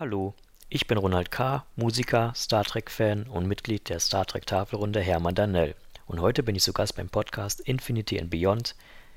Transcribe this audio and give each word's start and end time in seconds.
Hallo, 0.00 0.32
ich 0.68 0.86
bin 0.86 0.96
Ronald 0.96 1.32
K., 1.32 1.66
Musiker, 1.74 2.32
Star 2.36 2.62
Trek-Fan 2.62 3.24
und 3.24 3.48
Mitglied 3.48 3.88
der 3.88 3.98
Star 3.98 4.24
Trek-Tafelrunde 4.24 5.00
Hermann 5.00 5.34
Danell. 5.34 5.74
Und 6.06 6.20
heute 6.20 6.44
bin 6.44 6.54
ich 6.54 6.62
zu 6.62 6.72
Gast 6.72 6.94
beim 6.94 7.08
Podcast 7.08 7.58
Infinity 7.62 8.20
and 8.20 8.30
Beyond. 8.30 8.76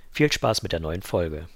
Viel 0.10 0.32
Spaß 0.32 0.64
mit 0.64 0.72
der 0.72 0.80
neuen 0.80 1.04
Folge. 1.04 1.48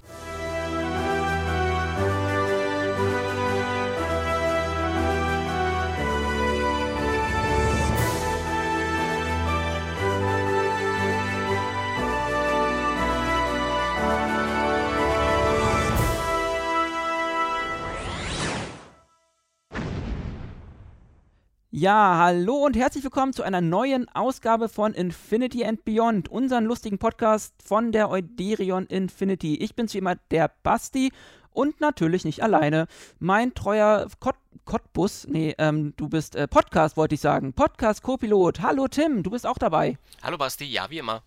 Ja, 21.78 22.15
hallo 22.20 22.56
und 22.65 22.78
herzlich 22.78 23.04
willkommen 23.04 23.34
zu 23.34 23.43
einer 23.43 23.60
neuen 23.60 24.07
Ausgabe 24.16 24.70
von 24.70 24.93
Infinity 24.93 25.66
and 25.66 25.83
Beyond, 25.83 26.29
unseren 26.29 26.64
lustigen 26.64 27.00
Podcast 27.00 27.54
von 27.61 27.92
der 27.92 28.10
Euderion 28.10 28.86
Infinity. 28.86 29.57
Ich 29.57 29.75
bin's 29.75 29.93
wie 29.93 29.97
immer 29.97 30.16
der 30.32 30.50
Basti 30.64 31.11
und 31.52 31.82
natürlich 31.82 32.23
nicht 32.23 32.42
alleine. 32.42 32.88
Mein 33.19 33.53
treuer 33.56 34.08
Kot 34.22 34.38
Cottbus, 34.64 35.28
nee, 35.28 35.53
ähm, 35.58 35.94
du 35.97 36.08
bist 36.08 36.38
äh, 36.38 36.47
Podcast, 36.47 36.95
wollte 36.95 37.16
ich 37.16 37.22
sagen. 37.22 37.52
Podcast-Copilot. 37.52 38.61
Hallo 38.61 38.88
Tim, 38.88 39.22
du 39.22 39.31
bist 39.31 39.45
auch 39.45 39.58
dabei. 39.58 39.97
Hallo 40.23 40.38
Basti, 40.38 40.64
ja, 40.64 40.89
wie 40.89 41.00
immer 41.00 41.23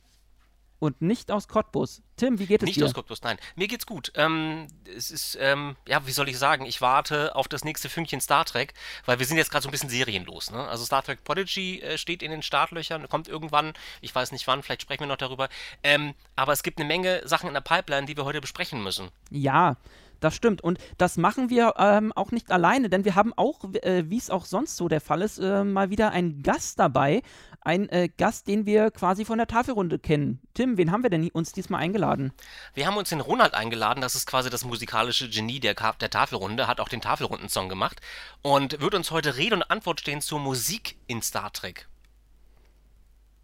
und 0.79 1.03
nicht 1.03 1.31
aus 1.31 1.49
Cottbus. 1.49 2.03
Tim, 2.17 2.39
wie 2.39 2.47
geht 2.47 2.63
es 2.63 2.67
nicht 2.67 2.77
dir? 2.77 2.83
Nicht 2.83 2.91
aus 2.91 2.95
Cottbus, 2.95 3.23
nein. 3.23 3.39
Mir 3.57 3.69
geht's 3.69 3.87
gut. 3.87 4.13
Ähm, 4.15 4.69
es 4.97 5.11
ist, 5.11 5.37
ähm, 5.41 5.77
ja, 5.87 6.07
wie 6.07 6.13
soll 6.13 6.29
ich 6.29 6.39
sagen, 6.39 6.65
ich 6.67 6.81
warte 6.81 7.35
auf 7.37 7.49
das 7.49 7.65
nächste 7.65 7.89
Fünkchen 7.89 8.21
Star 8.21 8.45
Trek, 8.45 8.75
weil 9.05 9.19
wir 9.19 9.27
sind 9.27 9.37
jetzt 9.37 9.51
gerade 9.51 9.63
so 9.63 9.69
ein 9.69 9.73
bisschen 9.73 9.91
serienlos. 9.91 10.51
Ne? 10.51 10.67
Also 10.69 10.85
Star 10.85 11.03
Trek 11.03 11.25
Prodigy 11.25 11.81
äh, 11.81 11.99
steht 11.99 12.23
in 12.23 12.31
den 12.31 12.43
Startlöchern, 12.43 13.09
kommt 13.09 13.29
irgendwann, 13.29 13.73
ich 14.01 14.15
weiß 14.15 14.33
nicht 14.33 14.47
wann, 14.47 14.63
vielleicht 14.63 14.83
sprechen 14.83 15.01
wir 15.01 15.07
noch 15.07 15.17
darüber. 15.17 15.49
Ähm, 15.83 16.15
aber 16.37 16.53
es 16.53 16.63
gibt 16.63 16.79
eine 16.79 16.87
Menge 16.87 17.23
Sachen 17.27 17.49
in 17.49 17.55
der 17.55 17.61
Pipeline, 17.61 18.07
die 18.07 18.17
wir 18.17 18.25
heute 18.25 18.41
besprechen 18.41 18.83
müssen. 18.83 19.11
Ja, 19.31 19.77
das 20.21 20.35
stimmt. 20.35 20.63
Und 20.63 20.79
das 20.97 21.17
machen 21.17 21.49
wir 21.51 21.75
ähm, 21.79 22.13
auch 22.13 22.33
nicht 22.33 22.51
alleine, 22.51 22.89
denn 22.89 23.05
wir 23.05 23.15
haben 23.15 23.33
auch, 23.37 23.65
äh, 23.83 24.05
wie 24.09 24.19
es 24.19 24.31
auch 24.31 24.45
sonst 24.45 24.77
so 24.77 24.89
der 24.89 25.01
Fall 25.01 25.23
ist, 25.23 25.39
äh, 25.39 25.65
mal 25.65 25.91
wieder 25.91 26.11
einen 26.11 26.43
Gast 26.43 26.79
dabei. 26.79 27.23
Ein 27.61 27.89
äh, 27.89 28.09
Gast, 28.09 28.47
den 28.47 28.67
wir 28.67 28.91
quasi 28.91 29.25
von 29.25 29.39
der 29.39 29.47
Tafelrunde 29.47 29.99
kennen. 29.99 30.41
Tim, 30.55 30.77
wen 30.77 30.93
haben 30.93 31.03
wir 31.03 31.11
denn 31.11 31.29
uns 31.31 31.53
diesmal 31.53 31.81
eingeladen? 31.81 32.33
Wir 32.75 32.87
haben 32.87 32.97
uns 32.97 33.09
den 33.09 33.21
Ronald 33.21 33.55
eingeladen. 33.55 34.01
Das 34.01 34.15
ist 34.15 34.27
quasi 34.27 34.49
das 34.49 34.65
musikalische 34.65 35.29
Genie 35.29 35.61
der, 35.61 35.75
der 35.75 36.11
Tafelrunde, 36.11 36.67
hat 36.67 36.81
auch 36.81 36.89
den 36.89 37.01
Tafelrundensong 37.01 37.69
gemacht 37.69 38.01
und 38.43 38.81
wird 38.81 38.95
uns 38.95 39.11
heute 39.11 39.37
Rede 39.37 39.57
und 39.57 39.71
Antwort 39.71 40.01
stehen 40.01 40.21
zur 40.21 40.39
Musik 40.39 40.97
in 41.09 41.21
Star 41.21 41.53
Trek. 41.53 41.89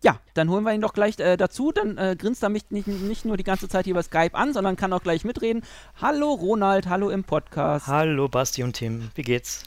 Ja, 0.05 0.21
dann 0.35 0.51
holen 0.51 0.65
wir 0.65 0.75
ihn 0.75 0.83
doch 0.83 0.93
gleich 0.93 1.19
äh, 1.19 1.39
dazu. 1.39 1.73
Dann 1.73 1.97
äh, 1.97 2.15
grinst 2.17 2.43
er 2.43 2.51
mich 2.51 2.71
nicht, 2.71 2.87
nicht 2.87 3.25
nur 3.25 3.39
die 3.39 3.43
ganze 3.43 3.71
Zeit 3.71 3.87
hier 3.87 3.93
über 3.93 4.03
Skype 4.03 4.35
an, 4.35 4.53
sondern 4.53 4.77
kann 4.77 4.93
auch 4.93 5.03
gleich 5.03 5.25
mitreden. 5.25 5.65
Hallo 6.01 6.33
Ronald, 6.35 6.89
hallo 6.89 7.09
im 7.09 7.25
Podcast. 7.25 7.87
Hallo 7.87 8.29
Basti 8.29 8.63
und 8.63 8.75
Tim, 8.75 9.11
wie 9.15 9.23
geht's? 9.23 9.63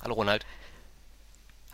Hallo 0.00 0.14
Ronald. 0.14 0.46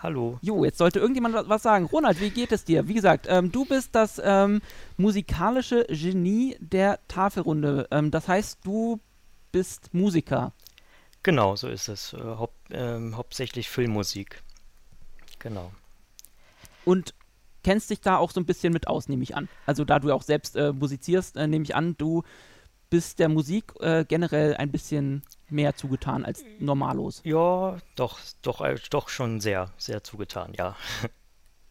Hallo. 0.03 0.37
Jo, 0.43 0.65
jetzt 0.65 0.79
sollte 0.79 0.99
irgendjemand 0.99 1.49
was 1.49 1.63
sagen. 1.63 1.85
Ronald, 1.85 2.21
wie 2.21 2.31
geht 2.31 2.51
es 2.51 2.65
dir? 2.65 2.89
Wie 2.89 2.95
gesagt, 2.95 3.27
ähm, 3.29 3.53
du 3.53 3.65
bist 3.65 3.95
das 3.95 4.21
ähm, 4.23 4.61
musikalische 4.97 5.85
Genie 5.89 6.57
der 6.59 6.99
Tafelrunde. 7.07 7.87
Ähm, 7.93 8.11
das 8.11 8.27
heißt, 8.27 8.59
du 8.65 8.99
bist 9.53 9.95
Musiker. 9.95 10.53
Genau, 11.23 11.55
so 11.55 11.69
ist 11.69 11.87
es. 11.87 12.15
Äh, 12.15 12.19
haupt, 12.19 12.57
ähm, 12.73 13.17
hauptsächlich 13.17 13.69
Filmmusik. 13.69 14.43
Genau. 15.39 15.71
Und 16.85 17.15
kennst 17.63 17.91
dich 17.91 18.01
da 18.01 18.17
auch 18.17 18.33
so 18.33 18.41
ein 18.41 18.47
bisschen 18.47 18.73
mit 18.73 18.89
aus, 18.89 19.09
nehme 19.09 19.23
ich 19.23 19.37
an. 19.37 19.49
Also 19.67 19.85
da 19.85 20.01
du 20.01 20.11
auch 20.13 20.23
selbst 20.23 20.57
äh, 20.57 20.73
musizierst, 20.73 21.37
äh, 21.37 21.47
nehme 21.47 21.65
ich 21.65 21.77
an, 21.77 21.95
du 21.97 22.25
bist 22.91 23.21
der 23.21 23.29
Musik 23.29 23.73
äh, 23.79 24.05
generell 24.05 24.57
ein 24.57 24.73
bisschen 24.73 25.23
mehr 25.53 25.75
zugetan 25.77 26.25
als 26.25 26.45
normalos. 26.59 27.21
Ja, 27.25 27.79
doch, 27.97 28.19
doch, 28.43 28.61
äh, 28.61 28.77
doch 28.91 29.09
schon 29.09 29.41
sehr, 29.41 29.71
sehr 29.77 30.03
zugetan, 30.03 30.53
ja. 30.57 30.77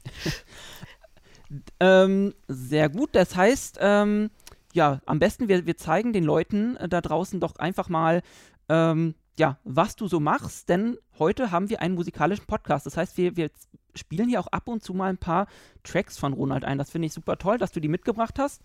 ähm, 1.79 2.33
sehr 2.47 2.89
gut, 2.89 3.09
das 3.13 3.35
heißt, 3.35 3.79
ähm, 3.81 4.29
ja, 4.73 5.01
am 5.05 5.19
besten 5.19 5.47
wir, 5.47 5.65
wir 5.65 5.77
zeigen 5.77 6.13
den 6.13 6.23
Leuten 6.23 6.77
äh, 6.77 6.87
da 6.87 7.01
draußen 7.01 7.39
doch 7.39 7.57
einfach 7.57 7.89
mal, 7.89 8.21
ähm, 8.69 9.15
ja, 9.37 9.57
was 9.63 9.95
du 9.95 10.07
so 10.07 10.19
machst, 10.19 10.69
denn 10.69 10.97
heute 11.17 11.51
haben 11.51 11.69
wir 11.69 11.81
einen 11.81 11.95
musikalischen 11.95 12.45
Podcast. 12.45 12.85
Das 12.85 12.97
heißt, 12.97 13.17
wir, 13.17 13.35
wir 13.37 13.49
spielen 13.95 14.29
hier 14.29 14.39
auch 14.39 14.47
ab 14.47 14.67
und 14.67 14.83
zu 14.83 14.93
mal 14.93 15.09
ein 15.09 15.17
paar 15.17 15.47
Tracks 15.83 16.17
von 16.17 16.33
Ronald 16.33 16.65
ein. 16.65 16.77
Das 16.77 16.91
finde 16.91 17.07
ich 17.07 17.13
super 17.13 17.37
toll, 17.37 17.57
dass 17.57 17.71
du 17.71 17.79
die 17.79 17.87
mitgebracht 17.87 18.39
hast. 18.39 18.61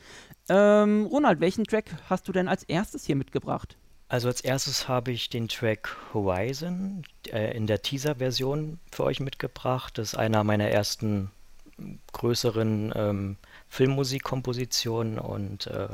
Ähm, 0.48 1.06
Ronald, 1.06 1.41
welchen 1.41 1.65
Track 1.65 1.97
hast 2.09 2.28
du 2.28 2.33
denn 2.33 2.48
als 2.48 2.62
erstes 2.65 3.04
hier 3.04 3.16
mitgebracht? 3.16 3.77
Also 4.09 4.28
als 4.28 4.41
erstes 4.41 4.89
habe 4.89 5.11
ich 5.11 5.31
den 5.31 5.49
Track 5.49 5.97
Horizon 6.15 7.05
äh, 7.33 7.56
in 7.56 7.67
der 7.67 7.83
Teaser-Version 7.83 8.78
für 8.93 9.05
euch 9.05 9.19
mitgebracht. 9.19 9.99
Das 9.99 10.12
ist 10.12 10.15
einer 10.15 10.44
meiner 10.44 10.69
ersten 10.69 11.31
größeren 12.12 12.93
ähm, 12.95 13.37
Filmmusikkompositionen 13.69 15.19
und 15.19 15.66
äh, 15.66 15.89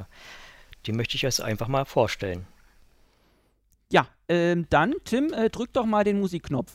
die 0.86 0.92
möchte 0.92 1.16
ich 1.16 1.26
euch 1.26 1.42
einfach 1.42 1.68
mal 1.68 1.84
vorstellen. 1.84 2.46
Ja, 3.90 4.06
ähm, 4.28 4.66
dann, 4.70 4.94
Tim, 5.04 5.32
äh, 5.32 5.50
drück 5.50 5.72
doch 5.72 5.86
mal 5.86 6.04
den 6.04 6.20
Musikknopf. 6.20 6.72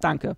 Danke. 0.00 0.36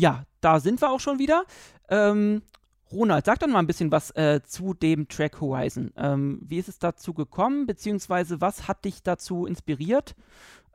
Ja, 0.00 0.24
da 0.40 0.60
sind 0.60 0.80
wir 0.80 0.90
auch 0.90 1.00
schon 1.00 1.18
wieder. 1.18 1.44
Ähm, 1.88 2.42
Ronald, 2.90 3.24
sag 3.24 3.38
doch 3.38 3.46
mal 3.46 3.60
ein 3.60 3.66
bisschen 3.66 3.92
was 3.92 4.10
äh, 4.16 4.40
zu 4.44 4.74
dem 4.74 5.06
Track 5.08 5.40
Horizon. 5.40 5.92
Ähm, 5.96 6.40
wie 6.42 6.58
ist 6.58 6.68
es 6.68 6.78
dazu 6.78 7.14
gekommen, 7.14 7.66
beziehungsweise 7.66 8.40
was 8.40 8.66
hat 8.66 8.84
dich 8.84 9.02
dazu 9.02 9.46
inspiriert? 9.46 10.16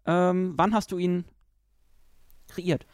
Ähm, 0.06 0.54
wann 0.56 0.74
hast 0.74 0.92
du 0.92 0.98
ihn 0.98 1.26
kreiert? 2.48 2.86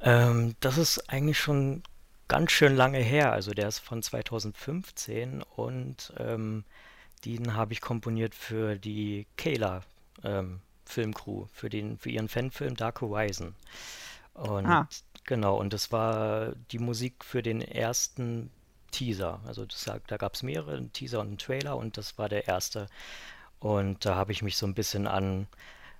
Ähm, 0.00 0.54
das 0.60 0.76
ist 0.76 1.08
eigentlich 1.08 1.38
schon 1.38 1.82
ganz 2.28 2.50
schön 2.50 2.76
lange 2.76 2.98
her. 2.98 3.32
Also 3.32 3.52
der 3.52 3.68
ist 3.68 3.78
von 3.78 4.02
2015 4.02 5.42
und 5.42 6.12
ähm, 6.18 6.64
den 7.24 7.54
habe 7.54 7.72
ich 7.72 7.80
komponiert 7.80 8.34
für 8.34 8.76
die 8.76 9.26
Kayla 9.36 9.82
ähm, 10.24 10.60
Filmcrew, 10.84 11.46
für, 11.52 11.70
den, 11.70 11.96
für 11.96 12.10
ihren 12.10 12.28
Fanfilm 12.28 12.74
Dark 12.74 13.00
Horizon. 13.00 13.54
Und 14.34 14.66
ah. 14.66 14.88
Genau, 15.24 15.56
und 15.56 15.72
das 15.72 15.92
war 15.92 16.54
die 16.70 16.78
Musik 16.78 17.24
für 17.24 17.42
den 17.42 17.60
ersten 17.60 18.50
Teaser. 18.90 19.40
Also 19.46 19.64
das, 19.64 19.90
da 20.06 20.16
gab 20.16 20.34
es 20.34 20.42
mehrere, 20.42 20.76
einen 20.76 20.92
Teaser 20.92 21.20
und 21.20 21.28
einen 21.28 21.38
Trailer 21.38 21.76
und 21.76 21.96
das 21.96 22.18
war 22.18 22.28
der 22.28 22.46
erste. 22.46 22.86
Und 23.58 24.04
da 24.04 24.14
habe 24.14 24.32
ich 24.32 24.42
mich 24.42 24.56
so 24.56 24.66
ein 24.66 24.74
bisschen 24.74 25.06
an 25.06 25.46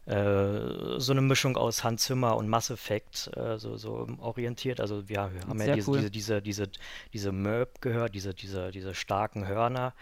äh, 0.06 0.98
so 0.98 1.12
eine 1.12 1.20
Mischung 1.20 1.56
aus 1.56 1.84
Hans 1.84 2.02
Zimmer 2.04 2.36
und 2.36 2.48
Mass 2.48 2.70
Effect 2.70 3.30
äh, 3.36 3.56
so, 3.58 3.76
so 3.76 4.08
orientiert. 4.19 4.80
Also 4.80 5.08
wir 5.08 5.20
haben 5.20 5.58
Sehr 5.58 5.68
ja 5.68 5.75
diese, 5.76 5.90
cool. 5.90 5.98
diese, 5.98 6.10
diese, 6.10 6.42
diese, 6.42 6.68
diese 7.12 7.32
Merp 7.32 7.80
gehört, 7.80 8.14
diese, 8.14 8.34
diese, 8.34 8.72
diese 8.72 8.94
starken 8.94 9.46
Hörner. 9.46 9.94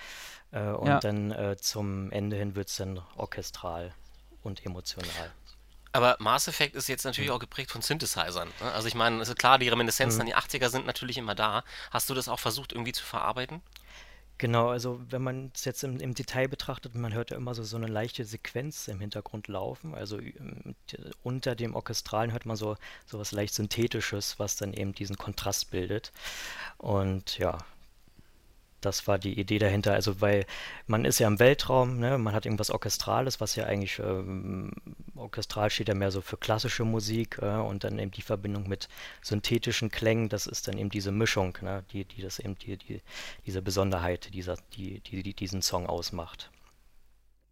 Äh, 0.52 0.70
und 0.70 0.88
ja. 0.88 1.00
dann 1.00 1.30
äh, 1.32 1.56
zum 1.58 2.10
Ende 2.12 2.36
hin 2.36 2.56
wird 2.56 2.68
es 2.68 2.76
dann 2.76 3.00
orchestral 3.16 3.92
und 4.42 4.64
emotional. 4.64 5.30
Aber 5.92 6.16
Mass 6.20 6.46
Effect 6.46 6.76
ist 6.76 6.88
jetzt 6.88 7.04
natürlich 7.04 7.30
mhm. 7.30 7.36
auch 7.36 7.40
geprägt 7.40 7.70
von 7.70 7.82
Synthesizern. 7.82 8.48
Ne? 8.60 8.72
Also 8.72 8.86
ich 8.86 8.94
meine, 8.94 9.20
ist 9.22 9.36
klar, 9.36 9.58
die 9.58 9.68
Reminiszenzen 9.68 10.18
mhm. 10.18 10.20
an 10.20 10.26
die 10.26 10.58
80er 10.58 10.68
sind 10.68 10.86
natürlich 10.86 11.18
immer 11.18 11.34
da. 11.34 11.64
Hast 11.90 12.08
du 12.10 12.14
das 12.14 12.28
auch 12.28 12.38
versucht 12.38 12.72
irgendwie 12.72 12.92
zu 12.92 13.04
verarbeiten? 13.04 13.60
Genau, 14.40 14.70
also 14.70 15.02
wenn 15.10 15.20
man 15.20 15.52
es 15.54 15.66
jetzt 15.66 15.84
im, 15.84 16.00
im, 16.00 16.14
Detail 16.14 16.48
betrachtet, 16.48 16.94
man 16.94 17.12
hört 17.12 17.30
ja 17.30 17.36
immer 17.36 17.54
so, 17.54 17.62
so 17.62 17.76
eine 17.76 17.88
leichte 17.88 18.24
Sequenz 18.24 18.88
im 18.88 18.98
Hintergrund 18.98 19.48
laufen. 19.48 19.94
Also 19.94 20.18
unter 21.22 21.54
dem 21.54 21.74
Orchestralen 21.74 22.32
hört 22.32 22.46
man 22.46 22.56
so, 22.56 22.78
so 23.04 23.18
was 23.18 23.32
leicht 23.32 23.52
Synthetisches, 23.52 24.38
was 24.38 24.56
dann 24.56 24.72
eben 24.72 24.94
diesen 24.94 25.18
Kontrast 25.18 25.70
bildet. 25.70 26.10
Und 26.78 27.36
ja, 27.36 27.58
das 28.80 29.06
war 29.06 29.18
die 29.18 29.38
Idee 29.38 29.58
dahinter. 29.58 29.92
Also, 29.92 30.20
weil 30.20 30.46
man 30.86 31.04
ist 31.04 31.18
ja 31.18 31.28
im 31.28 31.38
Weltraum, 31.38 31.98
ne? 31.98 32.18
man 32.18 32.34
hat 32.34 32.46
irgendwas 32.46 32.70
Orchestrales, 32.70 33.40
was 33.40 33.56
ja 33.56 33.64
eigentlich, 33.66 33.98
ähm, 33.98 34.72
orchestral 35.14 35.70
steht 35.70 35.88
ja 35.88 35.94
mehr 35.94 36.10
so 36.10 36.20
für 36.20 36.36
klassische 36.36 36.84
Musik 36.84 37.38
äh, 37.40 37.56
und 37.56 37.84
dann 37.84 37.98
eben 37.98 38.10
die 38.10 38.22
Verbindung 38.22 38.68
mit 38.68 38.88
synthetischen 39.22 39.90
Klängen, 39.90 40.28
das 40.28 40.46
ist 40.46 40.68
dann 40.68 40.78
eben 40.78 40.90
diese 40.90 41.12
Mischung, 41.12 41.56
ne? 41.62 41.84
die, 41.92 42.04
die 42.04 42.22
das 42.22 42.38
eben, 42.38 42.56
die, 42.58 42.76
die, 42.76 43.02
diese 43.46 43.62
Besonderheit, 43.62 44.32
dieser, 44.34 44.56
die, 44.76 45.00
die, 45.00 45.22
die 45.22 45.34
diesen 45.34 45.62
Song 45.62 45.86
ausmacht. 45.86 46.50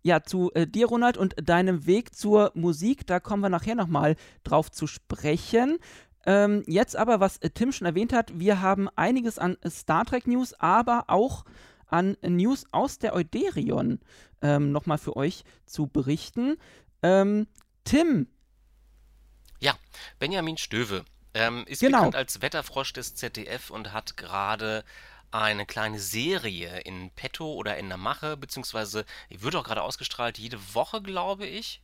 Ja, 0.02 0.22
zu 0.22 0.52
äh, 0.54 0.66
dir, 0.66 0.86
Ronald, 0.86 1.16
und 1.16 1.34
deinem 1.42 1.84
Weg 1.86 2.14
zur 2.14 2.52
Musik, 2.54 3.06
da 3.06 3.18
kommen 3.18 3.42
wir 3.42 3.48
nachher 3.48 3.74
nochmal 3.74 4.16
drauf 4.44 4.70
zu 4.70 4.86
sprechen. 4.86 5.78
Ähm, 6.26 6.62
jetzt 6.66 6.96
aber, 6.96 7.20
was 7.20 7.38
äh, 7.38 7.50
Tim 7.50 7.72
schon 7.72 7.86
erwähnt 7.86 8.12
hat, 8.12 8.38
wir 8.38 8.60
haben 8.60 8.88
einiges 8.96 9.38
an 9.38 9.56
Star 9.68 10.04
Trek 10.04 10.26
News, 10.26 10.54
aber 10.54 11.04
auch 11.08 11.44
an 11.86 12.16
News 12.22 12.64
aus 12.70 12.98
der 12.98 13.14
Euderion 13.14 14.00
ähm, 14.42 14.72
nochmal 14.72 14.98
für 14.98 15.16
euch 15.16 15.44
zu 15.64 15.86
berichten. 15.86 16.56
Ähm, 17.02 17.46
Tim. 17.84 18.28
Ja, 19.60 19.74
Benjamin 20.18 20.58
Stöwe 20.58 21.04
ähm, 21.34 21.64
ist 21.66 21.80
genau. 21.80 21.98
bekannt 21.98 22.16
als 22.16 22.42
Wetterfrosch 22.42 22.92
des 22.92 23.14
ZDF 23.14 23.70
und 23.70 23.92
hat 23.92 24.16
gerade 24.16 24.84
eine 25.30 25.66
kleine 25.66 25.98
Serie 25.98 26.80
in 26.80 27.10
petto 27.10 27.52
oder 27.52 27.76
in 27.76 27.88
der 27.88 27.98
Mache, 27.98 28.36
beziehungsweise 28.36 29.04
wird 29.28 29.56
auch 29.56 29.64
gerade 29.64 29.82
ausgestrahlt, 29.82 30.38
jede 30.38 30.74
Woche, 30.74 31.02
glaube 31.02 31.46
ich. 31.46 31.82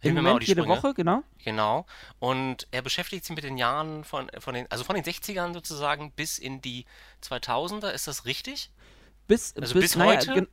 Im 0.00 0.14
Moment 0.14 0.44
jede 0.44 0.66
Woche, 0.66 0.94
genau. 0.94 1.22
Genau. 1.44 1.86
Und 2.18 2.68
er 2.70 2.82
beschäftigt 2.82 3.24
sich 3.24 3.34
mit 3.34 3.44
den 3.44 3.56
Jahren 3.56 4.04
von, 4.04 4.30
von 4.38 4.54
den, 4.54 4.70
also 4.70 4.84
von 4.84 4.94
den 4.94 5.04
60ern 5.04 5.52
sozusagen 5.52 6.12
bis 6.12 6.38
in 6.38 6.60
die 6.60 6.84
2000er, 7.22 7.90
ist 7.90 8.06
das 8.06 8.24
richtig? 8.24 8.70
Bis, 9.26 9.54
also 9.56 9.74
bis, 9.74 9.82
bis 9.82 9.96
naja, 9.96 10.20
heute? 10.20 10.32
Gen 10.34 10.48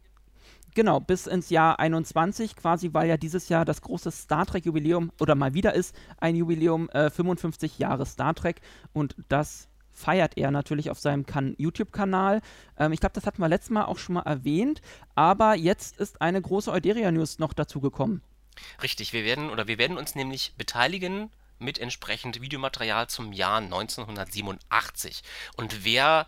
genau, 0.74 1.00
bis 1.00 1.28
ins 1.28 1.50
Jahr 1.50 1.80
21 1.80 2.56
quasi, 2.56 2.90
weil 2.94 3.08
ja 3.08 3.18
dieses 3.18 3.50
Jahr 3.50 3.66
das 3.66 3.82
große 3.82 4.12
Star 4.12 4.46
Trek 4.46 4.66
Jubiläum 4.66 5.12
oder 5.20 5.36
mal 5.36 5.54
wieder 5.54 5.74
ist 5.74 5.96
ein 6.18 6.36
Jubiläum, 6.36 6.90
äh, 6.90 7.10
55 7.10 7.80
Jahre 7.80 8.06
Star 8.06 8.34
Trek 8.34 8.62
und 8.94 9.16
das 9.30 9.70
feiert 9.94 10.38
er 10.38 10.52
natürlich 10.52 10.92
auf 10.92 11.00
seinem 11.00 11.26
YouTube-Kanal. 11.58 12.42
Ähm, 12.78 12.92
ich 12.92 13.00
glaube, 13.00 13.14
das 13.14 13.26
hatten 13.26 13.42
wir 13.42 13.48
letztes 13.48 13.70
Mal 13.70 13.86
auch 13.86 13.98
schon 13.98 14.16
mal 14.16 14.24
erwähnt, 14.24 14.82
aber 15.16 15.56
jetzt 15.56 15.98
ist 15.98 16.22
eine 16.22 16.42
große 16.42 16.72
Euderia-News 16.72 17.40
noch 17.40 17.54
dazu 17.54 17.80
gekommen. 17.80 18.22
Richtig, 18.82 19.14
wir 19.14 19.24
werden 19.24 19.50
oder 19.50 19.68
wir 19.68 19.78
werden 19.78 19.98
uns 19.98 20.16
nämlich 20.16 20.54
beteiligen 20.58 21.32
mit 21.60 21.80
entsprechend 21.80 22.42
Videomaterial 22.42 23.08
zum 23.08 23.34
Jahr 23.34 23.58
1987. 23.58 25.24
Und 25.56 25.84
wer 25.86 26.28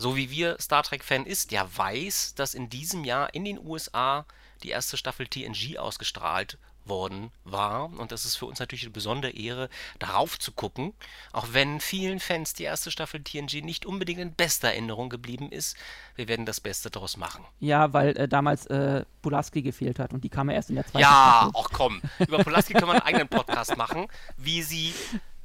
so 0.00 0.16
wie 0.16 0.30
wir 0.30 0.56
Star 0.58 0.82
Trek-Fan 0.82 1.26
ist, 1.26 1.50
der 1.50 1.76
weiß, 1.76 2.34
dass 2.34 2.54
in 2.54 2.70
diesem 2.70 3.04
Jahr 3.04 3.34
in 3.34 3.44
den 3.44 3.58
USA 3.58 4.24
die 4.62 4.70
erste 4.70 4.96
Staffel 4.96 5.26
TNG 5.26 5.76
ausgestrahlt 5.78 6.56
worden 6.84 7.30
war. 7.44 7.84
Und 7.84 8.12
das 8.12 8.24
ist 8.24 8.36
für 8.36 8.46
uns 8.46 8.58
natürlich 8.58 8.84
eine 8.84 8.90
besondere 8.92 9.32
Ehre, 9.32 9.68
darauf 9.98 10.38
zu 10.38 10.52
gucken. 10.52 10.92
Auch 11.32 11.48
wenn 11.52 11.80
vielen 11.80 12.20
Fans 12.20 12.54
die 12.54 12.64
erste 12.64 12.90
Staffel 12.90 13.22
TNG 13.22 13.62
nicht 13.62 13.86
unbedingt 13.86 14.20
in 14.20 14.34
bester 14.34 14.68
Erinnerung 14.68 15.08
geblieben 15.08 15.50
ist. 15.52 15.76
Wir 16.16 16.28
werden 16.28 16.46
das 16.46 16.60
Beste 16.60 16.90
daraus 16.90 17.16
machen. 17.16 17.44
Ja, 17.60 17.92
weil 17.92 18.16
äh, 18.16 18.28
damals 18.28 18.66
äh, 18.66 19.04
Pulaski 19.22 19.62
gefehlt 19.62 19.98
hat 19.98 20.12
und 20.12 20.24
die 20.24 20.28
kam 20.28 20.48
ja 20.50 20.56
erst 20.56 20.70
in 20.70 20.76
der 20.76 20.84
zweiten 20.86 20.98
Ja, 21.02 21.48
Staffel. 21.50 21.62
ach 21.64 21.70
komm. 21.72 22.02
Über 22.18 22.38
Pulaski 22.44 22.72
können 22.74 22.86
wir 22.86 22.92
einen 22.92 23.02
eigenen 23.02 23.28
Podcast 23.28 23.76
machen, 23.76 24.06
wie 24.36 24.62
sie 24.62 24.92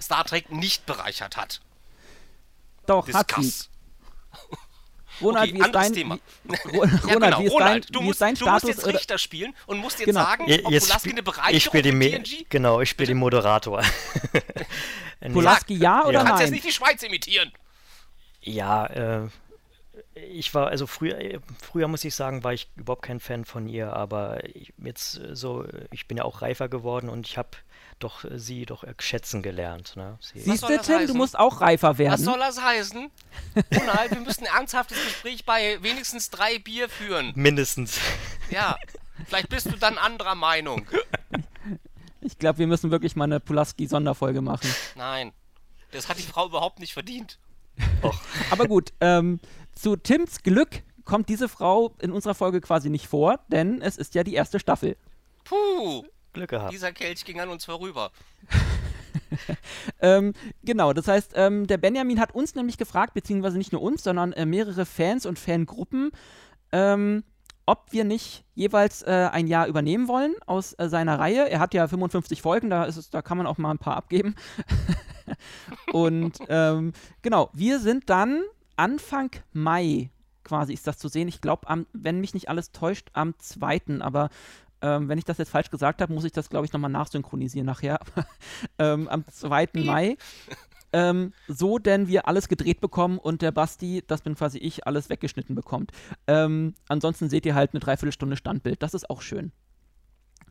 Star 0.02 0.24
Trek 0.26 0.52
nicht 0.52 0.86
bereichert 0.86 1.38
hat. 1.38 1.62
Doch, 2.86 3.06
Discuss. 3.06 3.22
hat 3.38 3.44
sie. 3.44 3.70
Ronald, 5.22 5.50
okay, 5.50 5.60
wie 5.60 5.66
ist 5.66 5.76
dein, 5.76 5.94
Thema. 5.94 6.20
Wie, 6.44 6.56
Ronald, 6.78 7.04
ja, 7.08 7.14
genau. 7.14 7.40
wie 7.40 7.46
ist 7.46 7.52
Ronald, 7.54 7.86
dein, 7.86 7.92
du, 7.92 8.02
musst, 8.02 8.22
dein 8.22 8.36
du 8.36 8.42
Status, 8.42 8.64
musst 8.64 8.78
jetzt 8.78 8.88
Richter 8.88 9.18
spielen 9.18 9.56
und 9.66 9.78
musst 9.80 10.00
jetzt 10.00 10.08
genau. 10.08 10.22
sagen, 10.22 10.44
ob 10.44 10.72
jetzt 10.72 10.88
Pulaski 10.88 11.12
eine 11.12 11.24
Bereicherung 11.24 11.56
ich 11.56 11.64
spiel 11.64 11.82
die 11.82 11.92
TNG? 11.92 12.46
Genau, 12.50 12.82
ich 12.82 12.90
spiele 12.90 13.08
den 13.08 13.18
Moderator. 13.18 13.82
Pulaski 15.34 15.76
ja 15.76 16.06
oder 16.06 16.12
ja. 16.12 16.20
nein? 16.20 16.26
Du 16.26 16.30
kannst 16.30 16.42
jetzt 16.42 16.52
nicht 16.52 16.66
die 16.66 16.72
Schweiz 16.72 17.02
imitieren. 17.04 17.52
Ja, 18.42 18.86
äh, 18.88 19.28
ich 20.14 20.54
war, 20.54 20.68
also 20.68 20.88
früher, 20.88 21.42
früher 21.62 21.88
muss 21.88 22.04
ich 22.04 22.16
sagen, 22.16 22.44
war 22.44 22.54
ich 22.54 22.70
überhaupt 22.76 23.04
kein 23.04 23.20
Fan 23.20 23.46
von 23.46 23.68
ihr, 23.68 23.94
aber 23.94 24.40
jetzt 24.78 25.20
so, 25.34 25.66
ich 25.92 26.08
bin 26.08 26.18
ja 26.18 26.24
auch 26.24 26.42
reifer 26.42 26.70
geworden 26.70 27.10
und 27.10 27.28
ich 27.28 27.38
habe 27.38 27.50
doch 28.00 28.24
äh, 28.24 28.38
sie 28.38 28.66
doch 28.66 28.84
schätzen 29.00 29.42
gelernt. 29.42 29.96
Ne? 29.96 30.18
Siehst 30.22 30.64
du, 30.64 30.68
Tim, 30.68 30.78
heißen? 30.78 31.08
du 31.08 31.14
musst 31.14 31.38
auch 31.38 31.62
reifer 31.62 31.98
werden. 31.98 32.14
Was 32.14 32.22
soll 32.22 32.40
das 32.40 32.62
heißen? 32.62 33.10
Ronald, 33.74 34.12
wir 34.12 34.22
müssen 34.22 34.46
ein 34.46 34.56
ernsthaftes 34.58 35.02
Gespräch 35.04 35.46
bei 35.46 35.82
wenigstens 35.82 36.30
drei 36.30 36.60
Bier 36.60 36.90
führen. 36.90 37.32
Mindestens. 37.36 38.00
Ja, 38.50 38.78
vielleicht 39.26 39.50
bist 39.50 39.68
du 39.68 39.78
dann 39.78 39.98
anderer 39.98 40.36
Meinung. 40.36 40.88
Ich 42.22 42.38
glaube, 42.40 42.60
wir 42.60 42.68
müssen 42.68 42.92
wirklich 42.92 43.16
mal 43.16 43.26
eine 43.26 43.40
Pulaski-Sonderfolge 43.40 44.42
machen. 44.42 44.74
Nein, 44.96 45.32
das 45.92 46.10
hat 46.10 46.18
die 46.18 46.24
Frau 46.24 46.48
überhaupt 46.48 46.80
nicht 46.80 46.94
verdient. 46.94 47.40
Och. 48.02 48.20
Aber 48.52 48.68
gut, 48.68 48.94
ähm, 49.02 49.40
zu 49.76 49.96
Tims 49.96 50.42
Glück 50.44 50.84
kommt 51.04 51.30
diese 51.30 51.48
Frau 51.48 51.94
in 52.00 52.12
unserer 52.12 52.34
Folge 52.34 52.62
quasi 52.62 52.90
nicht 52.90 53.08
vor, 53.08 53.40
denn 53.50 53.82
es 53.82 53.98
ist 53.98 54.16
ja 54.16 54.24
die 54.24 54.34
erste 54.34 54.60
Staffel. 54.60 54.98
Puh. 55.44 56.04
Glück 56.34 56.50
gehabt. 56.50 56.74
Dieser 56.74 56.92
Kelch 56.92 57.24
ging 57.24 57.40
an 57.40 57.50
uns 57.50 57.66
vorüber. 57.66 58.12
ähm, 60.02 60.34
genau, 60.64 60.94
das 60.94 61.08
heißt, 61.08 61.32
ähm, 61.36 61.66
der 61.66 61.78
Benjamin 61.78 62.20
hat 62.20 62.36
uns 62.36 62.56
nämlich 62.56 62.78
gefragt, 62.78 63.14
beziehungsweise 63.14 63.58
nicht 63.58 63.72
nur 63.72 63.82
uns, 63.82 64.04
sondern 64.04 64.34
äh, 64.34 64.46
mehrere 64.46 64.86
Fans 64.86 65.26
und 65.26 65.40
Fangruppen, 65.40 66.12
ähm, 66.72 67.24
ob 67.66 67.92
wir 67.92 68.04
nicht 68.04 68.44
jeweils 68.54 69.02
äh, 69.02 69.30
ein 69.32 69.48
Jahr 69.48 69.68
übernehmen 69.68 70.08
wollen 70.08 70.36
aus 70.46 70.74
äh, 70.74 70.88
seiner 70.90 71.20
Reihe. 71.20 71.50
Er 71.50 71.60
hat 71.60 71.74
ja 71.74 71.88
55 71.88 72.42
Folgen, 72.42 72.70
da, 72.70 72.84
ist 72.86 72.98
es, 72.98 73.10
da 73.10 73.22
kann 73.22 73.38
man 73.38 73.48
auch 73.48 73.58
mal 73.58 73.72
ein 73.72 73.80
paar 73.80 73.98
abgeben. 73.98 74.36
und 75.92 76.38
ähm, 76.50 76.94
genau, 77.22 77.50
wir 77.54 77.80
sind 77.80 78.10
dann 78.10 78.44
Anfang 78.76 79.32
Mai 79.54 80.10
quasi 80.44 80.74
ist 80.74 80.88
das 80.88 80.98
zu 80.98 81.08
sehen. 81.08 81.28
Ich 81.28 81.42
glaube, 81.42 81.68
wenn 81.92 82.22
mich 82.22 82.34
nicht 82.34 82.50
alles 82.50 82.72
täuscht, 82.72 83.10
am 83.14 83.38
2. 83.38 84.00
Aber 84.00 84.30
ähm, 84.82 85.10
wenn 85.10 85.18
ich 85.18 85.26
das 85.26 85.38
jetzt 85.38 85.50
falsch 85.50 85.72
gesagt 85.72 86.02
habe, 86.02 86.14
muss 86.14 86.24
ich 86.24 86.32
das, 86.32 86.50
glaube 86.50 86.66
ich, 86.66 86.74
nochmal 86.74 86.92
nachsynchronisieren 86.92 87.66
nachher. 87.66 88.00
ähm, 88.80 89.10
am 89.10 89.28
2. 89.28 89.70
Mai. 89.74 90.18
Ähm, 90.94 91.34
so 91.50 91.78
denn 91.78 92.08
wir 92.08 92.28
alles 92.28 92.48
gedreht 92.48 92.80
bekommen 92.80 93.18
und 93.18 93.42
der 93.42 93.52
Basti, 93.52 94.02
das 94.08 94.22
bin 94.22 94.36
quasi 94.36 94.60
ich, 94.60 94.88
alles 94.88 95.10
weggeschnitten 95.10 95.54
bekommt. 95.54 95.92
Ähm, 96.26 96.74
ansonsten 96.88 97.30
seht 97.30 97.46
ihr 97.46 97.56
halt 97.56 97.74
eine 97.74 97.82
Dreiviertelstunde 97.82 98.38
Standbild. 98.38 98.82
Das 98.82 98.94
ist 98.94 99.10
auch 99.10 99.22
schön. 99.22 99.52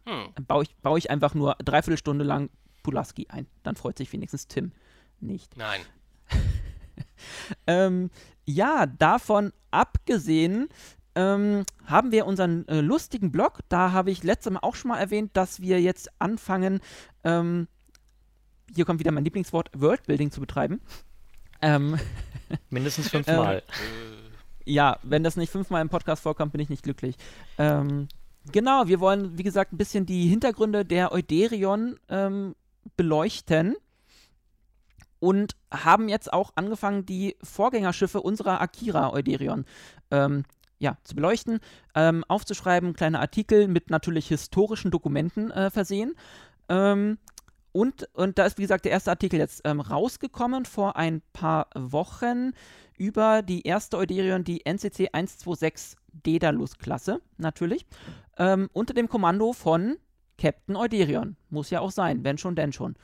Hm. 0.04 0.28
Dann 0.34 0.44
baue 0.44 0.64
ich, 0.64 0.76
baue 0.76 0.98
ich 0.98 1.08
einfach 1.08 1.34
nur 1.34 1.56
dreiviertelstunde 1.64 2.24
lang 2.24 2.50
Pulaski 2.82 3.28
ein. 3.30 3.46
Dann 3.62 3.76
freut 3.76 3.96
sich 3.96 4.12
wenigstens 4.12 4.46
Tim 4.46 4.72
nicht. 5.20 5.56
Nein. 5.56 5.80
ähm, 7.66 8.10
ja, 8.44 8.86
davon 8.86 9.52
abgesehen 9.70 10.68
ähm, 11.14 11.64
haben 11.86 12.12
wir 12.12 12.26
unseren 12.26 12.66
äh, 12.68 12.80
lustigen 12.80 13.30
Blog. 13.30 13.60
Da 13.68 13.92
habe 13.92 14.10
ich 14.10 14.22
letztes 14.22 14.52
Mal 14.52 14.60
auch 14.60 14.74
schon 14.74 14.90
mal 14.90 14.98
erwähnt, 14.98 15.30
dass 15.34 15.60
wir 15.60 15.80
jetzt 15.80 16.10
anfangen, 16.18 16.80
ähm, 17.22 17.68
hier 18.74 18.84
kommt 18.84 19.00
wieder 19.00 19.12
mein 19.12 19.24
Lieblingswort, 19.24 19.70
Worldbuilding 19.74 20.30
zu 20.30 20.40
betreiben. 20.40 20.80
Ähm, 21.62 21.98
Mindestens 22.70 23.08
fünfmal. 23.08 23.62
ja, 24.64 24.98
wenn 25.02 25.22
das 25.22 25.36
nicht 25.36 25.50
fünfmal 25.50 25.82
im 25.82 25.88
Podcast 25.88 26.22
vorkommt, 26.22 26.52
bin 26.52 26.60
ich 26.60 26.68
nicht 26.68 26.82
glücklich. 26.82 27.16
Ähm, 27.58 28.08
genau, 28.50 28.86
wir 28.88 29.00
wollen, 29.00 29.38
wie 29.38 29.42
gesagt, 29.42 29.72
ein 29.72 29.78
bisschen 29.78 30.06
die 30.06 30.26
Hintergründe 30.26 30.84
der 30.84 31.12
Euderion 31.12 31.98
ähm, 32.08 32.54
beleuchten 32.96 33.76
und 35.24 35.56
haben 35.70 36.10
jetzt 36.10 36.30
auch 36.30 36.52
angefangen, 36.54 37.06
die 37.06 37.36
Vorgängerschiffe 37.42 38.20
unserer 38.20 38.60
Akira 38.60 39.10
Euderion 39.10 39.64
ähm, 40.10 40.44
ja, 40.78 40.98
zu 41.02 41.14
beleuchten, 41.14 41.60
ähm, 41.94 42.24
aufzuschreiben, 42.28 42.92
kleine 42.92 43.20
Artikel 43.20 43.66
mit 43.66 43.88
natürlich 43.88 44.28
historischen 44.28 44.90
Dokumenten 44.90 45.50
äh, 45.50 45.70
versehen. 45.70 46.14
Ähm, 46.68 47.16
und, 47.72 48.06
und 48.12 48.38
da 48.38 48.44
ist, 48.44 48.58
wie 48.58 48.62
gesagt, 48.62 48.84
der 48.84 48.92
erste 48.92 49.12
Artikel 49.12 49.38
jetzt 49.38 49.62
ähm, 49.64 49.80
rausgekommen 49.80 50.66
vor 50.66 50.96
ein 50.96 51.22
paar 51.32 51.68
Wochen 51.74 52.52
über 52.98 53.40
die 53.40 53.62
erste 53.62 53.96
Euderion, 53.96 54.44
die 54.44 54.66
NCC 54.66 55.08
126 55.10 55.98
Daedalus-Klasse, 56.22 57.22
natürlich, 57.38 57.86
ähm, 58.36 58.68
unter 58.74 58.92
dem 58.92 59.08
Kommando 59.08 59.54
von 59.54 59.96
Captain 60.36 60.76
Euderion. 60.76 61.36
Muss 61.48 61.70
ja 61.70 61.80
auch 61.80 61.90
sein, 61.92 62.24
wenn 62.24 62.36
schon, 62.36 62.56
denn 62.56 62.74
schon. 62.74 62.94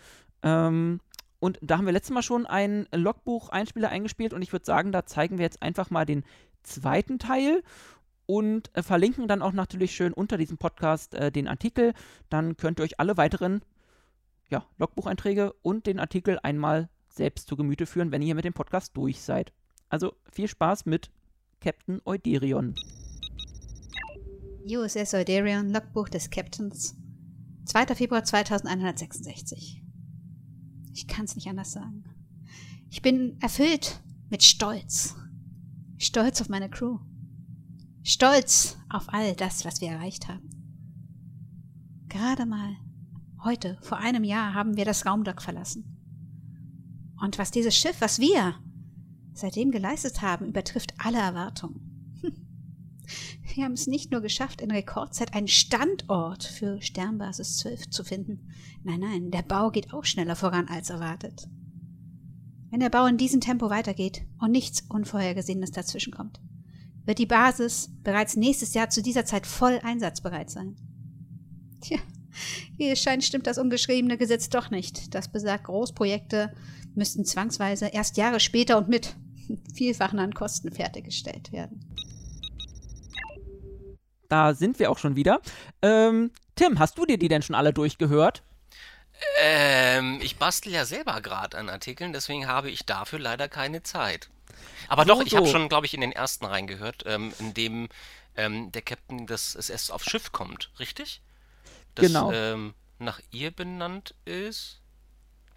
Ähm, 0.42 1.00
und 1.40 1.58
da 1.62 1.78
haben 1.78 1.86
wir 1.86 1.92
letztes 1.92 2.14
Mal 2.14 2.22
schon 2.22 2.46
einen 2.46 2.86
Logbuch-Einspieler 2.92 3.88
eingespielt 3.88 4.34
und 4.34 4.42
ich 4.42 4.52
würde 4.52 4.66
sagen, 4.66 4.92
da 4.92 5.06
zeigen 5.06 5.38
wir 5.38 5.44
jetzt 5.44 5.62
einfach 5.62 5.90
mal 5.90 6.04
den 6.04 6.22
zweiten 6.62 7.18
Teil 7.18 7.62
und 8.26 8.70
äh, 8.76 8.82
verlinken 8.82 9.26
dann 9.26 9.42
auch 9.42 9.52
natürlich 9.52 9.92
schön 9.92 10.12
unter 10.12 10.36
diesem 10.36 10.58
Podcast 10.58 11.14
äh, 11.14 11.32
den 11.32 11.48
Artikel. 11.48 11.94
Dann 12.28 12.56
könnt 12.56 12.78
ihr 12.78 12.84
euch 12.84 13.00
alle 13.00 13.16
weiteren 13.16 13.62
ja, 14.50 14.66
Logbucheinträge 14.78 15.54
und 15.62 15.86
den 15.86 15.98
Artikel 15.98 16.38
einmal 16.42 16.88
selbst 17.08 17.48
zu 17.48 17.56
Gemüte 17.56 17.86
führen, 17.86 18.12
wenn 18.12 18.22
ihr 18.22 18.34
mit 18.34 18.44
dem 18.44 18.52
Podcast 18.52 18.96
durch 18.96 19.20
seid. 19.20 19.52
Also 19.88 20.14
viel 20.30 20.46
Spaß 20.46 20.86
mit 20.86 21.10
Captain 21.60 22.00
Euderion. 22.04 22.74
USS 24.64 25.14
Euderion, 25.14 25.70
Logbuch 25.70 26.08
des 26.08 26.30
Captains. 26.30 26.94
2. 27.64 27.94
Februar 27.94 28.24
2166. 28.24 29.79
Ich 30.92 31.06
kann 31.06 31.24
es 31.24 31.34
nicht 31.34 31.48
anders 31.48 31.72
sagen. 31.72 32.04
Ich 32.90 33.02
bin 33.02 33.40
erfüllt 33.40 34.00
mit 34.28 34.42
Stolz. 34.42 35.16
Stolz 35.98 36.40
auf 36.40 36.48
meine 36.48 36.70
Crew. 36.70 36.98
Stolz 38.02 38.78
auf 38.88 39.12
all 39.12 39.34
das, 39.34 39.64
was 39.64 39.80
wir 39.80 39.88
erreicht 39.88 40.28
haben. 40.28 40.48
Gerade 42.08 42.46
mal 42.46 42.76
heute, 43.44 43.78
vor 43.82 43.98
einem 43.98 44.24
Jahr, 44.24 44.54
haben 44.54 44.76
wir 44.76 44.84
das 44.84 45.06
Raumdock 45.06 45.42
verlassen. 45.42 45.84
Und 47.20 47.38
was 47.38 47.50
dieses 47.50 47.76
Schiff, 47.76 48.00
was 48.00 48.18
wir 48.18 48.54
seitdem 49.32 49.70
geleistet 49.70 50.22
haben, 50.22 50.46
übertrifft 50.46 50.94
alle 50.98 51.18
Erwartungen. 51.18 51.89
Wir 53.54 53.64
haben 53.64 53.72
es 53.72 53.86
nicht 53.86 54.12
nur 54.12 54.20
geschafft, 54.20 54.60
in 54.60 54.70
Rekordzeit 54.70 55.34
einen 55.34 55.48
Standort 55.48 56.44
für 56.44 56.80
Sternbasis 56.80 57.58
12 57.58 57.90
zu 57.90 58.04
finden. 58.04 58.48
Nein, 58.84 59.00
nein, 59.00 59.30
der 59.30 59.42
Bau 59.42 59.70
geht 59.70 59.92
auch 59.92 60.04
schneller 60.04 60.36
voran 60.36 60.68
als 60.68 60.90
erwartet. 60.90 61.48
Wenn 62.70 62.80
der 62.80 62.90
Bau 62.90 63.06
in 63.06 63.16
diesem 63.16 63.40
Tempo 63.40 63.68
weitergeht 63.68 64.22
und 64.38 64.52
nichts 64.52 64.84
Unvorhergesehenes 64.88 65.72
dazwischenkommt, 65.72 66.40
wird 67.04 67.18
die 67.18 67.26
Basis 67.26 67.90
bereits 68.04 68.36
nächstes 68.36 68.74
Jahr 68.74 68.90
zu 68.90 69.02
dieser 69.02 69.24
Zeit 69.24 69.46
voll 69.46 69.80
einsatzbereit 69.82 70.50
sein. 70.50 70.76
Tja, 71.80 71.98
wie 72.76 72.88
es 72.88 73.02
scheint, 73.02 73.24
stimmt 73.24 73.48
das 73.48 73.58
ungeschriebene 73.58 74.16
Gesetz 74.16 74.48
doch 74.48 74.70
nicht. 74.70 75.12
Das 75.14 75.32
besagt, 75.32 75.64
Großprojekte 75.64 76.54
müssten 76.94 77.24
zwangsweise 77.24 77.88
erst 77.88 78.16
Jahre 78.16 78.38
später 78.38 78.78
und 78.78 78.88
mit 78.88 79.16
vielfachen 79.74 80.20
an 80.20 80.34
Kosten 80.34 80.70
fertiggestellt 80.70 81.50
werden. 81.50 81.80
Da 84.30 84.54
sind 84.54 84.78
wir 84.78 84.90
auch 84.90 84.98
schon 84.98 85.16
wieder. 85.16 85.40
Ähm, 85.82 86.30
Tim, 86.54 86.78
hast 86.78 86.96
du 86.96 87.04
dir 87.04 87.18
die 87.18 87.28
denn 87.28 87.42
schon 87.42 87.56
alle 87.56 87.72
durchgehört? 87.72 88.42
Ähm, 89.42 90.20
ich 90.22 90.36
bastel 90.36 90.72
ja 90.72 90.84
selber 90.84 91.20
gerade 91.20 91.58
an 91.58 91.68
Artikeln, 91.68 92.12
deswegen 92.12 92.46
habe 92.46 92.70
ich 92.70 92.86
dafür 92.86 93.18
leider 93.18 93.48
keine 93.48 93.82
Zeit. 93.82 94.30
Aber 94.88 95.04
doch, 95.04 95.18
So, 95.18 95.26
ich 95.26 95.34
habe 95.36 95.46
so. 95.46 95.52
schon, 95.52 95.68
glaube 95.68 95.86
ich, 95.86 95.94
in 95.94 96.00
den 96.00 96.12
ersten 96.12 96.46
reingehört, 96.46 97.02
ähm, 97.06 97.32
in 97.40 97.54
dem 97.54 97.88
ähm, 98.36 98.70
der 98.72 98.82
Captain 98.82 99.26
des 99.26 99.56
SS 99.56 99.90
aufs 99.90 100.08
Schiff 100.08 100.30
kommt, 100.32 100.70
richtig? 100.78 101.20
Das 101.96 102.06
Genau. 102.06 102.30
ähm, 102.32 102.74
nach 103.00 103.20
ihr 103.32 103.50
benannt 103.50 104.14
ist. 104.24 104.80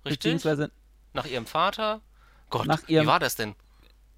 Richtig? 0.03 0.19
Beziehungsweise 0.33 0.71
Nach 1.13 1.25
ihrem 1.27 1.45
Vater? 1.45 2.01
Gott, 2.49 2.65
Nach 2.65 2.87
wie 2.87 2.93
ihrem- 2.93 3.05
war 3.07 3.19
das 3.19 3.35
denn? 3.35 3.55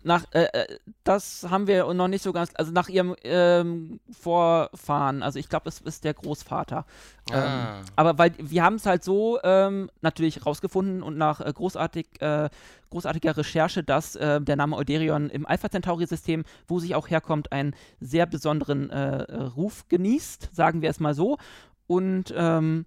Nach, 0.05 0.25
äh, 0.31 0.43
äh, 0.53 0.79
das 1.03 1.47
haben 1.50 1.65
wir 1.65 1.91
noch 1.93 2.07
nicht 2.07 2.21
so 2.21 2.31
ganz, 2.31 2.51
also 2.53 2.71
nach 2.71 2.89
ihrem 2.89 3.15
ähm, 3.24 4.00
Vorfahren, 4.12 5.24
also 5.24 5.39
ich 5.39 5.50
glaube, 5.50 5.67
es 5.67 5.81
ist 5.81 6.03
der 6.03 6.13
Großvater. 6.13 6.85
Ah. 7.31 7.79
Ähm, 7.79 7.85
aber 7.95 8.17
weil 8.19 8.33
wir 8.38 8.63
haben 8.63 8.75
es 8.75 8.85
halt 8.85 9.03
so 9.03 9.39
ähm, 9.43 9.89
natürlich 10.01 10.45
rausgefunden 10.45 11.01
und 11.01 11.17
nach 11.17 11.41
äh, 11.41 11.51
großartig, 11.51 12.21
äh, 12.21 12.50
großartiger 12.91 13.35
Recherche, 13.35 13.83
dass 13.83 14.15
äh, 14.15 14.39
der 14.41 14.55
Name 14.55 14.75
Euderion 14.75 15.31
im 15.31 15.47
Alpha 15.47 15.69
Centauri-System, 15.69 16.43
wo 16.67 16.79
sich 16.79 16.93
auch 16.93 17.09
herkommt, 17.09 17.51
einen 17.51 17.75
sehr 18.00 18.27
besonderen 18.27 18.91
äh, 18.91 19.41
Ruf 19.55 19.88
genießt, 19.89 20.55
sagen 20.55 20.83
wir 20.83 20.91
es 20.91 21.00
mal 21.00 21.15
so. 21.15 21.39
Und 21.88 22.31
ähm, 22.38 22.85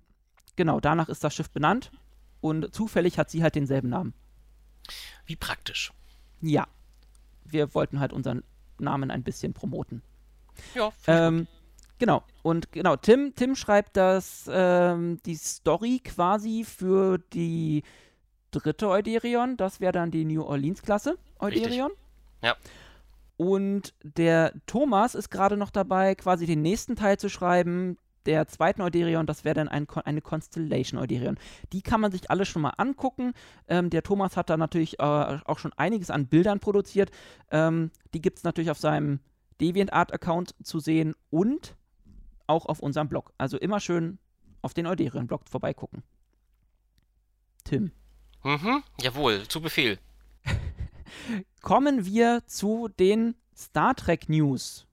genau, 0.55 0.79
danach 0.79 1.09
ist 1.09 1.25
das 1.25 1.35
Schiff 1.35 1.51
benannt 1.51 1.91
und 2.41 2.73
zufällig 2.73 3.19
hat 3.19 3.29
sie 3.29 3.43
halt 3.43 3.57
denselben 3.57 3.89
Namen. 3.89 4.15
Wie 5.27 5.37
praktisch. 5.37 5.93
Ja. 6.41 6.69
Wir 7.51 7.75
wollten 7.75 8.01
halt 8.01 8.13
unseren 8.13 8.43
Namen 8.79 9.11
ein 9.11 9.23
bisschen 9.23 9.53
promoten. 9.53 10.03
Ja, 10.75 10.93
Ähm, 11.07 11.47
genau. 11.99 12.23
Und 12.43 12.73
genau, 12.73 12.97
Tim, 12.97 13.35
Tim 13.35 13.55
schreibt 13.55 13.97
das, 13.97 14.49
ähm, 14.53 15.21
die 15.25 15.37
Story 15.37 16.01
quasi 16.03 16.65
für 16.65 17.19
die 17.19 17.83
dritte 18.51 18.89
Euderion. 18.89 19.57
Das 19.57 19.81
wäre 19.81 19.93
dann 19.93 20.11
die 20.11 20.25
New 20.25 20.43
Orleans-Klasse 20.43 21.19
Euderion. 21.39 21.93
Ja. 22.43 22.57
Und 23.37 23.95
der 24.03 24.53
Thomas 24.67 25.15
ist 25.15 25.31
gerade 25.31 25.57
noch 25.57 25.71
dabei, 25.71 26.17
quasi 26.17 26.47
den 26.47 26.63
nächsten 26.63 26.97
Teil 26.97 27.19
zu 27.19 27.29
schreiben, 27.29 27.97
der 28.27 28.47
zweiten 28.47 28.83
Euderion, 28.83 29.27
das 29.27 29.45
wäre 29.45 29.55
dann 29.55 29.69
ein, 29.69 29.87
eine 30.05 30.21
Constellation 30.21 31.01
Euderion. 31.01 31.39
Die 31.73 31.83
kann 31.83 32.01
man 32.01 32.13
sich 32.13 32.31
alle 32.31 32.45
schon 32.45 32.63
mal 32.63 32.75
angucken. 32.77 33.33
Ähm, 33.69 33.91
der 33.91 34.03
Thomas 34.03 34.37
hat 34.37 34.51
da 34.51 34.57
natürlich 34.57 34.99
äh, 34.99 35.03
auch 35.03 35.59
schon 35.59 35.73
einiges 35.75 36.11
an 36.11 36.27
Bildern 36.27 36.61
produziert. 36.61 37.11
Ähm, 37.51 37.91
die 38.15 38.21
gibt 38.21 38.39
es 38.39 38.45
natürlich 38.45 38.71
auf 38.71 38.79
seinem 38.79 39.21
DeviantArt-Account 39.61 40.55
zu 40.63 40.79
sehen 40.79 41.15
und 41.31 41.77
auch 42.47 42.67
auf 42.67 42.81
unserem 42.81 43.09
Blog. 43.09 43.33
Also 43.39 43.59
immer 43.59 43.81
schön 43.81 44.19
auf 44.63 44.75
den 44.75 44.87
Euderion-Blog 44.87 45.49
vorbeigucken. 45.49 46.03
Tim. 47.65 47.93
Mhm, 48.45 48.83
jawohl, 49.01 49.47
zu 49.49 49.61
Befehl. 49.61 49.99
Kommen 51.61 52.05
wir 52.05 52.43
zu 52.47 52.89
den 52.89 53.35
Star 53.57 53.95
Trek 53.95 54.29
News. 54.29 54.88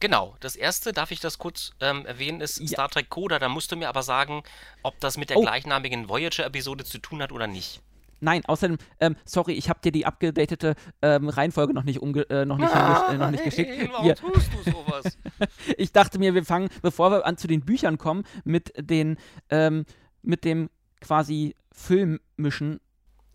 Genau, 0.00 0.36
das 0.40 0.54
erste, 0.56 0.92
darf 0.92 1.10
ich 1.10 1.20
das 1.20 1.38
kurz 1.38 1.72
ähm, 1.80 2.06
erwähnen, 2.06 2.40
ist 2.40 2.58
Ja. 2.60 2.66
Star 2.68 2.88
Trek 2.88 3.08
Coda. 3.10 3.38
Da 3.38 3.48
musst 3.48 3.72
du 3.72 3.76
mir 3.76 3.88
aber 3.88 4.02
sagen, 4.02 4.42
ob 4.82 4.98
das 5.00 5.16
mit 5.16 5.30
der 5.30 5.38
Oh. 5.38 5.42
gleichnamigen 5.42 6.08
Voyager-Episode 6.08 6.84
zu 6.84 6.98
tun 6.98 7.20
hat 7.22 7.32
oder 7.32 7.46
nicht. 7.46 7.80
Nein, 8.20 8.44
außerdem, 8.46 8.78
ähm, 8.98 9.14
sorry, 9.24 9.52
ich 9.52 9.68
habe 9.68 9.78
dir 9.80 9.92
die 9.92 10.04
abgedatete 10.04 10.74
ähm, 11.02 11.28
Reihenfolge 11.28 11.72
noch 11.72 11.84
nicht, 11.84 12.00
umge 12.02 12.22
äh, 12.30 12.44
noch 12.44 12.58
nicht, 12.58 12.68
hingesch- 12.72 13.10
äh, 13.12 13.16
noch 13.16 13.30
nicht 13.30 13.44
geschickt. 13.44 13.88
Warum 13.92 14.04
Hier, 14.04 14.16
tust 14.16 14.50
du 14.52 14.70
sowas? 14.72 15.16
ich 15.78 15.92
dachte 15.92 16.18
mir, 16.18 16.34
wir 16.34 16.44
fangen, 16.44 16.68
bevor 16.82 17.12
wir 17.12 17.26
an 17.26 17.36
zu 17.36 17.46
den 17.46 17.60
Büchern 17.64 17.96
kommen, 17.96 18.24
mit 18.44 18.72
den, 18.76 19.18
ähm, 19.50 19.84
mit 20.22 20.44
dem 20.44 20.68
quasi 21.00 21.54
Filmmischen 21.72 22.80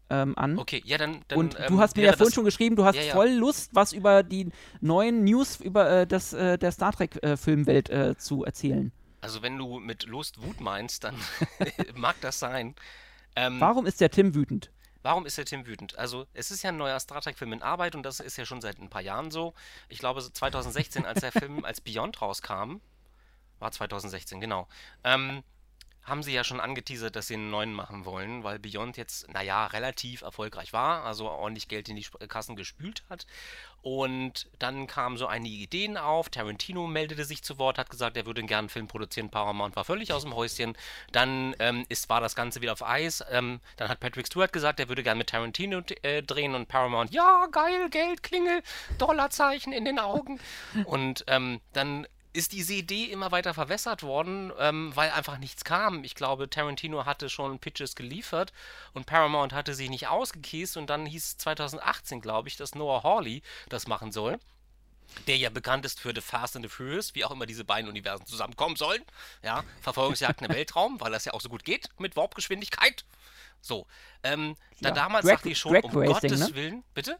ähm, 0.09 0.37
an. 0.37 0.57
Okay, 0.59 0.81
ja, 0.85 0.97
dann. 0.97 1.21
dann 1.27 1.39
Und 1.39 1.59
ähm, 1.59 1.65
du 1.67 1.79
hast 1.79 1.95
mir 1.95 2.03
ja 2.03 2.11
vorhin 2.11 2.25
das- 2.27 2.33
schon 2.35 2.45
geschrieben, 2.45 2.75
du 2.75 2.85
hast 2.85 2.95
Ja, 2.95 3.03
ja. 3.03 3.13
voll 3.13 3.29
Lust, 3.29 3.69
was 3.73 3.93
über 3.93 4.23
die 4.23 4.49
neuen 4.81 5.23
News 5.23 5.59
über 5.59 5.89
äh, 5.89 6.07
das, 6.07 6.33
äh, 6.33 6.57
der 6.57 6.71
Star 6.71 6.91
Trek-Filmwelt 6.93 7.89
äh, 7.89 8.17
zu 8.17 8.43
erzählen. 8.43 8.91
Also, 9.21 9.41
wenn 9.41 9.57
du 9.57 9.79
mit 9.79 10.05
Lust 10.05 10.41
Wut 10.41 10.59
meinst, 10.59 11.03
dann 11.05 11.15
mag 11.95 12.15
das 12.21 12.39
sein. 12.39 12.75
Ähm, 13.35 13.59
Warum 13.59 13.85
ist 13.85 14.01
der 14.01 14.11
Tim 14.11 14.35
wütend? 14.35 14.69
Warum 15.01 15.25
ist 15.25 15.37
der 15.37 15.45
Tim 15.45 15.65
wütend? 15.65 15.97
Also, 15.97 16.27
es 16.33 16.51
ist 16.51 16.61
ja 16.63 16.69
ein 16.69 16.77
neuer 16.77 16.99
Star 16.99 17.21
Trek-Film 17.21 17.53
in 17.53 17.61
Arbeit 17.61 17.95
und 17.95 18.03
das 18.03 18.19
ist 18.19 18.37
ja 18.37 18.45
schon 18.45 18.61
seit 18.61 18.79
ein 18.79 18.89
paar 18.89 19.01
Jahren 19.01 19.31
so. 19.31 19.53
Ich 19.89 19.99
glaube, 19.99 20.21
so 20.21 20.29
2016, 20.29 21.05
als 21.05 21.21
der 21.21 21.31
Film 21.33 21.65
als 21.65 21.81
Beyond 21.81 22.21
rauskam, 22.21 22.77
War 23.59 23.71
2016, 23.71 24.39
genau. 24.41 24.67
Ähm, 25.03 25.41
haben 26.03 26.23
sie 26.23 26.33
ja 26.33 26.43
schon 26.43 26.59
angeteasert, 26.59 27.15
dass 27.15 27.27
sie 27.27 27.35
einen 27.35 27.49
neuen 27.49 27.73
machen 27.73 28.05
wollen, 28.05 28.43
weil 28.43 28.59
Beyond 28.59 28.97
jetzt, 28.97 29.31
naja, 29.33 29.67
relativ 29.67 30.21
erfolgreich 30.21 30.73
war, 30.73 31.03
also 31.05 31.29
ordentlich 31.29 31.67
Geld 31.67 31.87
in 31.89 31.95
die 31.95 32.05
Kassen 32.27 32.55
gespült 32.55 33.03
hat. 33.09 33.25
Und 33.81 34.47
dann 34.59 34.87
kamen 34.87 35.17
so 35.17 35.27
einige 35.27 35.55
Ideen 35.55 35.97
auf. 35.97 36.29
Tarantino 36.29 36.87
meldete 36.87 37.25
sich 37.25 37.43
zu 37.43 37.57
Wort, 37.57 37.77
hat 37.77 37.89
gesagt, 37.89 38.15
er 38.15 38.25
würde 38.25 38.41
gerne 38.43 38.59
einen 38.59 38.69
Film 38.69 38.87
produzieren. 38.87 39.29
Paramount 39.29 39.75
war 39.75 39.83
völlig 39.83 40.13
aus 40.13 40.23
dem 40.23 40.33
Häuschen. 40.33 40.77
Dann 41.11 41.53
ähm, 41.59 41.85
ist, 41.89 42.07
war 42.09 42.21
das 42.21 42.33
Ganze 42.33 42.61
wieder 42.61 42.71
auf 42.71 42.85
Eis. 42.85 43.23
Ähm, 43.29 43.59
dann 43.75 43.89
hat 43.89 43.99
Patrick 43.99 44.27
Stewart 44.27 44.53
gesagt, 44.53 44.79
er 44.79 44.87
würde 44.87 45.03
gerne 45.03 45.17
mit 45.17 45.27
Tarantino 45.27 45.81
äh, 46.01 46.23
drehen 46.23 46.55
und 46.55 46.69
Paramount, 46.69 47.11
ja, 47.11 47.47
geil, 47.51 47.89
Geld, 47.89 48.23
Klingel, 48.23 48.63
Dollarzeichen 48.99 49.73
in 49.73 49.83
den 49.83 49.99
Augen. 49.99 50.39
Und 50.85 51.25
ähm, 51.27 51.59
dann 51.73 52.07
ist 52.33 52.51
diese 52.51 52.73
Idee 52.73 53.05
immer 53.05 53.31
weiter 53.31 53.53
verwässert 53.53 54.01
worden, 54.01 54.51
ähm, 54.57 54.91
weil 54.95 55.11
einfach 55.11 55.37
nichts 55.37 55.63
kam. 55.63 56.03
Ich 56.03 56.15
glaube, 56.15 56.49
Tarantino 56.49 57.05
hatte 57.05 57.29
schon 57.29 57.59
Pitches 57.59 57.95
geliefert 57.95 58.51
und 58.93 59.05
Paramount 59.05 59.53
hatte 59.53 59.75
sie 59.75 59.87
nicht 59.87 60.07
ausgekiest 60.07 60.75
und 60.77 60.89
dann 60.89 61.05
hieß 61.05 61.37
2018, 61.37 62.21
glaube 62.21 62.49
ich, 62.49 62.57
dass 62.57 62.73
Noah 62.73 63.03
Hawley 63.03 63.43
das 63.69 63.87
machen 63.87 64.11
soll. 64.11 64.39
Der 65.27 65.37
ja 65.37 65.51
bekannt 65.51 65.85
ist 65.85 65.99
für 65.99 66.11
The 66.15 66.21
Fast 66.21 66.55
and 66.55 66.65
the 66.65 66.69
Furious, 66.69 67.13
wie 67.13 67.23
auch 67.23 67.29
immer 67.29 67.45
diese 67.45 67.63
beiden 67.63 67.87
Universen 67.87 68.25
zusammenkommen 68.25 68.77
sollen. 68.77 69.03
Ja, 69.43 69.63
Verfolgungsjagd 69.81 70.41
im 70.41 70.49
Weltraum, 70.49 70.99
weil 71.01 71.11
das 71.11 71.25
ja 71.25 71.33
auch 71.33 71.41
so 71.41 71.49
gut 71.49 71.63
geht 71.63 71.89
mit 71.99 72.15
Warpgeschwindigkeit. 72.15 73.05
So, 73.61 73.85
ähm, 74.23 74.55
ja, 74.79 74.89
da 74.89 74.91
damals 74.91 75.25
Drag, 75.25 75.35
dachte 75.35 75.49
ich 75.49 75.59
schon, 75.59 75.73
Drag 75.73 75.83
um 75.83 75.95
Racing, 75.95 76.13
Gottes 76.13 76.39
ne? 76.39 76.55
Willen, 76.55 76.83
bitte? 76.95 77.19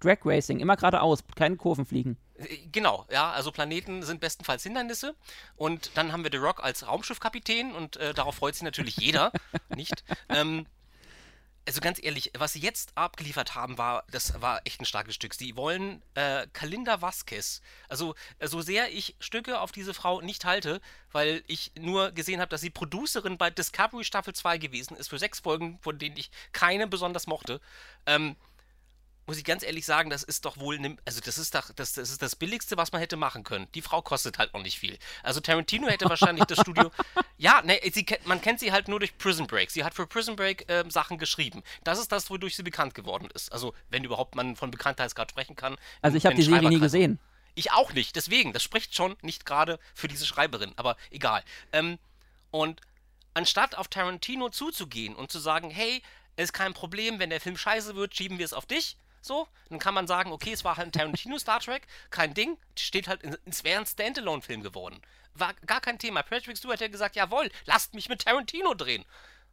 Drag 0.00 0.18
Racing, 0.24 0.60
immer 0.60 0.76
geradeaus, 0.76 1.22
keine 1.36 1.56
Kurven 1.56 1.84
fliegen. 1.84 2.16
Äh, 2.38 2.58
Genau, 2.72 3.06
ja, 3.10 3.30
also 3.32 3.50
Planeten 3.52 4.02
sind 4.02 4.20
bestenfalls 4.20 4.62
Hindernisse. 4.62 5.14
Und 5.56 5.90
dann 5.96 6.12
haben 6.12 6.24
wir 6.24 6.30
The 6.30 6.38
Rock 6.38 6.62
als 6.62 6.86
Raumschiffkapitän 6.86 7.72
und 7.72 7.96
äh, 7.96 8.14
darauf 8.14 8.36
freut 8.36 8.54
sich 8.54 8.62
natürlich 8.62 8.96
jeder, 8.98 9.32
nicht? 9.74 10.04
Ähm, 10.28 10.66
also 11.68 11.82
ganz 11.82 12.02
ehrlich, 12.02 12.32
was 12.38 12.54
sie 12.54 12.60
jetzt 12.60 12.96
abgeliefert 12.96 13.54
haben, 13.54 13.76
war, 13.76 14.04
das 14.10 14.40
war 14.40 14.62
echt 14.64 14.80
ein 14.80 14.86
starkes 14.86 15.14
Stück. 15.14 15.34
Sie 15.34 15.54
wollen 15.54 16.02
äh, 16.14 16.46
Kalinda 16.54 17.02
Vasquez. 17.02 17.60
Also, 17.90 18.14
äh, 18.38 18.48
so 18.48 18.62
sehr 18.62 18.90
ich 18.90 19.16
Stücke 19.20 19.60
auf 19.60 19.70
diese 19.70 19.92
Frau 19.92 20.22
nicht 20.22 20.46
halte, 20.46 20.80
weil 21.12 21.44
ich 21.46 21.72
nur 21.78 22.12
gesehen 22.12 22.40
habe, 22.40 22.48
dass 22.48 22.62
sie 22.62 22.70
Producerin 22.70 23.36
bei 23.36 23.50
Discovery 23.50 24.04
Staffel 24.04 24.34
2 24.34 24.56
gewesen 24.56 24.96
ist, 24.96 25.08
für 25.08 25.18
sechs 25.18 25.40
Folgen, 25.40 25.78
von 25.82 25.98
denen 25.98 26.16
ich 26.16 26.30
keine 26.52 26.86
besonders 26.86 27.26
mochte. 27.26 27.60
Ähm, 28.06 28.36
muss 29.28 29.36
ich 29.36 29.44
ganz 29.44 29.62
ehrlich 29.62 29.84
sagen, 29.84 30.08
das 30.08 30.22
ist 30.22 30.46
doch 30.46 30.56
wohl, 30.56 30.78
ne, 30.78 30.96
also 31.04 31.20
das 31.20 31.36
ist 31.36 31.54
doch, 31.54 31.70
das, 31.76 31.92
das 31.92 32.10
ist 32.10 32.22
das 32.22 32.34
Billigste, 32.34 32.78
was 32.78 32.92
man 32.92 33.00
hätte 33.02 33.18
machen 33.18 33.44
können. 33.44 33.68
Die 33.74 33.82
Frau 33.82 34.00
kostet 34.00 34.38
halt 34.38 34.54
noch 34.54 34.62
nicht 34.62 34.78
viel. 34.78 34.98
Also 35.22 35.40
Tarantino 35.40 35.86
hätte 35.86 36.08
wahrscheinlich 36.08 36.46
das 36.46 36.58
Studio, 36.60 36.90
ja, 37.36 37.60
ne, 37.60 37.78
sie, 37.92 38.06
man 38.24 38.40
kennt 38.40 38.58
sie 38.58 38.72
halt 38.72 38.88
nur 38.88 39.00
durch 39.00 39.18
Prison 39.18 39.46
Break. 39.46 39.70
Sie 39.70 39.84
hat 39.84 39.92
für 39.92 40.06
Prison 40.06 40.34
Break 40.34 40.64
ähm, 40.68 40.90
Sachen 40.90 41.18
geschrieben. 41.18 41.62
Das 41.84 41.98
ist 41.98 42.10
das, 42.10 42.30
wodurch 42.30 42.56
sie 42.56 42.62
bekannt 42.62 42.94
geworden 42.94 43.28
ist. 43.34 43.52
Also 43.52 43.74
wenn 43.90 44.02
überhaupt 44.02 44.34
man 44.34 44.56
von 44.56 44.70
Bekanntheitsgrad 44.70 45.30
sprechen 45.30 45.56
kann. 45.56 45.76
Also 46.00 46.16
ich 46.16 46.24
habe 46.24 46.34
die 46.34 46.42
Serie 46.42 46.70
nie 46.70 46.80
gesehen. 46.80 47.18
Ich 47.54 47.70
auch 47.70 47.92
nicht, 47.92 48.16
deswegen, 48.16 48.54
das 48.54 48.62
spricht 48.62 48.94
schon 48.94 49.14
nicht 49.20 49.44
gerade 49.44 49.78
für 49.92 50.08
diese 50.08 50.24
Schreiberin, 50.24 50.72
aber 50.76 50.96
egal. 51.10 51.44
Ähm, 51.72 51.98
und 52.50 52.80
anstatt 53.34 53.76
auf 53.76 53.88
Tarantino 53.88 54.48
zuzugehen 54.48 55.14
und 55.14 55.30
zu 55.30 55.38
sagen, 55.38 55.68
hey, 55.68 56.00
ist 56.36 56.54
kein 56.54 56.72
Problem, 56.72 57.18
wenn 57.18 57.28
der 57.28 57.42
Film 57.42 57.58
scheiße 57.58 57.94
wird, 57.94 58.16
schieben 58.16 58.38
wir 58.38 58.46
es 58.46 58.54
auf 58.54 58.64
dich. 58.64 58.96
So, 59.20 59.48
dann 59.68 59.78
kann 59.78 59.94
man 59.94 60.06
sagen, 60.06 60.32
okay, 60.32 60.52
es 60.52 60.64
war 60.64 60.76
halt 60.76 60.88
ein 60.88 60.92
Tarantino 60.92 61.38
Star 61.38 61.60
Trek, 61.60 61.86
kein 62.10 62.34
Ding, 62.34 62.56
steht 62.78 63.08
halt, 63.08 63.20
es 63.46 63.64
wäre 63.64 63.80
ein 63.80 63.86
Standalone-Film 63.86 64.62
geworden. 64.62 65.00
War 65.34 65.54
gar 65.66 65.80
kein 65.80 65.98
Thema. 65.98 66.22
Patrick 66.22 66.56
Stewart 66.56 66.80
hätte 66.80 66.90
gesagt, 66.90 67.16
jawohl, 67.16 67.50
lasst 67.66 67.94
mich 67.94 68.08
mit 68.08 68.24
Tarantino 68.24 68.74
drehen. 68.74 69.04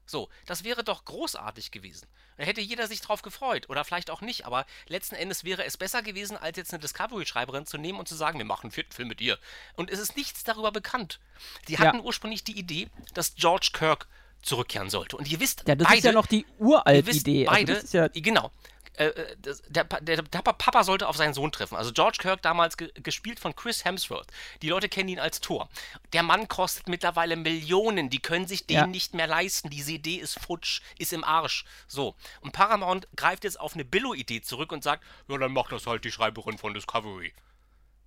So, 0.08 0.30
das 0.46 0.64
wäre 0.64 0.84
doch 0.84 1.04
großartig 1.06 1.72
gewesen. 1.72 2.08
Da 2.38 2.44
hätte 2.44 2.62
jeder 2.62 2.88
sich 2.88 3.02
drauf 3.02 3.22
gefreut. 3.22 3.70
Oder 3.70 3.84
vielleicht 3.84 4.10
auch 4.12 4.22
nicht, 4.22 4.46
aber 4.46 4.66
letzten 4.88 5.16
Endes 5.16 5.44
wäre 5.46 5.64
es 5.66 5.78
besser 5.78 6.04
gewesen, 6.04 6.38
als 6.38 6.58
jetzt 6.58 6.74
eine 6.74 6.82
Discovery-Schreiberin 6.82 7.66
zu 7.66 7.78
nehmen 7.78 7.98
und 7.98 8.08
zu 8.08 8.14
sagen, 8.16 8.38
wir 8.38 8.46
machen 8.46 8.66
einen 8.66 8.72
vierten 8.72 8.92
Film 8.92 9.08
mit 9.08 9.22
ihr. 9.22 9.40
Und 9.76 9.90
es 9.90 10.00
ist 10.00 10.16
nichts 10.16 10.44
darüber 10.44 10.72
bekannt. 10.72 11.20
Die 11.68 11.74
Ja. 11.74 11.80
hatten 11.80 12.02
ursprünglich 12.02 12.44
die 12.44 12.58
Idee, 12.58 12.90
dass 13.14 13.36
George 13.36 13.70
Kirk 13.74 14.08
zurückkehren 14.42 14.90
sollte. 14.92 15.18
Und 15.18 15.28
ihr 15.28 15.40
wisst, 15.40 15.64
Ja, 15.68 15.76
das 15.76 15.88
beide, 15.88 15.98
ist 15.98 16.04
ja 16.06 16.12
noch 16.12 16.28
die 16.28 16.42
ihr 16.42 16.60
uralt 16.60 17.06
wisst 17.08 17.22
Idee. 17.22 17.46
beide, 17.46 17.72
also 17.72 17.74
das 17.74 17.84
ist 17.86 17.94
ja, 17.94 18.08
genau. 18.10 18.52
Äh, 18.98 19.08
äh, 19.08 19.36
der, 19.68 19.84
der, 19.84 20.22
der 20.22 20.42
Papa 20.42 20.84
sollte 20.84 21.08
auf 21.08 21.18
seinen 21.18 21.34
Sohn 21.34 21.52
treffen. 21.52 21.76
Also 21.76 21.92
George 21.92 22.18
Kirk 22.22 22.42
damals 22.42 22.78
ge 22.78 22.92
gespielt 22.96 23.40
von 23.40 23.56
Chris 23.56 23.86
Hemsworth. 23.86 24.28
Die 24.62 24.70
Leute 24.70 24.90
kennen 24.90 25.10
ihn 25.10 25.20
als 25.20 25.42
Thor. 25.42 25.70
Der 26.14 26.24
Mann 26.24 26.48
kostet 26.48 26.88
mittlerweile 26.88 27.36
Millionen. 27.36 28.10
Die 28.10 28.20
können 28.20 28.48
sich 28.48 28.66
den 28.66 28.76
Ja. 28.78 28.88
nicht 28.88 29.14
mehr 29.14 29.28
leisten. 29.28 29.70
Diese 29.70 29.92
Idee 29.92 30.16
ist 30.18 30.40
futsch, 30.40 30.82
ist 30.98 31.14
im 31.14 31.24
Arsch. 31.24 31.66
So. 31.88 32.16
Und 32.42 32.52
Paramount 32.54 33.08
greift 33.16 33.44
jetzt 33.44 33.60
auf 33.60 33.74
eine 33.74 33.86
Billo-Idee 33.86 34.42
zurück 34.42 34.72
und 34.72 34.84
sagt, 34.84 35.04
ja, 35.28 35.38
dann 35.38 35.52
macht 35.52 35.72
das 35.72 35.88
halt 35.88 36.04
die 36.06 36.12
Schreiberin 36.12 36.58
von 36.58 36.74
Discovery. 36.74 37.34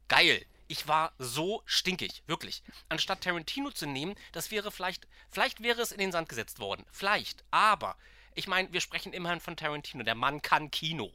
Geil. 0.08 0.44
Ich 0.70 0.86
war 0.86 1.12
so 1.18 1.62
stinkig, 1.64 2.22
wirklich. 2.26 2.62
Anstatt 2.90 3.22
Tarantino 3.22 3.70
zu 3.70 3.86
nehmen, 3.86 4.14
das 4.32 4.50
wäre 4.50 4.70
vielleicht, 4.70 5.06
vielleicht 5.30 5.62
wäre 5.62 5.80
es 5.80 5.92
in 5.92 5.98
den 5.98 6.12
Sand 6.12 6.28
gesetzt 6.28 6.58
worden. 6.58 6.84
Vielleicht. 6.92 7.42
Aber, 7.50 7.96
ich 8.38 8.46
meine, 8.48 8.72
wir 8.72 8.80
sprechen 8.80 9.12
immerhin 9.12 9.40
von 9.40 9.56
Tarantino. 9.56 10.02
Der 10.04 10.14
Mann 10.14 10.40
kann 10.42 10.70
Kino. 10.70 11.12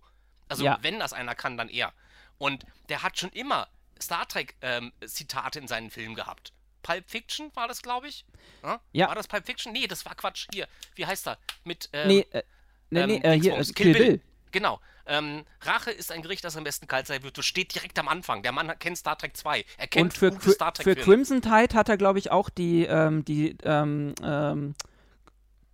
Also, 0.49 0.63
Ja. 0.65 0.77
wenn 0.81 0.99
das 0.99 1.13
einer 1.13 1.33
kann, 1.35 1.57
dann 1.57 1.69
er. 1.69 1.93
Und 2.37 2.65
der 2.89 3.01
hat 3.03 3.17
schon 3.17 3.29
immer 3.31 3.67
Star 4.01 4.27
Trek-Zitate 4.27 5.59
in 5.59 5.67
seinen 5.67 5.89
Filmen 5.89 6.15
gehabt. 6.15 6.51
Pulp 6.81 7.09
Fiction 7.09 7.49
war 7.55 7.67
das, 7.69 7.81
glaube 7.81 8.07
ich. 8.09 8.25
Ja? 8.61 8.81
Ja. 8.91 9.07
War 9.07 9.15
das 9.15 9.27
Pulp 9.27 9.45
Fiction? 9.45 9.71
Nee, 9.71 9.87
das 9.87 10.05
war 10.05 10.15
Quatsch. 10.15 10.47
Hier, 10.53 10.67
wie 10.95 11.05
heißt 11.05 11.27
er? 11.27 11.37
Mit, 11.63 11.89
ähm, 11.93 12.07
nee, 12.09 12.27
äh, 12.31 12.43
nee, 12.89 12.99
ähm, 12.99 13.07
nee, 13.09 13.17
äh, 13.23 13.39
hier, 13.39 13.57
äh, 13.57 13.63
Kill 13.63 13.93
Bill. 13.93 14.21
Genau. 14.51 14.81
Ähm, 15.05 15.45
Rache 15.61 15.91
ist 15.91 16.11
ein 16.11 16.21
Gericht, 16.21 16.43
das 16.43 16.55
am 16.57 16.63
besten 16.63 16.87
kalt 16.87 17.07
sein 17.07 17.23
wird. 17.23 17.37
Das 17.37 17.45
steht 17.45 17.73
direkt 17.73 17.97
am 17.99 18.07
Anfang. 18.07 18.43
Der 18.43 18.51
Mann 18.51 18.77
kennt 18.79 18.97
Star 18.97 19.17
Trek 19.17 19.35
2. 19.35 19.65
Er 19.77 19.87
kennt 19.87 20.03
Und 20.05 20.13
für, 20.17 20.27
Cri- 20.29 20.51
Star 20.53 20.73
für 20.75 20.83
Trek-Filme. 20.83 21.03
Crimson 21.03 21.41
Tide 21.41 21.73
hat 21.75 21.89
er, 21.89 21.97
glaube 21.97 22.19
ich, 22.19 22.31
auch 22.31 22.49
die, 22.49 22.83
ähm, 22.85 23.23
die 23.25 23.57
ähm, 23.63 24.13
ähm, 24.21 24.75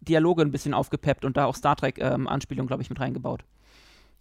Dialoge 0.09 0.41
ein 0.41 0.51
bisschen 0.51 0.73
aufgepeppt 0.73 1.23
und 1.23 1.37
da 1.37 1.45
auch 1.45 1.55
Star 1.55 1.75
Trek-Anspielungen, 1.75 2.67
glaube 2.67 2.83
ich, 2.83 2.89
mit 2.89 2.99
reingebaut. 2.99 3.43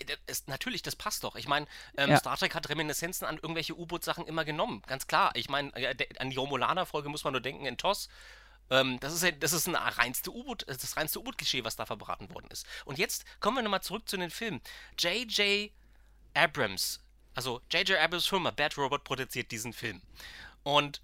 Das 0.06 0.16
ist, 0.28 0.48
natürlich, 0.48 0.82
das 0.82 0.94
passt 0.94 1.24
doch. 1.24 1.34
Ich 1.34 1.48
meine, 1.48 1.66
ähm, 1.96 2.10
Ja. 2.10 2.18
Star 2.18 2.36
Trek 2.36 2.54
hat 2.54 2.68
Reminiszenzen 2.68 3.26
an 3.26 3.34
irgendwelche 3.36 3.76
U-Boot-Sachen 3.76 4.26
immer 4.26 4.44
genommen. 4.44 4.82
Ganz 4.86 5.08
klar. 5.08 5.32
Ich 5.34 5.48
meine, 5.48 5.74
äh, 5.74 5.96
an 6.20 6.30
die 6.30 6.36
Romulaner-Folge 6.36 7.08
muss 7.08 7.24
man 7.24 7.32
nur 7.32 7.40
denken 7.40 7.66
in 7.66 7.76
TOS. 7.78 8.08
Ähm, 8.70 9.00
das 9.00 9.12
ist, 9.12 9.24
ja- 9.24 9.32
das 9.32 9.52
ist 9.52 9.66
ein 9.66 9.74
reinste 9.74 10.30
U-Boot, 10.32 10.62
äh, 10.68 10.76
das 10.80 10.96
reinste 10.96 11.18
U-Boot-Klischee, 11.18 11.64
was 11.64 11.74
da 11.74 11.84
verbraten 11.84 12.32
worden 12.32 12.46
ist. 12.52 12.64
Und 12.84 12.98
jetzt 12.98 13.24
kommen 13.40 13.56
wir 13.56 13.62
nochmal 13.64 13.82
zurück 13.82 14.08
zu 14.08 14.16
den 14.16 14.30
Filmen. 14.30 14.60
J.J. 14.98 15.72
Abrams, 16.34 17.00
also 17.34 17.60
J.J. 17.72 17.98
Abrams 17.98 18.26
Firma, 18.26 18.50
Bad 18.52 18.76
Robot, 18.78 19.02
produziert 19.02 19.50
diesen 19.50 19.72
Film. 19.72 20.00
Und 20.62 21.00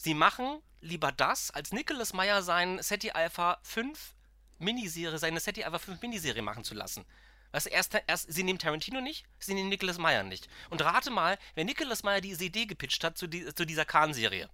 sie 0.00 0.14
machen 0.14 0.62
lieber 0.80 1.12
das, 1.12 1.50
als 1.50 1.72
Nicholas 1.72 2.14
Meyer 2.14 2.42
seinen 2.42 2.82
SETI 2.82 3.10
Alpha 3.10 3.58
5 3.62 4.14
Miniserie, 4.58 5.18
seine 5.18 5.40
SETI 5.40 5.64
Alpha 5.64 5.78
5 5.78 6.00
Miniserie 6.00 6.42
machen 6.42 6.64
zu 6.64 6.74
lassen. 6.74 7.04
Weißt 7.52 7.66
du, 7.66 7.70
erst, 7.70 8.00
erst, 8.06 8.32
sie 8.32 8.44
nehmen 8.44 8.58
Tarantino 8.58 9.00
nicht, 9.00 9.26
sie 9.38 9.54
nehmen 9.54 9.68
Nicholas 9.68 9.98
Meyer 9.98 10.22
nicht. 10.22 10.48
Und 10.70 10.82
rate 10.82 11.10
mal, 11.10 11.38
wer 11.54 11.64
Nicholas 11.64 12.02
Meyer 12.02 12.20
diese 12.20 12.44
Idee 12.44 12.66
gepitcht 12.66 13.04
hat 13.04 13.18
zu, 13.18 13.26
die, 13.26 13.52
zu 13.54 13.66
dieser 13.66 13.84
Khan-Serie. 13.84 14.48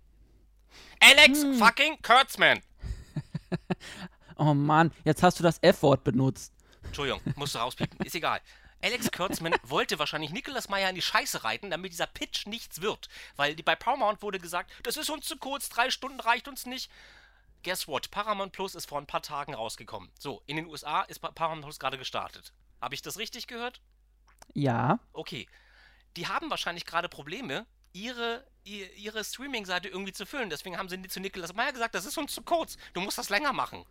Alex 1.01 1.45
fucking 1.59 2.01
Kurtzman. 2.03 2.61
Oh 4.39 4.53
Mann, 4.53 4.93
jetzt 5.05 5.23
hast 5.23 5.39
du 5.39 5.43
das 5.43 5.59
F-Wort 5.63 6.05
benutzt. 6.05 6.53
Entschuldigung, 6.85 7.23
musst 7.37 7.55
du 7.55 7.59
rauspiepen. 7.59 7.99
Ist 8.05 8.15
egal. 8.15 8.41
Alex 8.83 9.11
Kurtzman 9.11 9.55
wollte 9.63 9.99
wahrscheinlich 9.99 10.31
Nicholas 10.31 10.69
Meyer 10.69 10.89
in 10.89 10.95
die 10.95 11.03
Scheiße 11.03 11.45
reiten, 11.45 11.71
damit 11.71 11.93
dieser 11.93 12.07
Pitch 12.07 12.47
nichts 12.47 12.81
wird. 12.81 13.09
Weil 13.37 13.55
die, 13.57 13.63
bei 13.63 13.75
Paramount 13.77 14.23
wurde 14.23 14.39
gesagt, 14.39 14.71
das 14.83 14.97
ist 14.97 15.11
uns 15.11 15.27
zu 15.27 15.37
kurz, 15.39 15.69
drei 15.69 15.91
Stunden 15.91 16.21
reicht 16.21 16.47
uns 16.49 16.67
nicht. 16.67 16.91
Guess 17.63 17.89
what? 17.89 18.11
Paramount 18.11 18.53
Plus 18.53 18.75
ist 18.75 18.87
vor 18.89 18.99
ein 19.01 19.07
paar 19.07 19.23
Tagen 19.23 19.55
rausgekommen. 19.55 20.11
So, 20.19 20.43
in 20.47 20.57
den 20.57 20.67
USA 20.67 21.03
ist 21.03 21.19
Pa- 21.19 21.33
Paramount 21.33 21.63
Plus 21.65 21.79
gerade 21.81 21.99
gestartet. 21.99 22.53
Habe 22.81 22.95
ich 22.95 23.03
das 23.03 23.19
richtig 23.19 23.47
gehört? 23.47 23.81
Ja. 24.55 25.01
Okay. 25.13 25.49
Die 26.17 26.29
haben 26.29 26.49
wahrscheinlich 26.51 26.85
gerade 26.87 27.09
Probleme, 27.09 27.67
ihre, 27.93 28.47
ihr- 28.65 28.93
ihre 28.95 29.25
Streaming-Seite 29.25 29.89
irgendwie 29.89 30.13
zu 30.13 30.27
füllen. 30.27 30.51
Deswegen 30.51 30.79
haben 30.79 30.89
sie 30.89 31.01
zu 31.09 31.19
Nicholas 31.19 31.55
Meyer 31.55 31.73
gesagt, 31.73 31.95
das 31.95 32.05
ist 32.07 32.19
uns 32.19 32.33
zu 32.35 32.43
kurz. 32.43 32.77
Du 32.93 33.01
musst 33.01 33.19
das 33.19 33.31
länger 33.31 33.53
machen. 33.53 33.85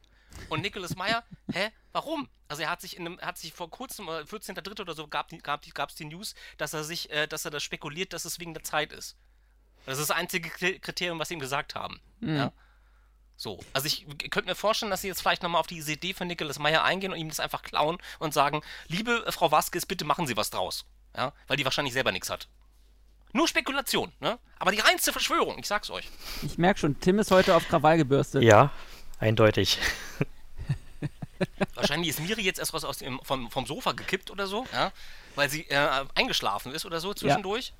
Und 0.49 0.61
Nicholas 0.61 0.95
Meyer, 0.95 1.23
hä, 1.51 1.71
warum? 1.91 2.29
Also 2.47 2.61
er 2.63 2.69
hat 2.69 2.81
sich 2.81 2.97
in 2.97 3.05
einem, 3.05 3.19
hat 3.21 3.37
sich 3.37 3.53
vor 3.53 3.69
kurzem, 3.69 4.07
äh, 4.07 4.23
14.3. 4.25 4.81
oder 4.81 4.93
so, 4.93 5.07
gab 5.07 5.31
es 5.33 5.41
gab, 5.43 5.61
die- 5.63 5.71
gab's 5.71 5.95
die 5.95 6.05
News, 6.05 6.35
dass 6.57 6.73
er 6.73 6.83
sich, 6.83 7.09
äh, 7.09 7.27
dass 7.27 7.45
er 7.45 7.51
das 7.51 7.63
spekuliert, 7.63 8.13
dass 8.13 8.25
es 8.25 8.39
wegen 8.39 8.53
der 8.53 8.63
Zeit 8.63 8.93
ist. 8.93 9.15
Das 9.85 9.97
ist 9.99 10.09
das 10.09 10.17
einzige 10.17 10.49
Kri- 10.49 10.79
Kriterium, 10.79 11.19
was 11.19 11.27
sie 11.29 11.33
ihm 11.35 11.39
gesagt 11.39 11.75
haben. 11.75 11.99
Ja. 12.21 12.51
So, 13.37 13.59
also 13.73 13.87
ich 13.87 14.05
k- 14.17 14.29
könnte 14.29 14.49
mir 14.49 14.55
vorstellen, 14.55 14.89
dass 14.91 15.01
sie 15.01 15.07
jetzt 15.07 15.21
vielleicht 15.21 15.43
nochmal 15.43 15.59
auf 15.59 15.67
die 15.67 15.79
Idee 15.79 16.13
von 16.13 16.27
Nicholas 16.27 16.57
Meyer 16.57 16.83
eingehen 16.83 17.11
und 17.11 17.17
ihm 17.19 17.27
das 17.29 17.39
einfach 17.39 17.63
klauen 17.63 17.97
und 18.19 18.33
sagen, 18.33 18.61
liebe 18.87 19.25
äh, 19.25 19.31
Frau 19.31 19.51
Vasquez, 19.51 19.85
bitte 19.85 20.05
machen 20.05 20.25
Sie 20.27 20.37
was 20.37 20.49
draus. 20.51 20.85
Ja, 21.17 21.33
weil 21.47 21.57
die 21.57 21.65
wahrscheinlich 21.65 21.93
selber 21.93 22.11
nichts 22.11 22.29
hat. 22.29 22.47
Nur 23.33 23.47
Spekulation, 23.47 24.13
ne? 24.21 24.39
Aber 24.59 24.71
die 24.71 24.79
reinste 24.79 25.11
Verschwörung, 25.11 25.59
ich 25.59 25.67
sag's 25.67 25.89
euch. 25.89 26.09
Ich 26.43 26.57
merke 26.57 26.79
schon, 26.79 26.99
Tim 27.01 27.19
ist 27.19 27.31
heute 27.31 27.55
auf 27.55 27.67
Krawall 27.67 27.97
gebürstet. 27.97 28.43
Ja, 28.43 28.71
eindeutig. 29.19 29.79
Wahrscheinlich 31.75 32.09
ist 32.09 32.21
Miri 32.21 32.41
jetzt 32.41 32.59
erst 32.59 32.73
raus 32.73 32.85
aus 32.85 32.97
dem, 32.99 33.19
vom, 33.23 33.49
vom 33.51 33.65
Sofa 33.65 33.91
gekippt 33.91 34.31
oder 34.31 34.47
so, 34.47 34.65
ja? 34.71 34.91
Weil 35.35 35.49
sie 35.49 35.63
äh, 35.69 36.05
eingeschlafen 36.15 36.71
ist 36.73 36.85
oder 36.85 36.99
so 36.99 37.13
zwischendurch. 37.13 37.73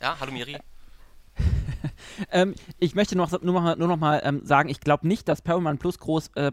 Ja, 0.00 0.12
ja 0.12 0.16
hallo 0.20 0.32
Miri. 0.32 0.56
ähm, 2.30 2.54
ich 2.78 2.94
möchte 2.94 3.16
noch, 3.16 3.30
nur, 3.42 3.60
noch, 3.60 3.76
nur 3.76 3.88
noch 3.88 3.96
mal 3.96 4.20
ähm, 4.24 4.44
sagen, 4.44 4.68
ich 4.68 4.80
glaube 4.80 5.08
nicht, 5.08 5.28
dass 5.28 5.42
Paramount 5.42 5.80
Plus 5.80 5.98
groß 5.98 6.30
äh, 6.36 6.52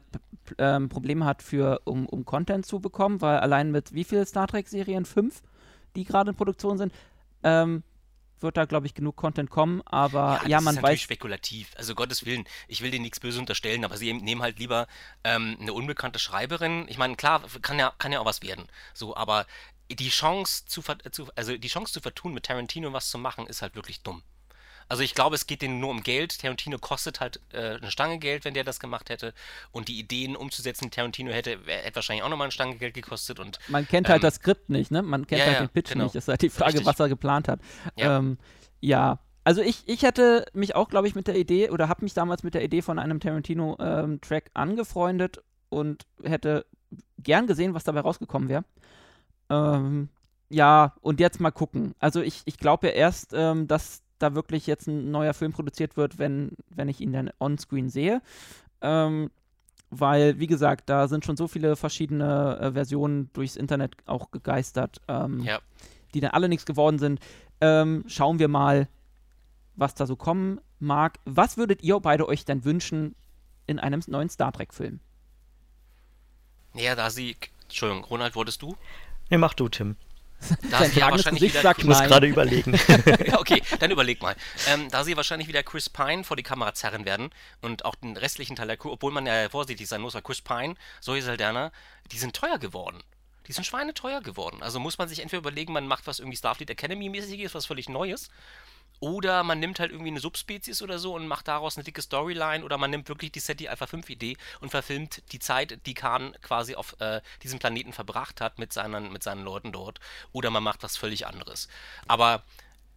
ähm, 0.58 0.90
Probleme 0.90 1.26
hat, 1.26 1.44
für, 1.44 1.82
um, 1.86 2.08
um 2.08 2.26
Content 2.26 2.66
zu 2.66 2.80
bekommen, 2.80 3.22
weil 3.22 3.40
allein 3.40 3.72
mit 3.72 3.94
wie 3.94 4.04
viele 4.04 4.26
Star 4.26 4.48
Trek-Serien? 4.48 5.06
Fünf, 5.06 5.42
die 5.96 6.04
gerade 6.04 6.32
in 6.32 6.36
Produktion 6.36 6.78
sind, 6.78 6.94
ähm, 7.44 7.84
wird 8.44 8.58
da, 8.58 8.66
glaube 8.66 8.88
ich, 8.88 8.94
genug 8.94 9.16
Content 9.16 9.50
kommen, 9.50 9.82
aber 9.86 10.40
ja, 10.44 10.50
ja 10.50 10.62
man 10.62 10.78
ist 10.78 10.84
weiß. 10.84 11.02
spekulativ. 11.02 11.72
Also 11.76 11.96
Gottes 11.96 12.26
Willen, 12.26 12.46
ich 12.68 12.82
will 12.82 12.92
denen 12.92 13.04
nichts 13.04 13.20
böse 13.20 13.40
unterstellen, 13.40 13.86
aber 13.86 13.98
sie 13.98 14.14
nehmen 14.14 14.42
halt 14.42 14.60
lieber 14.60 14.88
ähm, 15.24 15.58
eine 15.60 15.74
unbekannte 15.74 16.20
Schreiberin. 16.20 16.86
Ich 16.90 16.98
meine, 16.98 17.16
klar, 17.16 17.44
kann 17.62 17.80
ja, 17.80 17.94
kann 17.98 18.12
ja 18.12 18.20
auch 18.20 18.26
was 18.26 18.42
werden. 18.42 18.68
So, 18.94 19.16
aber 19.16 19.46
die 19.90 20.10
Chance 20.10 20.66
zu, 20.66 20.82
zu, 21.12 21.28
also 21.36 21.58
die 21.58 21.68
Chance 21.68 21.94
zu 21.94 22.02
vertun, 22.02 22.34
mit 22.34 22.46
Tarantino 22.46 22.94
was 22.94 23.10
zu 23.10 23.18
machen, 23.18 23.48
ist 23.48 23.62
halt 23.62 23.76
wirklich 23.76 24.02
dumm. 24.02 24.24
Also 24.88 25.04
ich 25.04 25.16
glaube, 25.16 25.36
es 25.36 25.48
geht 25.48 25.62
denen 25.62 25.80
nur 25.80 25.90
um 25.90 26.04
Geld. 26.04 26.40
Tarantino 26.40 26.78
kostet 26.78 27.20
halt 27.20 27.40
äh, 27.54 27.76
eine 27.76 27.92
Stange 27.92 28.20
Geld, 28.20 28.46
wenn 28.46 28.54
der 28.54 28.64
das 28.64 28.80
gemacht 28.80 29.10
hätte. 29.10 29.34
Und 29.72 29.88
die 29.88 30.00
Ideen 30.00 30.36
umzusetzen, 30.36 30.86
die 30.86 30.90
Tarantino 30.90 31.32
hätte, 31.32 31.58
hätte 31.66 31.96
wahrscheinlich 31.96 32.24
auch 32.24 32.30
nochmal 32.30 32.46
eine 32.46 32.52
Stange 32.52 32.76
Geld 32.76 32.94
gekostet. 32.94 33.40
Und, 33.40 33.60
Man 33.68 33.88
kennt 33.88 34.08
halt 34.08 34.20
ähm, 34.20 34.24
halt 34.24 34.24
das 34.24 34.36
Skript 34.36 34.70
nicht, 34.70 34.92
ne? 34.92 35.02
Man 35.02 35.28
kennt 35.28 35.40
ja, 35.40 35.46
halt 35.46 35.56
ja, 35.56 35.66
den 35.66 35.70
Pitch 35.70 35.92
genau. 35.92 36.06
nicht. 36.06 36.16
Ist 36.16 36.28
halt 36.28 36.42
die 36.42 36.50
Frage, 36.50 36.74
Richtig. 36.74 36.88
was 36.88 37.00
er 37.00 37.10
geplant 37.10 37.48
hat. 37.48 37.60
Ja, 37.96 38.18
ähm, 38.18 38.38
ja. 38.80 39.20
also 39.44 39.62
ich, 39.62 39.88
ich 39.88 40.04
hätte 40.04 40.46
mich 40.54 40.76
auch, 40.76 40.90
glaube 40.90 41.08
ich, 41.08 41.16
mit 41.16 41.28
der 41.28 41.36
Idee 41.36 41.70
oder 41.70 41.88
habe 41.90 42.04
mich 42.04 42.14
damals 42.14 42.44
mit 42.44 42.54
der 42.54 42.64
Idee 42.64 42.82
von 42.82 43.00
einem 43.00 43.20
Tarantino-Track 43.20 44.46
ähm, 44.46 44.52
angefreundet 44.54 45.42
und 45.70 46.06
hätte 46.24 46.66
gern 47.18 47.48
gesehen, 47.48 47.74
was 47.74 47.84
dabei 47.84 48.02
rausgekommen 48.02 48.50
wäre. 48.50 48.64
Ähm, 49.50 50.10
ja, 50.50 50.94
und 51.02 51.20
jetzt 51.20 51.40
mal 51.40 51.52
gucken. 51.52 51.96
Also 52.00 52.22
ich, 52.22 52.42
ich 52.46 52.58
glaube 52.58 52.88
ja 52.88 52.94
erst, 52.94 53.32
ähm, 53.34 53.68
dass 53.68 54.02
da 54.22 54.36
wirklich 54.36 54.68
jetzt 54.68 54.88
ein 54.88 55.12
neuer 55.12 55.34
Film 55.34 55.52
produziert 55.52 55.98
wird, 55.98 56.18
wenn, 56.20 56.52
wenn 56.70 56.90
ich 56.90 57.02
ihn 57.02 57.14
dann 57.14 57.32
on-screen 57.40 57.90
sehe. 57.90 58.22
Ähm, 58.82 59.30
weil, 59.90 60.40
wie 60.40 60.48
gesagt, 60.48 60.90
da 60.90 61.08
sind 61.08 61.26
schon 61.26 61.36
so 61.38 61.48
viele 61.48 61.76
verschiedene 61.76 62.58
äh, 62.60 62.72
Versionen 62.72 63.30
durchs 63.34 63.58
Internet 63.58 63.96
auch 64.06 64.32
gegeistert, 64.32 65.02
ähm, 65.08 65.42
ja. 65.42 65.60
die 66.14 66.22
dann 66.22 66.32
alle 66.32 66.48
nichts 66.48 66.66
geworden 66.66 66.98
sind. 66.98 67.20
Ähm, 67.60 68.06
schauen 68.08 68.40
wir 68.40 68.48
mal, 68.48 68.88
was 69.76 69.94
da 69.94 70.06
so 70.06 70.16
kommen 70.16 70.62
mag. 70.80 71.20
Was 71.26 71.58
würdet 71.58 71.84
ihr 71.84 72.00
beide 72.00 72.28
euch 72.28 72.46
denn 72.46 72.64
wünschen 72.64 73.16
in 73.68 73.80
einem 73.80 74.02
neuen 74.08 74.30
Star 74.30 74.54
Trek-Film? 74.54 75.00
Ja, 76.74 76.96
da 76.96 77.10
sie. 77.10 77.36
Entschuldigung, 77.64 78.06
Ronald, 78.06 78.36
wurdest 78.36 78.62
du? 78.62 78.76
Nee, 79.30 79.38
mach 79.38 79.54
du, 79.54 79.70
Tim. 79.70 79.98
Da 80.70 80.86
sie 80.86 81.00
ja 81.00 81.12
wahrscheinlich 81.12 81.42
Gesicht 81.54 81.60
wieder, 81.60 81.76
ich 81.78 81.86
muss 81.86 82.00
gerade 82.02 82.28
überlegen. 82.28 82.74
okay, 83.38 83.62
dann 83.80 83.92
überleg 83.92 84.22
mal. 84.22 84.36
Ähm, 84.68 84.90
da 84.90 85.04
sie 85.04 85.16
wahrscheinlich 85.16 85.48
wieder 85.48 85.64
Chris 85.64 85.90
Pine 85.90 86.24
vor 86.24 86.38
die 86.38 86.44
Kamera 86.44 86.74
zerren 86.74 87.06
werden 87.06 87.30
und 87.62 87.86
auch 87.86 87.96
den 87.96 88.18
restlichen 88.18 88.56
Teil 88.56 88.68
der 88.68 88.78
Crew, 88.78 88.92
obwohl 88.92 89.12
man 89.12 89.26
ja 89.26 89.50
vorsichtig 89.50 89.88
sein 89.88 90.02
muss, 90.02 90.14
weil 90.14 90.22
Chris 90.22 90.42
Pine, 90.42 90.76
Zoe 91.00 91.22
Saldana, 91.22 91.72
die 92.12 92.18
sind 92.18 92.36
teuer 92.36 92.58
geworden. 92.58 93.02
Die 93.48 93.54
sind 93.54 93.66
schweineteuer 93.66 94.22
geworden. 94.22 94.62
Also 94.62 94.80
muss 94.80 94.98
man 94.98 95.10
sich 95.10 95.20
entweder 95.20 95.40
überlegen, 95.40 95.74
man 95.74 95.88
macht 95.88 96.08
was 96.08 96.20
irgendwie 96.20 96.38
Starfleet 96.38 96.70
Academy-mäßiges, 96.70 97.54
was 97.54 97.66
völlig 97.66 97.90
Neues, 97.90 98.30
oder 99.00 99.44
man 99.44 99.60
nimmt 99.60 99.80
halt 99.80 99.92
irgendwie 99.92 100.12
eine 100.12 100.20
Subspezies 100.20 100.82
oder 100.82 101.00
so 101.00 101.16
und 101.16 101.28
macht 101.28 101.48
daraus 101.48 101.78
eine 101.78 101.84
dicke 101.84 102.02
Storyline. 102.02 102.64
Oder 102.64 102.78
man 102.78 102.92
nimmt 102.92 103.10
wirklich 103.10 103.32
die 103.32 103.40
SETI 103.40 103.68
Alpha 103.68 103.88
5 103.88 104.10
Idee 104.10 104.38
und 104.60 104.70
verfilmt 104.70 105.24
die 105.32 105.40
Zeit, 105.40 105.86
die 105.86 105.94
Khan 105.94 106.36
quasi 106.42 106.76
auf 106.76 106.96
äh, 107.00 107.22
diesem 107.42 107.60
Planeten 107.60 107.94
verbracht 107.94 108.42
hat 108.42 108.60
mit 108.60 108.74
seinen, 108.74 109.12
mit 109.12 109.24
seinen 109.24 109.44
Leuten 109.44 109.72
dort. 109.72 110.00
Oder 110.32 110.52
man 110.52 110.64
macht 110.64 110.84
was 110.84 110.98
völlig 110.98 111.26
anderes. 111.26 111.68
Aber 112.08 112.44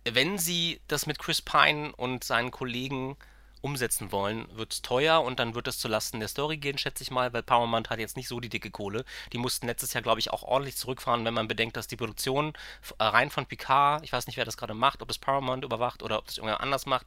wenn 0.05 0.39
sie 0.39 0.81
das 0.89 1.07
mit 1.07 1.19
Chris 1.19 1.41
Pine 1.41 1.95
und 1.97 2.25
seinen 2.25 2.51
Kollegen 2.51 3.17
umsetzen 3.65 4.13
wollen, 4.13 4.47
wird 4.55 4.75
es 4.75 4.83
teuer 4.83 5.23
und 5.23 5.41
dann 5.41 5.55
wird 5.55 5.67
es 5.67 5.79
zulasten 5.79 6.21
der 6.21 6.29
Story 6.29 6.59
gehen, 6.59 6.77
schätze 6.77 7.03
ich 7.03 7.11
mal, 7.11 7.33
weil 7.33 7.43
Paramount 7.43 7.89
hat 7.89 7.99
jetzt 7.99 8.17
nicht 8.17 8.29
so 8.29 8.39
die 8.39 8.51
dicke 8.51 8.71
Kohle. 8.71 9.05
Die 9.33 9.39
mussten 9.39 9.67
letztes 9.67 9.95
Jahr, 9.95 10.03
glaube 10.03 10.21
ich, 10.21 10.31
auch 10.31 10.43
ordentlich 10.43 10.77
zurückfahren, 10.77 11.25
wenn 11.25 11.33
man 11.33 11.49
bedenkt, 11.49 11.77
dass 11.77 11.87
die 11.87 11.97
Produktion 11.97 12.53
äh, 12.99 13.05
rein 13.05 13.31
von 13.31 13.47
Picard, 13.47 14.05
ich 14.05 14.13
weiß 14.13 14.27
nicht, 14.27 14.37
wer 14.37 14.45
das 14.45 14.59
gerade 14.59 14.75
macht, 14.75 15.01
ob 15.01 15.11
es 15.11 15.17
Paramount 15.17 15.65
überwacht 15.65 16.03
oder 16.03 16.19
ob 16.19 16.27
das 16.27 16.37
irgendwer 16.37 16.61
anders 16.61 16.85
macht, 16.85 17.07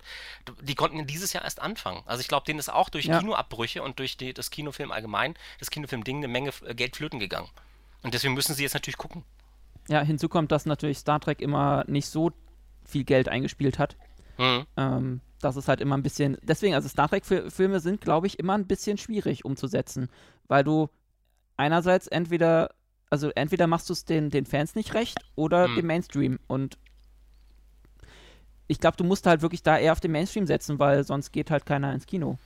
die 0.62 0.76
konnten 0.76 1.06
dieses 1.06 1.32
Jahr 1.32 1.44
erst 1.44 1.62
anfangen. 1.62 2.02
Also 2.08 2.22
ich 2.22 2.28
glaube, 2.28 2.46
denen 2.46 2.60
ist 2.60 2.70
auch 2.70 2.90
durch 2.90 3.06
ja. 3.06 3.20
Kinoabbrüche 3.20 3.84
und 3.84 4.00
durch 4.00 4.18
die, 4.18 4.34
das 4.34 4.50
Kinofilm 4.50 4.92
allgemein, 4.92 5.36
das 5.60 5.70
Kinofilm-Ding, 5.70 6.18
eine 6.18 6.28
Menge 6.28 6.52
äh, 6.66 6.74
Geld 6.74 6.96
flöten 6.96 7.20
gegangen. 7.20 7.50
Und 8.02 8.16
deswegen 8.16 8.34
müssen 8.34 8.56
sie 8.56 8.64
jetzt 8.64 8.74
natürlich 8.74 8.98
gucken. 8.98 9.24
Ja, 9.90 10.02
hinzu 10.02 10.28
kommt, 10.28 10.52
dass 10.52 10.66
natürlich 10.66 10.98
Star 10.98 11.20
Trek 11.20 11.40
immer 11.40 11.84
nicht 11.88 12.08
so 12.08 12.32
viel 12.84 13.04
Geld 13.04 13.30
eingespielt 13.30 13.80
hat. 13.80 13.96
Mhm. 14.38 14.66
Ähm, 14.76 15.22
das 15.42 15.56
ist 15.56 15.68
halt 15.68 15.82
immer 15.82 15.98
ein 15.98 16.04
bisschen. 16.04 16.38
Deswegen, 16.42 16.74
also 16.74 16.90
Star 16.90 17.10
Trek-Filme 17.10 17.80
sind, 17.80 18.02
glaube 18.02 18.28
ich, 18.28 18.40
immer 18.40 18.54
ein 18.54 18.68
bisschen 18.68 18.98
schwierig 18.98 19.46
umzusetzen, 19.46 20.10
weil 20.48 20.64
du 20.64 20.90
einerseits 21.58 22.08
entweder, 22.08 22.72
also 23.10 23.30
entweder 23.30 23.68
machst 23.68 23.90
du 23.90 23.94
es 23.94 24.06
den, 24.06 24.30
den 24.30 24.46
Fans 24.46 24.76
nicht 24.76 24.94
recht 24.94 25.18
oder 25.36 25.68
mhm. 25.68 25.76
dem 25.76 25.88
Mainstream. 25.88 26.40
Und 26.48 26.78
ich 28.68 28.80
glaube, 28.80 28.98
du 28.98 29.04
musst 29.04 29.26
halt 29.26 29.42
wirklich 29.42 29.64
da 29.64 29.78
eher 29.78 29.92
auf 29.92 30.00
den 30.00 30.12
Mainstream 30.12 30.46
setzen, 30.46 30.80
weil 30.80 31.04
sonst 31.04 31.32
geht 31.32 31.52
halt 31.52 31.66
keiner 31.66 31.94
ins 31.94 32.06
Kino. 32.06 32.38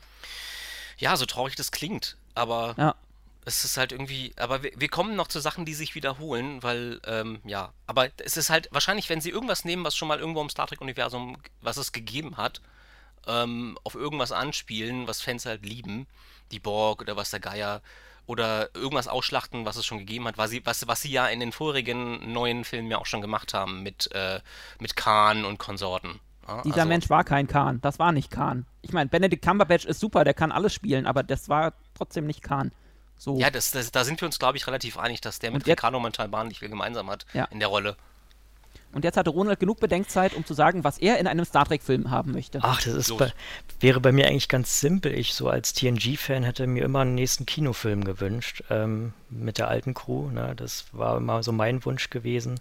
Ja, 0.98 1.16
so 1.18 1.26
traurig 1.26 1.56
das 1.56 1.72
klingt, 1.72 2.18
aber 2.36 2.76
ja 2.78 2.96
es 3.46 3.66
ist 3.66 3.78
halt 3.78 3.92
irgendwie, 3.92 4.34
aber 4.38 4.64
wir, 4.64 4.72
wir, 4.76 4.90
kommen 4.90 5.16
noch 5.16 5.28
zu 5.28 5.40
Sachen, 5.40 5.66
die 5.66 5.74
sich 5.74 5.96
wiederholen, 5.96 6.62
weil, 6.62 7.00
ähm, 7.06 7.40
ja, 7.44 7.74
aber 7.88 8.10
es 8.24 8.38
ist 8.38 8.50
halt 8.50 8.70
wahrscheinlich, 8.72 9.10
wenn 9.10 9.22
sie 9.22 9.32
irgendwas 9.32 9.66
nehmen, 9.66 9.84
was 9.84 9.96
schon 9.96 10.08
mal 10.08 10.20
irgendwo 10.20 10.42
im 10.42 10.50
Star 10.50 10.68
Trek-Universum, 10.68 11.38
was 11.62 11.78
es 11.78 11.92
gegeben 11.92 12.38
hat, 12.38 12.62
ähm, 13.28 13.78
auf 13.84 13.96
irgendwas 13.96 14.32
anspielen, 14.32 15.08
was 15.08 15.22
Fans 15.22 15.46
halt 15.46 15.66
lieben, 15.66 16.08
die 16.52 16.60
Borg 16.60 17.02
oder 17.02 17.16
was 17.16 17.32
der 17.32 17.40
Geier, 17.40 17.82
oder 18.28 18.70
irgendwas 18.76 19.08
ausschlachten, 19.08 19.66
was 19.66 19.76
es 19.76 19.86
schon 19.86 19.98
gegeben 19.98 20.28
hat, 20.28 20.38
was 20.38 20.52
sie, 20.52 20.66
was, 20.66 20.88
was 20.88 21.02
sie 21.02 21.12
ja 21.12 21.28
in 21.28 21.40
den 21.40 21.52
vorigen 21.52 22.32
neuen 22.32 22.64
Filmen 22.64 22.90
ja 22.90 22.98
auch 22.98 23.06
schon 23.06 23.22
gemacht 23.22 23.54
haben 23.54 23.84
mit, 23.84 24.10
äh, 24.14 24.40
mit 24.80 24.96
Khan 24.96 25.44
und 25.44 25.58
Konsorten. 25.58 26.20
Ja, 26.48 26.62
Dieser 26.62 26.78
also, 26.78 26.88
Mensch 26.88 27.10
war 27.10 27.24
kein 27.24 27.48
Khan, 27.48 27.82
das 27.82 28.00
war 28.00 28.12
nicht 28.12 28.32
Khan. 28.32 28.66
Ich 28.82 28.94
meine, 28.94 29.10
Benedict 29.10 29.44
Cumberbatch 29.44 29.86
ist 29.86 30.00
super, 30.00 30.24
der 30.24 30.34
kann 30.34 30.52
alles 30.52 30.74
spielen, 30.74 31.08
aber 31.08 31.24
das 31.24 31.50
war 31.50 31.74
trotzdem 31.96 32.26
nicht 32.26 32.42
Khan. 32.42 32.72
So. 33.22 33.38
Ja, 33.38 33.52
das, 33.52 33.70
das, 33.70 33.92
da 33.92 34.04
sind 34.04 34.20
wir 34.20 34.26
uns, 34.26 34.40
glaube 34.40 34.58
ich, 34.58 34.66
relativ 34.66 34.98
einig, 34.98 35.22
dass 35.22 35.38
der 35.38 35.52
mit 35.52 35.68
Ricardo 35.68 36.00
Montalban 36.00 36.48
nicht 36.48 36.58
viel 36.58 36.70
gemeinsam 36.70 37.08
hat 37.08 37.28
ja. 37.34 37.46
in 37.52 37.60
der 37.60 37.68
Rolle. 37.68 37.96
Und 38.94 39.04
jetzt 39.04 39.16
hatte 39.16 39.30
Ronald 39.30 39.60
genug 39.60 39.80
Bedenkzeit, 39.80 40.34
um 40.34 40.44
zu 40.44 40.56
sagen, 40.56 40.84
was 40.84 40.98
er 40.98 41.20
in 41.20 41.28
einem 41.28 41.46
Star 41.46 41.66
Trek-Film 41.66 42.10
haben 42.10 42.32
möchte. 42.32 42.58
Ach, 42.64 42.82
das 42.82 42.96
ist 42.96 43.16
bei, 43.16 43.32
wäre 43.80 44.00
bei 44.00 44.12
mir 44.12 44.26
eigentlich 44.26 44.48
ganz 44.48 44.80
simpel. 44.80 45.14
Ich 45.14 45.36
so 45.36 45.50
als 45.50 45.74
TNG-Fan 45.74 46.42
hätte 46.42 46.66
mir 46.66 46.84
immer 46.84 47.02
einen 47.02 47.14
nächsten 47.14 47.46
Kinofilm 47.46 48.06
gewünscht 48.06 48.64
ähm, 48.72 49.14
mit 49.30 49.60
der 49.60 49.68
alten 49.68 49.94
Crew. 49.94 50.32
Ne? 50.32 50.56
Das 50.56 50.86
war 50.92 51.18
immer 51.18 51.44
so 51.44 51.52
mein 51.52 51.86
Wunsch 51.86 52.10
gewesen. 52.10 52.60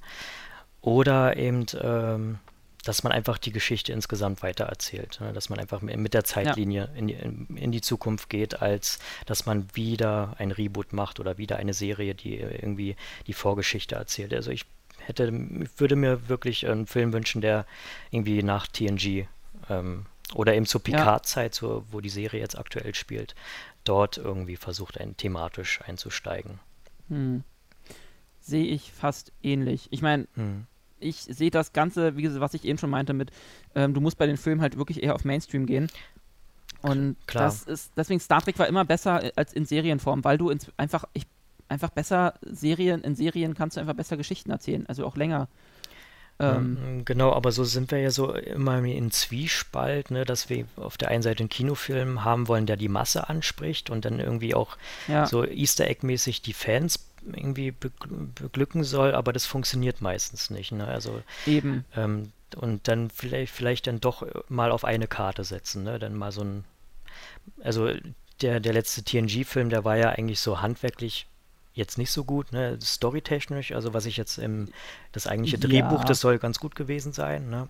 Oder 0.83 1.38
eben 1.38 1.64
ähm, 1.81 2.38
dass 2.85 3.03
man 3.03 3.12
einfach 3.12 3.38
die 3.38 3.53
Geschichte 3.53 3.93
insgesamt 3.93 4.43
weitererzählt, 4.43 5.21
ne? 5.21 5.33
dass 5.33 5.49
man 5.49 5.59
einfach 5.59 5.83
mit 5.83 6.14
der 6.14 6.25
Zeitlinie 6.25 6.88
ja. 6.93 6.99
in, 6.99 7.09
die, 7.09 7.14
in, 7.14 7.73
die, 7.73 7.81
Zukunft 7.81 8.31
geht, 8.31 8.62
als 8.62 8.99
dass 9.27 9.47
man 9.47 9.69
wieder 9.75 10.35
ein 10.38 10.51
Reboot 10.51 10.93
macht 10.93 11.21
oder 11.21 11.38
wieder 11.38 11.57
eine 11.57 11.75
Serie, 11.75 12.14
die 12.14 12.38
irgendwie 12.38 12.97
die 13.27 13.35
Vorgeschichte 13.35 13.95
erzählt. 13.95 14.33
Also 14.33 14.51
ich 14.51 14.64
hätte, 14.99 15.31
würde 15.77 15.97
mir 15.97 16.29
wirklich 16.29 16.66
einen 16.66 16.87
Film 16.87 17.12
wünschen, 17.12 17.40
der 17.40 17.66
irgendwie 18.11 18.43
nach 18.43 18.66
TNG 18.66 19.27
ähm, 19.69 20.07
oder 20.35 20.55
eben 20.55 20.66
zur 20.66 20.83
Picard-Zeit, 20.83 21.55
so, 21.55 21.85
wo 21.90 22.01
die 22.01 22.09
Serie 22.09 22.40
jetzt 22.40 22.59
aktuell 22.59 22.95
spielt, 22.95 23.35
dort 23.85 24.16
irgendwie 24.16 24.57
versucht, 24.57 24.99
ein, 24.99 25.16
thematisch 25.16 25.81
einzusteigen. 25.83 26.61
Hm. 27.09 27.43
Sehe 28.40 28.64
ich 28.64 28.93
fast 28.93 29.33
ähnlich. 29.43 29.88
Ich 29.90 30.01
meine, 30.01 30.27
hm 30.35 30.66
ich 31.00 31.22
sehe 31.22 31.50
das 31.50 31.72
Ganze, 31.72 32.16
wie 32.16 32.22
gesagt, 32.22 32.40
was 32.40 32.54
ich 32.54 32.64
eben 32.64 32.78
schon 32.78 32.90
meinte, 32.90 33.12
mit, 33.12 33.30
ähm, 33.74 33.94
du 33.94 34.00
musst 34.00 34.18
bei 34.18 34.26
den 34.26 34.36
Filmen 34.36 34.60
halt 34.60 34.76
wirklich 34.76 35.02
eher 35.02 35.14
auf 35.14 35.24
Mainstream 35.24 35.66
gehen. 35.66 35.88
Und 36.82 37.16
Klar. 37.26 37.44
das 37.44 37.64
ist, 37.64 37.92
deswegen 37.96 38.20
Star 38.20 38.40
Trek 38.42 38.58
war 38.58 38.66
immer 38.66 38.84
besser 38.84 39.22
als 39.36 39.52
in 39.52 39.66
Serienform, 39.66 40.24
weil 40.24 40.38
du 40.38 40.50
ins, 40.50 40.70
einfach, 40.76 41.04
ich, 41.12 41.26
einfach 41.68 41.90
besser 41.90 42.34
Serien, 42.42 43.02
in 43.02 43.14
Serien 43.14 43.54
kannst 43.54 43.76
du 43.76 43.80
einfach 43.80 43.94
besser 43.94 44.16
Geschichten 44.16 44.50
erzählen, 44.50 44.86
also 44.86 45.04
auch 45.06 45.16
länger. 45.16 45.48
Ähm, 46.40 47.02
genau, 47.04 47.34
aber 47.34 47.52
so 47.52 47.64
sind 47.64 47.90
wir 47.90 47.98
ja 47.98 48.10
so 48.10 48.32
immer 48.32 48.82
in 48.82 49.10
Zwiespalt, 49.10 50.10
ne, 50.10 50.24
dass 50.24 50.48
wir 50.48 50.64
auf 50.76 50.96
der 50.96 51.08
einen 51.08 51.22
Seite 51.22 51.40
einen 51.40 51.50
Kinofilm 51.50 52.24
haben 52.24 52.48
wollen, 52.48 52.64
der 52.64 52.78
die 52.78 52.88
Masse 52.88 53.28
anspricht 53.28 53.90
und 53.90 54.06
dann 54.06 54.20
irgendwie 54.20 54.54
auch 54.54 54.78
ja. 55.06 55.26
so 55.26 55.44
Easter 55.44 55.86
Egg-mäßig 55.86 56.40
die 56.40 56.54
Fans 56.54 57.10
irgendwie 57.24 57.70
beglücken 57.72 58.85
soll, 58.85 59.14
aber 59.14 59.33
das 59.33 59.46
funktioniert 59.46 60.00
meistens 60.00 60.50
nicht. 60.50 60.72
Ne? 60.72 60.87
Also 60.87 61.22
eben. 61.46 61.85
Ähm, 61.96 62.33
und 62.56 62.88
dann 62.88 63.11
vielleicht, 63.11 63.52
vielleicht 63.52 63.87
dann 63.87 64.00
doch 64.00 64.26
mal 64.48 64.72
auf 64.72 64.85
eine 64.85 65.06
Karte 65.06 65.44
setzen, 65.44 65.85
ne? 65.85 66.00
Dann 66.00 66.14
mal 66.16 66.33
so 66.33 66.42
ein, 66.42 66.64
also 67.62 67.92
der, 68.42 68.59
der 68.59 68.72
letzte 68.72 69.04
TNG-Film, 69.04 69.70
der 69.70 69.85
war 69.85 69.96
ja 69.96 70.09
eigentlich 70.11 70.40
so 70.40 70.61
handwerklich 70.61 71.26
jetzt 71.74 71.96
nicht 71.96 72.11
so 72.11 72.24
gut, 72.24 72.50
ne? 72.52 72.76
Storytechnisch, 72.83 73.70
also 73.70 73.94
was 73.94 74.04
ich 74.04 74.16
jetzt 74.16 74.38
im, 74.38 74.68
das 75.12 75.28
eigentliche 75.28 75.59
Drehbuch, 75.59 76.00
Ja. 76.00 76.04
das 76.04 76.20
soll 76.20 76.38
ganz 76.40 76.59
gut 76.59 76.74
gewesen 76.74 77.12
sein, 77.12 77.48
ne? 77.50 77.68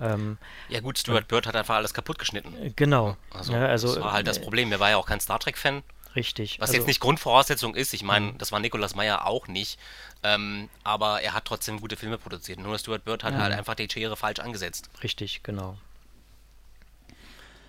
Ähm, 0.00 0.38
Ja 0.70 0.80
gut, 0.80 0.98
Stuart 0.98 1.28
Bird 1.28 1.46
hat 1.46 1.54
einfach 1.54 1.74
alles 1.76 1.92
kaputt 1.92 2.18
geschnitten. 2.18 2.54
genau. 2.74 3.18
Also, 3.30 3.52
ne? 3.52 3.68
also 3.68 3.94
das 3.94 4.02
war 4.02 4.12
halt 4.14 4.26
das 4.26 4.38
äh, 4.38 4.42
Problem. 4.42 4.72
Er 4.72 4.80
war 4.80 4.88
ja 4.90 4.96
auch 4.96 5.06
kein 5.06 5.20
Star 5.20 5.38
Trek-Fan, 5.38 5.82
Richtig. 6.16 6.58
was 6.58 6.70
also, 6.70 6.78
jetzt 6.78 6.86
nicht 6.86 7.00
Grundvoraussetzung 7.00 7.74
ist. 7.74 7.92
Ich 7.94 8.02
meine, 8.02 8.32
Mhm. 8.32 8.38
das 8.38 8.50
war 8.52 8.58
Nicolas 8.60 8.94
Meyer 8.94 9.26
auch 9.26 9.46
nicht. 9.48 9.78
Ähm, 10.22 10.68
aber 10.82 11.20
er 11.22 11.34
hat 11.34 11.44
trotzdem 11.44 11.80
gute 11.80 11.96
Filme 11.96 12.18
produziert. 12.18 12.58
Nur 12.58 12.78
Stuart 12.78 13.04
Bird 13.04 13.22
hat 13.22 13.34
Ja. 13.34 13.40
halt 13.40 13.52
einfach 13.54 13.74
die 13.74 13.88
Schere 13.90 14.16
falsch 14.16 14.40
angesetzt. 14.40 14.88
Richtig, 15.02 15.42
genau. 15.42 15.76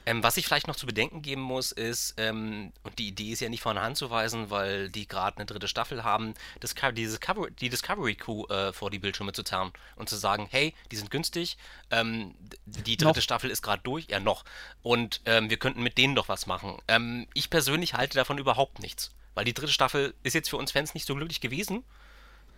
Ähm, 0.08 0.24
was 0.24 0.38
ich 0.38 0.46
vielleicht 0.46 0.67
noch 0.67 0.78
zu 0.78 0.86
bedenken 0.86 1.22
geben 1.22 1.41
muss, 1.41 1.74
ist, 1.74 2.13
ähm, 2.15 2.72
und 2.84 2.98
die 2.98 3.10
Idee 3.10 3.34
ist 3.34 3.41
ja 3.41 3.50
nicht 3.50 3.62
von 3.62 3.76
der 3.76 3.84
Hand 3.84 3.98
zu 3.98 4.10
weisen, 4.10 4.50
weil 4.50 4.89
die 4.89 5.06
gerade 5.06 5.36
eine 5.36 5.46
dritte 5.46 5.67
Staffel 5.67 6.06
haben, 6.06 6.34
Disco 6.63 6.91
die, 6.91 7.04
Discovery, 7.04 7.52
die 7.52 7.67
Discovery 7.67 8.15
Crew 8.15 8.46
äh, 8.46 8.72
vor 8.72 8.89
die 8.89 9.00
Bildschirme 9.00 9.34
zu 9.34 9.43
zerren 9.43 9.74
und 9.98 10.08
zu 10.08 10.15
sagen, 10.15 10.48
hey, 10.50 10.74
die 10.91 10.96
sind 10.96 11.12
günstig, 11.12 11.58
ähm, 11.91 12.34
die 12.65 12.96
dritte 12.96 13.20
Noch. 13.20 13.22
Staffel 13.22 13.52
ist 13.52 13.62
gerade 13.62 13.82
durch, 13.84 14.08
ja 14.08 14.22
noch, 14.22 14.46
und 14.82 15.20
ähm, 15.26 15.50
wir 15.50 15.58
könnten 15.58 15.84
mit 15.84 15.98
denen 15.98 16.15
doch 16.15 16.30
was 16.30 16.46
machen. 16.46 16.78
Ähm, 16.88 17.28
ich 17.34 17.50
persönlich 17.50 17.93
halte 17.93 18.15
davon 18.15 18.38
überhaupt 18.38 18.80
nichts, 18.80 19.12
weil 19.36 19.43
die 19.43 19.54
dritte 19.54 19.74
Staffel 19.74 20.13
ist 20.24 20.36
jetzt 20.36 20.50
für 20.50 20.56
uns 20.56 20.72
Fans 20.72 20.93
nicht 20.93 21.06
so 21.06 21.15
glücklich 21.15 21.41
gewesen. 21.41 21.84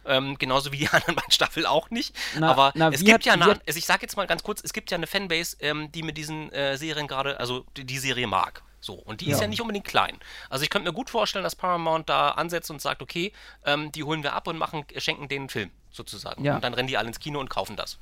Ähm, 0.06 0.38
genauso 0.40 0.72
wie 0.72 0.78
die 0.78 0.88
anderen 0.92 1.16
beiden 1.16 1.32
Staffeln 1.32 1.66
auch 1.66 1.90
nicht. 1.90 2.16
Na- 2.38 2.52
Aber 2.52 2.72
na, 2.76 2.90
es 2.90 3.02
gibt 3.04 3.14
hat- 3.14 3.26
ja 3.26 3.34
eine, 3.34 3.46
hat- 3.46 3.62
also 3.68 3.78
ich 3.78 3.86
sag 3.86 4.02
jetzt 4.02 4.16
mal 4.18 4.28
ganz 4.28 4.44
kurz, 4.44 4.62
es 4.64 4.74
gibt 4.74 4.92
ja 4.92 4.98
eine 4.98 5.08
Fanbase, 5.08 5.58
ähm, 5.60 5.92
die 5.92 6.04
mit 6.04 6.18
diesen 6.18 6.52
äh, 6.52 6.78
Serien 6.78 7.08
gerade, 7.08 7.40
also 7.40 7.66
die, 7.78 7.84
die 7.86 7.98
Serie 8.00 8.26
mag. 8.28 8.64
So, 8.82 8.94
und 8.94 9.20
die 9.20 9.26
ist 9.30 9.38
Ja. 9.38 9.42
ja 9.44 9.48
nicht 9.50 9.60
unbedingt 9.62 9.86
klein. 9.86 10.18
Also 10.50 10.64
ich 10.64 10.70
könnte 10.70 10.88
mir 10.90 10.94
gut 10.94 11.10
vorstellen, 11.10 11.44
dass 11.44 11.54
Paramount 11.56 12.08
da 12.08 12.30
ansetzt 12.32 12.72
und 12.72 12.82
sagt, 12.82 13.02
okay, 13.02 13.34
ähm, 13.66 13.92
die 13.92 14.04
holen 14.06 14.24
wir 14.24 14.34
ab 14.34 14.48
und 14.48 14.58
machen, 14.58 14.86
schenken 14.96 15.28
denen 15.28 15.42
einen 15.44 15.50
Film, 15.50 15.70
sozusagen. 15.92 16.46
Ja. 16.46 16.56
Und 16.56 16.64
dann 16.64 16.74
rennen 16.74 16.88
die 16.88 16.98
alle 16.98 17.10
ins 17.10 17.20
Kino 17.20 17.42
und 17.42 17.50
kaufen 17.50 17.76
das. 17.76 17.98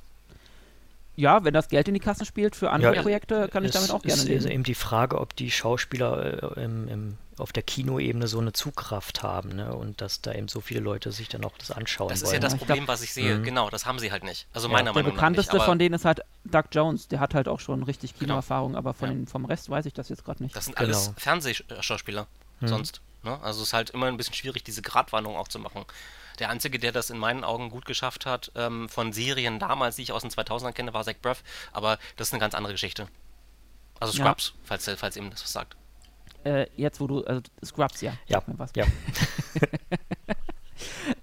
Ja, 1.16 1.42
wenn 1.42 1.52
das 1.52 1.68
Geld 1.68 1.88
in 1.88 1.94
die 1.94 2.00
Kassen 2.00 2.24
spielt 2.24 2.54
für 2.54 2.70
andere 2.70 2.94
Ja, 2.94 3.02
Projekte, 3.02 3.48
kann 3.48 3.64
ich 3.64 3.70
es 3.70 3.74
damit 3.74 3.90
auch 3.90 4.02
gerne 4.02 4.22
ist 4.22 4.28
leben. 4.28 4.46
eben 4.48 4.62
die 4.62 4.76
Frage, 4.76 5.18
ob 5.18 5.34
die 5.34 5.50
Schauspieler 5.50 6.56
äh, 6.56 6.62
im, 6.64 6.86
im, 6.86 7.18
auf 7.40 7.52
der 7.52 7.62
Kinoebene 7.62 8.26
so 8.28 8.38
eine 8.38 8.52
Zugkraft 8.52 9.22
haben, 9.22 9.50
ne? 9.56 9.74
Und 9.74 10.00
dass 10.00 10.20
da 10.20 10.32
eben 10.32 10.48
so 10.48 10.60
viele 10.60 10.80
Leute 10.80 11.12
sich 11.12 11.28
dann 11.28 11.44
auch 11.44 11.56
das 11.58 11.70
anschauen 11.70 12.08
Das 12.08 12.18
ist 12.18 12.24
wollen. 12.26 12.34
ja 12.34 12.40
das 12.40 12.52
Ich 12.54 12.58
glaub- 12.58 12.68
Problem, 12.68 12.88
was 12.88 13.02
ich 13.02 13.12
sehe. 13.12 13.36
Mhm. 13.36 13.44
Genau, 13.44 13.70
das 13.70 13.86
haben 13.86 13.98
sie 13.98 14.10
halt 14.12 14.24
nicht. 14.24 14.46
Also 14.52 14.68
Ja. 14.68 14.72
meiner 14.72 14.92
Der 14.92 15.02
Meinung 15.02 15.14
bekannteste 15.14 15.52
nach 15.52 15.60
nicht. 15.60 15.66
von 15.66 15.78
denen 15.78 15.94
ist 15.94 16.04
halt 16.04 16.20
Doug 16.44 16.64
Jones. 16.72 17.08
Der 17.08 17.20
hat 17.20 17.34
halt 17.34 17.48
auch 17.48 17.60
schon 17.60 17.82
richtig 17.82 18.12
Genau. 18.14 18.20
Kinoerfahrung, 18.20 18.76
aber 18.76 18.94
von 18.94 19.08
Ja. 19.08 19.14
den, 19.14 19.26
vom 19.26 19.44
Rest 19.44 19.70
weiß 19.70 19.86
ich 19.86 19.94
das 19.94 20.08
jetzt 20.08 20.24
gerade 20.24 20.42
nicht. 20.42 20.54
das 20.56 20.64
sind 20.66 20.76
Genau. 20.76 20.88
alles 20.88 21.12
Fernsehschauspieler 21.16 22.26
Mhm. 22.60 22.68
sonst. 22.68 23.00
Ne? 23.22 23.38
Also 23.42 23.62
es 23.62 23.68
ist 23.68 23.72
halt 23.72 23.90
immer 23.90 24.06
ein 24.06 24.16
bisschen 24.16 24.34
schwierig, 24.34 24.62
diese 24.64 24.82
Gratwanderung 24.82 25.36
auch 25.36 25.48
zu 25.48 25.58
machen. 25.58 25.84
Der 26.38 26.50
Einzige, 26.50 26.78
der 26.78 26.92
das 26.92 27.10
in 27.10 27.18
meinen 27.18 27.42
Augen 27.42 27.68
gut 27.70 27.84
geschafft 27.84 28.24
hat, 28.26 28.52
ähm, 28.54 28.88
von 28.88 29.12
Serien 29.12 29.58
damals, 29.58 29.96
die 29.96 30.02
ich 30.02 30.12
aus 30.12 30.22
den 30.22 30.30
2000ern 30.30 30.72
kenne, 30.72 30.94
war 30.94 31.02
Zach 31.04 31.14
Braff. 31.20 31.42
Aber 31.72 31.98
das 32.16 32.28
ist 32.28 32.32
eine 32.34 32.40
ganz 32.40 32.54
andere 32.54 32.74
Geschichte. 32.74 33.08
Also 34.00 34.16
Ja. 34.16 34.24
Scrubs, 34.26 34.54
falls, 34.64 34.88
falls 34.96 35.16
eben 35.16 35.30
das 35.30 35.42
was 35.42 35.52
sagt. 35.52 35.76
Äh, 36.44 36.66
jetzt, 36.76 37.00
wo 37.00 37.06
du, 37.06 37.24
also 37.24 37.42
Scrubs, 37.64 38.00
ja. 38.00 38.12
Ja, 38.26 38.40
Sag 38.40 38.48
mir 38.48 38.58
was. 38.58 38.72
ja. 38.74 38.84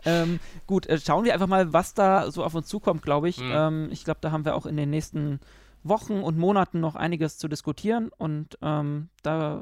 Ähm, 0.04 0.39
gut, 0.67 0.86
äh, 0.88 0.99
schauen 0.99 1.25
wir 1.25 1.34
einfach 1.34 1.47
mal, 1.47 1.73
was 1.73 1.93
da 1.93 2.30
so 2.30 2.43
auf 2.43 2.54
uns 2.54 2.67
zukommt, 2.67 3.01
glaube 3.01 3.30
ich. 3.30 3.39
Mhm. 3.39 3.51
Ähm, 3.54 3.88
ich 3.91 4.04
glaube, 4.04 4.19
da 4.21 4.32
haben 4.32 4.45
wir 4.45 4.56
auch 4.56 4.65
in 4.65 4.78
den 4.78 4.89
nächsten 4.89 5.39
Wochen 5.84 6.19
und 6.19 6.38
Monaten 6.38 6.80
noch 6.80 6.95
einiges 6.95 7.38
zu 7.38 7.47
diskutieren 7.47 8.10
und 8.17 8.58
ähm, 8.62 9.10
da 9.23 9.62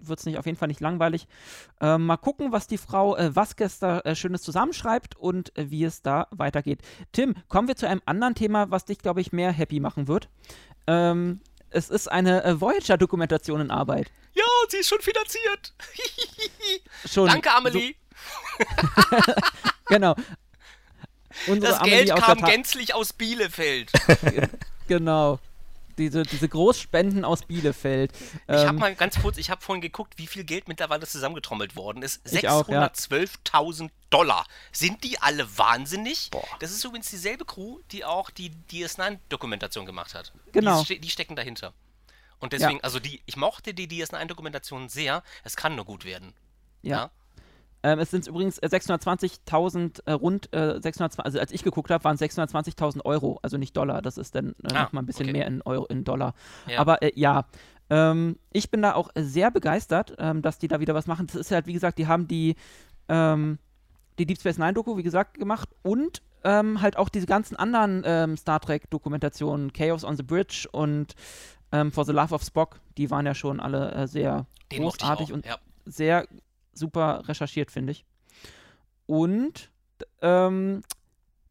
wird 0.00 0.18
es 0.18 0.26
nicht 0.26 0.38
auf 0.38 0.46
jeden 0.46 0.58
Fall 0.58 0.68
nicht 0.68 0.80
langweilig. 0.80 1.28
Ähm, 1.80 2.06
mal 2.06 2.16
gucken, 2.16 2.52
was 2.52 2.66
die 2.66 2.78
Frau 2.78 3.16
äh, 3.16 3.34
Vasquez 3.34 3.78
da 3.78 4.00
äh, 4.00 4.14
Schönes 4.14 4.42
zusammenschreibt 4.42 5.16
und 5.16 5.56
äh, 5.56 5.70
wie 5.70 5.84
es 5.84 6.02
da 6.02 6.26
weitergeht. 6.30 6.82
Tim, 7.12 7.34
kommen 7.48 7.68
wir 7.68 7.76
zu 7.76 7.88
einem 7.88 8.02
anderen 8.04 8.34
Thema, 8.34 8.70
was 8.70 8.84
dich, 8.84 8.98
glaube 8.98 9.20
ich, 9.20 9.32
mehr 9.32 9.52
happy 9.52 9.80
machen 9.80 10.08
wird. 10.08 10.28
Ähm, 10.86 11.40
es 11.70 11.90
ist 11.90 12.10
eine 12.10 12.44
äh, 12.44 12.60
Voyager-Dokumentation 12.60 13.60
in 13.60 13.70
Arbeit. 13.70 14.10
Ja, 14.62 14.70
sie 14.70 14.76
ist 14.78 14.88
schon 14.88 15.00
finanziert. 15.00 15.72
Schon 17.10 17.26
Danke, 17.28 17.52
Amelie. 17.52 17.94
Genau. 19.86 20.14
Unsere 21.46 21.72
das 21.72 21.80
Amelie 21.80 22.04
Geld 22.06 22.16
kam 22.22 22.42
gänzlich 22.42 22.94
aus 22.94 23.12
Bielefeld. 23.12 23.90
Genau. 24.86 25.38
Diese, 25.96 26.24
diese 26.24 26.46
Großspenden 26.46 27.24
aus 27.24 27.42
Bielefeld. 27.42 28.12
Ich 28.48 28.54
habe 28.54 28.68
Ähm, 28.68 28.76
mal 28.76 28.94
ganz 28.94 29.18
kurz, 29.22 29.38
ich 29.38 29.48
habe 29.48 29.62
vorhin 29.62 29.80
geguckt, 29.80 30.14
wie 30.18 30.26
viel 30.26 30.44
Geld 30.44 30.68
mittlerweile 30.68 31.06
zusammengetrommelt 31.06 31.74
worden 31.74 32.02
ist. 32.02 32.20
Ich 32.30 32.48
auch, 32.48 32.68
ja. 32.68 32.84
612.000 32.84 33.88
Dollar. 34.10 34.44
Sind 34.72 35.04
die 35.04 35.22
alle 35.22 35.46
wahnsinnig? 35.56 36.30
Boah. 36.32 36.46
Das 36.58 36.70
ist 36.70 36.84
übrigens 36.84 37.08
dieselbe 37.08 37.46
Crew, 37.46 37.78
die 37.92 38.04
auch 38.04 38.28
die 38.28 38.50
DS9-Dokumentation 38.70 39.86
gemacht 39.86 40.14
hat. 40.14 40.32
Genau. 40.52 40.82
Die, 40.84 40.98
die 40.98 41.10
stecken 41.10 41.36
dahinter. 41.36 41.72
Und 42.40 42.52
deswegen, 42.52 42.80
also 42.82 42.98
die, 43.00 43.20
ich 43.26 43.36
mochte 43.36 43.72
die 43.74 43.88
DS9-Dokumentation 43.88 44.88
sehr. 44.88 45.22
Es 45.44 45.56
kann 45.56 45.76
nur 45.76 45.84
gut 45.84 46.04
werden. 46.04 46.34
ja. 46.82 47.10
Ähm, 47.86 47.98
es 47.98 48.10
sind 48.10 48.26
übrigens 48.26 48.58
äh, 48.60 48.68
620.000, 48.68 50.00
äh, 50.06 50.12
rund 50.12 50.50
äh, 50.54 50.80
620, 50.80 51.22
also 51.22 51.38
als 51.38 51.52
ich 51.52 51.62
geguckt 51.62 51.90
habe, 51.90 52.02
waren 52.04 52.14
es 52.14 52.22
620.000 52.22 53.04
Euro, 53.04 53.38
also 53.42 53.58
nicht 53.58 53.76
Dollar. 53.76 54.00
Das 54.00 54.16
ist 54.16 54.34
dann 54.34 54.54
äh, 54.62 54.72
Ah, 54.74 54.84
nochmal 54.84 55.02
ein 55.02 55.06
bisschen 55.06 55.26
okay. 55.26 55.32
mehr 55.36 55.46
in, 55.46 55.60
Euro, 55.62 55.84
in 55.84 56.02
Dollar. 56.02 56.32
Ja. 56.66 56.78
Aber 56.80 57.02
äh, 57.02 57.12
ja, 57.14 57.44
ähm, 57.90 58.38
ich 58.52 58.70
bin 58.70 58.80
da 58.80 58.94
auch 58.94 59.10
sehr 59.14 59.50
begeistert, 59.50 60.14
ähm, 60.18 60.40
dass 60.40 60.58
die 60.58 60.68
da 60.68 60.80
wieder 60.80 60.94
was 60.94 61.06
machen. 61.06 61.26
Das 61.26 61.36
ist 61.36 61.50
halt, 61.50 61.66
wie 61.66 61.74
gesagt, 61.74 61.98
die 61.98 62.06
haben 62.06 62.26
die, 62.26 62.56
ähm, 63.10 63.58
die 64.18 64.24
Deep 64.24 64.38
Space 64.40 64.56
Nine 64.56 64.72
Doku, 64.72 64.96
wie 64.96 65.02
gesagt, 65.02 65.38
gemacht 65.38 65.68
und 65.82 66.22
ähm, 66.42 66.80
halt 66.80 66.96
auch 66.96 67.10
diese 67.10 67.26
ganzen 67.26 67.54
anderen 67.56 68.02
ähm, 68.06 68.38
Star 68.38 68.60
Trek-Dokumentationen, 68.60 69.74
Chaos 69.74 70.04
on 70.04 70.16
the 70.16 70.22
Bridge 70.22 70.66
und 70.72 71.14
ähm, 71.74 71.90
For 71.90 72.04
the 72.04 72.12
Love 72.12 72.32
of 72.32 72.42
Spock, 72.42 72.80
die 72.96 73.10
waren 73.10 73.26
ja 73.26 73.34
schon 73.34 73.58
alle 73.58 73.92
äh, 73.92 74.06
sehr 74.06 74.46
Den 74.70 74.82
großartig 74.82 75.32
und 75.32 75.44
ja. 75.44 75.58
sehr 75.84 76.28
super 76.72 77.28
recherchiert, 77.28 77.72
finde 77.72 77.92
ich. 77.92 78.04
Und 79.06 79.70
ähm, 80.22 80.82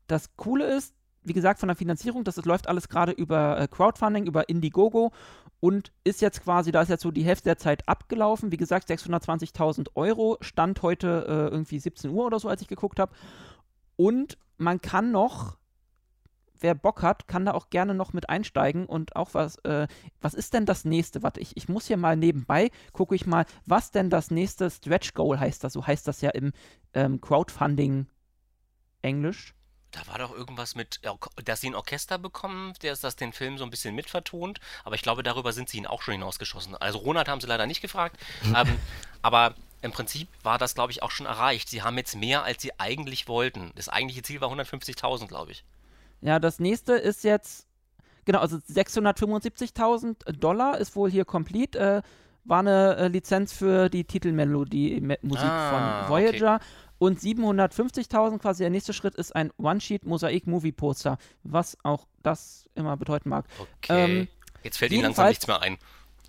das 0.07 0.35
Coole 0.37 0.65
ist, 0.75 0.95
wie 1.23 1.33
gesagt, 1.33 1.59
von 1.59 1.67
der 1.67 1.75
Finanzierung, 1.75 2.23
das, 2.23 2.35
das 2.35 2.45
läuft 2.45 2.67
alles 2.67 2.87
gerade 2.87 3.11
über 3.11 3.59
äh, 3.59 3.67
Crowdfunding, 3.67 4.25
über 4.25 4.47
Indiegogo 4.47 5.11
und 5.59 5.91
ist 6.05 6.21
jetzt 6.21 6.41
quasi, 6.41 6.71
da 6.71 6.81
ist 6.81 6.89
jetzt 6.89 7.03
so 7.03 7.11
die 7.11 7.23
Hälfte 7.23 7.45
der 7.45 7.57
Zeit 7.57 7.87
abgelaufen. 7.87 8.51
Wie 8.51 8.57
gesagt, 8.57 8.89
620.000 8.89 9.89
Euro, 9.95 10.37
stand 10.39 10.81
heute 10.81 11.25
äh, 11.27 11.53
irgendwie 11.53 11.79
17 11.79 12.09
Uhr 12.11 12.25
oder 12.25 12.39
so, 12.39 12.47
als 12.47 12.61
ich 12.61 12.67
geguckt 12.69 12.99
habe. 12.99 13.13
Und 13.97 14.37
man 14.57 14.81
kann 14.81 15.11
noch, 15.11 15.57
wer 16.63 16.73
Bock 16.73 17.03
hat, 17.03 17.27
kann 17.27 17.45
da 17.45 17.53
auch 17.53 17.69
gerne 17.69 17.93
noch 17.93 18.13
mit 18.13 18.29
einsteigen 18.29 18.85
und 18.87 19.15
auch 19.15 19.33
was, 19.33 19.57
äh, 19.59 19.87
was 20.21 20.33
ist 20.33 20.53
denn 20.53 20.65
das 20.65 20.85
nächste? 20.85 21.21
Warte, 21.21 21.39
ich, 21.39 21.55
ich 21.55 21.69
muss 21.69 21.85
hier 21.87 21.97
mal 21.97 22.15
nebenbei, 22.15 22.71
gucke 22.91 23.13
ich 23.13 23.27
mal, 23.27 23.45
was 23.65 23.91
denn 23.91 24.09
das 24.09 24.31
nächste 24.31 24.71
Stretch 24.71 25.13
Goal 25.13 25.39
heißt 25.39 25.63
das, 25.63 25.73
so 25.73 25.85
heißt 25.85 26.07
das 26.07 26.21
ja 26.21 26.31
im 26.31 26.53
ähm, 26.93 27.21
Crowdfunding 27.21 28.07
Englisch. 29.01 29.53
Da 29.91 30.07
war 30.07 30.17
doch 30.17 30.33
irgendwas 30.33 30.73
mit, 30.73 31.01
Ork- 31.07 31.29
dass 31.45 31.61
sie 31.61 31.69
ein 31.69 31.75
Orchester 31.75 32.17
bekommen, 32.17 32.73
der 32.81 32.95
das 32.95 33.15
den 33.15 33.31
Film 33.31 33.59
so 33.59 33.63
ein 33.63 33.69
bisschen 33.69 33.93
mitvertont. 33.93 34.59
Aber 34.83 34.95
ich 34.95 35.03
glaube, 35.03 35.21
darüber 35.21 35.53
sind 35.53 35.69
sie 35.69 35.77
ihn 35.77 35.85
auch 35.85 36.01
schon 36.01 36.13
hinausgeschossen. 36.13 36.75
Also 36.77 36.97
Ronald 36.97 37.27
haben 37.27 37.41
sie 37.41 37.47
leider 37.47 37.67
nicht 37.67 37.81
gefragt. 37.81 38.17
ähm, 38.55 38.79
aber 39.21 39.53
im 39.83 39.91
Prinzip 39.91 40.29
war 40.41 40.57
das, 40.57 40.73
glaube 40.73 40.91
ich, 40.91 41.03
auch 41.03 41.11
schon 41.11 41.27
erreicht. 41.27 41.69
Sie 41.69 41.83
haben 41.83 41.97
jetzt 41.97 42.15
mehr, 42.15 42.43
als 42.43 42.61
sie 42.63 42.79
eigentlich 42.79 43.27
wollten. 43.27 43.71
Das 43.75 43.87
eigentliche 43.89 44.23
Ziel 44.23 44.41
war 44.41 44.49
150.000, 44.49 45.27
glaube 45.27 45.51
ich. 45.51 45.63
Ja, 46.23 46.39
das 46.39 46.59
nächste 46.59 46.93
ist 46.93 47.23
jetzt, 47.23 47.67
genau, 48.25 48.39
also 48.39 48.57
675.000 48.57 50.31
Dollar 50.31 50.77
ist 50.77 50.95
wohl 50.95 51.11
hier 51.11 51.25
complete. 51.25 51.77
Äh, 51.79 52.01
war 52.45 52.59
eine 52.59 52.95
äh, 52.97 53.07
Lizenz 53.07 53.53
für 53.53 53.89
die 53.89 54.03
Titelmelodie, 54.03 54.99
Me 55.01 55.17
Musik 55.21 55.45
Ah, 55.45 56.03
von 56.05 56.09
Voyager. 56.09 56.59
Und 56.97 57.19
750.000, 57.19 58.39
quasi 58.39 58.63
der 58.63 58.69
nächste 58.69 58.93
Schritt, 58.93 59.15
ist 59.15 59.35
ein 59.35 59.51
One-Sheet-Mosaik-Movie-Poster, 59.57 61.17
was 61.43 61.77
auch 61.83 62.05
das 62.21 62.69
immer 62.75 62.95
bedeuten 62.95 63.29
mag. 63.29 63.45
Okay. 63.59 64.03
Ähm, 64.03 64.27
jetzt 64.63 64.77
fällt 64.77 64.91
ihnen 64.93 65.03
langsam 65.03 65.27
nichts 65.27 65.47
mehr 65.47 65.61
ein. 65.61 65.77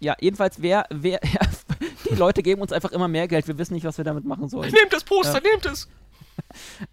Ja, 0.01 0.17
jedenfalls, 0.21 0.61
wer, 0.61 0.87
wer, 0.91 1.21
die 2.11 2.15
Leute 2.17 2.43
geben 2.43 2.61
uns 2.61 2.73
einfach 2.73 2.91
immer 2.91 3.07
mehr 3.07 3.29
Geld, 3.29 3.47
wir 3.47 3.59
wissen 3.59 3.75
nicht, 3.75 3.85
was 3.85 3.99
wir 3.99 4.05
damit 4.05 4.25
machen 4.25 4.49
sollen. 4.49 4.73
Nehmt 4.73 4.93
das 4.93 5.05
Poster, 5.05 5.41
nehmt 5.41 5.67
es! 5.67 5.89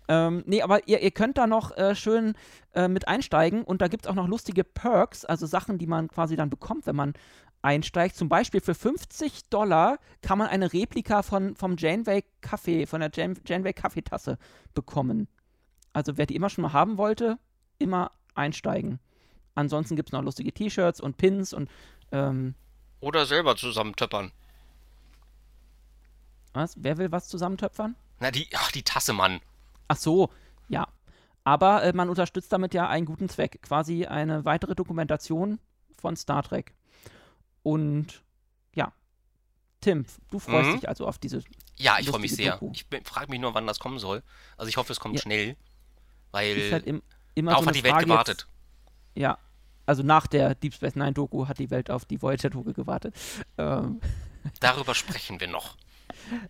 Ähm, 0.08 0.44
nee, 0.46 0.62
aber 0.62 0.88
ihr, 0.88 1.02
ihr 1.02 1.12
könnt 1.12 1.38
da 1.38 1.48
noch 1.48 1.76
äh, 1.78 1.96
schön 1.96 2.34
äh, 2.74 2.88
mit 2.88 3.08
einsteigen 3.08 3.64
und 3.64 3.82
da 3.82 3.88
gibt 3.88 4.06
es 4.06 4.10
auch 4.10 4.16
noch 4.16 4.28
lustige 4.28 4.64
Perks, 4.64 5.26
also 5.26 5.46
Sachen, 5.46 5.78
die 5.78 5.88
man 5.88 6.08
quasi 6.08 6.36
dann 6.36 6.50
bekommt, 6.50 6.86
wenn 6.86 6.96
man 6.96 7.14
einsteigt. 7.62 8.16
Zum 8.16 8.30
Beispiel 8.30 8.62
für 8.62 8.76
50 8.76 9.50
Dollar 9.50 10.00
kann 10.22 10.38
man 10.38 10.48
eine 10.48 10.74
Replika 10.74 11.22
von, 11.22 11.56
vom 11.56 11.76
Janeway 11.78 12.24
Kaffee, 12.42 12.86
von 12.86 13.02
der 13.02 13.12
Jan 13.14 13.40
Janeway 13.46 13.74
Kaffeetasse 13.74 14.38
bekommen. 14.74 15.28
Also 15.94 16.18
wer 16.18 16.26
die 16.26 16.36
immer 16.36 16.50
schon 16.50 16.64
mal 16.64 16.74
haben 16.74 16.98
wollte, 16.98 17.38
immer 17.78 18.12
einsteigen. 18.36 19.00
ansonsten 19.56 19.96
gibt 19.96 20.10
es 20.10 20.14
noch 20.14 20.22
lustige 20.24 20.52
T-Shirts 20.54 21.02
und 21.02 21.18
Pins 21.18 21.54
und 21.54 21.70
ähm, 22.12 22.56
Oder 23.00 23.26
selber 23.26 23.56
zusammentöppern. 23.56 24.32
was? 26.54 26.76
Wer 26.78 26.98
will 26.98 27.12
was 27.12 27.28
zusammentöpfern? 27.28 27.96
Na, 28.22 28.32
die, 28.32 28.48
ach, 28.56 28.72
die 28.72 28.84
Tasse, 28.84 29.14
Mann. 29.14 29.42
Ach 29.88 29.98
so, 29.98 30.30
ja. 30.70 30.88
Aber 31.44 31.84
äh, 31.84 31.92
man 31.92 32.08
unterstützt 32.08 32.54
damit 32.54 32.74
ja 32.76 32.88
einen 32.88 33.06
guten 33.08 33.28
Zweck. 33.28 33.62
Quasi 33.64 34.06
eine 34.06 34.46
weitere 34.46 34.76
Dokumentation 34.76 35.60
von 35.98 36.16
Star 36.16 36.44
Trek. 36.44 36.74
Und 37.64 38.22
ja. 38.76 38.94
Tim, 39.82 40.06
du 40.30 40.38
freust 40.38 40.70
Mhm. 40.70 40.76
dich 40.76 40.88
also 40.88 41.08
auf 41.08 41.18
diese. 41.18 41.42
Ja, 41.80 41.98
ich 42.00 42.10
freue 42.10 42.20
mich 42.22 42.36
sehr. 42.36 42.54
Doku. 42.54 42.72
Ich 42.74 42.86
frage 43.04 43.32
mich 43.32 43.40
nur, 43.40 43.56
wann 43.56 43.66
das 43.66 43.80
kommen 43.80 43.98
soll. 43.98 44.22
Also 44.56 44.70
ich 44.70 44.78
hoffe, 44.78 44.94
es 44.94 45.00
kommt 45.00 45.16
Ja. 45.16 45.22
schnell. 45.22 45.58
Weil 46.32 46.56
Ist 46.56 46.74
halt 46.74 46.86
im, 46.86 47.02
immer 47.34 47.52
darauf 47.52 47.64
so 47.64 47.70
hat 47.70 47.76
die 47.76 47.84
Welt 47.84 47.94
Frage 47.94 48.06
gewartet. 48.06 48.48
Jetzt, 49.16 49.22
ja. 49.24 49.38
Also 49.88 50.04
nach 50.04 50.28
der 50.28 50.54
Deep 50.54 50.76
Space 50.76 50.96
Nine 50.96 51.14
Doku 51.14 51.48
hat 51.48 51.58
die 51.58 51.72
Welt 51.72 51.90
auf 51.90 52.06
die 52.06 52.22
Voyager-Doku 52.22 52.72
gewartet. 52.74 53.16
Ähm, 53.58 54.00
Darüber 54.60 54.94
sprechen 54.94 55.40
wir 55.40 55.48
noch. 55.48 55.76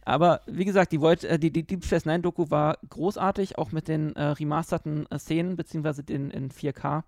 Aber 0.04 0.42
wie 0.46 0.66
gesagt, 0.66 0.92
die, 0.92 1.02
Voyage, 1.02 1.28
äh, 1.28 1.40
die, 1.40 1.52
die 1.52 1.66
Deep 1.66 1.86
Space 1.86 2.06
Nine 2.06 2.22
Doku 2.22 2.50
war 2.50 2.78
großartig, 2.90 3.58
auch 3.58 3.72
mit 3.72 3.88
den 3.88 4.16
äh, 4.16 4.24
remasterten 4.24 5.06
äh, 5.10 5.20
Szenen, 5.20 5.56
beziehungsweise 5.56 6.04
den 6.04 6.32
in 6.32 6.50
4K. 6.50 7.04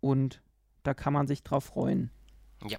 Und 0.00 0.42
da 0.82 0.94
kann 0.94 1.12
man 1.12 1.26
sich 1.26 1.42
drauf 1.42 1.64
freuen. 1.64 2.10
Ja. 2.66 2.78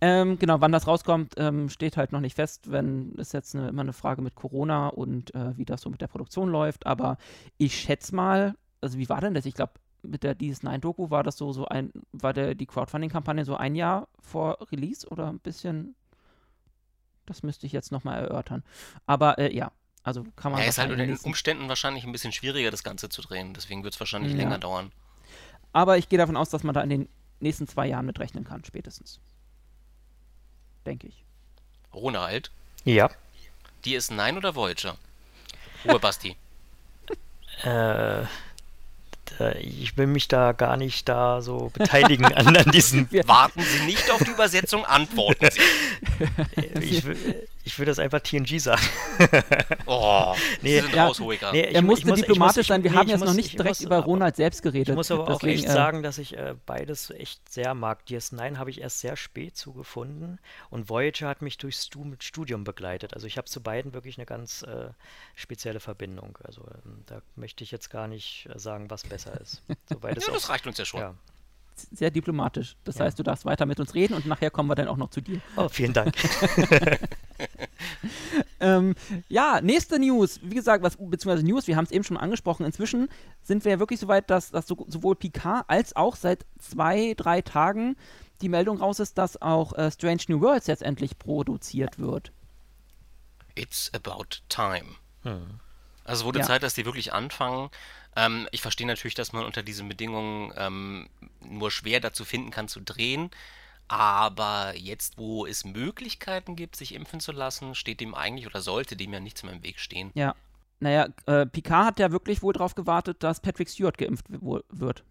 Ähm, 0.00 0.38
genau, 0.38 0.60
wann 0.60 0.72
das 0.72 0.86
rauskommt, 0.86 1.34
ähm, 1.38 1.70
steht 1.70 1.96
halt 1.96 2.12
noch 2.12 2.20
nicht 2.20 2.34
fest, 2.34 2.70
wenn 2.70 3.12
ist 3.12 3.32
jetzt 3.32 3.54
eine, 3.54 3.68
immer 3.68 3.80
eine 3.80 3.94
Frage 3.94 4.20
mit 4.20 4.34
Corona 4.34 4.88
und 4.88 5.34
äh, 5.34 5.56
wie 5.56 5.64
das 5.64 5.80
so 5.80 5.90
mit 5.90 6.02
der 6.02 6.06
Produktion 6.06 6.50
läuft. 6.50 6.86
Aber 6.86 7.16
ich 7.56 7.74
schätze 7.74 8.14
mal, 8.14 8.54
also 8.80 8.98
wie 8.98 9.08
war 9.08 9.22
denn 9.22 9.32
das? 9.32 9.46
Ich 9.46 9.54
glaube, 9.54 9.72
mit 10.02 10.22
der 10.22 10.38
DS9-Doku 10.38 11.10
war 11.10 11.22
das 11.22 11.36
so, 11.36 11.52
so 11.52 11.66
ein, 11.66 11.92
war 12.12 12.32
der, 12.32 12.54
die 12.54 12.66
Crowdfunding-Kampagne 12.66 13.44
so 13.44 13.56
ein 13.56 13.74
Jahr 13.74 14.08
vor 14.20 14.58
Release 14.70 15.08
oder 15.08 15.28
ein 15.28 15.40
bisschen 15.40 15.94
das 17.26 17.42
müsste 17.42 17.66
ich 17.66 17.72
jetzt 17.72 17.92
nochmal 17.92 18.22
erörtern. 18.22 18.62
Aber 19.06 19.38
äh, 19.38 19.54
ja, 19.54 19.72
also 20.02 20.24
kann 20.36 20.52
man 20.52 20.60
Ja, 20.62 20.68
ist 20.68 20.78
halt 20.78 20.90
unter 20.90 21.02
in 21.04 21.10
den 21.10 21.18
Umständen 21.18 21.68
wahrscheinlich 21.68 22.04
ein 22.04 22.12
bisschen 22.12 22.32
schwieriger, 22.32 22.70
das 22.70 22.82
Ganze 22.84 23.08
zu 23.08 23.22
drehen. 23.22 23.54
Deswegen 23.54 23.82
wird 23.84 23.94
es 23.94 24.00
wahrscheinlich 24.00 24.32
Ja. 24.32 24.38
länger 24.38 24.58
dauern. 24.58 24.92
Aber 25.72 25.98
ich 25.98 26.08
gehe 26.08 26.18
davon 26.18 26.36
aus, 26.36 26.48
dass 26.50 26.62
man 26.62 26.74
da 26.74 26.80
in 26.82 26.90
den 26.90 27.08
nächsten 27.40 27.66
zwei 27.68 27.86
Jahren 27.86 28.06
mit 28.06 28.18
rechnen 28.18 28.44
kann, 28.44 28.64
spätestens. 28.64 29.20
Denke 30.86 31.08
ich. 31.08 31.24
Ronald, 31.92 32.50
Ja. 32.84 33.10
die 33.84 33.94
ist 33.94 34.10
Nein 34.10 34.36
oder 34.36 34.54
Voyager? 34.54 34.96
Ruhe, 35.84 35.98
Basti. 36.00 36.36
Äh, 37.62 38.24
ich 39.60 39.96
will 39.96 40.06
mich 40.06 40.28
da 40.28 40.52
gar 40.52 40.76
nicht 40.76 41.08
da 41.08 41.40
so 41.40 41.70
beteiligen 41.72 42.26
an, 42.26 42.56
an 42.56 42.70
diesen. 42.70 43.08
Warten 43.26 43.62
Sie 43.62 43.84
nicht 43.86 44.10
auf 44.10 44.22
die 44.22 44.30
Übersetzung, 44.30 44.84
antworten 44.84 45.48
Sie. 45.50 45.60
Ich 46.80 47.04
will, 47.04 47.48
ich 47.66 47.78
will 47.78 47.84
das 47.86 47.98
einfach 47.98 48.20
TNG 48.20 48.58
sagen. 48.60 48.82
Oh, 49.86 50.34
Nee, 50.62 50.76
Sie 50.80 50.86
sind 50.86 50.94
ja, 50.94 51.06
Raushoiger. 51.06 51.52
nee, 51.52 51.60
er 51.60 51.70
ich 51.76 51.80
mu- 51.82 51.88
musste 51.88 52.06
muss- 52.08 52.20
diplomatisch 52.20 52.56
muss- 52.56 52.66
sein. 52.66 52.82
Wir 52.82 52.90
nee, 52.90 52.96
haben 52.96 53.08
jetzt 53.08 53.20
noch 53.20 53.26
muss- 53.28 53.36
nicht 53.36 53.46
ich 53.46 53.52
direkt 53.56 53.68
muss 53.76 53.80
über 53.80 53.96
aber- 53.96 54.04
Ronald 54.06 54.36
selbst 54.36 54.62
geredet. 54.62 54.88
Ich 54.90 54.94
muss 54.94 55.10
aber 55.10 55.24
auch 55.28 55.38
Deswegen, 55.40 55.60
echt 55.60 55.68
äh, 55.68 55.72
sagen, 55.72 56.02
dass 56.02 56.18
ich 56.18 56.36
äh, 56.36 56.54
beides 56.66 57.10
echt 57.10 57.48
sehr 57.52 57.74
mag. 57.74 58.00
DS9 58.08 58.56
habe 58.58 58.70
ich 58.70 58.80
erst 58.80 59.00
sehr 59.00 59.16
spät 59.16 59.56
zugefunden 59.56 60.38
und 60.70 60.88
Voyager 60.90 61.28
hat 61.28 61.40
mich 61.42 61.56
durchs 61.58 61.84
Stu 61.86 62.04
Studium 62.20 62.64
begleitet. 62.64 63.14
Also 63.14 63.26
ich 63.26 63.36
habe 63.38 63.46
zu 63.48 63.60
beiden 63.62 63.94
wirklich 63.94 64.18
eine 64.18 64.26
ganz 64.26 64.62
äh, 64.62 64.88
spezielle 65.34 65.80
Verbindung. 65.80 66.38
Also 66.44 66.62
ähm, 66.84 67.02
da 67.06 67.22
möchte 67.36 67.62
ich 67.64 67.70
jetzt 67.70 67.90
gar 67.90 68.06
nicht 68.08 68.48
äh, 68.54 68.58
sagen, 68.58 68.90
was 68.90 69.04
besser 69.04 69.40
ist. 69.40 69.62
So 69.88 69.98
ja, 70.02 70.14
das 70.14 70.28
auch- 70.28 70.48
reicht 70.50 70.66
uns 70.66 70.78
ja 70.78 70.84
schon. 70.84 71.00
ja. 71.00 71.14
Sehr 71.80 72.10
diplomatisch. 72.10 72.76
Das 72.84 72.98
Ja. 72.98 73.04
heißt, 73.04 73.18
du 73.18 73.22
darfst 73.22 73.44
weiter 73.44 73.66
mit 73.66 73.80
uns 73.80 73.94
reden 73.94 74.14
und 74.14 74.26
nachher 74.26 74.50
kommen 74.50 74.68
wir 74.68 74.74
dann 74.74 74.88
auch 74.88 74.96
noch 74.96 75.10
zu 75.10 75.20
dir. 75.20 75.40
Oh, 75.56 75.68
vielen 75.68 75.92
Dank. 75.92 76.14
Ähm, 78.60 78.94
ja, 79.28 79.60
nächste 79.60 79.98
News. 79.98 80.40
Wie 80.42 80.54
gesagt, 80.54 80.82
was, 80.82 80.96
beziehungsweise 80.96 81.44
News, 81.44 81.66
wir 81.66 81.76
haben 81.76 81.84
es 81.84 81.90
eben 81.90 82.04
schon 82.04 82.16
angesprochen. 82.16 82.64
Inzwischen 82.64 83.08
sind 83.42 83.64
wir 83.64 83.72
ja 83.72 83.78
wirklich 83.78 84.00
so 84.00 84.08
weit, 84.08 84.30
dass, 84.30 84.50
dass 84.50 84.66
so, 84.66 84.86
sowohl 84.88 85.14
Picard 85.16 85.64
als 85.68 85.94
auch 85.94 86.16
seit 86.16 86.46
zwei, 86.58 87.14
drei 87.16 87.42
Tagen 87.42 87.96
die 88.40 88.48
Meldung 88.48 88.78
raus 88.78 88.98
ist, 89.00 89.18
dass 89.18 89.40
auch 89.42 89.74
äh, 89.74 89.90
Strange 89.90 90.22
New 90.28 90.40
Worlds 90.40 90.66
jetzt 90.66 90.82
endlich 90.82 91.18
produziert 91.18 91.98
wird. 91.98 92.32
It's 93.54 93.90
about 93.94 94.24
time. 94.48 94.86
Hm. 95.22 95.60
Also 96.06 96.22
es 96.22 96.24
wurde 96.26 96.38
Ja. 96.40 96.44
Zeit, 96.46 96.62
dass 96.62 96.74
die 96.74 96.84
wirklich 96.84 97.12
anfangen. 97.12 97.70
Ähm, 98.14 98.48
ich 98.52 98.62
verstehe 98.62 98.86
natürlich, 98.86 99.14
dass 99.14 99.32
man 99.32 99.44
unter 99.44 99.62
diesen 99.62 99.88
Bedingungen 99.88 100.52
ähm, 100.56 101.08
nur 101.40 101.70
schwer 101.70 102.00
dazu 102.00 102.24
finden 102.24 102.50
kann 102.50 102.68
zu 102.68 102.80
drehen. 102.80 103.30
Aber 103.88 104.74
jetzt, 104.76 105.16
wo 105.16 105.46
es 105.46 105.64
Möglichkeiten 105.64 106.56
gibt, 106.56 106.76
sich 106.76 106.94
impfen 106.94 107.20
zu 107.20 107.32
lassen, 107.32 107.74
steht 107.74 108.00
dem 108.00 108.14
eigentlich 108.14 108.46
oder 108.46 108.60
sollte 108.60 108.96
dem 108.96 109.12
ja 109.12 109.20
nichts 109.20 109.42
mehr 109.42 109.52
im 109.52 109.62
Weg 109.62 109.78
stehen. 109.78 110.10
Ja. 110.14 110.34
Naja, 110.80 111.08
äh, 111.26 111.46
Picard 111.46 111.86
hat 111.86 111.98
ja 111.98 112.12
wirklich 112.12 112.42
wohl 112.42 112.52
darauf 112.52 112.74
gewartet, 112.74 113.22
dass 113.22 113.40
Patrick 113.40 113.68
Stewart 113.70 113.96
geimpft 113.96 114.26
wird. 114.28 115.04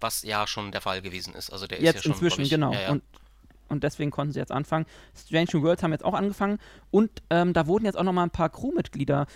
Was 0.00 0.22
ja 0.22 0.46
schon 0.46 0.70
der 0.70 0.80
Fall 0.80 1.02
gewesen 1.02 1.34
ist. 1.34 1.50
Also 1.50 1.66
der 1.66 1.78
ist 1.78 1.84
Jetzt 1.84 1.94
ja 1.96 2.02
schon, 2.02 2.12
inzwischen, 2.12 2.36
glaub 2.36 2.44
ich, 2.44 2.50
genau. 2.50 2.72
Ja, 2.72 2.80
ja. 2.80 2.90
Und, 2.90 3.02
und 3.68 3.82
deswegen 3.82 4.10
konnten 4.10 4.32
sie 4.32 4.38
jetzt 4.38 4.52
anfangen. 4.52 4.86
Strange 5.16 5.48
New 5.52 5.62
Worlds 5.62 5.82
haben 5.82 5.92
jetzt 5.92 6.04
auch 6.04 6.14
angefangen. 6.14 6.58
Und 6.90 7.10
ähm, 7.30 7.52
da 7.54 7.66
wurden 7.66 7.86
jetzt 7.86 7.96
auch 7.96 8.04
nochmal 8.04 8.26
ein 8.26 8.30
paar 8.30 8.50
Crewmitglieder 8.50 9.26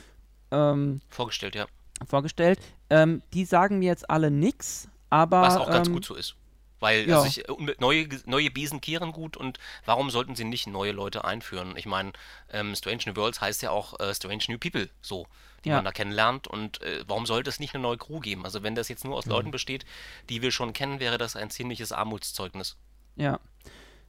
ähm, 0.55 1.01
vorgestellt, 1.09 1.55
ja. 1.55 1.67
vorgestellt. 2.07 2.61
Ähm, 2.91 3.23
die 3.33 3.45
sagen 3.45 3.79
mir 3.79 3.87
jetzt 3.87 4.09
alle 4.09 4.31
nix, 4.31 4.89
aber. 5.11 5.43
Was 5.43 5.57
auch 5.57 5.71
ganz 5.71 5.89
ähm, 5.89 5.95
gut 5.95 6.05
so 6.05 6.15
ist. 6.15 6.37
Weil 6.81 7.09
ja. 7.09 7.17
also 7.17 7.27
ich, 7.27 7.49
äh, 7.49 7.75
neue, 7.79 8.09
neue 8.27 8.51
Besen 8.51 8.81
kehren 8.81 9.13
gut 9.13 9.39
und 9.39 9.59
warum 9.87 10.11
sollten 10.11 10.35
sie 10.37 10.45
nicht 10.45 10.67
neue 10.67 10.93
Leute 10.93 11.25
einführen? 11.25 11.75
Ich 11.77 11.87
meine, 11.87 12.13
ähm, 12.53 12.75
Strange 12.75 13.05
New 13.07 13.17
Worlds 13.17 13.41
heißt 13.41 13.63
ja 13.63 13.71
auch 13.71 13.99
äh, 14.01 14.15
Strange 14.15 14.45
New 14.49 14.59
People, 14.59 14.91
so, 15.01 15.27
die 15.65 15.71
Ja. 15.71 15.77
man 15.77 15.87
da 15.87 15.93
kennenlernt. 15.93 16.47
Und 16.47 16.83
äh, 16.83 17.03
warum 17.07 17.25
sollte 17.25 17.49
es 17.49 17.59
nicht 17.59 17.75
eine 17.75 17.83
neue 17.83 17.97
Crew 17.97 18.21
geben? 18.21 18.45
Also 18.45 18.63
wenn 18.63 18.75
das 18.75 18.89
jetzt 18.89 19.05
nur 19.05 19.17
aus 19.17 19.25
Leuten 19.25 19.51
besteht, 19.51 19.87
die 20.29 20.43
wir 20.43 20.51
schon 20.51 20.75
kennen, 20.75 21.01
wäre 21.01 21.17
das 21.17 21.37
ein 21.37 21.49
ziemliches 21.49 21.91
Armutszeugnis. 21.91 22.77
Ja. 23.17 23.41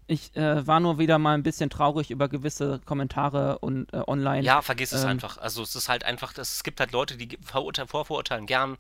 Ich 0.07 0.35
äh, 0.35 0.65
war 0.67 0.79
nur 0.79 0.99
wieder 0.99 1.17
mal 1.17 1.33
ein 1.33 1.41
bisschen 1.43 1.69
traurig 1.69 2.11
über 2.11 2.29
gewisse 2.29 2.79
Kommentare 2.85 3.57
und 3.59 3.91
äh, 3.91 4.03
online. 4.05 4.43
Ja, 4.43 4.61
vergiss 4.61 4.91
es 4.91 5.01
ähm, 5.03 5.09
einfach. 5.09 5.37
Also 5.39 5.63
es 5.63 5.75
ist 5.75 5.89
halt 5.89 6.03
einfach, 6.03 6.31
das, 6.33 6.51
es 6.51 6.63
gibt 6.63 6.79
halt 6.79 6.91
Leute, 6.91 7.17
die 7.17 7.37
verurteilen, 7.41 7.87
vorverurteilen 7.87 8.45
gern 8.45 8.77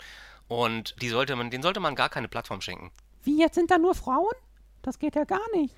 und 0.47 0.95
die 1.01 1.09
sollte 1.09 1.35
man, 1.35 1.49
denen 1.49 1.63
sollte 1.63 1.79
man 1.79 1.95
gar 1.95 2.09
keine 2.09 2.27
Plattform 2.27 2.61
schenken. 2.61 2.91
Wie, 3.23 3.39
jetzt 3.39 3.55
sind 3.55 3.71
da 3.71 3.79
nur 3.79 3.95
Frauen? 3.95 4.33
Das 4.83 4.99
geht 4.99 5.15
ja 5.15 5.23
gar 5.23 5.41
nicht. 5.55 5.75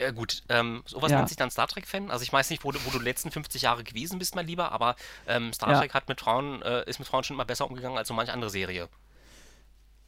Ja, 0.00 0.12
gut, 0.12 0.42
ähm, 0.48 0.82
sowas 0.86 1.10
Ja. 1.10 1.18
nennt 1.18 1.28
sich 1.28 1.36
dann 1.36 1.50
Star 1.50 1.66
Trek-Fan. 1.66 2.10
Also 2.12 2.22
ich 2.22 2.32
weiß 2.32 2.50
nicht, 2.50 2.62
wo 2.62 2.70
du, 2.70 2.78
wo 2.84 2.90
du 2.90 2.98
die 3.00 3.04
letzten 3.04 3.32
50 3.32 3.62
Jahre 3.62 3.82
gewesen 3.82 4.20
bist, 4.20 4.36
mein 4.36 4.46
Lieber, 4.46 4.70
aber 4.70 4.94
ähm, 5.26 5.52
Star 5.52 5.72
Ja. 5.72 5.80
Trek 5.80 5.92
hat 5.94 6.08
mit 6.08 6.20
Frauen, 6.20 6.62
äh, 6.62 6.88
ist 6.88 7.00
mit 7.00 7.08
Frauen 7.08 7.24
schon 7.24 7.34
immer 7.34 7.44
besser 7.44 7.66
umgegangen 7.66 7.98
als 7.98 8.06
so 8.08 8.14
manche 8.14 8.32
andere 8.32 8.50
Serie. 8.50 8.88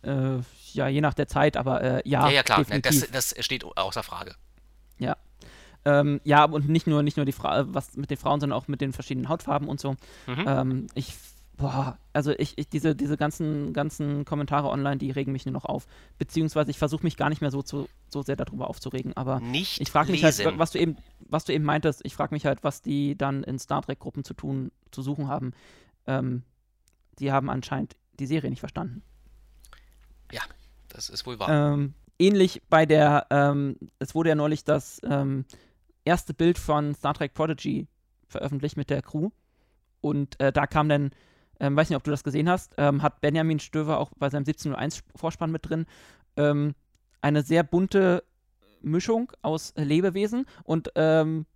Äh, 0.02 0.38
ja, 0.72 0.86
je 0.88 1.00
nach 1.00 1.14
der 1.14 1.26
Zeit, 1.26 1.56
aber 1.56 1.82
äh, 1.82 2.02
ja, 2.08 2.26
Ja, 2.26 2.30
ja, 2.30 2.42
klar, 2.44 2.58
ne, 2.60 2.64
definitiv. 2.80 3.10
das, 3.10 3.30
das 3.34 3.44
steht 3.44 3.64
außer 3.64 4.02
Frage. 4.04 4.36
Ja. 4.98 5.16
Ähm, 5.84 6.20
ja, 6.24 6.44
und 6.44 6.68
nicht 6.68 6.86
nur, 6.86 7.02
nicht 7.02 7.16
nur 7.16 7.26
die 7.26 7.32
Fra 7.32 7.72
was 7.72 7.96
mit 7.96 8.10
den 8.10 8.16
Frauen, 8.16 8.40
sondern 8.40 8.58
auch 8.58 8.66
mit 8.68 8.80
den 8.80 8.92
verschiedenen 8.92 9.28
Hautfarben 9.28 9.68
und 9.68 9.80
so. 9.80 9.92
Mhm. 10.26 10.44
Ähm, 10.46 10.86
ich, 10.94 11.16
boah, 11.56 11.98
also 12.12 12.32
ich, 12.32 12.58
ich 12.58 12.68
diese, 12.68 12.96
diese 12.96 13.16
ganzen, 13.16 13.72
ganzen 13.72 14.24
Kommentare 14.24 14.68
online, 14.68 14.96
die 14.98 15.12
regen 15.12 15.30
mich 15.30 15.46
nur 15.46 15.52
noch 15.52 15.64
auf. 15.64 15.86
Beziehungsweise 16.18 16.70
ich 16.70 16.78
versuche 16.78 17.04
mich 17.04 17.16
gar 17.16 17.28
nicht 17.28 17.40
mehr 17.40 17.52
so, 17.52 17.62
zu, 17.62 17.88
so 18.08 18.22
sehr 18.22 18.36
darüber 18.36 18.68
aufzuregen, 18.68 19.16
aber 19.16 19.38
Nicht 19.38 19.80
ich 19.80 19.90
frage 19.90 20.10
mich 20.10 20.22
lesen. 20.22 20.46
halt, 20.46 20.58
was 20.58 20.72
du 20.72 20.80
eben, 20.80 20.96
was 21.20 21.44
du 21.44 21.52
eben 21.52 21.64
meintest, 21.64 22.00
ich 22.04 22.14
frage 22.14 22.34
mich 22.34 22.46
halt, 22.46 22.64
was 22.64 22.82
die 22.82 23.16
dann 23.16 23.44
in 23.44 23.58
Star 23.60 23.82
Trek-Gruppen 23.82 24.24
zu 24.24 24.34
tun, 24.34 24.72
zu 24.90 25.02
suchen 25.02 25.28
haben. 25.28 25.52
Ähm, 26.06 26.42
die 27.20 27.30
haben 27.30 27.48
anscheinend 27.48 27.96
die 28.18 28.26
Serie 28.26 28.50
nicht 28.50 28.60
verstanden. 28.60 29.02
Das 30.96 31.10
ist 31.10 31.26
wohl 31.26 31.38
wahr. 31.38 31.74
Ähm, 31.74 31.94
ähnlich 32.18 32.62
bei 32.68 32.86
der, 32.86 33.26
ähm, 33.30 33.76
es 33.98 34.14
wurde 34.14 34.30
ja 34.30 34.34
neulich 34.34 34.64
das 34.64 35.00
ähm, 35.04 35.44
erste 36.04 36.34
Bild 36.34 36.58
von 36.58 36.94
Star 36.94 37.14
Trek 37.14 37.34
Prodigy 37.34 37.86
veröffentlicht 38.28 38.76
mit 38.76 38.90
der 38.90 39.02
Crew. 39.02 39.30
Und 40.00 40.38
äh, 40.40 40.52
da 40.52 40.66
kam 40.66 40.88
dann, 40.88 41.10
ähm, 41.60 41.76
weiß 41.76 41.90
nicht, 41.90 41.96
ob 41.96 42.04
du 42.04 42.10
das 42.10 42.24
gesehen 42.24 42.48
hast, 42.48 42.74
ähm, 42.78 43.02
hat 43.02 43.20
Benjamin 43.20 43.58
Stöver 43.58 43.98
auch 43.98 44.10
bei 44.16 44.30
seinem 44.30 44.42
1701 44.42 45.02
Vorspann 45.16 45.50
mit 45.50 45.68
drin, 45.68 45.86
ähm, 46.36 46.74
eine 47.20 47.42
sehr 47.42 47.62
bunte 47.62 48.22
Mischung 48.82 49.32
aus 49.42 49.72
Lebewesen 49.76 50.46
und 50.64 50.92
ähm, 50.94 51.46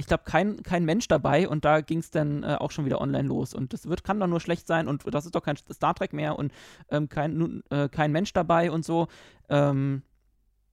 ich 0.00 0.06
glaube, 0.06 0.24
kein, 0.24 0.62
kein 0.62 0.86
Mensch 0.86 1.08
dabei 1.08 1.46
und 1.46 1.66
da 1.66 1.82
ging 1.82 1.98
es 1.98 2.10
dann 2.10 2.42
äh, 2.42 2.56
auch 2.58 2.70
schon 2.70 2.86
wieder 2.86 3.02
online 3.02 3.28
los. 3.28 3.52
Und 3.52 3.74
das 3.74 3.86
wird, 3.86 4.02
kann 4.02 4.18
doch 4.18 4.26
nur 4.26 4.40
schlecht 4.40 4.66
sein 4.66 4.88
und 4.88 5.04
das 5.12 5.26
ist 5.26 5.34
doch 5.34 5.42
kein 5.42 5.58
Star 5.58 5.94
Trek 5.94 6.14
mehr 6.14 6.38
und 6.38 6.52
ähm, 6.88 7.10
kein, 7.10 7.36
nun, 7.36 7.62
äh, 7.68 7.90
kein 7.90 8.10
Mensch 8.10 8.32
dabei 8.32 8.70
und 8.70 8.82
so. 8.82 9.08
Ähm, 9.50 10.02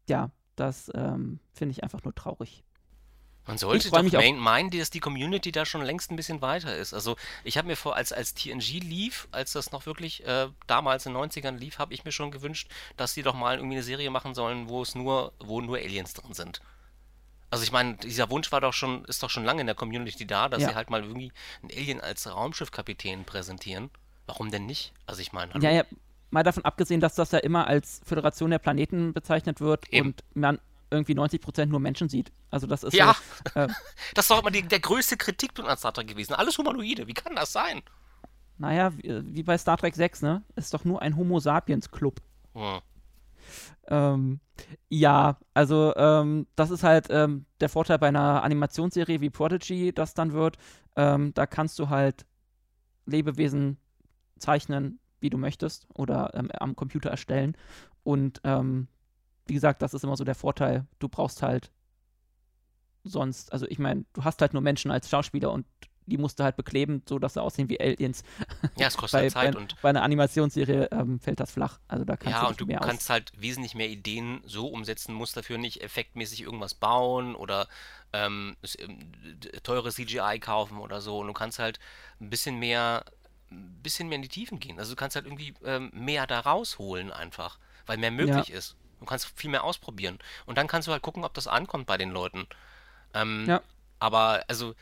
ja, 0.07 0.31
das 0.55 0.89
ähm, 0.95 1.41
finde 1.51 1.73
ich 1.73 1.83
einfach 1.83 2.03
nur 2.05 2.15
traurig. 2.15 2.63
Man 3.45 3.57
sollte 3.57 3.89
doch 3.89 4.11
main, 4.13 4.37
meinen, 4.37 4.69
dass 4.71 4.89
die 4.89 5.01
Community 5.01 5.51
da 5.51 5.65
schon 5.65 5.81
längst 5.81 6.09
ein 6.09 6.15
bisschen 6.15 6.41
weiter 6.41 6.75
ist. 6.75 6.93
Also 6.93 7.17
ich 7.43 7.57
habe 7.57 7.67
mir 7.67 7.75
vor, 7.75 7.97
als, 7.97 8.13
als 8.13 8.33
TNG 8.33 8.79
lief, 8.79 9.27
als 9.31 9.51
das 9.51 9.73
noch 9.73 9.85
wirklich 9.85 10.25
äh, 10.25 10.47
damals 10.67 11.05
in 11.05 11.13
den 11.13 11.21
90ern 11.21 11.57
lief, 11.57 11.79
habe 11.79 11.93
ich 11.93 12.05
mir 12.05 12.13
schon 12.13 12.31
gewünscht, 12.31 12.69
dass 12.95 13.13
die 13.13 13.23
doch 13.23 13.33
mal 13.33 13.57
irgendwie 13.57 13.75
eine 13.75 13.83
Serie 13.83 14.09
machen 14.09 14.35
sollen, 14.35 14.69
wo 14.69 14.81
es 14.81 14.95
nur, 14.95 15.33
wo 15.39 15.59
nur 15.59 15.77
Aliens 15.77 16.13
drin 16.13 16.33
sind. 16.33 16.61
Also 17.49 17.63
ich 17.63 17.71
meine, 17.71 17.95
dieser 17.95 18.29
Wunsch 18.29 18.51
war 18.51 18.61
doch 18.61 18.73
schon, 18.73 19.05
ist 19.05 19.23
doch 19.23 19.29
schon 19.29 19.45
lange 19.45 19.61
in 19.61 19.67
der 19.67 19.75
Community 19.75 20.27
da, 20.27 20.49
dass 20.49 20.61
ja. 20.61 20.69
sie 20.69 20.75
halt 20.75 20.89
mal 20.89 21.03
irgendwie 21.03 21.31
einen 21.61 21.71
Alien 21.71 22.01
als 22.01 22.29
Raumschiffkapitän 22.29 23.23
präsentieren. 23.23 23.89
Warum 24.25 24.51
denn 24.51 24.65
nicht? 24.65 24.93
Also 25.05 25.21
ich 25.21 25.31
meine. 25.31 25.53
Ja, 25.61 25.71
ja, 25.71 25.83
mal 26.29 26.43
davon 26.43 26.65
abgesehen, 26.65 26.99
dass 26.99 27.15
das 27.15 27.31
ja 27.31 27.39
immer 27.39 27.67
als 27.67 28.01
Föderation 28.05 28.51
der 28.51 28.59
Planeten 28.59 29.13
bezeichnet 29.13 29.61
wird 29.61 29.87
Eben. 29.93 30.07
und 30.07 30.23
man 30.33 30.59
irgendwie 30.89 31.15
90 31.15 31.41
Prozent 31.41 31.71
nur 31.71 31.79
Menschen 31.79 32.09
sieht. 32.09 32.31
Also 32.49 32.67
das 32.67 32.83
ist 32.83 32.93
ja, 32.93 33.15
so, 33.53 33.59
äh, 33.61 33.67
das 34.13 34.25
ist 34.25 34.31
doch 34.31 34.41
immer 34.41 34.51
die, 34.51 34.63
der 34.63 34.79
größte 34.79 35.17
Kritikpunkt 35.17 35.69
an 35.69 35.77
Star 35.77 35.93
Trek 35.93 36.07
gewesen. 36.07 36.33
Alles 36.33 36.57
Humanoide. 36.57 37.07
Wie 37.07 37.13
kann 37.13 37.35
das 37.35 37.53
sein? 37.53 37.81
Naja, 38.57 38.91
wie, 38.97 39.35
wie 39.35 39.43
bei 39.43 39.57
Star 39.57 39.77
Trek 39.77 39.95
6, 39.95 40.21
ne? 40.21 40.43
Ist 40.55 40.73
doch 40.73 40.83
nur 40.83 41.01
ein 41.01 41.15
Homo 41.15 41.39
sapiens 41.39 41.91
Club. 41.91 42.21
Hm. 42.53 42.79
Ähm, 43.87 44.39
ja, 44.89 45.37
also 45.53 45.93
ähm, 45.95 46.47
das 46.55 46.71
ist 46.71 46.83
halt 46.83 47.07
ähm, 47.09 47.45
der 47.61 47.69
Vorteil 47.69 47.99
bei 47.99 48.07
einer 48.07 48.43
Animationsserie 48.43 49.21
wie 49.21 49.29
Prodigy, 49.29 49.93
das 49.93 50.13
dann 50.13 50.33
wird. 50.33 50.57
Ähm, 50.95 51.33
da 51.33 51.45
kannst 51.45 51.79
du 51.79 51.89
halt 51.89 52.25
Lebewesen 53.05 53.77
zeichnen, 54.39 54.99
wie 55.19 55.29
du 55.29 55.37
möchtest, 55.37 55.87
oder 55.93 56.31
ähm, 56.33 56.49
am 56.51 56.75
Computer 56.75 57.09
erstellen. 57.09 57.55
Und 58.03 58.41
ähm, 58.43 58.87
wie 59.47 59.53
gesagt, 59.53 59.81
das 59.81 59.93
ist 59.93 60.03
immer 60.03 60.17
so 60.17 60.23
der 60.23 60.35
Vorteil. 60.35 60.85
Du 60.99 61.07
brauchst 61.07 61.41
halt 61.41 61.71
sonst, 63.03 63.53
also 63.53 63.65
ich 63.67 63.79
meine, 63.79 64.05
du 64.13 64.23
hast 64.23 64.41
halt 64.41 64.53
nur 64.53 64.61
Menschen 64.61 64.91
als 64.91 65.09
Schauspieler 65.09 65.51
und 65.51 65.65
die 66.07 66.17
musst 66.17 66.39
du 66.39 66.43
halt 66.43 66.55
bekleben, 66.55 67.03
so 67.07 67.19
dass 67.19 67.33
sie 67.33 67.41
aussehen 67.41 67.69
wie 67.69 67.79
Aliens. 67.79 68.23
Ja, 68.77 68.87
es 68.87 68.97
kostet 68.97 69.19
bei, 69.21 69.29
Zeit 69.29 69.53
bei, 69.53 69.59
und 69.59 69.81
bei 69.81 69.89
einer 69.89 70.03
Animationsserie 70.03 70.89
ähm, 70.91 71.19
fällt 71.19 71.39
das 71.39 71.51
flach. 71.51 71.79
Also 71.87 72.05
da 72.05 72.15
kannst 72.15 72.37
ja, 72.37 72.43
du 72.43 72.47
und 72.47 72.61
du 72.61 72.65
mehr 72.65 72.79
kannst 72.79 73.03
aus. 73.03 73.09
halt 73.09 73.31
wesentlich 73.37 73.75
mehr 73.75 73.89
Ideen 73.89 74.41
so 74.45 74.67
umsetzen, 74.67 75.13
musst 75.13 75.37
dafür 75.37 75.57
nicht 75.57 75.83
effektmäßig 75.83 76.41
irgendwas 76.41 76.73
bauen 76.73 77.35
oder 77.35 77.67
ähm, 78.13 78.55
ähm 78.79 79.11
teure 79.63 79.91
CGI 79.91 80.39
kaufen 80.39 80.79
oder 80.79 81.01
so. 81.01 81.19
Und 81.19 81.27
du 81.27 81.33
kannst 81.33 81.59
halt 81.59 81.79
ein 82.21 82.29
bisschen 82.29 82.57
mehr, 82.57 83.03
ein 83.51 83.79
bisschen 83.83 84.07
mehr 84.07 84.15
in 84.15 84.21
die 84.23 84.29
Tiefen 84.29 84.59
gehen. 84.59 84.79
Also 84.79 84.93
du 84.93 84.95
kannst 84.95 85.15
halt 85.15 85.25
irgendwie 85.25 85.53
ähm, 85.65 85.91
mehr 85.93 86.25
da 86.25 86.39
rausholen 86.39 87.11
einfach, 87.11 87.59
weil 87.85 87.97
mehr 87.97 88.11
möglich 88.11 88.47
ja. 88.47 88.57
ist. 88.57 88.75
Du 88.99 89.05
kannst 89.05 89.27
viel 89.35 89.51
mehr 89.51 89.63
ausprobieren. 89.63 90.17
Und 90.45 90.57
dann 90.57 90.67
kannst 90.67 90.87
du 90.87 90.91
halt 90.91 91.03
gucken, 91.03 91.23
ob 91.23 91.33
das 91.33 91.47
ankommt 91.47 91.85
bei 91.85 91.97
den 91.97 92.09
Leuten. 92.09 92.47
Ähm, 93.13 93.45
ja. 93.47 93.61
Aber 93.99 94.43
also 94.47 94.73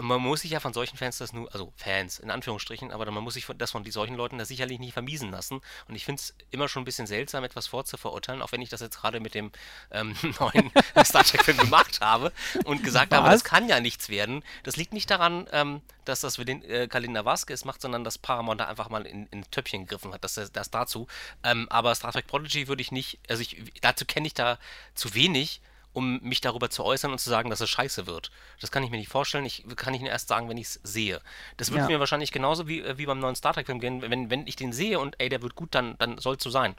man 0.00 0.20
muss 0.20 0.40
sich 0.42 0.50
ja 0.50 0.60
von 0.60 0.72
solchen 0.72 0.96
Fans 0.96 1.18
das 1.18 1.32
nur, 1.32 1.52
also 1.52 1.72
Fans 1.76 2.18
in 2.18 2.30
Anführungsstrichen, 2.30 2.92
aber 2.92 3.10
man 3.10 3.22
muss 3.22 3.34
sich 3.34 3.46
das 3.56 3.70
von 3.70 3.88
solchen 3.90 4.14
Leuten 4.14 4.38
das 4.38 4.48
sicherlich 4.48 4.78
nicht 4.78 4.92
vermiesen 4.92 5.30
lassen. 5.30 5.60
Und 5.88 5.96
ich 5.96 6.04
finde 6.04 6.20
es 6.20 6.34
immer 6.50 6.68
schon 6.68 6.82
ein 6.82 6.84
bisschen 6.84 7.06
seltsam, 7.06 7.44
etwas 7.44 7.66
vorzuverurteilen, 7.68 8.42
auch 8.42 8.52
wenn 8.52 8.62
ich 8.62 8.68
das 8.68 8.80
jetzt 8.80 8.98
gerade 8.98 9.20
mit 9.20 9.34
dem 9.34 9.50
ähm, 9.90 10.16
neuen 10.40 10.70
Star 11.04 11.24
Trek-Film 11.24 11.58
gemacht 11.58 12.00
habe 12.00 12.32
und 12.64 12.82
gesagt 12.82 13.12
Was? 13.12 13.18
habe, 13.18 13.30
das 13.30 13.44
kann 13.44 13.68
ja 13.68 13.80
nichts 13.80 14.08
werden. 14.08 14.42
Das 14.62 14.76
liegt 14.76 14.92
nicht 14.92 15.10
daran, 15.10 15.46
ähm, 15.52 15.80
dass 16.04 16.20
das 16.20 16.36
für 16.36 16.44
den 16.44 16.62
äh, 16.64 16.88
Kalina 16.88 17.24
Vasquez 17.24 17.64
macht, 17.64 17.80
sondern 17.80 18.04
dass 18.04 18.18
Paramount 18.18 18.60
da 18.60 18.66
einfach 18.66 18.88
mal 18.88 19.06
in, 19.06 19.26
in 19.28 19.44
Töpfchen 19.50 19.86
gegriffen 19.86 20.12
hat. 20.12 20.24
Das, 20.24 20.34
das 20.52 20.70
dazu. 20.70 21.06
Ähm, 21.42 21.68
aber 21.70 21.94
Star 21.94 22.12
Trek 22.12 22.26
Prodigy 22.26 22.68
würde 22.68 22.82
ich 22.82 22.92
nicht, 22.92 23.18
also 23.28 23.42
ich, 23.42 23.62
dazu 23.80 24.04
kenne 24.04 24.26
ich 24.26 24.34
da 24.34 24.58
zu 24.94 25.14
wenig 25.14 25.60
um 25.92 26.20
mich 26.22 26.40
darüber 26.40 26.70
zu 26.70 26.84
äußern 26.84 27.10
und 27.10 27.18
zu 27.18 27.30
sagen, 27.30 27.50
dass 27.50 27.60
es 27.60 27.70
scheiße 27.70 28.06
wird. 28.06 28.30
Das 28.60 28.70
kann 28.70 28.82
ich 28.82 28.90
mir 28.90 28.96
nicht 28.96 29.08
vorstellen. 29.08 29.44
Ich 29.44 29.64
kann 29.76 29.94
ich 29.94 30.00
nur 30.00 30.10
erst 30.10 30.28
sagen, 30.28 30.48
wenn 30.48 30.56
ich 30.56 30.66
es 30.66 30.80
sehe. 30.84 31.20
Das 31.56 31.70
wird 31.70 31.82
ja. 31.82 31.86
mir 31.88 32.00
wahrscheinlich 32.00 32.32
genauso 32.32 32.68
wie, 32.68 32.80
äh, 32.80 32.98
wie 32.98 33.06
beim 33.06 33.18
neuen 33.18 33.34
Star 33.34 33.54
Trek-Film 33.54 33.80
gehen. 33.80 34.02
Wenn, 34.02 34.30
wenn 34.30 34.46
ich 34.46 34.56
den 34.56 34.72
sehe 34.72 35.00
und 35.00 35.16
ey, 35.18 35.28
der 35.28 35.42
wird 35.42 35.54
gut, 35.54 35.74
dann, 35.74 35.96
dann 35.98 36.18
soll 36.18 36.36
es 36.36 36.42
so 36.42 36.50
sein. 36.50 36.74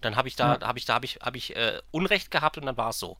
Dann 0.00 0.16
habe 0.16 0.28
ich 0.28 0.36
da, 0.36 0.56
ja. 0.56 0.66
habe 0.66 0.78
ich 0.78 0.84
da, 0.84 0.94
habe 0.94 1.04
ich, 1.04 1.18
habe 1.22 1.36
ich 1.36 1.56
äh, 1.56 1.80
Unrecht 1.90 2.30
gehabt 2.30 2.58
und 2.58 2.66
dann 2.66 2.76
war 2.76 2.90
es 2.90 2.98
so. 2.98 3.16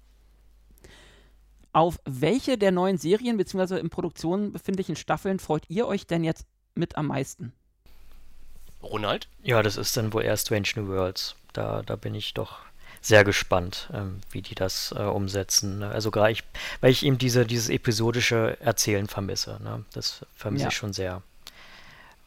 Auf 1.73 1.99
welche 2.05 2.59
der 2.59 2.73
neuen 2.73 2.99
Serien 2.99 3.37
bzw. 3.37 3.79
in 3.79 3.91
Produktion 3.91 4.53
befindlichen 4.53 4.97
Staffeln 4.97 5.39
freut 5.39 5.69
ihr 5.69 5.87
euch 5.87 6.07
denn 6.07 6.25
jetzt 6.25 6.47
mit 6.75 6.97
am 6.97 7.07
meisten? 7.07 7.53
Ronald? 8.83 9.29
Ja, 9.43 9.63
das 9.63 9.77
ist 9.77 9.97
dann 9.97 10.13
wohl 10.13 10.25
eher 10.25 10.37
Strange 10.37 10.69
New 10.77 10.89
Worlds. 10.89 11.37
Da, 11.53 11.83
da 11.83 11.97
bin 11.97 12.15
ich 12.15 12.35
doch 12.35 12.59
sehr 13.01 13.25
gespannt, 13.25 13.89
ähm, 13.93 14.21
wie 14.31 14.43
die 14.43 14.55
das 14.55 14.93
äh, 14.97 15.03
umsetzen. 15.03 15.79
Ne? 15.81 15.89
Also 15.89 16.11
gerade 16.11 16.33
ich, 16.33 16.45
weil 16.81 16.91
ich 16.91 17.05
eben 17.05 17.19
diese, 17.19 17.47
dieses 17.47 17.69
episodische 17.69 18.59
Erzählen 18.61 19.07
vermisse. 19.07 19.59
Ne? 19.63 19.85
Das 19.93 20.25
vermisse 20.35 20.65
ja. 20.65 20.69
ich 20.69 20.77
schon 20.77 20.93
sehr. 20.93 21.23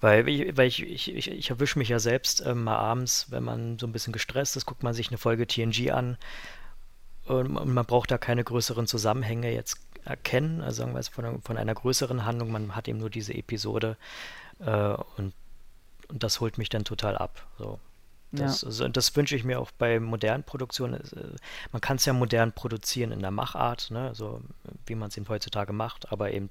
Weil, 0.01 0.27
ich, 0.27 0.57
weil 0.57 0.67
ich, 0.67 0.81
ich, 0.83 1.15
ich, 1.15 1.31
ich 1.31 1.49
erwische 1.49 1.79
mich 1.79 1.89
ja 1.89 1.99
selbst 1.99 2.41
äh, 2.41 2.55
mal 2.55 2.75
abends, 2.75 3.27
wenn 3.29 3.43
man 3.43 3.79
so 3.79 3.87
ein 3.87 3.93
bisschen 3.93 4.13
gestresst 4.13 4.57
ist, 4.57 4.65
guckt 4.65 4.83
man 4.83 4.93
sich 4.93 5.09
eine 5.09 5.17
Folge 5.17 5.47
TNG 5.47 5.91
an 5.91 6.17
und, 7.25 7.55
und 7.55 7.73
man 7.73 7.85
braucht 7.85 8.11
da 8.11 8.17
keine 8.17 8.43
größeren 8.43 8.87
Zusammenhänge 8.87 9.53
jetzt 9.53 9.77
erkennen, 10.03 10.61
also 10.61 10.81
sagen 10.81 10.93
wir 10.93 10.99
es 10.99 11.07
von, 11.07 11.41
von 11.41 11.57
einer 11.57 11.73
größeren 11.73 12.25
Handlung, 12.25 12.51
man 12.51 12.75
hat 12.75 12.89
eben 12.89 12.99
nur 12.99 13.09
diese 13.09 13.33
Episode 13.33 13.95
äh, 14.59 14.95
und, 15.17 15.33
und 16.09 16.23
das 16.23 16.41
holt 16.41 16.57
mich 16.57 16.67
dann 16.67 16.83
total 16.83 17.17
ab. 17.17 17.47
So. 17.57 17.79
Das, 18.35 18.61
ja. 18.61 18.67
also, 18.67 18.87
das 18.87 19.15
wünsche 19.15 19.35
ich 19.35 19.43
mir 19.43 19.59
auch 19.59 19.69
bei 19.71 19.99
modernen 19.99 20.43
Produktionen. 20.43 21.01
Äh, 21.15 21.35
man 21.71 21.81
kann 21.81 21.97
es 21.97 22.05
ja 22.05 22.13
modern 22.13 22.51
produzieren 22.51 23.11
in 23.11 23.19
der 23.19 23.31
Machart, 23.31 23.91
ne? 23.91 24.13
so 24.15 24.41
wie 24.87 24.95
man 24.95 25.09
es 25.09 25.17
eben 25.17 25.29
heutzutage 25.29 25.71
macht, 25.71 26.11
aber 26.11 26.31
eben 26.31 26.49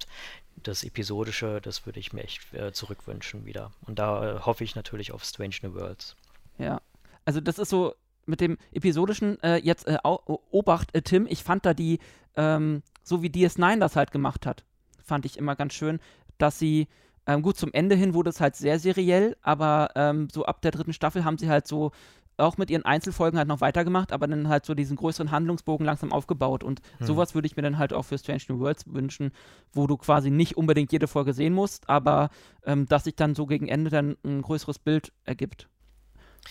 das 0.63 0.85
Episodische, 0.85 1.61
das 1.61 1.85
würde 1.85 1.99
ich 1.99 2.13
mir 2.13 2.23
echt 2.23 2.55
äh, 2.55 2.73
zurückwünschen 2.73 3.47
wieder. 3.47 3.73
Und 3.87 3.99
da 3.99 4.37
äh, 4.37 4.41
hoffe 4.41 4.63
ich 4.63 4.77
natürlich 4.77 5.13
auf 5.13 5.25
Strange 5.25 5.57
New 5.63 5.75
Worlds. 5.75 6.15
Ja, 6.59 6.81
also 7.25 7.41
das 7.41 7.59
ist 7.59 7.71
so 7.71 7.95
mit 8.27 8.41
dem 8.41 8.59
Episodischen, 8.71 9.43
äh, 9.43 9.57
jetzt 9.57 9.89
äh, 9.89 9.99
Obacht, 10.05 10.95
äh, 10.95 11.03
Tim, 11.03 11.27
ich 11.29 11.43
fand 11.43 11.67
da 11.67 11.75
die, 11.75 11.99
ähm, 12.37 12.83
so 13.03 13.23
wie 13.23 13.29
DS9 13.29 13.81
das 13.81 13.97
halt 13.97 14.13
gemacht 14.13 14.47
hat, 14.47 14.65
fand 15.03 15.25
ich 15.27 15.37
immer 15.37 15.57
ganz 15.57 15.75
schön, 15.75 15.99
dass 16.39 16.61
sie 16.61 16.87
ähm, 17.27 17.43
gut, 17.43 17.57
zum 17.57 17.73
Ende 17.73 17.95
hin 17.95 18.15
wurde 18.15 18.31
es 18.31 18.41
halt 18.41 18.57
sehr 18.57 18.79
seriell, 18.79 19.37
aber 19.43 19.91
ähm, 19.95 20.29
so 20.31 20.45
ab 20.45 20.63
der 20.63 20.71
dritten 20.71 20.93
Staffel 20.93 21.25
haben 21.25 21.39
sie 21.39 21.49
halt 21.49 21.67
so 21.67 21.93
auch 22.37 22.57
mit 22.57 22.71
ihren 22.71 22.85
Einzelfolgen 22.85 23.39
halt 23.39 23.49
noch 23.49 23.61
weitergemacht, 23.61 24.13
aber 24.13 24.27
dann 24.27 24.49
halt 24.49 24.65
so 24.67 24.75
diesen 24.75 24.97
größeren 24.97 25.31
Handlungsbogen 25.31 25.85
langsam 25.85 26.13
aufgebaut. 26.13 26.65
Und 26.65 26.81
hm. 26.99 27.07
sowas 27.07 27.35
würde 27.35 27.47
ich 27.47 27.57
mir 27.57 27.63
dann 27.63 27.79
halt 27.79 27.93
auch 27.93 28.05
für 28.05 28.19
Strange 28.19 28.43
New 28.49 28.59
Worlds 28.59 28.85
wünschen, 28.87 29.33
wo 29.73 29.87
du 29.87 29.97
quasi 29.97 30.31
nicht 30.31 30.57
unbedingt 30.57 30.93
jede 30.93 31.09
Folge 31.09 31.35
sehen 31.35 31.53
musst, 31.53 31.89
aber 31.89 32.31
ähm, 32.65 32.87
dass 32.87 33.05
sich 33.05 33.15
dann 33.15 33.35
so 33.35 33.47
gegen 33.47 33.69
Ende 33.69 33.91
dann 33.91 34.17
ein 34.25 34.43
größeres 34.43 34.79
Bild 34.79 35.13
ergibt. 35.25 35.69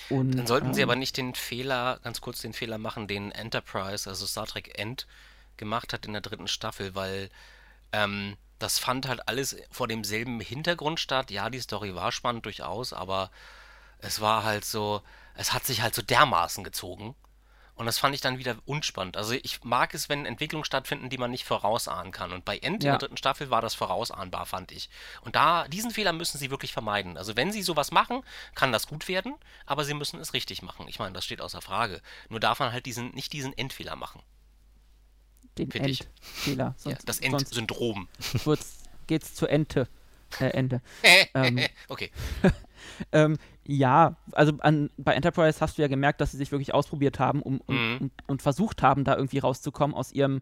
Und, 0.09 0.37
dann 0.37 0.47
sollten 0.47 0.73
sie 0.73 0.81
ähm, 0.81 0.89
aber 0.89 0.95
nicht 0.95 1.17
den 1.17 1.35
Fehler, 1.35 1.99
ganz 2.03 2.21
kurz 2.21 2.41
den 2.41 2.53
Fehler 2.53 2.77
machen, 2.77 3.07
den 3.07 3.31
Enterprise, 3.31 4.09
also 4.09 4.25
Star 4.25 4.45
Trek 4.45 4.79
End, 4.79 5.07
gemacht 5.57 5.93
hat 5.93 6.05
in 6.05 6.13
der 6.13 6.21
dritten 6.21 6.47
Staffel, 6.47 6.95
weil 6.95 7.29
ähm, 7.91 8.37
das 8.61 8.79
fand 8.79 9.07
halt 9.07 9.27
alles 9.27 9.55
vor 9.69 9.87
demselben 9.87 10.39
Hintergrund 10.39 10.99
statt. 10.99 11.31
Ja, 11.31 11.49
die 11.49 11.59
Story 11.59 11.95
war 11.95 12.11
spannend 12.11 12.45
durchaus, 12.45 12.93
aber 12.93 13.31
es 13.99 14.21
war 14.21 14.43
halt 14.43 14.65
so, 14.65 15.01
es 15.35 15.53
hat 15.53 15.65
sich 15.65 15.81
halt 15.81 15.95
so 15.95 16.01
dermaßen 16.01 16.63
gezogen. 16.63 17.15
Und 17.75 17.87
das 17.87 17.97
fand 17.97 18.13
ich 18.13 18.21
dann 18.21 18.37
wieder 18.37 18.57
unspannend. 18.65 19.17
Also 19.17 19.33
ich 19.33 19.63
mag 19.63 19.95
es, 19.95 20.07
wenn 20.07 20.27
Entwicklungen 20.27 20.65
stattfinden, 20.65 21.09
die 21.09 21.17
man 21.17 21.31
nicht 21.31 21.45
vorausahnen 21.45 22.11
kann. 22.11 22.31
Und 22.31 22.45
bei 22.45 22.59
End 22.59 22.83
ja. 22.83 22.91
der 22.91 22.99
dritten 22.99 23.17
Staffel 23.17 23.49
war 23.49 23.61
das 23.61 23.73
vorausahnbar, 23.73 24.45
fand 24.45 24.71
ich. 24.71 24.89
Und 25.21 25.35
da, 25.35 25.67
diesen 25.67 25.89
Fehler 25.89 26.13
müssen 26.13 26.37
sie 26.37 26.51
wirklich 26.51 26.73
vermeiden. 26.73 27.17
Also 27.17 27.35
wenn 27.35 27.51
sie 27.51 27.63
sowas 27.63 27.91
machen, 27.91 28.23
kann 28.53 28.71
das 28.71 28.85
gut 28.85 29.07
werden, 29.07 29.33
aber 29.65 29.83
sie 29.83 29.95
müssen 29.95 30.19
es 30.19 30.33
richtig 30.33 30.61
machen. 30.61 30.87
Ich 30.87 30.99
meine, 30.99 31.13
das 31.13 31.25
steht 31.25 31.41
außer 31.41 31.61
Frage. 31.61 32.01
Nur 32.29 32.39
darf 32.39 32.59
man 32.59 32.71
halt 32.71 32.85
diesen, 32.85 33.15
nicht 33.15 33.33
diesen 33.33 33.57
Endfehler 33.57 33.95
machen 33.95 34.21
den 35.57 35.71
Endfehler. 35.71 36.75
ja, 36.85 36.97
das 37.05 37.19
Endsyndrom. 37.19 38.07
Geht 39.07 39.23
es 39.23 39.35
zur 39.35 39.49
Ente. 39.49 39.87
Äh, 40.39 40.49
Ende. 40.51 40.81
ähm, 41.33 41.59
okay. 41.89 42.11
ähm, 43.11 43.37
ja, 43.65 44.15
also 44.31 44.53
an, 44.59 44.89
bei 44.97 45.13
Enterprise 45.13 45.59
hast 45.59 45.77
du 45.77 45.81
ja 45.81 45.87
gemerkt, 45.87 46.21
dass 46.21 46.31
sie 46.31 46.37
sich 46.37 46.51
wirklich 46.51 46.73
ausprobiert 46.73 47.19
haben 47.19 47.41
um, 47.41 47.61
um, 47.61 47.75
mhm. 47.75 47.97
und, 47.99 48.11
und, 48.27 48.41
versucht 48.41 48.81
haben, 48.81 49.03
da 49.03 49.15
irgendwie 49.15 49.39
rauszukommen 49.39 49.95
aus 49.95 50.11
ihrem. 50.11 50.41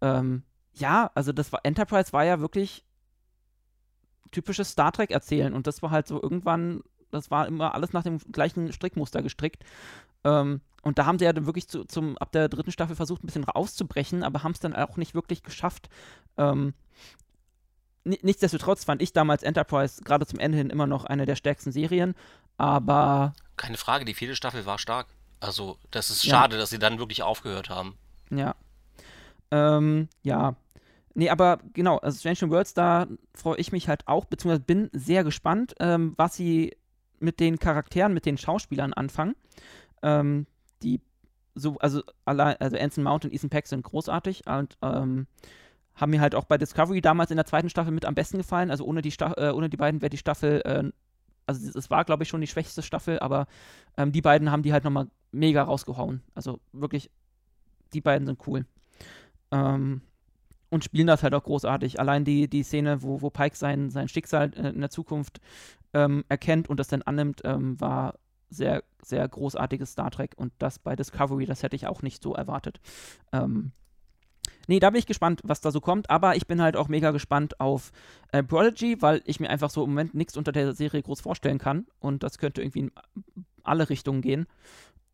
Ähm, 0.00 0.42
ja, 0.74 1.10
also 1.14 1.32
das 1.32 1.52
war 1.52 1.60
Enterprise 1.64 2.12
war 2.12 2.24
ja 2.24 2.40
wirklich 2.40 2.84
typisches 4.30 4.70
Star 4.70 4.92
Trek 4.92 5.10
erzählen 5.10 5.54
und 5.54 5.66
das 5.66 5.82
war 5.82 5.90
halt 5.90 6.06
so 6.06 6.22
irgendwann, 6.22 6.82
das 7.10 7.30
war 7.30 7.46
immer 7.46 7.74
alles 7.74 7.92
nach 7.92 8.02
dem 8.02 8.18
gleichen 8.18 8.72
Strickmuster 8.72 9.22
gestrickt. 9.22 9.64
Ähm, 10.24 10.60
und 10.82 10.98
da 10.98 11.06
haben 11.06 11.18
sie 11.18 11.24
ja 11.24 11.32
dann 11.32 11.46
wirklich 11.46 11.68
zu, 11.68 11.84
zum, 11.84 12.16
ab 12.18 12.32
der 12.32 12.48
dritten 12.48 12.70
Staffel 12.70 12.94
versucht, 12.94 13.24
ein 13.24 13.26
bisschen 13.26 13.44
rauszubrechen, 13.44 14.22
aber 14.22 14.42
haben 14.42 14.52
es 14.52 14.60
dann 14.60 14.74
auch 14.74 14.96
nicht 14.96 15.14
wirklich 15.14 15.42
geschafft. 15.42 15.88
Ähm, 16.36 16.74
nichtsdestotrotz 18.04 18.84
fand 18.84 19.02
ich 19.02 19.12
damals 19.12 19.42
Enterprise 19.42 20.02
gerade 20.04 20.26
zum 20.26 20.38
Ende 20.38 20.58
hin 20.58 20.70
immer 20.70 20.86
noch 20.86 21.04
eine 21.04 21.26
der 21.26 21.36
stärksten 21.36 21.72
Serien, 21.72 22.14
aber. 22.56 23.32
Keine 23.56 23.76
Frage, 23.76 24.04
die 24.04 24.14
vierte 24.14 24.36
Staffel 24.36 24.64
war 24.66 24.78
stark. 24.78 25.08
Also, 25.40 25.76
das 25.90 26.10
ist 26.10 26.24
schade, 26.24 26.54
ja. 26.54 26.60
dass 26.60 26.70
sie 26.70 26.78
dann 26.78 26.98
wirklich 26.98 27.22
aufgehört 27.22 27.68
haben. 27.68 27.96
Ja. 28.30 28.54
Ähm, 29.50 30.08
ja. 30.22 30.56
Nee, 31.14 31.30
aber 31.30 31.60
genau, 31.72 31.96
also 31.98 32.18
Strange 32.18 32.52
Worlds, 32.52 32.74
da 32.74 33.06
freue 33.34 33.56
ich 33.56 33.72
mich 33.72 33.88
halt 33.88 34.06
auch, 34.06 34.26
beziehungsweise 34.26 34.62
bin 34.62 34.90
sehr 34.92 35.24
gespannt, 35.24 35.74
ähm, 35.80 36.14
was 36.16 36.36
sie 36.36 36.76
mit 37.20 37.40
den 37.40 37.58
Charakteren, 37.58 38.14
mit 38.14 38.26
den 38.26 38.38
Schauspielern 38.38 38.92
anfangen. 38.92 39.34
Ähm, 40.02 40.46
die 40.82 41.00
so, 41.54 41.78
also 41.78 42.02
also 42.24 42.76
Anson 42.76 43.02
Mount 43.02 43.24
und 43.24 43.32
Ethan 43.32 43.50
Peck 43.50 43.66
sind 43.66 43.82
großartig 43.82 44.46
und 44.46 44.76
ähm, 44.82 45.26
haben 45.94 46.10
mir 46.10 46.20
halt 46.20 46.34
auch 46.34 46.44
bei 46.44 46.58
Discovery 46.58 47.00
damals 47.00 47.30
in 47.30 47.36
der 47.36 47.46
zweiten 47.46 47.70
Staffel 47.70 47.92
mit 47.92 48.04
am 48.04 48.14
besten 48.14 48.38
gefallen. 48.38 48.70
Also 48.70 48.84
ohne 48.84 49.00
die, 49.00 49.10
Sta 49.10 49.32
äh, 49.38 49.50
ohne 49.50 49.70
die 49.70 49.78
beiden 49.78 50.02
wäre 50.02 50.10
die 50.10 50.18
Staffel, 50.18 50.60
äh, 50.64 50.90
also 51.46 51.78
es 51.78 51.90
war, 51.90 52.04
glaube 52.04 52.24
ich, 52.24 52.28
schon 52.28 52.42
die 52.42 52.46
schwächste 52.46 52.82
Staffel, 52.82 53.18
aber 53.20 53.46
ähm, 53.96 54.12
die 54.12 54.20
beiden 54.20 54.50
haben 54.50 54.62
die 54.62 54.72
halt 54.72 54.84
nochmal 54.84 55.08
mega 55.32 55.62
rausgehauen. 55.62 56.22
Also 56.34 56.60
wirklich, 56.72 57.10
die 57.94 58.02
beiden 58.02 58.26
sind 58.26 58.46
cool. 58.46 58.66
Ähm, 59.50 60.02
und 60.68 60.84
spielen 60.84 61.06
das 61.06 61.22
halt 61.22 61.34
auch 61.34 61.44
großartig. 61.44 62.00
Allein 62.00 62.24
die, 62.24 62.48
die 62.48 62.62
Szene, 62.64 63.02
wo, 63.02 63.22
wo 63.22 63.30
Pike 63.30 63.56
sein, 63.56 63.90
sein 63.90 64.08
Schicksal 64.08 64.52
äh, 64.54 64.68
in 64.68 64.80
der 64.80 64.90
Zukunft 64.90 65.40
ähm, 65.96 66.24
erkennt 66.28 66.68
und 66.68 66.78
das 66.78 66.88
dann 66.88 67.00
annimmt, 67.00 67.40
ähm, 67.44 67.80
war 67.80 68.18
sehr, 68.50 68.84
sehr 69.02 69.26
großartiges 69.26 69.92
Star 69.92 70.10
Trek. 70.10 70.34
Und 70.36 70.52
das 70.58 70.78
bei 70.78 70.94
Discovery, 70.94 71.46
das 71.46 71.62
hätte 71.62 71.74
ich 71.74 71.86
auch 71.86 72.02
nicht 72.02 72.22
so 72.22 72.34
erwartet. 72.34 72.80
Ähm, 73.32 73.72
nee, 74.66 74.78
da 74.78 74.90
bin 74.90 74.98
ich 74.98 75.06
gespannt, 75.06 75.40
was 75.42 75.62
da 75.62 75.70
so 75.70 75.80
kommt. 75.80 76.10
Aber 76.10 76.36
ich 76.36 76.46
bin 76.46 76.60
halt 76.60 76.76
auch 76.76 76.88
mega 76.88 77.12
gespannt 77.12 77.60
auf 77.60 77.92
äh, 78.30 78.42
Prodigy, 78.42 79.00
weil 79.00 79.22
ich 79.24 79.40
mir 79.40 79.48
einfach 79.48 79.70
so 79.70 79.82
im 79.84 79.90
Moment 79.90 80.14
nichts 80.14 80.36
unter 80.36 80.52
der 80.52 80.74
Serie 80.74 81.02
groß 81.02 81.22
vorstellen 81.22 81.58
kann. 81.58 81.86
Und 81.98 82.22
das 82.22 82.36
könnte 82.36 82.60
irgendwie 82.60 82.80
in 82.80 82.92
alle 83.62 83.88
Richtungen 83.88 84.20
gehen. 84.20 84.46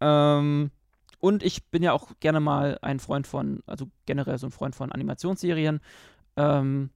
Ähm, 0.01 0.73
und 1.21 1.45
ich 1.45 1.71
bin 1.71 1.85
ja 1.85 1.93
auch 1.93 2.11
gerne 2.19 2.41
mal 2.41 2.79
ein 2.83 2.99
Freund 2.99 3.29
von, 3.29 3.63
also 3.67 3.87
generell 4.05 4.37
so 4.39 4.49
ein 4.49 4.53
Freund 4.53 4.75
von 4.75 4.91
Animationsserien, 4.91 5.81
ähm, 6.37 6.91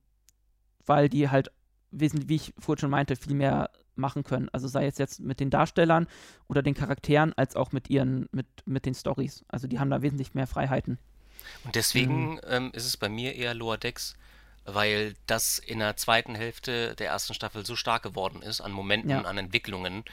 weil 0.84 1.08
die 1.08 1.30
halt 1.30 1.52
wesentlich, 1.90 2.28
wie 2.28 2.36
ich 2.36 2.54
vorhin 2.58 2.80
schon 2.80 2.90
meinte, 2.90 3.16
viel 3.16 3.34
mehr 3.34 3.70
machen 3.96 4.24
können. 4.24 4.48
Also 4.52 4.68
sei 4.68 4.86
es 4.86 4.98
jetzt 4.98 5.20
mit 5.20 5.40
den 5.40 5.50
Darstellern 5.50 6.06
oder 6.48 6.62
den 6.62 6.74
Charakteren, 6.74 7.32
als 7.34 7.56
auch 7.56 7.72
mit 7.72 7.90
ihren, 7.90 8.28
mit, 8.32 8.46
mit 8.66 8.86
den 8.86 8.94
Stories. 8.94 9.44
Also 9.48 9.66
die 9.66 9.78
haben 9.78 9.90
da 9.90 10.02
wesentlich 10.02 10.34
mehr 10.34 10.46
Freiheiten. 10.46 10.98
Und 11.64 11.74
deswegen 11.74 12.34
mhm. 12.34 12.40
ähm, 12.46 12.70
ist 12.72 12.86
es 12.86 12.96
bei 12.96 13.08
mir 13.08 13.34
eher 13.34 13.54
Lower 13.54 13.78
Decks, 13.78 14.16
weil 14.64 15.14
das 15.26 15.58
in 15.58 15.78
der 15.78 15.96
zweiten 15.96 16.34
Hälfte 16.34 16.94
der 16.96 17.08
ersten 17.08 17.34
Staffel 17.34 17.64
so 17.64 17.76
stark 17.76 18.02
geworden 18.02 18.42
ist, 18.42 18.60
an 18.60 18.72
Momenten, 18.72 19.10
ja. 19.10 19.22
an 19.22 19.38
Entwicklungen, 19.38 20.04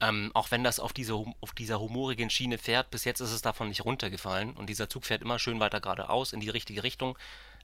ähm, 0.00 0.32
auch 0.34 0.50
wenn 0.50 0.64
das 0.64 0.80
auf, 0.80 0.92
diese, 0.92 1.14
auf 1.14 1.52
dieser 1.56 1.78
humorigen 1.78 2.28
Schiene 2.28 2.58
fährt, 2.58 2.90
bis 2.90 3.04
jetzt 3.04 3.20
ist 3.20 3.30
es 3.30 3.42
davon 3.42 3.68
nicht 3.68 3.84
runtergefallen 3.84 4.52
und 4.54 4.68
dieser 4.68 4.88
Zug 4.88 5.04
fährt 5.04 5.22
immer 5.22 5.38
schön 5.38 5.60
weiter 5.60 5.80
geradeaus 5.80 6.32
in 6.32 6.40
die 6.40 6.50
richtige 6.50 6.82
Richtung. 6.82 7.16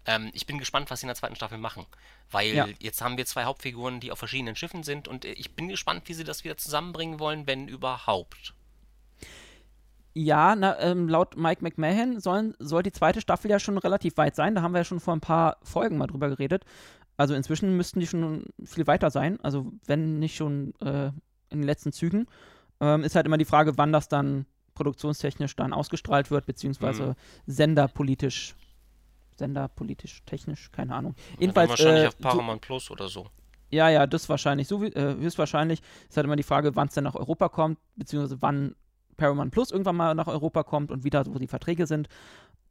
Ähm, 0.09 0.31
ich 0.33 0.47
bin 0.47 0.59
gespannt, 0.59 0.91
was 0.91 1.01
sie 1.01 1.05
in 1.05 1.09
der 1.09 1.17
zweiten 1.17 1.37
Staffel 1.37 1.59
machen, 1.59 1.85
weil 2.31 2.55
ja. 2.55 2.67
jetzt 2.81 3.03
haben 3.03 3.19
wir 3.19 3.27
zwei 3.27 3.45
Hauptfiguren, 3.45 4.01
die 4.01 4.11
auf 4.11 4.19
verschiedenen 4.19 4.57
Schiffen 4.57 4.83
sind 4.83 5.07
und 5.07 5.27
ich 5.27 5.55
bin 5.55 5.69
gespannt, 5.69 6.05
wie 6.07 6.15
sie 6.15 6.25
das 6.25 6.45
wieder 6.45 6.57
zusammenbringen 6.57 7.21
wollen, 7.21 7.47
wenn 7.47 7.69
überhaupt. 7.69 8.55
Ja, 10.15 10.57
na, 10.57 10.81
ähm, 10.81 11.09
laut 11.09 11.37
Mike 11.37 11.63
McMahon 11.63 12.21
sollen, 12.21 12.55
soll 12.59 12.83
die 12.83 12.91
zweite 12.91 13.21
Staffel 13.21 13.51
ja 13.51 13.61
schon 13.61 13.79
relativ 13.79 14.17
weit 14.17 14.35
sein. 14.35 14.55
Da 14.55 14.63
haben 14.63 14.73
wir 14.73 14.79
ja 14.79 14.85
schon 14.85 14.99
vor 14.99 15.15
ein 15.15 15.21
paar 15.21 15.59
Folgen 15.63 15.99
mal 15.99 16.07
drüber 16.07 16.29
geredet. 16.29 16.65
Also 17.17 17.35
inzwischen 17.35 17.77
müssten 17.77 18.01
die 18.01 18.07
schon 18.07 18.47
viel 18.65 18.87
weiter 18.87 19.11
sein. 19.11 19.39
Also 19.43 19.71
wenn 19.87 20.19
nicht 20.19 20.35
schon 20.35 20.75
äh, 20.81 21.13
in 21.51 21.61
den 21.61 21.63
letzten 21.63 21.93
Zügen. 21.93 22.27
Ähm, 22.81 23.05
ist 23.05 23.15
halt 23.15 23.27
immer 23.27 23.39
die 23.39 23.45
Frage, 23.45 23.77
wann 23.77 23.93
das 23.93 24.09
dann 24.09 24.47
produktionstechnisch 24.75 25.57
dann 25.57 25.73
ausgestrahlt 25.73 26.31
wird, 26.31 26.47
beziehungsweise 26.47 27.09
mhm. 27.09 27.15
senderpolitisch, 27.47 28.55
senderpolitisch, 29.39 30.23
technisch, 30.27 30.71
keine 30.73 30.95
Ahnung. 30.95 31.15
Ja, 31.35 31.41
Jedenfalls. 31.41 31.71
Wahrscheinlich 31.71 32.05
äh, 32.05 32.09
auf 32.09 32.19
Paramount 32.19 32.61
Plus 32.61 32.91
oder 32.91 33.09
so. 33.09 33.29
Ja, 33.71 33.91
ja, 33.91 34.07
das 34.07 34.29
wahrscheinlich, 34.29 34.67
so, 34.67 34.83
äh, 34.83 35.17
höchstwahrscheinlich. 35.19 35.83
Ist 36.09 36.17
halt 36.17 36.25
immer 36.25 36.37
die 36.37 36.43
Frage, 36.43 36.75
wann 36.75 36.89
es 36.89 36.95
denn 36.95 37.05
nach 37.05 37.15
Europa 37.15 37.49
kommt, 37.49 37.79
beziehungsweise 37.97 38.41
wann 38.41 38.75
Paramount 39.17 39.53
Plus 39.53 39.71
irgendwann 39.71 39.97
mal 39.97 40.15
nach 40.15 40.29
Europa 40.29 40.63
kommt 40.63 40.91
und 40.91 41.05
wieder, 41.05 41.25
wo 41.27 41.39
die 41.39 41.49
Verträge 41.49 41.87
sind. 41.87 42.09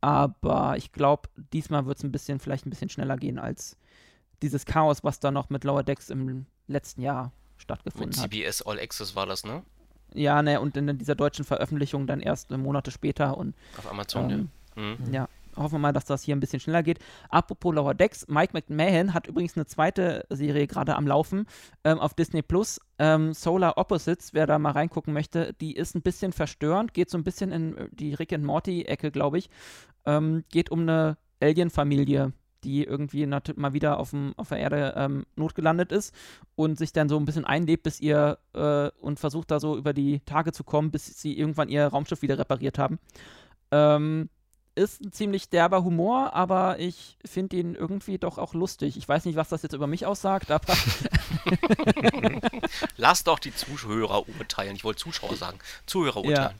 Aber 0.02 0.76
ich 0.78 0.92
glaube, 0.92 1.30
diesmal 1.54 1.86
wird 1.86 1.98
es 1.98 2.04
ein 2.04 2.12
bisschen, 2.12 2.40
vielleicht 2.40 2.66
ein 2.66 2.70
bisschen 2.70 2.90
schneller 2.90 3.18
gehen 3.18 3.40
als 3.40 3.78
dieses 4.42 4.66
Chaos, 4.66 5.04
was 5.04 5.20
da 5.20 5.32
noch 5.32 5.50
mit 5.50 5.64
Lower 5.64 5.84
Decks 5.84 6.10
im 6.10 6.46
letzten 6.68 7.02
Jahr 7.02 7.32
stattgefunden 7.58 8.10
Mit 8.10 8.18
hat. 8.18 8.32
CBS 8.32 8.62
All 8.62 8.80
Access 8.80 9.16
war 9.16 9.26
das, 9.26 9.44
ne? 9.44 9.64
Ja, 10.14 10.42
ne, 10.42 10.62
und 10.62 10.78
in 10.78 10.98
dieser 10.98 11.16
deutschen 11.16 11.44
Veröffentlichung 11.44 12.08
dann 12.08 12.22
erst 12.22 12.50
Monate 12.52 12.92
später 12.92 13.38
und 13.38 13.56
auf 13.78 13.90
Amazon, 13.90 14.30
ähm, 14.30 14.50
ja. 14.76 14.82
Mhm. 14.82 15.14
Ja, 15.14 15.30
hoffen 15.58 15.76
wir 15.76 15.80
mal, 15.80 15.94
dass 15.94 16.06
das 16.06 16.24
hier 16.24 16.36
ein 16.36 16.40
bisschen 16.40 16.60
schneller 16.60 16.84
geht. 16.84 17.00
Apropos 17.30 17.74
Lower 17.74 17.94
Decks, 17.94 18.28
Mike 18.28 18.54
McMahon 18.54 19.14
hat 19.14 19.28
übrigens 19.28 19.56
eine 19.56 19.66
zweite 19.66 20.26
Serie 20.30 20.68
gerade 20.68 20.96
am 20.96 21.08
Laufen 21.08 21.46
ähm, 21.84 22.00
auf 22.00 22.14
Disney 22.14 22.42
Plus, 22.42 22.80
ähm, 23.00 23.34
Solar 23.34 23.78
Opposites, 23.78 24.34
wer 24.34 24.48
da 24.48 24.60
mal 24.60 24.72
reingucken 24.72 25.14
möchte, 25.14 25.54
die 25.60 25.76
ist 25.76 25.96
ein 25.96 26.02
bisschen 26.02 26.34
verstörend, 26.34 26.94
geht 26.94 27.10
so 27.10 27.18
ein 27.18 27.24
bisschen 27.24 27.52
in 27.52 27.90
die 27.92 28.14
Rick 28.14 28.34
and 28.34 28.44
Morty-Ecke, 28.44 29.12
glaube 29.12 29.38
ich. 29.38 29.50
Ähm, 30.06 30.44
geht 30.50 30.72
um 30.72 30.82
eine 30.82 31.18
Alien-Familie, 31.42 32.34
die 32.64 32.84
irgendwie 32.84 33.26
mal 33.26 33.74
wieder 33.74 34.00
auf, 34.00 34.14
auf 34.36 34.50
der 34.50 34.58
Erde 34.58 34.94
ähm, 34.98 35.26
notgelandet 35.36 35.92
ist 35.92 36.14
und 36.56 36.78
sich 36.78 36.92
dann 36.92 37.10
so 37.10 37.18
ein 37.18 37.26
bisschen 37.26 37.46
einlebt, 37.46 37.84
bis 37.84 38.00
ihr 38.00 38.40
äh, 38.54 38.90
und 39.00 39.20
versucht 39.20 39.52
da 39.52 39.60
so 39.60 39.78
über 39.78 39.94
die 39.94 40.20
Tage 40.22 40.52
zu 40.52 40.64
kommen, 40.64 40.92
bis 40.92 41.20
sie 41.20 41.38
irgendwann 41.38 41.70
ihr 41.70 41.88
Raumschiff 41.88 42.22
wieder 42.22 42.40
repariert 42.40 42.80
haben. 42.80 43.00
Ähm, 43.72 44.30
ist 44.78 45.02
ein 45.02 45.12
ziemlich 45.12 45.50
derber 45.50 45.84
Humor, 45.84 46.34
aber 46.34 46.80
ich 46.80 47.18
finde 47.26 47.58
ihn 47.58 47.76
irgendwie 47.76 48.18
doch 48.18 48.38
auch 48.38 48.54
lustig. 48.54 48.96
Ich 48.96 49.08
weiß 49.08 49.26
nicht, 49.26 49.36
was 49.36 49.50
das 49.50 49.64
jetzt 49.64 49.74
über 49.74 49.88
mich 49.88 50.06
aussagt, 50.06 50.52
aber. 50.52 50.74
Lass 52.98 53.24
doch 53.24 53.40
die 53.40 53.54
Zuhörer 53.54 54.28
urteilen. 54.40 54.76
Ich 54.76 54.84
wollte 54.84 55.02
Zuschauer 55.02 55.36
sagen. 55.36 55.60
Zuhörer 55.86 56.18
urteilen. 56.18 56.36
Ja, 56.36 56.54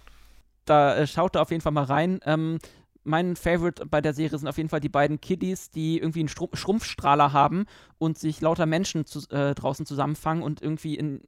da 0.66 0.96
äh, 0.96 1.08
schaut 1.08 1.36
da 1.36 1.42
auf 1.42 1.52
jeden 1.52 1.62
Fall 1.62 1.72
mal 1.72 1.84
rein. 1.84 2.20
Ähm, 2.26 2.60
mein 3.04 3.36
Favorite 3.38 3.86
bei 3.86 4.02
der 4.02 4.14
Serie 4.14 4.38
sind 4.38 4.50
auf 4.50 4.58
jeden 4.58 4.70
Fall 4.70 4.82
die 4.82 4.90
beiden 4.90 5.22
Kiddies, 5.22 5.70
die 5.70 5.98
irgendwie 5.98 6.20
einen 6.20 6.30
Stru 6.30 6.50
Schrumpfstrahler 6.54 7.32
haben 7.32 7.66
und 8.00 8.18
sich 8.18 8.42
lauter 8.42 8.66
Menschen 8.66 9.06
zu, 9.06 9.20
äh, 9.30 9.56
draußen 9.56 9.86
zusammenfangen 9.86 10.44
und 10.44 10.62
irgendwie 10.62 10.96
in 10.96 11.22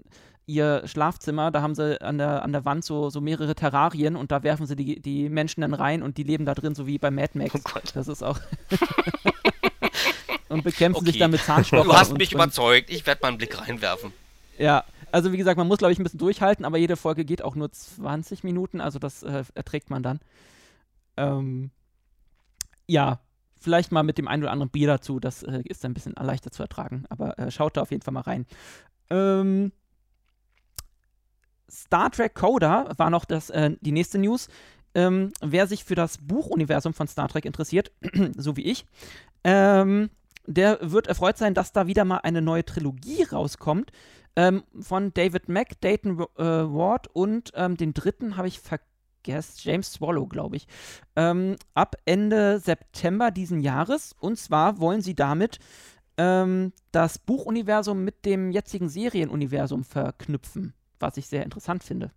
ihr 0.49 0.81
Schlafzimmer, 0.85 1.51
da 1.51 1.61
haben 1.61 1.75
sie 1.75 2.01
an 2.01 2.17
der, 2.17 2.43
an 2.43 2.51
der 2.51 2.65
Wand 2.65 2.83
so, 2.83 3.09
so 3.09 3.21
mehrere 3.21 3.55
Terrarien 3.55 4.15
und 4.15 4.31
da 4.31 4.43
werfen 4.43 4.65
sie 4.65 4.75
die, 4.75 4.99
die 4.99 5.29
Menschen 5.29 5.61
dann 5.61 5.73
rein 5.73 6.01
und 6.01 6.17
die 6.17 6.23
leben 6.23 6.45
da 6.45 6.53
drin, 6.53 6.75
so 6.75 6.87
wie 6.87 6.97
bei 6.97 7.11
Mad 7.11 7.37
Max. 7.37 7.55
Oh 7.55 7.59
Gott. 7.63 7.91
Das 7.93 8.07
ist 8.07 8.23
auch. 8.23 8.39
und 10.49 10.63
bekämpfen 10.63 11.01
okay. 11.01 11.11
sich 11.11 11.19
dann 11.19 11.31
mit 11.31 11.41
Zahnstochern. 11.41 11.87
Du 11.87 11.93
hast 11.93 12.17
mich 12.17 12.33
und, 12.33 12.41
überzeugt, 12.41 12.89
ich 12.89 13.05
werde 13.05 13.21
mal 13.21 13.29
einen 13.29 13.37
Blick 13.37 13.59
reinwerfen. 13.59 14.11
Ja, 14.57 14.83
also 15.11 15.31
wie 15.31 15.37
gesagt, 15.37 15.57
man 15.57 15.67
muss, 15.67 15.77
glaube 15.77 15.93
ich, 15.93 15.99
ein 15.99 16.03
bisschen 16.03 16.19
durchhalten, 16.19 16.65
aber 16.65 16.77
jede 16.77 16.97
Folge 16.97 17.23
geht 17.23 17.41
auch 17.43 17.55
nur 17.55 17.71
20 17.71 18.43
Minuten, 18.43 18.81
also 18.81 18.99
das 18.99 19.23
äh, 19.23 19.43
erträgt 19.53 19.89
man 19.89 20.03
dann. 20.03 20.19
Ähm, 21.15 21.71
ja, 22.87 23.19
vielleicht 23.59 23.91
mal 23.91 24.03
mit 24.03 24.17
dem 24.17 24.27
einen 24.27 24.43
oder 24.43 24.51
anderen 24.51 24.69
Bier 24.69 24.87
dazu. 24.87 25.19
Das 25.19 25.43
äh, 25.43 25.61
ist 25.65 25.85
ein 25.85 25.93
bisschen 25.93 26.13
leichter 26.13 26.51
zu 26.51 26.63
ertragen. 26.63 27.05
Aber 27.09 27.37
äh, 27.37 27.51
schaut 27.51 27.77
da 27.77 27.81
auf 27.81 27.91
jeden 27.91 28.01
Fall 28.01 28.13
mal 28.13 28.21
rein. 28.21 28.45
Ähm, 29.09 29.71
Star 31.69 32.11
Trek 32.11 32.35
Coda 32.35 32.91
war 32.97 33.09
noch 33.09 33.25
das, 33.25 33.49
äh, 33.49 33.71
die 33.81 33.91
nächste 33.91 34.17
News. 34.17 34.47
Ähm, 34.95 35.31
wer 35.41 35.67
sich 35.67 35.83
für 35.83 35.95
das 35.95 36.17
Buchuniversum 36.17 36.93
von 36.93 37.07
Star 37.07 37.27
Trek 37.27 37.45
interessiert, 37.45 37.91
so 38.37 38.57
wie 38.57 38.63
ich, 38.63 38.85
ähm, 39.43 40.09
der 40.47 40.79
wird 40.81 41.07
erfreut 41.07 41.37
sein, 41.37 41.53
dass 41.53 41.71
da 41.71 41.85
wieder 41.85 42.05
mal 42.05 42.17
eine 42.17 42.41
neue 42.41 42.65
Trilogie 42.65 43.23
rauskommt. 43.23 43.91
Ähm, 44.35 44.63
von 44.79 45.13
David 45.13 45.49
Mack, 45.49 45.79
Dayton 45.81 46.19
äh, 46.19 46.43
Ward 46.43 47.07
und 47.13 47.51
ähm, 47.55 47.77
den 47.77 47.93
dritten 47.93 48.37
habe 48.37 48.47
ich 48.47 48.59
vergessen 48.59 48.89
James 49.57 49.93
Swallow, 49.93 50.27
glaube 50.27 50.55
ich, 50.55 50.67
ähm, 51.15 51.57
ab 51.73 51.95
Ende 52.05 52.59
September 52.59 53.31
diesen 53.31 53.59
Jahres. 53.59 54.15
Und 54.19 54.37
zwar 54.37 54.79
wollen 54.79 55.01
sie 55.01 55.15
damit 55.15 55.59
ähm, 56.17 56.73
das 56.91 57.19
Buchuniversum 57.19 58.03
mit 58.03 58.25
dem 58.25 58.51
jetzigen 58.51 58.89
Serienuniversum 58.89 59.83
verknüpfen, 59.83 60.73
was 60.99 61.17
ich 61.17 61.27
sehr 61.27 61.43
interessant 61.43 61.83
finde. 61.83 62.11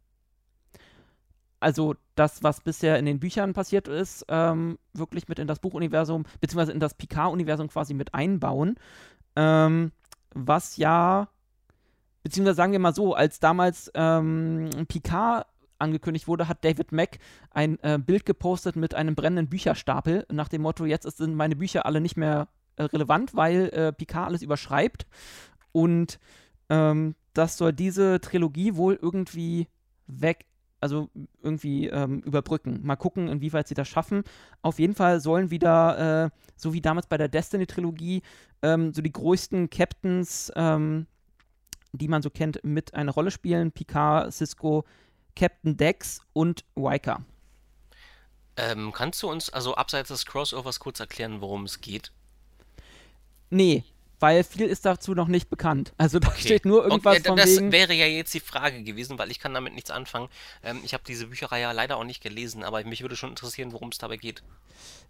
Also 1.60 1.94
das, 2.16 2.42
was 2.42 2.60
bisher 2.60 2.98
in 2.98 3.06
den 3.06 3.20
Büchern 3.20 3.52
passiert 3.52 3.86
ist, 3.86 4.24
ähm, 4.28 4.78
wirklich 4.92 5.28
mit 5.28 5.38
in 5.38 5.46
das 5.46 5.60
Buchuniversum, 5.60 6.24
beziehungsweise 6.40 6.72
in 6.72 6.80
das 6.80 6.94
Picard-Universum 6.94 7.68
quasi 7.68 7.94
mit 7.94 8.14
einbauen. 8.14 8.76
Ähm, 9.36 9.92
was 10.34 10.76
ja, 10.76 11.28
beziehungsweise 12.24 12.56
sagen 12.56 12.72
wir 12.72 12.80
mal 12.80 12.94
so, 12.94 13.14
als 13.14 13.38
damals 13.38 13.90
ähm, 13.94 14.70
Picard 14.88 15.46
angekündigt 15.78 16.26
wurde, 16.26 16.48
hat 16.48 16.64
David 16.64 16.90
Mack 16.90 17.18
ein 17.50 17.78
äh, 17.82 17.98
Bild 17.98 18.26
gepostet 18.26 18.74
mit 18.74 18.94
einem 18.94 19.14
brennenden 19.14 19.48
Bücherstapel 19.48 20.26
nach 20.32 20.48
dem 20.48 20.62
Motto, 20.62 20.84
jetzt 20.84 21.08
sind 21.16 21.34
meine 21.34 21.56
Bücher 21.56 21.86
alle 21.86 22.00
nicht 22.00 22.16
mehr 22.16 22.48
äh, 22.76 22.84
relevant, 22.84 23.34
weil 23.34 23.68
äh, 23.68 23.92
Picard 23.92 24.26
alles 24.26 24.42
überschreibt. 24.42 25.06
Und 25.70 26.18
ähm, 26.70 27.14
das 27.34 27.56
soll 27.56 27.72
diese 27.72 28.20
Trilogie 28.20 28.76
wohl 28.76 28.98
irgendwie 29.00 29.68
weg 30.06 30.46
also 30.82 31.08
irgendwie 31.40 31.86
ähm, 31.86 32.20
überbrücken. 32.20 32.80
Mal 32.82 32.96
gucken, 32.96 33.28
inwieweit 33.28 33.68
sie 33.68 33.74
das 33.74 33.88
schaffen. 33.88 34.24
Auf 34.62 34.80
jeden 34.80 34.96
Fall 34.96 35.20
sollen 35.20 35.50
wieder, 35.50 36.24
äh, 36.24 36.30
so 36.56 36.72
wie 36.72 36.80
damals 36.80 37.06
bei 37.06 37.16
der 37.16 37.28
Destiny-Trilogie, 37.28 38.22
ähm, 38.62 38.92
so 38.92 39.00
die 39.00 39.12
größten 39.12 39.70
Captains, 39.70 40.52
ähm, 40.56 41.06
die 41.92 42.08
man 42.08 42.20
so 42.20 42.30
kennt, 42.30 42.64
mit 42.64 42.94
einer 42.94 43.12
Rolle 43.12 43.30
spielen. 43.30 43.70
Picard, 43.70 44.32
Cisco, 44.32 44.84
Captain 45.36 45.76
Dex 45.76 46.20
und 46.32 46.64
Riker. 46.76 47.24
Ähm, 48.56 48.92
kannst 48.92 49.22
du 49.22 49.30
uns 49.30 49.50
also 49.50 49.76
abseits 49.76 50.08
des 50.08 50.26
Crossovers 50.26 50.80
kurz 50.80 50.98
erklären, 50.98 51.40
worum 51.40 51.64
es 51.64 51.80
geht? 51.80 52.10
Nee, 53.50 53.84
weil 54.22 54.44
viel 54.44 54.66
ist 54.66 54.86
dazu 54.86 55.14
noch 55.14 55.26
nicht 55.26 55.50
bekannt. 55.50 55.92
Also 55.98 56.20
da 56.20 56.28
okay. 56.28 56.40
steht 56.40 56.64
nur 56.64 56.84
irgendwas 56.84 57.18
okay, 57.18 57.26
von 57.26 57.36
Das 57.36 57.56
wegen 57.56 57.72
wäre 57.72 57.92
ja 57.92 58.06
jetzt 58.06 58.32
die 58.32 58.40
Frage 58.40 58.84
gewesen, 58.84 59.18
weil 59.18 59.32
ich 59.32 59.40
kann 59.40 59.52
damit 59.52 59.74
nichts 59.74 59.90
anfangen. 59.90 60.28
Ähm, 60.62 60.80
ich 60.84 60.94
habe 60.94 61.02
diese 61.06 61.26
Bücherei 61.26 61.60
ja 61.60 61.72
leider 61.72 61.96
auch 61.96 62.04
nicht 62.04 62.22
gelesen, 62.22 62.62
aber 62.62 62.84
mich 62.84 63.02
würde 63.02 63.16
schon 63.16 63.30
interessieren, 63.30 63.72
worum 63.72 63.88
es 63.88 63.98
dabei 63.98 64.16
geht. 64.16 64.44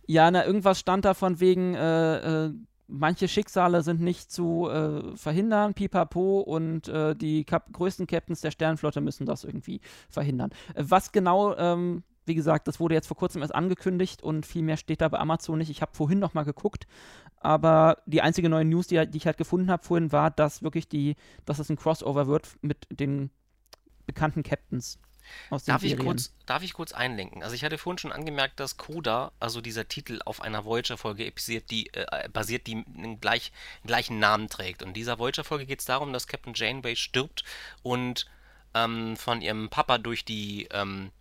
Ja, 0.07 0.31
na, 0.31 0.47
irgendwas 0.47 0.81
stand 0.81 1.05
da 1.05 1.13
von 1.13 1.41
wegen, 1.41 1.75
äh, 1.75 2.47
äh, 2.47 2.53
manche 2.89 3.29
Schicksale 3.29 3.83
sind 3.83 4.01
nicht 4.01 4.33
zu 4.33 4.71
äh, 4.71 5.15
verhindern, 5.15 5.75
pipapo, 5.75 6.41
und 6.41 6.89
äh, 6.89 7.15
die 7.15 7.45
Kap 7.45 7.71
größten 7.71 8.07
Captains 8.07 8.41
der 8.41 8.51
Sternenflotte 8.51 9.03
müssen 9.03 9.27
das 9.27 9.45
irgendwie 9.45 9.83
verhindern. 10.09 10.51
Äh, 10.75 10.85
was 10.87 11.13
genau 11.13 11.55
ähm, 11.57 12.03
wie 12.25 12.35
gesagt, 12.35 12.69
das 12.69 12.81
wurde 12.81 12.95
jetzt 12.95 13.07
vor 13.07 13.17
kurzem 13.17 13.43
erst 13.43 13.55
angekündigt 13.55 14.23
und 14.23 14.47
viel 14.47 14.63
mehr 14.63 14.77
steht 14.77 15.01
da 15.01 15.09
bei 15.09 15.19
Amazon 15.19 15.59
nicht. 15.59 15.71
Ich 15.71 15.83
habe 15.83 15.95
vorhin 15.95 16.19
noch 16.19 16.35
mal 16.35 16.45
geguckt, 16.45 16.87
aber 17.41 17.99
die 18.07 18.23
einzige 18.23 18.49
neue 18.49 18.65
News, 18.65 18.87
die, 18.87 19.07
die 19.07 19.19
ich 19.19 19.27
halt 19.27 19.39
gefunden 19.39 19.71
habe 19.71 19.85
vorhin, 19.85 20.13
war, 20.13 20.31
dass 20.31 20.63
wirklich 20.63 20.89
die, 20.89 21.17
dass 21.45 21.59
es 21.59 21.69
ein 21.71 21.77
Crossover 21.77 22.27
wird 22.27 22.57
mit 22.63 22.87
den 22.91 23.31
bekannten 24.07 24.43
Captains. 24.43 24.99
Aus 25.51 25.65
darf, 25.65 25.83
ich 25.83 25.97
kurz, 25.99 26.33
darf 26.47 26.63
ich 26.63 26.73
kurz 26.73 26.93
einlenken? 26.93 27.43
Also 27.43 27.55
ich 27.55 27.65
hatte 27.65 27.79
vorhin 27.79 27.99
schon 27.99 28.13
angemerkt, 28.13 28.59
dass 28.61 28.77
Coda, 28.77 29.33
also 29.39 29.61
dieser 29.61 29.87
Titel, 29.89 30.21
auf 30.25 30.41
einer 30.41 30.65
Voyager-Folge 30.65 31.31
basiert, 31.31 31.71
die, 31.71 31.93
äh, 31.95 32.29
basiert, 32.29 32.67
die 32.67 32.85
einen 32.97 33.21
gleich, 33.21 33.53
gleichen 33.85 34.19
Namen 34.19 34.49
trägt. 34.49 34.83
Und 34.83 34.89
in 34.89 34.95
dieser 34.95 35.19
Voyager-Folge 35.19 35.67
geht 35.67 35.81
es 35.81 35.85
darum, 35.85 36.13
dass 36.13 36.27
Captain 36.27 36.55
Janeway 36.55 36.97
stirbt 36.97 37.45
und 37.83 38.27
ähm, 38.75 39.17
von 39.17 39.43
ihrem 39.43 39.69
Papa 39.69 39.99
durch 39.99 40.25
die 40.25 40.69
ähm, 40.73 41.13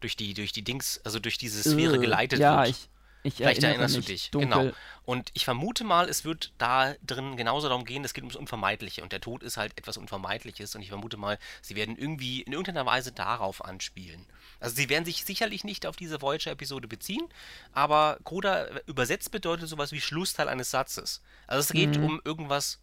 durch 0.00 0.16
die, 0.16 0.34
durch 0.34 0.52
die 0.52 0.62
Dings, 0.62 1.00
also 1.04 1.18
durch 1.18 1.38
diese 1.38 1.62
Sphäre 1.62 1.98
uh, 1.98 2.00
geleitet 2.00 2.40
ja, 2.40 2.58
wird. 2.58 2.70
Ich, 2.70 2.88
ich 3.22 3.34
Vielleicht 3.34 3.62
erinnerst 3.62 3.96
du 3.96 4.00
dich. 4.00 4.30
Dunkel. 4.30 4.50
Genau. 4.50 4.76
Und 5.04 5.30
ich 5.34 5.44
vermute 5.44 5.84
mal, 5.84 6.08
es 6.08 6.24
wird 6.24 6.52
da 6.58 6.94
drin 7.04 7.36
genauso 7.36 7.68
darum 7.68 7.84
gehen, 7.84 8.04
es 8.04 8.14
geht 8.14 8.24
ums 8.24 8.36
Unvermeidliche. 8.36 9.02
Und 9.02 9.12
der 9.12 9.20
Tod 9.20 9.42
ist 9.42 9.56
halt 9.56 9.76
etwas 9.76 9.96
Unvermeidliches. 9.98 10.74
Und 10.74 10.82
ich 10.82 10.88
vermute 10.88 11.16
mal, 11.16 11.38
sie 11.60 11.76
werden 11.76 11.96
irgendwie 11.96 12.40
in 12.42 12.52
irgendeiner 12.52 12.86
Weise 12.86 13.12
darauf 13.12 13.64
anspielen. 13.64 14.26
Also 14.58 14.76
sie 14.76 14.88
werden 14.88 15.04
sich 15.04 15.24
sicherlich 15.24 15.64
nicht 15.64 15.86
auf 15.86 15.96
diese 15.96 16.22
Voyager-Episode 16.22 16.88
beziehen, 16.88 17.26
aber 17.72 18.18
Coda 18.24 18.68
übersetzt 18.86 19.30
bedeutet 19.30 19.68
sowas 19.68 19.92
wie 19.92 20.00
Schlussteil 20.00 20.48
eines 20.48 20.70
Satzes. 20.70 21.22
Also 21.46 21.60
es 21.60 21.72
geht 21.72 21.98
mhm. 21.98 22.04
um 22.04 22.20
irgendwas 22.24 22.78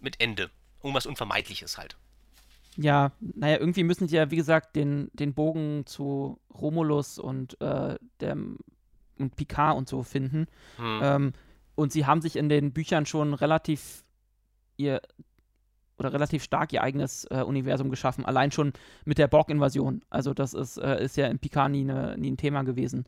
mit 0.00 0.20
Ende. 0.20 0.50
Irgendwas 0.82 1.06
Unvermeidliches 1.06 1.78
halt. 1.78 1.96
Ja, 2.76 3.12
naja, 3.20 3.58
irgendwie 3.58 3.84
müssen 3.84 4.08
sie 4.08 4.16
ja, 4.16 4.30
wie 4.30 4.36
gesagt, 4.36 4.76
den, 4.76 5.10
den 5.12 5.34
Bogen 5.34 5.86
zu 5.86 6.40
Romulus 6.52 7.18
und 7.18 7.60
äh, 7.60 7.96
dem 8.20 8.58
und 9.18 9.36
Picard 9.36 9.76
und 9.76 9.88
so 9.88 10.02
finden. 10.02 10.46
Hm. 10.76 11.00
Ähm, 11.02 11.32
und 11.76 11.92
sie 11.92 12.06
haben 12.06 12.20
sich 12.20 12.36
in 12.36 12.48
den 12.48 12.72
Büchern 12.72 13.06
schon 13.06 13.34
relativ 13.34 14.04
ihr 14.76 15.00
oder 15.96 16.12
relativ 16.12 16.42
stark 16.42 16.72
ihr 16.72 16.82
eigenes 16.82 17.24
äh, 17.30 17.42
Universum 17.42 17.88
geschaffen, 17.88 18.24
allein 18.24 18.50
schon 18.50 18.72
mit 19.04 19.18
der 19.18 19.28
Borg-Invasion. 19.28 20.02
Also 20.10 20.34
das 20.34 20.52
ist, 20.52 20.76
äh, 20.76 21.04
ist 21.04 21.16
ja 21.16 21.28
in 21.28 21.38
Picard 21.38 21.70
nie, 21.70 21.84
ne, 21.84 22.16
nie 22.18 22.32
ein 22.32 22.36
Thema 22.36 22.62
gewesen. 22.64 23.04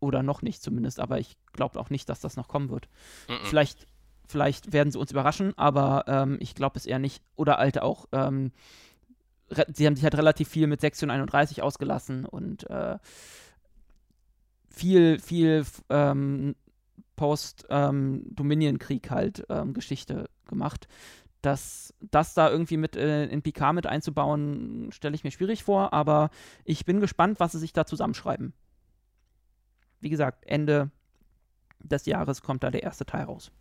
Oder 0.00 0.22
noch 0.22 0.42
nicht 0.42 0.62
zumindest, 0.62 1.00
aber 1.00 1.18
ich 1.18 1.36
glaube 1.52 1.78
auch 1.78 1.90
nicht, 1.90 2.08
dass 2.08 2.20
das 2.20 2.36
noch 2.36 2.48
kommen 2.48 2.70
wird. 2.70 2.88
-mm. 3.28 3.44
Vielleicht, 3.44 3.86
vielleicht 4.26 4.72
werden 4.72 4.90
sie 4.90 4.98
uns 4.98 5.10
überraschen, 5.10 5.56
aber 5.56 6.04
ähm, 6.06 6.38
ich 6.40 6.54
glaube 6.54 6.78
es 6.78 6.86
eher 6.86 6.98
nicht. 6.98 7.22
Oder 7.36 7.58
alte 7.58 7.82
auch 7.82 8.06
ähm, 8.12 8.52
sie 9.72 9.86
haben 9.86 9.96
sich 9.96 10.04
halt 10.04 10.16
relativ 10.16 10.48
viel 10.48 10.66
mit 10.66 10.80
Sektion 10.80 11.10
31 11.10 11.62
ausgelassen 11.62 12.24
und 12.24 12.68
äh, 12.70 12.98
viel, 14.68 15.18
viel 15.18 15.64
ähm, 15.88 16.54
Post-Dominion-Krieg 17.16 19.06
ähm, 19.06 19.10
halt 19.10 19.46
ähm, 19.48 19.72
Geschichte 19.72 20.28
gemacht. 20.46 20.88
Das, 21.42 21.94
das 22.00 22.34
da 22.34 22.50
irgendwie 22.50 22.76
mit 22.76 22.96
äh, 22.96 23.26
in 23.26 23.42
PK 23.42 23.72
mit 23.72 23.86
einzubauen, 23.86 24.90
stelle 24.92 25.14
ich 25.14 25.22
mir 25.24 25.30
schwierig 25.30 25.62
vor, 25.64 25.92
aber 25.92 26.30
ich 26.64 26.84
bin 26.84 27.00
gespannt, 27.00 27.38
was 27.40 27.52
sie 27.52 27.58
sich 27.58 27.72
da 27.72 27.86
zusammenschreiben. 27.86 28.52
Wie 30.00 30.10
gesagt, 30.10 30.44
Ende 30.46 30.90
des 31.78 32.04
Jahres 32.06 32.42
kommt 32.42 32.64
da 32.64 32.70
der 32.70 32.82
erste 32.82 33.06
Teil 33.06 33.24
raus. 33.24 33.52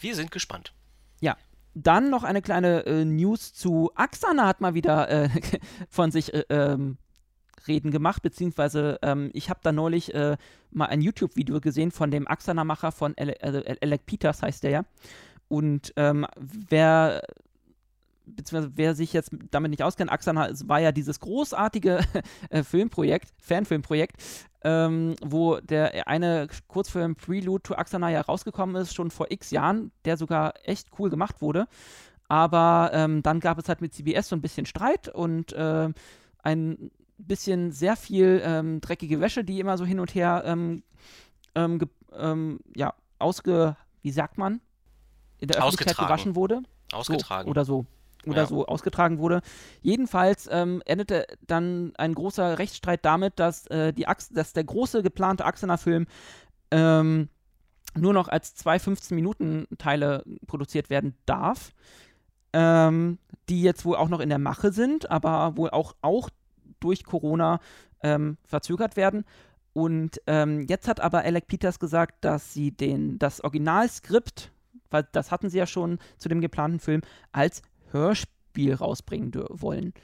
Wir 0.00 0.14
sind 0.14 0.30
gespannt. 0.30 0.72
Ja, 1.20 1.36
dann 1.74 2.10
noch 2.10 2.24
eine 2.24 2.42
kleine 2.42 2.84
äh, 2.86 3.04
News 3.04 3.54
zu 3.54 3.90
Axana 3.94 4.46
hat 4.46 4.60
mal 4.60 4.74
wieder 4.74 5.08
äh, 5.08 5.28
von 5.88 6.10
sich 6.10 6.32
äh, 6.34 6.44
ähm, 6.48 6.98
reden 7.66 7.90
gemacht, 7.90 8.22
beziehungsweise 8.22 8.98
ähm, 9.02 9.30
ich 9.32 9.50
habe 9.50 9.60
da 9.62 9.72
neulich 9.72 10.14
äh, 10.14 10.36
mal 10.70 10.86
ein 10.86 11.00
YouTube-Video 11.00 11.60
gesehen 11.60 11.90
von 11.90 12.10
dem 12.10 12.26
Axana-Macher 12.26 12.92
von 12.92 13.16
Ele 13.16 13.36
also 13.40 13.62
Alec 13.80 14.06
Peters 14.06 14.42
heißt 14.42 14.64
der 14.64 14.70
ja. 14.70 14.84
Und 15.48 15.92
ähm, 15.96 16.26
wer 16.36 17.22
beziehungsweise 18.26 18.72
wer 18.76 18.94
sich 18.94 19.12
jetzt 19.12 19.30
damit 19.50 19.70
nicht 19.70 19.82
auskennt, 19.82 20.10
Axana 20.10 20.50
war 20.64 20.80
ja 20.80 20.92
dieses 20.92 21.20
großartige 21.20 22.00
äh, 22.50 22.62
Filmprojekt, 22.62 23.32
Fanfilmprojekt, 23.38 24.16
ähm, 24.64 25.16
wo 25.22 25.56
der 25.60 26.06
eine 26.08 26.48
Kurzfilm 26.68 27.16
Prelude 27.16 27.62
to 27.62 27.74
Axana 27.74 28.10
ja 28.10 28.20
rausgekommen 28.20 28.76
ist, 28.76 28.94
schon 28.94 29.10
vor 29.10 29.30
x 29.30 29.50
Jahren, 29.50 29.92
der 30.04 30.16
sogar 30.16 30.54
echt 30.64 30.88
cool 30.98 31.10
gemacht 31.10 31.40
wurde. 31.40 31.66
Aber 32.28 32.90
ähm, 32.94 33.22
dann 33.22 33.40
gab 33.40 33.58
es 33.58 33.68
halt 33.68 33.80
mit 33.80 33.92
CBS 33.92 34.28
so 34.28 34.36
ein 34.36 34.40
bisschen 34.40 34.66
Streit 34.66 35.08
und 35.08 35.52
äh, 35.52 35.90
ein 36.42 36.90
bisschen 37.18 37.72
sehr 37.72 37.96
viel 37.96 38.40
ähm, 38.44 38.80
dreckige 38.80 39.20
Wäsche, 39.20 39.44
die 39.44 39.60
immer 39.60 39.76
so 39.76 39.84
hin 39.84 40.00
und 40.00 40.14
her 40.14 40.42
ähm, 40.46 40.82
ähm, 41.54 41.80
ähm, 42.16 42.60
ja, 42.74 42.94
ausge, 43.18 43.76
wie 44.00 44.10
sagt 44.10 44.38
man, 44.38 44.60
in 45.38 45.48
der 45.48 45.58
Öffentlichkeit 45.58 45.98
gewaschen 45.98 46.34
wurde. 46.34 46.62
Ausgetragen. 46.92 47.46
So, 47.46 47.50
oder 47.50 47.64
so 47.64 47.86
oder 48.26 48.42
ja. 48.42 48.46
so 48.46 48.66
ausgetragen 48.66 49.18
wurde. 49.18 49.40
Jedenfalls 49.80 50.48
ähm, 50.50 50.82
endete 50.84 51.26
dann 51.46 51.92
ein 51.96 52.14
großer 52.14 52.58
Rechtsstreit 52.58 53.04
damit, 53.04 53.38
dass, 53.38 53.66
äh, 53.68 53.92
die 53.92 54.06
Ach 54.06 54.16
dass 54.30 54.52
der 54.52 54.64
große 54.64 55.02
geplante 55.02 55.44
Axener-Film 55.44 56.06
ähm, 56.70 57.28
nur 57.94 58.12
noch 58.12 58.28
als 58.28 58.54
zwei 58.54 58.76
15-Minuten-Teile 58.76 60.24
produziert 60.46 60.90
werden 60.90 61.14
darf, 61.26 61.72
ähm, 62.52 63.18
die 63.48 63.62
jetzt 63.62 63.84
wohl 63.84 63.96
auch 63.96 64.08
noch 64.08 64.20
in 64.20 64.28
der 64.28 64.38
Mache 64.38 64.72
sind, 64.72 65.10
aber 65.10 65.56
wohl 65.56 65.70
auch, 65.70 65.94
auch 66.00 66.30
durch 66.80 67.04
Corona 67.04 67.60
ähm, 68.02 68.38
verzögert 68.44 68.96
werden. 68.96 69.24
Und 69.72 70.20
ähm, 70.26 70.66
jetzt 70.68 70.88
hat 70.88 71.00
aber 71.00 71.22
Alec 71.22 71.46
Peters 71.46 71.78
gesagt, 71.78 72.24
dass 72.24 72.52
sie 72.52 72.72
den, 72.72 73.18
das 73.18 73.42
Originalskript, 73.42 74.52
weil 74.90 75.06
das 75.12 75.30
hatten 75.30 75.48
sie 75.48 75.58
ja 75.58 75.66
schon 75.66 75.98
zu 76.18 76.28
dem 76.28 76.40
geplanten 76.40 76.78
Film, 76.78 77.00
als 77.32 77.62
Hörspiel 77.92 78.74
rausbringen 78.74 79.32
wollen. 79.50 79.94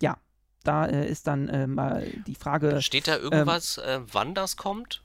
Ja, 0.00 0.18
da 0.64 0.86
äh, 0.86 1.08
ist 1.08 1.26
dann 1.26 1.48
äh, 1.48 1.66
mal 1.66 2.06
die 2.26 2.34
Frage. 2.34 2.82
Steht 2.82 3.08
da 3.08 3.16
irgendwas, 3.16 3.80
ähm, 3.84 4.02
äh, 4.02 4.06
wann 4.12 4.34
das 4.34 4.56
kommt? 4.56 5.02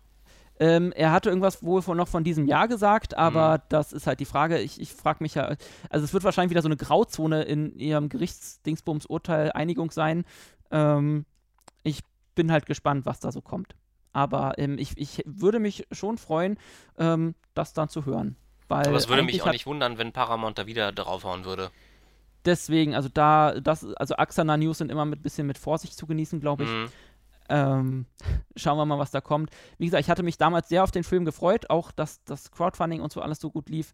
Ähm, 0.60 0.92
er 0.92 1.12
hatte 1.12 1.30
irgendwas 1.30 1.64
wohl 1.64 1.82
von, 1.82 1.98
noch 1.98 2.08
von 2.08 2.24
diesem 2.24 2.46
Jahr 2.46 2.68
gesagt, 2.68 3.18
aber 3.18 3.58
mhm. 3.58 3.62
das 3.70 3.94
ist 3.94 4.06
halt 4.06 4.20
die 4.20 4.26
Frage. 4.26 4.60
Ich, 4.60 4.80
ich 4.80 4.94
frage 4.94 5.24
mich 5.24 5.34
ja, 5.34 5.56
also 5.90 6.06
es 6.06 6.14
wird 6.14 6.24
wahrscheinlich 6.24 6.52
wieder 6.52 6.62
so 6.62 6.68
eine 6.68 6.78
Grauzone 6.78 7.42
in 7.44 7.80
ihrem 7.80 8.10
Gerichtsdingsbums-Urteil 8.10 9.54
Einigung 9.54 9.90
sein. 9.90 10.24
Ähm, 10.70 11.26
ich 11.82 12.02
bin 12.36 12.52
halt 12.52 12.68
gespannt, 12.68 13.08
was 13.08 13.20
da 13.20 13.32
so 13.32 13.42
kommt. 13.42 13.76
Aber 14.14 14.60
ähm, 14.60 14.78
ich, 14.78 14.98
ich 14.98 15.24
würde 15.26 15.60
mich 15.60 15.88
schon 15.92 16.20
freuen, 16.20 16.60
ähm, 16.98 17.34
das 17.54 17.74
dann 17.74 17.90
zu 17.90 18.06
hören. 18.06 18.36
Weil 18.72 18.88
Aber 18.88 18.96
es 18.96 19.10
würde 19.10 19.24
mich 19.24 19.42
auch 19.42 19.52
nicht 19.52 19.66
wundern, 19.66 19.98
wenn 19.98 20.14
Paramount 20.14 20.58
da 20.58 20.66
wieder 20.66 20.94
draufhauen 20.94 21.44
würde. 21.44 21.72
Deswegen, 22.46 22.96
also 22.96 23.10
da, 23.10 23.60
das, 23.60 23.86
also 23.96 24.16
Axana 24.16 24.56
News 24.56 24.78
sind 24.78 24.90
immer 24.90 25.04
mit 25.04 25.20
ein 25.20 25.24
bisschen 25.24 25.46
mit 25.46 25.58
Vorsicht 25.58 25.98
zu 25.98 26.08
genießen, 26.08 26.40
glaube 26.40 26.64
ich. 26.64 26.70
Mhm. 26.70 26.88
Ähm, 27.50 28.06
schauen 28.56 28.78
wir 28.78 28.86
mal, 28.86 28.98
was 28.98 29.12
da 29.12 29.20
kommt. 29.20 29.52
Wie 29.78 29.86
gesagt, 29.86 30.02
ich 30.02 30.10
hatte 30.10 30.24
mich 30.24 30.38
damals 30.38 30.70
sehr 30.70 30.86
auf 30.86 30.92
den 30.92 31.04
Film 31.04 31.26
gefreut, 31.26 31.70
auch 31.70 31.92
dass 31.92 32.24
das 32.24 32.50
Crowdfunding 32.50 33.02
und 33.02 33.12
so 33.12 33.22
alles 33.22 33.42
so 33.42 33.52
gut 33.52 33.68
lief. 33.68 33.94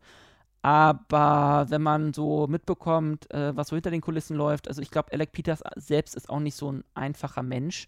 Aber 0.62 1.66
wenn 1.70 1.82
man 1.82 2.14
so 2.14 2.46
mitbekommt, 2.46 3.32
äh, 3.34 3.56
was 3.58 3.70
so 3.70 3.76
hinter 3.76 3.90
den 3.90 4.02
Kulissen 4.02 4.38
läuft, 4.38 4.68
also 4.68 4.84
ich 4.84 4.92
glaube, 4.92 5.12
Alec 5.12 5.32
Peters 5.32 5.64
selbst 5.76 6.16
ist 6.16 6.30
auch 6.30 6.40
nicht 6.40 6.56
so 6.56 6.72
ein 6.72 6.84
einfacher 6.94 7.42
Mensch. 7.42 7.88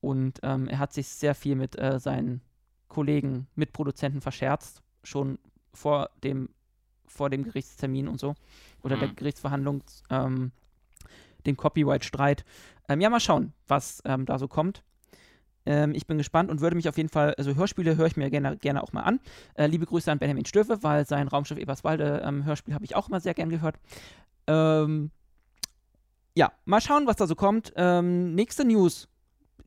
Und 0.00 0.40
ähm, 0.42 0.66
er 0.66 0.78
hat 0.78 0.94
sich 0.94 1.08
sehr 1.08 1.34
viel 1.34 1.56
mit 1.56 1.78
äh, 1.78 2.00
seinen 2.00 2.40
Kollegen, 2.88 3.48
Mitproduzenten 3.54 4.22
verscherzt, 4.22 4.80
schon 5.04 5.38
vor 5.74 6.10
dem, 6.22 6.48
vor 7.06 7.30
dem 7.30 7.44
Gerichtstermin 7.44 8.08
und 8.08 8.20
so 8.20 8.34
oder 8.82 8.96
mhm. 8.96 9.00
der 9.00 9.08
Gerichtsverhandlung, 9.10 9.82
ähm, 10.10 10.52
dem 11.46 11.56
Copyright-Streit. 11.56 12.44
Ähm, 12.88 13.00
ja, 13.00 13.10
mal 13.10 13.20
schauen, 13.20 13.52
was 13.66 14.02
ähm, 14.04 14.26
da 14.26 14.38
so 14.38 14.48
kommt. 14.48 14.82
Ähm, 15.64 15.94
ich 15.94 16.06
bin 16.06 16.18
gespannt 16.18 16.50
und 16.50 16.60
würde 16.60 16.76
mich 16.76 16.88
auf 16.88 16.96
jeden 16.96 17.08
Fall, 17.08 17.34
also 17.34 17.54
Hörspiele 17.54 17.96
höre 17.96 18.06
ich 18.06 18.16
mir 18.16 18.30
gerne, 18.30 18.56
gerne 18.56 18.82
auch 18.82 18.92
mal 18.92 19.02
an. 19.02 19.20
Äh, 19.54 19.66
liebe 19.66 19.86
Grüße 19.86 20.10
an 20.10 20.18
Benjamin 20.18 20.44
Stöfe, 20.44 20.82
weil 20.82 21.06
sein 21.06 21.28
Raumschiff 21.28 21.58
Eberswalde 21.58 22.22
ähm, 22.24 22.44
Hörspiel 22.44 22.74
habe 22.74 22.84
ich 22.84 22.96
auch 22.96 23.08
immer 23.08 23.20
sehr 23.20 23.34
gern 23.34 23.50
gehört. 23.50 23.76
Ähm, 24.46 25.10
ja, 26.34 26.52
mal 26.64 26.80
schauen, 26.80 27.06
was 27.06 27.16
da 27.16 27.26
so 27.26 27.34
kommt. 27.34 27.74
Nächste 27.76 28.64
News. 28.64 29.06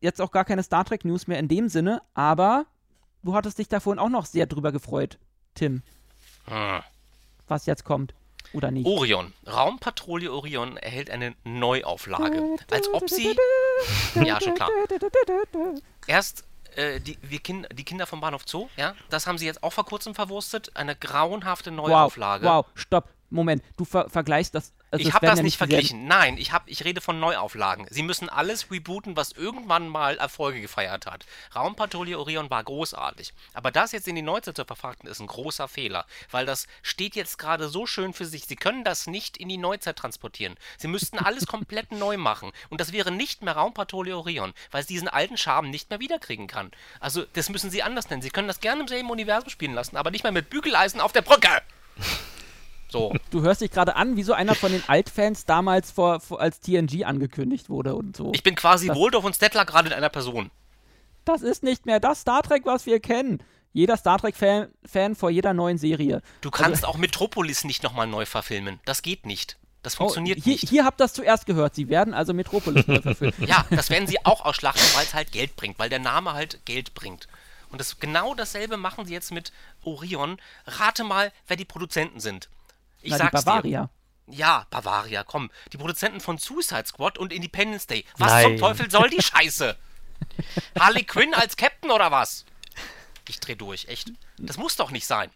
Jetzt 0.01 0.20
auch 0.20 0.32
gar 0.32 0.45
keine 0.45 0.64
Star 0.64 0.84
Trek 0.84 1.06
News 1.06 1.28
mehr 1.28 1.38
in 1.38 1.47
dem 1.47 1.70
Sinne, 1.70 2.01
aber 2.16 2.66
du 3.24 3.36
hattest 3.36 3.60
dich 3.60 3.68
da 3.68 3.80
vorhin 3.80 3.99
auch 3.99 4.10
noch 4.10 4.26
sehr 4.26 4.47
drüber 4.47 4.72
gefreut, 4.72 5.20
Tim. 5.53 5.84
Hm. 6.48 6.82
Was 7.48 7.66
jetzt 7.66 7.84
kommt. 7.84 8.14
Oder 8.54 8.72
nicht? 8.72 8.86
Orion. 8.86 9.34
Raumpatrouille 9.46 10.32
Orion 10.32 10.78
erhält 10.78 11.10
eine 11.10 11.36
Neuauflage. 11.43 12.58
Als 12.72 12.88
ob 12.93 13.10
sie. 13.10 13.36
Ja, 14.24 14.39
schon 14.39 14.56
klar. 14.56 14.70
Erst 16.08 16.46
äh, 16.76 17.00
die, 17.00 17.18
wir 17.22 17.39
kind, 17.39 17.68
die 17.74 17.84
Kinder 17.84 18.06
vom 18.06 18.22
Bahnhof 18.22 18.43
Zoo, 18.46 18.70
ja, 18.78 18.96
das 19.10 19.28
haben 19.28 19.38
sie 19.38 19.46
jetzt 19.46 19.64
auch 19.64 19.74
vor 19.74 19.86
kurzem 19.86 20.16
verwurstet. 20.16 20.76
Eine 20.76 20.96
grauenhafte 20.96 21.72
Neuauflage. 21.72 22.46
Wow, 22.46 22.66
wow, 22.66 22.72
stopp. 22.76 23.10
Moment, 23.30 23.64
du 23.76 23.86
ver 23.86 24.10
vergleichst 24.10 24.54
das 24.56 24.72
also 24.96 25.08
ich 25.08 25.14
habe 25.14 25.26
das 25.26 25.39
ja 25.39 25.43
nicht 25.43 25.58
verglichen. 25.58 26.08
Nein, 26.08 26.38
ich, 26.38 26.52
hab, 26.52 26.68
ich 26.68 26.84
rede 26.84 27.02
von 27.02 27.20
Neuauflagen. 27.20 27.88
Sie 27.89 28.04
müssen 28.04 28.30
alles 28.30 28.72
rebooten, 28.72 29.16
was 29.16 29.32
irgendwann 29.32 29.88
mal 29.88 30.18
Erfolge 30.18 30.62
gefeiert 30.62 31.06
hat. 31.06 31.26
Raumpatrouille 31.56 32.18
Orion 32.18 32.50
war 32.50 32.64
großartig. 32.64 33.34
Aber 33.54 33.72
das 33.72 33.91
jetzt 33.91 34.08
in 34.08 34.16
die 34.16 34.22
Neuzeit 34.22 34.56
zu 34.56 34.66
verfrachten, 34.66 35.10
ist 35.10 35.20
ein 35.20 35.28
großer 35.28 35.68
Fehler. 35.68 36.06
Weil 36.32 36.46
das 36.46 36.68
steht 36.82 37.16
jetzt 37.16 37.38
gerade 37.38 37.70
so 37.70 37.86
schön 37.86 38.14
für 38.14 38.26
sich. 38.26 38.46
Sie 38.46 38.56
können 38.56 38.84
das 38.84 39.08
nicht 39.08 39.38
in 39.38 39.50
die 39.50 39.58
Neuzeit 39.58 39.98
transportieren. 39.98 40.56
Sie 40.78 40.88
müssten 40.88 41.20
alles 41.20 41.46
komplett 41.46 41.91
neu 41.91 42.18
machen. 42.18 42.52
Und 42.70 42.82
das 42.82 42.91
wäre 42.91 43.12
nicht 43.12 43.41
mehr 43.41 43.56
Raumpatrouille 43.56 44.18
Orion, 44.18 44.54
weil 44.72 44.82
es 44.82 44.88
diesen 44.88 45.08
alten 45.08 45.38
Charme 45.38 45.70
nicht 45.70 45.89
mehr 45.89 46.00
wiederkriegen 46.00 46.48
kann. 46.48 46.72
Also, 47.00 47.26
das 47.34 47.50
müssen 47.50 47.70
Sie 47.70 47.84
anders 47.84 48.10
nennen. 48.10 48.22
Sie 48.22 48.30
können 48.30 48.48
das 48.48 48.60
gerne 48.60 48.82
im 48.82 48.88
selben 48.88 49.10
Universum 49.10 49.50
spielen 49.50 49.74
lassen, 49.74 49.98
aber 49.98 50.12
nicht 50.12 50.24
mehr 50.24 50.32
mit 50.32 50.50
Bügeleisen 50.50 51.02
auf 51.02 51.12
der 51.12 51.22
Brücke. 51.22 51.62
So. 52.96 53.14
Du 53.32 53.41
hörst 53.41 53.60
dich 53.60 53.72
gerade 53.72 53.98
an, 53.98 54.16
wie 54.16 54.24
so 54.24 54.32
einer 54.32 54.56
von 54.56 54.72
den 54.72 54.84
Altfans 54.88 55.46
damals 55.46 55.91
vor, 55.91 56.22
vor, 56.22 56.39
als 56.39 56.62
TNG 56.62 57.04
angekündigt 57.04 57.70
wurde 57.70 57.96
und 57.96 58.16
so. 58.16 58.32
Ich 58.34 58.43
bin 58.43 58.56
quasi 58.56 58.88
das, 58.88 58.98
Waldorf 58.98 59.26
und 59.26 59.36
Stettler 59.36 59.66
gerade 59.66 59.89
in 59.89 59.93
einer 59.93 60.10
Person. 60.10 60.52
Das 61.26 61.41
ist 61.41 61.64
nicht 61.64 61.86
mehr 61.86 62.00
das 62.00 62.22
Star 62.22 62.41
Trek, 62.43 62.66
was 62.66 62.86
wir 62.86 63.02
kennen. 63.02 63.43
Jeder 63.74 63.98
Star 63.98 64.20
Trek-Fan 64.20 64.70
Fan 64.86 65.16
vor 65.16 65.30
jeder 65.30 65.54
neuen 65.54 65.78
Serie. 65.78 66.22
Du 66.39 66.50
kannst 66.50 66.86
also, 66.86 66.88
auch 66.88 66.98
Metropolis 66.98 67.66
nicht 67.66 67.84
nochmal 67.84 68.08
neu 68.08 68.26
verfilmen. 68.26 68.80
Das 68.86 69.02
geht 69.02 69.26
nicht. 69.26 69.58
Das 69.84 69.96
oh, 69.96 69.98
funktioniert 69.98 70.39
oh, 70.39 70.43
hier, 70.43 70.54
nicht. 70.54 70.70
Hier 70.70 70.86
habt 70.86 71.02
ihr 71.02 71.04
das 71.04 71.14
zuerst 71.14 71.46
gehört. 71.46 71.76
Sie 71.76 71.89
werden 71.89 72.14
also 72.14 72.34
Metropolis 72.34 72.88
neu 72.88 73.02
verfilmen. 73.02 73.36
ja, 73.46 73.66
das 73.70 73.89
werden 73.89 74.08
sie 74.08 74.24
auch 74.24 74.46
ausschlachten, 74.46 74.84
weil 74.96 75.04
es 75.04 75.14
halt 75.14 75.34
Geld 75.34 75.58
bringt, 75.58 75.78
weil 75.78 75.89
der 75.89 76.00
Name 76.00 76.34
halt 76.34 76.66
Geld 76.66 76.93
bringt. 76.93 77.28
Und 77.70 77.82
das, 77.82 78.00
genau 78.00 78.34
dasselbe 78.34 78.78
machen 78.78 79.06
sie 79.06 79.14
jetzt 79.14 79.34
mit 79.34 79.52
Orion. 79.84 80.38
Rate 80.66 81.04
mal, 81.04 81.34
wer 81.48 81.58
die 81.58 81.66
Produzenten 81.66 82.22
sind. 82.22 82.48
Ich 83.06 83.12
Na, 83.12 83.18
sag's 83.18 83.43
Bavaria. 83.45 83.89
Dir. 84.28 84.36
Ja, 84.36 84.66
Bavaria, 84.72 85.24
komm. 85.24 85.51
Die 85.72 85.78
Produzenten 85.78 86.20
von 86.20 86.38
Suicide 86.39 86.86
Squad 86.88 87.18
und 87.20 87.32
Independence 87.32 87.86
Day. 87.86 88.03
Was 88.18 88.32
Nein. 88.32 88.43
zum 88.43 88.58
Teufel 88.58 88.89
soll 88.89 89.10
die 89.10 89.22
Scheiße? 89.22 89.78
Harley 90.80 91.03
Quinn 91.03 91.34
als 91.36 91.56
Captain 91.56 91.91
oder 91.91 92.12
was? 92.12 92.45
Ich 93.30 93.39
dreh 93.39 93.56
durch, 93.56 93.88
echt. 93.88 94.12
Das 94.38 94.58
muss 94.58 94.76
doch 94.76 94.89
nicht 94.91 95.06
sein. 95.06 95.30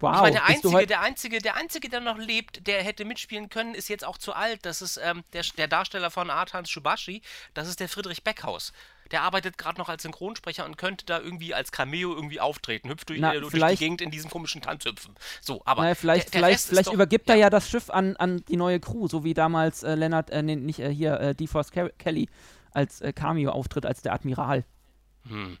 Wow, 0.00 0.14
ich 0.14 0.20
meine, 0.20 0.36
der 0.36 0.46
einzige, 0.46 0.86
der 0.86 1.00
einzige, 1.00 1.38
der 1.38 1.56
einzige, 1.56 1.88
der 1.88 2.00
noch 2.00 2.18
lebt, 2.18 2.66
der 2.66 2.82
hätte 2.82 3.04
mitspielen 3.04 3.48
können, 3.48 3.74
ist 3.74 3.88
jetzt 3.88 4.04
auch 4.04 4.18
zu 4.18 4.32
alt. 4.32 4.64
Das 4.64 4.82
ist 4.82 4.98
ähm, 5.02 5.24
der, 5.32 5.44
der 5.56 5.68
Darsteller 5.68 6.10
von 6.10 6.30
Arthans 6.30 6.70
Shubashi. 6.70 7.22
Das 7.54 7.68
ist 7.68 7.80
der 7.80 7.88
Friedrich 7.88 8.24
Beckhaus 8.24 8.72
der 9.10 9.22
arbeitet 9.22 9.58
gerade 9.58 9.78
noch 9.78 9.88
als 9.88 10.02
Synchronsprecher 10.02 10.64
und 10.64 10.76
könnte 10.76 11.04
da 11.04 11.18
irgendwie 11.18 11.54
als 11.54 11.72
Cameo 11.72 12.14
irgendwie 12.14 12.40
auftreten, 12.40 12.88
hüpft 12.88 13.08
durch, 13.08 13.20
Na, 13.20 13.34
äh, 13.34 13.40
durch 13.40 13.52
die 13.52 13.76
Gegend 13.76 14.00
in 14.00 14.10
diesem 14.10 14.30
komischen 14.30 14.62
Tanzhüpfen. 14.62 15.14
So, 15.40 15.62
aber 15.64 15.82
naja, 15.82 15.94
vielleicht, 15.94 16.26
der, 16.26 16.40
der 16.40 16.48
vielleicht, 16.48 16.64
vielleicht 16.66 16.88
doch, 16.88 16.94
übergibt 16.94 17.28
ja. 17.28 17.34
er 17.34 17.40
ja 17.40 17.50
das 17.50 17.68
Schiff 17.68 17.90
an, 17.90 18.16
an 18.16 18.44
die 18.48 18.56
neue 18.56 18.80
Crew, 18.80 19.08
so 19.08 19.24
wie 19.24 19.34
damals 19.34 19.82
äh, 19.82 19.94
Leonard, 19.94 20.30
äh, 20.30 20.42
nee, 20.42 20.56
nicht 20.56 20.80
äh, 20.80 20.92
hier, 20.92 21.18
äh, 21.20 21.34
DeForce 21.34 21.70
Kelly 21.70 22.28
als 22.72 23.00
äh, 23.00 23.12
Cameo 23.12 23.50
auftritt 23.50 23.84
als 23.84 24.02
der 24.02 24.12
Admiral. 24.12 24.64
Hm. 25.28 25.58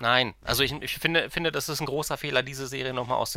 Nein, 0.00 0.34
also 0.42 0.62
ich, 0.62 0.72
ich, 0.72 0.98
finde, 0.98 1.28
finde, 1.30 1.52
das 1.52 1.68
ist 1.68 1.80
ein 1.80 1.86
großer 1.86 2.16
Fehler, 2.16 2.42
diese 2.42 2.66
Serie 2.66 2.94
nochmal 2.94 3.18
aus, 3.18 3.36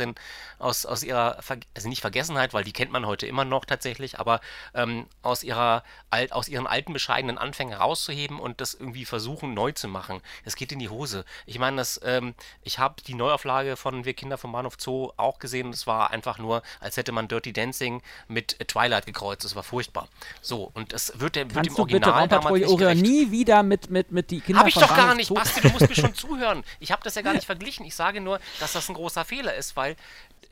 aus, 0.58 0.86
aus 0.86 1.02
ihrer, 1.02 1.42
Ver 1.42 1.58
also 1.76 1.88
nicht 1.88 2.00
Vergessenheit, 2.00 2.54
weil 2.54 2.64
die 2.64 2.72
kennt 2.72 2.90
man 2.90 3.06
heute 3.06 3.26
immer 3.26 3.44
noch 3.44 3.66
tatsächlich, 3.66 4.18
aber 4.18 4.40
ähm, 4.72 5.06
aus, 5.22 5.42
ihrer, 5.42 5.84
alt, 6.08 6.32
aus 6.32 6.48
ihren 6.48 6.66
alten, 6.66 6.94
bescheidenen 6.94 7.36
Anfängen 7.36 7.74
rauszuheben 7.74 8.40
und 8.40 8.62
das 8.62 8.72
irgendwie 8.72 9.04
versuchen, 9.04 9.52
neu 9.52 9.72
zu 9.72 9.88
machen. 9.88 10.22
Es 10.44 10.56
geht 10.56 10.72
in 10.72 10.78
die 10.78 10.88
Hose. 10.88 11.26
Ich 11.44 11.58
meine, 11.58 11.76
das, 11.76 12.00
ähm, 12.02 12.34
ich 12.62 12.78
habe 12.78 12.94
die 13.06 13.14
Neuauflage 13.14 13.76
von 13.76 14.06
Wir 14.06 14.14
Kinder 14.14 14.38
vom 14.38 14.52
Bahnhof 14.52 14.76
Zoo 14.78 15.12
auch 15.16 15.38
gesehen 15.38 15.74
es 15.74 15.86
war 15.86 16.10
einfach 16.10 16.38
nur, 16.38 16.62
als 16.80 16.96
hätte 16.96 17.12
man 17.12 17.28
Dirty 17.28 17.52
Dancing 17.52 18.00
mit 18.26 18.56
Twilight 18.68 19.04
gekreuzt. 19.04 19.44
Es 19.44 19.54
war 19.54 19.62
furchtbar. 19.62 20.08
So, 20.40 20.70
und 20.72 20.92
es 20.92 21.12
wird, 21.20 21.36
der, 21.36 21.54
wird 21.54 21.66
dem 21.66 21.76
Original 21.76 22.28
damals 22.28 22.54
nicht 22.54 22.78
gerecht. 22.78 23.02
nie 23.02 23.30
wieder 23.30 23.62
mit, 23.62 23.90
mit, 23.90 24.12
mit 24.12 24.30
die 24.30 24.40
Kinder 24.40 24.60
Hab 24.60 24.68
ich 24.68 24.74
doch 24.74 24.96
gar 24.96 25.14
nicht, 25.14 25.32
Basti, 25.34 25.60
du 25.60 25.68
musst 25.68 25.88
mir 25.88 25.94
schon 25.94 26.14
zuhören 26.14 26.53
hören. 26.54 26.64
Ich 26.80 26.92
habe 26.92 27.02
das 27.02 27.14
ja 27.14 27.22
gar 27.22 27.34
nicht 27.34 27.46
verglichen. 27.46 27.84
Ich 27.84 27.94
sage 27.94 28.20
nur, 28.20 28.40
dass 28.60 28.72
das 28.72 28.88
ein 28.88 28.94
großer 28.94 29.24
Fehler 29.24 29.54
ist, 29.54 29.76
weil 29.76 29.96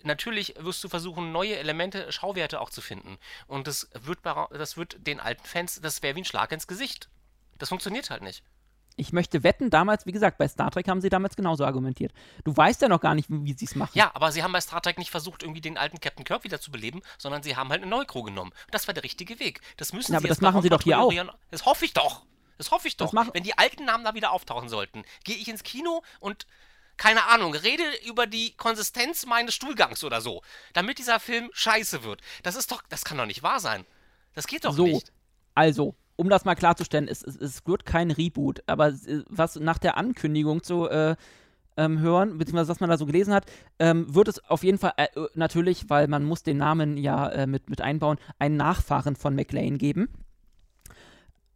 natürlich 0.02 0.54
wirst 0.58 0.82
du 0.84 0.88
versuchen, 0.88 1.32
neue 1.32 1.56
Elemente, 1.56 2.10
Schauwerte 2.12 2.60
auch 2.60 2.70
zu 2.70 2.80
finden. 2.80 3.18
Und 3.46 3.66
das 3.66 3.88
wird, 4.00 4.20
das 4.24 4.76
wird 4.76 5.06
den 5.06 5.20
alten 5.20 5.44
Fans, 5.44 5.80
das 5.80 6.02
wäre 6.02 6.16
wie 6.16 6.22
ein 6.22 6.24
Schlag 6.24 6.52
ins 6.52 6.66
Gesicht. 6.66 7.08
Das 7.58 7.68
funktioniert 7.68 8.10
halt 8.10 8.22
nicht. 8.22 8.42
Ich 8.96 9.12
möchte 9.12 9.42
wetten, 9.42 9.70
damals, 9.70 10.04
wie 10.04 10.12
gesagt, 10.12 10.36
bei 10.36 10.46
Star 10.46 10.70
Trek 10.70 10.86
haben 10.86 11.00
sie 11.00 11.08
damals 11.08 11.34
genauso 11.34 11.64
argumentiert. 11.64 12.12
Du 12.44 12.54
weißt 12.54 12.82
ja 12.82 12.88
noch 12.88 13.00
gar 13.00 13.14
nicht, 13.14 13.30
wie, 13.30 13.42
wie 13.44 13.54
sie 13.54 13.64
es 13.64 13.74
machen. 13.74 13.92
Ja, 13.94 14.10
aber 14.14 14.32
sie 14.32 14.42
haben 14.42 14.52
bei 14.52 14.60
Star 14.60 14.82
Trek 14.82 14.98
nicht 14.98 15.10
versucht, 15.10 15.42
irgendwie 15.42 15.62
den 15.62 15.78
alten 15.78 15.98
Captain 15.98 16.24
Kirk 16.24 16.44
wieder 16.44 16.60
zu 16.60 16.70
beleben, 16.70 17.00
sondern 17.16 17.42
sie 17.42 17.56
haben 17.56 17.70
halt 17.70 17.80
eine 17.80 17.90
neue 17.90 18.04
Crew 18.04 18.22
genommen. 18.22 18.52
Das 18.70 18.88
war 18.88 18.94
der 18.94 19.02
richtige 19.02 19.40
Weg. 19.40 19.62
Das 19.78 19.94
müssen 19.94 20.12
ja, 20.12 20.18
sie 20.18 20.24
aber 20.24 20.28
das 20.28 20.42
machen 20.42 20.60
sie 20.60 20.68
doch 20.68 20.82
hier 20.82 20.98
auch. 20.98 21.12
Das 21.50 21.64
hoffe 21.64 21.86
ich 21.86 21.94
doch. 21.94 22.22
Das 22.58 22.70
hoffe 22.70 22.88
ich 22.88 22.96
doch. 22.96 23.12
Wenn 23.32 23.42
die 23.42 23.56
alten 23.58 23.84
Namen 23.84 24.04
da 24.04 24.14
wieder 24.14 24.32
auftauchen 24.32 24.68
sollten, 24.68 25.04
gehe 25.24 25.36
ich 25.36 25.48
ins 25.48 25.62
Kino 25.62 26.02
und 26.20 26.46
keine 26.96 27.26
Ahnung, 27.28 27.54
rede 27.54 27.84
über 28.06 28.26
die 28.26 28.54
Konsistenz 28.56 29.26
meines 29.26 29.54
Stuhlgangs 29.54 30.04
oder 30.04 30.20
so, 30.20 30.42
damit 30.72 30.98
dieser 30.98 31.20
Film 31.20 31.50
scheiße 31.52 32.04
wird. 32.04 32.20
Das 32.42 32.54
ist 32.54 32.70
doch, 32.70 32.82
das 32.88 33.04
kann 33.04 33.18
doch 33.18 33.26
nicht 33.26 33.42
wahr 33.42 33.60
sein. 33.60 33.84
Das 34.34 34.46
geht 34.46 34.64
doch 34.64 34.74
so, 34.74 34.86
nicht. 34.86 35.12
Also, 35.54 35.94
um 36.16 36.28
das 36.28 36.44
mal 36.44 36.54
klarzustellen, 36.54 37.08
es, 37.08 37.22
es, 37.22 37.36
es, 37.36 37.66
wird 37.66 37.84
kein 37.84 38.10
Reboot, 38.10 38.62
aber 38.66 38.88
äh, 38.88 39.24
was 39.28 39.56
nach 39.56 39.78
der 39.78 39.96
Ankündigung 39.96 40.62
zu 40.62 40.88
äh, 40.88 41.16
ähm, 41.76 42.00
hören, 42.00 42.38
beziehungsweise 42.38 42.68
was 42.68 42.80
man 42.80 42.90
da 42.90 42.98
so 42.98 43.06
gelesen 43.06 43.34
hat, 43.34 43.46
ähm, 43.78 44.14
wird 44.14 44.28
es 44.28 44.44
auf 44.48 44.62
jeden 44.62 44.78
Fall 44.78 44.92
äh, 44.96 45.08
natürlich, 45.34 45.88
weil 45.88 46.06
man 46.08 46.24
muss 46.24 46.42
den 46.42 46.58
Namen 46.58 46.96
ja 46.96 47.28
äh, 47.28 47.46
mit, 47.46 47.70
mit 47.70 47.80
einbauen, 47.80 48.18
einen 48.38 48.56
Nachfahren 48.56 49.16
von 49.16 49.34
McLean 49.34 49.78
geben. 49.78 50.08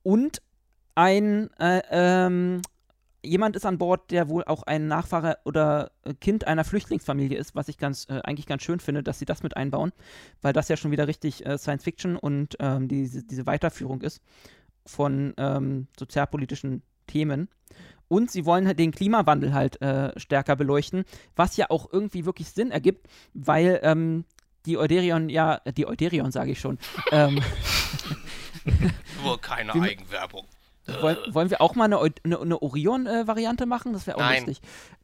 Und 0.03 0.41
ein 0.97 1.51
äh, 1.59 1.83
ähm, 1.91 2.63
jemand 3.23 3.57
ist 3.57 3.67
an 3.67 3.79
Bord, 3.79 4.11
der 4.11 4.29
wohl 4.29 4.45
auch 4.45 4.63
ein 4.63 4.89
Nachfahre 4.89 5.39
oder 5.45 5.91
äh, 6.05 6.15
Kind 6.15 6.47
einer 6.47 6.65
Flüchtlingsfamilie 6.65 7.39
ist, 7.39 7.55
was 7.55 7.69
ich 7.69 7.79
ganz 7.79 8.07
äh, 8.09 8.21
eigentlich 8.25 8.47
ganz 8.47 8.63
schön 8.63 8.81
finde, 8.81 9.03
dass 9.03 9.19
sie 9.19 9.25
das 9.25 9.43
mit 9.43 9.57
einbauen, 9.57 9.93
weil 10.43 10.53
das 10.53 10.69
ja 10.69 10.77
schon 10.77 10.91
wieder 10.91 11.07
richtig 11.07 11.45
äh, 11.45 11.59
Science 11.59 11.85
Fiction 11.85 12.17
und 12.17 12.57
ähm, 12.61 12.89
diese, 12.89 13.23
diese 13.23 13.47
Weiterführung 13.47 14.01
ist 14.01 14.23
von 14.87 15.35
ähm, 15.37 15.89
sozialpolitischen 15.99 16.83
Themen. 17.07 17.49
Und 18.09 18.31
sie 18.31 18.47
wollen 18.47 18.67
halt 18.67 18.79
den 18.79 18.93
Klimawandel 18.93 19.53
halt 19.53 19.83
äh, 19.83 20.19
stärker 20.19 20.55
beleuchten, 20.55 21.05
was 21.35 21.57
ja 21.57 21.71
auch 21.71 21.93
irgendwie 21.93 22.25
wirklich 22.25 22.51
Sinn 22.51 22.71
ergibt, 22.71 23.09
weil 23.35 23.81
ähm, 23.83 24.25
die 24.65 24.79
Euderion 24.79 25.29
ja, 25.29 25.59
die 25.77 25.87
Euderion 25.87 26.31
sage 26.31 26.53
ich 26.53 26.61
schon. 26.61 26.79
ähm, 27.11 27.41
Nur 29.25 29.41
keine 29.41 29.75
Eigenwerbung. 29.75 30.47
Wollen, 31.01 31.19
wollen 31.35 31.51
wir 31.51 31.61
auch 31.61 31.75
mal 31.75 31.85
eine, 31.85 31.99
eine, 32.01 32.41
eine 32.41 32.63
Orion-Variante 32.63 33.67
machen? 33.67 33.93
Das 33.93 34.07
wäre 34.07 34.17
auch 34.17 34.21
Nein. 34.21 34.47
lustig. 34.47 34.63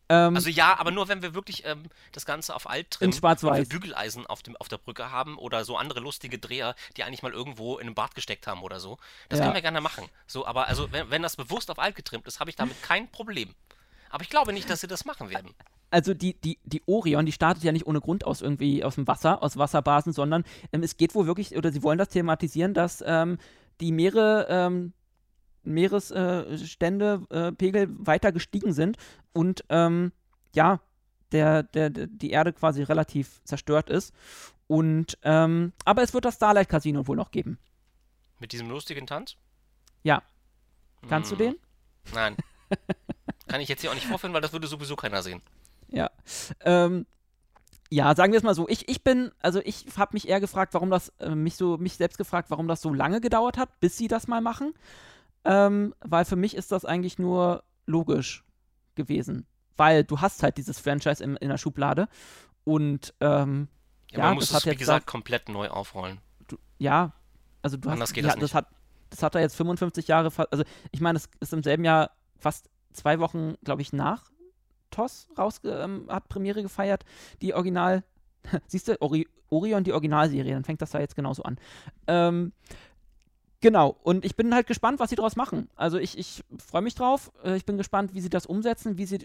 Ähm, 0.08 0.36
also 0.36 0.48
ja, 0.48 0.78
aber 0.78 0.90
nur 0.90 1.08
wenn 1.08 1.22
wir 1.22 1.34
wirklich 1.34 1.64
ähm, 1.64 1.84
das 2.12 2.26
Ganze 2.26 2.54
auf 2.54 2.68
alt 2.68 2.90
trimmen, 2.90 3.12
in 3.12 3.18
schwarz-weiß. 3.18 3.68
Bügeleisen 3.68 4.26
auf, 4.26 4.42
dem, 4.42 4.56
auf 4.56 4.68
der 4.68 4.78
Brücke 4.78 5.10
haben 5.10 5.38
oder 5.38 5.64
so 5.64 5.76
andere 5.76 6.00
lustige 6.00 6.38
Dreher, 6.38 6.74
die 6.96 7.04
eigentlich 7.04 7.22
mal 7.22 7.32
irgendwo 7.32 7.78
in 7.78 7.86
einem 7.86 7.94
Bad 7.94 8.14
gesteckt 8.14 8.46
haben 8.46 8.62
oder 8.62 8.78
so. 8.78 8.98
Das 9.28 9.38
ja. 9.38 9.44
können 9.44 9.54
wir 9.54 9.62
gerne 9.62 9.80
machen. 9.80 10.08
So, 10.26 10.46
aber 10.46 10.68
also 10.68 10.92
wenn, 10.92 11.10
wenn 11.10 11.22
das 11.22 11.36
bewusst 11.36 11.70
auf 11.70 11.78
alt 11.78 11.96
getrimmt 11.96 12.26
ist, 12.26 12.40
habe 12.40 12.50
ich 12.50 12.56
damit 12.56 12.80
kein 12.82 13.10
Problem. 13.10 13.54
Aber 14.10 14.22
ich 14.22 14.30
glaube 14.30 14.52
nicht, 14.52 14.68
dass 14.68 14.82
sie 14.82 14.86
das 14.86 15.04
machen 15.04 15.30
werden. 15.30 15.50
Also 15.90 16.14
die, 16.14 16.34
die, 16.34 16.58
die 16.64 16.82
Orion, 16.86 17.26
die 17.26 17.32
startet 17.32 17.64
ja 17.64 17.72
nicht 17.72 17.86
ohne 17.86 18.00
Grund 18.00 18.26
aus 18.26 18.40
irgendwie 18.40 18.84
aus 18.84 18.94
dem 18.96 19.06
Wasser, 19.06 19.42
aus 19.42 19.56
Wasserbasen, 19.56 20.12
sondern 20.12 20.44
ähm, 20.72 20.82
es 20.82 20.96
geht 20.96 21.14
wohl 21.14 21.26
wirklich, 21.26 21.56
oder 21.56 21.72
sie 21.72 21.82
wollen 21.82 21.98
das 21.98 22.08
thematisieren, 22.08 22.74
dass 22.74 23.02
ähm, 23.06 23.38
die 23.80 23.92
Meere 23.92 24.46
ähm, 24.48 24.92
Meeresstände, 25.64 27.22
äh, 27.30 27.52
Pegel 27.52 27.88
weiter 27.90 28.32
gestiegen 28.32 28.72
sind 28.72 28.96
und 29.32 29.64
ähm, 29.68 30.12
ja, 30.54 30.80
der, 31.32 31.62
der, 31.62 31.90
die 31.90 32.30
Erde 32.30 32.52
quasi 32.52 32.82
relativ 32.82 33.42
zerstört 33.44 33.90
ist. 33.90 34.14
Und 34.66 35.18
ähm, 35.22 35.72
aber 35.84 36.02
es 36.02 36.14
wird 36.14 36.24
das 36.24 36.36
Starlight 36.36 36.68
Casino 36.68 37.06
wohl 37.06 37.16
noch 37.16 37.30
geben. 37.30 37.58
Mit 38.38 38.52
diesem 38.52 38.70
lustigen 38.70 39.06
Tanz? 39.06 39.36
Ja. 40.02 40.22
Kannst 41.08 41.30
hm. 41.30 41.38
du 41.38 41.44
den? 41.44 41.56
Nein. 42.14 42.36
Kann 43.48 43.60
ich 43.60 43.68
jetzt 43.68 43.82
hier 43.82 43.90
auch 43.90 43.94
nicht 43.94 44.06
vorführen, 44.06 44.32
weil 44.32 44.40
das 44.40 44.52
würde 44.52 44.66
sowieso 44.66 44.96
keiner 44.96 45.22
sehen. 45.22 45.42
Ja. 45.88 46.10
Ähm, 46.60 47.06
ja, 47.90 48.14
sagen 48.14 48.32
wir 48.32 48.38
es 48.38 48.42
mal 48.42 48.54
so. 48.54 48.66
Ich, 48.68 48.88
ich 48.88 49.04
bin, 49.04 49.30
also 49.40 49.60
ich 49.64 49.84
habe 49.98 50.14
mich 50.14 50.26
eher 50.26 50.40
gefragt, 50.40 50.72
warum 50.72 50.88
das, 50.88 51.10
äh, 51.20 51.34
mich 51.34 51.56
so, 51.56 51.76
mich 51.76 51.94
selbst 51.94 52.16
gefragt, 52.16 52.50
warum 52.50 52.66
das 52.66 52.80
so 52.80 52.92
lange 52.94 53.20
gedauert 53.20 53.58
hat, 53.58 53.80
bis 53.80 53.98
sie 53.98 54.08
das 54.08 54.26
mal 54.28 54.40
machen. 54.40 54.72
Ähm, 55.44 55.94
weil 56.00 56.24
für 56.24 56.36
mich 56.36 56.56
ist 56.56 56.72
das 56.72 56.84
eigentlich 56.84 57.18
nur 57.18 57.64
logisch 57.86 58.44
gewesen. 58.94 59.46
Weil 59.76 60.04
du 60.04 60.20
hast 60.20 60.42
halt 60.42 60.58
dieses 60.58 60.78
Franchise 60.78 61.22
in, 61.22 61.36
in 61.36 61.48
der 61.48 61.58
Schublade 61.58 62.08
und 62.64 63.14
ähm, 63.20 63.68
ja, 64.10 64.18
ja, 64.18 64.24
man 64.26 64.34
muss 64.34 64.52
es, 64.52 64.66
wie 64.66 64.76
gesagt, 64.76 65.06
komplett 65.06 65.48
neu 65.48 65.68
aufrollen. 65.68 66.20
Du, 66.46 66.58
ja, 66.78 67.12
also 67.62 67.76
du 67.76 67.88
Anders 67.88 68.10
hast, 68.10 68.14
geht 68.14 68.24
ja, 68.24 68.30
das, 68.30 68.36
nicht. 68.36 68.44
das 68.44 68.54
hat, 68.54 68.66
das 69.10 69.22
hat 69.22 69.34
er 69.34 69.40
jetzt 69.40 69.56
55 69.56 70.08
Jahre, 70.08 70.30
also 70.50 70.64
ich 70.90 71.00
meine, 71.00 71.16
es 71.16 71.28
ist 71.40 71.52
im 71.52 71.62
selben 71.62 71.84
Jahr 71.84 72.10
fast 72.38 72.68
zwei 72.92 73.18
Wochen, 73.18 73.54
glaube 73.64 73.82
ich, 73.82 73.92
nach 73.92 74.30
TOS 74.90 75.28
raus, 75.38 75.60
ähm, 75.64 76.06
hat 76.08 76.28
Premiere 76.28 76.62
gefeiert, 76.62 77.04
die 77.40 77.54
Original, 77.54 78.04
siehst 78.66 78.88
du, 78.88 79.00
Ori 79.00 79.26
Orion, 79.48 79.84
die 79.84 79.92
Originalserie, 79.92 80.54
dann 80.54 80.64
fängt 80.64 80.80
das 80.80 80.90
da 80.90 81.00
jetzt 81.00 81.14
genauso 81.14 81.42
an. 81.42 81.58
Ähm, 82.06 82.52
Genau, 83.62 83.96
und 84.02 84.24
ich 84.24 84.34
bin 84.34 84.52
halt 84.52 84.66
gespannt, 84.66 84.98
was 84.98 85.10
sie 85.10 85.16
daraus 85.16 85.36
machen. 85.36 85.70
Also 85.76 85.96
ich, 85.96 86.18
ich 86.18 86.42
freue 86.58 86.82
mich 86.82 86.96
drauf. 86.96 87.30
Äh, 87.44 87.56
ich 87.56 87.64
bin 87.64 87.78
gespannt, 87.78 88.12
wie 88.12 88.20
sie 88.20 88.28
das 88.28 88.44
umsetzen, 88.44 88.98
wie 88.98 89.06
sie 89.06 89.18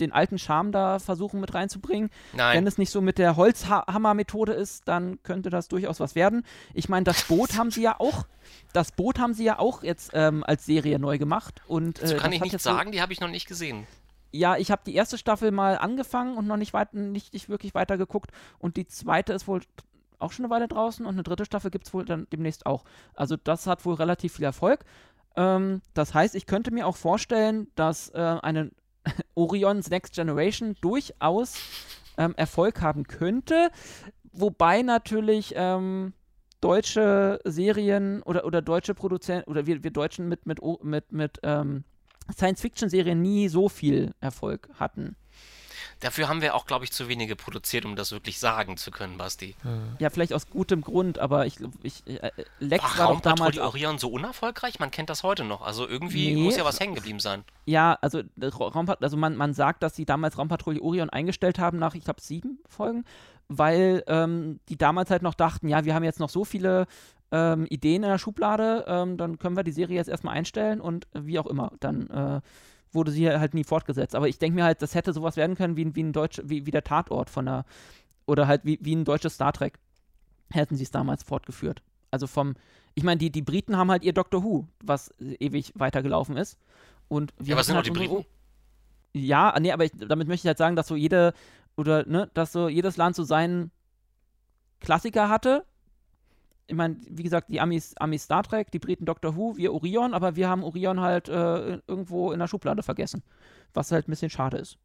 den 0.00 0.12
alten 0.12 0.38
Charme 0.38 0.72
da 0.72 0.98
versuchen 0.98 1.40
mit 1.40 1.54
reinzubringen. 1.54 2.10
Nein. 2.32 2.56
Wenn 2.56 2.66
es 2.66 2.78
nicht 2.78 2.90
so 2.90 3.00
mit 3.00 3.16
der 3.16 3.36
Holzhammer-Methode 3.36 4.52
ist, 4.52 4.88
dann 4.88 5.22
könnte 5.22 5.50
das 5.50 5.68
durchaus 5.68 6.00
was 6.00 6.16
werden. 6.16 6.44
Ich 6.74 6.88
meine, 6.88 7.04
das 7.04 7.22
Boot 7.28 7.56
haben 7.56 7.70
sie 7.70 7.82
ja 7.82 8.00
auch, 8.00 8.26
das 8.72 8.90
Boot 8.90 9.20
haben 9.20 9.34
sie 9.34 9.44
ja 9.44 9.60
auch 9.60 9.84
jetzt 9.84 10.10
ähm, 10.14 10.42
als 10.42 10.66
Serie 10.66 10.98
neu 10.98 11.16
gemacht. 11.18 11.62
Und, 11.68 12.02
äh, 12.02 12.16
kann 12.16 12.32
ich 12.32 12.40
nicht 12.40 12.58
sagen, 12.60 12.88
so, 12.88 12.90
die 12.90 13.02
habe 13.02 13.12
ich 13.12 13.20
noch 13.20 13.30
nicht 13.30 13.46
gesehen. 13.46 13.86
Ja, 14.32 14.56
ich 14.56 14.72
habe 14.72 14.82
die 14.84 14.96
erste 14.96 15.16
Staffel 15.16 15.52
mal 15.52 15.78
angefangen 15.78 16.36
und 16.36 16.48
noch 16.48 16.56
nicht, 16.56 16.72
weit, 16.72 16.92
nicht, 16.92 17.32
nicht 17.32 17.48
wirklich 17.48 17.72
weiter 17.72 17.96
geguckt. 17.98 18.32
Und 18.58 18.76
die 18.76 18.88
zweite 18.88 19.32
ist 19.32 19.46
wohl 19.46 19.60
auch 20.24 20.32
schon 20.32 20.44
eine 20.44 20.54
Weile 20.54 20.68
draußen 20.68 21.06
und 21.06 21.14
eine 21.14 21.22
dritte 21.22 21.44
Staffel 21.44 21.70
gibt 21.70 21.86
es 21.86 21.94
wohl 21.94 22.04
dann 22.04 22.26
demnächst 22.32 22.66
auch. 22.66 22.84
Also 23.14 23.36
das 23.36 23.66
hat 23.66 23.84
wohl 23.84 23.94
relativ 23.94 24.34
viel 24.34 24.44
Erfolg. 24.44 24.84
Ähm, 25.36 25.82
das 25.94 26.14
heißt, 26.14 26.34
ich 26.34 26.46
könnte 26.46 26.70
mir 26.70 26.86
auch 26.86 26.96
vorstellen, 26.96 27.68
dass 27.74 28.08
äh, 28.10 28.18
eine 28.18 28.70
Orion's 29.34 29.90
Next 29.90 30.14
Generation 30.14 30.76
durchaus 30.80 31.56
ähm, 32.16 32.34
Erfolg 32.36 32.80
haben 32.80 33.04
könnte. 33.04 33.70
Wobei 34.32 34.82
natürlich 34.82 35.52
ähm, 35.56 36.12
deutsche 36.60 37.40
Serien 37.44 38.22
oder, 38.22 38.44
oder 38.44 38.62
deutsche 38.62 38.94
Produzenten 38.94 39.50
oder 39.50 39.66
wir, 39.66 39.84
wir 39.84 39.90
Deutschen 39.90 40.28
mit, 40.28 40.46
mit, 40.46 40.60
mit, 40.82 41.12
mit 41.12 41.40
ähm, 41.42 41.84
Science-Fiction-Serien 42.32 43.20
nie 43.20 43.48
so 43.48 43.68
viel 43.68 44.14
Erfolg 44.20 44.70
hatten. 44.74 45.16
Dafür 46.00 46.28
haben 46.28 46.42
wir 46.42 46.54
auch, 46.54 46.66
glaube 46.66 46.84
ich, 46.84 46.92
zu 46.92 47.08
wenige 47.08 47.36
produziert, 47.36 47.84
um 47.84 47.96
das 47.96 48.12
wirklich 48.12 48.38
sagen 48.38 48.76
zu 48.76 48.90
können, 48.90 49.18
Basti. 49.18 49.54
Ja, 49.98 50.10
vielleicht 50.10 50.32
aus 50.32 50.48
gutem 50.48 50.80
Grund, 50.80 51.18
aber 51.18 51.46
ich, 51.46 51.58
ich 51.82 52.06
äh, 52.06 52.30
Lex 52.60 52.84
war, 52.84 53.08
war 53.08 53.14
doch 53.14 53.20
damals 53.20 53.58
Orion 53.58 53.98
so 53.98 54.08
unerfolgreich? 54.08 54.78
Man 54.78 54.90
kennt 54.90 55.10
das 55.10 55.22
heute 55.22 55.44
noch. 55.44 55.62
Also 55.62 55.88
irgendwie 55.88 56.34
nee. 56.34 56.42
muss 56.42 56.56
ja 56.56 56.64
was 56.64 56.80
hängen 56.80 56.94
geblieben 56.94 57.20
sein. 57.20 57.44
Ja, 57.66 57.98
also 58.00 58.22
Raumpatrouille, 58.40 59.02
also 59.02 59.16
man, 59.16 59.36
man 59.36 59.54
sagt, 59.54 59.82
dass 59.82 59.96
sie 59.96 60.04
damals 60.04 60.38
Raumpatrouille 60.38 60.80
Orion 60.80 61.10
eingestellt 61.10 61.58
haben 61.58 61.78
nach, 61.78 61.94
ich 61.94 62.04
glaube, 62.04 62.20
sieben 62.20 62.58
Folgen, 62.68 63.04
weil 63.48 64.02
ähm, 64.06 64.60
die 64.68 64.76
damals 64.76 65.10
halt 65.10 65.22
noch 65.22 65.34
dachten, 65.34 65.68
ja, 65.68 65.84
wir 65.84 65.94
haben 65.94 66.04
jetzt 66.04 66.20
noch 66.20 66.30
so 66.30 66.44
viele 66.44 66.86
ähm, 67.32 67.66
Ideen 67.66 68.02
in 68.02 68.08
der 68.08 68.18
Schublade, 68.18 68.84
ähm, 68.86 69.16
dann 69.16 69.38
können 69.38 69.56
wir 69.56 69.64
die 69.64 69.72
Serie 69.72 69.96
jetzt 69.96 70.08
erstmal 70.08 70.34
einstellen 70.34 70.80
und 70.80 71.06
wie 71.12 71.38
auch 71.38 71.46
immer. 71.46 71.72
Dann 71.80 72.08
äh, 72.10 72.40
wurde 72.94 73.10
sie 73.10 73.28
halt 73.28 73.54
nie 73.54 73.64
fortgesetzt. 73.64 74.14
Aber 74.14 74.28
ich 74.28 74.38
denke 74.38 74.56
mir 74.56 74.64
halt, 74.64 74.82
das 74.82 74.94
hätte 74.94 75.12
sowas 75.12 75.36
werden 75.36 75.56
können 75.56 75.76
wie, 75.76 75.94
wie 75.94 76.02
ein 76.02 76.12
Deutsch, 76.12 76.40
wie, 76.44 76.66
wie 76.66 76.70
der 76.70 76.84
Tatort 76.84 77.30
von 77.30 77.46
der, 77.46 77.64
oder 78.26 78.46
halt 78.46 78.64
wie, 78.64 78.78
wie 78.80 78.94
ein 78.94 79.04
deutsches 79.04 79.34
Star 79.34 79.52
Trek. 79.52 79.78
Hätten 80.50 80.76
sie 80.76 80.84
es 80.84 80.90
damals 80.90 81.22
fortgeführt. 81.22 81.82
Also 82.10 82.26
vom, 82.26 82.54
ich 82.94 83.02
meine, 83.02 83.18
die, 83.18 83.30
die 83.30 83.42
Briten 83.42 83.76
haben 83.76 83.90
halt 83.90 84.04
ihr 84.04 84.12
Doctor 84.12 84.44
Who, 84.44 84.68
was 84.82 85.12
ewig 85.18 85.72
weitergelaufen 85.76 86.36
ist. 86.36 86.58
Und 87.08 87.34
wir 87.38 87.52
ja, 87.52 87.56
was 87.56 87.66
sind 87.66 87.76
halt 87.76 87.86
die 87.86 87.90
Briten? 87.90 88.24
Ja, 89.12 89.54
nee, 89.60 89.72
aber 89.72 89.84
ich, 89.84 89.92
damit 89.96 90.28
möchte 90.28 90.46
ich 90.46 90.48
halt 90.48 90.58
sagen, 90.58 90.76
dass 90.76 90.88
so 90.88 90.96
jede, 90.96 91.34
oder, 91.76 92.06
ne, 92.06 92.30
dass 92.34 92.52
so 92.52 92.68
jedes 92.68 92.96
Land 92.96 93.16
so 93.16 93.24
seinen 93.24 93.70
Klassiker 94.80 95.28
hatte 95.28 95.64
ich 96.66 96.74
meine, 96.74 96.96
wie 97.08 97.22
gesagt, 97.22 97.50
die 97.50 97.60
Amis, 97.60 97.94
Amis 97.96 98.24
Star 98.24 98.42
Trek, 98.42 98.70
die 98.70 98.78
Briten 98.78 99.04
Doctor 99.04 99.36
Who, 99.36 99.56
wir 99.56 99.72
Orion, 99.72 100.14
aber 100.14 100.36
wir 100.36 100.48
haben 100.48 100.64
Orion 100.64 101.00
halt 101.00 101.28
äh, 101.28 101.80
irgendwo 101.86 102.32
in 102.32 102.38
der 102.38 102.48
Schublade 102.48 102.82
vergessen. 102.82 103.22
Was 103.74 103.92
halt 103.92 104.08
ein 104.08 104.12
bisschen 104.12 104.30
schade 104.30 104.56
ist. 104.56 104.78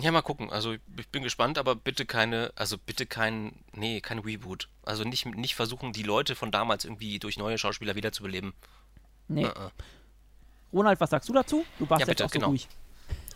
Ja, 0.00 0.12
mal 0.12 0.22
gucken. 0.22 0.50
Also 0.50 0.74
ich 0.74 1.08
bin 1.10 1.22
gespannt, 1.22 1.58
aber 1.58 1.74
bitte 1.74 2.06
keine, 2.06 2.52
also 2.54 2.78
bitte 2.78 3.04
kein, 3.04 3.64
nee, 3.74 4.00
kein 4.00 4.20
Reboot. 4.20 4.68
Also 4.82 5.02
nicht, 5.02 5.26
nicht 5.26 5.56
versuchen, 5.56 5.92
die 5.92 6.04
Leute 6.04 6.36
von 6.36 6.52
damals 6.52 6.84
irgendwie 6.84 7.18
durch 7.18 7.36
neue 7.36 7.58
Schauspieler 7.58 7.96
wiederzubeleben. 7.96 8.52
Nee. 9.26 9.44
Uh 9.44 9.48
-uh. 9.48 9.70
Ronald, 10.72 11.00
was 11.00 11.10
sagst 11.10 11.28
du 11.28 11.32
dazu? 11.32 11.64
Du 11.78 11.90
warst 11.90 12.00
ja, 12.00 12.06
bitte, 12.06 12.22
jetzt 12.22 12.22
auch 12.22 12.32
so 12.32 12.38
genau. 12.38 12.48
ruhig. 12.48 12.68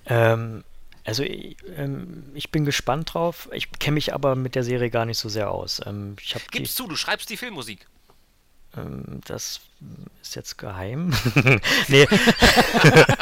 Ähm, 0.06 0.64
also 1.04 1.22
ich, 1.22 1.56
ähm, 1.76 2.24
ich 2.34 2.50
bin 2.50 2.64
gespannt 2.64 3.14
drauf. 3.14 3.48
Ich 3.52 3.70
kenne 3.72 3.94
mich 3.94 4.14
aber 4.14 4.36
mit 4.36 4.54
der 4.54 4.62
Serie 4.62 4.90
gar 4.90 5.04
nicht 5.04 5.18
so 5.18 5.28
sehr 5.28 5.50
aus. 5.50 5.80
Ähm, 5.84 6.16
ich 6.20 6.36
Gib's 6.50 6.74
zu, 6.74 6.86
du 6.86 6.96
schreibst 6.96 7.28
die 7.30 7.36
Filmmusik. 7.36 7.86
Ähm, 8.76 9.20
das 9.24 9.60
ist 10.22 10.36
jetzt 10.36 10.58
geheim. 10.58 11.12
nee. 11.88 12.06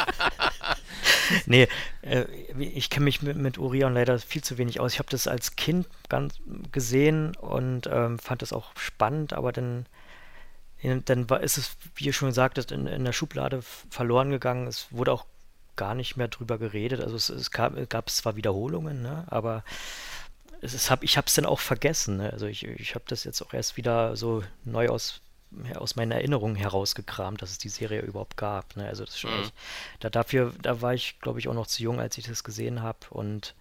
nee, 1.45 1.67
äh, 2.03 2.25
ich 2.59 2.89
kenne 2.89 3.05
mich 3.05 3.21
mit, 3.21 3.37
mit 3.37 3.57
Orion 3.57 3.93
leider 3.93 4.19
viel 4.19 4.43
zu 4.43 4.57
wenig 4.57 4.79
aus. 4.79 4.93
Ich 4.93 4.99
habe 4.99 5.09
das 5.09 5.27
als 5.27 5.55
Kind 5.55 5.87
ganz 6.07 6.35
gesehen 6.71 7.35
und 7.35 7.87
ähm, 7.91 8.19
fand 8.19 8.41
das 8.41 8.53
auch 8.53 8.71
spannend, 8.77 9.33
aber 9.33 9.51
dann 9.51 9.85
dann 10.83 11.29
war, 11.29 11.41
ist 11.41 11.59
es, 11.59 11.77
wie 11.93 12.05
ihr 12.05 12.13
schon 12.13 12.29
gesagt 12.29 12.57
habt, 12.57 12.71
in, 12.71 12.87
in 12.87 13.05
der 13.05 13.13
Schublade 13.13 13.61
verloren 13.61 14.31
gegangen. 14.31 14.65
Es 14.65 14.87
wurde 14.89 15.13
auch 15.13 15.25
gar 15.81 15.95
nicht 15.95 16.15
mehr 16.15 16.27
drüber 16.27 16.59
geredet. 16.59 17.01
Also 17.01 17.15
es, 17.15 17.29
es 17.29 17.49
gab, 17.49 17.73
gab 17.89 18.07
zwar 18.11 18.35
Wiederholungen, 18.35 19.01
ne, 19.01 19.23
aber 19.29 19.63
es 20.61 20.75
ist, 20.75 20.91
hab, 20.91 21.03
ich 21.03 21.17
habe 21.17 21.25
es 21.25 21.33
dann 21.33 21.47
auch 21.47 21.59
vergessen. 21.59 22.17
Ne? 22.17 22.31
Also 22.31 22.45
ich, 22.45 22.67
ich 22.67 22.93
habe 22.93 23.05
das 23.07 23.23
jetzt 23.23 23.41
auch 23.41 23.51
erst 23.51 23.77
wieder 23.77 24.15
so 24.15 24.43
neu 24.63 24.89
aus, 24.89 25.21
aus 25.73 25.95
meinen 25.95 26.11
Erinnerungen 26.11 26.55
herausgekramt, 26.55 27.41
dass 27.41 27.49
es 27.49 27.57
die 27.57 27.69
Serie 27.69 28.01
überhaupt 28.01 28.37
gab. 28.37 28.75
Ne? 28.77 28.85
Also 28.85 29.03
das 29.03 29.17
schon 29.17 29.33
mhm. 29.33 29.41
echt, 29.41 29.53
da 30.01 30.11
dafür, 30.11 30.53
da 30.61 30.81
war 30.83 30.93
ich, 30.93 31.19
glaube 31.19 31.39
ich, 31.39 31.47
auch 31.47 31.55
noch 31.55 31.65
zu 31.65 31.81
jung, 31.81 31.99
als 31.99 32.15
ich 32.19 32.27
das 32.27 32.43
gesehen 32.43 32.83
habe. 32.83 32.99
Und 33.09 33.55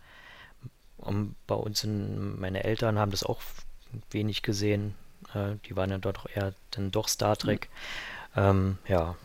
um, 0.99 1.37
bei 1.47 1.55
uns 1.55 1.85
in, 1.85 2.39
meine 2.39 2.64
Eltern 2.64 2.99
haben 2.99 3.12
das 3.12 3.25
auch 3.25 3.41
wenig 4.11 4.43
gesehen. 4.43 4.95
Äh, 5.33 5.55
die 5.64 5.75
waren 5.75 5.89
dann 5.89 6.03
doch 6.03 6.29
eher 6.29 6.53
dann 6.73 6.91
doch 6.91 7.09
Star 7.09 7.39
Trek. 7.39 7.71
Mhm. 8.35 8.43
Ähm, 8.43 8.79
ja, 8.87 9.16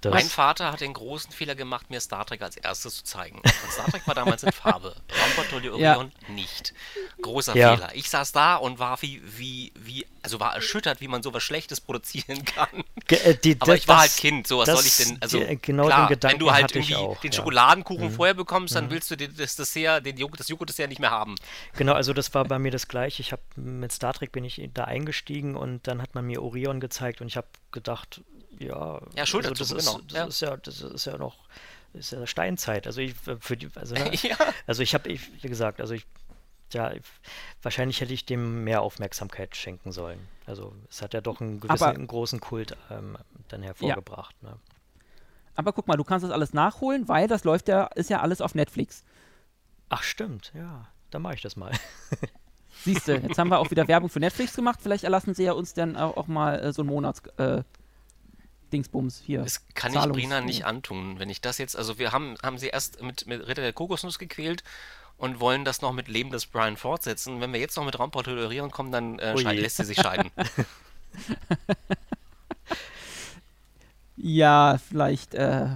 das 0.00 0.14
mein 0.14 0.26
Vater 0.26 0.72
hat 0.72 0.80
den 0.80 0.94
großen 0.94 1.30
Fehler 1.30 1.54
gemacht, 1.54 1.90
mir 1.90 2.00
Star 2.00 2.24
Trek 2.24 2.40
als 2.40 2.56
erstes 2.56 2.96
zu 2.96 3.04
zeigen. 3.04 3.38
Und 3.38 3.72
Star 3.72 3.86
Trek 3.90 4.06
war 4.06 4.14
damals 4.14 4.42
in 4.42 4.52
Farbe. 4.52 4.96
Raumpatrouille 5.22 5.72
Orion 5.72 6.12
ja. 6.26 6.32
nicht. 6.34 6.72
Großer 7.20 7.54
ja. 7.54 7.76
Fehler. 7.76 7.90
Ich 7.94 8.08
saß 8.08 8.32
da 8.32 8.56
und 8.56 8.78
war 8.78 9.00
wie, 9.02 9.20
wie, 9.24 9.72
wie, 9.78 10.06
also 10.22 10.40
war 10.40 10.54
erschüttert, 10.54 11.02
wie 11.02 11.08
man 11.08 11.22
sowas 11.22 11.42
Schlechtes 11.42 11.82
produzieren 11.82 12.44
kann. 12.46 12.84
Ge 13.06 13.18
äh, 13.18 13.36
die, 13.36 13.56
Aber 13.60 13.74
ich 13.74 13.86
war 13.88 14.00
halt 14.00 14.16
Kind, 14.16 14.46
so 14.46 14.58
was 14.58 14.68
soll 14.68 14.84
ich 14.84 14.96
denn, 14.96 15.18
also 15.20 15.38
die, 15.38 15.58
genau 15.60 15.86
klar, 15.86 16.06
den 16.06 16.14
Gedanken 16.14 16.40
wenn 16.40 16.46
du 16.46 16.52
halt 16.52 16.74
irgendwie 16.74 16.96
auch, 16.96 17.20
den 17.20 17.32
Schokoladenkuchen 17.32 18.04
ja. 18.04 18.10
vorher 18.10 18.34
bekommst, 18.34 18.74
dann 18.74 18.86
mhm. 18.86 18.90
willst 18.90 19.10
du 19.10 19.16
das 19.16 19.56
Dessert, 19.56 20.06
den 20.06 20.16
Joghurt, 20.16 20.40
das 20.40 20.48
Joghurt-Dessert 20.48 20.88
nicht 20.88 21.00
mehr 21.00 21.10
haben. 21.10 21.34
Genau, 21.76 21.92
also 21.92 22.14
das 22.14 22.32
war 22.32 22.44
bei 22.44 22.58
mir 22.58 22.70
das 22.70 22.88
gleiche. 22.88 23.20
Ich 23.20 23.32
habe 23.32 23.42
mit 23.56 23.92
Star 23.92 24.14
Trek 24.14 24.32
bin 24.32 24.44
ich 24.44 24.62
da 24.72 24.84
eingestiegen 24.84 25.56
und 25.56 25.86
dann 25.86 26.00
hat 26.00 26.14
man 26.14 26.26
mir 26.26 26.42
Orion 26.42 26.80
gezeigt 26.80 27.20
und 27.20 27.26
ich 27.26 27.36
habe 27.36 27.48
gedacht, 27.70 28.22
ja, 28.60 29.00
ja 29.16 29.26
Schulter 29.26 29.50
also 29.50 29.74
das, 29.74 29.84
ist, 29.84 29.92
genau. 29.92 30.04
das 30.06 30.16
ja. 30.16 30.24
ist 30.24 30.40
ja, 30.40 30.56
das 30.56 30.80
ist 30.80 31.04
ja 31.06 31.18
noch 31.18 31.36
ist 31.92 32.12
ja 32.12 32.24
Steinzeit. 32.26 32.86
Also 32.86 33.00
ich 33.00 33.14
für 33.14 33.56
die, 33.56 33.68
also, 33.74 33.94
ne, 33.94 34.14
ja. 34.22 34.36
also 34.66 34.82
ich 34.82 34.94
habe, 34.94 35.10
wie 35.10 35.48
gesagt, 35.48 35.80
also 35.80 35.94
ich 35.94 36.06
ja, 36.72 36.92
wahrscheinlich 37.62 38.00
hätte 38.00 38.12
ich 38.12 38.24
dem 38.24 38.64
mehr 38.64 38.82
Aufmerksamkeit 38.82 39.56
schenken 39.56 39.90
sollen. 39.90 40.20
Also 40.46 40.72
es 40.88 41.02
hat 41.02 41.14
ja 41.14 41.20
doch 41.20 41.40
einen 41.40 41.60
gewissen 41.60 41.82
Aber, 41.82 41.94
einen 41.94 42.06
großen 42.06 42.40
Kult 42.40 42.76
ähm, 42.90 43.18
dann 43.48 43.62
hervorgebracht. 43.62 44.36
Ja. 44.42 44.50
Ne? 44.50 44.56
Aber 45.56 45.72
guck 45.72 45.88
mal, 45.88 45.96
du 45.96 46.04
kannst 46.04 46.24
das 46.24 46.30
alles 46.30 46.52
nachholen, 46.52 47.08
weil 47.08 47.28
das 47.28 47.44
läuft 47.44 47.68
ja, 47.68 47.86
ist 47.86 48.08
ja 48.08 48.20
alles 48.20 48.40
auf 48.40 48.54
Netflix. 48.54 49.04
Ach 49.88 50.02
stimmt, 50.02 50.52
ja, 50.54 50.86
dann 51.10 51.22
mache 51.22 51.34
ich 51.34 51.42
das 51.42 51.56
mal. 51.56 51.72
Siehst 52.84 53.08
du, 53.08 53.16
jetzt 53.16 53.36
haben 53.36 53.48
wir 53.48 53.58
auch 53.58 53.70
wieder 53.70 53.88
Werbung 53.88 54.08
für 54.08 54.20
Netflix 54.20 54.54
gemacht. 54.54 54.78
Vielleicht 54.80 55.04
erlassen 55.04 55.34
sie 55.34 55.44
ja 55.44 55.52
uns 55.52 55.74
dann 55.74 55.96
auch, 55.96 56.16
auch 56.16 56.28
mal 56.28 56.60
äh, 56.60 56.72
so 56.72 56.82
einen 56.82 56.90
Monats, 56.90 57.20
äh, 57.36 57.62
Dingsbums 58.70 59.22
hier. 59.24 59.42
Das 59.42 59.64
kann 59.74 59.92
ich 59.92 60.00
Brina 60.12 60.40
nicht 60.40 60.64
antun, 60.64 61.18
wenn 61.18 61.30
ich 61.30 61.40
das 61.40 61.58
jetzt, 61.58 61.76
also 61.76 61.98
wir 61.98 62.12
haben, 62.12 62.36
haben 62.42 62.58
sie 62.58 62.68
erst 62.68 63.02
mit, 63.02 63.26
mit 63.26 63.46
Ritter 63.46 63.62
der 63.62 63.72
Kokosnuss 63.72 64.18
gequält 64.18 64.62
und 65.20 65.38
wollen 65.38 65.64
das 65.64 65.82
noch 65.82 65.92
mit 65.92 66.08
Leben 66.08 66.30
des 66.30 66.46
Brian 66.46 66.76
fortsetzen. 66.76 67.40
Wenn 67.40 67.52
wir 67.52 67.60
jetzt 67.60 67.76
noch 67.76 67.84
mit 67.84 67.98
Raumpatrouille 67.98 68.68
kommen, 68.70 68.90
dann 68.90 69.18
äh, 69.18 69.34
lässt 69.34 69.76
sie 69.76 69.84
sich 69.84 69.98
scheiden. 69.98 70.30
ja, 74.16 74.78
vielleicht, 74.88 75.34
äh, 75.34 75.68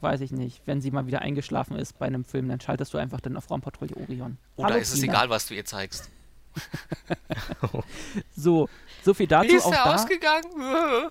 weiß 0.00 0.20
ich 0.20 0.30
nicht. 0.30 0.62
Wenn 0.64 0.80
sie 0.80 0.92
mal 0.92 1.08
wieder 1.08 1.22
eingeschlafen 1.22 1.76
ist 1.76 1.98
bei 1.98 2.06
einem 2.06 2.24
Film, 2.24 2.48
dann 2.48 2.60
schaltest 2.60 2.94
du 2.94 2.98
einfach 2.98 3.20
dann 3.20 3.36
auf 3.36 3.50
Raumpatrouille 3.50 3.96
Orion. 3.96 4.38
Oder 4.56 4.68
Hallo, 4.68 4.78
ist 4.78 4.92
es 4.94 5.02
egal, 5.02 5.28
was 5.28 5.48
du 5.48 5.54
ihr 5.54 5.64
zeigst? 5.64 6.08
so, 8.36 8.68
so 9.04 9.12
viel 9.12 9.26
dazu. 9.26 9.48
Wie 9.48 9.56
ist 9.56 9.64
auch 9.64 9.72
da. 9.72 9.94
ausgegangen? 9.94 11.10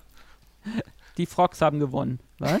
Die 1.16 1.26
Frogs 1.26 1.60
haben 1.60 1.78
gewonnen. 1.78 2.20
Was? 2.38 2.60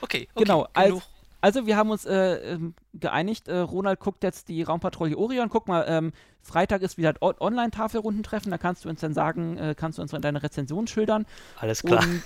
okay, 0.00 0.28
okay, 0.28 0.28
Genau, 0.34 0.66
also, 0.72 1.02
also 1.40 1.66
wir 1.66 1.76
haben 1.76 1.90
uns 1.90 2.04
äh, 2.06 2.52
ähm, 2.52 2.74
geeinigt, 2.94 3.48
äh, 3.48 3.58
Ronald 3.58 4.00
guckt 4.00 4.22
jetzt 4.22 4.48
die 4.48 4.62
Raumpatrouille 4.62 5.16
Orion. 5.16 5.48
Guck 5.48 5.68
mal, 5.68 5.84
ähm, 5.88 6.12
Freitag 6.42 6.82
ist 6.82 6.96
wieder 6.98 7.14
Online-Tafelrundentreffen, 7.20 8.50
da 8.50 8.58
kannst 8.58 8.84
du 8.84 8.88
uns 8.88 9.00
dann 9.00 9.14
sagen, 9.14 9.58
äh, 9.58 9.74
kannst 9.76 9.98
du 9.98 10.02
uns 10.02 10.10
dann 10.12 10.22
deine 10.22 10.42
Rezension 10.42 10.86
schildern. 10.86 11.26
Alles 11.56 11.82
klar. 11.82 12.02
Und, 12.02 12.22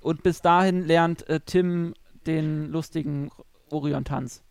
und 0.00 0.22
bis 0.22 0.40
dahin 0.40 0.86
lernt 0.86 1.28
äh, 1.28 1.40
Tim 1.40 1.94
den 2.26 2.70
lustigen 2.70 3.30
Orion-Tanz. 3.70 4.42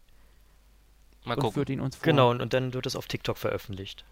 Mal 1.25 1.33
und 1.33 1.39
gucken. 1.39 1.53
führt 1.53 1.69
ihn 1.69 1.81
uns 1.81 1.95
vor. 1.95 2.03
Genau, 2.03 2.29
und, 2.29 2.41
und 2.41 2.53
dann 2.53 2.73
wird 2.73 2.85
es 2.85 2.95
auf 2.95 3.07
TikTok 3.07 3.37
veröffentlicht. 3.37 4.05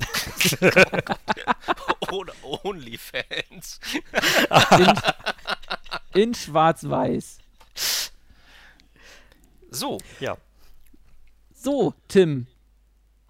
Oder 2.12 2.32
Onlyfans. 2.64 3.80
In, 6.14 6.20
in 6.22 6.34
schwarz-weiß. 6.34 7.38
So, 9.70 9.98
Ja. 10.20 10.36
So, 11.54 11.94
Tim. 12.08 12.46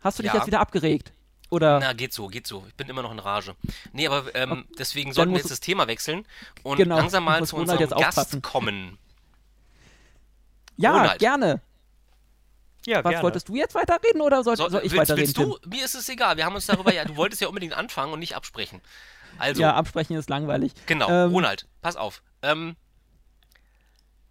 Hast 0.02 0.18
du 0.18 0.22
dich 0.22 0.32
Ja. 0.32 0.38
jetzt 0.38 0.46
wieder 0.46 0.60
abgeregt? 0.60 1.12
Oder? 1.48 1.78
na, 1.80 1.92
geht 1.92 2.12
so, 2.12 2.26
geht 2.26 2.46
so. 2.46 2.64
Ich 2.68 2.74
bin 2.74 2.88
immer 2.88 3.02
noch 3.02 3.12
in 3.12 3.18
Rage. 3.20 3.54
Nee, 3.92 4.08
aber 4.08 4.34
ähm, 4.34 4.66
deswegen 4.78 5.12
sollten 5.12 5.32
wir 5.32 5.38
jetzt 5.38 5.50
das 5.50 5.60
Thema 5.60 5.86
wechseln 5.86 6.26
und 6.64 6.76
Genau, 6.76 6.96
langsam 6.96 7.24
mal 7.24 7.44
zu 7.46 7.56
unserem 7.56 7.78
Gast 7.78 7.94
aufpassen. 7.94 8.42
kommen. 8.42 8.98
ja, 10.76 10.92
Ronald. 10.92 11.18
gerne. 11.20 11.60
Ja, 12.86 13.02
Was 13.04 13.10
gerne. 13.10 13.24
wolltest 13.24 13.48
du 13.48 13.56
jetzt 13.56 13.74
weiterreden 13.74 14.20
oder 14.20 14.42
soll, 14.44 14.56
So, 14.56 14.68
soll 14.68 14.82
ich 14.84 14.92
willst, 14.92 15.10
weiterreden? 15.10 15.36
willst 15.36 15.64
du? 15.64 15.68
Mir 15.68 15.84
ist 15.84 15.94
es 15.94 16.08
egal. 16.08 16.36
Wir 16.36 16.44
haben 16.44 16.54
uns 16.54 16.66
darüber 16.66 16.92
ja, 16.92 17.04
du 17.04 17.16
wolltest 17.16 17.42
ja 17.42 17.48
unbedingt 17.48 17.74
anfangen 17.74 18.12
und 18.12 18.20
nicht 18.20 18.36
absprechen. 18.36 18.80
Also? 19.38 19.60
Ja, 19.60 19.74
absprechen 19.74 20.16
ist 20.16 20.30
langweilig. 20.30 20.72
genau. 20.86 21.08
ähm, 21.10 21.30
Ronald, 21.32 21.66
pass 21.82 21.96
auf. 21.96 22.22
Ähm, 22.42 22.76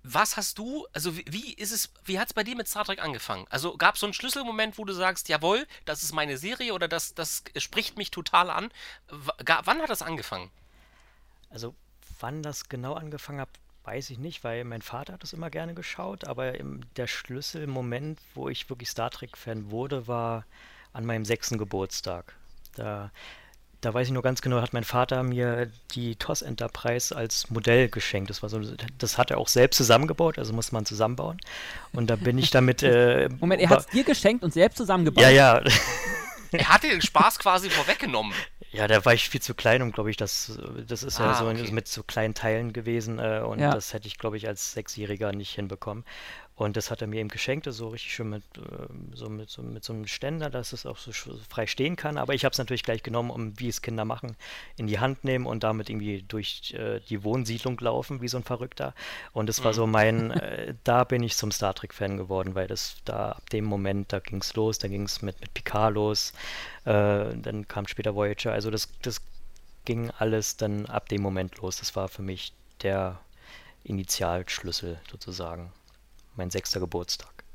was 0.08 0.38
hast 0.38 0.60
du, 0.60 0.86
also 0.93 1.18
wie, 1.18 1.26
wie 1.28 1.53
ist 1.53 1.72
es, 1.72 1.91
wie 2.06 2.20
hat 2.20 2.28
es 2.28 2.34
bei 2.34 2.43
dir 2.43 2.56
mit 2.56 2.68
Star 2.68 2.86
Trek 2.86 3.03
angefangen? 3.03 3.45
Also 3.49 3.76
gab 3.76 3.95
es 3.95 4.01
so 4.01 4.06
einen 4.06 4.14
Schlüsselmoment, 4.14 4.78
wo 4.78 4.86
du 4.86 4.93
sagst, 4.93 5.30
jawohl, 5.30 5.66
das 5.86 6.03
ist 6.03 6.14
meine 6.14 6.38
Serie 6.38 6.74
oder 6.74 6.88
das, 6.88 7.16
das 7.16 7.43
spricht 7.58 7.97
mich 7.97 8.12
total 8.12 8.51
an? 8.51 8.70
W 9.10 9.32
wann 9.64 9.82
hat 9.82 9.89
das 9.89 10.03
angefangen? 10.03 10.51
Also, 11.49 11.74
wann 12.20 12.43
das 12.43 12.70
genau 12.70 12.93
angefangen 12.93 13.41
hat, 13.41 13.49
weiß 13.86 14.09
ich 14.09 14.19
nicht, 14.19 14.43
weil 14.43 14.63
mein 14.63 14.81
Vater 14.81 15.13
hat 15.13 15.23
es 15.23 15.33
immer 15.33 15.49
gerne 15.49 15.73
geschaut, 15.73 16.25
aber 16.25 16.55
im, 16.59 16.81
der 16.95 17.07
Schlüsselmoment, 17.07 18.19
wo 18.33 18.49
ich 18.49 18.69
wirklich 18.69 18.89
Star 18.89 19.11
Trek-Fan 19.11 19.71
wurde, 19.71 20.07
war 20.07 20.45
an 20.93 21.05
meinem 21.05 21.25
sechsten 21.25 21.57
Geburtstag. 21.57 22.33
Da, 22.75 23.11
da 23.81 23.93
weiß 23.93 24.07
ich 24.07 24.13
nur 24.13 24.23
ganz 24.23 24.41
genau, 24.41 24.61
hat 24.61 24.73
mein 24.73 24.83
Vater 24.83 25.21
mir 25.23 25.69
die 25.91 26.15
TOS 26.15 26.41
Enterprise 26.41 27.15
als 27.15 27.49
Modell 27.51 27.88
geschenkt. 27.89 28.29
Das 28.29 28.41
war 28.41 28.49
so, 28.49 28.59
das 28.97 29.17
hat 29.17 29.29
er 29.29 29.38
auch 29.38 29.47
selbst 29.47 29.77
zusammengebaut, 29.77 30.39
also 30.39 30.53
muss 30.53 30.71
man 30.71 30.86
zusammenbauen. 30.86 31.38
Und 31.93 32.09
da 32.09 32.15
bin 32.15 32.38
ich 32.38 32.49
damit. 32.49 32.81
Äh, 32.81 33.29
Moment, 33.39 33.61
er 33.61 33.69
hat 33.69 33.81
es 33.81 33.88
dir 33.88 34.03
geschenkt 34.03 34.43
und 34.43 34.53
selbst 34.53 34.77
zusammengebaut. 34.77 35.23
Ja, 35.23 35.29
ja. 35.29 35.61
Er 36.51 36.69
hat 36.69 36.83
den 36.83 37.01
Spaß 37.01 37.39
quasi 37.39 37.69
vorweggenommen. 37.69 38.33
Ja, 38.71 38.87
da 38.87 39.03
war 39.05 39.13
ich 39.13 39.29
viel 39.29 39.41
zu 39.41 39.53
klein, 39.53 39.81
um, 39.81 39.91
glaube 39.91 40.09
ich, 40.11 40.17
das, 40.17 40.59
das 40.87 41.03
ist 41.03 41.19
ja 41.19 41.31
Ah, 41.31 41.33
so 41.33 41.47
okay. 41.47 41.71
mit 41.71 41.87
so 41.87 42.03
kleinen 42.03 42.33
Teilen 42.33 42.73
gewesen 42.73 43.19
äh, 43.19 43.39
und 43.45 43.59
Ja. 43.59 43.71
das 43.71 43.93
hätte 43.93 44.07
ich, 44.07 44.17
glaube 44.17 44.37
ich, 44.37 44.47
als 44.47 44.73
Sechsjähriger 44.73 45.31
nicht 45.31 45.53
hinbekommen. 45.55 46.03
Und 46.58 46.78
das 46.78 46.89
hat 46.89 47.01
er 47.01 47.08
mir 47.08 47.20
eben 47.20 47.28
geschenkt, 47.30 47.68
so 47.70 47.89
richtig 47.89 48.14
schön 48.14 48.30
mit, 48.30 48.43
äh, 48.58 48.62
so 49.14 49.30
mit, 49.30 49.49
so, 49.49 49.62
mit 49.62 49.84
so 49.84 49.91
einem 49.91 50.08
Ständer, 50.08 50.49
dass 50.49 50.72
es 50.72 50.86
auch 50.86 50.97
so 50.97 51.12
frei 51.49 51.68
stehen 51.68 51.97
kann. 51.97 52.18
Aber 52.18 52.34
ich 52.34 52.45
habe 52.45 52.53
es 52.53 52.58
natürlich 52.58 52.84
gleich 52.84 53.03
genommen, 53.03 53.30
um, 53.30 53.60
wie 53.60 53.68
es 53.68 53.82
Kinder 53.82 54.06
machen, 54.06 54.38
in 54.78 54.88
die 54.88 54.99
Hand 54.99 55.26
nehmen 55.26 55.45
und 55.47 55.64
damit 55.64 55.89
irgendwie 55.89 56.22
durch 56.24 56.74
äh, 56.74 57.01
die 57.10 57.24
Wohnsiedlung 57.24 57.78
laufen, 57.82 58.22
wie 58.22 58.30
so 58.30 58.38
ein 58.38 58.43
Verrückter. 58.43 58.93
Und 59.34 59.49
es 59.49 59.64
war 59.66 59.72
Mhm. 59.72 59.76
so 59.76 59.88
mein, 59.88 60.32
äh, 60.32 60.76
da 60.86 61.03
bin 61.03 61.24
ich 61.24 61.36
zum 61.36 61.51
Star 61.51 61.74
Trek-Fan 61.74 62.16
geworden, 62.18 62.56
weil 62.56 62.68
das 62.68 62.95
da 63.03 63.32
ab 63.34 63.49
dem 63.49 63.66
Moment, 63.66 64.14
da 64.14 64.20
ging 64.20 64.39
es 64.41 64.56
los, 64.56 64.78
da 64.80 64.88
ging 64.88 65.03
es 65.03 65.22
mit, 65.22 65.39
mit 65.41 65.53
Picard 65.53 65.93
los, 65.93 66.32
äh, 66.86 67.36
dann 67.36 67.68
kam 67.68 67.88
später 67.88 68.16
Voyager. 68.16 68.53
Also 68.53 68.72
das, 68.72 68.88
das 69.01 69.22
ging 69.84 70.10
alles 70.12 70.58
dann 70.58 70.86
ab 70.86 71.10
dem 71.10 71.22
Moment 71.22 71.58
los. 71.58 71.78
Das 71.80 71.95
war 71.95 72.08
für 72.08 72.22
mich 72.22 72.53
der 72.82 73.20
Initialschlüssel 73.84 74.99
sozusagen. 75.12 75.72
Mein 76.36 76.51
sechster 76.51 76.79
Geburtstag. 76.79 77.45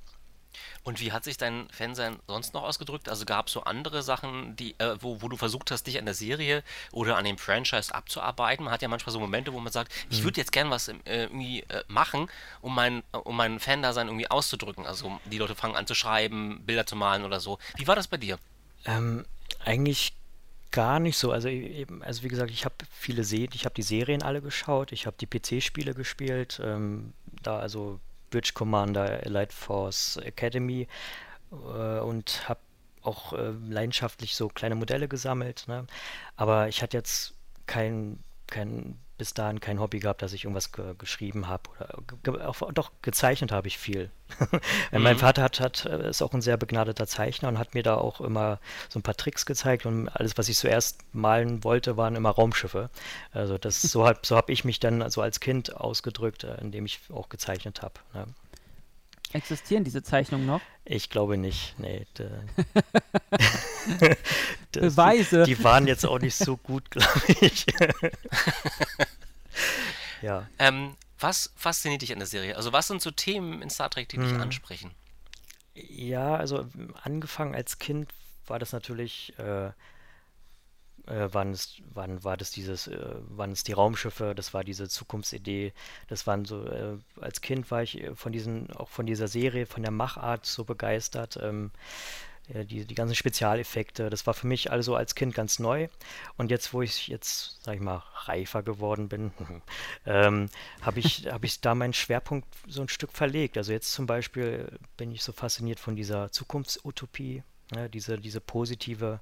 Und 0.82 1.00
wie 1.00 1.12
hat 1.12 1.24
sich 1.24 1.36
dein 1.36 1.68
Fansein 1.70 2.18
sonst 2.26 2.54
noch 2.54 2.62
ausgedrückt? 2.62 3.08
Also 3.08 3.26
gab 3.26 3.48
es 3.48 3.52
so 3.52 3.64
andere 3.64 4.02
Sachen, 4.02 4.56
die, 4.56 4.74
äh, 4.78 4.96
wo, 5.00 5.20
wo 5.20 5.28
du 5.28 5.36
versucht 5.36 5.70
hast, 5.70 5.86
dich 5.86 5.98
an 5.98 6.06
der 6.06 6.14
Serie 6.14 6.62
oder 6.90 7.16
an 7.16 7.24
dem 7.24 7.36
Franchise 7.36 7.94
abzuarbeiten? 7.94 8.64
Man 8.64 8.72
hat 8.72 8.80
ja 8.80 8.88
manchmal 8.88 9.12
so 9.12 9.20
Momente, 9.20 9.52
wo 9.52 9.60
man 9.60 9.72
sagt, 9.72 9.92
ich 10.08 10.22
würde 10.22 10.40
jetzt 10.40 10.52
gern 10.52 10.70
was 10.70 10.88
äh, 10.88 10.94
irgendwie 11.04 11.60
äh, 11.64 11.84
machen, 11.88 12.28
um 12.62 12.74
mein, 12.74 13.02
äh, 13.12 13.18
um 13.18 13.36
mein 13.36 13.60
Fan-Dasein 13.60 14.08
irgendwie 14.08 14.30
auszudrücken. 14.30 14.86
Also 14.86 15.20
die 15.26 15.38
Leute 15.38 15.54
fangen 15.54 15.76
an 15.76 15.86
zu 15.86 15.94
schreiben, 15.94 16.62
Bilder 16.64 16.86
zu 16.86 16.96
malen 16.96 17.24
oder 17.24 17.40
so. 17.40 17.58
Wie 17.76 17.86
war 17.86 17.96
das 17.96 18.08
bei 18.08 18.16
dir? 18.16 18.38
Ähm, 18.86 19.26
eigentlich 19.62 20.14
gar 20.70 20.98
nicht 20.98 21.18
so. 21.18 21.30
Also 21.30 21.48
eben, 21.48 22.02
also 22.02 22.22
wie 22.22 22.28
gesagt, 22.28 22.50
ich 22.50 22.64
habe 22.64 22.74
viele 22.90 23.24
Se 23.24 23.36
ich 23.36 23.64
habe 23.66 23.74
die 23.74 23.82
Serien 23.82 24.22
alle 24.22 24.40
geschaut, 24.40 24.92
ich 24.92 25.06
habe 25.06 25.16
die 25.20 25.26
PC-Spiele 25.26 25.94
gespielt, 25.94 26.60
ähm, 26.64 27.12
da 27.42 27.58
also 27.58 28.00
Bridge 28.30 28.52
Commander, 28.54 29.24
Elite 29.26 29.54
Force 29.54 30.16
Academy 30.18 30.86
äh, 31.52 31.98
und 32.00 32.48
habe 32.48 32.60
auch 33.02 33.32
äh, 33.32 33.52
leidenschaftlich 33.68 34.34
so 34.36 34.48
kleine 34.48 34.74
Modelle 34.74 35.08
gesammelt. 35.08 35.64
Ne? 35.68 35.86
Aber 36.36 36.68
ich 36.68 36.82
hatte 36.82 36.96
jetzt 36.96 37.34
kein, 37.66 38.22
kein 38.46 38.98
bis 39.20 39.34
dahin 39.34 39.60
kein 39.60 39.80
Hobby 39.80 39.98
gehabt, 40.00 40.22
dass 40.22 40.32
ich 40.32 40.44
irgendwas 40.44 40.72
ge 40.72 40.94
geschrieben 40.96 41.46
habe 41.46 41.64
oder 41.76 41.88
ge 42.22 42.40
auch, 42.40 42.72
doch 42.72 42.90
gezeichnet 43.02 43.52
habe 43.52 43.68
ich 43.68 43.76
viel. 43.76 44.10
Mein 44.92 45.16
Mhm. 45.16 45.18
Vater 45.18 45.42
hat, 45.42 45.60
hat 45.60 45.84
äh, 45.84 46.08
ist 46.08 46.22
auch 46.22 46.32
ein 46.32 46.40
sehr 46.40 46.56
begnadeter 46.56 47.06
Zeichner 47.06 47.48
und 47.48 47.58
hat 47.58 47.74
mir 47.74 47.82
da 47.82 47.96
auch 47.96 48.22
immer 48.22 48.60
so 48.88 48.98
ein 48.98 49.02
paar 49.02 49.16
Tricks 49.16 49.44
gezeigt 49.44 49.84
und 49.84 50.08
alles, 50.08 50.38
was 50.38 50.48
ich 50.48 50.56
zuerst 50.56 51.00
malen 51.12 51.62
wollte, 51.64 51.98
waren 51.98 52.16
immer 52.16 52.30
Raumschiffe. 52.30 52.88
Also 53.32 53.58
das 53.58 53.90
so 53.90 54.06
habe 54.06 54.20
so 54.22 54.36
hab 54.36 54.48
ich 54.48 54.64
mich 54.64 54.80
dann 54.80 55.10
so 55.10 55.20
als 55.20 55.40
Kind 55.40 55.76
ausgedrückt, 55.76 56.44
äh, 56.44 56.54
indem 56.62 56.86
ich 56.86 57.00
auch 57.12 57.28
gezeichnet 57.28 57.82
habe. 57.82 57.94
Ne? 58.14 58.26
Existieren 59.32 59.84
diese 59.84 60.02
Zeichnungen 60.02 60.46
noch? 60.46 60.60
Ich 60.84 61.08
glaube 61.10 61.36
nicht. 61.36 61.78
Nee. 61.78 62.06
da- 62.14 62.24
das, 64.72 64.94
Beweise. 64.94 65.44
Die, 65.44 65.54
die 65.54 65.64
waren 65.64 65.86
jetzt 65.86 66.04
auch 66.04 66.18
nicht 66.18 66.34
so 66.36 66.56
gut, 66.56 66.90
glaube 66.90 67.20
ich. 67.40 67.64
ja. 70.22 70.46
Ähm, 70.58 70.96
was 71.18 71.52
fasziniert 71.56 72.02
dich 72.02 72.12
an 72.12 72.18
der 72.18 72.26
Serie? 72.26 72.56
Also 72.56 72.72
was 72.72 72.88
sind 72.88 73.02
so 73.02 73.10
Themen 73.10 73.62
in 73.62 73.70
Star 73.70 73.90
Trek, 73.90 74.08
die 74.08 74.18
dich 74.18 74.30
Hm. 74.32 74.40
ansprechen? 74.40 74.90
Ja, 75.74 76.36
also 76.36 76.66
angefangen 77.02 77.54
als 77.54 77.78
Kind 77.78 78.10
war 78.46 78.58
das 78.58 78.72
natürlich, 78.72 79.38
äh, 79.38 79.70
äh, 81.10 81.32
waren 81.34 81.52
es, 81.52 81.76
waren, 81.92 82.22
war 82.24 82.36
das 82.36 82.50
dieses, 82.50 82.86
äh, 82.86 82.98
waren 83.28 83.52
es 83.52 83.64
die 83.64 83.72
Raumschiffe, 83.72 84.34
das 84.34 84.54
war 84.54 84.64
diese 84.64 84.88
Zukunftsidee, 84.88 85.72
das 86.08 86.26
waren 86.26 86.44
so, 86.44 86.66
äh, 86.66 86.96
als 87.20 87.40
Kind 87.40 87.70
war 87.70 87.82
ich 87.82 88.00
äh, 88.00 88.14
von 88.14 88.32
diesen, 88.32 88.70
auch 88.72 88.88
von 88.88 89.06
dieser 89.06 89.28
Serie, 89.28 89.66
von 89.66 89.82
der 89.82 89.92
Machart 89.92 90.46
so 90.46 90.64
begeistert, 90.64 91.38
ähm, 91.42 91.70
äh, 92.54 92.64
die, 92.64 92.84
die 92.84 92.94
ganzen 92.94 93.14
Spezialeffekte, 93.14 94.10
das 94.10 94.26
war 94.26 94.34
für 94.34 94.46
mich 94.46 94.70
also 94.70 94.94
als 94.94 95.14
Kind 95.14 95.34
ganz 95.34 95.58
neu. 95.58 95.88
Und 96.36 96.50
jetzt, 96.50 96.72
wo 96.72 96.82
ich 96.82 97.08
jetzt, 97.08 97.62
sag 97.62 97.74
ich 97.74 97.80
mal, 97.80 98.02
reifer 98.14 98.62
geworden 98.62 99.08
bin, 99.08 99.32
ähm, 100.06 100.48
habe 100.82 101.00
ich, 101.00 101.26
habe 101.32 101.46
ich 101.46 101.60
da 101.60 101.74
meinen 101.74 101.92
Schwerpunkt 101.92 102.48
so 102.68 102.82
ein 102.82 102.88
Stück 102.88 103.12
verlegt. 103.12 103.56
Also 103.56 103.72
jetzt 103.72 103.92
zum 103.92 104.06
Beispiel 104.06 104.78
bin 104.96 105.12
ich 105.12 105.22
so 105.22 105.32
fasziniert 105.32 105.80
von 105.80 105.96
dieser 105.96 106.32
Zukunftsutopie, 106.32 107.42
ne, 107.72 107.88
diese, 107.88 108.18
diese 108.18 108.40
positive 108.40 109.20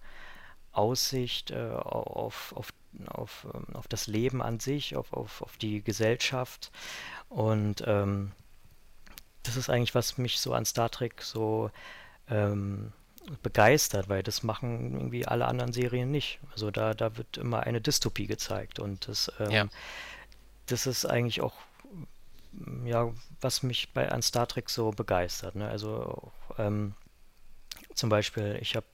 Aussicht 0.78 1.50
äh, 1.50 1.70
auf, 1.70 2.54
auf, 2.56 2.72
auf, 3.08 3.46
ähm, 3.52 3.66
auf 3.74 3.88
das 3.88 4.06
Leben 4.06 4.40
an 4.42 4.60
sich, 4.60 4.96
auf, 4.96 5.12
auf, 5.12 5.42
auf 5.42 5.56
die 5.58 5.82
Gesellschaft. 5.82 6.70
Und 7.28 7.82
ähm, 7.86 8.32
das 9.42 9.56
ist 9.56 9.68
eigentlich, 9.70 9.94
was 9.94 10.18
mich 10.18 10.40
so 10.40 10.54
an 10.54 10.64
Star 10.64 10.90
Trek 10.90 11.22
so 11.22 11.70
ähm, 12.30 12.92
begeistert, 13.42 14.08
weil 14.08 14.22
das 14.22 14.42
machen 14.42 14.94
irgendwie 14.94 15.26
alle 15.26 15.46
anderen 15.46 15.72
Serien 15.72 16.10
nicht. 16.10 16.38
Also 16.52 16.70
da, 16.70 16.94
da 16.94 17.16
wird 17.16 17.36
immer 17.36 17.60
eine 17.60 17.80
Dystopie 17.80 18.26
gezeigt 18.26 18.78
und 18.78 19.08
das, 19.08 19.30
ähm, 19.40 19.50
Ja. 19.50 19.68
das 20.66 20.86
ist 20.86 21.04
eigentlich 21.04 21.40
auch 21.40 21.54
mm, 22.52 22.86
ja, 22.86 23.12
was 23.40 23.62
mich 23.62 23.92
bei 23.92 24.10
an 24.10 24.22
Star 24.22 24.46
Trek 24.46 24.70
so 24.70 24.90
begeistert. 24.90 25.56
Ne? 25.56 25.68
Also 25.68 26.32
ähm, 26.58 26.94
zum 27.94 28.08
Beispiel, 28.08 28.58
ich 28.60 28.76
habe 28.76 28.86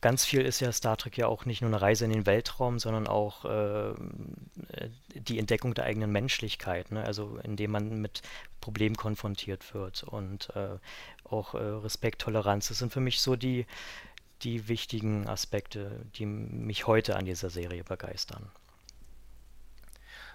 ganz 0.00 0.24
viel 0.24 0.42
ist 0.42 0.60
ja 0.60 0.72
Star 0.72 0.96
Trek 0.96 1.16
ja 1.16 1.26
auch 1.26 1.44
nicht 1.44 1.62
nur 1.62 1.70
eine 1.70 1.80
Reise 1.80 2.04
in 2.04 2.12
den 2.12 2.26
Weltraum, 2.26 2.78
sondern 2.78 3.06
auch 3.06 3.44
äh, 3.44 3.94
die 5.14 5.38
Entdeckung 5.38 5.74
der 5.74 5.84
eigenen 5.84 6.10
Menschlichkeit, 6.12 6.90
ne? 6.90 7.04
also 7.04 7.38
indem 7.42 7.72
man 7.72 8.00
mit 8.00 8.22
Problemen 8.60 8.96
konfrontiert 8.96 9.74
wird 9.74 10.02
und 10.02 10.50
äh, 10.56 10.78
auch 11.24 11.54
äh, 11.54 11.58
Respekt, 11.58 12.22
Toleranz. 12.22 12.68
Das 12.68 12.78
sind 12.78 12.92
für 12.92 13.00
mich 13.00 13.20
so 13.20 13.36
die, 13.36 13.66
die 14.42 14.68
wichtigen 14.68 15.28
Aspekte, 15.28 16.04
die 16.16 16.26
mich 16.26 16.86
heute 16.86 17.16
an 17.16 17.24
dieser 17.24 17.50
Serie 17.50 17.84
begeistern. 17.84 18.50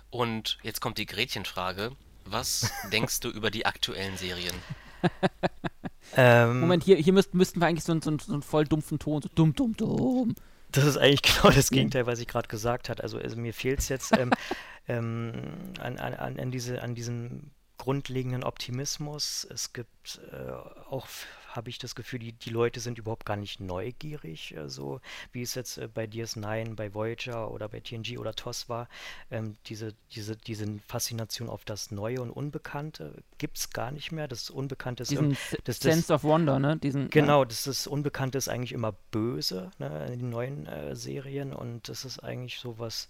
Und 0.09 0.57
jetzt 0.63 0.81
kommt 0.81 0.97
die 0.97 1.05
Gretchenfrage. 1.05 1.91
Was 2.25 2.71
denkst 2.91 3.21
du 3.21 3.29
über 3.29 3.51
die 3.51 3.65
aktuellen 3.65 4.17
Serien? 4.17 4.55
Ähm, 6.15 6.61
Moment, 6.61 6.83
hier, 6.83 6.97
hier 6.97 7.13
müssten, 7.13 7.37
müssten 7.37 7.59
wir 7.59 7.67
eigentlich 7.67 7.83
so, 7.83 7.93
so, 8.01 8.17
so 8.17 8.33
einen 8.33 8.41
voll 8.41 8.65
dumpfen 8.65 8.99
Ton, 8.99 9.21
so 9.21 9.29
dumm, 9.33 9.53
dumm, 9.53 9.75
dumm. 9.75 10.35
Das 10.71 10.85
ist 10.85 10.97
eigentlich 10.97 11.21
genau 11.21 11.53
das 11.53 11.69
Gegenteil, 11.69 12.05
was 12.05 12.19
ich 12.19 12.27
gerade 12.27 12.47
gesagt 12.47 12.89
habe. 12.89 13.03
Also, 13.03 13.17
also 13.17 13.37
mir 13.37 13.53
fehlt 13.53 13.79
es 13.79 13.89
jetzt 13.89 14.17
ähm, 14.17 14.31
ähm, 14.87 15.33
an, 15.79 15.97
an, 15.97 16.39
an, 16.39 16.51
diese, 16.51 16.81
an 16.81 16.95
diesem 16.95 17.51
grundlegenden 17.77 18.43
Optimismus. 18.43 19.47
Es 19.49 19.73
gibt 19.73 20.21
äh, 20.31 20.51
auch 20.89 21.07
habe 21.55 21.69
ich 21.69 21.77
das 21.77 21.95
Gefühl, 21.95 22.19
die, 22.19 22.33
die 22.33 22.49
Leute 22.49 22.79
sind 22.79 22.97
überhaupt 22.97 23.25
gar 23.25 23.37
nicht 23.37 23.59
neugierig, 23.59 24.55
äh, 24.55 24.69
so 24.69 25.01
wie 25.31 25.41
es 25.41 25.55
jetzt 25.55 25.77
äh, 25.77 25.87
bei 25.87 26.05
DS9, 26.05 26.75
bei 26.75 26.93
Voyager 26.93 27.51
oder 27.51 27.69
bei 27.69 27.79
TNG 27.79 28.17
oder 28.17 28.33
TOS 28.33 28.69
war. 28.69 28.87
Ähm, 29.29 29.57
diese, 29.67 29.93
diese, 30.13 30.35
diese 30.35 30.65
Faszination 30.87 31.49
auf 31.49 31.65
das 31.65 31.91
Neue 31.91 32.21
und 32.21 32.31
Unbekannte 32.31 33.13
gibt 33.37 33.57
es 33.57 33.69
gar 33.69 33.91
nicht 33.91 34.11
mehr. 34.11 34.27
Das 34.27 34.49
Unbekannte 34.49 35.03
ist 35.03 35.11
Diesen 35.11 35.37
das, 35.63 35.79
Sense 35.79 36.07
das, 36.07 36.11
of 36.11 36.23
Wonder, 36.23 36.59
ne? 36.59 36.77
Diesen, 36.77 37.09
genau, 37.09 37.45
das, 37.45 37.63
das 37.63 37.87
Unbekannte 37.87 38.37
ist 38.37 38.47
eigentlich 38.47 38.73
immer 38.73 38.93
böse 39.11 39.71
ne, 39.79 40.07
in 40.07 40.19
den 40.19 40.29
neuen 40.29 40.65
äh, 40.67 40.95
Serien 40.95 41.53
und 41.53 41.89
das 41.89 42.05
ist 42.05 42.19
eigentlich 42.19 42.59
so 42.59 42.79
was 42.79 43.09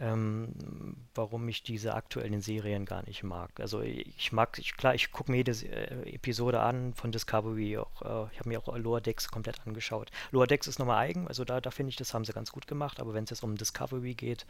ähm, 0.00 0.96
warum 1.14 1.48
ich 1.48 1.62
diese 1.62 1.94
aktuellen 1.94 2.40
Serien 2.40 2.84
gar 2.84 3.04
nicht 3.06 3.22
mag. 3.22 3.58
Also 3.60 3.80
ich 3.80 4.32
mag, 4.32 4.58
ich, 4.58 4.76
klar, 4.76 4.94
ich 4.94 5.10
gucke 5.10 5.30
mir 5.30 5.38
jede 5.38 5.52
äh, 5.52 6.14
Episode 6.14 6.60
an 6.60 6.94
von 6.94 7.12
Discovery, 7.12 7.78
auch, 7.78 8.02
äh, 8.02 8.32
ich 8.32 8.38
habe 8.38 8.48
mir 8.48 8.58
auch 8.58 8.76
Lower 8.76 9.00
Decks 9.00 9.28
komplett 9.28 9.66
angeschaut. 9.66 10.10
Lower 10.30 10.46
Decks 10.46 10.66
ist 10.66 10.78
nochmal 10.78 10.98
eigen, 10.98 11.26
also 11.26 11.44
da, 11.44 11.60
da 11.60 11.70
finde 11.70 11.90
ich, 11.90 11.96
das 11.96 12.14
haben 12.14 12.24
sie 12.24 12.32
ganz 12.32 12.52
gut 12.52 12.66
gemacht, 12.66 13.00
aber 13.00 13.14
wenn 13.14 13.24
es 13.24 13.30
jetzt 13.30 13.42
um 13.42 13.56
Discovery 13.56 14.14
geht 14.14 14.46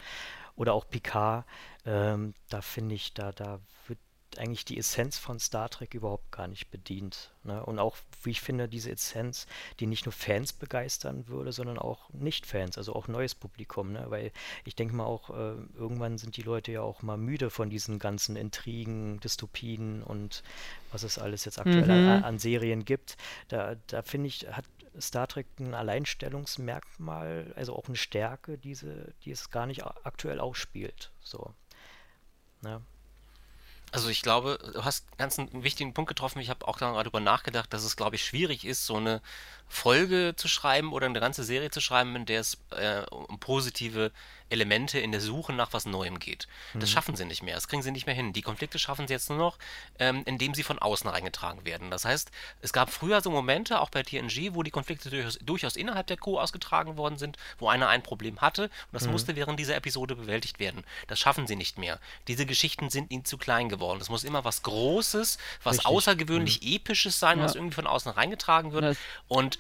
oder 0.57 0.75
auch 0.75 0.89
Picard, 0.89 1.45
ähm, 1.87 2.35
da 2.49 2.61
finde 2.61 2.95
ich, 2.95 3.15
da, 3.15 3.33
da 3.33 3.61
wird 3.87 3.99
eigentlich 4.39 4.65
die 4.65 4.79
Essenz 4.79 5.19
von 5.19 5.39
Star 5.39 5.69
Trek 5.69 5.95
überhaupt 5.95 6.31
gar 6.33 6.49
nicht 6.49 6.71
bedient. 6.71 7.33
Ne? 7.45 7.65
Und 7.65 7.79
auch, 7.79 7.97
wie 8.23 8.31
ich 8.31 8.41
finde, 8.41 8.69
diese 8.69 8.91
Essenz, 8.91 9.47
die 9.81 9.87
nicht 9.87 10.07
nur 10.07 10.13
Fans 10.13 10.53
begeistern 10.53 11.29
würde, 11.29 11.53
sondern 11.53 11.79
auch 11.79 12.11
Nicht-Fans, 12.13 12.79
also 12.79 12.95
auch 12.95 13.09
neues 13.09 13.35
Publikum. 13.35 13.93
Ne? 13.93 14.07
Weil 14.09 14.33
ich 14.65 14.75
denke 14.75 14.95
mal 14.95 15.05
auch, 15.05 15.31
äh, 15.31 15.55
irgendwann 15.77 16.19
sind 16.19 16.37
die 16.37 16.43
Leute 16.43 16.73
ja 16.73 16.83
auch 16.83 17.03
mal 17.03 17.17
müde 17.17 17.51
von 17.51 17.71
diesen 17.71 17.99
ganzen 17.99 18.37
Intrigen, 18.37 19.21
Dystopien 19.21 20.03
und 20.03 20.43
was 20.93 21.03
es 21.03 21.19
alles 21.19 21.45
jetzt 21.45 21.59
aktuell 21.59 21.85
mhm. 21.85 22.09
an, 22.09 22.25
an, 22.25 22.39
Serien 22.39 22.85
gibt. 22.85 23.17
Da, 23.49 23.77
da 23.89 24.03
finde 24.03 24.29
ich, 24.29 24.47
hat 24.51 24.65
Star 25.01 25.27
Trek 25.29 25.47
ein 25.59 25.75
Alleinstellungsmerkmal, 25.75 27.53
also 27.57 27.77
auch 27.77 27.87
eine 27.89 27.97
Stärke, 27.97 28.59
diese, 28.59 29.15
die 29.25 29.31
es 29.31 29.51
gar 29.51 29.67
nicht 29.67 29.85
aktuell 29.85 30.41
ausspielt. 30.41 31.13
So. 31.21 31.55
Ne? 32.63 32.81
Also 33.91 34.11
ich 34.11 34.23
glaube, 34.23 34.59
du 34.75 34.85
hast 34.85 35.07
ganz 35.17 35.39
einen 35.39 35.63
wichtigen 35.63 35.95
Punkt 35.95 36.09
getroffen. 36.09 36.41
Ich 36.41 36.51
habe 36.51 36.69
auch 36.69 36.79
darüber 36.79 37.21
nachgedacht, 37.21 37.73
dass 37.73 37.85
es, 37.85 37.97
glaube 37.97 38.17
ich, 38.17 38.25
schwierig 38.25 38.65
ist, 38.65 38.85
so 38.85 38.97
eine 38.97 39.23
Folge 39.67 40.35
zu 40.37 40.47
schreiben 40.49 40.93
oder 40.93 41.07
eine 41.07 41.21
ganze 41.21 41.43
Serie 41.43 41.71
zu 41.71 41.81
schreiben, 41.81 42.15
in 42.17 42.27
der 42.27 42.41
es 42.41 42.59
äh, 42.71 43.03
um 43.11 43.39
positive 43.39 44.13
Elemente 44.51 44.99
in 44.99 45.13
der 45.13 45.21
Suche 45.21 45.53
nach 45.53 45.73
was 45.73 45.87
Neuem 45.87 46.19
geht. 46.19 46.49
Das 46.75 46.89
mhm. 46.91 46.93
schaffen 46.93 47.17
sie 47.17 47.25
nicht 47.25 47.43
mehr. 47.43 47.55
Das 47.55 47.69
kriegen 47.69 47.83
sie 47.83 47.91
nicht 47.91 48.07
mehr 48.07 48.15
hin. 48.15 48.33
Die 48.33 48.43
Konflikte 48.43 48.79
schaffen 48.79 49.07
sie 49.07 49.15
jetzt 49.15 49.29
nur 49.29 49.39
noch, 49.39 49.59
ähm, 49.99 50.23
indem 50.27 50.55
sie 50.55 50.63
von 50.63 50.79
außen 50.79 51.09
reingetragen 51.09 51.65
werden. 51.65 51.91
Das 51.91 52.05
heißt, 52.05 52.31
es 52.61 52.73
gab 52.73 52.91
früher 52.91 53.21
so 53.21 53.31
Momente, 53.31 53.81
auch 53.81 53.91
bei 53.91 54.03
TNG, 54.03 54.55
wo 54.55 54.63
die 54.63 54.71
Konflikte 54.71 55.11
durchaus, 55.11 55.39
durchaus 55.39 55.77
innerhalb 55.77 56.07
der 56.07 56.17
Crew 56.17 56.39
ausgetragen 56.39 56.97
worden 56.97 57.19
sind, 57.19 57.37
wo 57.59 57.69
einer 57.69 57.89
ein 57.89 58.03
Problem 58.03 58.41
hatte 58.41 58.65
und 58.65 58.93
das 58.93 59.05
mhm. 59.05 59.13
musste 59.13 59.37
während 59.37 59.59
dieser 59.59 59.77
Episode 59.77 60.17
bewältigt 60.17 60.59
werden. 60.59 60.85
Das 61.07 61.19
schaffen 61.19 61.47
sie 61.47 61.57
nicht 61.57 61.79
mehr. 61.79 61.99
Diese 62.27 62.47
Geschichten 62.47 62.91
sind 62.91 63.11
ihnen 63.11 63.25
zu 63.25 63.39
klein 63.39 63.69
geworden. 63.69 64.01
Es 64.01 64.09
muss 64.09 64.25
immer 64.25 64.45
was 64.45 64.63
Großes, 64.63 65.39
was 65.63 65.77
Richtig. 65.77 65.87
außergewöhnlich 65.87 66.63
mhm. 66.63 66.69
Episches 66.69 67.19
sein, 67.19 67.39
ja. 67.39 67.45
was 67.45 67.55
irgendwie 67.55 67.75
von 67.75 67.87
außen 67.87 68.11
reingetragen 68.13 68.73
wird. 68.73 68.85
Ja. 68.85 68.93
Und 69.29 69.59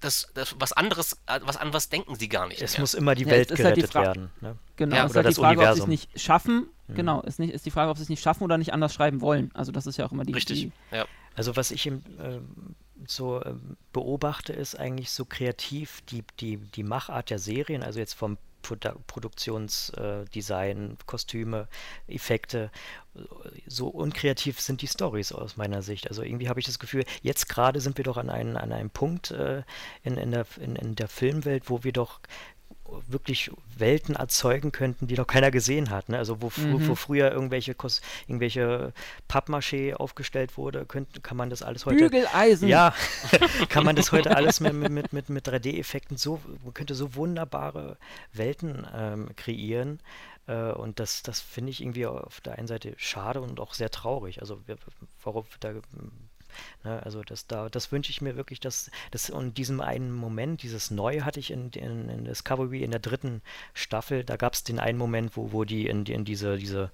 das, 0.00 0.28
das, 0.34 0.54
was 0.58 0.72
anderes, 0.72 1.14
äh, 1.26 1.40
was 1.42 1.56
an 1.56 1.72
was 1.72 1.88
denken 1.88 2.14
sie 2.14 2.28
gar 2.28 2.46
nicht. 2.48 2.62
Es 2.62 2.74
mehr. 2.74 2.80
muss 2.80 2.94
immer 2.94 3.14
die 3.14 3.24
ja, 3.24 3.30
Welt 3.30 3.50
halt 3.50 3.58
gerettet 3.58 3.94
halt 3.94 4.06
werden. 4.06 4.30
Ne? 4.40 4.56
Genau, 4.76 4.96
ja, 4.96 5.04
es 5.04 5.10
oder 5.10 5.20
ist 5.20 5.24
halt 5.24 5.36
die 5.36 5.40
Frage, 5.40 5.58
Universum. 5.58 5.70
ob 5.70 5.88
sie 5.88 5.94
es 5.94 6.08
nicht 6.10 6.20
schaffen. 6.20 6.68
Mhm. 6.86 6.94
Genau, 6.94 7.20
ist, 7.22 7.38
nicht, 7.38 7.52
ist 7.52 7.66
die 7.66 7.70
Frage, 7.70 7.90
ob 7.90 7.96
sie 7.96 8.04
es 8.04 8.08
nicht 8.08 8.22
schaffen 8.22 8.44
oder 8.44 8.58
nicht 8.58 8.72
anders 8.72 8.94
schreiben 8.94 9.20
wollen. 9.20 9.50
Also 9.54 9.72
das 9.72 9.86
ist 9.86 9.96
ja 9.96 10.06
auch 10.06 10.12
immer 10.12 10.24
die. 10.24 10.32
Richtig. 10.32 10.60
Die, 10.60 10.96
ja. 10.96 11.06
Also 11.36 11.56
was 11.56 11.70
ich 11.70 11.86
im, 11.86 12.02
äh, 12.18 12.40
so 13.06 13.40
äh, 13.40 13.54
beobachte, 13.92 14.52
ist 14.52 14.78
eigentlich 14.78 15.10
so 15.10 15.24
kreativ 15.24 16.00
die, 16.10 16.24
die, 16.40 16.56
die 16.56 16.82
Machart 16.82 17.30
der 17.30 17.38
Serien, 17.38 17.82
also 17.82 17.98
jetzt 17.98 18.14
vom 18.14 18.38
Produktionsdesign, 18.62 20.92
äh, 20.92 20.96
Kostüme, 21.06 21.66
Effekte. 22.06 22.70
So 23.66 23.88
unkreativ 23.88 24.60
sind 24.60 24.82
die 24.82 24.86
Stories 24.86 25.32
aus 25.32 25.56
meiner 25.56 25.82
Sicht. 25.82 26.08
Also 26.08 26.22
irgendwie 26.22 26.48
habe 26.48 26.60
ich 26.60 26.66
das 26.66 26.78
Gefühl, 26.78 27.04
jetzt 27.22 27.48
gerade 27.48 27.80
sind 27.80 27.96
wir 27.96 28.04
doch 28.04 28.16
an, 28.16 28.30
einen, 28.30 28.56
an 28.56 28.72
einem 28.72 28.90
Punkt 28.90 29.32
äh, 29.32 29.64
in, 30.02 30.16
in, 30.16 30.30
der, 30.30 30.46
in, 30.60 30.76
in 30.76 30.94
der 30.94 31.08
Filmwelt, 31.08 31.68
wo 31.68 31.82
wir 31.82 31.92
doch 31.92 32.20
wirklich 33.06 33.50
Welten 33.76 34.16
erzeugen 34.16 34.72
könnten, 34.72 35.06
die 35.06 35.14
noch 35.14 35.26
keiner 35.26 35.50
gesehen 35.50 35.90
hat. 35.90 36.08
Ne? 36.08 36.18
Also 36.18 36.40
wo, 36.40 36.50
mhm. 36.56 36.88
wo 36.88 36.94
früher 36.94 37.30
irgendwelche, 37.30 37.74
Kos 37.74 38.00
irgendwelche 38.26 38.92
Pappmaché 39.28 39.94
aufgestellt 39.94 40.56
wurde, 40.56 40.84
könnt, 40.86 41.22
kann 41.22 41.36
man 41.36 41.50
das 41.50 41.62
alles 41.62 41.86
heute... 41.86 42.08
Bügeleisen! 42.08 42.68
Ja, 42.68 42.94
kann 43.68 43.84
man 43.84 43.96
das 43.96 44.12
heute 44.12 44.34
alles 44.36 44.60
mit, 44.60 44.72
mit, 44.74 45.12
mit, 45.12 45.28
mit 45.28 45.48
3D-Effekten 45.48 46.16
so, 46.16 46.40
man 46.64 46.74
könnte 46.74 46.94
so 46.94 47.14
wunderbare 47.14 47.96
Welten 48.32 48.86
ähm, 48.94 49.28
kreieren. 49.36 50.00
Äh, 50.46 50.72
und 50.72 50.98
das, 50.98 51.22
das 51.22 51.40
finde 51.40 51.70
ich 51.70 51.82
irgendwie 51.82 52.06
auf 52.06 52.40
der 52.40 52.58
einen 52.58 52.66
Seite 52.66 52.94
schade 52.96 53.40
und 53.40 53.60
auch 53.60 53.74
sehr 53.74 53.90
traurig. 53.90 54.40
Also 54.40 54.60
warum 55.22 55.44
da 55.60 55.74
Ne? 56.84 57.02
Also 57.02 57.22
das, 57.22 57.46
da, 57.46 57.68
das 57.68 57.92
wünsche 57.92 58.10
ich 58.10 58.20
mir 58.20 58.36
wirklich, 58.36 58.60
dass 58.60 58.90
das 59.10 59.30
und 59.30 59.58
diesem 59.58 59.80
einen 59.80 60.12
Moment, 60.12 60.62
dieses 60.62 60.90
Neue 60.90 61.24
hatte 61.24 61.40
ich 61.40 61.50
in, 61.50 61.70
in, 61.70 62.08
in 62.08 62.24
Discovery 62.24 62.82
in 62.82 62.90
der 62.90 63.00
dritten 63.00 63.42
Staffel, 63.74 64.24
da 64.24 64.36
gab 64.36 64.54
es 64.54 64.64
den 64.64 64.78
einen 64.78 64.98
Moment, 64.98 65.36
wo, 65.36 65.52
wo 65.52 65.64
die 65.64 65.86
in, 65.86 66.04
in 66.06 66.24
diese, 66.24 66.56
diese, 66.56 66.90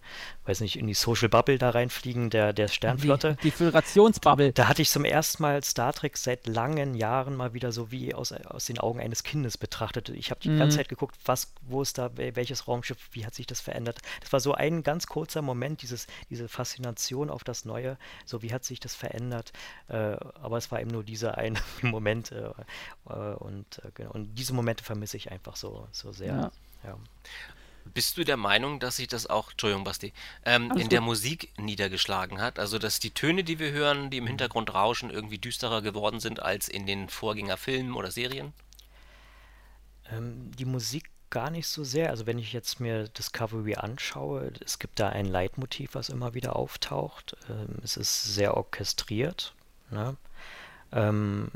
weiß 0.46 0.60
nicht, 0.60 0.78
in 0.78 0.86
die 0.86 0.94
Social 0.94 1.28
Bubble 1.28 1.58
da 1.58 1.70
reinfliegen, 1.70 2.30
der, 2.30 2.52
der 2.52 2.68
Sternflotte. 2.68 3.36
Die, 3.36 3.44
die 3.44 3.50
Föderationsbubble. 3.50 4.52
Da 4.52 4.68
hatte 4.68 4.82
ich 4.82 4.90
zum 4.90 5.04
ersten 5.04 5.42
Mal 5.42 5.62
Star 5.64 5.92
Trek 5.92 6.16
seit 6.16 6.46
langen 6.46 6.94
Jahren 6.94 7.36
mal 7.36 7.54
wieder 7.54 7.72
so 7.72 7.90
wie 7.90 8.14
aus, 8.14 8.32
aus 8.32 8.66
den 8.66 8.78
Augen 8.78 9.00
eines 9.00 9.22
Kindes 9.22 9.58
betrachtet. 9.58 10.10
Ich 10.10 10.30
habe 10.30 10.40
die 10.40 10.50
mhm. 10.50 10.58
ganze 10.58 10.76
Zeit 10.78 10.88
geguckt, 10.88 11.16
was, 11.24 11.52
wo 11.62 11.82
ist 11.82 11.98
da, 11.98 12.10
welches 12.16 12.68
Raumschiff, 12.68 12.98
wie 13.12 13.24
hat 13.24 13.34
sich 13.34 13.46
das 13.46 13.60
verändert. 13.60 13.98
Das 14.20 14.32
war 14.32 14.40
so 14.40 14.54
ein 14.54 14.82
ganz 14.82 15.06
kurzer 15.06 15.42
Moment, 15.42 15.82
dieses, 15.82 16.06
diese 16.30 16.48
Faszination 16.48 17.30
auf 17.30 17.44
das 17.44 17.64
Neue, 17.64 17.96
so 18.24 18.42
wie 18.42 18.52
hat 18.52 18.64
sich 18.64 18.80
das 18.80 18.94
verändert. 18.94 19.52
Äh, 19.88 19.94
aber 19.94 20.58
es 20.58 20.70
war 20.70 20.80
eben 20.80 20.90
nur 20.90 21.04
dieser 21.04 21.38
eine 21.38 21.58
Moment 21.82 22.32
äh, 22.32 22.50
äh, 23.08 23.34
und, 23.34 23.80
genau, 23.94 24.12
und 24.12 24.34
diese 24.34 24.54
Momente 24.54 24.84
vermisse 24.84 25.16
ich 25.16 25.30
einfach 25.30 25.56
so, 25.56 25.88
so 25.92 26.12
sehr. 26.12 26.34
Ja. 26.34 26.52
Ja. 26.84 26.98
Bist 27.92 28.16
du 28.16 28.24
der 28.24 28.38
Meinung, 28.38 28.80
dass 28.80 28.96
sich 28.96 29.08
das 29.08 29.26
auch, 29.26 29.50
Entschuldigung, 29.50 29.84
Basti, 29.84 30.12
ähm, 30.46 30.70
in 30.72 30.82
gut. 30.84 30.92
der 30.92 31.00
Musik 31.02 31.52
niedergeschlagen 31.58 32.40
hat? 32.40 32.58
Also, 32.58 32.78
dass 32.78 32.98
die 32.98 33.10
Töne, 33.10 33.44
die 33.44 33.58
wir 33.58 33.72
hören, 33.72 34.10
die 34.10 34.16
im 34.16 34.26
Hintergrund 34.26 34.72
rauschen, 34.72 35.10
irgendwie 35.10 35.38
düsterer 35.38 35.82
geworden 35.82 36.18
sind 36.18 36.40
als 36.40 36.68
in 36.68 36.86
den 36.86 37.08
Vorgängerfilmen 37.10 37.94
oder 37.94 38.10
Serien? 38.10 38.54
Ähm, 40.10 40.50
die 40.56 40.64
Musik 40.64 41.10
gar 41.34 41.50
nicht 41.50 41.66
so 41.66 41.82
sehr. 41.82 42.10
Also 42.10 42.26
wenn 42.26 42.38
ich 42.38 42.52
jetzt 42.52 42.78
mir 42.78 43.08
Discovery 43.08 43.74
anschaue, 43.74 44.52
es 44.64 44.78
gibt 44.78 45.00
da 45.00 45.08
ein 45.08 45.26
Leitmotiv, 45.26 45.96
was 45.96 46.08
immer 46.08 46.32
wieder 46.32 46.54
auftaucht. 46.54 47.36
Ähm, 47.50 47.80
es 47.82 47.96
ist 47.96 48.22
sehr 48.34 48.56
orchestriert. 48.56 49.52
Ne? 49.90 50.16
Ähm, 50.92 51.50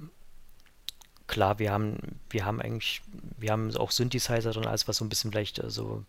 klar, 1.28 1.60
wir 1.60 1.70
haben, 1.70 2.18
wir 2.28 2.44
haben 2.44 2.60
eigentlich, 2.60 3.02
wir 3.38 3.52
haben 3.52 3.74
auch 3.76 3.92
Synthesizer 3.92 4.56
und 4.56 4.66
alles, 4.66 4.88
was 4.88 4.96
so 4.96 5.04
ein 5.04 5.08
bisschen 5.08 5.30
vielleicht 5.30 5.60
äh, 5.60 5.70
so 5.70 5.98
ein 5.98 6.06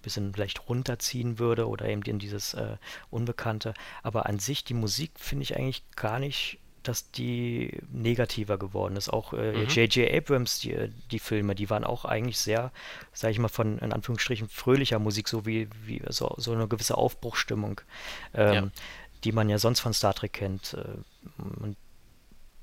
bisschen 0.00 0.32
vielleicht 0.32 0.66
runterziehen 0.70 1.38
würde 1.38 1.68
oder 1.68 1.86
eben 1.90 2.02
in 2.04 2.18
dieses 2.18 2.54
äh, 2.54 2.78
Unbekannte. 3.10 3.74
Aber 4.02 4.24
an 4.24 4.38
sich, 4.38 4.64
die 4.64 4.72
Musik 4.72 5.12
finde 5.16 5.42
ich 5.42 5.56
eigentlich 5.56 5.84
gar 5.94 6.18
nicht, 6.18 6.58
dass 6.82 7.10
die 7.10 7.78
negativer 7.92 8.58
geworden 8.58 8.96
ist. 8.96 9.08
Auch 9.10 9.32
J.J. 9.32 9.96
Äh, 9.96 10.12
mhm. 10.12 10.18
Abrams, 10.18 10.60
die, 10.60 10.90
die 11.10 11.18
Filme, 11.18 11.54
die 11.54 11.70
waren 11.70 11.84
auch 11.84 12.04
eigentlich 12.04 12.38
sehr, 12.38 12.72
sage 13.12 13.32
ich 13.32 13.38
mal, 13.38 13.48
von 13.48 13.78
in 13.78 13.92
Anführungsstrichen 13.92 14.48
fröhlicher 14.48 14.98
Musik, 14.98 15.28
so 15.28 15.46
wie, 15.46 15.68
wie 15.84 16.02
so, 16.08 16.34
so 16.38 16.52
eine 16.52 16.68
gewisse 16.68 16.96
Aufbruchstimmung. 16.96 17.80
Ähm, 18.34 18.54
ja 18.54 18.70
die 19.24 19.32
man 19.32 19.48
ja 19.48 19.58
sonst 19.58 19.80
von 19.80 19.92
Star 19.92 20.14
Trek 20.14 20.32
kennt. 20.32 20.74
Äh, 20.74 21.62
und 21.62 21.76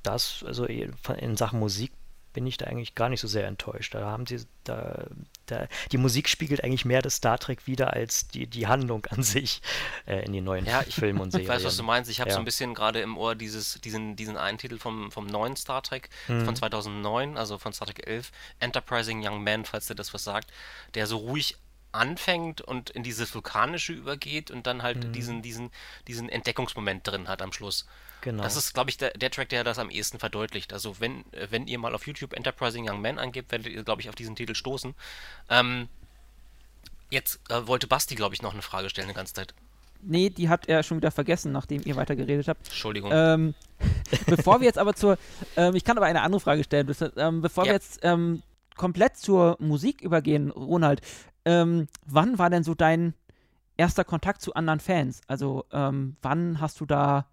das, 0.04 0.44
also 0.46 0.66
in 0.66 1.38
Sachen 1.38 1.60
Musik 1.60 1.92
bin 2.38 2.46
ich 2.46 2.58
da 2.58 2.68
eigentlich 2.68 2.94
gar 2.94 3.10
nicht 3.10 3.20
so 3.20 3.28
sehr 3.28 3.48
enttäuscht. 3.48 3.96
Da 3.96 4.12
haben 4.12 4.28
sie, 4.28 4.46
da, 4.64 5.08
da, 5.48 5.68
die 5.92 5.98
Musik 5.98 6.30
spiegelt 6.30 6.64
eigentlich 6.64 6.86
mehr 6.86 7.02
das 7.02 7.16
Star 7.16 7.40
Trek 7.40 7.66
wieder 7.66 7.94
als 7.94 8.28
die, 8.28 8.46
die 8.46 8.68
Handlung 8.68 9.08
an 9.08 9.24
sich 9.24 9.64
äh, 10.06 10.24
in 10.24 10.34
den 10.34 10.44
neuen 10.44 10.68
ja, 10.68 10.84
Filmen 10.88 11.20
und 11.20 11.32
Serien. 11.32 11.48
Ich 11.50 11.56
weiß, 11.56 11.64
was 11.64 11.78
du 11.78 11.82
meinst. 11.82 12.12
Ich 12.12 12.20
habe 12.20 12.30
ja. 12.30 12.36
so 12.36 12.40
ein 12.40 12.46
bisschen 12.46 12.76
gerade 12.76 13.02
im 13.02 13.18
Ohr 13.18 13.34
dieses, 13.34 13.82
diesen, 13.82 14.16
diesen 14.16 14.38
einen 14.38 14.60
Titel 14.60 14.78
vom, 14.78 15.12
vom 15.12 15.26
neuen 15.26 15.56
Star 15.56 15.82
Trek 15.82 16.10
mhm. 16.28 16.46
von 16.46 16.56
2009, 16.56 17.38
also 17.38 17.58
von 17.58 17.74
Star 17.74 17.88
Trek 17.88 18.06
11, 18.06 18.32
Enterprising 18.60 19.28
Young 19.28 19.44
Man, 19.44 19.66
falls 19.66 19.88
dir 19.88 19.96
das 19.96 20.14
was 20.14 20.24
sagt, 20.24 20.52
der 20.94 21.08
so 21.08 21.18
ruhig 21.18 21.58
anfängt 21.92 22.62
und 22.62 22.90
in 22.90 23.04
dieses 23.04 23.34
Vulkanische 23.34 23.94
übergeht 23.94 24.52
und 24.52 24.68
dann 24.68 24.84
halt 24.84 25.06
mhm. 25.06 25.14
diesen, 25.14 25.42
diesen, 25.42 25.72
diesen 26.08 26.30
Entdeckungsmoment 26.30 27.08
drin 27.08 27.28
hat 27.28 27.42
am 27.42 27.52
Schluss. 27.52 27.86
Genau. 28.22 28.44
Das 28.44 28.56
ist, 28.56 28.74
glaube 28.74 28.90
ich, 28.90 28.98
der, 28.98 29.12
der, 29.12 29.32
Track, 29.32 29.50
der 29.50 29.64
das 29.64 29.80
am 29.80 29.90
ehesten 29.90 30.20
verdeutlicht. 30.20 30.74
Also 30.74 31.00
wenn, 31.00 31.24
wenn 31.50 31.68
ihr 31.68 31.80
mal 31.80 31.94
auf 31.96 32.08
YouTube 32.08 32.34
Enterprising 32.34 32.90
Young 32.90 33.02
Man 33.02 33.20
angebt, 33.20 33.52
werdet 33.52 33.68
ihr, 33.68 33.84
glaube 33.84 34.02
ich, 34.02 34.10
auf 34.10 34.16
diesen 34.16 34.36
Titel 34.36 34.56
stoßen. 34.56 34.96
Ähm, 35.50 35.88
jetzt 37.10 37.40
äh, 37.50 37.68
wollte 37.68 37.88
Basti, 37.88 38.16
glaube 38.16 38.36
ich, 38.36 38.42
noch 38.42 38.54
eine 38.54 38.62
Frage 38.62 38.90
stellen, 38.90 39.08
eine 39.08 39.16
ganze 39.16 39.34
Zeit. 39.34 39.54
Nee, 40.02 40.30
die 40.30 40.50
habt 40.50 40.68
ihr 40.68 40.84
schon 40.84 40.98
wieder 40.98 41.12
vergessen, 41.12 41.52
nachdem 41.52 41.82
ihr 41.84 41.96
weiter 41.96 42.16
geredet 42.16 42.48
habt. 42.48 42.68
Entschuldigung. 42.68 43.12
Ähm, 43.14 43.54
bevor 44.26 44.60
wir 44.60 44.66
jetzt 44.66 44.78
aber 44.78 44.96
zur, 44.96 45.18
ähm, 45.56 45.76
ich 45.76 45.84
kann 45.84 45.98
aber 45.98 46.06
eine 46.06 46.22
andere 46.22 46.40
Frage 46.40 46.64
stellen. 46.64 46.86
Bevor 46.86 47.12
ja. 47.16 47.64
wir 47.64 47.74
jetzt 47.74 48.00
ähm, 48.04 48.44
komplett 48.78 49.18
zur 49.18 49.58
Musik 49.60 50.02
übergehen, 50.02 50.52
Ronald, 50.52 51.02
ähm, 51.46 51.88
wann 52.06 52.38
war 52.38 52.50
denn 52.50 52.64
so 52.64 52.74
dein 52.76 53.14
erster 53.78 54.04
Kontakt 54.04 54.42
zu 54.42 54.54
anderen 54.54 54.80
Fans? 54.80 55.22
Also 55.28 55.66
ähm, 55.72 56.18
wann 56.22 56.60
hast 56.60 56.80
du 56.80 56.86
da 56.86 57.28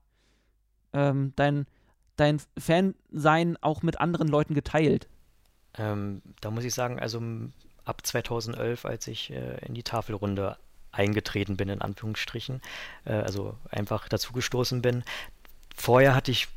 ähm, 0.92 1.32
dein, 1.36 1.66
dein 2.16 2.40
Fansein 2.58 3.56
auch 3.60 3.82
mit 3.82 4.00
anderen 4.00 4.28
Leuten 4.28 4.54
geteilt? 4.54 5.08
Ähm, 5.76 6.22
da 6.40 6.50
muss 6.50 6.64
ich 6.64 6.74
sagen, 6.74 7.00
also 7.00 7.20
ab 7.84 8.06
2011, 8.06 8.84
als 8.84 9.06
ich 9.08 9.30
äh, 9.30 9.58
in 9.66 9.74
die 9.74 9.82
Tafelrunde 9.82 10.56
eingetreten 10.92 11.56
bin, 11.56 11.68
in 11.68 11.82
Anführungsstrichen, 11.82 12.62
äh, 13.04 13.14
also 13.14 13.56
einfach 13.70 14.08
dazugestoßen 14.08 14.80
bin. 14.80 15.02
Vorher 15.74 16.14
hatte 16.14 16.30
ich, 16.30 16.48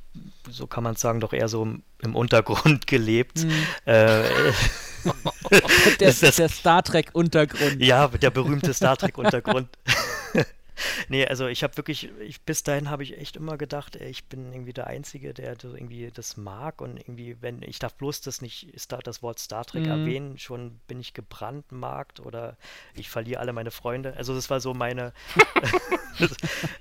so 0.50 0.68
kann 0.68 0.84
man 0.84 0.94
es 0.96 1.02
sagen, 1.02 1.20
doch 1.20 1.34
eher 1.34 1.48
so 1.48 1.68
im 2.00 2.16
Untergrund 2.16 2.88
gelebt. 2.88 3.44
Mhm. 3.44 3.52
Äh, 3.86 4.24
der, 6.00 6.14
der 6.38 6.50
Star 6.50 6.84
Trek-Untergrund. 6.84 7.82
Ja, 7.82 8.08
der 8.08 8.30
berühmte 8.30 8.74
Star 8.74 8.98
Trek-Untergrund. 8.98 9.70
nee, 11.10 11.26
also 11.26 11.48
ich 11.48 11.64
habe 11.64 11.78
wirklich, 11.78 12.12
ich, 12.20 12.42
bis 12.42 12.64
dahin 12.64 12.90
habe 12.90 13.04
ich 13.04 13.18
echt 13.18 13.36
immer 13.36 13.58
gedacht, 13.58 13.96
ey, 13.96 14.10
ich 14.10 14.26
bin 14.26 14.52
irgendwie 14.54 14.74
der 14.74 14.88
Einzige, 14.88 15.34
der 15.34 15.56
so 15.60 15.74
irgendwie 15.74 16.12
das 16.12 16.38
mag 16.38 16.82
und 16.82 16.98
irgendwie, 16.98 17.38
wenn 17.42 17.62
ich 17.62 17.80
darf 17.80 17.96
bloß 17.96 18.22
das 18.22 18.42
nicht, 18.42 18.80
Star, 18.80 19.00
das 19.00 19.22
Wort 19.22 19.40
Star 19.40 19.66
Trek 19.66 19.84
mhm. 19.84 19.90
erwähnen, 19.90 20.38
schon 20.38 20.80
bin 20.88 21.00
ich 21.00 21.14
gebrandmarkt 21.14 22.20
oder 22.20 22.58
ich 22.94 23.10
verliere 23.10 23.40
alle 23.40 23.54
meine 23.54 23.72
Freunde. 23.72 24.16
Also 24.18 24.34
das 24.36 24.50
war 24.50 24.60
so 24.60 24.74
meine, 24.74 25.14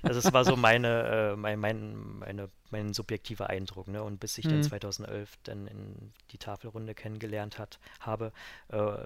also 0.01 0.21
das 0.21 0.33
war 0.33 0.45
so 0.45 0.55
meine, 0.55 1.33
äh, 1.33 1.35
mein, 1.35 1.59
mein, 1.59 2.19
meine, 2.19 2.49
mein 2.69 2.93
subjektiver 2.93 3.49
Eindruck, 3.49 3.87
ne? 3.87 4.03
Und 4.03 4.19
bis 4.19 4.37
ich 4.37 4.45
mhm. 4.45 4.49
dann 4.49 4.63
2011 4.63 5.37
dann 5.43 5.67
in 5.67 6.13
die 6.31 6.37
Tafelrunde 6.37 6.93
kennengelernt 6.93 7.57
hat, 7.57 7.79
habe, 7.99 8.31
äh, 8.69 9.05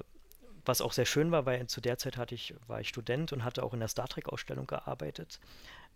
was 0.65 0.81
auch 0.81 0.93
sehr 0.93 1.05
schön 1.05 1.31
war, 1.31 1.45
weil 1.45 1.67
zu 1.67 1.81
der 1.81 1.97
Zeit 1.97 2.17
hatte 2.17 2.35
ich, 2.35 2.53
war 2.67 2.81
ich 2.81 2.89
Student 2.89 3.33
und 3.33 3.43
hatte 3.43 3.63
auch 3.63 3.73
in 3.73 3.79
der 3.79 3.89
Star 3.89 4.07
Trek-Ausstellung 4.07 4.67
gearbeitet. 4.67 5.39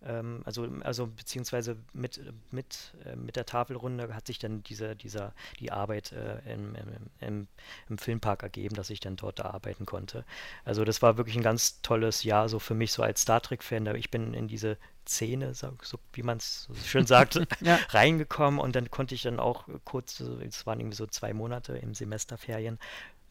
Ähm, 0.03 0.41
also, 0.45 0.67
also 0.81 1.07
beziehungsweise 1.07 1.77
mit, 1.93 2.21
mit, 2.51 2.93
äh, 3.05 3.15
mit 3.15 3.35
der 3.35 3.45
Tafelrunde 3.45 4.13
hat 4.13 4.27
sich 4.27 4.39
dann 4.39 4.63
diese, 4.63 4.95
dieser, 4.95 5.33
die 5.59 5.71
Arbeit 5.71 6.11
äh, 6.11 6.39
im, 6.53 6.75
im, 7.19 7.47
im, 7.89 7.97
Filmpark 7.97 8.43
ergeben, 8.43 8.75
dass 8.75 8.89
ich 8.89 8.99
dann 8.99 9.15
dort 9.15 9.39
da 9.39 9.45
arbeiten 9.45 9.85
konnte. 9.85 10.25
Also 10.63 10.83
das 10.83 11.01
war 11.01 11.17
wirklich 11.17 11.35
ein 11.35 11.43
ganz 11.43 11.81
tolles 11.81 12.23
Jahr 12.23 12.49
so 12.49 12.59
für 12.59 12.75
mich, 12.75 12.91
so 12.91 13.03
als 13.03 13.21
Star 13.21 13.41
Trek-Fan. 13.41 13.95
Ich 13.95 14.11
bin 14.11 14.33
in 14.33 14.47
diese 14.47 14.77
Szene, 15.07 15.53
so, 15.53 15.71
so 15.81 15.99
wie 16.13 16.23
man 16.23 16.37
es 16.37 16.63
so 16.63 16.75
schön 16.75 17.05
sagt, 17.05 17.35
ja. 17.61 17.79
reingekommen 17.89 18.59
und 18.59 18.75
dann 18.75 18.89
konnte 18.89 19.15
ich 19.15 19.21
dann 19.21 19.39
auch 19.39 19.67
kurz, 19.85 20.19
es 20.19 20.65
waren 20.65 20.79
irgendwie 20.79 20.97
so 20.97 21.05
zwei 21.05 21.33
Monate 21.33 21.77
im 21.77 21.93
Semesterferien, 21.93 22.79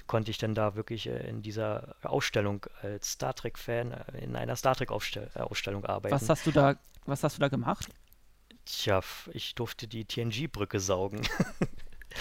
konnte 0.07 0.31
ich 0.31 0.39
dann 0.39 0.55
da 0.55 0.75
wirklich 0.75 1.07
äh, 1.07 1.29
in 1.29 1.43
dieser 1.43 1.97
Ausstellung 2.03 2.67
als 2.83 3.13
Star 3.13 3.35
Trek-Fan 3.35 3.93
äh, 3.93 4.25
in 4.25 4.37
einer 4.37 4.57
Star 4.57 4.75
Trek-Ausstellung 4.75 5.85
äh, 5.85 5.89
arbeiten. 5.89 6.15
Was 6.15 6.29
hast 6.29 6.47
du 6.47 6.53
da, 6.53 6.77
was 7.07 7.23
hast 7.25 7.37
du 7.37 7.41
da 7.41 7.49
gemacht? 7.49 7.89
Tja, 8.67 9.03
ich 9.33 9.55
durfte 9.55 9.87
die 9.87 10.05
TNG-Brücke 10.05 10.81
saugen. 10.81 11.23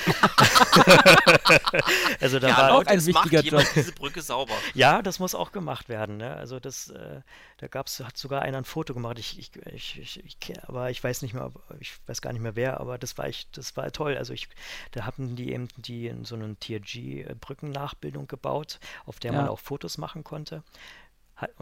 also 2.20 2.40
da 2.40 2.48
ja, 2.48 2.58
war 2.58 2.74
auch 2.74 2.86
ein 2.86 3.06
wichtiger 3.06 3.42
Job. 3.42 3.64
diese 3.76 3.92
Brücke 3.92 4.22
sauber. 4.22 4.54
Ja, 4.74 5.02
das 5.02 5.20
muss 5.20 5.36
auch 5.36 5.52
gemacht 5.52 5.90
werden. 5.90 6.18
Ne? 6.18 6.36
Also 6.36 6.60
das, 6.60 6.90
äh, 6.90 7.22
da 7.58 7.68
gab's, 7.68 8.00
hat 8.00 8.18
sogar 8.18 8.42
einer 8.42 8.58
ein 8.58 8.66
Foto 8.66 8.94
gemacht. 8.94 9.20
Ich, 9.20 9.40
ich, 9.40 9.52
ich, 9.74 10.00
ich, 10.00 10.24
ich, 10.26 10.38
aber 10.68 10.90
ich 10.90 11.04
weiß 11.04 11.22
nicht 11.22 11.34
mehr, 11.34 11.52
ich 11.80 11.94
weiß 12.08 12.22
gar 12.22 12.34
nicht 12.34 12.42
mehr 12.42 12.56
wer, 12.56 12.80
aber 12.80 12.98
das 12.98 13.18
war 13.18 13.26
echt, 13.26 13.58
das 13.58 13.76
war 13.78 13.92
toll. 13.92 14.18
Also 14.18 14.34
ich, 14.34 14.50
da 14.92 15.06
hatten 15.06 15.36
die 15.36 15.54
eben 15.54 15.68
die 15.78 16.08
in 16.08 16.26
so 16.26 16.36
eine 16.36 16.56
TRG-Brückennachbildung 16.60 18.28
gebaut, 18.28 18.80
auf 19.06 19.20
der 19.20 19.34
ja. 19.34 19.40
man 19.40 19.50
auch 19.50 19.60
Fotos 19.60 19.98
machen 19.98 20.24
konnte 20.24 20.64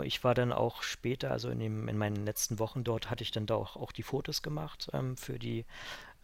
ich 0.04 0.24
war 0.24 0.36
dann 0.36 0.52
auch 0.52 0.84
später, 0.84 1.32
also 1.32 1.50
in, 1.50 1.60
dem, 1.60 1.88
in 1.88 1.98
meinen 1.98 2.26
letzten 2.26 2.60
Wochen 2.60 2.84
dort, 2.84 3.10
hatte 3.10 3.24
ich 3.24 3.32
dann 3.32 3.46
da 3.46 3.56
auch, 3.56 3.76
auch 3.76 3.92
die 3.92 4.04
Fotos 4.04 4.42
gemacht 4.42 4.90
ähm, 4.94 5.18
für 5.18 5.40
die 5.40 5.66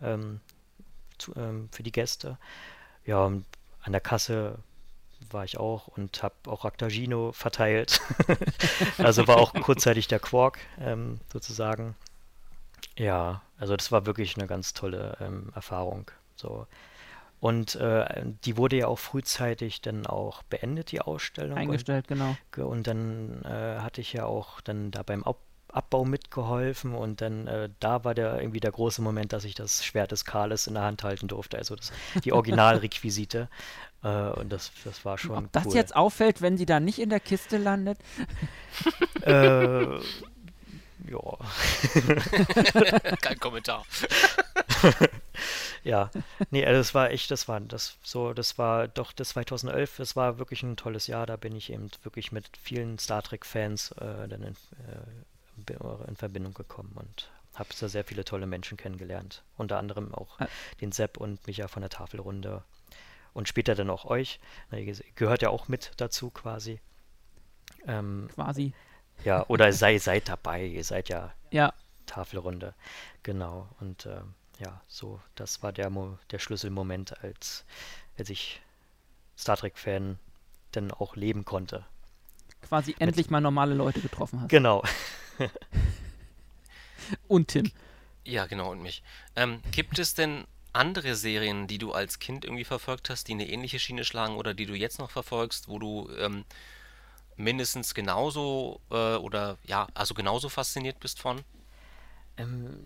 ähm, 0.02 0.42
zu, 1.18 1.36
ähm, 1.36 1.70
für 1.72 1.84
die 1.84 1.92
Gäste. 1.92 2.38
Ja, 3.06 3.26
an 3.26 3.92
der 3.92 4.02
Kasse 4.02 4.58
war 5.32 5.44
ich 5.44 5.58
auch 5.58 5.88
und 5.88 6.22
habe 6.24 6.36
auch 6.48 6.64
Raktagino 6.64 7.32
verteilt. 7.32 8.02
also 8.98 9.28
war 9.28 9.38
auch 9.38 9.54
kurzzeitig 9.54 10.08
der 10.08 10.20
Quark 10.20 10.60
ähm, 10.80 11.20
sozusagen. 11.32 11.96
Ja, 12.98 13.42
also 13.58 13.76
das 13.76 13.92
war 13.92 14.06
wirklich 14.06 14.38
eine 14.38 14.48
ganz 14.48 14.74
tolle 14.74 15.18
ähm, 15.20 15.52
Erfahrung. 15.56 16.12
So. 16.36 16.68
Und 17.40 17.76
äh, 17.76 18.26
die 18.46 18.58
wurde 18.58 18.78
ja 18.78 18.88
auch 18.88 19.00
frühzeitig 19.00 19.82
dann 19.82 20.08
auch 20.08 20.42
beendet, 20.44 20.92
die 20.92 21.02
Ausstellung. 21.02 21.58
Eingestellt, 21.58 22.10
und, 22.10 22.36
genau. 22.52 22.68
Und 22.68 22.88
dann 22.88 23.44
äh, 23.44 23.80
hatte 23.80 24.02
ich 24.02 24.14
ja 24.14 24.26
auch 24.26 24.60
dann 24.62 24.90
da 24.92 25.04
beim 25.04 25.24
Ab 25.24 25.38
Abbau 25.78 26.06
mitgeholfen 26.06 26.96
und 26.96 27.22
dann 27.22 27.46
äh, 27.46 27.70
da 27.80 28.04
war 28.04 28.16
der 28.16 28.42
irgendwie 28.42 28.60
der 28.60 28.72
große 28.72 29.02
Moment, 29.02 29.32
dass 29.32 29.44
ich 29.44 29.54
das 29.54 29.86
Schwert 29.86 30.12
des 30.12 30.26
Kales 30.26 30.66
in 30.66 30.74
der 30.74 30.84
Hand 30.84 31.04
halten 31.04 31.28
durfte, 31.28 31.58
also 31.58 31.76
das, 31.76 31.92
die 32.24 32.34
Originalrequisite 32.34 33.48
äh, 34.04 34.08
und 34.08 34.52
das, 34.52 34.72
das 34.84 35.06
war 35.06 35.20
schon 35.20 35.46
Ob 35.46 35.52
das 35.52 35.68
cool. 35.68 35.76
jetzt 35.76 35.96
auffällt, 35.96 36.42
wenn 36.42 36.58
sie 36.58 36.66
da 36.66 36.80
nicht 36.80 37.00
in 37.00 37.10
der 37.10 37.20
Kiste 37.20 37.58
landet? 37.58 38.00
äh, 39.22 39.84
ja. 39.84 40.00
Kein 43.22 43.40
Kommentar. 43.40 43.86
ja, 45.84 46.10
nee, 46.50 46.66
also 46.66 46.80
das 46.80 46.96
war 46.96 47.12
echt, 47.12 47.30
das 47.30 47.48
war 47.48 47.60
das 47.60 47.98
so, 48.02 48.34
das 48.34 48.58
war 48.58 48.88
doch 48.88 49.12
das 49.12 49.30
2011, 49.30 49.98
das 49.98 50.16
war 50.16 50.40
wirklich 50.40 50.64
ein 50.64 50.76
tolles 50.76 51.06
Jahr, 51.06 51.28
da 51.28 51.36
bin 51.36 51.56
ich 51.56 51.72
eben 51.72 51.92
wirklich 52.02 52.32
mit 52.32 52.50
vielen 52.58 52.98
Star 52.98 53.22
Trek 53.22 53.46
Fans 53.46 53.92
äh, 53.94 54.28
dann 54.28 54.42
in, 54.42 54.54
äh, 54.54 55.36
in 55.70 56.16
Verbindung 56.16 56.54
gekommen 56.54 56.94
und 56.96 57.30
habe 57.56 57.70
da 57.80 57.88
sehr 57.88 58.04
viele 58.04 58.24
tolle 58.24 58.46
Menschen 58.46 58.78
kennengelernt. 58.78 59.44
Unter 59.58 59.78
anderem 59.78 60.14
auch 60.14 60.40
ah. 60.40 60.48
den 60.82 60.92
Sepp 60.92 61.18
und 61.18 61.46
Micha 61.48 61.68
von 61.68 61.82
der 61.82 61.90
Tafelrunde 61.90 62.64
und 63.34 63.48
später 63.48 63.76
dann 63.76 63.90
auch 63.90 64.06
euch. 64.06 64.40
Ihr 64.72 64.96
gehört 65.16 65.42
ja 65.42 65.50
auch 65.50 65.68
mit 65.68 65.92
dazu 65.98 66.30
quasi. 66.30 66.80
Ähm, 67.86 68.30
quasi. 68.34 68.74
Ja, 69.24 69.46
oder 69.48 69.74
sei, 69.74 69.98
seid 69.98 70.30
dabei, 70.30 70.66
ihr 70.66 70.84
seid 70.84 71.10
ja, 71.10 71.34
ja. 71.52 71.74
Tafelrunde. 72.06 72.74
Genau. 73.24 73.68
Und 73.80 74.06
äh, 74.06 74.22
ja, 74.60 74.82
so, 74.88 75.20
das 75.36 75.64
war 75.64 75.72
der, 75.72 75.90
Mo 75.90 76.18
der 76.32 76.40
Schlüsselmoment, 76.40 77.24
als, 77.24 77.66
als 78.18 78.30
ich 78.30 78.62
Star 79.38 79.58
Trek-Fan 79.58 80.20
dann 80.72 80.92
auch 80.92 81.16
leben 81.16 81.46
konnte. 81.46 81.86
Quasi 82.62 82.96
endlich 83.00 83.30
mal 83.30 83.42
normale 83.42 83.74
Leute 83.74 84.02
getroffen 84.02 84.42
hast. 84.42 84.50
Genau. 84.50 84.84
und 87.28 87.50
Tim. 87.50 87.72
Ja, 88.24 88.46
genau, 88.46 88.72
und 88.72 88.82
mich. 88.82 89.04
Ähm, 89.36 89.62
gibt 89.72 90.00
es 90.00 90.14
denn 90.14 90.46
andere 90.74 91.16
Serien, 91.16 91.68
die 91.68 91.78
du 91.78 91.92
als 91.92 92.20
Kind 92.20 92.46
irgendwie 92.46 92.66
verfolgt 92.66 93.10
hast, 93.10 93.28
die 93.28 93.34
eine 93.34 93.50
ähnliche 93.50 93.80
Schiene 93.80 94.04
schlagen 94.04 94.36
oder 94.36 94.54
die 94.54 94.66
du 94.66 94.76
jetzt 94.76 95.00
noch 95.00 95.10
verfolgst, 95.10 95.68
wo 95.68 95.80
du 95.80 96.10
ähm, 96.20 96.46
mindestens 97.36 97.94
genauso 97.94 98.82
äh, 98.92 99.16
oder 99.16 99.58
ja, 99.64 99.88
also 99.94 100.14
genauso 100.14 100.50
fasziniert 100.50 101.00
bist 101.00 101.20
von? 101.20 101.44
Ähm, 102.38 102.84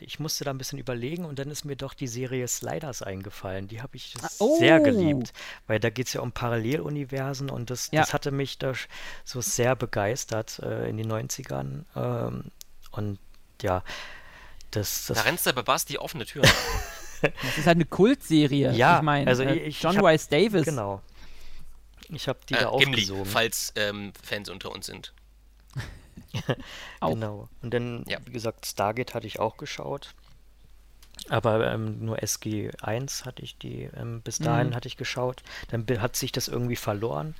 ich 0.00 0.18
musste 0.18 0.44
da 0.44 0.50
ein 0.50 0.58
bisschen 0.58 0.78
überlegen 0.78 1.24
und 1.24 1.38
dann 1.38 1.50
ist 1.50 1.64
mir 1.64 1.76
doch 1.76 1.94
die 1.94 2.08
Serie 2.08 2.48
Sliders 2.48 3.02
eingefallen. 3.02 3.68
Die 3.68 3.80
habe 3.82 3.96
ich 3.96 4.14
oh. 4.38 4.58
sehr 4.58 4.80
geliebt, 4.80 5.32
weil 5.66 5.78
da 5.78 5.90
geht 5.90 6.08
es 6.08 6.12
ja 6.12 6.20
um 6.20 6.32
Paralleluniversen 6.32 7.50
und 7.50 7.70
das, 7.70 7.90
ja. 7.92 8.00
das 8.00 8.12
hatte 8.12 8.30
mich 8.32 8.58
da 8.58 8.72
so 9.24 9.40
sehr 9.40 9.76
begeistert 9.76 10.58
äh, 10.60 10.88
in 10.88 10.96
den 10.96 11.10
90ern. 11.10 11.84
Ähm, 11.94 12.50
und 12.90 13.18
ja, 13.62 13.84
das, 14.72 15.06
das. 15.06 15.18
Da 15.18 15.22
rennst 15.22 15.46
du 15.46 15.52
bei 15.52 15.62
Basti 15.62 15.98
offene 15.98 16.26
Türen. 16.26 16.48
Das 17.22 17.58
ist 17.58 17.66
halt 17.66 17.76
eine 17.76 17.84
Kultserie. 17.84 18.72
Ja, 18.72 18.96
ich 18.96 19.02
meine, 19.02 19.26
also 19.28 19.42
äh, 19.42 19.54
ich- 19.54 19.66
ich 19.66 19.82
John 19.82 19.94
hab- 19.94 20.06
Rice 20.06 20.28
Davis. 20.28 20.64
Genau. 20.64 21.02
Ich 22.08 22.26
habe 22.28 22.38
die 22.48 22.54
Äh, 22.54 22.62
da 22.62 22.70
Gimli, 22.78 22.94
aufgesogen. 22.94 23.26
falls 23.26 23.74
ähm, 23.76 24.14
Fans 24.22 24.48
unter 24.48 24.72
uns 24.72 24.86
sind. 24.86 25.12
Genau. 27.02 27.48
Und 27.62 27.72
dann, 27.74 28.04
Ja. 28.06 28.18
wie 28.24 28.32
gesagt, 28.32 28.66
Stargate 28.66 29.14
hatte 29.14 29.26
ich 29.26 29.40
auch 29.40 29.56
geschaut. 29.56 30.14
Aber 31.28 31.70
ähm, 31.72 32.04
nur 32.04 32.22
SG1 32.22 33.24
hatte 33.24 33.42
ich 33.42 33.58
die, 33.58 33.84
ähm, 33.96 34.22
bis 34.22 34.38
dahin 34.38 34.70
Mhm. 34.70 34.74
hatte 34.74 34.88
ich 34.88 34.96
geschaut. 34.96 35.42
Dann 35.68 35.86
hat 36.00 36.16
sich 36.16 36.32
das 36.32 36.48
irgendwie 36.48 36.76
verloren. 36.76 37.34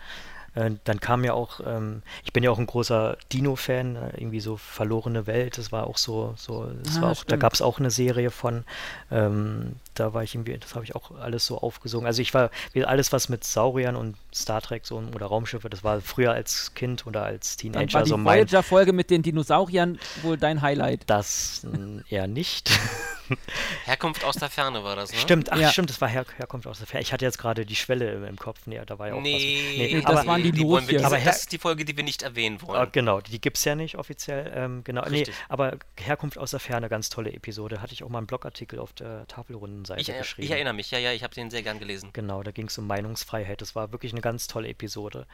Äh, 0.55 0.73
dann 0.85 1.01
kam 1.01 1.25
ja 1.25 1.33
auch, 1.35 1.61
ähm, 1.65 2.03
ich 2.25 2.33
bin 2.33 2.43
ja 2.43 2.51
auch 2.51 2.59
ein 2.59 2.67
großer 2.67 3.17
Dino-Fan, 3.33 3.97
äh, 3.97 4.01
irgendwie 4.17 4.41
so 4.41 4.57
Verlorene 4.57 5.27
Welt, 5.27 5.59
das 5.59 5.71
war 5.71 5.87
auch 5.87 5.97
so, 5.99 6.35
so 6.37 6.67
das 6.83 6.99
Ah, 6.99 7.03
war 7.03 7.11
auch, 7.13 7.25
da 7.25 7.37
gab 7.37 7.53
es 7.53 7.63
auch 7.63 7.79
eine 7.79 7.91
Serie 7.91 8.31
von, 8.31 8.65
ähm, 9.11 9.77
da 9.95 10.13
war 10.15 10.23
ich 10.25 10.35
irgendwie, 10.35 10.57
das 10.59 10.75
habe 10.75 10.85
ich 10.85 10.95
auch 10.95 11.13
alles 11.19 11.47
so 11.47 11.59
aufgesogen. 11.59 12.07
Also 12.07 12.23
ich 12.23 12.35
war, 12.35 12.51
wie 12.73 12.85
alles 12.85 13.13
was 13.13 13.29
mit 13.29 13.45
Sauriern 13.45 13.97
und 13.97 14.17
Star 14.35 14.61
Trek 14.61 14.87
so 14.87 15.03
oder 15.15 15.27
Raumschiffe, 15.27 15.71
das 15.71 15.85
war 15.85 16.01
früher 16.01 16.33
als 16.33 16.75
Kind 16.75 17.07
oder 17.07 17.23
als 17.25 17.57
Dann 17.57 17.73
Teenager 17.73 17.93
war 17.95 18.03
die 18.05 18.09
so 18.11 18.17
mein, 18.17 18.39
Voyager-Folge 18.39 18.93
mit 18.93 19.11
den 19.11 19.23
Dinosauriern 19.23 19.99
wohl 20.23 20.37
dein 20.37 20.63
Highlight. 20.63 21.03
das 21.07 21.65
eher 22.09 22.27
nicht. 22.27 22.71
Herkunft 23.85 24.25
aus 24.25 24.37
der 24.37 24.51
Ferne 24.51 24.83
war 24.83 24.97
das, 24.97 25.13
ne? 25.13 25.19
Stimmt, 25.19 25.53
ach 25.53 25.59
Ja. 25.59 25.71
stimmt, 25.71 25.91
das 25.91 26.01
war 26.01 26.09
Her 26.09 26.25
Herkunft 26.37 26.67
aus 26.67 26.79
der 26.79 26.87
Ferne. 26.87 27.03
Ich 27.03 27.13
hatte 27.13 27.25
jetzt 27.25 27.39
gerade 27.39 27.65
die 27.65 27.77
Schwelle 27.77 28.11
im, 28.13 28.25
im 28.25 28.37
Kopf. 28.37 28.61
Nee, 28.67 28.81
da 28.87 28.99
war 28.99 29.09
ja 29.09 29.15
auch 29.15 29.21
Nee, 29.21 29.35
was. 29.35 29.43
Nee, 29.77 30.01
das 30.03 30.05
aber, 30.05 30.27
waren 30.27 30.40
die 30.43 30.63
wollen 30.65 30.87
wir, 30.89 31.05
Aber 31.07 31.19
das 31.19 31.41
ist 31.41 31.53
die 31.53 31.59
Folge, 31.59 31.85
die 31.85 31.97
wir 31.97 32.05
nicht 32.05 32.23
erwähnen 32.23 32.59
Ah, 32.63 32.67
wollen. 32.67 32.89
genau, 32.93 33.21
die 33.21 33.41
gibt's 33.41 33.65
ja 33.65 33.75
nicht 33.75 33.97
offiziell. 33.97 34.51
Ähm, 34.55 34.83
genau, 34.85 35.05
nee, 35.09 35.27
aber 35.49 35.79
Herkunft 35.97 36.39
aus 36.39 36.51
der 36.53 36.61
Ferne, 36.61 36.89
ganz 36.89 37.09
tolle 37.09 37.33
Episode. 37.33 37.81
Hatte 37.83 37.93
ich 37.93 38.03
auch 38.03 38.09
mal 38.09 38.19
einen 38.19 38.27
Blogartikel 38.27 38.79
auf 38.79 38.93
der 38.93 39.27
Tafelrundenseite 39.27 40.01
Ich, 40.01 40.09
äh, 40.11 40.19
geschrieben. 40.19 40.45
ich 40.47 40.51
erinnere 40.53 40.75
mich, 40.75 40.91
ja, 40.91 40.99
ja, 40.99 41.13
ich 41.13 41.23
habe 41.23 41.35
den 41.35 41.51
sehr 41.51 41.63
gern 41.63 41.79
gelesen. 41.79 42.11
Genau, 42.13 42.43
da 42.43 42.51
ging 42.51 42.67
es 42.67 42.77
um 42.79 42.87
Meinungsfreiheit. 42.87 43.61
Das 43.61 43.75
war 43.75 43.93
wirklich 43.93 44.13
eine 44.13 44.21
ganz 44.21 44.47
tolle 44.47 44.69
Episode. 44.69 45.27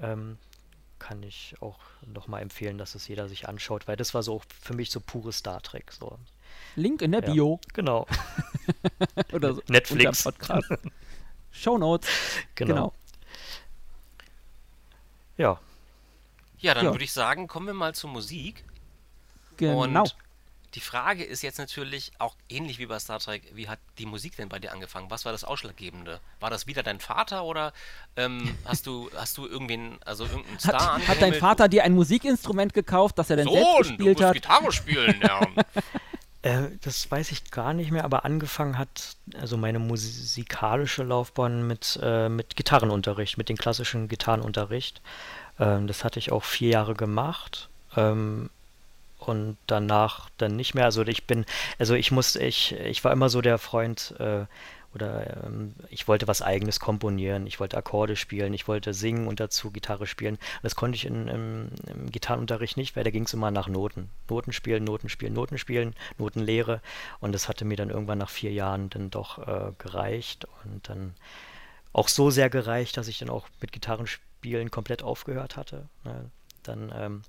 Ähm, 0.00 0.38
kann 0.98 1.22
ich 1.22 1.54
auch 1.60 1.78
nochmal 2.06 2.40
empfehlen, 2.42 2.78
dass 2.78 2.94
es 2.94 3.06
jeder 3.06 3.28
sich 3.28 3.46
anschaut, 3.48 3.86
weil 3.86 3.96
das 3.96 4.14
war 4.14 4.22
so 4.22 4.40
für 4.62 4.72
mich 4.74 4.90
so 4.90 5.00
pure 5.00 5.30
Star 5.32 5.60
Trek. 5.62 5.92
So. 5.92 6.18
Link 6.74 7.02
in 7.02 7.12
der 7.12 7.22
Ja. 7.22 7.32
Bio 7.32 7.60
Genau, 7.74 8.06
oder 9.32 9.54
so. 9.54 9.62
Netflix. 9.68 10.26
Show 11.50 11.78
Notes. 11.78 12.08
genau. 12.54 12.74
Genau. 12.74 12.92
Ja, 15.36 15.58
Ja, 16.58 16.72
dann 16.74 16.86
Ja. 16.86 16.92
würde 16.92 17.04
ich 17.04 17.12
sagen, 17.12 17.48
kommen 17.48 17.66
wir 17.66 17.74
mal 17.74 17.94
zur 17.94 18.08
Musik. 18.10 18.64
Genau. 19.58 19.82
Und 19.82 20.16
die 20.74 20.80
Frage 20.80 21.22
ist 21.24 21.42
jetzt 21.42 21.58
natürlich 21.58 22.12
auch 22.18 22.34
ähnlich 22.48 22.78
wie 22.78 22.86
bei 22.86 22.98
Star 22.98 23.18
Trek, 23.18 23.42
wie 23.54 23.68
hat 23.68 23.78
die 23.98 24.06
Musik 24.06 24.36
denn 24.36 24.48
bei 24.48 24.58
dir 24.58 24.72
angefangen? 24.72 25.10
Was 25.10 25.24
war 25.24 25.32
das 25.32 25.44
Ausschlaggebende? 25.44 26.20
War 26.40 26.50
das 26.50 26.66
wieder 26.66 26.82
dein 26.82 26.98
Vater 27.00 27.44
oder 27.44 27.72
ähm, 28.16 28.56
hast 28.64 28.86
du 28.86 29.10
hast 29.14 29.36
du 29.38 29.46
irgendwen, 29.46 29.98
also 30.04 30.24
irgendeinen 30.24 30.58
Star 30.58 30.94
Hat, 30.98 31.08
hat 31.08 31.22
dein? 31.22 31.34
Vater 31.34 31.68
dir 31.68 31.84
ein 31.84 31.92
Musikinstrument 31.92 32.72
gekauft, 32.74 33.18
das 33.18 33.30
er 33.30 33.36
dann 33.36 33.48
selbst 33.48 33.62
Sohn, 33.62 33.82
du 33.82 33.88
gespielt 33.88 34.18
musst 34.18 34.24
hat? 34.28 34.34
Gitarre 34.34 34.72
spielen 34.72 35.20
lernen. 35.20 35.56
Äh, 36.46 36.68
das 36.82 37.10
weiß 37.10 37.32
ich 37.32 37.50
gar 37.50 37.74
nicht 37.74 37.90
mehr, 37.90 38.04
aber 38.04 38.24
angefangen 38.24 38.78
hat 38.78 39.16
also 39.40 39.56
meine 39.56 39.80
musikalische 39.80 41.02
Laufbahn 41.02 41.66
mit, 41.66 41.98
äh, 42.00 42.28
mit 42.28 42.54
Gitarrenunterricht, 42.54 43.36
mit 43.36 43.48
dem 43.48 43.56
klassischen 43.56 44.06
Gitarrenunterricht. 44.06 45.00
Ähm, 45.58 45.88
das 45.88 46.04
hatte 46.04 46.20
ich 46.20 46.30
auch 46.30 46.44
vier 46.44 46.70
Jahre 46.70 46.94
gemacht. 46.94 47.68
Ähm, 47.96 48.50
und 49.18 49.56
danach 49.66 50.30
dann 50.38 50.54
nicht 50.54 50.74
mehr. 50.74 50.84
Also 50.84 51.02
ich 51.02 51.24
bin, 51.24 51.46
also 51.80 51.94
ich 51.94 52.12
muss, 52.12 52.36
ich, 52.36 52.74
ich 52.74 53.02
war 53.02 53.12
immer 53.12 53.28
so 53.28 53.40
der 53.40 53.58
Freund, 53.58 54.14
äh, 54.20 54.44
oder 54.96 55.44
ähm, 55.44 55.74
ich 55.90 56.08
wollte 56.08 56.26
was 56.26 56.42
Eigenes 56.42 56.80
komponieren, 56.80 57.46
ich 57.46 57.60
wollte 57.60 57.76
Akkorde 57.76 58.16
spielen, 58.16 58.54
ich 58.54 58.66
wollte 58.66 58.94
singen 58.94 59.28
und 59.28 59.38
dazu 59.38 59.70
Gitarre 59.70 60.06
spielen. 60.06 60.38
Das 60.62 60.74
konnte 60.74 60.96
ich 60.96 61.04
in, 61.04 61.28
im, 61.28 61.68
im 61.86 62.10
Gitarrenunterricht 62.10 62.76
nicht, 62.76 62.96
weil 62.96 63.04
da 63.04 63.10
ging 63.10 63.24
es 63.24 63.34
immer 63.34 63.50
nach 63.50 63.68
Noten. 63.68 64.08
Noten 64.28 64.52
spielen, 64.52 64.84
Noten 64.84 65.10
spielen, 65.10 65.34
Noten 65.34 65.58
spielen, 65.58 65.94
Notenlehre. 66.18 66.80
Und 67.20 67.32
das 67.32 67.48
hatte 67.48 67.64
mir 67.64 67.76
dann 67.76 67.90
irgendwann 67.90 68.18
nach 68.18 68.30
vier 68.30 68.52
Jahren 68.52 68.88
dann 68.90 69.10
doch 69.10 69.46
äh, 69.46 69.72
gereicht 69.78 70.46
und 70.64 70.88
dann 70.88 71.14
auch 71.92 72.08
so 72.08 72.30
sehr 72.30 72.50
gereicht, 72.50 72.96
dass 72.96 73.08
ich 73.08 73.18
dann 73.18 73.30
auch 73.30 73.48
mit 73.60 73.72
Gitarrenspielen 73.72 74.70
komplett 74.70 75.02
aufgehört 75.02 75.56
hatte. 75.56 75.88
Ne? 76.04 76.30
Dann, 76.62 76.92
ähm, 76.96 77.22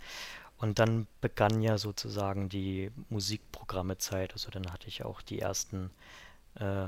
und 0.58 0.80
dann 0.80 1.06
begann 1.20 1.62
ja 1.62 1.78
sozusagen 1.78 2.50
die 2.50 2.92
Musikprogrammezeit. 3.10 4.34
Also 4.34 4.50
dann 4.52 4.72
hatte 4.72 4.88
ich 4.88 5.04
auch 5.04 5.22
die 5.22 5.40
ersten 5.40 5.92
äh, 6.56 6.88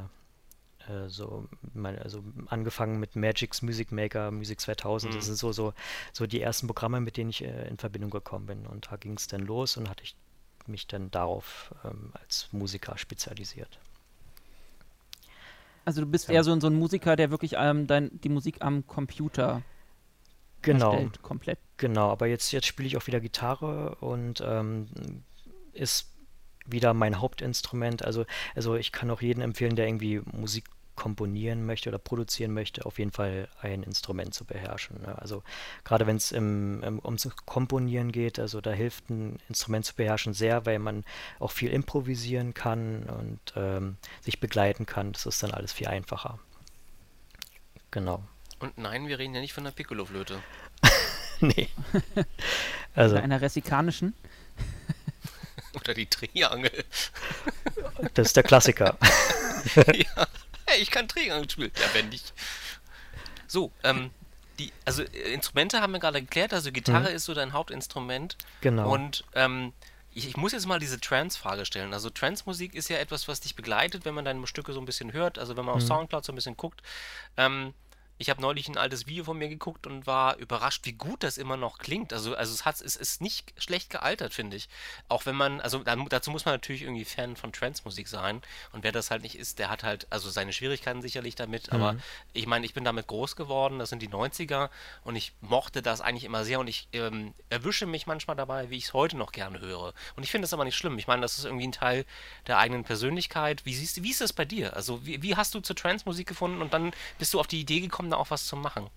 so, 1.08 1.48
meine, 1.74 2.02
also 2.02 2.24
angefangen 2.48 3.00
mit 3.00 3.16
Magic's 3.16 3.62
Music 3.62 3.92
Maker, 3.92 4.32
Music 4.32 4.60
2000. 4.60 5.14
Das 5.16 5.26
Mhm. 5.26 5.28
sind 5.28 5.38
so, 5.38 5.52
so, 5.52 5.74
so 6.14 6.28
die 6.28 6.42
ersten 6.42 6.68
Programme, 6.68 7.00
mit 7.02 7.18
denen 7.18 7.30
ich 7.30 7.44
äh, 7.44 7.68
in 7.68 7.78
Verbindung 7.78 8.10
gekommen 8.12 8.46
bin. 8.48 8.66
Und 8.68 8.88
da 8.92 8.98
ging 8.98 9.14
es 9.16 9.28
dann 9.28 9.42
los 9.42 9.78
und 9.78 9.90
hatte 9.90 10.04
ich 10.04 10.16
mich 10.68 10.88
dann 10.88 11.12
darauf 11.12 11.74
ähm, 11.84 12.12
als 12.14 12.50
Musiker 12.52 12.98
spezialisiert. 12.98 13.80
Also 15.86 16.02
du 16.02 16.08
bist 16.08 16.28
Ja. 16.28 16.34
eher 16.36 16.44
so, 16.44 16.58
so 16.60 16.68
ein 16.68 16.76
Musiker, 16.76 17.16
der 17.16 17.32
wirklich 17.32 17.54
ähm, 17.58 17.88
dein, 17.88 18.20
die 18.22 18.30
Musik 18.30 18.58
am 18.62 18.86
Computer 18.88 19.64
Genau. 20.62 20.92
erstellt, 20.92 21.22
komplett. 21.22 21.60
Genau, 21.78 22.10
aber 22.12 22.28
jetzt, 22.28 22.52
jetzt 22.52 22.68
spiele 22.68 22.88
ich 22.88 22.98
auch 22.98 23.08
wieder 23.08 23.22
Gitarre 23.22 23.96
und 23.96 24.42
ähm, 24.46 24.88
ist 25.74 26.12
wieder 26.66 26.94
mein 26.94 27.20
Hauptinstrument. 27.22 28.04
Also, 28.04 28.26
also 28.56 28.76
ich 28.76 28.92
kann 28.92 29.10
auch 29.10 29.22
jedem 29.22 29.42
empfehlen, 29.42 29.76
der 29.76 29.88
irgendwie 29.88 30.22
Musik 30.32 30.66
komponieren 31.00 31.66
möchte 31.66 31.88
oder 31.88 31.98
produzieren 31.98 32.54
möchte, 32.54 32.86
auf 32.86 33.00
jeden 33.00 33.12
Fall 33.12 33.48
ein 33.62 33.84
Instrument 33.84 34.34
zu 34.34 34.44
beherrschen. 34.44 35.02
Ne? 35.02 35.18
Also 35.18 35.44
gerade 35.86 36.06
wenn 36.06 36.18
es 36.18 36.34
im, 36.34 36.84
im, 36.84 37.00
ums 37.00 37.30
Komponieren 37.46 38.12
geht, 38.12 38.38
also 38.38 38.60
da 38.60 38.72
hilft 38.72 39.10
ein 39.10 39.40
Instrument 39.48 39.86
zu 39.86 39.96
beherrschen 39.96 40.34
sehr, 40.34 40.66
weil 40.66 40.78
man 40.78 41.06
auch 41.40 41.52
viel 41.52 41.72
improvisieren 41.72 42.54
kann 42.54 43.04
und 43.04 43.40
ähm, 43.56 43.96
sich 44.20 44.42
begleiten 44.42 44.86
kann. 44.86 45.14
Das 45.14 45.26
ist 45.26 45.42
dann 45.42 45.52
alles 45.52 45.72
viel 45.72 45.88
einfacher. 45.88 46.38
Genau. 47.92 48.22
Und 48.60 48.78
nein, 48.78 49.08
wir 49.08 49.20
reden 49.20 49.34
ja 49.34 49.40
nicht 49.40 49.54
von 49.54 49.64
der 49.64 49.72
Piccolo-Flöte. 49.72 50.44
nee. 51.40 51.70
Also, 52.94 53.16
Oder 53.16 53.24
einer 53.24 53.40
resikanischen. 53.40 54.14
Oder 55.76 55.94
die 55.94 56.08
Triangel. 56.08 56.84
das 58.16 58.28
ist 58.28 58.36
der 58.36 58.44
Klassiker. 58.44 58.98
ja. 59.94 60.28
Hey, 60.70 60.82
ich 60.82 60.92
kann 60.92 61.08
Triangel 61.08 61.50
spielen. 61.50 61.72
Ja, 61.76 61.94
wenn 61.94 62.10
nicht. 62.10 62.34
So, 63.48 63.72
ähm, 63.84 64.12
die, 64.60 64.72
also 64.86 65.02
äh, 65.04 65.34
Instrumente 65.34 65.82
haben 65.82 65.94
wir 65.94 66.00
gerade 66.00 66.22
geklärt, 66.22 66.54
also 66.54 66.72
Gitarre 66.72 67.10
ist 67.10 67.26
so 67.26 67.34
dein 67.34 67.54
Hauptinstrument. 67.54 68.38
Genau. 68.62 68.94
Und 68.94 69.24
ähm, 69.34 69.74
ich, 70.14 70.28
ich 70.28 70.38
muss 70.38 70.52
jetzt 70.52 70.68
mal 70.68 70.80
diese 70.80 71.00
Trance-Frage 71.00 71.66
stellen. 71.66 71.94
Also 71.94 72.10
Trance-Musik 72.10 72.76
ist 72.76 72.90
ja 72.90 72.98
etwas, 72.98 73.28
was 73.28 73.40
dich 73.40 73.56
begleitet, 73.56 74.06
wenn 74.06 74.14
man 74.14 74.26
deine 74.26 74.46
Stücke 74.48 74.74
so 74.74 74.80
ein 74.80 74.86
bisschen 74.86 75.14
hört, 75.14 75.40
also 75.40 75.58
wenn 75.58 75.66
man 75.66 75.76
auf 75.76 75.82
Soundcloud 75.82 76.26
so 76.26 76.32
ein 76.32 76.36
bisschen 76.36 76.58
guckt. 76.58 76.82
Ähm, 77.38 77.74
ich 78.20 78.30
habe 78.30 78.42
neulich 78.42 78.68
ein 78.68 78.78
altes 78.78 79.08
Video 79.08 79.24
von 79.24 79.38
mir 79.38 79.48
geguckt 79.48 79.88
und 79.88 80.06
war 80.06 80.36
überrascht, 80.38 80.86
wie 80.86 80.92
gut 80.92 81.24
das 81.24 81.38
immer 81.38 81.56
noch 81.56 81.78
klingt. 81.78 82.12
Also, 82.12 82.36
also 82.36 82.54
es, 82.54 82.66
hat, 82.66 82.82
es 82.82 82.98
ist 82.98 83.22
nicht 83.22 83.54
schlecht 83.58 83.90
gealtert, 83.90 84.34
finde 84.34 84.58
ich. 84.58 84.68
Auch 85.08 85.26
wenn 85.26 85.38
man, 85.38 85.62
also 85.62 85.80
dann, 85.80 86.06
dazu 86.10 86.30
muss 86.30 86.44
man 86.44 86.54
natürlich 86.54 86.82
irgendwie 86.82 87.06
Fan 87.06 87.38
von 87.38 87.54
Trance-Musik 87.54 88.10
sein. 88.10 88.42
Und 88.74 88.84
wer 88.84 88.92
das 88.92 89.10
halt 89.10 89.24
nicht 89.24 89.36
ist, 89.36 89.58
der 89.58 89.70
hat 89.70 89.84
halt, 89.84 90.06
also 90.10 90.30
seine 90.30 90.52
Schwierigkeiten 90.52 91.02
sicherlich 91.02 91.36
damit. 91.36 91.72
Aber 91.72 91.96
ich 92.34 92.46
meine, 92.46 92.66
ich 92.66 92.74
bin 92.74 92.84
damit 92.84 93.08
groß 93.08 93.38
geworden, 93.38 93.80
das 93.80 93.88
sind 93.88 94.02
die 94.02 94.10
90er 94.10 94.70
und 95.06 95.16
ich 95.16 95.32
mochte 95.40 95.82
das 95.82 96.02
eigentlich 96.02 96.26
immer 96.26 96.44
sehr 96.44 96.60
und 96.60 96.68
ich 96.68 96.90
ähm, 96.92 97.34
erwische 97.50 97.86
mich 97.86 98.06
manchmal 98.06 98.36
dabei, 98.36 98.70
wie 98.70 98.76
ich 98.76 98.86
es 98.86 98.94
heute 98.94 99.16
noch 99.16 99.32
gerne 99.32 99.62
höre. 99.62 99.94
Und 100.18 100.24
ich 100.24 100.32
finde 100.32 100.44
das 100.44 100.54
aber 100.54 100.66
nicht 100.66 100.76
schlimm. 100.76 100.98
Ich 101.00 101.08
meine, 101.08 101.22
das 101.22 101.38
ist 101.40 101.46
irgendwie 101.46 101.68
ein 101.68 101.72
Teil 101.72 102.06
der 102.48 102.58
eigenen 102.58 102.84
Persönlichkeit. 102.84 103.66
Wie 103.66 103.74
siehst 103.74 104.04
wie 104.04 104.12
ist 104.12 104.20
das 104.20 104.34
bei 104.34 104.44
dir? 104.44 104.76
Also, 104.76 105.06
wie, 105.06 105.24
wie 105.24 105.38
hast 105.38 105.56
du 105.56 105.62
zur 105.62 105.78
Trance-Musik 105.78 106.28
gefunden 106.28 106.62
und 106.62 106.74
dann 106.74 106.92
bist 107.18 107.34
du 107.34 107.40
auf 107.40 107.48
die 107.48 107.62
Idee 107.62 107.80
gekommen, 107.80 108.09
da 108.12 108.18
auch 108.18 108.32
was 108.32 108.46
zu 108.48 108.56
machen? 108.56 108.88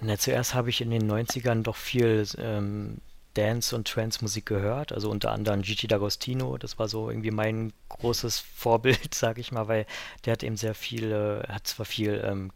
Na, 0.00 0.18
zuerst 0.18 0.54
habe 0.54 0.70
ich 0.70 0.80
in 0.80 0.90
den 0.90 1.10
90ern 1.10 1.62
doch 1.62 1.76
viel 1.76 2.26
ähm, 2.38 2.98
Dance- 3.34 3.74
und 3.74 3.88
Trance-Musik 3.88 4.44
gehört, 4.46 4.92
also 4.92 5.10
unter 5.10 5.32
anderem 5.32 5.62
Gigi 5.62 5.86
D'Agostino, 5.86 6.58
das 6.58 6.78
war 6.78 6.88
so 6.88 7.08
irgendwie 7.08 7.30
mein 7.30 7.72
großes 7.88 8.38
Vorbild, 8.40 9.14
sage 9.14 9.40
ich 9.40 9.52
mal, 9.52 9.68
weil 9.68 9.86
der 10.24 10.32
hat 10.32 10.42
eben 10.42 10.56
sehr 10.56 10.74
viel, 10.74 11.12
äh, 11.12 11.46
hat 11.50 11.66
zwar 11.66 11.86
viel 11.86 12.22
ähm, 12.26 12.52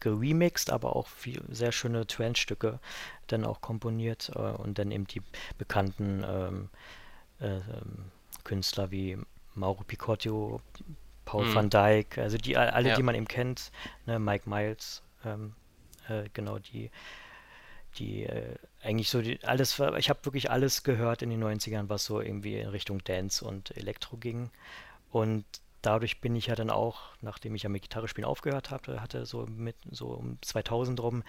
geremixed, 0.00 0.70
aber 0.70 0.96
auch 0.96 1.06
viel, 1.08 1.42
sehr 1.50 1.72
schöne 1.72 2.06
Trance-Stücke 2.06 2.80
dann 3.28 3.44
auch 3.44 3.60
komponiert 3.60 4.30
äh, 4.34 4.38
und 4.40 4.78
dann 4.78 4.90
eben 4.90 5.06
die 5.06 5.22
bekannten 5.56 6.24
ähm, 6.26 6.68
äh, 7.40 7.56
ähm, 7.58 8.06
Künstler 8.44 8.90
wie 8.90 9.18
Mauro 9.54 9.84
Picotto, 9.84 10.60
Paul 11.24 11.44
Mhm. 11.44 11.54
van 11.54 11.70
Dyk, 11.70 12.18
also 12.18 12.38
die 12.38 12.56
alle, 12.56 12.88
Ja. 12.88 12.96
die 12.96 13.02
man 13.02 13.14
eben 13.14 13.28
kennt, 13.28 13.70
ne, 14.06 14.18
Mike 14.18 14.48
Miles, 14.48 15.02
ähm, 15.24 15.54
äh, 16.08 16.28
genau 16.32 16.58
die 16.58 16.90
die 17.98 18.24
äh, 18.24 18.54
eigentlich 18.82 19.08
so 19.08 19.22
die, 19.22 19.42
alles 19.44 19.80
ich 19.98 20.10
habe 20.10 20.24
wirklich 20.24 20.50
alles 20.50 20.82
gehört 20.82 21.22
in 21.22 21.30
den 21.30 21.42
90ern 21.42 21.88
was 21.88 22.04
so 22.04 22.20
irgendwie 22.20 22.58
in 22.58 22.68
Richtung 22.68 23.02
Dance 23.02 23.44
und 23.44 23.76
Elektro 23.76 24.16
ging 24.16 24.50
und 25.10 25.44
dadurch 25.82 26.20
bin 26.20 26.36
ich 26.36 26.46
ja 26.46 26.54
dann 26.54 26.70
auch, 26.70 27.00
nachdem 27.20 27.54
ich 27.54 27.62
ja 27.62 27.68
mit 27.68 27.82
Gitarre 27.82 28.08
spielen 28.08 28.24
aufgehört 28.26 28.70
hatte, 28.70 29.00
hatte 29.00 29.26
so 29.26 29.46
mit 29.46 29.76
so 29.90 30.08
um 30.08 30.38
2000 30.42 31.00
rum, 31.00 31.22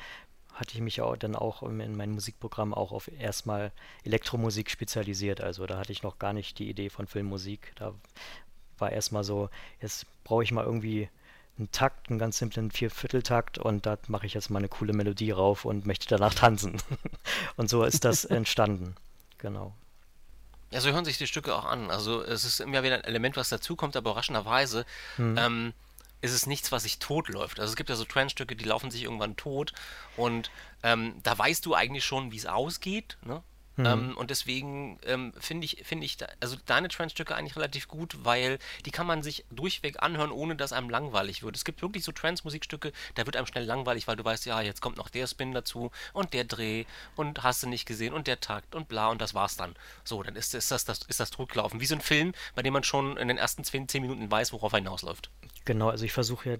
hatte 0.53 0.73
ich 0.73 0.81
mich 0.81 0.97
ja 0.97 1.15
dann 1.15 1.35
auch 1.35 1.63
in 1.63 1.95
meinem 1.95 2.13
Musikprogramm 2.13 2.73
auch 2.73 2.91
auf 2.91 3.07
erstmal 3.07 3.71
Elektromusik 4.03 4.69
spezialisiert. 4.69 5.41
Also 5.41 5.65
da 5.67 5.77
hatte 5.77 5.91
ich 5.91 6.03
noch 6.03 6.19
gar 6.19 6.33
nicht 6.33 6.59
die 6.59 6.69
Idee 6.69 6.89
von 6.89 7.07
Filmmusik. 7.07 7.71
Da 7.75 7.93
war 8.77 8.91
erstmal 8.91 9.23
so, 9.23 9.49
jetzt 9.81 10.05
brauche 10.23 10.43
ich 10.43 10.51
mal 10.51 10.65
irgendwie 10.65 11.09
einen 11.59 11.71
Takt, 11.71 12.09
einen 12.09 12.19
ganz 12.19 12.37
simplen 12.37 12.71
Viervierteltakt 12.71 13.57
und 13.57 13.85
da 13.85 13.97
mache 14.07 14.25
ich 14.25 14.33
jetzt 14.33 14.49
mal 14.49 14.59
eine 14.59 14.69
coole 14.69 14.93
Melodie 14.93 15.31
rauf 15.31 15.65
und 15.65 15.85
möchte 15.85 16.07
danach 16.07 16.33
tanzen. 16.33 16.81
und 17.57 17.69
so 17.69 17.83
ist 17.83 18.05
das 18.05 18.25
entstanden. 18.25 18.95
Genau. 19.37 19.75
Ja, 20.71 20.81
so 20.81 20.91
hören 20.91 21.05
sich 21.05 21.17
die 21.17 21.27
Stücke 21.27 21.55
auch 21.55 21.65
an. 21.65 21.91
Also 21.91 22.23
es 22.23 22.45
ist 22.45 22.59
immer 22.59 22.83
wieder 22.83 22.95
ein 22.95 23.03
Element, 23.03 23.35
was 23.35 23.49
dazukommt, 23.49 23.95
aber 23.95 24.11
überraschenderweise 24.11 24.85
hm. 25.17 25.37
ähm, 25.37 25.73
ist 26.21 26.33
es 26.33 26.45
nichts, 26.45 26.71
was 26.71 26.83
sich 26.83 26.99
tot 26.99 27.29
läuft. 27.29 27.59
Also 27.59 27.71
es 27.71 27.75
gibt 27.75 27.89
ja 27.89 27.95
so 27.95 28.05
Trance-Stücke, 28.05 28.55
die 28.55 28.65
laufen 28.65 28.91
sich 28.91 29.03
irgendwann 29.03 29.35
tot 29.35 29.73
und 30.15 30.51
ähm, 30.83 31.15
da 31.23 31.37
weißt 31.37 31.65
du 31.65 31.75
eigentlich 31.75 32.05
schon, 32.05 32.31
wie 32.31 32.37
es 32.37 32.45
ausgeht. 32.45 33.17
Ne? 33.23 33.41
Mhm. 33.79 33.85
Ähm, 33.85 34.17
und 34.17 34.29
deswegen 34.29 34.99
ähm, 35.05 35.31
finde 35.39 35.63
ich, 35.63 35.83
finde 35.85 36.05
ich, 36.05 36.17
da, 36.17 36.27
also 36.41 36.57
deine 36.65 36.89
Trance-Stücke 36.89 37.33
eigentlich 37.33 37.55
relativ 37.55 37.87
gut, 37.87 38.17
weil 38.23 38.59
die 38.85 38.91
kann 38.91 39.07
man 39.07 39.23
sich 39.23 39.45
durchweg 39.51 40.03
anhören, 40.03 40.31
ohne 40.31 40.57
dass 40.57 40.73
einem 40.73 40.89
langweilig 40.89 41.43
wird. 41.43 41.55
Es 41.55 41.63
gibt 41.63 41.81
wirklich 41.81 42.03
so 42.03 42.11
Trance-Musikstücke, 42.11 42.91
da 43.15 43.25
wird 43.25 43.37
einem 43.37 43.47
schnell 43.47 43.63
langweilig, 43.63 44.05
weil 44.07 44.17
du 44.17 44.25
weißt, 44.25 44.45
ja, 44.45 44.59
jetzt 44.61 44.81
kommt 44.81 44.97
noch 44.97 45.07
der 45.07 45.27
Spin 45.27 45.53
dazu 45.53 45.91
und 46.11 46.33
der 46.33 46.43
Dreh 46.43 46.83
und 47.15 47.41
hast 47.41 47.63
du 47.63 47.69
nicht 47.69 47.85
gesehen 47.85 48.13
und 48.13 48.27
der 48.27 48.41
Takt 48.41 48.75
und 48.75 48.89
bla 48.89 49.07
und 49.07 49.21
das 49.21 49.33
war's 49.33 49.55
dann. 49.55 49.75
So, 50.03 50.23
dann 50.23 50.35
ist, 50.35 50.53
ist 50.53 50.71
das, 50.71 50.83
das, 50.83 50.99
ist 51.07 51.21
das 51.21 51.31
totgelaufen. 51.31 51.79
Wie 51.79 51.85
so 51.85 51.95
ein 51.95 52.01
Film, 52.01 52.33
bei 52.55 52.61
dem 52.61 52.73
man 52.73 52.83
schon 52.83 53.15
in 53.15 53.29
den 53.29 53.37
ersten 53.37 53.63
10, 53.63 53.87
10 53.87 54.01
Minuten 54.01 54.29
weiß, 54.29 54.51
worauf 54.51 54.73
er 54.73 54.79
hinausläuft. 54.79 55.29
Genau, 55.63 55.89
also 55.89 56.03
ich 56.03 56.11
versuche 56.11 56.49
ja 56.49 56.57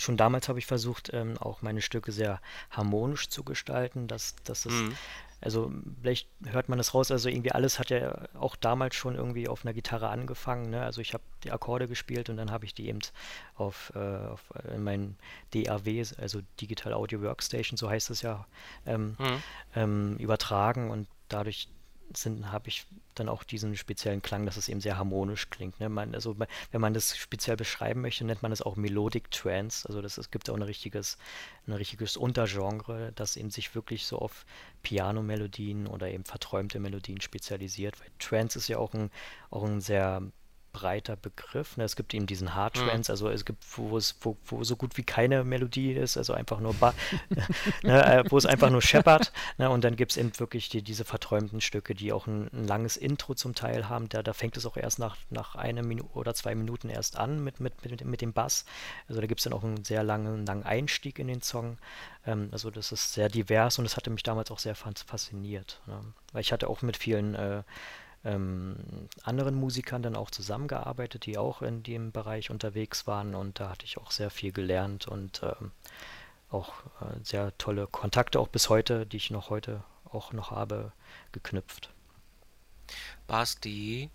schon 0.00 0.16
damals 0.16 0.48
habe 0.48 0.58
ich 0.58 0.66
versucht, 0.66 1.12
ähm, 1.12 1.36
auch 1.38 1.62
meine 1.62 1.82
Stücke 1.82 2.10
sehr 2.10 2.40
harmonisch 2.70 3.28
zu 3.28 3.44
gestalten, 3.44 4.08
dass, 4.08 4.34
dass 4.44 4.66
es 4.66 4.72
mhm. 4.72 4.96
Also 5.40 5.72
vielleicht 6.00 6.28
hört 6.44 6.68
man 6.68 6.78
das 6.78 6.92
raus, 6.92 7.10
also 7.10 7.28
irgendwie 7.28 7.52
alles 7.52 7.78
hat 7.78 7.90
ja 7.90 8.28
auch 8.34 8.56
damals 8.56 8.94
schon 8.94 9.14
irgendwie 9.14 9.48
auf 9.48 9.64
einer 9.64 9.72
Gitarre 9.72 10.08
angefangen. 10.08 10.70
Ne? 10.70 10.82
Also 10.82 11.00
ich 11.00 11.14
habe 11.14 11.24
die 11.44 11.50
Akkorde 11.50 11.88
gespielt 11.88 12.28
und 12.28 12.36
dann 12.36 12.50
habe 12.50 12.66
ich 12.66 12.74
die 12.74 12.88
eben 12.88 12.98
auf, 13.54 13.92
äh, 13.94 13.98
auf 13.98 14.42
äh, 14.68 14.76
mein 14.76 15.16
DAW, 15.54 16.04
also 16.18 16.40
Digital 16.60 16.92
Audio 16.92 17.22
Workstation, 17.22 17.76
so 17.76 17.88
heißt 17.88 18.10
es 18.10 18.22
ja, 18.22 18.46
ähm, 18.86 19.16
mhm. 19.18 19.42
ähm, 19.76 20.16
übertragen 20.18 20.90
und 20.90 21.08
dadurch 21.28 21.68
habe 22.44 22.68
ich 22.68 22.86
dann 23.14 23.28
auch 23.28 23.44
diesen 23.44 23.76
speziellen 23.76 24.22
Klang, 24.22 24.46
dass 24.46 24.56
es 24.56 24.68
eben 24.68 24.80
sehr 24.80 24.96
harmonisch 24.96 25.50
klingt. 25.50 25.78
Ne? 25.80 25.88
Man, 25.88 26.14
also, 26.14 26.36
wenn 26.38 26.80
man 26.80 26.94
das 26.94 27.16
speziell 27.16 27.56
beschreiben 27.56 28.00
möchte, 28.00 28.24
nennt 28.24 28.42
man 28.42 28.52
es 28.52 28.62
auch 28.62 28.76
Melodic 28.76 29.30
Trance. 29.30 29.86
Also 29.88 30.00
das, 30.02 30.18
es 30.18 30.30
gibt 30.30 30.48
auch 30.50 30.56
ein 30.56 30.62
richtiges, 30.62 31.18
ein 31.66 31.72
richtiges 31.72 32.16
Untergenre, 32.16 33.12
das 33.14 33.36
eben 33.36 33.50
sich 33.50 33.74
wirklich 33.74 34.06
so 34.06 34.18
auf 34.18 34.44
Piano-Melodien 34.82 35.86
oder 35.86 36.08
eben 36.08 36.24
verträumte 36.24 36.80
Melodien 36.80 37.20
spezialisiert. 37.20 38.00
Weil 38.00 38.08
Trance 38.18 38.58
ist 38.58 38.68
ja 38.68 38.78
auch 38.78 38.94
ein, 38.94 39.10
auch 39.50 39.64
ein 39.64 39.80
sehr 39.80 40.22
breiter 40.72 41.16
Begriff. 41.16 41.76
Ne? 41.76 41.84
Es 41.84 41.96
gibt 41.96 42.14
eben 42.14 42.26
diesen 42.26 42.54
Hard. 42.54 42.74
Trance, 42.74 43.10
mhm. 43.10 43.12
also 43.12 43.28
es 43.28 43.44
gibt, 43.44 43.64
wo 43.76 43.96
es, 43.96 44.16
wo, 44.20 44.36
wo 44.46 44.64
so 44.64 44.76
gut 44.76 44.96
wie 44.96 45.02
keine 45.02 45.44
Melodie 45.44 45.92
ist, 45.92 46.16
also 46.16 46.32
einfach 46.32 46.60
nur, 46.60 46.74
ne, 47.82 48.04
äh, 48.04 48.24
wo 48.28 48.38
es 48.38 48.46
einfach 48.46 48.70
nur 48.70 48.82
scheppert. 48.82 49.32
Ne? 49.58 49.70
Und 49.70 49.84
dann 49.84 49.96
gibt 49.96 50.12
es 50.12 50.16
eben 50.16 50.38
wirklich 50.38 50.68
die, 50.68 50.82
diese 50.82 51.04
verträumten 51.04 51.60
Stücke, 51.60 51.94
die 51.94 52.12
auch 52.12 52.26
ein, 52.26 52.48
ein, 52.52 52.66
langes 52.66 52.96
Intro 52.96 53.34
zum 53.34 53.54
Teil 53.54 53.88
haben. 53.88 54.08
Da, 54.08 54.22
da 54.22 54.32
fängt 54.32 54.56
es 54.56 54.66
auch 54.66 54.76
erst 54.76 54.98
nach, 54.98 55.16
nach 55.30 55.54
einer 55.54 55.82
Minute 55.82 56.08
oder 56.14 56.34
zwei 56.34 56.54
Minuten 56.54 56.88
erst 56.88 57.16
an 57.16 57.42
mit, 57.42 57.60
mit, 57.60 57.84
mit, 57.84 58.04
mit 58.04 58.20
dem 58.20 58.32
Bass. 58.32 58.64
Also 59.08 59.20
da 59.20 59.26
gibt 59.26 59.40
es 59.40 59.44
dann 59.44 59.52
auch 59.52 59.64
einen 59.64 59.84
sehr 59.84 60.02
langen, 60.02 60.46
langen 60.46 60.64
Einstieg 60.64 61.18
in 61.18 61.28
den 61.28 61.42
Song. 61.42 61.78
Ähm, 62.26 62.48
also 62.52 62.70
das 62.70 62.92
ist 62.92 63.12
sehr 63.12 63.28
divers 63.28 63.78
und 63.78 63.84
das 63.84 63.96
hatte 63.96 64.10
mich 64.10 64.22
damals 64.22 64.50
auch 64.50 64.58
sehr 64.58 64.74
fasziniert. 64.74 65.80
Ne? 65.86 66.00
Weil 66.32 66.42
ich 66.42 66.52
hatte 66.52 66.68
auch 66.68 66.82
mit 66.82 66.96
vielen 66.96 67.34
äh, 67.34 67.62
ähm, 68.24 68.76
anderen 69.22 69.54
Musikern 69.54 70.02
dann 70.02 70.16
auch 70.16 70.30
zusammengearbeitet, 70.30 71.26
die 71.26 71.38
auch 71.38 71.62
in 71.62 71.82
dem 71.82 72.12
Bereich 72.12 72.50
unterwegs 72.50 73.06
waren 73.06 73.34
und 73.34 73.60
da 73.60 73.70
hatte 73.70 73.86
ich 73.86 73.98
auch 73.98 74.10
sehr 74.10 74.30
viel 74.30 74.52
gelernt 74.52 75.08
und 75.08 75.42
ähm, 75.42 75.70
auch 76.50 76.84
äh, 77.00 77.22
sehr 77.22 77.56
tolle 77.58 77.86
Kontakte 77.86 78.40
auch 78.40 78.48
bis 78.48 78.68
heute, 78.68 79.06
die 79.06 79.16
ich 79.16 79.30
noch 79.30 79.50
heute 79.50 79.82
auch 80.04 80.32
noch 80.32 80.50
habe, 80.50 80.92
geknüpft. 81.32 81.90
Basti, 83.26 84.10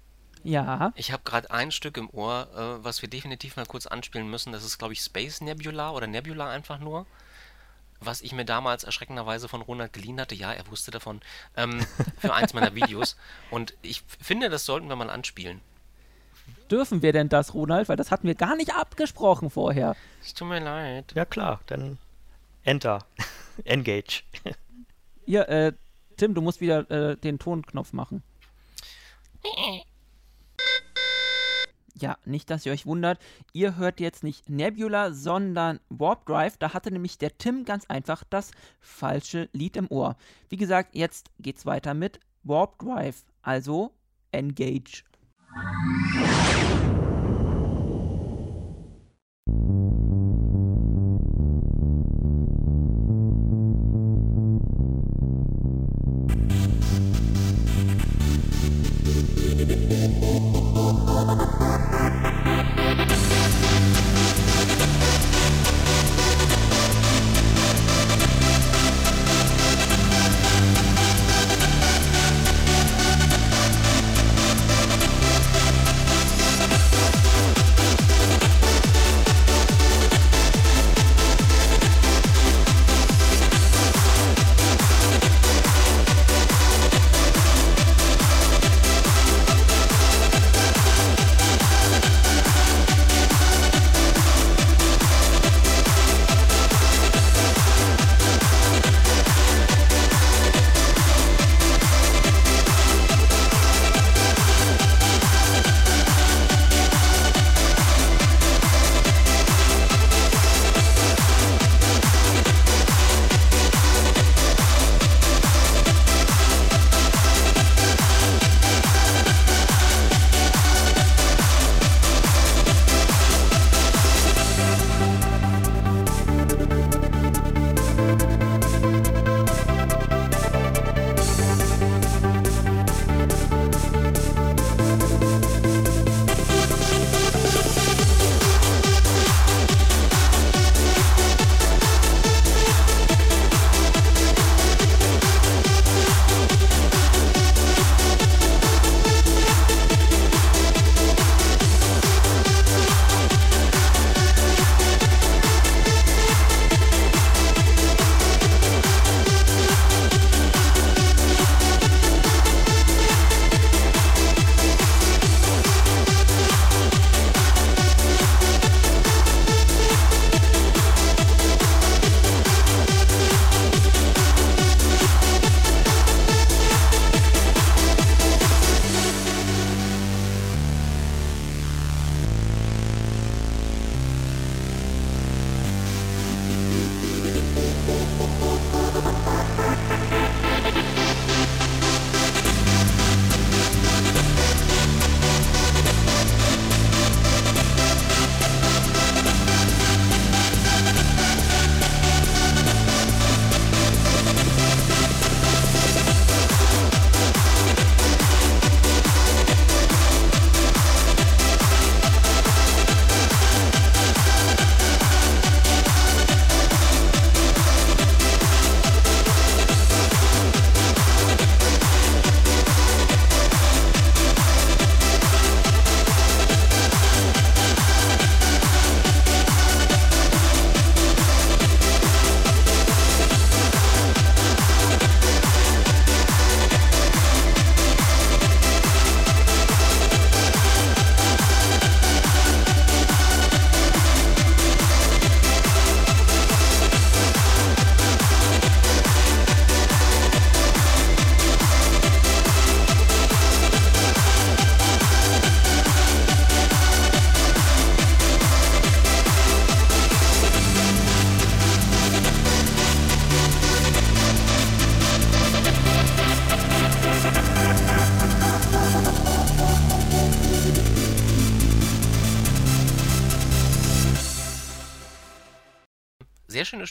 ja. 0.45 0.93
Ich 0.95 1.11
habe 1.11 1.23
gerade 1.23 1.49
ein 1.49 1.71
Stück 1.71 1.97
im 1.97 2.09
Ohr, 2.11 2.47
äh, 2.53 2.83
was 2.83 3.01
wir 3.01 3.09
definitiv 3.09 3.55
mal 3.55 3.65
kurz 3.65 3.87
anspielen 3.87 4.29
müssen. 4.29 4.53
Das 4.53 4.63
ist, 4.63 4.77
glaube 4.77 4.93
ich, 4.93 4.99
Space 5.01 5.41
Nebula 5.41 5.91
oder 5.91 6.05
Nebula 6.05 6.49
einfach 6.49 6.77
nur 6.77 7.07
was 7.99 8.21
ich 8.21 8.33
mir 8.33 8.45
damals 8.45 8.83
erschreckenderweise 8.83 9.47
von 9.47 9.61
Ronald 9.61 9.93
geliehen 9.93 10.19
hatte, 10.19 10.35
ja, 10.35 10.51
er 10.51 10.67
wusste 10.69 10.91
davon, 10.91 11.21
ähm, 11.55 11.85
für 12.17 12.33
eins 12.33 12.53
meiner 12.53 12.75
Videos. 12.75 13.15
Und 13.51 13.73
ich 13.81 14.03
finde, 14.21 14.49
das 14.49 14.65
sollten 14.65 14.87
wir 14.87 14.95
mal 14.95 15.09
anspielen. 15.09 15.61
Dürfen 16.69 17.01
wir 17.01 17.13
denn 17.13 17.29
das, 17.29 17.53
Ronald? 17.53 17.89
Weil 17.89 17.97
das 17.97 18.11
hatten 18.11 18.27
wir 18.27 18.35
gar 18.35 18.55
nicht 18.55 18.73
abgesprochen 18.73 19.49
vorher. 19.49 19.95
Es 20.21 20.33
tut 20.33 20.47
mir 20.47 20.59
leid. 20.59 21.13
Ja 21.15 21.25
klar, 21.25 21.61
dann 21.67 21.97
Enter. 22.63 23.05
Engage. 23.63 24.23
ja, 25.25 25.43
äh, 25.43 25.73
Tim, 26.17 26.33
du 26.33 26.41
musst 26.41 26.61
wieder 26.61 26.89
äh, 26.89 27.15
den 27.17 27.39
Tonknopf 27.39 27.93
machen. 27.93 28.23
ja, 31.97 32.17
nicht, 32.25 32.49
dass 32.49 32.65
ihr 32.65 32.71
euch 32.71 32.85
wundert, 32.85 33.19
ihr 33.53 33.77
hört 33.77 33.99
jetzt 33.99 34.23
nicht 34.23 34.49
Nebula, 34.49 35.11
sondern 35.11 35.79
Warp 35.89 36.25
Drive. 36.25 36.57
Da 36.57 36.73
hatte 36.73 36.91
nämlich 36.91 37.17
der 37.17 37.37
Tim 37.37 37.65
ganz 37.65 37.85
einfach 37.85 38.23
das 38.29 38.51
falsche 38.79 39.49
Lied 39.53 39.77
im 39.77 39.89
Ohr. 39.89 40.15
Wie 40.49 40.57
gesagt, 40.57 40.95
jetzt 40.95 41.31
geht's 41.39 41.65
weiter 41.65 41.93
mit 41.93 42.19
Warp 42.43 42.77
Drive, 42.79 43.23
also 43.41 43.91
Engage. 44.31 45.03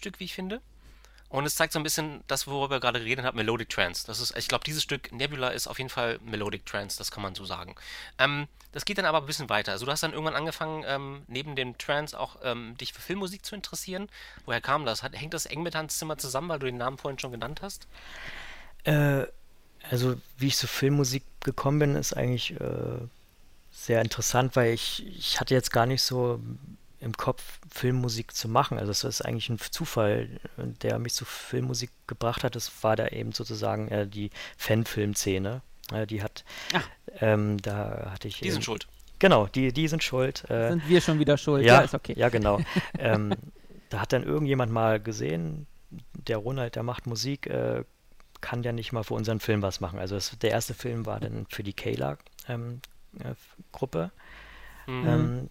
Stück, 0.05 0.21
wie 0.21 0.25
ich 0.25 0.35
finde. 0.35 0.61
Und 1.31 1.47
es 1.47 1.57
zeigt 1.57 1.73
so 1.73 1.81
ein 1.81 1.83
bisschen 1.83 2.23
das, 2.29 2.47
worüber 2.47 2.77
wir 2.77 2.81
gerade 2.81 3.01
geredet 3.01 3.25
haben, 3.25 3.37
Melodic 3.37 3.69
Trance. 3.69 4.07
Das 4.07 4.21
ist, 4.21 4.37
ich 4.37 4.47
glaube, 4.47 4.63
dieses 4.63 4.83
Stück 4.83 5.11
Nebula 5.11 5.49
ist 5.49 5.67
auf 5.67 5.79
jeden 5.79 5.91
Fall 5.91 6.21
Melodic 6.23 6.65
Trance, 6.65 6.97
das 6.97 7.11
kann 7.11 7.23
man 7.23 7.35
so 7.35 7.45
sagen. 7.45 7.75
Ähm, 8.19 8.47
das 8.71 8.85
geht 8.85 8.99
dann 8.99 9.05
aber 9.05 9.19
ein 9.19 9.27
bisschen 9.27 9.49
weiter. 9.49 9.73
Also 9.73 9.87
du 9.87 9.91
hast 9.91 10.03
dann 10.03 10.13
irgendwann 10.13 10.37
angefangen, 10.37 10.85
ähm, 10.87 11.23
neben 11.27 11.57
dem 11.57 11.77
Trance 11.77 12.19
auch 12.19 12.37
ähm, 12.45 12.77
dich 12.77 12.93
für 12.93 13.01
Filmmusik 13.01 13.45
zu 13.45 13.57
interessieren. 13.57 14.09
Woher 14.45 14.61
kam 14.61 14.87
das? 14.87 15.03
Hat, 15.03 15.19
hängt 15.19 15.35
das 15.35 15.47
eng 15.47 15.63
mit 15.65 15.75
Hans 15.75 15.99
Zimmer 15.99 16.19
zusammen, 16.19 16.51
weil 16.51 16.61
du 16.61 16.67
den 16.67 16.77
Namen 16.77 16.99
vorhin 16.99 17.19
schon 17.19 17.33
genannt 17.33 17.63
hast? 17.63 17.89
Äh, 18.85 19.25
also 19.91 20.21
wie 20.39 20.47
ich 20.47 20.57
zur 20.57 20.69
Filmmusik 20.69 21.25
gekommen 21.41 21.81
bin, 21.81 21.97
ist 21.97 22.17
eigentlich 22.17 22.53
äh, 22.61 22.99
sehr 23.73 24.01
interessant, 24.03 24.55
weil 24.55 24.73
ich, 24.73 25.05
ich 25.07 25.41
hatte 25.41 25.55
jetzt 25.55 25.73
gar 25.73 25.87
nicht 25.87 26.03
so 26.03 26.41
im 27.05 27.13
Kopf, 27.17 27.59
Filmmusik 27.71 28.35
zu 28.35 28.49
machen. 28.49 28.79
Also 28.79 28.91
es 28.91 29.05
ist 29.05 29.21
eigentlich 29.23 29.49
ein 29.51 29.59
Zufall, 29.59 30.41
der 30.57 30.99
mich 30.99 31.15
zu 31.15 31.25
Filmmusik 31.25 31.91
gebracht 32.07 32.45
hat. 32.45 32.55
Das 32.57 32.71
war 32.83 32.97
da 32.97 33.09
eben 33.09 33.33
sozusagen 33.33 33.89
äh, 33.89 34.07
die 34.07 34.31
Fanfilmszene. 34.57 35.63
Äh, 35.93 36.07
die 36.07 36.23
hat, 36.23 36.45
Ah. 36.73 36.81
ähm, 37.21 37.59
da 37.61 38.11
hatte 38.13 38.29
ich. 38.29 38.41
Die 38.41 38.51
sind 38.51 38.65
schuld. 38.65 38.87
Genau, 39.19 39.47
die, 39.47 39.73
die 39.73 39.89
sind 39.89 40.03
schuld. 40.03 40.49
Äh, 40.51 40.71
Sind 40.71 40.89
wir 40.89 41.01
schon 41.01 41.19
wieder 41.19 41.37
schuld? 41.39 41.65
ja, 41.65 41.75
Ja, 41.75 41.81
ist 41.83 41.95
okay. 41.95 42.15
ja, 42.17 42.29
genau. 42.31 42.61
ähm, 42.99 43.33
da 43.91 44.01
hat 44.01 44.13
dann 44.13 44.25
irgendjemand 44.25 44.73
mal 44.73 44.99
gesehen, 45.01 45.67
der 46.15 46.39
Ronald, 46.39 46.75
der 46.75 46.83
macht 46.83 47.07
Musik, 47.07 47.47
äh, 47.47 47.85
kann 48.41 48.63
der 48.63 48.73
nicht 48.73 48.93
mal 48.93 49.05
für 49.05 49.15
unseren 49.15 49.41
Film 49.41 49.63
was 49.63 49.81
machen. 49.81 49.99
Also 49.99 50.17
es, 50.17 50.37
der 50.41 50.51
erste 50.51 50.75
Film 50.75 51.07
war 51.07 51.21
dann 51.21 51.47
für 51.49 51.63
die 51.63 51.73
Kayla-Gruppe. 51.75 54.11
Mhm. 54.87 55.49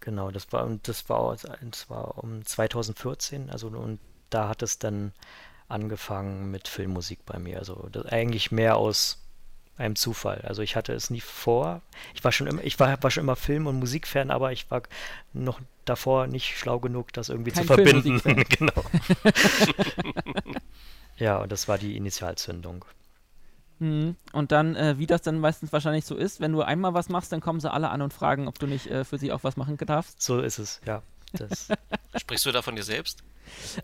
Genau, 0.00 0.30
das 0.30 0.50
war 0.52 0.64
und 0.64 0.88
das 0.88 1.08
war, 1.08 1.36
das 1.36 1.90
war 1.90 2.18
um 2.22 2.44
2014, 2.44 3.50
also 3.50 3.68
und 3.68 4.00
da 4.30 4.48
hat 4.48 4.62
es 4.62 4.78
dann 4.78 5.12
angefangen 5.68 6.50
mit 6.50 6.68
Filmmusik 6.68 7.24
bei 7.26 7.38
mir. 7.38 7.58
Also 7.58 7.88
das, 7.92 8.06
eigentlich 8.06 8.50
mehr 8.50 8.76
aus 8.76 9.22
einem 9.76 9.96
Zufall. 9.96 10.42
Also 10.42 10.62
ich 10.62 10.76
hatte 10.76 10.92
es 10.92 11.10
nie 11.10 11.20
vor. 11.20 11.80
Ich 12.14 12.22
war 12.22 12.32
schon 12.32 12.46
immer, 12.46 12.62
ich 12.62 12.78
war, 12.78 13.02
war 13.02 13.10
schon 13.10 13.24
immer 13.24 13.36
Film- 13.36 13.66
und 13.66 13.78
Musikfan, 13.78 14.30
aber 14.30 14.52
ich 14.52 14.70
war 14.70 14.82
noch 15.32 15.60
davor 15.84 16.26
nicht 16.26 16.56
schlau 16.58 16.78
genug, 16.80 17.12
das 17.12 17.28
irgendwie 17.28 17.50
Kein 17.50 17.66
zu 17.66 17.74
verbinden. 17.74 18.44
Genau. 18.48 18.84
ja, 21.16 21.38
und 21.38 21.50
das 21.50 21.66
war 21.66 21.78
die 21.78 21.96
Initialzündung. 21.96 22.84
Mhm. 23.80 24.16
Und 24.32 24.52
dann, 24.52 24.76
äh, 24.76 24.98
wie 24.98 25.06
das 25.06 25.22
dann 25.22 25.40
meistens 25.40 25.72
wahrscheinlich 25.72 26.04
so 26.04 26.14
ist, 26.14 26.40
wenn 26.40 26.52
du 26.52 26.62
einmal 26.62 26.94
was 26.94 27.08
machst, 27.08 27.32
dann 27.32 27.40
kommen 27.40 27.60
sie 27.60 27.70
alle 27.70 27.88
an 27.88 28.02
und 28.02 28.12
fragen, 28.12 28.46
ob 28.46 28.58
du 28.58 28.66
nicht 28.66 28.86
äh, 28.86 29.04
für 29.04 29.18
sie 29.18 29.32
auch 29.32 29.42
was 29.42 29.56
machen 29.56 29.76
darfst. 29.78 30.22
So 30.22 30.40
ist 30.40 30.58
es, 30.58 30.80
ja. 30.86 31.02
Das, 31.32 31.68
Sprichst 32.16 32.46
du 32.46 32.52
da 32.52 32.62
von 32.62 32.76
dir 32.76 32.82
selbst? 32.82 33.22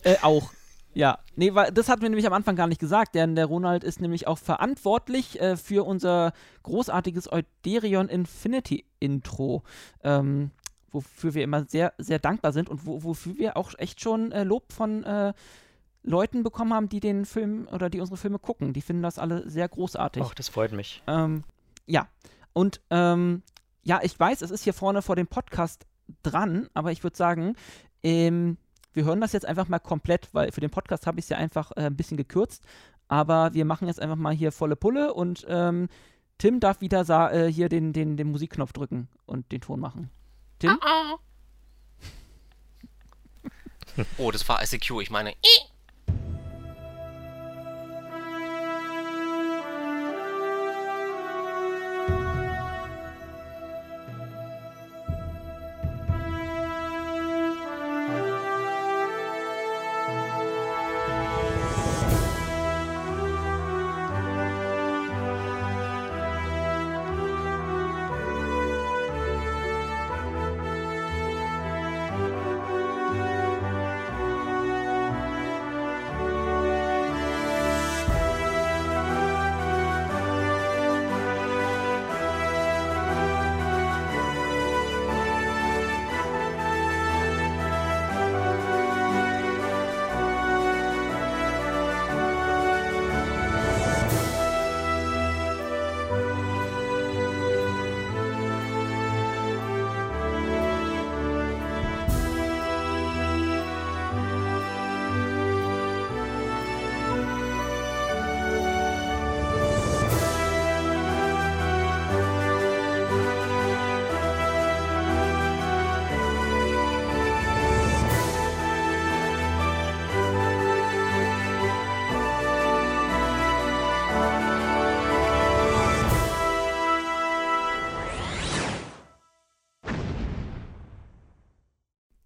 Äh, 0.04 0.16
auch. 0.22 0.52
Ja, 0.94 1.18
nee, 1.34 1.52
weil 1.54 1.72
das 1.72 1.88
hatten 1.88 2.02
wir 2.02 2.08
nämlich 2.08 2.26
am 2.26 2.32
Anfang 2.32 2.56
gar 2.56 2.66
nicht 2.66 2.80
gesagt, 2.80 3.14
denn 3.14 3.36
der 3.36 3.46
Ronald 3.46 3.84
ist 3.84 4.00
nämlich 4.00 4.26
auch 4.26 4.38
verantwortlich 4.38 5.38
äh, 5.40 5.56
für 5.56 5.86
unser 5.86 6.32
großartiges 6.62 7.30
Euderion 7.30 8.08
Infinity 8.08 8.86
Intro, 8.98 9.62
ähm, 10.02 10.52
wofür 10.92 11.34
wir 11.34 11.44
immer 11.44 11.64
sehr, 11.66 11.92
sehr 11.98 12.18
dankbar 12.18 12.52
sind 12.52 12.70
und 12.70 12.86
wo, 12.86 13.02
wofür 13.02 13.36
wir 13.36 13.58
auch 13.58 13.74
echt 13.76 14.00
schon 14.00 14.32
äh, 14.32 14.44
Lob 14.44 14.72
von 14.72 15.04
äh, 15.04 15.34
Leuten 16.06 16.42
bekommen 16.42 16.72
haben, 16.72 16.88
die 16.88 17.00
den 17.00 17.26
Film 17.26 17.68
oder 17.70 17.90
die 17.90 18.00
unsere 18.00 18.16
Filme 18.16 18.38
gucken. 18.38 18.72
Die 18.72 18.80
finden 18.80 19.02
das 19.02 19.18
alle 19.18 19.48
sehr 19.50 19.68
großartig. 19.68 20.22
auch 20.22 20.34
das 20.34 20.48
freut 20.48 20.72
mich. 20.72 21.02
Ähm, 21.06 21.44
ja, 21.84 22.08
und 22.52 22.80
ähm, 22.90 23.42
ja, 23.82 24.00
ich 24.02 24.18
weiß, 24.18 24.40
es 24.42 24.50
ist 24.50 24.64
hier 24.64 24.72
vorne 24.72 25.02
vor 25.02 25.16
dem 25.16 25.26
Podcast 25.26 25.86
dran, 26.22 26.68
aber 26.74 26.92
ich 26.92 27.02
würde 27.02 27.16
sagen, 27.16 27.56
ähm, 28.02 28.56
wir 28.92 29.04
hören 29.04 29.20
das 29.20 29.32
jetzt 29.32 29.46
einfach 29.46 29.68
mal 29.68 29.80
komplett, 29.80 30.32
weil 30.32 30.52
für 30.52 30.60
den 30.60 30.70
Podcast 30.70 31.06
habe 31.06 31.18
ich 31.18 31.24
es 31.24 31.28
ja 31.28 31.36
einfach 31.36 31.72
äh, 31.72 31.86
ein 31.86 31.96
bisschen 31.96 32.16
gekürzt, 32.16 32.64
aber 33.08 33.52
wir 33.52 33.64
machen 33.64 33.88
jetzt 33.88 34.00
einfach 34.00 34.16
mal 34.16 34.32
hier 34.32 34.52
volle 34.52 34.76
Pulle 34.76 35.12
und 35.12 35.44
ähm, 35.48 35.88
Tim 36.38 36.60
darf 36.60 36.80
wieder 36.80 37.32
äh, 37.32 37.52
hier 37.52 37.68
den, 37.68 37.92
den, 37.92 38.16
den 38.16 38.30
Musikknopf 38.30 38.72
drücken 38.72 39.08
und 39.26 39.50
den 39.52 39.60
Ton 39.60 39.80
machen. 39.80 40.10
Tim? 40.58 40.78
Oh, 44.18 44.30
das 44.30 44.46
war 44.48 44.62
ICQ. 44.62 45.00
Ich 45.00 45.10
meine, 45.10 45.32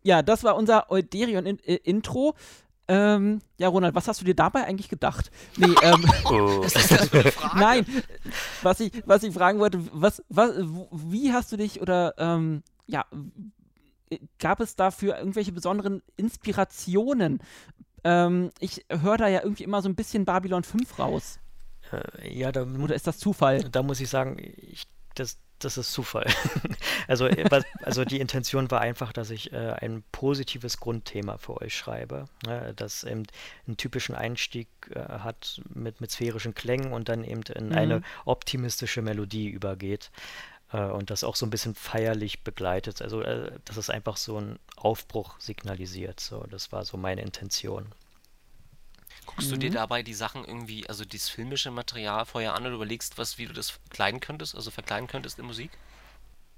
Ja, 0.02 0.22
das 0.22 0.44
war 0.44 0.56
unser 0.56 0.90
Euderion-Intro. 0.90 2.34
Ähm, 2.88 3.40
ja, 3.58 3.68
Ronald, 3.68 3.94
was 3.94 4.08
hast 4.08 4.20
du 4.20 4.24
dir 4.24 4.34
dabei 4.34 4.64
eigentlich 4.64 4.88
gedacht? 4.88 5.30
Nee, 5.56 5.74
ähm, 5.82 6.04
Oh. 6.24 6.62
was 6.64 6.74
ist 6.74 6.90
das 6.90 7.08
für 7.08 7.20
eine 7.20 7.30
Frage? 7.32 7.58
Nein, 7.60 7.86
was 8.62 8.80
ich, 8.80 8.92
was 9.06 9.22
ich 9.22 9.32
fragen 9.32 9.60
wollte, 9.60 9.80
was, 9.92 10.22
was, 10.28 10.52
wie 10.90 11.32
hast 11.32 11.52
du 11.52 11.56
dich 11.56 11.80
oder 11.80 12.14
ähm, 12.18 12.62
ja, 12.86 13.04
w- 13.12 14.18
gab 14.40 14.58
es 14.58 14.74
dafür 14.74 15.18
irgendwelche 15.18 15.52
besonderen 15.52 16.02
Inspirationen? 16.16 17.40
Ähm, 18.02 18.50
ich 18.58 18.84
höre 18.90 19.18
da 19.18 19.28
ja 19.28 19.42
irgendwie 19.44 19.62
immer 19.64 19.82
so 19.82 19.88
ein 19.88 19.94
bisschen 19.94 20.24
Babylon 20.24 20.64
5 20.64 20.98
raus. 20.98 21.38
Äh, 21.92 22.36
ja, 22.36 22.50
da, 22.50 22.62
Oder 22.64 22.94
ist 22.96 23.06
das 23.06 23.18
Zufall? 23.18 23.60
da 23.70 23.82
muss 23.84 24.00
ich 24.00 24.08
sagen, 24.08 24.36
ich, 24.56 24.84
das, 25.14 25.38
das 25.60 25.78
ist 25.78 25.92
Zufall. 25.92 26.26
also, 27.08 27.26
äh, 27.26 27.62
also 27.82 28.04
die 28.04 28.20
Intention 28.20 28.70
war 28.70 28.80
einfach, 28.80 29.12
dass 29.12 29.30
ich 29.30 29.52
äh, 29.52 29.56
ein 29.80 30.02
positives 30.12 30.78
Grundthema 30.80 31.38
für 31.38 31.60
euch 31.60 31.76
schreibe, 31.76 32.24
ne, 32.46 32.72
das 32.74 33.04
eben 33.04 33.24
einen 33.66 33.76
typischen 33.76 34.14
Einstieg 34.14 34.68
äh, 34.94 35.00
hat 35.00 35.60
mit, 35.72 36.00
mit 36.00 36.10
sphärischen 36.10 36.54
Klängen 36.54 36.92
und 36.92 37.08
dann 37.08 37.24
eben 37.24 37.42
in 37.54 37.68
Mhm. 37.68 37.74
eine 37.76 38.02
optimistische 38.24 39.02
Melodie 39.02 39.48
übergeht. 39.48 40.10
äh, 40.72 40.82
Und 40.82 41.10
das 41.10 41.24
auch 41.24 41.36
so 41.36 41.46
ein 41.46 41.50
bisschen 41.50 41.74
feierlich 41.74 42.42
begleitet. 42.42 43.02
Also, 43.02 43.22
äh, 43.22 43.52
dass 43.64 43.76
es 43.76 43.90
einfach 43.90 44.16
so 44.16 44.36
einen 44.38 44.58
Aufbruch 44.76 45.38
signalisiert. 45.40 46.20
So, 46.20 46.44
das 46.50 46.72
war 46.72 46.84
so 46.84 46.96
meine 46.96 47.22
Intention. 47.22 47.86
Guckst 49.30 49.50
du 49.50 49.56
dir 49.56 49.70
Mhm. 49.70 49.74
dabei 49.74 50.02
die 50.02 50.12
Sachen 50.14 50.44
irgendwie, 50.44 50.86
also 50.88 51.04
dieses 51.06 51.30
filmische 51.30 51.70
Material 51.70 52.26
vorher 52.26 52.54
an 52.54 52.66
und 52.66 52.74
überlegst, 52.74 53.16
was, 53.18 53.38
wie 53.38 53.46
du 53.46 53.54
das 53.54 53.80
kleiden 53.88 54.20
könntest, 54.20 54.54
also 54.54 54.70
verkleiden 54.70 55.08
könntest 55.08 55.38
in 55.38 55.46
Musik? 55.46 55.78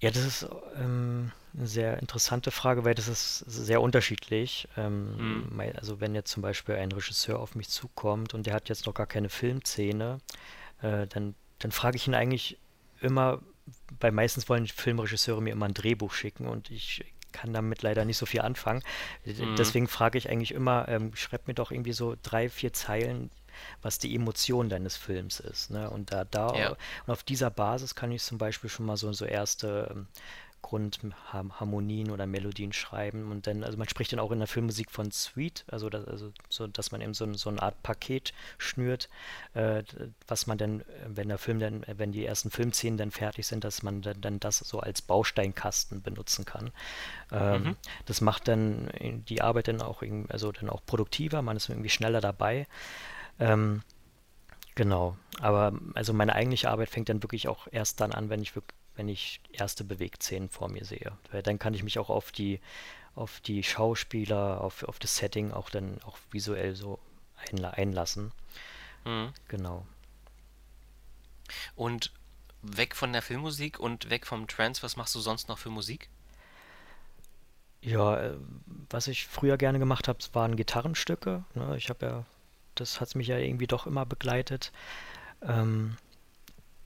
Ja, 0.00 0.10
das 0.10 0.24
ist 0.24 0.46
ähm, 0.76 1.30
eine 1.56 1.66
sehr 1.68 1.98
interessante 2.00 2.50
Frage, 2.50 2.84
weil 2.84 2.94
das 2.94 3.06
ist 3.06 3.38
sehr 3.38 3.80
unterschiedlich. 3.80 4.68
Ähm, 4.76 5.16
Mhm. 5.18 5.52
Also 5.76 6.00
wenn 6.00 6.14
jetzt 6.14 6.30
zum 6.32 6.42
Beispiel 6.42 6.74
ein 6.74 6.90
Regisseur 6.90 7.38
auf 7.38 7.54
mich 7.54 7.68
zukommt 7.68 8.34
und 8.34 8.46
der 8.46 8.54
hat 8.54 8.68
jetzt 8.68 8.86
noch 8.86 8.94
gar 8.94 9.06
keine 9.06 9.28
Filmszene, 9.28 10.18
äh, 10.82 11.06
dann, 11.08 11.34
dann 11.60 11.72
frage 11.72 11.96
ich 11.96 12.08
ihn 12.08 12.14
eigentlich 12.14 12.58
immer, 13.00 13.42
weil 14.00 14.12
meistens 14.12 14.48
wollen 14.48 14.66
Filmregisseure 14.66 15.42
mir 15.42 15.52
immer 15.52 15.66
ein 15.66 15.74
Drehbuch 15.74 16.12
schicken 16.12 16.46
und 16.48 16.70
ich 16.70 17.04
kann 17.32 17.52
damit 17.52 17.82
leider 17.82 18.04
nicht 18.04 18.18
so 18.18 18.26
viel 18.26 18.40
anfangen. 18.42 18.82
Mhm. 19.24 19.56
Deswegen 19.56 19.88
frage 19.88 20.18
ich 20.18 20.28
eigentlich 20.30 20.52
immer, 20.52 20.86
ähm, 20.88 21.14
schreib 21.14 21.48
mir 21.48 21.54
doch 21.54 21.70
irgendwie 21.70 21.92
so 21.92 22.14
drei, 22.22 22.48
vier 22.48 22.72
Zeilen, 22.72 23.30
was 23.82 23.98
die 23.98 24.14
Emotion 24.14 24.68
deines 24.68 24.96
Films 24.96 25.40
ist. 25.40 25.70
Ne? 25.70 25.90
Und 25.90 26.12
da, 26.12 26.24
da 26.24 26.54
Ja. 26.58 26.70
und 27.06 27.12
auf 27.12 27.22
dieser 27.22 27.50
Basis 27.50 27.94
kann 27.94 28.10
ich 28.12 28.22
zum 28.22 28.38
Beispiel 28.38 28.70
schon 28.70 28.86
mal 28.86 28.96
so, 28.96 29.12
so 29.12 29.24
erste 29.24 29.88
ähm, 29.90 30.06
Grundharmonien 30.62 32.10
oder 32.10 32.26
Melodien 32.26 32.72
schreiben. 32.72 33.30
Und 33.30 33.46
dann, 33.46 33.64
also 33.64 33.78
man 33.78 33.88
spricht 33.88 34.12
dann 34.12 34.20
auch 34.20 34.32
in 34.32 34.38
der 34.38 34.48
Filmmusik 34.48 34.90
von 34.90 35.10
Suite, 35.10 35.64
also, 35.70 35.88
das, 35.88 36.06
also 36.06 36.32
so, 36.48 36.66
dass 36.66 36.92
man 36.92 37.00
eben 37.00 37.14
so, 37.14 37.32
so 37.34 37.50
eine 37.50 37.62
Art 37.62 37.82
Paket 37.82 38.32
schnürt, 38.58 39.08
äh, 39.54 39.82
was 40.26 40.46
man 40.46 40.58
dann, 40.58 40.84
wenn 41.06 41.28
der 41.28 41.38
Film 41.38 41.58
dann, 41.58 41.84
wenn 41.86 42.12
die 42.12 42.26
ersten 42.26 42.50
Filmszenen 42.50 42.96
dann 42.96 43.10
fertig 43.10 43.46
sind, 43.46 43.64
dass 43.64 43.82
man 43.82 44.02
dann, 44.02 44.20
dann 44.20 44.40
das 44.40 44.58
so 44.58 44.80
als 44.80 45.02
Bausteinkasten 45.02 46.02
benutzen 46.02 46.44
kann. 46.44 46.70
Ähm, 47.30 47.62
Mhm. 47.62 47.76
Das 48.06 48.20
macht 48.20 48.48
dann 48.48 48.90
die 49.00 49.42
Arbeit 49.42 49.68
dann 49.68 49.82
auch 49.82 50.02
irgendwie, 50.02 50.30
also 50.32 50.52
dann 50.52 50.70
auch 50.70 50.84
produktiver, 50.84 51.42
man 51.42 51.56
ist 51.56 51.68
irgendwie 51.68 51.90
schneller 51.90 52.20
dabei. 52.20 52.66
Ähm, 53.38 53.82
genau. 54.74 55.16
Aber 55.40 55.72
also 55.94 56.12
meine 56.12 56.34
eigentliche 56.34 56.70
Arbeit 56.70 56.90
fängt 56.90 57.08
dann 57.08 57.22
wirklich 57.22 57.48
auch 57.48 57.68
erst 57.70 58.00
dann 58.00 58.12
an, 58.12 58.30
wenn 58.30 58.42
ich 58.42 58.54
wirklich, 58.54 58.76
wenn 58.96 59.08
ich 59.08 59.40
erste 59.52 59.84
Bewegtszenen 59.84 60.48
vor 60.48 60.68
mir 60.68 60.84
sehe. 60.84 61.12
Weil 61.30 61.42
dann 61.42 61.58
kann 61.58 61.74
ich 61.74 61.82
mich 61.82 61.98
auch 61.98 62.10
auf 62.10 62.32
die, 62.32 62.60
auf 63.14 63.40
die 63.40 63.62
Schauspieler, 63.62 64.60
auf, 64.60 64.82
auf 64.84 64.98
das 64.98 65.16
Setting 65.16 65.52
auch 65.52 65.70
dann 65.70 66.00
auch 66.02 66.18
visuell 66.30 66.74
so 66.74 66.98
einla 67.50 67.70
einlassen. 67.70 68.32
Mhm. 69.04 69.32
Genau. 69.48 69.86
Und 71.74 72.12
weg 72.62 72.94
von 72.94 73.12
der 73.12 73.22
Filmmusik 73.22 73.78
und 73.80 74.10
weg 74.10 74.26
vom 74.26 74.46
Trance, 74.46 74.82
was 74.82 74.96
machst 74.96 75.14
du 75.14 75.20
sonst 75.20 75.48
noch 75.48 75.58
für 75.58 75.70
Musik? 75.70 76.08
Ja, 77.80 78.16
äh, 78.20 78.36
was 78.90 79.08
ich 79.08 79.26
früher 79.26 79.56
gerne 79.56 79.80
gemacht 79.80 80.06
habe, 80.06 80.18
waren 80.32 80.56
Gitarrenstücke. 80.56 81.44
Ne? 81.54 81.76
Ich 81.76 81.90
habe 81.90 82.06
ja, 82.06 82.24
das 82.76 83.00
hat 83.00 83.14
mich 83.16 83.26
ja 83.26 83.38
irgendwie 83.38 83.66
doch 83.66 83.86
immer 83.86 84.06
begleitet. 84.06 84.70
Ähm, 85.42 85.96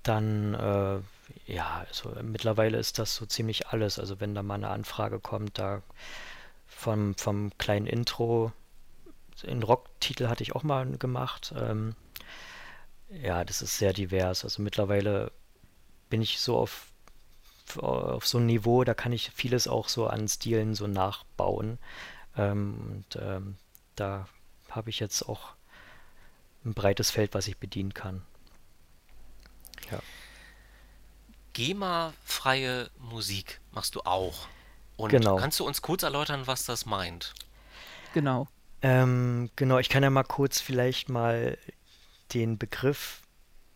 dann, 0.03 0.55
äh, 0.55 1.01
ja, 1.47 1.85
also 1.89 2.13
mittlerweile 2.23 2.79
ist 2.79 2.99
das 2.99 3.15
so 3.15 3.27
ziemlich 3.27 3.69
alles. 3.69 3.99
Also 3.99 4.21
wenn 4.21 4.35
da 4.35 4.43
mal 4.43 4.55
eine 4.55 4.69
Anfrage 4.69 5.21
kommt, 5.21 5.59
da 5.59 5.83
vom, 6.67 7.15
vom 7.17 7.57
kleinen 7.59 7.87
Intro, 7.87 8.53
einen 9.47 9.63
Rocktitel 9.63 10.29
hatte 10.29 10.43
ich 10.43 10.55
auch 10.55 10.63
mal 10.63 10.87
gemacht. 10.99 11.55
Ähm, 11.57 11.95
ja, 13.11 13.45
das 13.45 13.63
ist 13.63 13.79
sehr 13.79 13.93
divers. 13.93 14.45
Also 14.45 14.63
mittlerweile 14.63 15.33
bin 16.09 16.23
ich 16.23 16.41
so 16.41 16.59
auf 16.59 16.93
auf 17.79 18.27
so 18.27 18.39
ein 18.39 18.47
Niveau, 18.47 18.85
da 18.85 18.95
kann 18.95 19.13
ich 19.13 19.33
vieles 19.33 19.67
auch 19.67 19.89
so 19.89 20.07
an 20.07 20.29
Stilen 20.29 20.77
so 20.77 20.87
nachbauen. 20.87 21.79
Ähm, 22.37 22.77
und 22.89 23.19
ähm, 23.21 23.57
da 23.97 24.29
habe 24.71 24.91
ich 24.91 25.01
jetzt 25.01 25.29
auch 25.29 25.55
ein 26.65 26.75
breites 26.75 27.11
Feld, 27.11 27.35
was 27.35 27.49
ich 27.49 27.57
bedienen 27.57 27.93
kann. 27.93 28.23
Ja. 29.91 29.99
GEMA-freie 31.57 32.91
Musik 32.99 33.61
machst 33.73 33.95
du 33.95 34.01
auch. 34.03 34.47
Und 34.99 35.09
Genau. 35.09 35.37
kannst 35.37 35.59
du 35.59 35.67
uns 35.67 35.81
kurz 35.81 36.03
erläutern, 36.03 36.47
was 36.47 36.67
das 36.67 36.85
meint? 36.85 37.33
Genau. 38.13 38.47
Ähm, 38.83 39.49
genau, 39.57 39.79
ich 39.79 39.89
kann 39.89 40.03
ja 40.03 40.11
mal 40.11 40.23
kurz 40.23 40.61
vielleicht 40.61 41.09
mal 41.09 41.57
den 42.35 42.59
Begriff 42.59 43.23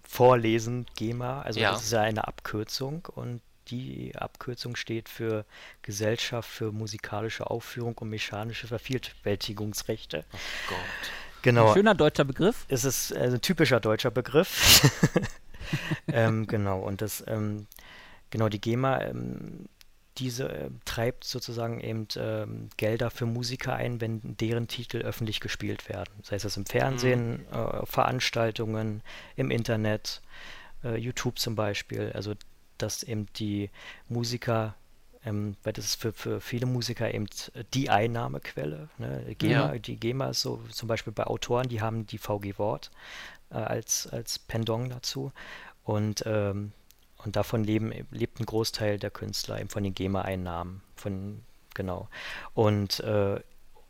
vorlesen, 0.02 0.84
GEMA. 0.96 1.40
Also 1.40 1.58
Ja. 1.60 1.72
das 1.72 1.84
ist 1.84 1.92
ja 1.92 2.02
eine 2.02 2.28
Abkürzung 2.28 3.06
und 3.14 3.40
die 3.68 4.12
Abkürzung 4.14 4.76
steht 4.76 5.08
für 5.08 5.46
Gesellschaft 5.80 6.50
für 6.50 6.72
musikalische 6.72 7.48
Aufführung 7.48 7.96
und 7.96 8.10
mechanische 8.10 8.66
Vervielfältigungsrechte. 8.66 10.24
Oh 10.32 10.38
Gott. 10.68 10.78
Genau. 11.42 11.68
Ein 11.68 11.74
schöner 11.74 11.94
deutscher 11.94 12.24
Begriff. 12.24 12.66
Es 12.68 12.84
ist 12.84 13.12
äh, 13.12 13.20
ein 13.20 13.40
typischer 13.40 13.80
deutscher 13.80 14.10
Begriff. 14.10 14.82
ähm, 16.12 16.46
genau, 16.46 16.80
und 16.80 17.02
das, 17.02 17.24
ähm, 17.26 17.66
genau, 18.30 18.48
die 18.48 18.60
GEMA, 18.60 19.02
ähm, 19.02 19.66
diese 20.18 20.48
äh, 20.48 20.70
treibt 20.84 21.24
sozusagen 21.24 21.80
eben 21.80 22.06
ähm, 22.16 22.68
Gelder 22.76 23.10
für 23.10 23.26
Musiker 23.26 23.74
ein, 23.74 24.00
wenn 24.00 24.20
deren 24.36 24.68
Titel 24.68 24.98
öffentlich 24.98 25.40
gespielt 25.40 25.88
werden. 25.88 26.12
Sei 26.22 26.36
es 26.36 26.42
das 26.42 26.56
im 26.56 26.66
Fernsehen, 26.66 27.46
äh, 27.50 27.56
auf 27.56 27.88
Veranstaltungen, 27.88 29.02
im 29.36 29.50
Internet, 29.50 30.20
äh, 30.84 30.96
YouTube 30.96 31.38
zum 31.38 31.54
Beispiel. 31.54 32.12
Also, 32.14 32.34
dass 32.76 33.02
eben 33.02 33.26
die 33.36 33.70
Musiker 34.08 34.74
ähm, 35.24 35.56
weil 35.62 35.74
das 35.74 35.84
ist 35.84 36.00
für, 36.00 36.12
für 36.12 36.40
viele 36.40 36.66
Musiker 36.66 37.12
eben 37.12 37.26
die 37.74 37.90
Einnahmequelle. 37.90 38.88
Ne? 38.98 39.34
GEMA, 39.38 39.74
Ja. 39.74 39.78
Die 39.78 39.96
GEMA 39.96 40.30
ist 40.30 40.40
so 40.40 40.62
zum 40.70 40.88
Beispiel 40.88 41.12
bei 41.12 41.24
Autoren, 41.24 41.68
die 41.68 41.82
haben 41.82 42.06
die 42.06 42.18
VG 42.18 42.58
Wort 42.58 42.90
äh, 43.50 43.56
als, 43.56 44.06
als 44.06 44.38
Pendant 44.38 44.92
dazu. 44.92 45.32
Und, 45.84 46.22
ähm, 46.26 46.72
und 47.24 47.36
davon 47.36 47.64
leben, 47.64 47.92
lebt 48.10 48.40
ein 48.40 48.46
Großteil 48.46 48.98
der 48.98 49.10
Künstler 49.10 49.60
eben 49.60 49.68
von 49.68 49.82
den 49.82 49.94
GEMA-Einnahmen. 49.94 50.82
Von, 50.96 51.42
genau. 51.74 52.08
Und, 52.54 53.00
äh, 53.00 53.40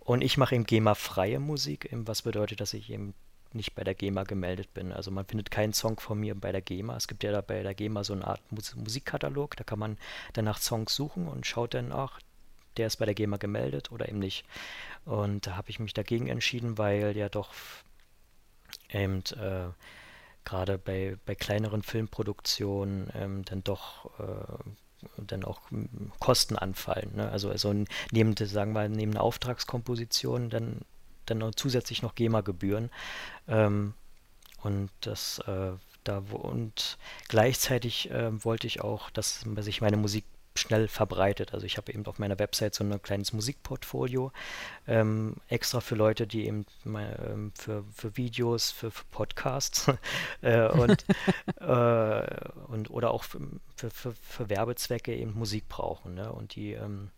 und 0.01 0.23
ich 0.23 0.37
mache 0.37 0.55
eben 0.55 0.65
GEMA-freie 0.65 1.39
Musik, 1.39 1.93
eben, 1.93 2.09
was 2.09 2.23
bedeutet, 2.23 2.61
dass 2.61 2.75
ich 2.75 2.91
eben 2.91 3.15
nicht 3.53 3.75
bei 3.75 3.85
der 3.85 3.95
GEMA 3.95 4.25
gemeldet 4.25 4.73
bin. 4.75 4.93
Also 4.93 5.11
man 5.11 5.25
findet 5.27 5.51
keinen 5.51 5.73
Song 5.73 5.99
von 5.99 6.19
mir 6.19 6.35
bei 6.35 6.53
der 6.53 6.63
GEMA. 6.63 6.97
Es 6.97 7.09
gibt 7.09 7.23
ja 7.25 7.33
da 7.33 7.41
bei 7.41 7.63
der 7.63 7.75
GEMA 7.75 8.05
so 8.05 8.13
eine 8.13 8.27
Art 8.27 8.41
Mus 8.53 8.75
Musikkatalog, 8.77 9.57
da 9.57 9.65
kann 9.65 9.79
man 9.79 9.99
dann 10.33 10.45
nach 10.45 10.59
Songs 10.59 10.95
suchen 10.95 11.29
und 11.29 11.47
schaut 11.47 11.75
dann, 11.75 11.93
ach, 11.93 12.21
der 12.77 12.87
ist 12.87 12.97
bei 12.97 13.05
der 13.05 13.15
GEMA 13.15 13.37
gemeldet 13.37 13.91
oder 13.91 14.09
eben 14.09 14.21
nicht. 14.21 14.45
Und 15.05 15.47
da 15.47 15.57
habe 15.57 15.71
ich 15.71 15.81
mich 15.81 15.95
dagegen 15.95 16.29
entschieden, 16.29 16.79
weil 16.79 17.17
ja 17.17 17.29
doch 17.29 17.53
eben 18.93 19.19
äh, 19.33 19.69
gerade 20.45 20.79
bei, 20.79 21.17
bei 21.27 21.35
kleineren 21.35 21.83
Filmproduktionen 21.83 23.11
ähm, 23.15 23.45
dann 23.45 23.63
doch 23.63 24.11
äh, 24.19 24.71
dann 25.17 25.45
auch 25.45 25.61
mm, 25.71 26.13
Kosten 26.19 26.57
anfallen. 26.57 27.15
Ne? 27.15 27.31
Also, 27.31 27.51
also 27.51 27.75
neben, 28.11 28.37
sagen 28.37 28.73
wir, 28.73 28.89
neben 28.89 29.13
einer 29.13 29.23
Auftragskomposition 29.23 30.51
dann, 30.51 30.81
dann 31.27 31.39
noch 31.39 31.55
zusätzlich 31.55 32.03
noch 32.03 32.15
GEMA-Gebühren. 32.15 32.91
Ähm, 33.49 33.95
und 34.63 34.91
das 35.01 35.39
äh, 35.47 35.73
da 36.05 36.23
und 36.33 36.99
gleichzeitig 37.29 38.11
ähm, 38.13 38.45
wollte 38.45 38.67
ich 38.67 38.81
auch, 38.81 39.11
dass 39.11 39.45
sich 39.59 39.81
meine 39.81 39.97
Musik 39.97 40.25
schnell 40.57 40.89
verbreitet. 40.89 41.55
Also 41.55 41.67
ich 41.67 41.77
habe 41.77 41.93
eben 41.93 42.05
auf 42.07 42.19
meiner 42.19 42.39
Website 42.39 42.75
so 42.75 42.85
ein 42.85 43.03
kleines 43.03 43.33
Musikportfolio 43.33 44.33
ähm, 44.87 45.37
extra 45.49 45.81
für 45.81 45.95
Leute, 45.95 46.27
die 46.27 46.47
eben 46.47 46.67
ähm, 46.87 47.53
für, 47.57 47.85
für 47.95 48.17
Videos, 48.17 48.71
für, 48.71 48.91
für 48.91 49.05
Podcasts 49.11 49.87
äh, 50.43 50.69
und, 50.69 51.05
äh, 51.61 52.51
und 52.69 52.91
oder 52.91 53.13
auch 53.13 53.25
für, 53.25 53.41
für, 53.77 53.91
für, 53.91 54.13
für 54.13 54.51
Werbezwecke 54.51 55.15
eben 55.15 55.39
Musik 55.39 55.69
brauchen. 55.69 56.15
Ne? 56.15 56.33
Und 56.33 56.55
die 56.57 56.73
ähm, 56.73 57.11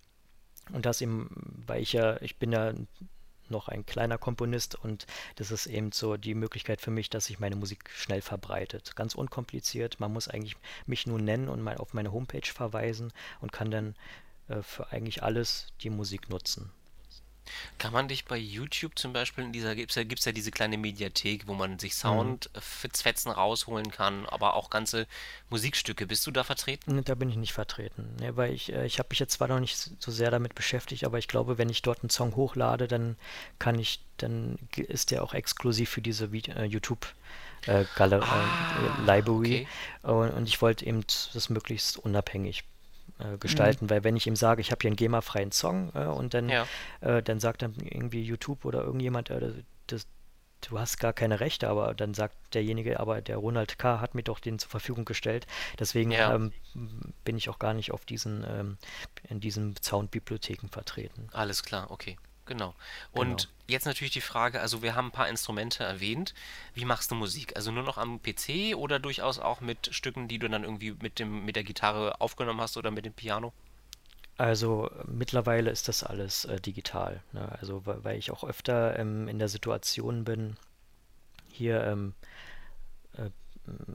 und 0.70 0.86
das 0.86 1.00
eben, 1.00 1.28
weil 1.66 1.82
ich 1.82 1.92
ja, 1.92 2.20
ich 2.22 2.38
bin 2.38 2.52
ja 2.52 2.72
noch 3.52 3.68
ein 3.68 3.86
kleiner 3.86 4.18
Komponist 4.18 4.74
und 4.74 5.06
das 5.36 5.52
ist 5.52 5.66
eben 5.66 5.92
so 5.92 6.16
die 6.16 6.34
Möglichkeit 6.34 6.80
für 6.80 6.90
mich, 6.90 7.08
dass 7.08 7.26
sich 7.26 7.38
meine 7.38 7.54
Musik 7.54 7.88
schnell 7.94 8.20
verbreitet. 8.20 8.96
Ganz 8.96 9.14
unkompliziert. 9.14 10.00
Man 10.00 10.12
muss 10.12 10.26
eigentlich 10.26 10.56
mich 10.86 11.06
nur 11.06 11.20
nennen 11.20 11.48
und 11.48 11.62
mal 11.62 11.76
auf 11.76 11.94
meine 11.94 12.10
Homepage 12.10 12.50
verweisen 12.52 13.12
und 13.40 13.52
kann 13.52 13.70
dann 13.70 13.94
äh, 14.48 14.62
für 14.62 14.90
eigentlich 14.90 15.22
alles 15.22 15.68
die 15.82 15.90
Musik 15.90 16.28
nutzen. 16.28 16.72
Kann 17.78 17.92
man 17.92 18.08
dich 18.08 18.24
bei 18.24 18.36
YouTube 18.36 18.98
zum 18.98 19.12
Beispiel 19.12 19.44
in 19.44 19.52
dieser, 19.52 19.74
gibt's 19.74 19.94
ja, 19.96 20.04
gibt's 20.04 20.24
ja 20.24 20.32
diese 20.32 20.50
kleine 20.50 20.78
Mediathek, 20.78 21.46
wo 21.46 21.54
man 21.54 21.72
Mhm. 21.72 21.78
sich 21.78 21.94
Sound-Fitzfetzen 21.94 23.30
rausholen 23.32 23.90
kann, 23.90 24.26
aber 24.26 24.54
auch 24.54 24.70
ganze 24.70 25.06
Musikstücke. 25.50 26.06
Bist 26.06 26.26
du 26.26 26.30
da 26.30 26.44
vertreten? 26.44 26.96
Ne, 26.96 27.02
Da 27.02 27.14
bin 27.14 27.28
ich 27.30 27.36
nicht 27.36 27.52
vertreten, 27.52 28.16
ne, 28.20 28.36
weil 28.36 28.52
ich, 28.52 28.72
äh, 28.72 28.86
ich 28.86 28.98
habe 28.98 29.08
mich 29.10 29.18
jetzt 29.18 29.34
zwar 29.34 29.48
noch 29.48 29.60
nicht 29.60 29.76
so 29.76 30.10
sehr 30.10 30.30
damit 30.30 30.54
beschäftigt, 30.54 31.04
aber 31.04 31.18
ich 31.18 31.28
glaube, 31.28 31.58
wenn 31.58 31.68
ich 31.68 31.82
dort 31.82 32.02
einen 32.02 32.10
Song 32.10 32.34
hochlade, 32.36 32.88
dann 32.88 33.16
kann 33.58 33.78
ich, 33.78 34.00
dann 34.16 34.58
ist 34.76 35.10
der 35.10 35.22
auch 35.22 35.34
exklusiv 35.34 35.90
für 35.90 36.02
diese 36.02 36.26
äh, 36.26 36.64
YouTube 36.64 37.06
äh, 37.66 37.84
Galer 37.94 38.22
Ah, 38.22 38.44
äh, 39.02 39.16
Library 39.16 39.66
okay. 40.02 40.12
und, 40.12 40.30
und 40.30 40.48
ich 40.48 40.60
wollte 40.60 40.84
eben 40.86 41.04
das 41.34 41.48
möglichst 41.48 41.96
unabhängig 41.98 42.64
äh, 43.18 43.36
gestalten, 43.38 43.90
weil 43.90 44.04
wenn 44.04 44.16
ich 44.16 44.26
ihm 44.26 44.36
sage, 44.36 44.60
ich 44.60 44.70
habe 44.70 44.80
hier 44.82 44.88
einen 44.90 44.96
GEMA-freien 44.96 45.52
Song 45.52 45.92
äh, 45.94 46.04
und 46.06 46.34
dann, 46.34 46.48
Ja. 46.48 46.66
äh, 47.00 47.22
dann 47.22 47.40
sagt 47.40 47.62
dann 47.62 47.74
irgendwie 47.80 48.22
YouTube 48.22 48.64
oder 48.64 48.82
irgendjemand, 48.82 49.30
äh, 49.30 49.40
das, 49.40 49.52
das, 49.86 50.06
du 50.68 50.78
hast 50.78 50.98
gar 50.98 51.12
keine 51.12 51.40
Rechte, 51.40 51.68
aber 51.68 51.94
dann 51.94 52.14
sagt 52.14 52.36
derjenige, 52.54 53.00
aber 53.00 53.20
der 53.20 53.36
Ronald 53.36 53.78
K. 53.78 54.00
hat 54.00 54.14
mir 54.14 54.22
doch 54.22 54.38
den 54.38 54.58
zur 54.58 54.70
Verfügung 54.70 55.04
gestellt. 55.04 55.46
Deswegen 55.78 56.10
Ja. 56.12 56.34
ähm, 56.34 56.52
bin 57.24 57.36
ich 57.36 57.48
auch 57.48 57.58
gar 57.58 57.74
nicht 57.74 57.90
auf 57.92 58.04
diesen, 58.04 58.44
ähm, 58.48 58.78
in 59.28 59.40
diesen 59.40 59.74
Soundbibliotheken 59.82 60.68
vertreten. 60.70 61.28
Alles 61.32 61.62
klar, 61.62 61.90
okay. 61.90 62.16
Genau. 62.44 62.74
Und 63.12 63.42
Genau. 63.42 63.52
jetzt 63.68 63.86
natürlich 63.86 64.12
die 64.12 64.20
Frage, 64.20 64.60
also 64.60 64.82
wir 64.82 64.94
haben 64.94 65.06
ein 65.08 65.12
paar 65.12 65.28
Instrumente 65.28 65.84
erwähnt. 65.84 66.34
Wie 66.74 66.84
machst 66.84 67.10
du 67.10 67.14
Musik? 67.14 67.54
Also 67.56 67.70
nur 67.70 67.84
noch 67.84 67.98
am 67.98 68.20
PC 68.20 68.74
oder 68.76 68.98
durchaus 68.98 69.38
auch 69.38 69.60
mit 69.60 69.94
Stücken, 69.94 70.28
die 70.28 70.38
du 70.38 70.48
dann 70.48 70.64
irgendwie 70.64 70.92
mit 71.00 71.18
dem, 71.18 71.44
mit 71.44 71.56
der 71.56 71.64
Gitarre 71.64 72.20
aufgenommen 72.20 72.60
hast 72.60 72.76
oder 72.76 72.90
mit 72.90 73.04
dem 73.04 73.12
Piano? 73.12 73.52
Also 74.38 74.90
mittlerweile 75.06 75.70
ist 75.70 75.86
das 75.88 76.02
alles 76.02 76.44
äh, 76.46 76.60
digital. 76.60 77.22
Ne? 77.32 77.56
Also 77.60 77.86
weil, 77.86 78.02
weil 78.02 78.18
ich 78.18 78.30
auch 78.30 78.44
öfter 78.44 78.98
ähm, 78.98 79.28
in 79.28 79.38
der 79.38 79.48
Situation 79.48 80.24
bin, 80.24 80.56
hier 81.48 81.84
ähm, 81.84 82.14
äh, 83.16 83.30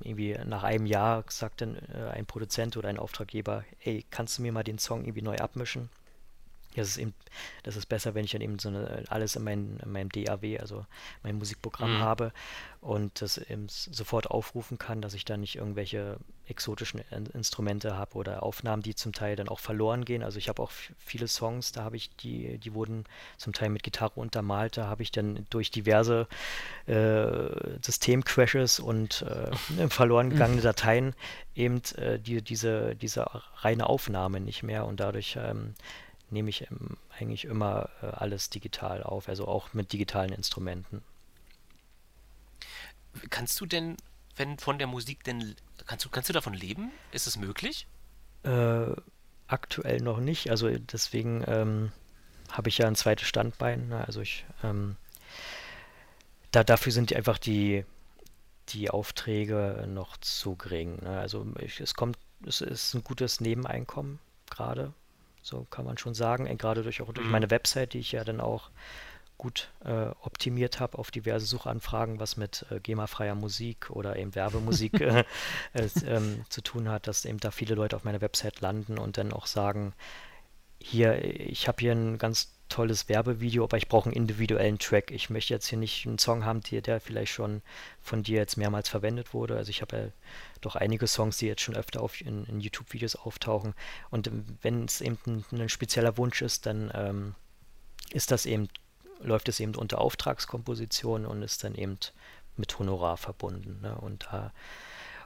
irgendwie 0.02 0.38
nach 0.46 0.64
einem 0.64 0.86
Jahr 0.86 1.26
sagt 1.28 1.62
dann 1.62 1.76
äh, 1.94 2.12
ein 2.12 2.26
Produzent 2.26 2.78
oder 2.78 2.88
ein 2.88 3.00
Auftraggeber, 3.00 3.66
ey, 3.84 4.06
kannst 4.10 4.38
du 4.38 4.42
mir 4.44 4.52
mal 4.54 4.64
den 4.64 4.78
Song 4.80 5.02
irgendwie 5.02 5.24
neu 5.24 5.38
abmischen? 5.38 5.90
Das 6.78 6.90
ist 6.90 6.98
eben, 6.98 7.14
das 7.64 7.76
ist 7.76 7.88
besser, 7.88 8.16
wenn 8.16 8.26
ich 8.26 8.32
dann 8.32 8.42
eben 8.42 8.60
so 8.60 8.70
eine, 8.70 9.04
alles 9.10 9.36
in, 9.36 9.44
mein, 9.44 9.80
in 9.84 9.92
meinem 9.92 10.10
DAW, 10.10 10.60
also 10.60 10.86
mein 11.24 11.36
Musikprogramm 11.38 11.98
mhm. 11.98 12.02
habe 12.02 12.34
und 12.82 13.22
das 13.22 13.38
eben 13.38 13.68
sofort 13.70 14.30
aufrufen 14.30 14.78
kann, 14.78 15.02
dass 15.02 15.14
ich 15.14 15.26
dann 15.26 15.42
nicht 15.42 15.56
irgendwelche 15.56 16.18
exotischen 16.48 17.02
Instrumente 17.34 17.98
habe 17.98 18.16
oder 18.16 18.44
Aufnahmen, 18.44 18.82
die 18.82 18.96
zum 18.96 19.12
Teil 19.12 19.36
dann 19.36 19.50
auch 19.50 19.60
verloren 19.60 20.06
gehen. 20.06 20.24
Also 20.24 20.38
ich 20.38 20.48
habe 20.48 20.62
auch 20.62 20.72
viele 20.98 21.28
Songs, 21.28 21.74
da 21.74 21.84
habe 21.84 21.98
ich 21.98 22.16
die, 22.16 22.58
die 22.58 22.74
wurden 22.74 23.04
zum 23.38 23.52
Teil 23.52 23.70
mit 23.70 23.84
Gitarre 23.84 24.14
untermalt, 24.16 24.78
da 24.78 24.88
habe 24.88 25.04
ich 25.04 25.12
dann 25.12 25.46
durch 25.50 25.72
diverse 25.72 26.28
äh, 26.86 27.50
Systemcrashes 27.82 28.80
und 28.80 29.24
äh, 29.24 29.88
verloren 29.90 30.30
gegangene 30.30 30.62
Dateien 30.62 31.14
eben 31.56 31.82
äh, 31.98 32.20
die, 32.20 32.42
diese, 32.42 32.96
diese 32.96 33.26
reine 33.58 33.88
Aufnahme 33.88 34.40
nicht 34.40 34.64
mehr 34.64 34.86
und 34.86 35.00
dadurch 35.00 35.38
ähm, 35.42 35.74
nehme 36.30 36.50
ich 36.50 36.70
ähm, 36.70 36.98
eigentlich 37.18 37.46
immer 37.46 37.90
äh, 38.02 38.08
alles 38.08 38.50
digital 38.50 39.04
auf, 39.04 39.30
also 39.30 39.48
auch 39.48 39.74
mit 39.74 39.94
digitalen 39.94 40.32
Instrumenten. 40.34 41.02
Kannst 43.30 43.60
du 43.60 43.66
denn, 43.66 43.98
wenn 44.36 44.60
von 44.60 44.78
der 44.78 44.88
Musik 44.88 45.24
denn, 45.24 45.56
kannst 45.86 46.06
du, 46.06 46.10
kannst 46.10 46.30
du 46.30 46.34
davon 46.34 46.54
leben? 46.54 46.92
Ist 47.12 47.28
es 47.28 47.38
möglich? 47.38 47.88
Äh, 48.44 48.94
aktuell 49.48 50.02
noch 50.02 50.20
nicht, 50.20 50.50
also 50.52 50.70
deswegen 50.70 51.44
ähm, 51.48 51.92
habe 52.52 52.70
ich 52.70 52.78
ja 52.78 52.88
ein 52.88 52.96
zweites 52.96 53.28
Standbein, 53.28 53.88
ne? 53.90 54.06
also 54.06 54.22
ich, 54.22 54.46
ähm, 54.64 54.96
da, 56.52 56.64
dafür 56.64 56.92
sind 56.92 57.14
einfach 57.14 57.38
die, 57.38 57.86
die 58.70 58.90
Aufträge 58.90 59.86
noch 59.88 60.18
zu 60.18 60.56
gering. 60.56 61.02
Ne? 61.04 61.20
Also 61.20 61.46
ich, 61.60 61.80
es 61.80 61.94
kommt, 61.94 62.18
es 62.46 62.62
ist 62.62 62.94
ein 62.94 63.04
gutes 63.04 63.40
Nebeneinkommen 63.40 64.20
gerade, 64.50 64.94
so 65.48 65.66
kann 65.70 65.86
man 65.86 65.98
schon 65.98 66.14
sagen. 66.14 66.46
Äh, 66.46 66.56
gerade 66.56 66.84
durch 66.84 67.02
auch 67.02 67.14
durch 67.14 67.26
mhm. 67.26 67.32
meine 67.32 67.50
Website, 67.50 67.94
die 67.94 68.00
ich 68.00 68.12
ja 68.12 68.24
dann 68.24 68.42
auch 68.42 68.70
gut 69.38 69.70
äh, 69.86 70.08
optimiert 70.22 70.80
habe 70.80 70.98
auf 70.98 71.12
diverse 71.12 71.46
Suchanfragen, 71.46 72.20
was 72.20 72.38
mit 72.38 72.66
äh, 72.72 72.80
GEMA-freier 72.80 73.36
Musik 73.36 73.92
oder 73.92 74.16
eben 74.16 74.34
Werbemusik 74.34 75.00
äh, 75.02 75.24
ähm, 76.06 76.44
zu 76.50 76.62
tun 76.62 76.90
hat, 76.90 77.08
dass 77.08 77.24
eben 77.24 77.40
da 77.40 77.52
viele 77.52 77.76
Leute 77.76 77.96
auf 77.96 78.04
meiner 78.04 78.22
Website 78.22 78.62
landen 78.62 78.98
und 78.98 79.18
dann 79.18 79.32
auch 79.32 79.46
sagen, 79.46 79.94
hier, 80.80 81.24
ich 81.24 81.68
habe 81.68 81.80
hier 81.80 81.92
ein 81.92 82.18
ganz 82.18 82.54
tolles 82.70 83.10
Werbevideo, 83.10 83.64
aber 83.64 83.78
ich 83.78 83.88
brauche 83.88 84.08
einen 84.10 84.16
individuellen 84.16 84.80
Track. 84.80 85.12
Ich 85.12 85.30
möchte 85.30 85.54
jetzt 85.54 85.68
hier 85.68 85.80
nicht 85.80 86.06
einen 86.06 86.20
Song 86.20 86.46
haben, 86.46 86.62
der, 86.62 86.82
der 86.82 87.00
vielleicht 87.00 87.32
schon 87.32 87.62
von 88.02 88.24
dir 88.24 88.38
jetzt 88.38 88.58
mehrmals 88.58 88.90
verwendet 88.90 89.34
wurde. 89.34 89.56
Also 89.56 89.70
ich 89.70 89.82
habe 89.82 89.98
ja 89.98 90.04
doch 90.62 90.76
einige 90.76 91.08
Songs, 91.08 91.38
die 91.38 91.48
jetzt 91.48 91.62
schon 91.62 91.76
öfter 91.76 92.02
auf, 92.02 92.22
in, 92.22 92.46
in 92.46 92.60
YouTube-Videos 92.60 93.16
auftauchen. 93.16 93.74
Und 94.10 94.30
wenn 94.62 94.86
es 94.86 95.02
eben 95.02 95.18
ein, 95.26 95.62
ein, 95.62 95.70
spezieller 95.70 96.18
Wunsch 96.18 96.42
ist, 96.42 96.66
dann 96.66 96.92
ähm, 96.94 97.36
ist 98.12 98.32
das 98.32 98.46
eben, 98.46 98.70
läuft 99.20 99.50
es 99.50 99.60
eben 99.60 99.76
unter 99.76 100.00
Auftragskomposition 100.00 101.26
und 101.26 101.42
ist 101.42 101.64
dann 101.64 101.76
eben 101.76 101.98
mit 102.56 102.78
Honorar 102.80 103.18
verbunden. 103.18 103.80
Ne? 103.82 103.96
Und, 103.96 104.28
äh, 104.32 104.50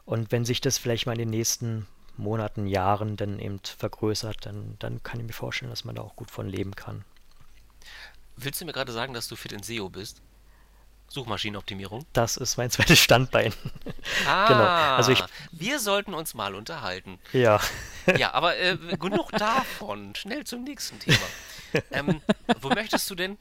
und 0.05 0.31
wenn 0.31 0.45
sich 0.45 0.61
das 0.61 0.77
vielleicht 0.77 1.05
mal 1.05 1.13
in 1.13 1.19
den 1.19 1.29
nächsten 1.29 1.87
Monaten, 2.17 2.67
Jahren 2.67 3.17
dann 3.17 3.39
eben 3.39 3.59
vergrößert, 3.59 4.45
dann, 4.45 4.75
dann 4.79 5.01
kann 5.03 5.19
ich 5.19 5.25
mir 5.25 5.33
vorstellen, 5.33 5.71
dass 5.71 5.85
man 5.85 5.95
da 5.95 6.01
auch 6.01 6.15
gut 6.15 6.29
von 6.29 6.47
leben 6.47 6.75
kann. 6.75 7.03
Willst 8.35 8.61
du 8.61 8.65
mir 8.65 8.73
gerade 8.73 8.91
sagen, 8.91 9.13
dass 9.13 9.27
du 9.27 9.35
fit 9.35 9.51
in 9.51 9.63
SEO 9.63 9.89
bist? 9.89 10.21
Suchmaschinenoptimierung? 11.11 12.05
Das 12.13 12.37
ist 12.37 12.55
mein 12.57 12.71
zweites 12.71 12.99
Standbein. 12.99 13.53
Ah, 14.25 14.47
genau. 14.47 14.63
Also 14.63 15.11
ich, 15.11 15.23
wir 15.51 15.79
sollten 15.79 16.13
uns 16.13 16.33
mal 16.33 16.55
unterhalten. 16.55 17.19
Ja. 17.33 17.59
Ja, 18.17 18.33
aber 18.33 18.57
äh, 18.57 18.77
genug 18.99 19.31
davon. 19.31 20.15
Schnell 20.15 20.43
zum 20.43 20.63
nächsten 20.63 20.97
Thema. 20.97 21.19
ähm, 21.91 22.19
wo 22.59 22.69
möchtest 22.69 23.07
du 23.11 23.13
denn, 23.13 23.37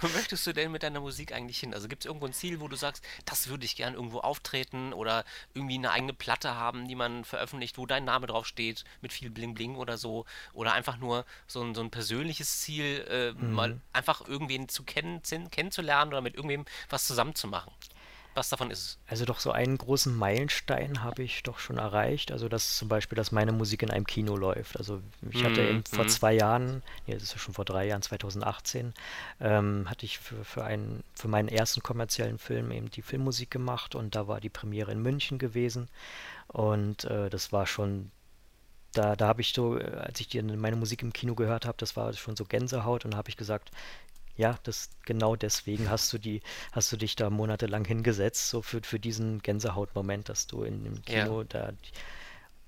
wo 0.00 0.08
möchtest 0.08 0.46
du 0.46 0.52
denn 0.52 0.72
mit 0.72 0.82
deiner 0.82 1.00
Musik 1.00 1.32
eigentlich 1.32 1.58
hin? 1.58 1.74
Also 1.74 1.88
gibt 1.88 2.04
es 2.04 2.06
irgendwo 2.06 2.26
ein 2.26 2.32
Ziel, 2.32 2.60
wo 2.60 2.68
du 2.68 2.76
sagst, 2.76 3.04
das 3.24 3.48
würde 3.48 3.64
ich 3.64 3.76
gern 3.76 3.94
irgendwo 3.94 4.20
auftreten 4.20 4.92
oder 4.92 5.24
irgendwie 5.54 5.74
eine 5.74 5.90
eigene 5.90 6.12
Platte 6.12 6.54
haben, 6.54 6.88
die 6.88 6.94
man 6.94 7.24
veröffentlicht, 7.24 7.78
wo 7.78 7.86
dein 7.86 8.04
Name 8.04 8.26
drauf 8.26 8.46
steht, 8.46 8.84
mit 9.00 9.12
viel 9.12 9.30
Bling 9.30 9.54
Bling 9.54 9.76
oder 9.76 9.98
so? 9.98 10.24
Oder 10.52 10.72
einfach 10.72 10.98
nur 10.98 11.24
so 11.46 11.62
ein, 11.62 11.74
so 11.74 11.80
ein 11.80 11.90
persönliches 11.90 12.60
Ziel, 12.60 13.06
äh, 13.08 13.32
mhm. 13.32 13.52
mal 13.52 13.80
einfach 13.92 14.26
irgendwen 14.26 14.68
zu 14.68 14.82
kennen, 14.84 15.22
kennenzulernen 15.50 16.12
oder 16.12 16.20
mit 16.20 16.34
irgendwem 16.34 16.64
was 16.88 17.06
zusammenzumachen? 17.06 17.72
Was 18.34 18.48
davon 18.48 18.70
ist 18.70 18.78
es? 18.78 18.98
Also 19.06 19.24
doch 19.24 19.40
so 19.40 19.52
einen 19.52 19.76
großen 19.76 20.16
Meilenstein 20.16 21.02
habe 21.02 21.22
ich 21.22 21.42
doch 21.42 21.58
schon 21.58 21.78
erreicht. 21.78 22.32
Also 22.32 22.48
dass 22.48 22.76
zum 22.76 22.88
Beispiel, 22.88 23.16
dass 23.16 23.32
meine 23.32 23.52
Musik 23.52 23.82
in 23.82 23.90
einem 23.90 24.06
Kino 24.06 24.36
läuft. 24.36 24.78
Also 24.78 25.02
ich 25.30 25.44
hatte 25.44 25.62
eben 25.62 25.84
vor 25.84 26.04
mhm. 26.04 26.08
zwei 26.08 26.32
Jahren, 26.32 26.82
nee, 27.06 27.14
das 27.14 27.24
ist 27.24 27.32
ja 27.32 27.38
schon 27.38 27.54
vor 27.54 27.64
drei 27.64 27.86
Jahren, 27.86 28.02
2018, 28.02 28.94
ähm, 29.40 29.86
hatte 29.88 30.06
ich 30.06 30.18
für, 30.18 30.44
für, 30.44 30.64
einen, 30.64 31.04
für 31.14 31.28
meinen 31.28 31.48
ersten 31.48 31.82
kommerziellen 31.82 32.38
Film 32.38 32.70
eben 32.70 32.90
die 32.90 33.02
Filmmusik 33.02 33.50
gemacht 33.50 33.94
und 33.94 34.14
da 34.14 34.28
war 34.28 34.40
die 34.40 34.48
Premiere 34.48 34.92
in 34.92 35.02
München 35.02 35.38
gewesen. 35.38 35.88
Und 36.48 37.04
äh, 37.04 37.28
das 37.28 37.52
war 37.52 37.66
schon 37.66 38.10
da, 38.92 39.16
da 39.16 39.26
habe 39.26 39.40
ich 39.40 39.52
so, 39.52 39.74
als 39.74 40.20
ich 40.20 40.28
die, 40.28 40.42
meine 40.42 40.76
Musik 40.76 41.02
im 41.02 41.12
Kino 41.12 41.34
gehört 41.34 41.64
habe, 41.64 41.76
das 41.78 41.96
war 41.96 42.12
schon 42.12 42.36
so 42.36 42.44
Gänsehaut 42.44 43.04
und 43.04 43.12
da 43.12 43.18
habe 43.18 43.30
ich 43.30 43.36
gesagt, 43.36 43.70
ja, 44.36 44.58
das 44.62 44.90
genau 45.04 45.36
deswegen 45.36 45.90
hast 45.90 46.12
du 46.12 46.18
die, 46.18 46.42
hast 46.72 46.90
du 46.92 46.96
dich 46.96 47.16
da 47.16 47.30
monatelang 47.30 47.84
hingesetzt, 47.84 48.48
so 48.48 48.62
für, 48.62 48.82
für 48.82 48.98
diesen 48.98 49.40
Gänsehautmoment, 49.40 50.28
dass 50.28 50.46
du 50.46 50.62
in 50.62 50.84
dem 50.84 51.02
Kino 51.02 51.42
ja. 51.42 51.46
da 51.48 51.72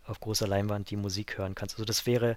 auf 0.07 0.21
großer 0.21 0.47
Leinwand 0.47 0.91
die 0.91 0.97
Musik 0.97 1.39
hören 1.39 1.55
kannst. 1.55 1.77
Also 1.77 1.85
das 1.85 2.07
wäre 2.07 2.37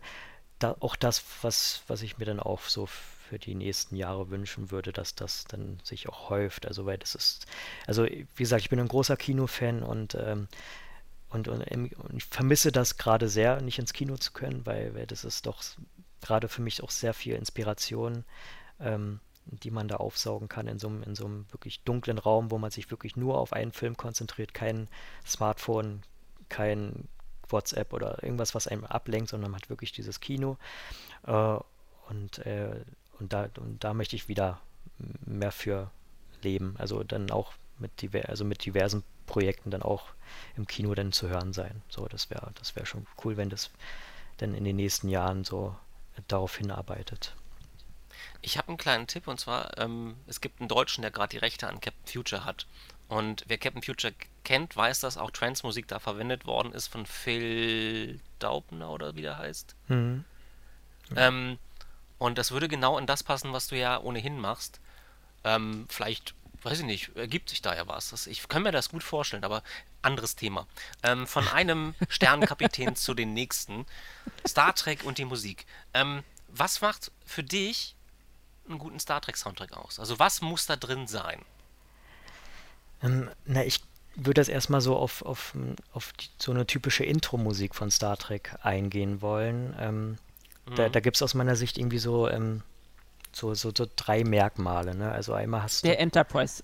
da 0.59 0.75
auch 0.79 0.95
das, 0.95 1.23
was, 1.41 1.83
was 1.87 2.01
ich 2.01 2.17
mir 2.17 2.25
dann 2.25 2.39
auch 2.39 2.61
so 2.61 2.85
für 2.85 3.37
die 3.37 3.55
nächsten 3.55 3.95
Jahre 3.95 4.29
wünschen 4.29 4.71
würde, 4.71 4.93
dass 4.93 5.13
das 5.13 5.43
dann 5.45 5.79
sich 5.83 6.07
auch 6.07 6.29
häuft. 6.29 6.65
Also 6.65 6.85
weil 6.85 6.97
das 6.97 7.13
ist, 7.13 7.45
also 7.85 8.05
wie 8.05 8.25
gesagt, 8.37 8.61
ich 8.61 8.69
bin 8.69 8.79
ein 8.79 8.87
großer 8.87 9.17
Kinofan 9.17 9.83
und 9.83 10.15
ähm, 10.15 10.47
und, 11.29 11.49
und, 11.49 11.61
und, 11.69 12.15
ich 12.15 12.23
vermisse 12.23 12.71
das 12.71 12.97
gerade 12.97 13.27
sehr, 13.27 13.59
nicht 13.59 13.79
ins 13.79 13.91
Kino 13.91 14.15
zu 14.15 14.31
können, 14.31 14.65
weil, 14.65 14.95
weil 14.95 15.05
das 15.05 15.25
ist 15.25 15.45
doch 15.45 15.61
gerade 16.21 16.47
für 16.47 16.61
mich 16.61 16.81
auch 16.81 16.89
sehr 16.89 17.13
viel 17.13 17.35
Inspiration 17.35 18.23
ähm, 18.79 19.19
die 19.45 19.71
man 19.71 19.87
da 19.87 19.97
aufsaugen 19.97 20.49
kann 20.49 20.67
in 20.67 20.79
so, 20.79 20.87
einem, 20.87 21.03
in 21.03 21.15
so 21.15 21.25
einem 21.25 21.45
wirklich 21.51 21.81
dunklen 21.83 22.17
Raum, 22.17 22.51
wo 22.51 22.57
man 22.57 22.71
sich 22.71 22.91
wirklich 22.91 23.15
nur 23.15 23.37
auf 23.37 23.53
einen 23.53 23.71
Film 23.71 23.95
konzentriert, 23.95 24.53
kein 24.53 24.89
Smartphone, 25.25 26.01
kein 26.49 27.07
WhatsApp 27.49 27.93
oder 27.93 28.21
irgendwas, 28.23 28.55
was 28.55 28.67
einem 28.67 28.83
ablenkt, 28.83 29.29
sondern 29.29 29.51
man 29.51 29.61
hat 29.61 29.69
wirklich 29.69 29.91
dieses 29.91 30.19
Kino. 30.19 30.57
Äh, 31.25 31.57
und, 32.09 32.39
äh, 32.39 32.83
und, 33.19 33.33
da, 33.33 33.49
und 33.57 33.83
da 33.83 33.93
möchte 33.93 34.15
ich 34.15 34.27
wieder 34.27 34.59
mehr 35.25 35.51
für 35.51 35.91
leben. 36.41 36.75
Also 36.77 37.03
dann 37.03 37.31
auch 37.31 37.53
mit, 37.79 38.01
diver 38.01 38.29
also 38.29 38.43
mit 38.43 38.65
diversen 38.65 39.03
Projekten 39.25 39.71
dann 39.71 39.81
auch 39.81 40.05
im 40.55 40.67
Kino 40.67 40.93
dann 40.95 41.11
zu 41.11 41.29
hören 41.29 41.53
sein. 41.53 41.81
So, 41.89 42.07
das 42.07 42.29
wäre 42.29 42.51
das 42.55 42.75
wäre 42.75 42.85
schon 42.85 43.05
cool, 43.23 43.37
wenn 43.37 43.49
das 43.49 43.71
dann 44.37 44.53
in 44.53 44.63
den 44.63 44.75
nächsten 44.75 45.09
Jahren 45.09 45.43
so 45.43 45.75
darauf 46.27 46.57
hinarbeitet. 46.57 47.35
Ich 48.41 48.57
habe 48.57 48.69
einen 48.69 48.77
kleinen 48.77 49.07
Tipp 49.07 49.27
und 49.27 49.39
zwar, 49.39 49.77
ähm, 49.77 50.15
es 50.27 50.41
gibt 50.41 50.59
einen 50.59 50.69
Deutschen, 50.69 51.01
der 51.01 51.11
gerade 51.11 51.29
die 51.29 51.37
Rechte 51.37 51.67
an 51.67 51.79
Captain 51.79 52.07
Future 52.07 52.45
hat. 52.45 52.65
Und 53.09 53.45
wer 53.47 53.57
Captain 53.57 53.83
Future 53.83 54.13
kennt, 54.43 54.75
weiß, 54.75 54.99
dass 54.99 55.17
auch 55.17 55.31
Trance-Musik 55.31 55.87
da 55.87 55.99
verwendet 55.99 56.45
worden 56.45 56.73
ist 56.73 56.87
von 56.87 57.05
Phil 57.05 58.19
Daubner 58.39 58.89
oder 58.91 59.15
wie 59.15 59.21
der 59.21 59.37
heißt. 59.37 59.75
Mhm. 59.87 60.25
Ähm, 61.15 61.57
und 62.17 62.37
das 62.37 62.51
würde 62.51 62.67
genau 62.67 62.97
in 62.97 63.05
das 63.05 63.23
passen, 63.23 63.53
was 63.53 63.67
du 63.67 63.77
ja 63.77 63.99
ohnehin 63.99 64.39
machst. 64.39 64.79
Ähm, 65.43 65.85
vielleicht, 65.89 66.33
weiß 66.63 66.79
ich 66.79 66.85
nicht, 66.85 67.15
ergibt 67.15 67.49
sich 67.49 67.61
da 67.61 67.75
ja 67.75 67.87
was. 67.87 68.09
Das, 68.09 68.27
ich 68.27 68.47
kann 68.47 68.63
mir 68.63 68.71
das 68.71 68.89
gut 68.89 69.03
vorstellen, 69.03 69.43
aber 69.43 69.63
anderes 70.01 70.35
Thema. 70.35 70.67
Ähm, 71.03 71.27
von 71.27 71.47
einem 71.53 71.95
Sternenkapitän 72.09 72.95
zu 72.95 73.13
den 73.13 73.33
nächsten. 73.33 73.85
Star 74.45 74.73
Trek 74.75 75.03
und 75.05 75.17
die 75.17 75.25
Musik. 75.25 75.65
Ähm, 75.93 76.23
was 76.49 76.81
macht 76.81 77.11
für 77.25 77.43
dich 77.43 77.96
einen 78.69 78.79
guten 78.79 78.99
Star 78.99 79.21
Trek-Soundtrack 79.21 79.73
aus? 79.73 79.99
Also 79.99 80.19
was 80.19 80.41
muss 80.41 80.65
da 80.65 80.75
drin 80.75 81.07
sein? 81.07 81.41
Ähm, 83.01 83.29
na, 83.45 83.63
ich 83.63 83.81
würde 84.15 84.41
das 84.41 84.49
erstmal 84.49 84.81
so 84.81 84.95
auf, 84.95 85.21
auf, 85.21 85.53
auf 85.93 86.13
die, 86.13 86.27
so 86.39 86.51
eine 86.51 86.65
typische 86.65 87.03
Intro-Musik 87.03 87.75
von 87.75 87.91
Star 87.91 88.17
Trek 88.17 88.55
eingehen 88.61 89.21
wollen. 89.21 89.75
Ähm, 89.79 90.17
mhm. 90.65 90.75
Da, 90.75 90.89
da 90.89 90.99
gibt 90.99 91.17
es 91.17 91.21
aus 91.21 91.33
meiner 91.33 91.55
Sicht 91.55 91.77
irgendwie 91.77 91.99
so, 91.99 92.27
ähm, 92.29 92.63
so, 93.31 93.53
so, 93.53 93.71
so 93.75 93.87
drei 93.95 94.23
Merkmale. 94.23 94.95
Ne? 94.95 95.11
Also 95.11 95.33
einmal 95.33 95.63
hast 95.63 95.83
Der 95.83 95.99
Enterprise 95.99 96.63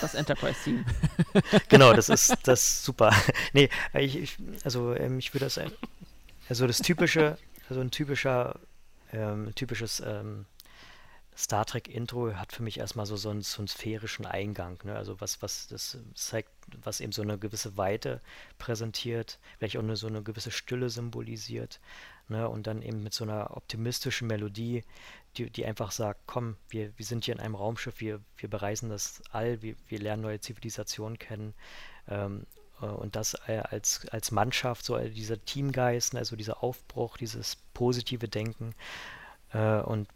das 0.00 0.14
Enterprise-Team. 0.14 0.84
genau, 1.68 1.92
das 1.92 2.08
ist 2.08 2.34
das 2.44 2.62
ist 2.62 2.84
super. 2.84 3.14
nee, 3.52 3.68
ich, 3.94 4.16
ich, 4.16 4.36
also 4.64 4.94
ähm, 4.94 5.18
ich 5.18 5.32
würde 5.34 5.46
das 5.46 5.60
also 6.48 6.66
das 6.66 6.78
typische, 6.78 7.38
also 7.68 7.80
ein 7.80 7.90
typischer 7.90 8.58
ähm, 9.12 9.54
typisches 9.54 10.00
ähm, 10.00 10.46
Star 11.40 11.64
Trek 11.64 11.88
Intro 11.88 12.34
hat 12.34 12.52
für 12.52 12.62
mich 12.62 12.78
erstmal 12.78 13.06
so, 13.06 13.16
so, 13.16 13.30
einen, 13.30 13.40
so 13.40 13.60
einen 13.60 13.68
sphärischen 13.68 14.26
Eingang, 14.26 14.78
ne? 14.84 14.94
Also 14.94 15.20
was, 15.22 15.40
was 15.40 15.68
das 15.68 15.96
zeigt, 16.14 16.50
was 16.82 17.00
eben 17.00 17.12
so 17.12 17.22
eine 17.22 17.38
gewisse 17.38 17.78
Weite 17.78 18.20
präsentiert, 18.58 19.38
vielleicht 19.56 19.78
auch 19.78 19.82
eine, 19.82 19.96
so 19.96 20.06
eine 20.06 20.22
gewisse 20.22 20.50
Stille 20.50 20.90
symbolisiert, 20.90 21.80
ne? 22.28 22.46
Und 22.46 22.66
dann 22.66 22.82
eben 22.82 23.02
mit 23.02 23.14
so 23.14 23.24
einer 23.24 23.56
optimistischen 23.56 24.28
Melodie, 24.28 24.84
die, 25.38 25.48
die 25.48 25.64
einfach 25.64 25.92
sagt, 25.92 26.20
komm, 26.26 26.56
wir, 26.68 26.92
wir 26.98 27.06
sind 27.06 27.24
hier 27.24 27.34
in 27.34 27.40
einem 27.40 27.54
Raumschiff, 27.54 28.00
wir, 28.00 28.20
wir 28.36 28.50
bereisen 28.50 28.90
das 28.90 29.22
All, 29.32 29.62
wir, 29.62 29.76
wir 29.88 29.98
lernen 29.98 30.22
neue 30.22 30.40
Zivilisationen 30.40 31.18
kennen. 31.18 31.54
Ähm, 32.06 32.46
äh, 32.82 32.84
und 32.84 33.16
das 33.16 33.32
äh, 33.46 33.62
als, 33.70 34.06
als 34.10 34.30
Mannschaft, 34.30 34.84
so 34.84 34.94
äh, 34.98 35.08
dieser 35.08 35.42
Teamgeist, 35.42 36.14
also 36.14 36.36
dieser 36.36 36.62
Aufbruch, 36.62 37.16
dieses 37.16 37.56
positive 37.72 38.28
Denken. 38.28 38.74
und 39.52 40.06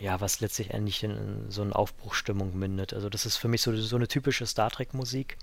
ja, 0.00 0.20
was 0.20 0.40
letztlich 0.40 0.70
endlich 0.70 1.02
in 1.02 1.50
so 1.50 1.62
eine 1.62 1.74
Aufbruchstimmung 1.74 2.56
mündet. 2.56 2.92
Also 2.94 3.08
das 3.08 3.26
ist 3.26 3.36
für 3.36 3.48
mich 3.48 3.62
so, 3.62 3.76
so 3.76 3.96
eine 3.96 4.08
typische 4.08 4.46
Star 4.46 4.70
Trek-Musik. 4.70 5.36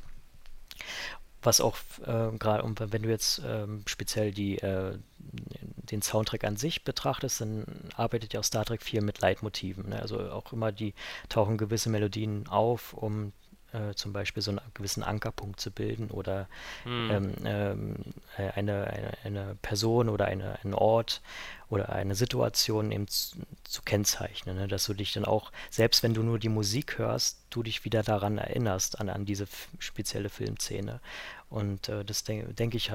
Was 1.41 1.61
auch 1.61 1.77
äh, 2.06 2.36
gerade, 2.38 2.64
wenn 2.91 3.03
du 3.03 3.10
jetzt 3.10 3.41
ähm, 3.45 3.84
speziell 3.86 4.32
die, 4.32 4.57
äh, 4.57 4.98
den 5.19 6.02
Soundtrack 6.02 6.44
an 6.44 6.57
sich 6.57 6.84
betrachtest, 6.84 7.41
dann 7.41 7.65
arbeitet 7.95 8.34
ja 8.34 8.40
auch 8.40 8.44
Star 8.44 8.65
Trek 8.65 8.82
viel 8.82 9.02
mit 9.02 9.22
Leitmotiven. 9.22 9.90
Ne? 9.90 10.02
Also 10.02 10.19
auch 10.32 10.52
immer 10.53 10.72
die 10.72 10.95
tauchen 11.30 11.57
gewisse 11.57 11.90
Melodien 11.90 12.48
auf, 12.48 12.94
um 12.94 13.32
äh, 13.76 13.95
zum 13.95 14.14
Beispiel 14.14 14.41
so 14.41 14.52
einen 14.52 14.61
gewissen 14.73 15.03
Ankerpunkt 15.03 15.60
zu 15.60 15.72
bilden 15.72 16.10
oder 16.10 16.47
mhm. 16.85 17.45
ähm, 17.47 17.95
äh, 18.38 18.52
eine, 18.52 18.88
eine, 18.88 19.18
eine, 19.23 19.57
Person 19.61 20.10
oder 20.10 20.26
eine, 20.26 20.60
einen 20.64 20.73
Ort 20.73 21.22
oder 21.69 21.89
eine 21.89 22.15
Situation 22.15 22.91
eben 22.91 23.07
zu, 23.07 23.38
zu 23.64 23.81
kennzeichnen, 23.81 24.56
ne? 24.56 24.68
dass 24.68 24.85
du 24.85 24.93
dich 24.93 25.14
dann 25.14 25.26
auch, 25.26 25.52
selbst 25.69 26.03
wenn 26.03 26.14
du 26.14 26.23
nur 26.23 26.39
die 26.39 26.49
Musik 26.49 26.97
hörst, 26.97 27.39
du 27.49 27.64
dich 27.64 27.85
wieder 27.85 28.03
daran 28.03 28.38
erinnerst, 28.38 28.99
an, 28.99 29.10
an 29.10 29.26
diese 29.26 29.47
spezielle 29.80 30.30
Filmszene. 30.30 31.02
Und 31.49 31.89
äh, 31.89 32.06
das 32.06 32.23
denke 32.23 32.53
denk 32.53 32.76
ich, 32.76 32.91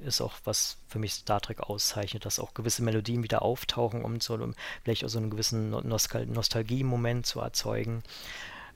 ist 0.00 0.20
auch 0.20 0.34
was 0.44 0.78
für 0.88 0.98
mich 0.98 1.14
Star 1.14 1.40
Trek 1.40 1.60
auszeichnet, 1.60 2.24
dass 2.24 2.38
auch 2.38 2.54
gewisse 2.54 2.82
Melodien 2.82 3.22
wieder 3.22 3.42
auftauchen, 3.42 4.04
um 4.04 4.20
so 4.20 4.38
vielleicht 4.82 5.04
auch 5.04 5.08
so 5.08 5.18
einen 5.18 5.30
gewissen 5.30 5.70
Nostal 5.70 6.26
Nostalgie-Moment 6.26 7.26
zu 7.26 7.40
erzeugen. 7.40 8.02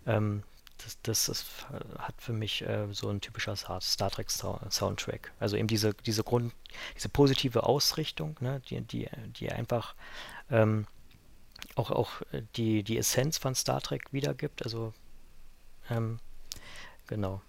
Ähm, 0.07 0.43
das, 0.79 0.99
das 1.03 1.29
ist, 1.29 1.67
hat 1.99 2.15
für 2.19 2.33
mich 2.33 2.63
äh, 2.63 2.87
so 2.93 3.09
ein 3.09 3.21
typischer 3.21 3.57
Star 3.57 4.11
Trek 4.11 4.31
Soundtrack. 4.31 5.33
Also 5.41 5.57
eben 5.57 5.69
diese, 5.69 5.95
diese 5.95 6.23
Grund, 6.23 6.55
diese 6.97 7.09
positive 7.09 7.65
Ausrichtung, 7.65 8.37
ne, 8.41 8.61
die, 8.69 8.81
die, 8.81 9.09
die 9.39 9.51
einfach 9.51 9.95
ähm, 10.51 10.87
auch, 11.75 11.91
auch 11.91 12.23
die, 12.57 12.83
die 12.83 12.99
Essenz 12.99 13.39
von 13.39 13.55
Star 13.55 13.81
Trek 13.81 14.13
wiedergibt. 14.13 14.63
Also 14.63 14.95
ähm, 15.91 16.19
genau. 17.07 17.41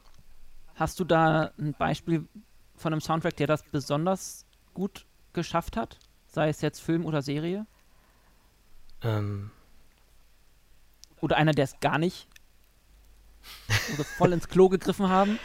Hast 0.75 0.99
du 0.99 1.03
da 1.03 1.51
ein 1.57 1.73
Beispiel 1.73 2.27
von 2.75 2.93
einem 2.93 3.01
Soundtrack, 3.01 3.35
der 3.35 3.47
das 3.47 3.63
besonders 3.63 4.45
gut 4.73 5.05
geschafft 5.33 5.77
hat? 5.77 5.97
Sei 6.27 6.49
es 6.49 6.61
jetzt 6.61 6.79
Film 6.79 7.05
oder 7.05 7.21
Serie? 7.21 7.65
Ähm, 9.03 9.51
oder 11.21 11.37
einer, 11.37 11.51
der 11.51 11.65
es 11.65 11.79
gar 11.79 11.97
nicht 11.97 12.27
oder 13.93 14.03
voll 14.03 14.33
ins 14.33 14.47
Klo 14.47 14.69
gegriffen 14.69 15.09
haben? 15.09 15.39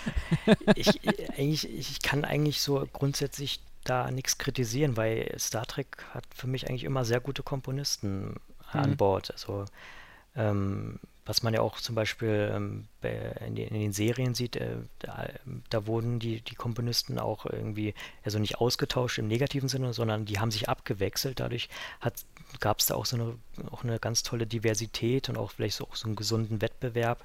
ich, 0.74 1.00
ich, 1.36 1.68
ich 1.70 2.02
kann 2.02 2.24
eigentlich 2.24 2.60
so 2.60 2.86
grundsätzlich 2.92 3.60
da 3.84 4.10
nichts 4.10 4.38
kritisieren, 4.38 4.96
weil 4.96 5.34
Star 5.38 5.66
Trek 5.66 6.04
hat 6.12 6.24
für 6.34 6.46
mich 6.46 6.68
eigentlich 6.68 6.84
immer 6.84 7.04
sehr 7.04 7.20
gute 7.20 7.42
Komponisten 7.42 8.28
mhm. 8.28 8.36
an 8.72 8.96
Bord. 8.96 9.30
Also 9.30 9.66
ähm, 10.34 10.98
was 11.26 11.42
man 11.42 11.54
ja 11.54 11.60
auch 11.60 11.80
zum 11.80 11.94
Beispiel 11.94 12.50
ähm, 12.52 12.88
in, 13.02 13.54
den, 13.54 13.68
in, 13.68 13.80
den, 13.80 13.92
Serien 13.92 14.34
sieht, 14.34 14.56
äh, 14.56 14.76
da, 14.98 15.28
da, 15.70 15.86
wurden 15.86 16.18
die, 16.18 16.40
die 16.42 16.54
Komponisten 16.54 17.18
auch 17.18 17.46
irgendwie, 17.46 17.94
also 18.24 18.38
nicht 18.38 18.58
ausgetauscht 18.58 19.18
im 19.18 19.28
negativen 19.28 19.68
Sinne, 19.68 19.94
sondern 19.94 20.26
die 20.26 20.38
haben 20.38 20.50
sich 20.50 20.68
abgewechselt. 20.68 21.40
Dadurch 21.40 21.68
gab 22.60 22.80
es 22.80 22.86
da 22.86 22.94
auch 22.94 23.06
so 23.06 23.16
eine, 23.16 23.38
auch 23.70 23.84
eine 23.84 23.98
ganz 23.98 24.22
tolle 24.22 24.46
Diversität 24.46 25.28
und 25.28 25.36
auch 25.36 25.52
vielleicht 25.52 25.76
so, 25.76 25.84
auch 25.84 25.96
so 25.96 26.06
einen 26.06 26.16
gesunden 26.16 26.60
Wettbewerb. 26.60 27.24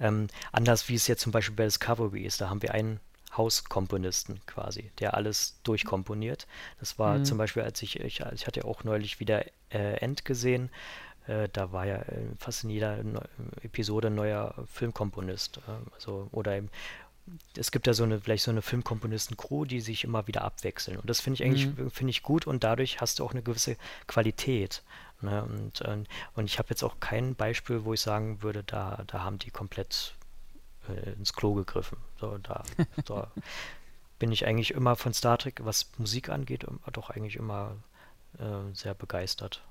Ähm, 0.00 0.28
anders 0.52 0.88
wie 0.88 0.94
es 0.94 1.06
jetzt 1.06 1.22
zum 1.22 1.32
Beispiel 1.32 1.56
bei 1.56 1.64
Discovery 1.64 2.22
ist, 2.22 2.40
da 2.40 2.48
haben 2.48 2.62
wir 2.62 2.72
einen 2.72 3.00
Hauskomponisten 3.36 4.40
quasi, 4.46 4.90
der 4.98 5.14
alles 5.14 5.58
durchkomponiert. 5.64 6.46
Das 6.80 6.98
war 6.98 7.18
mhm. 7.18 7.24
zum 7.24 7.38
Beispiel, 7.38 7.62
als 7.62 7.82
ich, 7.82 7.98
ich, 7.98 8.20
ich 8.20 8.46
hatte 8.46 8.64
auch 8.64 8.84
neulich 8.84 9.20
wieder 9.20 9.44
äh, 9.70 9.96
End 10.00 10.24
gesehen, 10.24 10.70
äh, 11.26 11.48
da 11.52 11.72
war 11.72 11.86
ja 11.86 11.96
äh, 11.96 12.26
fast 12.38 12.64
in 12.64 12.70
jeder 12.70 12.98
Episode 13.62 14.08
ein 14.08 14.14
neuer 14.14 14.54
Filmkomponist. 14.66 15.58
Äh, 15.58 15.94
also, 15.94 16.28
oder 16.32 16.56
eben, 16.56 16.70
es 17.56 17.70
gibt 17.70 17.86
ja 17.86 17.94
so 17.94 18.02
eine, 18.02 18.20
vielleicht 18.20 18.44
so 18.44 18.50
eine 18.50 18.62
Filmkomponisten-Crew, 18.62 19.64
die 19.64 19.80
sich 19.80 20.04
immer 20.04 20.26
wieder 20.26 20.42
abwechseln. 20.42 20.98
Und 20.98 21.08
das 21.08 21.20
finde 21.20 21.36
ich 21.36 21.44
eigentlich, 21.44 21.66
mhm. 21.66 21.90
finde 21.90 22.10
ich 22.10 22.22
gut 22.22 22.46
und 22.46 22.64
dadurch 22.64 23.00
hast 23.00 23.18
du 23.18 23.24
auch 23.24 23.32
eine 23.32 23.42
gewisse 23.42 23.76
Qualität. 24.06 24.82
Ne? 25.20 25.44
Und, 25.44 25.80
äh, 25.82 26.04
und 26.34 26.44
ich 26.46 26.58
habe 26.58 26.70
jetzt 26.70 26.82
auch 26.82 26.98
kein 27.00 27.34
Beispiel, 27.34 27.84
wo 27.84 27.94
ich 27.94 28.00
sagen 28.00 28.42
würde, 28.42 28.64
da, 28.64 29.04
da 29.06 29.22
haben 29.22 29.38
die 29.38 29.50
komplett 29.50 30.16
äh, 30.88 31.12
ins 31.12 31.32
Klo 31.32 31.54
gegriffen. 31.54 31.98
So, 32.20 32.38
da, 32.38 32.64
da 33.04 33.30
bin 34.18 34.32
ich 34.32 34.46
eigentlich 34.46 34.72
immer 34.72 34.96
von 34.96 35.14
Star 35.14 35.38
Trek, 35.38 35.60
was 35.64 35.90
Musik 35.98 36.28
angeht, 36.28 36.66
doch 36.92 37.10
eigentlich 37.10 37.36
immer 37.36 37.76
äh, 38.38 38.74
sehr 38.74 38.94
begeistert. 38.94 39.62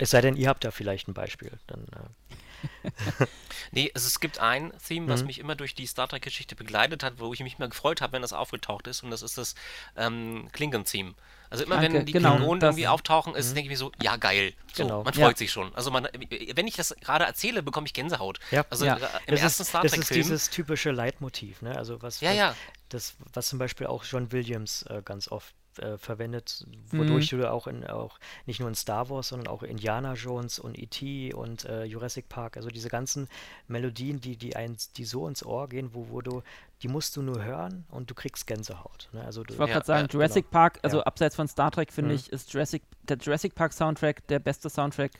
Es 0.00 0.10
sei 0.10 0.20
denn, 0.20 0.36
ihr 0.36 0.48
habt 0.48 0.64
da 0.64 0.70
vielleicht 0.70 1.08
ein 1.08 1.14
Beispiel. 1.14 1.52
Dann, 1.66 1.84
äh. 1.84 2.36
nee, 3.70 3.90
also 3.94 4.06
es 4.06 4.20
gibt 4.20 4.38
ein 4.38 4.72
Theme, 4.86 5.08
was 5.08 5.20
mhm. 5.20 5.26
mich 5.26 5.38
immer 5.38 5.54
durch 5.54 5.74
die 5.74 5.86
Star 5.86 6.08
Trek-Geschichte 6.08 6.56
begleitet 6.56 7.02
hat, 7.02 7.14
wo 7.18 7.32
ich 7.32 7.40
mich 7.40 7.58
immer 7.58 7.68
gefreut 7.68 8.00
habe, 8.00 8.14
wenn 8.14 8.22
das 8.22 8.32
aufgetaucht 8.32 8.86
ist, 8.86 9.02
und 9.02 9.10
das 9.10 9.22
ist 9.22 9.38
das 9.38 9.54
ähm, 9.96 10.48
Klingon-Theme. 10.52 11.14
Also 11.50 11.64
immer 11.64 11.76
Danke, 11.80 11.98
wenn 11.98 12.06
die 12.06 12.12
genau, 12.12 12.36
Klingonen 12.36 12.62
irgendwie 12.62 12.86
auftauchen, 12.86 13.34
ist, 13.34 13.50
mhm. 13.50 13.54
denke 13.54 13.66
ich 13.66 13.70
mir 13.70 13.76
so, 13.76 13.90
ja 14.00 14.16
geil. 14.16 14.54
So, 14.72 14.84
genau. 14.84 15.02
Man 15.02 15.12
freut 15.12 15.32
ja. 15.32 15.36
sich 15.36 15.50
schon. 15.50 15.74
Also 15.74 15.90
man, 15.90 16.06
wenn 16.54 16.66
ich 16.66 16.76
das 16.76 16.94
gerade 17.00 17.24
erzähle, 17.24 17.62
bekomme 17.62 17.86
ich 17.86 17.92
Gänsehaut. 17.92 18.38
Ja. 18.52 18.64
Also 18.70 18.86
ja. 18.86 18.94
im 18.94 19.34
das 19.34 19.40
ersten 19.40 19.62
ist, 19.62 19.68
Star 19.68 19.82
Trek-Film. 19.82 20.00
Das 20.00 20.10
ist 20.10 20.16
dieses 20.16 20.50
typische 20.50 20.92
Leitmotiv, 20.92 21.60
ne? 21.60 21.76
Also 21.76 22.00
was, 22.02 22.20
ja, 22.20 22.32
ja. 22.32 22.54
Das, 22.88 23.14
was 23.32 23.48
zum 23.48 23.58
Beispiel 23.58 23.88
auch 23.88 24.04
John 24.04 24.30
Williams 24.30 24.82
äh, 24.82 25.02
ganz 25.04 25.28
oft 25.28 25.52
äh, 25.78 25.98
verwendet, 25.98 26.66
wodurch 26.90 27.32
mhm. 27.32 27.38
du 27.38 27.50
auch, 27.50 27.66
in, 27.66 27.86
auch 27.86 28.18
nicht 28.46 28.60
nur 28.60 28.68
in 28.68 28.74
Star 28.74 29.08
Wars, 29.08 29.28
sondern 29.28 29.48
auch 29.48 29.62
Indiana 29.62 30.14
Jones 30.14 30.58
und 30.58 30.78
E.T. 30.78 31.32
und 31.34 31.64
äh, 31.64 31.84
Jurassic 31.84 32.28
Park, 32.28 32.56
also 32.56 32.68
diese 32.68 32.88
ganzen 32.88 33.28
Melodien, 33.68 34.20
die, 34.20 34.36
die, 34.36 34.56
ein, 34.56 34.76
die 34.96 35.04
so 35.04 35.28
ins 35.28 35.44
Ohr 35.44 35.68
gehen, 35.68 35.90
wo, 35.92 36.08
wo 36.10 36.20
du, 36.20 36.42
die 36.82 36.88
musst 36.88 37.16
du 37.16 37.22
nur 37.22 37.44
hören 37.44 37.84
und 37.90 38.10
du 38.10 38.14
kriegst 38.14 38.46
Gänsehaut. 38.46 39.08
Ne? 39.12 39.24
Also 39.24 39.42
du, 39.42 39.54
ich 39.54 39.58
wollte 39.58 39.70
ja, 39.70 39.76
gerade 39.76 39.86
sagen, 39.86 40.08
ja, 40.08 40.12
Jurassic 40.12 40.44
genau. 40.44 40.52
Park, 40.52 40.78
also 40.82 40.98
ja. 40.98 41.04
abseits 41.04 41.36
von 41.36 41.48
Star 41.48 41.70
Trek, 41.70 41.92
finde 41.92 42.10
mhm. 42.10 42.16
ich, 42.16 42.32
ist 42.32 42.52
Jurassic, 42.52 42.82
der 43.02 43.16
Jurassic 43.18 43.54
Park 43.54 43.72
Soundtrack 43.72 44.26
der 44.28 44.38
beste 44.38 44.68
Soundtrack 44.70 45.12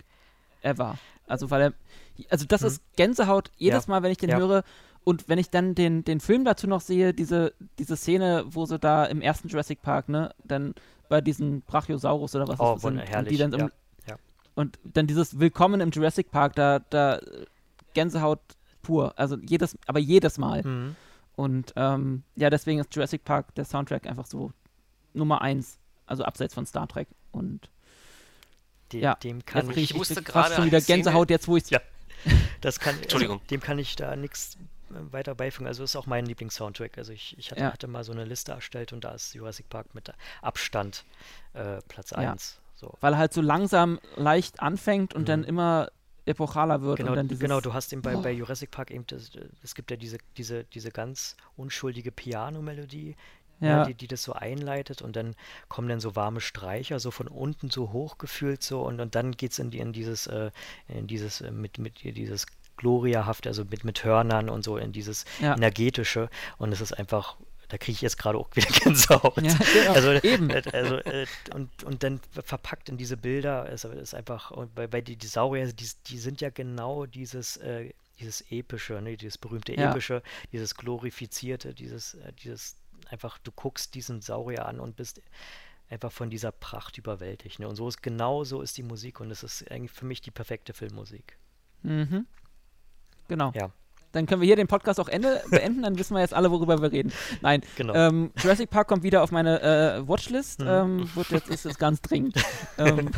ever. 0.62 0.98
Also 1.26 1.50
weil 1.50 1.62
er, 1.62 1.72
also 2.28 2.44
das 2.46 2.62
mhm. 2.62 2.66
ist 2.66 2.82
Gänsehaut 2.96 3.50
jedes 3.56 3.86
Mal, 3.86 4.02
wenn 4.02 4.10
ich 4.10 4.18
den 4.18 4.34
höre. 4.34 4.64
Und 5.04 5.28
wenn 5.28 5.38
ich 5.38 5.50
dann 5.50 5.74
den, 5.74 6.04
den 6.04 6.20
Film 6.20 6.44
dazu 6.44 6.66
noch 6.66 6.80
sehe, 6.80 7.14
diese, 7.14 7.54
diese 7.78 7.96
Szene, 7.96 8.44
wo 8.46 8.66
sie 8.66 8.78
da 8.78 9.06
im 9.06 9.22
ersten 9.22 9.48
Jurassic 9.48 9.82
Park, 9.82 10.08
ne, 10.08 10.34
dann 10.44 10.74
bei 11.08 11.20
diesem 11.20 11.62
Brachiosaurus 11.62 12.34
oder 12.36 12.48
was 12.48 12.60
oh, 12.60 12.74
ist 12.74 12.84
das 12.84 12.92
sind, 12.92 12.98
herrlich. 12.98 13.16
Und, 13.16 13.30
die 13.30 13.36
dann 13.38 13.52
im, 13.52 13.72
ja. 14.06 14.16
und 14.54 14.78
dann 14.84 15.06
dieses 15.06 15.40
Willkommen 15.40 15.80
im 15.80 15.90
Jurassic 15.90 16.30
Park, 16.30 16.54
da, 16.54 16.80
da 16.90 17.20
Gänsehaut 17.94 18.40
pur. 18.82 19.18
Also 19.18 19.36
jedes, 19.36 19.76
aber 19.86 19.98
jedes 19.98 20.38
Mal. 20.38 20.62
Mhm. 20.62 20.96
Und 21.36 21.72
ähm, 21.76 22.22
ja, 22.36 22.50
deswegen 22.50 22.80
ist 22.80 22.94
Jurassic 22.94 23.24
Park 23.24 23.54
der 23.54 23.64
Soundtrack 23.64 24.06
einfach 24.06 24.26
so 24.26 24.52
Nummer 25.14 25.40
eins. 25.40 25.78
Also 26.06 26.24
abseits 26.24 26.54
von 26.54 26.66
Star 26.66 26.86
Trek. 26.86 27.08
Und 27.32 27.70
dem, 28.92 29.00
ja, 29.00 29.14
dem 29.14 29.44
kann 29.44 29.70
ich, 29.70 29.94
ich, 29.94 30.10
ich 30.10 30.28
fast 30.28 30.54
schon 30.54 30.66
wieder 30.66 30.80
Gänsehaut, 30.80 31.30
jetzt 31.30 31.48
wo 31.48 31.56
ich 31.56 31.70
ja. 31.70 31.80
Das 32.60 32.78
kann, 32.78 32.96
Entschuldigung. 33.00 33.38
Also, 33.38 33.48
dem 33.48 33.60
kann 33.60 33.78
ich 33.78 33.96
da 33.96 34.16
nichts 34.16 34.58
weiter 34.90 35.34
beifügen. 35.34 35.66
Also 35.66 35.84
ist 35.84 35.96
auch 35.96 36.06
mein 36.06 36.26
Lieblings-Soundtrack. 36.26 36.98
Also 36.98 37.12
ich, 37.12 37.36
ich 37.38 37.50
hatte, 37.50 37.60
ja. 37.60 37.72
hatte, 37.72 37.86
mal 37.88 38.04
so 38.04 38.12
eine 38.12 38.24
Liste 38.24 38.52
erstellt 38.52 38.92
und 38.92 39.04
da 39.04 39.12
ist 39.12 39.34
Jurassic 39.34 39.68
Park 39.68 39.94
mit 39.94 40.12
Abstand 40.42 41.04
äh, 41.54 41.78
Platz 41.88 42.12
1. 42.12 42.24
Ja. 42.24 42.60
So. 42.74 42.96
Weil 43.00 43.14
er 43.14 43.18
halt 43.18 43.32
so 43.32 43.42
langsam 43.42 44.00
leicht 44.16 44.60
anfängt 44.60 45.14
und 45.14 45.22
mhm. 45.22 45.26
dann 45.26 45.44
immer 45.44 45.90
epochaler 46.26 46.82
wird. 46.82 46.98
Genau, 46.98 47.14
genau 47.14 47.60
du 47.60 47.74
hast 47.74 47.92
eben 47.92 48.02
bei, 48.02 48.16
oh. 48.16 48.22
bei 48.22 48.32
Jurassic 48.32 48.70
Park 48.70 48.90
eben, 48.90 49.06
das, 49.06 49.30
es 49.62 49.74
gibt 49.74 49.90
ja 49.90 49.96
diese, 49.96 50.18
diese, 50.36 50.64
diese 50.64 50.90
ganz 50.90 51.36
unschuldige 51.56 52.12
Piano-Melodie, 52.12 53.16
ja. 53.60 53.84
die, 53.84 53.94
die 53.94 54.06
das 54.06 54.22
so 54.22 54.32
einleitet 54.32 55.02
und 55.02 55.16
dann 55.16 55.34
kommen 55.68 55.88
dann 55.88 56.00
so 56.00 56.16
warme 56.16 56.40
Streicher, 56.40 56.98
so 56.98 57.10
von 57.10 57.28
unten 57.28 57.70
so 57.70 57.92
hochgefühlt 57.92 58.62
so 58.62 58.82
und, 58.82 59.00
und 59.00 59.14
dann 59.14 59.32
geht 59.32 59.52
es 59.52 59.58
in, 59.58 59.70
die, 59.70 59.78
in 59.78 59.92
dieses, 59.92 60.26
äh, 60.26 60.50
in 60.88 61.06
dieses, 61.06 61.40
äh, 61.40 61.50
mit, 61.50 61.78
mit 61.78 62.02
dieses 62.02 62.46
gloriahaft, 62.80 63.46
also 63.46 63.64
mit, 63.64 63.84
mit 63.84 64.02
Hörnern 64.04 64.48
und 64.48 64.64
so 64.64 64.78
in 64.78 64.92
dieses 64.92 65.24
ja. 65.40 65.54
energetische. 65.54 66.30
Und 66.58 66.72
es 66.72 66.80
ist 66.80 66.92
einfach 66.92 67.36
da 67.68 67.78
kriege 67.78 67.92
ich 67.92 68.00
jetzt 68.00 68.18
gerade 68.18 68.36
auch 68.36 68.48
wieder 68.56 68.66
Gänsehaut. 68.80 69.40
Ja, 69.40 69.56
genau. 69.72 69.92
Also, 69.92 70.12
Eben. 70.26 70.50
Äh, 70.50 70.62
also 70.72 70.96
äh, 70.96 71.24
und, 71.54 71.84
und 71.84 72.02
dann 72.02 72.20
verpackt 72.32 72.88
in 72.88 72.96
diese 72.96 73.16
Bilder, 73.16 73.68
ist, 73.70 73.84
ist 73.84 74.12
einfach, 74.12 74.50
weil, 74.74 74.92
weil 74.92 75.02
die, 75.02 75.14
die 75.14 75.26
Saurier, 75.28 75.72
die, 75.72 75.88
die 76.08 76.18
sind 76.18 76.40
ja 76.40 76.50
genau 76.50 77.06
dieses, 77.06 77.58
äh, 77.58 77.92
dieses 78.18 78.44
epische, 78.50 79.00
ne, 79.00 79.16
dieses 79.16 79.38
berühmte 79.38 79.72
ja. 79.74 79.92
epische, 79.92 80.22
dieses 80.50 80.74
glorifizierte, 80.74 81.72
dieses, 81.72 82.14
äh, 82.14 82.32
dieses 82.42 82.74
einfach, 83.08 83.38
du 83.38 83.52
guckst 83.52 83.94
diesen 83.94 84.20
Saurier 84.20 84.66
an 84.66 84.80
und 84.80 84.96
bist 84.96 85.22
einfach 85.88 86.12
von 86.12 86.30
dieser 86.30 86.52
Pracht 86.52 86.98
überwältigt. 86.98 87.58
Ne? 87.58 87.68
Und 87.68 87.76
so 87.76 87.88
ist 87.88 88.02
genau 88.02 88.44
so 88.44 88.62
ist 88.62 88.76
die 88.76 88.82
Musik 88.82 89.20
und 89.20 89.30
es 89.30 89.42
ist 89.42 89.70
eigentlich 89.70 89.90
für 89.90 90.06
mich 90.06 90.20
die 90.20 90.30
perfekte 90.30 90.72
Filmmusik. 90.72 91.36
Mhm. 91.82 92.26
Genau. 93.30 93.52
Ja. 93.54 93.70
Dann 94.12 94.26
können 94.26 94.40
wir 94.40 94.46
hier 94.46 94.56
den 94.56 94.66
Podcast 94.66 94.98
auch 94.98 95.08
Ende 95.08 95.42
beenden, 95.50 95.82
dann 95.82 95.98
wissen 95.98 96.14
wir 96.14 96.20
jetzt 96.20 96.34
alle, 96.34 96.50
worüber 96.50 96.82
wir 96.82 96.90
reden. 96.90 97.12
Nein, 97.40 97.62
genau. 97.76 97.94
Ähm, 97.94 98.32
Jurassic 98.36 98.68
Park 98.68 98.88
kommt 98.88 99.04
wieder 99.04 99.22
auf 99.22 99.30
meine 99.30 99.62
äh, 99.62 100.08
Watchlist. 100.08 100.60
Mhm. 100.60 100.68
Ähm, 100.68 101.10
wird 101.14 101.30
jetzt 101.30 101.48
ist 101.48 101.64
es 101.64 101.78
ganz 101.78 102.02
dringend. 102.02 102.34
ähm, 102.78 103.12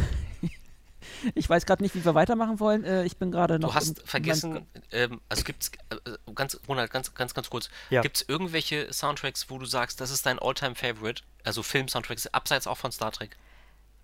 ich 1.34 1.48
weiß 1.48 1.64
gerade 1.64 1.82
nicht, 1.82 1.94
wie 1.94 2.04
wir 2.04 2.14
weitermachen 2.14 2.60
wollen. 2.60 2.84
Äh, 2.84 3.04
ich 3.04 3.16
bin 3.16 3.30
gerade 3.30 3.58
noch. 3.58 3.70
Du 3.70 3.74
hast 3.74 4.06
vergessen, 4.06 4.66
ähm, 4.90 5.22
also 5.30 5.44
gibt 5.44 5.62
es, 5.62 5.70
äh, 5.90 6.32
ganz, 6.34 6.60
Ronald, 6.68 6.90
ganz, 6.90 7.14
ganz, 7.14 7.32
ganz 7.32 7.48
kurz, 7.48 7.70
ja. 7.88 8.02
gibt 8.02 8.18
es 8.18 8.28
irgendwelche 8.28 8.92
Soundtracks, 8.92 9.48
wo 9.48 9.56
du 9.56 9.64
sagst, 9.64 9.98
das 9.98 10.10
ist 10.10 10.26
dein 10.26 10.38
Alltime 10.38 10.74
favorite 10.74 11.22
Also 11.42 11.62
Film-Soundtracks, 11.62 12.26
abseits 12.26 12.66
auch 12.66 12.76
von 12.76 12.92
Star 12.92 13.12
Trek? 13.12 13.38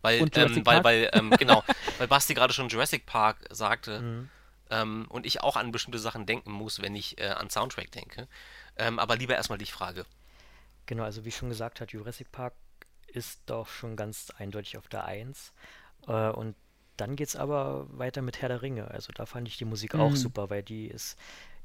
Weil, 0.01 0.30
ähm, 0.36 0.64
weil, 0.64 0.85
weil, 0.85 1.10
ähm, 1.12 1.30
genau, 1.39 1.64
weil 1.98 2.06
Basti 2.06 2.32
gerade 2.32 2.55
schon 2.55 2.68
Jurassic 2.68 3.05
Park 3.05 3.36
sagte 3.51 4.01
mhm. 4.01 4.30
Ähm, 4.70 5.07
und 5.09 5.27
ich 5.27 5.43
auch 5.43 5.57
an 5.57 5.73
bestimmte 5.73 5.99
Sachen 5.99 6.27
denken 6.27 6.51
muss, 6.51 6.81
wenn 6.82 6.95
ich 6.95 7.19
äh, 7.19 7.28
an 7.28 7.51
Soundtrack 7.51 7.90
denke. 7.93 8.28
Ähm, 8.77 8.99
aber 8.99 9.16
lieber 9.16 9.35
erstmal 9.35 9.59
die 9.59 9.66
Frage. 9.66 10.05
Genau, 10.86 11.05
also 11.05 11.24
wie 11.24 11.31
schon 11.31 11.49
gesagt 11.49 11.81
hat, 11.81 11.93
Jurassic 11.93 12.32
Park 12.32 12.55
ist 13.09 13.40
doch 13.47 13.69
schon 13.69 13.97
ganz 13.97 14.31
eindeutig 14.39 14.78
auf 14.78 14.89
der 14.89 15.05
1. 15.05 15.53
Äh, 16.07 16.31
und 16.31 16.55
dann 16.97 17.16
geht 17.16 17.28
es 17.28 17.36
aber 17.36 17.86
weiter 17.90 18.23
mit 18.23 18.40
Herr 18.40 18.49
der 18.49 18.62
Ringe. 18.62 18.90
Also 18.90 19.12
da 19.12 19.27
fand 19.27 19.49
ich 19.49 19.57
die 19.57 19.65
Musik 19.65 19.95
mhm. 19.95 20.01
auch 20.01 20.16
super, 20.16 20.51
weil 20.51 20.62
die 20.62 20.86
ist, 20.86 21.19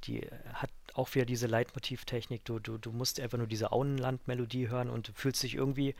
die 0.04 0.28
hat 0.54 0.70
auch 0.94 1.14
wieder 1.16 1.26
diese 1.26 1.48
Leitmotivtechnik. 1.48 2.46
Du, 2.46 2.60
du, 2.60 2.78
du 2.78 2.92
musst 2.92 3.20
einfach 3.20 3.38
nur 3.38 3.48
diese 3.48 3.72
Auenland-Melodie 3.72 4.70
hören 4.70 4.90
und 4.90 5.08
du 5.08 5.14
fühlst 5.14 5.42
dich 5.44 5.56
irgendwie 5.56 5.96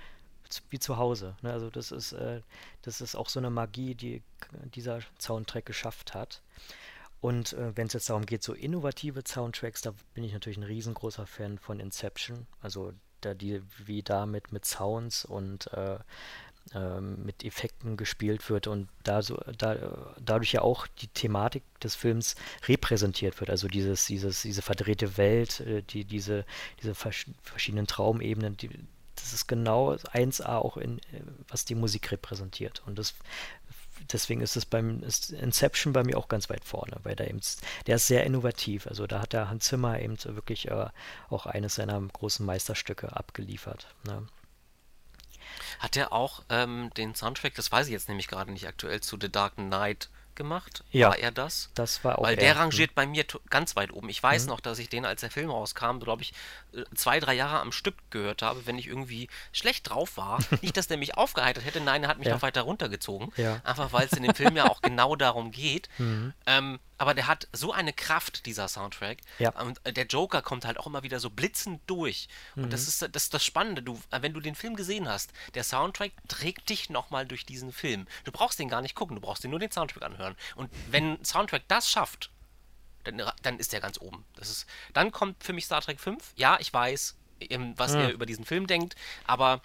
wie 0.70 0.80
zu 0.80 0.98
Hause. 0.98 1.36
Ne? 1.42 1.52
Also 1.52 1.70
das 1.70 1.92
ist, 1.92 2.14
äh, 2.14 2.42
das 2.82 3.02
ist 3.02 3.16
auch 3.16 3.30
so 3.30 3.40
eine 3.40 3.50
Magie, 3.50 3.96
die 3.96 4.22
dieser 4.76 5.00
Soundtrack 5.20 5.66
geschafft 5.66 6.14
hat. 6.14 6.42
Und 7.24 7.54
äh, 7.54 7.72
wenn 7.78 7.88
es 7.88 7.94
jetzt 7.94 8.10
darum 8.10 8.26
geht, 8.26 8.44
so 8.44 8.52
innovative 8.52 9.24
Soundtracks, 9.26 9.82
da 9.82 9.94
bin 10.14 10.26
ich 10.26 10.34
natürlich 10.34 10.58
ein 10.58 10.64
riesengroßer 10.64 11.26
Fan 11.26 11.58
von 11.58 11.80
Inception. 11.80 12.48
Also 12.60 12.92
da 13.22 13.34
die, 13.34 13.62
wie 13.78 14.04
da 14.04 14.26
mit, 14.26 14.44
Sounds 14.66 15.24
und 15.24 15.72
äh, 15.72 16.00
ähm, 16.76 17.24
mit 17.24 17.46
Effekten 17.46 17.96
gespielt 17.96 18.50
wird 18.50 18.68
und 18.68 18.90
da 19.04 19.22
so, 19.22 19.40
da, 19.58 19.78
dadurch 20.20 20.52
ja 20.52 20.64
auch 20.64 20.86
die 20.86 21.08
Thematik 21.08 21.64
des 21.80 21.96
Films 21.96 22.36
repräsentiert 22.68 23.40
wird. 23.40 23.50
Also 23.50 23.70
dieses, 23.70 24.06
dieses, 24.06 24.42
diese 24.42 24.62
verdrehte 24.62 25.16
Welt, 25.16 25.62
äh, 25.62 25.82
die, 25.82 26.04
diese, 26.04 26.44
diese 26.82 26.94
vers 26.94 27.24
verschiedenen 27.42 27.88
Traumebenen, 27.88 28.58
die, 28.58 28.70
das 29.16 29.32
ist 29.32 29.48
genau 29.48 29.94
1A 29.94 30.58
auch 30.58 30.76
in, 30.76 31.00
äh, 31.00 31.22
was 31.48 31.64
die 31.64 31.76
Musik 31.76 32.12
repräsentiert. 32.12 32.84
Und 32.86 33.00
das 33.00 33.14
deswegen 34.12 34.42
ist 34.42 34.56
es 34.56 34.66
beim 34.66 35.02
ist 35.04 35.32
Inception 35.32 35.94
bei 35.94 36.04
mir 36.04 36.18
auch 36.18 36.28
ganz 36.28 36.50
weit 36.50 36.66
vorne, 36.66 36.98
weil 37.04 37.16
der 37.16 37.30
eben, 37.30 37.42
der 37.88 37.96
ist 37.98 38.08
sehr 38.08 38.26
innovativ. 38.26 38.88
Also 38.88 39.08
da 39.08 39.22
hat 39.22 39.34
der 39.34 39.50
Hans 39.50 39.66
Zimmer 39.66 40.00
eben 40.00 40.18
wirklich 40.24 40.70
äh, 40.70 40.88
auch 41.30 41.46
eines 41.46 41.76
seiner 41.76 42.00
großen 42.02 42.46
Meisterstücke 42.46 43.16
abgeliefert. 43.16 43.88
Ne? 44.06 44.28
Hat 45.80 45.98
er 45.98 46.14
auch 46.14 46.44
ähm, 46.50 46.90
den 46.98 47.16
Soundtrack, 47.16 47.56
das 47.56 47.72
weiß 47.72 47.88
ich 47.88 47.94
jetzt 47.94 48.10
nämlich 48.10 48.28
gerade 48.28 48.52
nicht 48.52 48.68
aktuell, 48.68 49.02
zu 49.02 49.18
The 49.20 49.32
Dark 49.32 49.56
Knight 49.56 50.10
gemacht? 50.36 50.84
Ja. 50.92 51.10
War 51.10 51.18
er 51.18 51.32
das? 51.32 51.70
Das 51.76 52.04
war 52.04 52.20
auch 52.20 52.24
Weil 52.24 52.36
der 52.36 52.56
rangiert 52.56 52.96
bei 52.96 53.06
mir 53.06 53.26
ganz 53.50 53.76
weit 53.76 53.92
oben. 53.92 54.10
Ich 54.10 54.22
weiß 54.22 54.44
mhm. 54.44 54.50
noch, 54.50 54.60
dass 54.60 54.80
ich 54.80 54.90
den, 54.90 55.06
als 55.06 55.22
der 55.22 55.32
Film 55.32 55.50
rauskam, 55.50 56.00
glaube 56.00 56.22
ich, 56.22 56.34
äh, 56.74 56.84
zwei, 56.96 57.20
drei 57.20 57.34
Jahre 57.34 57.60
am 57.60 57.72
Stück 57.72 57.96
gehört 58.10 58.42
habe, 58.42 58.66
wenn 58.66 58.78
ich 58.78 58.88
irgendwie 58.88 59.28
schlecht 59.52 59.90
drauf 59.90 60.18
war. 60.18 60.40
Nicht, 60.62 60.78
dass 60.78 60.88
der 60.88 60.98
mich 60.98 61.18
aufgeheitert 61.18 61.66
hätte, 61.66 61.82
nein, 61.82 62.04
er 62.04 62.10
hat 62.10 62.20
mich 62.20 62.28
ja. 62.28 62.34
noch 62.34 62.42
weiter 62.42 62.62
runtergezogen. 62.62 63.32
Ja. 63.38 63.62
Einfach 63.64 63.94
weil 63.94 64.06
es 64.06 64.14
in 64.14 64.24
dem 64.24 64.36
Film 64.36 64.56
ja 64.56 64.70
auch 64.70 64.82
genau 64.84 65.16
darum 65.16 65.52
geht. 65.52 65.90
Mhm. 65.98 66.34
Ähm, 66.46 66.80
aber 66.98 67.14
der 67.14 67.28
hat 67.28 67.48
so 67.52 67.72
eine 67.72 67.94
Kraft, 67.94 68.46
dieser 68.46 68.68
Soundtrack. 68.68 69.18
Ja. 69.40 69.50
Und 69.62 69.80
äh, 69.84 69.94
der 69.94 70.06
Joker 70.06 70.42
kommt 70.42 70.66
halt 70.66 70.78
auch 70.78 70.88
immer 70.88 71.04
wieder 71.04 71.20
so 71.20 71.30
blitzend 71.30 71.82
durch. 71.88 72.28
Mhm. 72.56 72.66
Und 72.66 72.74
das 72.74 72.88
ist, 72.88 73.02
das 73.02 73.24
ist 73.24 73.34
das 73.34 73.44
Spannende. 73.44 73.82
Du, 73.82 74.00
äh, 74.12 74.22
wenn 74.22 74.34
du 74.34 74.40
den 74.40 74.56
Film 74.56 74.76
gesehen 74.76 75.08
hast, 75.08 75.32
der 75.54 75.64
Soundtrack 75.64 76.12
trägt 76.28 76.70
dich 76.70 76.90
nochmal 76.90 77.26
durch 77.26 77.46
diesen 77.46 77.72
Film. 77.72 78.08
Du 78.24 78.32
brauchst 78.32 78.60
den 78.60 78.70
gar 78.70 78.82
nicht 78.82 78.96
gucken, 78.96 79.16
du 79.16 79.22
brauchst 79.22 79.44
dir 79.44 79.50
nur 79.50 79.60
den 79.60 79.72
Soundtrack 79.72 80.04
anhören. 80.04 80.36
Und 80.56 80.70
wenn 80.90 81.24
Soundtrack 81.24 81.64
das 81.68 81.90
schafft, 81.90 82.30
dann, 83.04 83.22
dann 83.42 83.60
ist 83.60 83.74
der 83.74 83.82
ganz 83.82 84.00
oben. 84.00 84.26
Das 84.36 84.50
ist, 84.50 84.66
dann 84.94 85.12
kommt 85.12 85.44
für 85.44 85.54
mich 85.54 85.66
Star 85.66 85.82
Trek 85.82 86.00
5. 86.00 86.34
Ja, 86.36 86.58
ich 86.60 86.74
weiß, 86.74 87.16
was 87.76 87.94
mhm. 87.94 88.00
ihr 88.00 88.10
über 88.12 88.26
diesen 88.26 88.46
Film 88.46 88.68
denkt, 88.68 88.96
aber 89.26 89.62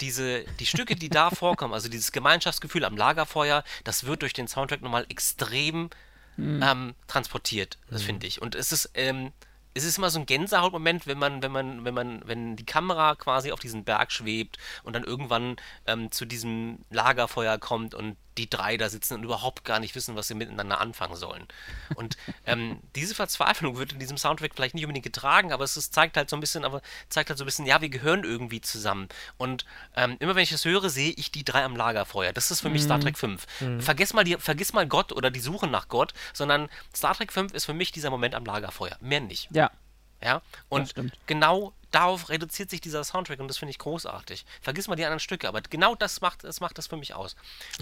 diese, 0.00 0.44
die 0.58 0.66
Stücke, 0.66 0.96
die 0.96 1.08
da 1.08 1.30
vorkommen, 1.34 1.74
also 1.74 1.88
dieses 1.88 2.12
Gemeinschaftsgefühl 2.12 2.84
am 2.84 2.96
Lagerfeuer, 2.96 3.64
das 3.84 4.04
wird 4.04 4.22
durch 4.22 4.32
den 4.32 4.48
Soundtrack 4.48 4.82
nochmal 4.82 5.06
extrem 5.08 5.90
mhm. 6.36 6.62
ähm, 6.62 6.94
transportiert, 7.06 7.78
das 7.90 8.02
mhm. 8.02 8.06
finde 8.06 8.26
ich. 8.26 8.42
Und 8.42 8.54
es 8.54 8.72
ist, 8.72 8.90
ähm, 8.94 9.32
es 9.74 9.84
ist 9.84 9.98
immer 9.98 10.10
so 10.10 10.18
ein 10.18 10.26
Gänsehautmoment, 10.26 11.06
wenn 11.06 11.18
man, 11.18 11.42
wenn 11.42 11.52
man, 11.52 11.84
wenn 11.84 11.94
man, 11.94 12.22
wenn 12.26 12.56
die 12.56 12.66
Kamera 12.66 13.14
quasi 13.14 13.52
auf 13.52 13.60
diesen 13.60 13.84
Berg 13.84 14.12
schwebt 14.12 14.58
und 14.82 14.94
dann 14.94 15.04
irgendwann 15.04 15.56
ähm, 15.86 16.10
zu 16.10 16.24
diesem 16.24 16.78
Lagerfeuer 16.90 17.58
kommt 17.58 17.94
und 17.94 18.16
die 18.38 18.48
drei 18.48 18.76
da 18.76 18.88
sitzen 18.88 19.14
und 19.14 19.24
überhaupt 19.24 19.64
gar 19.64 19.78
nicht 19.78 19.94
wissen, 19.94 20.16
was 20.16 20.28
sie 20.28 20.34
miteinander 20.34 20.80
anfangen 20.80 21.16
sollen. 21.16 21.46
Und 21.94 22.16
ähm, 22.46 22.78
diese 22.96 23.14
Verzweiflung 23.14 23.76
wird 23.76 23.92
in 23.92 23.98
diesem 23.98 24.16
Soundtrack 24.16 24.52
vielleicht 24.54 24.74
nicht 24.74 24.84
unbedingt 24.84 25.04
getragen, 25.04 25.52
aber 25.52 25.64
es 25.64 25.76
ist, 25.76 25.92
zeigt 25.92 26.16
halt 26.16 26.30
so 26.30 26.36
ein 26.36 26.40
bisschen, 26.40 26.64
aber 26.64 26.80
zeigt 27.08 27.28
halt 27.28 27.38
so 27.38 27.44
ein 27.44 27.46
bisschen, 27.46 27.66
ja, 27.66 27.80
wir 27.80 27.90
gehören 27.90 28.24
irgendwie 28.24 28.60
zusammen. 28.60 29.08
Und 29.36 29.66
ähm, 29.96 30.16
immer 30.20 30.34
wenn 30.34 30.42
ich 30.42 30.50
das 30.50 30.64
höre, 30.64 30.88
sehe 30.88 31.12
ich 31.12 31.30
die 31.30 31.44
drei 31.44 31.62
am 31.64 31.76
Lagerfeuer. 31.76 32.32
Das 32.32 32.50
ist 32.50 32.60
für 32.60 32.70
mich 32.70 32.82
Star 32.82 32.98
mhm. 32.98 33.02
Trek 33.02 33.18
5. 33.18 33.46
Mhm. 33.60 33.80
Vergiss 33.80 34.14
mal 34.14 34.24
die, 34.24 34.36
vergiss 34.36 34.72
mal 34.72 34.86
Gott 34.86 35.12
oder 35.12 35.30
die 35.30 35.40
Suche 35.40 35.66
nach 35.66 35.88
Gott, 35.88 36.14
sondern 36.32 36.68
Star 36.96 37.14
Trek 37.14 37.32
5 37.32 37.52
ist 37.52 37.66
für 37.66 37.74
mich 37.74 37.92
dieser 37.92 38.10
Moment 38.10 38.34
am 38.34 38.44
Lagerfeuer. 38.44 38.96
Mehr 39.00 39.20
nicht. 39.20 39.48
Ja. 39.52 39.61
Ja. 40.22 40.42
Und 40.68 40.94
genau 41.26 41.72
darauf 41.90 42.30
reduziert 42.30 42.70
sich 42.70 42.80
dieser 42.80 43.04
Soundtrack 43.04 43.38
und 43.38 43.48
das 43.48 43.58
finde 43.58 43.70
ich 43.70 43.78
großartig. 43.78 44.44
Vergiss 44.60 44.88
mal 44.88 44.96
die 44.96 45.04
anderen 45.04 45.20
Stücke, 45.20 45.46
aber 45.46 45.60
genau 45.60 45.94
das 45.94 46.20
macht, 46.20 46.42
das 46.42 46.60
macht 46.60 46.78
das 46.78 46.86
für 46.86 46.96
mich 46.96 47.14
aus. 47.14 47.36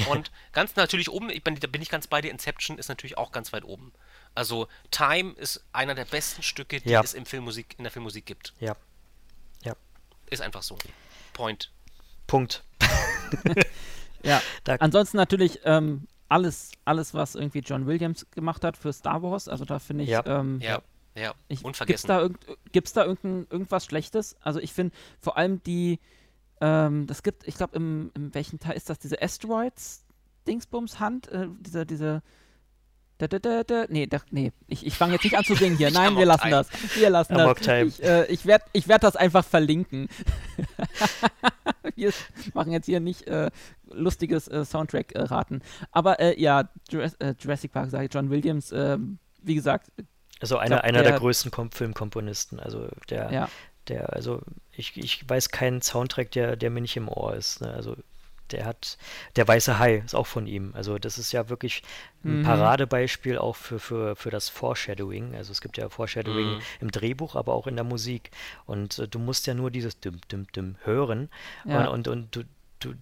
Und 0.09 0.31
ganz 0.53 0.77
natürlich 0.77 1.09
oben, 1.09 1.31
ich 1.31 1.45
bin, 1.45 1.55
da 1.55 1.67
bin 1.69 1.81
ich 1.81 1.89
ganz 1.89 2.07
bei 2.07 2.21
dir, 2.21 2.31
Inception 2.31 2.79
ist 2.79 2.89
natürlich 2.89 3.17
auch 3.17 3.33
ganz 3.33 3.53
weit 3.53 3.65
oben. 3.65 3.93
Also 4.35 4.69
Time 4.91 5.33
ist 5.33 5.65
einer 5.73 5.95
der 5.95 6.05
besten 6.05 6.43
Stücke, 6.43 6.81
die 6.81 6.91
ja. 6.91 7.01
es 7.01 7.15
im 7.15 7.25
Filmmusik, 7.25 7.77
in 7.79 7.85
der 7.85 7.93
Filmmusik 7.93 8.27
gibt. 8.27 8.53
Ja. 8.61 8.77
Ja. 9.63 9.75
Ist 10.29 10.43
einfach 10.43 10.63
so. 10.63 10.77
Point. 11.33 11.71
Punkt. 12.27 12.65
ja. 14.23 14.43
Da 14.65 14.77
Ansonsten 14.77 15.17
natürlich 15.17 15.61
ähm, 15.65 16.07
alles, 16.29 16.73
alles, 16.85 17.15
was 17.15 17.35
irgendwie 17.35 17.61
John 17.61 17.87
Williams 17.87 18.27
gemacht 18.31 18.65
hat 18.65 18.77
für 18.77 18.93
Star 18.93 19.23
Wars. 19.23 19.49
Also 19.49 19.65
da 19.65 19.79
finde 19.79 20.05
ich. 20.05 20.11
Ja. 20.11 20.25
Ähm, 20.27 20.61
ja. 20.61 20.81
Ja, 21.15 21.35
ich, 21.49 21.65
unvergessen. 21.65 22.37
Gibt's 22.73 22.93
da, 22.93 23.03
da 23.03 23.07
irgendein, 23.07 23.47
irgendwas 23.51 23.85
Schlechtes? 23.85 24.37
Also 24.41 24.61
ich 24.61 24.73
finde 24.73 24.95
vor 25.21 25.37
allem 25.37 25.63
die, 25.65 25.99
ähm, 26.61 27.07
das 27.07 27.23
gibt, 27.23 27.47
ich 27.49 27.57
glaube, 27.57 27.77
im, 27.77 28.11
im 28.15 28.35
welchen 28.35 28.59
Teil 28.61 28.77
ist 28.77 28.89
das, 28.91 28.99
diese 28.99 29.21
Asteroids 29.21 30.05
Dingsbums 30.47 31.01
Hand, 31.01 31.29
äh, 31.29 31.49
diese, 31.61 31.85
diese, 31.85 32.23
da, 33.19 33.29
da, 33.29 33.39
da, 33.39 33.63
da, 33.65 33.85
nee, 33.89 34.07
da, 34.07 34.19
nee, 34.31 34.53
ich, 34.67 34.87
ich 34.87 34.95
fange 34.95 35.13
jetzt 35.13 35.25
nicht 35.25 35.37
an 35.37 35.45
zu 35.45 35.55
singen 35.55 35.77
hier. 35.77 35.91
Nein, 35.93 36.17
wir 36.17 36.25
lassen 36.25 36.49
time. 36.49 36.53
das. 36.53 36.97
Wir 36.97 37.11
lassen 37.11 37.35
das. 37.35 37.61
Time. 37.61 37.85
Ich, 37.85 38.03
äh, 38.03 38.27
ich 38.27 38.47
werde 38.47 38.65
ich 38.73 38.89
werd 38.89 39.03
das 39.03 39.17
einfach 39.17 39.45
verlinken. 39.45 40.09
wir 41.95 42.13
machen 42.55 42.73
jetzt 42.73 42.87
hier 42.87 43.01
nicht 43.01 43.27
äh, 43.27 43.51
lustiges 43.91 44.49
äh, 44.49 44.65
Soundtrack-Raten. 44.65 45.61
Aber 45.93 46.19
äh, 46.19 46.41
ja, 46.41 46.71
äh, 46.93 47.35
Jurassic 47.39 47.73
Park, 47.73 47.91
sage 47.91 48.07
ich, 48.07 48.15
John 48.15 48.31
Williams, 48.31 48.73
ähm, 48.73 49.19
wie 49.43 49.55
gesagt, 49.55 49.93
also 50.41 50.57
einer, 50.57 50.77
glaub, 50.77 50.85
einer 50.85 51.03
der, 51.03 51.13
der 51.13 51.21
größten 51.21 51.51
Kom 51.51 51.71
Filmkomponisten. 51.71 52.59
Also 52.61 52.89
der, 53.09 53.33
ja. 53.33 53.49
der, 53.89 54.13
also 54.13 54.43
ich, 54.73 54.97
ich 54.97 55.29
weiß 55.29 55.51
keinen 55.51 55.83
Soundtrack, 55.83 56.31
der, 56.33 56.57
der 56.57 56.71
mir 56.71 56.81
nicht 56.81 56.97
im 56.97 57.09
Ohr 57.09 57.35
ist. 57.35 57.61
Ne? 57.61 57.73
Also 57.73 57.97
der 58.53 58.65
hat, 58.65 58.99
der 59.37 59.47
Weiße 59.47 59.79
Hai 59.79 59.97
ist 59.97 60.15
auch 60.15 60.27
von 60.27 60.47
ihm. 60.47 60.73
Also 60.75 60.99
das 60.99 61.19
ist 61.19 61.33
ja 61.33 61.49
wirklich 61.49 61.83
ein 62.25 62.41
mhm. 62.41 62.45
Paradebeispiel 62.45 63.39
auch 63.39 63.57
für, 63.57 63.79
für, 63.79 64.17
für 64.17 64.31
das 64.31 64.49
Foreshadowing. 64.49 65.35
Also 65.35 65.53
es 65.53 65.61
gibt 65.61 65.79
ja 65.79 65.89
Foreshadowing 65.89 66.55
mhm. 66.55 66.61
im 66.81 66.91
Drehbuch, 66.91 67.37
aber 67.37 67.55
auch 67.55 67.67
in 67.67 67.77
der 67.77 67.85
Musik. 67.85 68.31
Und 68.67 68.99
äh, 68.99 69.09
du 69.09 69.19
musst 69.19 69.47
ja 69.47 69.55
nur 69.55 69.71
dieses 69.71 70.01
Düm, 70.01 70.21
Düm, 70.31 70.47
Düm 70.53 70.77
hören 70.85 71.29
ja. 71.65 71.87
und, 71.89 72.09
und, 72.09 72.09
und 72.09 72.37
du, 72.37 72.43
du, 72.81 72.95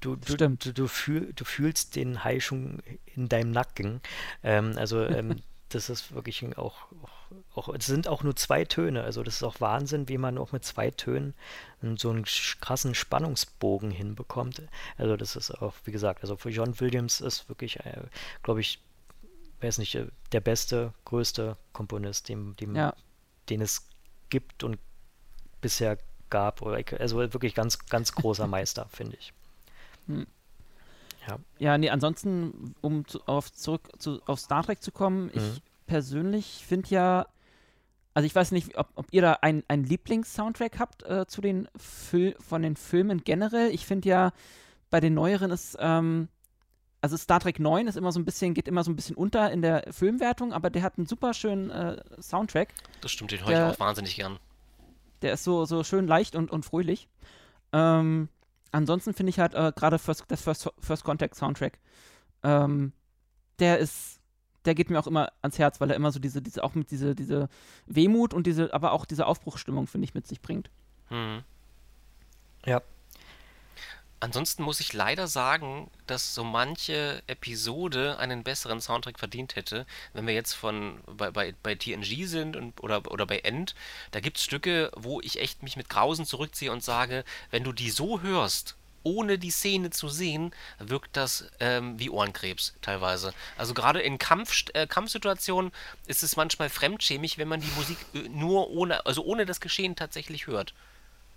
Du, 0.00 0.16
du, 0.16 0.36
du, 0.36 0.72
du, 0.74 0.86
fühl, 0.86 1.32
du, 1.32 1.46
fühlst 1.46 1.96
den 1.96 2.24
Hai 2.24 2.38
schon 2.38 2.82
in 3.06 3.30
deinem 3.30 3.52
Nacken. 3.52 4.02
Ähm, 4.42 4.74
also 4.76 5.02
ähm, 5.02 5.36
das 5.68 5.88
ist 5.90 6.12
wirklich 6.14 6.56
auch, 6.56 6.86
auch, 7.54 7.68
auch, 7.68 7.74
es 7.74 7.86
sind 7.86 8.06
auch 8.06 8.22
nur 8.22 8.36
zwei 8.36 8.64
Töne. 8.64 9.02
Also 9.02 9.22
das 9.22 9.36
ist 9.36 9.42
auch 9.42 9.60
Wahnsinn, 9.60 10.08
wie 10.08 10.18
man 10.18 10.38
auch 10.38 10.52
mit 10.52 10.64
zwei 10.64 10.90
Tönen 10.90 11.34
so 11.96 12.10
einen 12.10 12.24
krassen 12.24 12.94
Spannungsbogen 12.94 13.90
hinbekommt. 13.90 14.62
Also 14.98 15.16
das 15.16 15.36
ist 15.36 15.50
auch, 15.50 15.74
wie 15.84 15.92
gesagt, 15.92 16.22
also 16.22 16.36
für 16.36 16.50
John 16.50 16.78
Williams 16.80 17.20
ist 17.20 17.48
wirklich, 17.48 17.80
äh, 17.80 18.02
glaube 18.42 18.60
ich, 18.60 18.80
weiß 19.60 19.78
nicht, 19.78 19.94
äh, 19.94 20.06
der 20.32 20.40
beste, 20.40 20.92
größte 21.04 21.56
Komponist, 21.72 22.28
dem, 22.28 22.54
dem, 22.56 22.76
ja. 22.76 22.94
den 23.48 23.60
es 23.60 23.88
gibt 24.30 24.62
und 24.62 24.78
bisher 25.60 25.98
gab. 26.30 26.62
Also 26.62 27.16
wirklich 27.16 27.54
ganz, 27.54 27.78
ganz 27.86 28.12
großer 28.12 28.46
Meister, 28.48 28.86
finde 28.90 29.16
ich. 29.16 29.32
Hm. 30.06 30.26
Ja. 31.28 31.38
ja, 31.58 31.78
nee, 31.78 31.90
ansonsten, 31.90 32.74
um 32.80 33.06
zu, 33.06 33.20
auf, 33.26 33.52
zurück 33.52 33.88
zu, 33.98 34.20
auf 34.26 34.40
Star 34.40 34.62
Trek 34.62 34.82
zu 34.82 34.92
kommen, 34.92 35.26
mhm. 35.26 35.30
ich 35.34 35.62
persönlich 35.86 36.64
finde 36.66 36.88
ja, 36.90 37.26
also 38.14 38.26
ich 38.26 38.34
weiß 38.34 38.52
nicht, 38.52 38.76
ob, 38.78 38.88
ob 38.94 39.06
ihr 39.10 39.22
da 39.22 39.38
einen 39.42 39.64
Lieblings-Soundtrack 39.68 40.78
habt 40.78 41.02
äh, 41.02 41.26
zu 41.26 41.40
den 41.40 41.68
Fil 41.76 42.36
von 42.38 42.62
den 42.62 42.76
Filmen 42.76 43.24
generell. 43.24 43.70
Ich 43.70 43.86
finde 43.86 44.08
ja, 44.08 44.32
bei 44.90 45.00
den 45.00 45.14
neueren 45.14 45.50
ist, 45.50 45.76
ähm, 45.80 46.28
also 47.00 47.16
Star 47.16 47.40
Trek 47.40 47.58
9 47.58 47.88
ist 47.88 47.96
immer 47.96 48.12
so 48.12 48.20
ein 48.20 48.24
bisschen, 48.24 48.54
geht 48.54 48.68
immer 48.68 48.84
so 48.84 48.90
ein 48.90 48.96
bisschen 48.96 49.16
unter 49.16 49.50
in 49.50 49.62
der 49.62 49.84
Filmwertung, 49.90 50.52
aber 50.52 50.70
der 50.70 50.82
hat 50.82 50.96
einen 50.96 51.06
super 51.06 51.34
schönen 51.34 51.70
äh, 51.70 52.02
Soundtrack. 52.20 52.72
Das 53.00 53.10
stimmt, 53.10 53.32
den 53.32 53.44
höre 53.44 53.68
ich 53.68 53.74
auch 53.74 53.80
wahnsinnig 53.80 54.14
gern. 54.14 54.38
Der 55.22 55.32
ist 55.32 55.44
so, 55.44 55.64
so 55.64 55.84
schön 55.84 56.06
leicht 56.06 56.36
und, 56.36 56.50
und 56.50 56.64
fröhlich. 56.64 57.08
Ähm, 57.72 58.28
ansonsten 58.74 59.14
finde 59.14 59.30
ich 59.30 59.38
halt 59.38 59.54
äh, 59.54 59.72
gerade 59.74 59.98
First, 59.98 60.24
das 60.28 60.42
First, 60.42 60.70
First 60.80 61.04
Contact 61.04 61.34
Soundtrack, 61.34 61.78
ähm, 62.42 62.92
der 63.58 63.78
ist, 63.78 64.20
der 64.64 64.74
geht 64.74 64.90
mir 64.90 64.98
auch 64.98 65.06
immer 65.06 65.32
ans 65.42 65.58
Herz, 65.58 65.80
weil 65.80 65.90
er 65.90 65.96
immer 65.96 66.12
so 66.12 66.18
diese, 66.18 66.42
diese 66.42 66.64
auch 66.64 66.74
mit 66.74 66.90
diese, 66.90 67.14
diese 67.14 67.48
Wehmut 67.86 68.34
und 68.34 68.46
diese, 68.46 68.72
aber 68.74 68.92
auch 68.92 69.04
diese 69.04 69.26
Aufbruchsstimmung, 69.26 69.86
finde 69.86 70.06
ich, 70.06 70.14
mit 70.14 70.26
sich 70.26 70.40
bringt. 70.40 70.70
Mhm. 71.10 71.42
Ja, 72.66 72.82
Ansonsten 74.24 74.62
muss 74.62 74.80
ich 74.80 74.94
leider 74.94 75.28
sagen, 75.28 75.90
dass 76.06 76.34
so 76.34 76.44
manche 76.44 77.22
Episode 77.26 78.16
einen 78.16 78.42
besseren 78.42 78.80
Soundtrack 78.80 79.18
verdient 79.18 79.54
hätte. 79.54 79.84
Wenn 80.14 80.26
wir 80.26 80.32
jetzt 80.32 80.54
von 80.54 80.98
bei, 81.06 81.30
bei, 81.30 81.54
bei 81.62 81.74
TNG 81.74 82.24
sind 82.24 82.56
und, 82.56 82.82
oder, 82.82 83.12
oder 83.12 83.26
bei 83.26 83.40
End, 83.40 83.74
da 84.12 84.20
gibt 84.20 84.38
es 84.38 84.44
Stücke, 84.44 84.90
wo 84.96 85.20
ich 85.20 85.42
echt 85.42 85.62
mich 85.62 85.76
mit 85.76 85.90
Grausen 85.90 86.24
zurückziehe 86.24 86.72
und 86.72 86.82
sage, 86.82 87.22
wenn 87.50 87.64
du 87.64 87.74
die 87.74 87.90
so 87.90 88.22
hörst, 88.22 88.76
ohne 89.02 89.38
die 89.38 89.50
Szene 89.50 89.90
zu 89.90 90.08
sehen, 90.08 90.54
wirkt 90.78 91.18
das 91.18 91.50
ähm, 91.60 91.98
wie 91.98 92.08
Ohrenkrebs 92.08 92.72
teilweise. 92.80 93.34
Also 93.58 93.74
gerade 93.74 94.00
in 94.00 94.16
Kampf, 94.16 94.64
äh, 94.72 94.86
Kampfsituationen 94.86 95.70
ist 96.06 96.22
es 96.22 96.36
manchmal 96.36 96.70
fremdschämig, 96.70 97.36
wenn 97.36 97.48
man 97.48 97.60
die 97.60 97.72
Musik 97.76 97.98
äh, 98.14 98.26
nur 98.30 98.70
ohne, 98.70 99.04
also 99.04 99.22
ohne 99.22 99.44
das 99.44 99.60
Geschehen 99.60 99.96
tatsächlich 99.96 100.46
hört. 100.46 100.72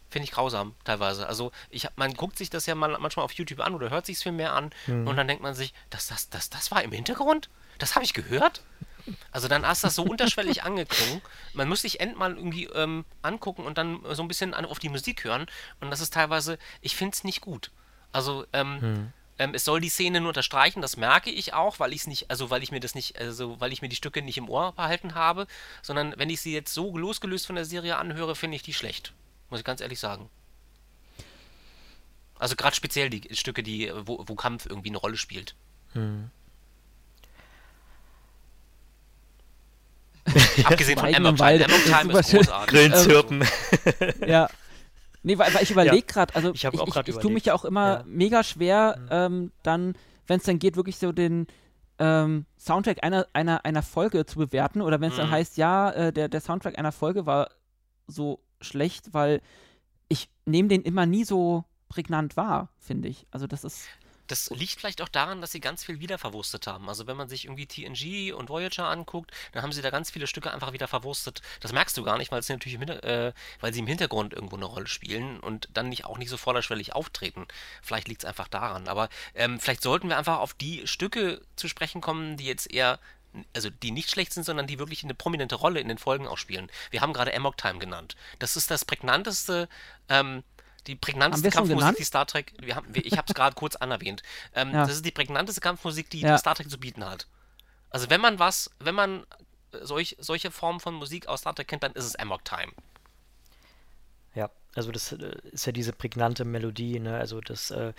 Finde 0.10 0.24
ich 0.24 0.32
grausam 0.32 0.76
teilweise. 0.86 1.28
Also 1.28 1.52
ich 1.70 1.88
man 1.96 2.14
guckt 2.14 2.38
sich 2.38 2.50
das 2.50 2.66
ja 2.66 2.76
mal 2.76 2.98
manchmal 3.00 3.26
auf 3.26 3.34
YouTube 3.34 3.60
an 3.60 3.76
oder 3.76 3.90
hört 3.90 4.06
sich 4.06 4.18
es 4.18 4.24
viel 4.24 4.32
mehr 4.32 4.54
an 4.54 4.72
mhm. 4.88 5.08
und 5.08 5.18
dann 5.18 5.28
denkt 5.28 5.44
man 5.44 5.54
sich, 5.54 5.74
das, 5.90 6.08
das, 6.08 6.30
das, 6.30 6.50
das 6.50 6.72
war 6.72 6.84
im 6.84 6.92
Hintergrund? 6.92 7.50
Das 7.78 7.96
habe 7.96 8.06
ich 8.06 8.14
gehört? 8.14 8.64
Also 9.32 9.48
dann 9.48 9.66
hast 9.66 9.84
du 9.84 9.88
das 9.88 9.96
so 9.96 10.04
unterschwellig 10.04 10.64
angeklungen. 10.66 11.22
Man 11.54 11.70
muss 11.70 11.82
sich 11.82 12.00
end 12.00 12.18
mal 12.18 12.36
irgendwie 12.36 12.66
ähm, 12.66 13.06
angucken 13.22 13.64
und 13.64 13.78
dann 13.78 14.02
so 14.12 14.22
ein 14.22 14.28
bisschen 14.28 14.54
auf 14.54 14.80
die 14.80 14.90
Musik 14.90 15.24
hören. 15.24 15.48
Und 15.80 15.92
das 15.92 16.02
ist 16.02 16.14
teilweise, 16.14 16.58
ich 16.82 16.96
finde 16.96 17.14
es 17.16 17.24
nicht 17.24 17.42
gut. 17.42 17.72
Also 18.12 18.46
ähm, 18.54 18.80
mhm. 18.80 19.14
ähm, 19.40 19.54
es 19.54 19.66
soll 19.66 19.82
die 19.82 19.90
Szene 19.90 20.20
nur 20.20 20.30
unterstreichen, 20.30 20.82
das 20.82 20.98
merke 20.98 21.30
ich 21.30 21.54
auch, 21.54 21.80
weil 21.80 21.94
ich 21.94 22.02
es 22.02 22.08
nicht, 22.08 22.30
also 22.30 22.50
weil 22.50 22.64
ich 22.64 22.72
mir 22.72 22.80
das 22.80 22.96
nicht, 22.96 23.20
also 23.20 23.60
weil 23.60 23.74
ich 23.74 23.82
mir 23.82 23.90
die 23.90 23.96
Stücke 23.96 24.22
nicht 24.22 24.38
im 24.38 24.50
Ohr 24.50 24.74
behalten 24.74 25.16
habe, 25.16 25.48
sondern 25.82 26.14
wenn 26.18 26.30
ich 26.30 26.42
sie 26.42 26.54
jetzt 26.54 26.74
so 26.74 26.98
losgelöst 26.98 27.46
von 27.46 27.56
der 27.56 27.66
Serie 27.66 27.98
anhöre, 27.98 28.36
finde 28.36 28.56
ich 28.56 28.64
die 28.64 28.74
schlecht. 28.74 29.14
Muss 29.50 29.60
ich 29.60 29.66
ganz 29.66 29.82
ehrlich 29.82 30.00
sagen. 30.00 30.30
Also 32.40 32.56
gerade 32.56 32.76
speziell 32.76 33.10
die 33.10 33.36
Stücke, 33.36 33.64
die, 33.64 33.92
wo, 34.06 34.24
wo 34.26 34.36
Kampf 34.36 34.66
irgendwie 34.68 34.90
eine 34.90 34.98
Rolle 34.98 35.18
spielt. 35.18 35.56
Hm. 35.94 36.30
Abgesehen 40.64 41.00
von 41.00 41.14
Amok 41.14 41.38
Time. 41.38 41.66
Amok 41.66 41.86
Time 41.86 42.20
ist 42.20 42.32
großartig. 42.32 42.70
Grillenzirpen. 42.70 43.48
Ähm, 44.00 44.14
ja. 44.28 44.50
Nee, 45.24 45.38
weil, 45.38 45.54
weil 45.54 45.64
ich 45.64 45.72
überlege 45.72 45.96
ja. 45.96 46.02
gerade, 46.06 46.36
also 46.36 46.54
ich, 46.54 46.64
ich, 46.64 46.74
ich, 46.74 47.08
ich 47.08 47.16
tue 47.18 47.32
mich 47.32 47.46
ja 47.46 47.54
auch 47.54 47.66
immer 47.66 48.00
ja. 48.00 48.04
mega 48.06 48.44
schwer, 48.44 48.98
mhm. 49.00 49.08
ähm, 49.12 49.52
dann, 49.64 49.96
wenn 50.28 50.38
es 50.38 50.46
dann 50.46 50.60
geht, 50.60 50.76
wirklich 50.76 50.98
so 50.98 51.12
den 51.12 51.48
ähm, 52.00 52.46
Soundtrack 52.58 53.04
einer, 53.04 53.28
einer, 53.34 53.66
einer 53.66 53.82
Folge 53.82 54.26
zu 54.26 54.38
bewerten 54.38 54.82
oder 54.82 55.02
wenn 55.02 55.10
es 55.10 55.16
mhm. 55.16 55.22
dann 55.22 55.32
heißt, 55.32 55.58
ja, 55.58 55.92
äh, 55.92 56.14
der, 56.14 56.30
der 56.30 56.42
Soundtrack 56.42 56.78
einer 56.78 56.92
Folge 56.92 57.26
war 57.26 57.50
so 58.08 58.40
schlecht, 58.62 59.14
weil 59.14 59.42
ich 60.10 60.30
nehme 60.46 60.70
den 60.70 60.82
immer 60.82 61.06
nie 61.06 61.24
so 61.24 61.66
prägnant 61.90 62.38
wahr, 62.38 62.70
finde 62.80 63.08
ich. 63.08 63.26
Also 63.32 63.48
das 63.48 63.64
ist. 63.64 63.88
Das 64.28 64.50
liegt 64.50 64.78
vielleicht 64.78 65.02
auch 65.02 65.08
daran, 65.08 65.40
dass 65.40 65.54
sie 65.54 65.62
ganz 65.62 65.86
viel 65.86 66.02
wiederverwurstet 66.02 66.68
haben. 66.68 66.90
Also 66.90 67.08
wenn 67.08 67.16
man 67.16 67.30
sich 67.30 67.46
irgendwie 67.46 67.66
TNG 67.66 68.34
und 68.34 68.50
Voyager 68.50 68.90
anguckt, 68.90 69.32
dann 69.54 69.64
haben 69.64 69.72
sie 69.72 69.82
da 69.82 69.90
ganz 69.90 70.12
viele 70.12 70.28
Stücke 70.28 70.52
einfach 70.52 70.74
wieder 70.74 70.90
verwurstet. 70.90 71.42
Das 71.62 71.72
merkst 71.72 71.98
du 71.98 72.04
gar 72.04 72.18
nicht, 72.18 72.30
weil, 72.30 72.42
natürlich 72.46 72.78
äh, 72.78 73.32
weil 73.62 73.74
sie 73.74 73.80
im 73.80 73.88
Hintergrund 73.88 74.34
irgendwo 74.34 74.58
eine 74.58 74.66
Rolle 74.66 74.88
spielen 74.88 75.40
und 75.40 75.70
dann 75.72 75.88
nicht 75.88 76.04
auch 76.04 76.18
nicht 76.18 76.28
so 76.28 76.36
vorderschwellig 76.36 76.94
auftreten. 76.94 77.48
Vielleicht 77.82 78.10
liegt 78.10 78.24
es 78.24 78.28
einfach 78.28 78.50
daran. 78.50 78.90
Aber 78.90 79.08
ähm, 79.34 79.62
vielleicht 79.62 79.82
sollten 79.82 80.10
wir 80.10 80.18
einfach 80.18 80.40
auf 80.40 80.54
die 80.54 80.86
Stücke 80.88 81.42
zu 81.56 81.70
sprechen 81.70 82.02
kommen, 82.02 82.36
die 82.36 82.48
jetzt 82.48 82.70
eher 82.70 83.00
also 83.56 83.70
die 83.70 83.92
nicht 83.92 84.10
schlecht 84.10 84.34
sind, 84.34 84.44
sondern 84.44 84.68
die 84.68 84.80
wirklich 84.80 85.04
eine 85.04 85.14
prominente 85.14 85.56
Rolle 85.56 85.80
in 85.80 85.88
den 85.88 85.98
Folgen 85.98 86.28
auch 86.28 86.38
spielen. 86.38 86.70
Wir 86.92 87.02
haben 87.02 87.14
gerade 87.14 87.36
Amok 87.36 87.58
Time 87.58 87.80
genannt. 87.80 88.16
Das 88.40 88.56
ist 88.56 88.72
das 88.72 88.86
prägnanteste, 88.86 89.70
ähm, 90.10 90.44
die 90.88 90.96
prägnanteste 90.96 91.50
Kampfmusik, 91.50 91.98
die 91.98 92.04
Star 92.04 92.26
Trek, 92.26 92.54
wir 92.60 92.76
haben, 92.76 92.94
wir, 92.94 93.06
ich 93.06 93.18
habe 93.18 93.26
es 93.28 93.34
gerade 93.34 93.56
kurz 93.56 93.76
anerwähnt. 93.76 94.24
Ähm, 94.56 94.72
ja. 94.72 94.86
Das 94.86 94.96
ist 94.96 95.06
die 95.06 95.12
prägnanteste 95.12 95.62
Kampfmusik, 95.62 96.10
die, 96.10 96.22
ja. 96.22 96.38
Star 96.38 96.56
Trek 96.56 96.70
zu 96.70 96.80
bieten 96.80 97.06
hat. 97.06 97.28
Also 97.90 98.10
wenn 98.10 98.22
man 98.22 98.40
was, 98.40 98.72
wenn 98.80 98.96
man 98.96 99.26
solch, 99.82 100.16
solche 100.20 100.52
Formen 100.52 100.80
von 100.80 100.96
Musik 100.96 101.28
aus 101.28 101.42
Star 101.42 101.54
Trek 101.54 101.68
kennt, 101.68 101.84
dann 101.84 101.92
ist 101.94 102.06
es 102.06 102.16
Amok 102.16 102.44
Time. 102.46 102.72
Ja, 104.34 104.50
also 104.76 104.92
das 104.92 105.12
äh, 105.12 105.36
ist 105.52 105.66
ja 105.66 105.72
diese 105.72 105.94
prägnante 105.94 106.46
Melodie, 106.46 107.00
ne? 107.00 107.18
Also 107.18 107.42
das 107.42 107.72
äh, 107.72 107.94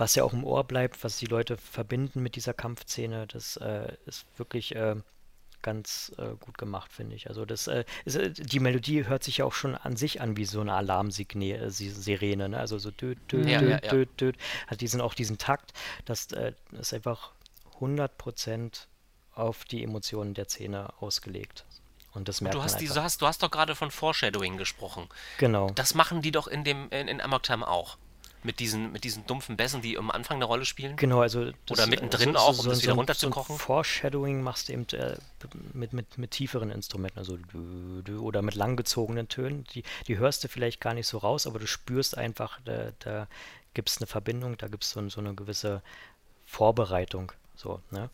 was 0.00 0.14
ja 0.14 0.24
auch 0.24 0.32
im 0.32 0.44
Ohr 0.44 0.64
bleibt, 0.64 1.04
was 1.04 1.18
die 1.18 1.26
Leute 1.26 1.56
verbinden 1.56 2.22
mit 2.22 2.34
dieser 2.34 2.54
Kampfszene, 2.54 3.26
das 3.26 3.56
äh, 3.58 3.92
ist 4.06 4.26
wirklich 4.38 4.74
äh, 4.74 4.96
ganz 5.62 6.12
äh, 6.16 6.34
gut 6.40 6.56
gemacht, 6.56 6.90
finde 6.90 7.14
ich. 7.14 7.28
Also 7.28 7.44
das 7.44 7.66
äh, 7.66 7.84
ist, 8.06 8.16
äh, 8.16 8.30
die 8.30 8.60
Melodie 8.60 9.06
hört 9.06 9.22
sich 9.22 9.38
ja 9.38 9.44
auch 9.44 9.52
schon 9.52 9.74
an 9.74 9.96
sich 9.96 10.20
an 10.20 10.36
wie 10.38 10.46
so 10.46 10.62
eine 10.62 10.72
Alarmsirene, 10.72 12.48
ne? 12.48 12.58
also 12.58 12.78
so 12.78 12.90
död, 12.90 13.18
död, 13.30 13.46
ja, 13.46 13.60
död, 13.60 13.70
ja, 13.70 13.80
ja. 13.82 14.04
död, 14.16 14.36
hat 14.66 14.80
diesen 14.80 15.02
auch 15.02 15.14
diesen 15.14 15.36
Takt, 15.36 15.72
das 16.06 16.32
äh, 16.32 16.54
ist 16.72 16.94
einfach 16.94 17.32
100% 17.78 18.86
auf 19.34 19.64
die 19.64 19.84
Emotionen 19.84 20.34
der 20.34 20.46
Szene 20.46 20.92
ausgelegt. 21.00 21.66
Und 22.12 22.28
das 22.28 22.40
merkt 22.40 22.56
du 22.56 22.62
hast, 22.62 22.72
man 22.72 22.80
die, 22.80 22.88
du 22.88 23.02
hast, 23.02 23.22
du 23.22 23.26
hast 23.26 23.42
doch 23.42 23.50
gerade 23.50 23.76
von 23.76 23.90
Foreshadowing 23.90 24.56
gesprochen. 24.56 25.08
Genau. 25.38 25.70
Das 25.70 25.94
machen 25.94 26.22
die 26.22 26.32
doch 26.32 26.48
in 26.48 26.64
dem 26.64 26.88
in, 26.90 27.06
in 27.06 27.20
Amok 27.20 27.44
Time 27.44 27.68
auch 27.68 27.98
mit 28.42 28.60
diesen, 28.60 28.92
mit 28.92 29.04
diesen 29.04 29.26
dumpfen 29.26 29.56
Bässen, 29.56 29.82
die 29.82 29.98
am 29.98 30.10
Anfang 30.10 30.36
eine 30.36 30.44
Rolle 30.44 30.64
spielen. 30.64 30.96
Genau, 30.96 31.20
also 31.20 31.46
das, 31.66 31.78
oder 31.78 31.86
mittendrin 31.86 32.32
so, 32.32 32.38
auch, 32.38 32.48
um 32.50 32.54
so, 32.56 32.70
das 32.70 32.82
wieder 32.82 32.94
runterzukochen. 32.94 33.56
So 33.56 33.62
Foreshadowing 33.62 34.42
machst 34.42 34.68
du 34.68 34.72
eben 34.72 34.86
äh, 34.92 35.16
mit, 35.72 35.92
mit, 35.92 36.18
mit 36.18 36.30
tieferen 36.30 36.70
Instrumenten, 36.70 37.18
also 37.18 37.38
oder 38.18 38.42
mit 38.42 38.54
langgezogenen 38.54 39.28
Tönen. 39.28 39.64
Die, 39.74 39.82
die 40.06 40.18
hörst 40.18 40.44
du 40.44 40.48
vielleicht 40.48 40.80
gar 40.80 40.94
nicht 40.94 41.06
so 41.06 41.18
raus, 41.18 41.46
aber 41.46 41.58
du 41.58 41.66
spürst 41.66 42.16
einfach, 42.16 42.60
da, 42.64 42.92
da 43.00 43.28
gibt 43.74 43.90
es 43.90 43.98
eine 43.98 44.06
Verbindung, 44.06 44.56
da 44.56 44.68
gibt 44.68 44.84
es 44.84 44.90
so, 44.90 45.08
so 45.08 45.20
eine 45.20 45.34
gewisse 45.34 45.82
Vorbereitung. 46.46 47.32
So, 47.54 47.80
ne? 47.90 48.10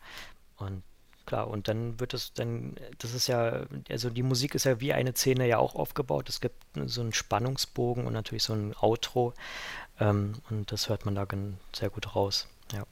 Und 0.57 0.83
klar, 1.25 1.47
und 1.47 1.67
dann 1.67 1.99
wird 1.99 2.13
es 2.13 2.33
dann, 2.33 2.75
das 2.99 3.13
ist 3.13 3.27
ja, 3.27 3.65
also 3.89 4.09
die 4.09 4.23
Musik 4.23 4.55
ist 4.55 4.63
ja 4.63 4.79
wie 4.79 4.93
eine 4.93 5.13
Szene 5.13 5.47
ja 5.47 5.59
auch 5.59 5.75
aufgebaut. 5.75 6.29
Es 6.29 6.41
gibt 6.41 6.55
so 6.85 7.01
einen 7.01 7.13
Spannungsbogen 7.13 8.07
und 8.07 8.13
natürlich 8.13 8.43
so 8.43 8.53
ein 8.53 8.75
Outro. 8.79 9.33
Ähm, 9.99 10.33
und 10.49 10.71
das 10.71 10.89
hört 10.89 11.05
man 11.05 11.15
da 11.15 11.25
sehr 11.75 11.89
gut 11.89 12.15
raus. 12.15 12.47
Ja. 12.73 12.83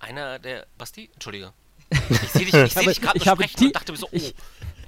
Einer 0.00 0.38
der. 0.38 0.66
Basti? 0.76 1.10
Entschuldige. 1.12 1.52
Ich 2.10 2.30
sehe 2.30 2.44
dich, 2.44 2.54
ich 2.54 2.74
seh 2.74 2.84
dich 2.84 3.00
gerade 3.00 3.20
sprechen 3.20 3.66
und 3.66 3.76
dachte 3.76 3.92
mir 3.92 3.98
so, 3.98 4.06
oh. 4.12 4.14
Ich, 4.14 4.34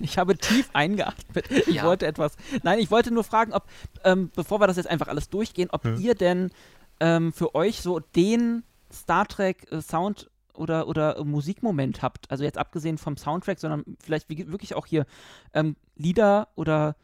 ich 0.01 0.19
habe 0.19 0.37
tief 0.37 0.69
eingeatmet. 0.73 1.51
Ich 1.51 1.77
ja. 1.77 1.85
wollte 1.85 2.07
etwas. 2.07 2.37
Nein, 2.63 2.79
ich 2.79 2.91
wollte 2.91 3.11
nur 3.11 3.25
fragen, 3.25 3.53
ob, 3.53 3.67
ähm, 4.05 4.31
bevor 4.35 4.61
wir 4.61 4.67
das 4.67 4.77
jetzt 4.77 4.89
einfach 4.89 5.09
alles 5.09 5.29
durchgehen, 5.29 5.69
ob 5.71 5.85
hm. 5.85 6.01
ihr 6.01 6.15
denn 6.15 6.51
ähm, 6.99 7.33
für 7.33 7.55
euch 7.55 7.81
so 7.81 8.01
den 8.01 8.65
Star 8.93 9.27
Trek 9.27 9.71
äh, 9.73 9.81
Sound 9.81 10.31
oder, 10.55 10.89
oder 10.89 11.23
Musikmoment 11.25 12.03
habt. 12.03 12.31
Also 12.31 12.45
jetzt 12.45 12.59
abgesehen 12.59 12.99
vom 12.99 13.17
Soundtrack, 13.17 13.59
sondern 13.59 13.85
vielleicht 14.01 14.29
wie, 14.29 14.51
wirklich 14.51 14.75
auch 14.75 14.87
hier 14.87 15.07
ähm, 15.55 15.77
Lieder 15.97 16.49
oder 16.55 16.97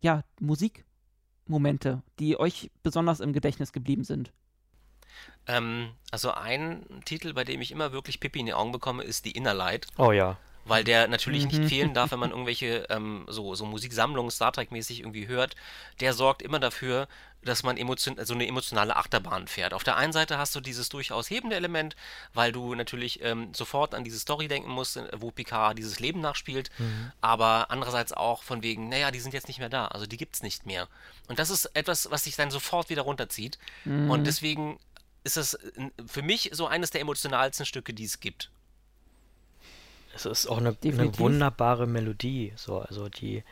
ja, 0.00 0.22
Musik 0.40 0.84
Momente, 1.46 2.02
die 2.18 2.38
euch 2.38 2.70
besonders 2.82 3.20
im 3.20 3.32
Gedächtnis 3.32 3.72
geblieben 3.72 4.04
sind? 4.04 4.32
Ähm, 5.46 5.90
also 6.10 6.32
ein 6.32 6.86
Titel, 7.04 7.32
bei 7.32 7.44
dem 7.44 7.60
ich 7.60 7.72
immer 7.72 7.92
wirklich 7.92 8.20
Pippi 8.20 8.40
in 8.40 8.46
die 8.46 8.54
Augen 8.54 8.72
bekomme, 8.72 9.02
ist 9.02 9.24
The 9.24 9.32
Inner 9.32 9.54
Light. 9.54 9.86
Oh 9.98 10.12
ja. 10.12 10.38
Weil 10.64 10.84
der 10.84 11.08
natürlich 11.08 11.46
nicht 11.46 11.58
Mhm. 11.62 11.68
fehlen 11.68 11.94
darf, 11.94 12.12
wenn 12.12 12.20
man 12.20 12.30
irgendwelche 12.32 12.86
ähm, 12.88 13.26
so, 13.28 13.54
so 13.54 13.66
Musiksammlungen 13.66 14.30
Star 14.30 14.52
Trek-mäßig 14.52 15.00
irgendwie 15.00 15.26
hört. 15.26 15.56
Der 16.00 16.12
sorgt 16.12 16.40
immer 16.42 16.60
dafür, 16.60 17.08
dass 17.44 17.64
man 17.64 17.76
emotion 17.76 18.16
so 18.24 18.34
eine 18.34 18.46
emotionale 18.46 18.94
Achterbahn 18.94 19.48
fährt. 19.48 19.74
Auf 19.74 19.82
der 19.82 19.96
einen 19.96 20.12
Seite 20.12 20.38
hast 20.38 20.54
du 20.54 20.60
dieses 20.60 20.88
durchaus 20.90 21.28
hebende 21.28 21.56
Element, 21.56 21.96
weil 22.32 22.52
du 22.52 22.76
natürlich 22.76 23.20
ähm, 23.24 23.52
sofort 23.52 23.96
an 23.96 24.04
diese 24.04 24.20
Story 24.20 24.46
denken 24.46 24.70
musst, 24.70 25.00
wo 25.16 25.32
Picard 25.32 25.76
dieses 25.76 25.98
Leben 25.98 26.20
nachspielt, 26.20 26.70
aber 27.20 27.66
andererseits 27.72 28.12
auch 28.12 28.44
von 28.44 28.62
wegen, 28.62 28.88
naja, 28.88 29.10
die 29.10 29.18
sind 29.18 29.34
jetzt 29.34 29.48
nicht 29.48 29.58
mehr 29.58 29.68
da, 29.68 29.88
also 29.88 30.06
die 30.06 30.16
gibt's 30.16 30.42
nicht 30.44 30.66
mehr. 30.66 30.86
Und 31.26 31.40
das 31.40 31.50
ist 31.50 31.66
etwas, 31.74 32.10
was 32.12 32.22
sich 32.22 32.36
dann 32.36 32.52
sofort 32.52 32.90
wieder 32.90 33.02
runterzieht. 33.02 33.58
Und 33.84 34.24
deswegen 34.28 34.78
ist 35.24 35.36
das 35.36 35.54
äh, 35.54 35.90
für 36.06 36.22
mich 36.22 36.50
so 36.52 36.68
eines 36.68 36.90
der 36.90 37.00
emotionalsten 37.00 37.66
Stücke, 37.66 37.92
die 37.92 38.04
es 38.04 38.20
gibt. 38.20 38.50
Es 40.14 40.26
ist 40.26 40.46
auch 40.46 40.58
eine, 40.58 40.76
eine 40.84 41.18
wunderbare 41.18 41.86
Melodie, 41.86 42.52
so, 42.56 42.78
also 42.80 43.08
die, 43.08 43.42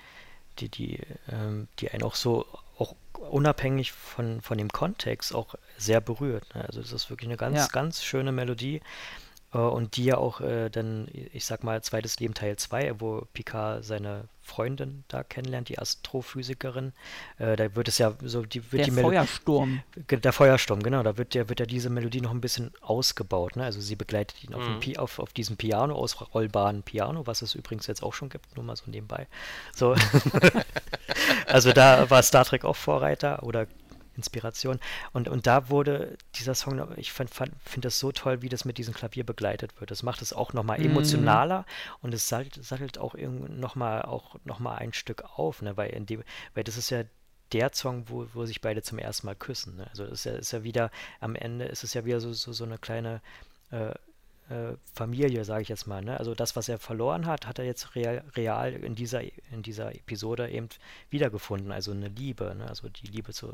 die, 0.58 0.68
die, 0.68 1.00
ähm, 1.30 1.68
die 1.78 1.90
einen 1.90 2.02
auch 2.02 2.14
so, 2.14 2.46
auch 2.78 2.94
unabhängig 3.30 3.92
von, 3.92 4.40
von 4.40 4.58
dem 4.58 4.70
Kontext 4.70 5.34
auch 5.34 5.54
sehr 5.78 6.00
berührt. 6.00 6.54
Ne? 6.54 6.64
Also 6.66 6.80
es 6.80 6.92
ist 6.92 7.10
wirklich 7.10 7.28
eine 7.28 7.36
ganz, 7.36 7.56
Ja. 7.56 7.66
ganz 7.68 8.02
schöne 8.02 8.32
Melodie. 8.32 8.80
Äh, 9.52 9.58
Und 9.58 9.96
die 9.96 10.04
ja 10.04 10.18
auch 10.18 10.40
äh, 10.40 10.68
dann, 10.70 11.08
ich 11.32 11.44
sag 11.44 11.64
mal, 11.64 11.82
zweites 11.82 12.18
Leben 12.20 12.34
Teil 12.34 12.56
2, 12.56 13.00
wo 13.00 13.26
Picard 13.32 13.84
seine 13.84 14.24
Freundin 14.42 15.04
da 15.06 15.22
kennenlernt, 15.22 15.68
die 15.68 15.78
Astrophysikerin. 15.78 16.92
Äh, 17.38 17.54
da 17.56 17.76
wird 17.76 17.86
es 17.86 17.98
ja 17.98 18.14
so, 18.22 18.42
die 18.42 18.72
wird 18.72 18.80
Der 18.80 18.84
die 18.86 18.90
Melodie. 18.90 19.16
Feuersturm. 19.16 19.82
Der 20.10 20.32
Feuersturm, 20.32 20.82
genau, 20.82 21.02
da 21.04 21.16
wird 21.16 21.34
ja, 21.36 21.48
wird 21.48 21.60
ja 21.60 21.66
diese 21.66 21.88
Melodie 21.88 22.20
noch 22.20 22.32
ein 22.32 22.40
bisschen 22.40 22.72
ausgebaut. 22.80 23.54
Ne? 23.56 23.64
Also 23.64 23.80
sie 23.80 23.94
begleitet 23.94 24.42
ihn 24.42 24.54
auf, 24.54 24.64
dem 24.64 24.74
Mhm. 24.74 24.80
Pi 24.80 24.98
auf, 24.98 25.18
auf 25.20 25.32
diesem 25.32 25.56
Piano, 25.56 25.94
ausrollbaren 25.94 26.82
Piano, 26.82 27.26
was 27.26 27.42
es 27.42 27.54
übrigens 27.54 27.86
jetzt 27.86 28.02
auch 28.02 28.12
schon 28.14 28.28
gibt, 28.28 28.56
nur 28.56 28.64
mal 28.64 28.74
so 28.76 28.90
nebenbei. 28.90 29.28
So. 29.74 29.94
also 31.46 31.72
da 31.72 32.10
war 32.10 32.22
Star 32.22 32.44
Trek 32.44 32.64
auch 32.64 32.76
Vorreiter 32.76 33.42
oder 33.44 33.66
Inspiration. 34.20 34.78
Und, 35.12 35.28
und 35.28 35.46
da 35.46 35.68
wurde 35.68 36.16
dieser 36.36 36.54
Song, 36.54 36.86
ich 36.96 37.12
finde 37.12 37.32
find 37.64 37.84
das 37.84 37.98
so 37.98 38.12
toll, 38.12 38.42
wie 38.42 38.48
das 38.48 38.64
mit 38.64 38.78
diesem 38.78 38.94
Klavier 38.94 39.24
begleitet 39.24 39.80
wird. 39.80 39.90
Das 39.90 40.02
macht 40.02 40.22
es 40.22 40.32
auch 40.32 40.52
nochmal 40.52 40.78
Mhm. 40.78 40.86
emotionaler 40.86 41.64
und 42.02 42.14
es 42.14 42.28
sattelt, 42.28 42.64
sattelt 42.64 42.98
auch 42.98 43.14
nochmal 43.14 44.02
auch 44.02 44.36
noch 44.44 44.58
mal 44.58 44.76
ein 44.76 44.92
Stück 44.92 45.24
auf, 45.36 45.62
ne? 45.62 45.76
weil, 45.76 45.90
in 45.90 46.06
dem, 46.06 46.22
weil 46.54 46.64
das 46.64 46.76
ist 46.76 46.90
ja 46.90 47.02
der 47.52 47.72
Song, 47.72 48.04
wo, 48.08 48.26
wo 48.32 48.46
sich 48.46 48.60
beide 48.60 48.82
zum 48.82 48.98
ersten 48.98 49.26
Mal 49.26 49.34
küssen. 49.34 49.76
Ne? 49.76 49.86
Also 49.90 50.04
ist 50.04 50.24
ja, 50.24 50.32
ist 50.32 50.52
ja 50.52 50.62
wieder, 50.62 50.90
am 51.20 51.34
Ende 51.34 51.64
ist 51.64 51.84
es 51.84 51.94
ja 51.94 52.04
wieder 52.04 52.20
so, 52.20 52.32
so, 52.32 52.52
so 52.52 52.64
eine 52.64 52.78
kleine 52.78 53.20
äh, 53.70 53.92
äh, 54.50 54.76
Familie, 54.94 55.44
sage 55.44 55.62
ich 55.62 55.68
jetzt 55.68 55.86
mal. 55.86 56.02
Ne? 56.02 56.18
Also 56.18 56.34
das, 56.34 56.56
was 56.56 56.68
er 56.68 56.78
verloren 56.78 57.26
hat, 57.26 57.46
hat 57.46 57.58
er 57.58 57.64
jetzt 57.64 57.94
real, 57.94 58.24
real 58.34 58.72
in, 58.72 58.94
dieser, 58.94 59.22
in 59.52 59.62
dieser 59.62 59.94
Episode 59.94 60.50
eben 60.50 60.68
wiedergefunden. 61.08 61.70
Also 61.72 61.92
eine 61.92 62.08
Liebe, 62.08 62.54
ne? 62.56 62.66
also 62.68 62.88
die 62.88 63.06
Liebe 63.06 63.32
zu, 63.32 63.52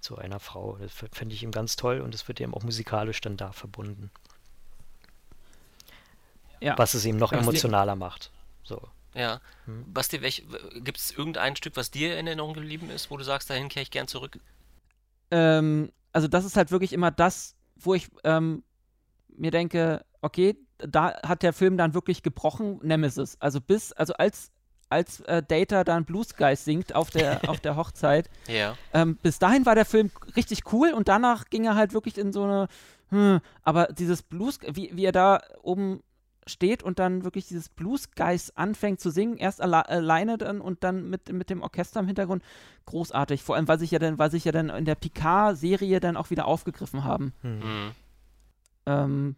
zu 0.00 0.16
einer 0.16 0.40
Frau. 0.40 0.78
Das 0.78 0.92
finde 1.12 1.34
ich 1.34 1.42
ihm 1.42 1.50
ganz 1.50 1.76
toll 1.76 2.00
und 2.00 2.14
es 2.14 2.26
wird 2.28 2.40
eben 2.40 2.54
auch 2.54 2.62
musikalisch 2.62 3.20
dann 3.20 3.36
da 3.36 3.52
verbunden. 3.52 4.10
Ja. 6.60 6.76
Was 6.78 6.94
es 6.94 7.04
ihm 7.04 7.18
noch 7.18 7.32
Was 7.32 7.42
emotionaler 7.42 7.94
macht. 7.94 8.30
So. 8.64 8.80
Ja. 9.14 9.40
Hm. 9.66 9.92
Basti, 9.92 10.18
gibt 10.18 10.98
es 10.98 11.10
irgendein 11.10 11.56
Stück, 11.56 11.76
was 11.76 11.90
dir 11.90 12.18
in 12.18 12.26
Erinnerung 12.26 12.54
geblieben 12.54 12.90
ist, 12.90 13.10
wo 13.10 13.16
du 13.16 13.24
sagst, 13.24 13.50
dahin 13.50 13.68
kehre 13.68 13.82
ich 13.82 13.90
gern 13.90 14.08
zurück? 14.08 14.38
ähm, 15.30 15.92
also 16.12 16.26
das 16.26 16.46
ist 16.46 16.56
halt 16.56 16.70
wirklich 16.70 16.94
immer 16.94 17.10
das, 17.10 17.54
wo 17.76 17.94
ich 17.94 18.08
ähm, 18.24 18.62
mir 19.36 19.50
denke, 19.50 20.04
okay, 20.20 20.56
da 20.78 21.14
hat 21.22 21.42
der 21.42 21.52
Film 21.52 21.76
dann 21.76 21.94
wirklich 21.94 22.22
gebrochen, 22.22 22.78
Nemesis. 22.82 23.36
Also 23.40 23.60
bis, 23.60 23.92
also 23.92 24.14
als, 24.14 24.50
als 24.88 25.20
äh, 25.20 25.42
Data 25.42 25.84
dann 25.84 26.04
Blue 26.04 26.24
Skies 26.24 26.64
singt 26.64 26.94
auf 26.94 27.10
der, 27.10 27.40
auf 27.48 27.60
der 27.60 27.76
Hochzeit, 27.76 28.30
Ja. 28.48 28.76
ähm, 28.92 29.16
bis 29.22 29.38
dahin 29.38 29.66
war 29.66 29.74
der 29.74 29.84
Film 29.84 30.10
richtig 30.36 30.72
cool 30.72 30.92
und 30.92 31.08
danach 31.08 31.46
ging 31.46 31.64
er 31.64 31.74
halt 31.74 31.92
wirklich 31.92 32.16
in 32.18 32.32
so 32.32 32.44
eine, 32.44 32.68
hm, 33.10 33.40
aber 33.62 33.86
dieses 33.86 34.22
Blues, 34.22 34.60
wie, 34.72 34.90
wie 34.94 35.04
er 35.04 35.12
da 35.12 35.40
oben 35.62 36.02
steht 36.46 36.82
und 36.82 36.98
dann 36.98 37.24
wirklich 37.24 37.46
dieses 37.46 37.68
Blues 37.68 38.10
Guys 38.12 38.50
anfängt 38.56 39.00
zu 39.00 39.10
singen, 39.10 39.36
erst 39.36 39.60
alle, 39.60 39.86
alleine 39.88 40.38
dann 40.38 40.62
und 40.62 40.82
dann 40.82 41.10
mit, 41.10 41.30
mit 41.30 41.50
dem 41.50 41.60
Orchester 41.60 42.00
im 42.00 42.06
Hintergrund, 42.06 42.42
großartig. 42.86 43.42
Vor 43.42 43.56
allem, 43.56 43.68
weil 43.68 43.78
sich 43.78 43.90
ja 43.90 43.98
dann, 43.98 44.18
weil 44.18 44.30
sich 44.30 44.46
ja 44.46 44.52
dann 44.52 44.70
in 44.70 44.86
der 44.86 44.94
Picard-Serie 44.94 46.00
dann 46.00 46.16
auch 46.16 46.30
wieder 46.30 46.46
aufgegriffen 46.46 47.04
haben. 47.04 47.34
Hm. 47.42 47.58
Mhm. 47.58 47.90
Ähm, 48.86 49.36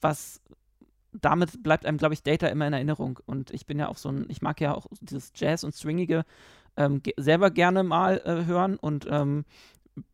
was 0.00 0.40
damit 1.12 1.62
bleibt 1.62 1.86
einem, 1.86 1.98
glaube 1.98 2.14
ich, 2.14 2.22
Data 2.22 2.46
immer 2.46 2.66
in 2.66 2.72
Erinnerung. 2.72 3.18
Und 3.26 3.50
ich 3.50 3.66
bin 3.66 3.78
ja 3.78 3.88
auch 3.88 3.96
so 3.96 4.10
ein, 4.10 4.26
ich 4.28 4.42
mag 4.42 4.60
ja 4.60 4.74
auch 4.74 4.86
dieses 5.00 5.32
Jazz 5.34 5.64
und 5.64 5.74
Swingige 5.74 6.24
ähm, 6.76 7.02
ge 7.02 7.14
selber 7.16 7.50
gerne 7.50 7.82
mal 7.82 8.20
äh, 8.24 8.44
hören. 8.44 8.76
Und 8.76 9.06
ähm, 9.10 9.44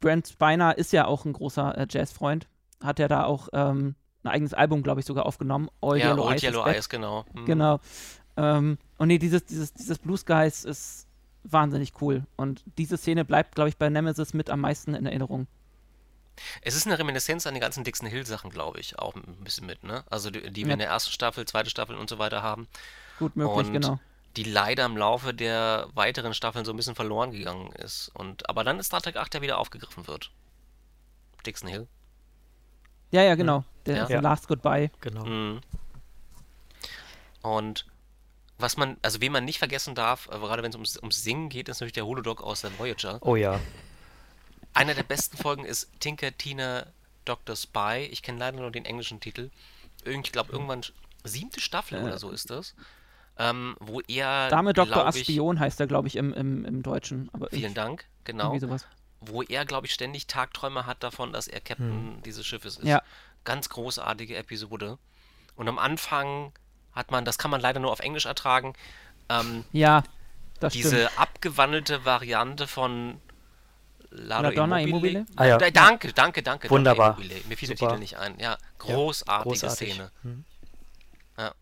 Brent 0.00 0.28
Spiner 0.28 0.78
ist 0.78 0.92
ja 0.92 1.06
auch 1.06 1.24
ein 1.24 1.32
großer 1.32 1.76
äh, 1.76 1.86
Jazzfreund. 1.88 2.48
Hat 2.82 2.98
ja 2.98 3.08
da 3.08 3.24
auch 3.24 3.48
ähm, 3.52 3.94
ein 4.22 4.30
eigenes 4.30 4.54
Album, 4.54 4.82
glaube 4.82 5.00
ich, 5.00 5.06
sogar 5.06 5.26
aufgenommen. 5.26 5.68
All 5.80 5.98
Ja, 5.98 6.10
Yellow 6.10 6.24
Old 6.24 6.34
Eyes 6.34 6.42
Yellow. 6.42 6.66
Eyes, 6.66 6.88
genau. 6.88 7.24
Mhm. 7.34 7.44
Genau. 7.44 7.80
Ähm, 8.36 8.78
und 8.98 9.08
nee, 9.08 9.18
dieses, 9.18 9.44
dieses, 9.44 9.74
dieses 9.74 9.98
Blue 9.98 10.16
Skies 10.16 10.64
ist 10.64 11.06
wahnsinnig 11.44 11.92
cool. 12.00 12.24
Und 12.36 12.64
diese 12.78 12.96
Szene 12.96 13.24
bleibt, 13.24 13.54
glaube 13.54 13.68
ich, 13.68 13.76
bei 13.76 13.88
Nemesis 13.88 14.34
mit 14.34 14.50
am 14.50 14.60
meisten 14.60 14.94
in 14.94 15.06
Erinnerung. 15.06 15.46
Es 16.62 16.74
ist 16.74 16.86
eine 16.86 16.98
Reminiszenz 16.98 17.46
an 17.46 17.54
die 17.54 17.60
ganzen 17.60 17.82
Dixon 17.84 18.08
Hill 18.08 18.26
Sachen, 18.26 18.50
glaube 18.50 18.78
ich, 18.80 18.98
auch 18.98 19.14
ein 19.14 19.22
bisschen 19.44 19.66
mit, 19.66 19.82
ne? 19.84 20.04
Also 20.10 20.30
die, 20.30 20.50
die 20.50 20.62
wir 20.62 20.68
Ja. 20.68 20.72
in 20.74 20.78
der 20.80 20.88
ersten 20.88 21.10
Staffel, 21.12 21.44
zweite 21.46 21.70
Staffel 21.70 21.96
und 21.96 22.08
so 22.10 22.18
weiter 22.18 22.42
haben, 22.42 22.68
Gut 23.18 23.34
möglich, 23.36 23.66
Und- 23.68 23.72
genau. 23.72 23.98
die 24.36 24.44
leider 24.44 24.84
im 24.84 24.96
Laufe 24.96 25.32
der 25.32 25.88
weiteren 25.94 26.34
Staffeln 26.34 26.64
so 26.66 26.72
ein 26.72 26.76
bisschen 26.76 26.94
verloren 26.94 27.32
gegangen 27.32 27.72
ist. 27.72 28.10
Und 28.14 28.48
aber 28.50 28.64
dann 28.64 28.78
ist 28.78 28.86
Star 28.86 29.00
Trek 29.00 29.16
8 29.16 29.34
ja 29.34 29.40
wieder 29.42 29.58
aufgegriffen 29.58 30.06
wird. 30.06 30.30
Dixon 31.46 31.68
Hill. 31.68 31.86
Ja, 33.12 33.22
ja, 33.22 33.34
genau. 33.36 33.64
Der 33.86 33.96
Ja. 33.96 34.06
The 34.06 34.14
Last 34.14 34.48
Goodbye. 34.48 34.90
Genau. 35.00 35.24
Mhm. 35.24 35.60
Und 37.42 37.86
was 38.58 38.76
man, 38.76 38.96
also 39.02 39.20
wen 39.20 39.32
man 39.32 39.44
nicht 39.44 39.58
vergessen 39.58 39.94
darf, 39.94 40.26
äh, 40.28 40.38
gerade 40.38 40.62
wenn 40.62 40.70
es 40.70 40.74
ums, 40.76 40.96
ums 40.98 41.22
Singen 41.22 41.48
geht, 41.48 41.68
ist 41.68 41.80
natürlich 41.80 41.92
der 41.92 42.06
Holodoc 42.06 42.42
aus 42.42 42.62
der 42.62 42.76
Voyager. 42.78 43.18
Oh 43.22 43.36
ja. 43.36 43.60
Einer 44.76 44.94
der 44.94 45.04
besten 45.04 45.36
Folgen 45.38 45.64
ist 45.64 45.88
Tinker 46.00 46.36
Tina 46.36 46.86
Dr. 47.24 47.56
Spy. 47.56 48.08
Ich 48.10 48.22
kenne 48.22 48.38
leider 48.38 48.58
nur 48.58 48.70
den 48.70 48.84
englischen 48.84 49.20
Titel. 49.20 49.50
Ich 50.04 50.32
glaube, 50.32 50.52
irgendwann 50.52 50.82
siebte 51.24 51.60
Staffel 51.60 51.98
Äh. 51.98 52.02
oder 52.02 52.18
so 52.18 52.30
ist 52.30 52.50
das. 52.50 52.74
Ähm, 53.38 53.76
wo 53.80 54.00
er, 54.00 54.48
Dame 54.48 54.72
Dr. 54.72 55.06
Aspion 55.06 55.58
heißt 55.60 55.80
er, 55.80 55.86
glaube 55.86 56.08
ich, 56.08 56.16
im, 56.16 56.32
im, 56.32 56.64
im 56.64 56.82
Deutschen. 56.82 57.28
Aber 57.32 57.48
Vielen 57.50 57.68
ich, 57.68 57.74
Dank, 57.74 58.04
genau. 58.24 58.54
Wo 59.20 59.42
er, 59.42 59.64
glaube 59.64 59.86
ich, 59.86 59.94
ständig 59.94 60.26
Tagträume 60.26 60.84
hat 60.86 61.02
davon, 61.02 61.32
dass 61.32 61.48
er 61.48 61.60
Captain 61.60 62.22
dieses 62.24 62.46
Schiffes 62.46 62.76
ist. 62.76 62.86
Ja. 62.86 63.02
Ganz 63.44 63.68
großartige 63.70 64.36
Episode. 64.36 64.98
Und 65.54 65.68
am 65.68 65.78
Anfang 65.78 66.52
hat 66.92 67.10
man, 67.10 67.24
das 67.24 67.38
kann 67.38 67.50
man 67.50 67.60
leider 67.62 67.80
nur 67.80 67.92
auf 67.92 68.00
Englisch 68.00 68.26
ertragen, 68.26 68.74
ähm, 69.30 69.64
Ja, 69.72 70.02
das 70.60 70.72
diese 70.74 71.06
stimmt. 71.06 71.18
abgewandelte 71.18 72.04
Variante 72.04 72.66
von 72.66 73.20
Lado 74.16 74.48
La 74.48 74.50
Donna 74.50 74.80
Immobile. 74.80 75.18
Immobile? 75.20 75.36
Ah 75.36 75.44
ja. 75.46 75.58
Da- 75.58 75.70
Danke, 75.70 76.12
danke, 76.12 76.42
danke. 76.42 76.70
Wunderbar. 76.70 77.18
Mir 77.48 77.56
fiel 77.56 77.68
der 77.68 77.76
Super. 77.76 77.90
Titel 77.90 77.98
nicht 78.00 78.16
ein. 78.16 78.38
Ja, 78.38 78.56
großartige 78.78 79.48
Großartig. 79.50 79.92
Szene. 79.94 80.10
Hm. 80.22 80.44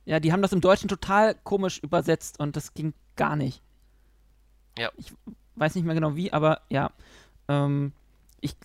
Ja, 0.04 0.20
die 0.20 0.32
haben 0.32 0.40
das 0.42 0.52
im 0.52 0.60
Deutschen 0.60 0.88
total 0.88 1.34
komisch 1.42 1.80
übersetzt 1.80 2.38
und 2.38 2.54
das 2.54 2.74
ging 2.74 2.94
gar 3.16 3.34
nicht. 3.34 3.60
Ja. 4.78 4.90
Ich 4.96 5.12
weiß 5.56 5.74
nicht 5.74 5.84
mehr 5.84 5.94
genau 5.96 6.14
wie, 6.14 6.32
aber 6.32 6.60
ja. 6.68 6.90
Ähm, 7.48 7.92
ja. 7.92 8.00
Ich 8.40 8.56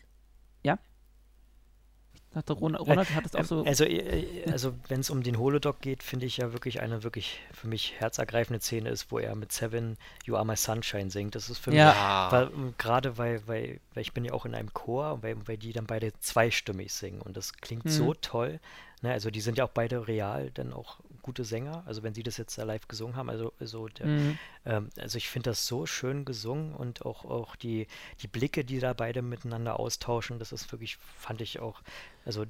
dachte, 2.33 2.53
Ronald, 2.53 2.85
Ronald 2.87 3.13
hat 3.13 3.25
es 3.25 3.35
auch 3.35 3.39
Ähm, 3.39 3.45
so. 3.45 3.63
Also, 3.65 3.83
äh, 3.85 4.43
also 4.51 4.73
wenn 4.87 4.99
es 4.99 5.09
um 5.09 5.23
den 5.23 5.37
Holodoc 5.39 5.81
geht, 5.81 6.03
finde 6.03 6.25
ich 6.25 6.37
ja 6.37 6.53
wirklich 6.53 6.79
eine 6.81 7.03
wirklich 7.03 7.39
für 7.53 7.67
mich 7.67 7.93
herzergreifende 7.97 8.59
Szene 8.61 8.89
ist, 8.89 9.11
wo 9.11 9.19
er 9.19 9.35
mit 9.35 9.51
Seven 9.51 9.97
You 10.25 10.35
Are 10.35 10.45
My 10.45 10.55
Sunshine 10.55 11.09
singt. 11.09 11.35
Das 11.35 11.49
ist 11.49 11.57
für 11.59 11.71
mich, 11.71 11.79
Ja. 11.79 12.49
ähm, 12.53 12.73
gerade 12.77 13.17
weil, 13.17 13.47
weil, 13.47 13.79
weil 13.93 14.01
ich 14.01 14.13
bin 14.13 14.25
ja 14.25 14.33
auch 14.33 14.45
in 14.45 14.53
einem 14.55 14.73
Chor, 14.73 15.23
weil, 15.23 15.35
weil 15.47 15.57
die 15.57 15.73
dann 15.73 15.85
beide 15.87 16.11
zweistimmig 16.19 16.93
singen 16.93 17.21
und 17.21 17.35
das 17.37 17.53
klingt 17.53 17.85
Mhm. 17.85 17.89
so 17.89 18.13
toll. 18.13 18.59
Ne? 19.01 19.11
Also 19.11 19.31
die 19.31 19.41
sind 19.41 19.57
ja 19.57 19.63
auch 19.65 19.69
beide 19.69 20.07
real 20.07 20.51
dann 20.53 20.73
auch 20.73 20.97
gute 21.29 21.43
Sänger, 21.43 21.83
also 21.85 22.01
wenn 22.01 22.15
sie 22.15 22.23
das 22.23 22.37
jetzt 22.37 22.57
da 22.57 22.63
live 22.63 22.87
gesungen 22.87 23.15
haben, 23.15 23.29
also, 23.29 23.53
also 23.59 23.87
der, 23.87 24.07
Mhm. 24.07 24.37
ähm, 24.65 24.89
also 24.97 25.17
ich 25.17 25.29
finde 25.29 25.51
das 25.51 25.67
so 25.67 25.85
schön 25.85 26.25
gesungen 26.25 26.73
und 26.73 27.05
auch, 27.05 27.23
auch 27.25 27.55
die, 27.55 27.85
die 28.21 28.27
Blicke, 28.27 28.65
die 28.65 28.79
da 28.79 28.93
beide 28.93 29.21
miteinander 29.21 29.79
austauschen, 29.79 30.39
das 30.39 30.51
ist 30.51 30.71
wirklich, 30.71 30.97
fand 30.97 31.41
ich 31.41 31.59
auch, 31.59 31.81
also 32.25 32.45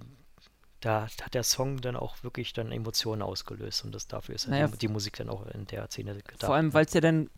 da 0.79 1.07
hat 1.21 1.33
der 1.33 1.43
Song 1.43 1.81
dann 1.81 1.97
auch 1.97 2.23
wirklich 2.23 2.53
dann 2.53 2.71
Emotionen 2.71 3.21
ausgelöst 3.21 3.83
und 3.83 3.93
das 3.93 4.07
dafür 4.07 4.35
ist 4.35 4.45
ja 4.45 4.51
Naja, 4.51 4.67
die, 4.67 4.77
die 4.77 4.87
Musik 4.87 5.17
dann 5.17 5.29
auch 5.29 5.45
in 5.47 5.67
der 5.67 5.87
Szene 5.89 6.15
gedacht. 6.15 6.45
Vor 6.45 6.55
allem, 6.55 6.73
weil 6.73 6.85
es 6.85 6.93
ja 6.93 7.01
dann. 7.01 7.29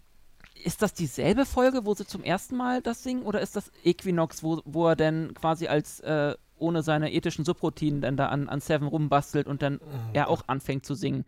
Ist 0.64 0.82
das 0.84 0.94
dieselbe 0.94 1.46
Folge, 1.46 1.86
wo 1.86 1.96
sie 1.96 2.06
zum 2.06 2.24
ersten 2.24 2.56
Mal 2.56 2.84
das 2.84 3.02
singen? 3.02 3.24
Oder 3.24 3.42
ist 3.42 3.56
das 3.56 3.72
Equinox, 3.84 4.44
wo, 4.44 4.62
wo 4.66 4.90
er 4.90 4.96
dann 4.96 5.34
quasi 5.34 5.68
als 5.68 6.02
äh, 6.02 6.36
ohne 6.62 6.84
seine 6.84 7.12
ethischen 7.12 7.44
Subroutinen 7.46 8.02
dann 8.02 8.16
da 8.18 8.28
an, 8.30 8.48
an 8.50 8.62
Seven 8.62 8.88
rumbastelt 8.88 9.48
und 9.48 9.62
dann 9.62 9.80
Oh 9.80 9.86
er 10.14 10.30
auch 10.30 10.44
anfängt 10.48 10.86
zu 10.86 10.94
singen. 10.96 11.26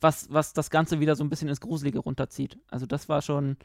Was, 0.00 0.32
was 0.32 0.52
das 0.52 0.70
Ganze 0.70 1.00
wieder 1.00 1.16
so 1.16 1.24
ein 1.24 1.30
bisschen 1.30 1.48
ins 1.48 1.60
Gruselige 1.60 1.98
runterzieht. 2.00 2.58
Also 2.70 2.86
das 2.86 3.08
war 3.08 3.22
schon. 3.22 3.56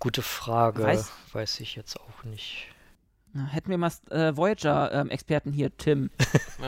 Gute 0.00 0.22
Frage. 0.22 0.84
Weiß- 0.84 1.10
Weiß, 1.32 1.60
ich 1.60 1.76
jetzt 1.76 2.00
auch 2.00 2.24
nicht. 2.24 2.66
Hätten 3.50 3.68
wir 3.70 3.78
mal 3.78 3.92
äh, 4.10 4.34
Voyager-Experten 4.36 5.52
hier, 5.52 5.76
Tim. 5.76 6.10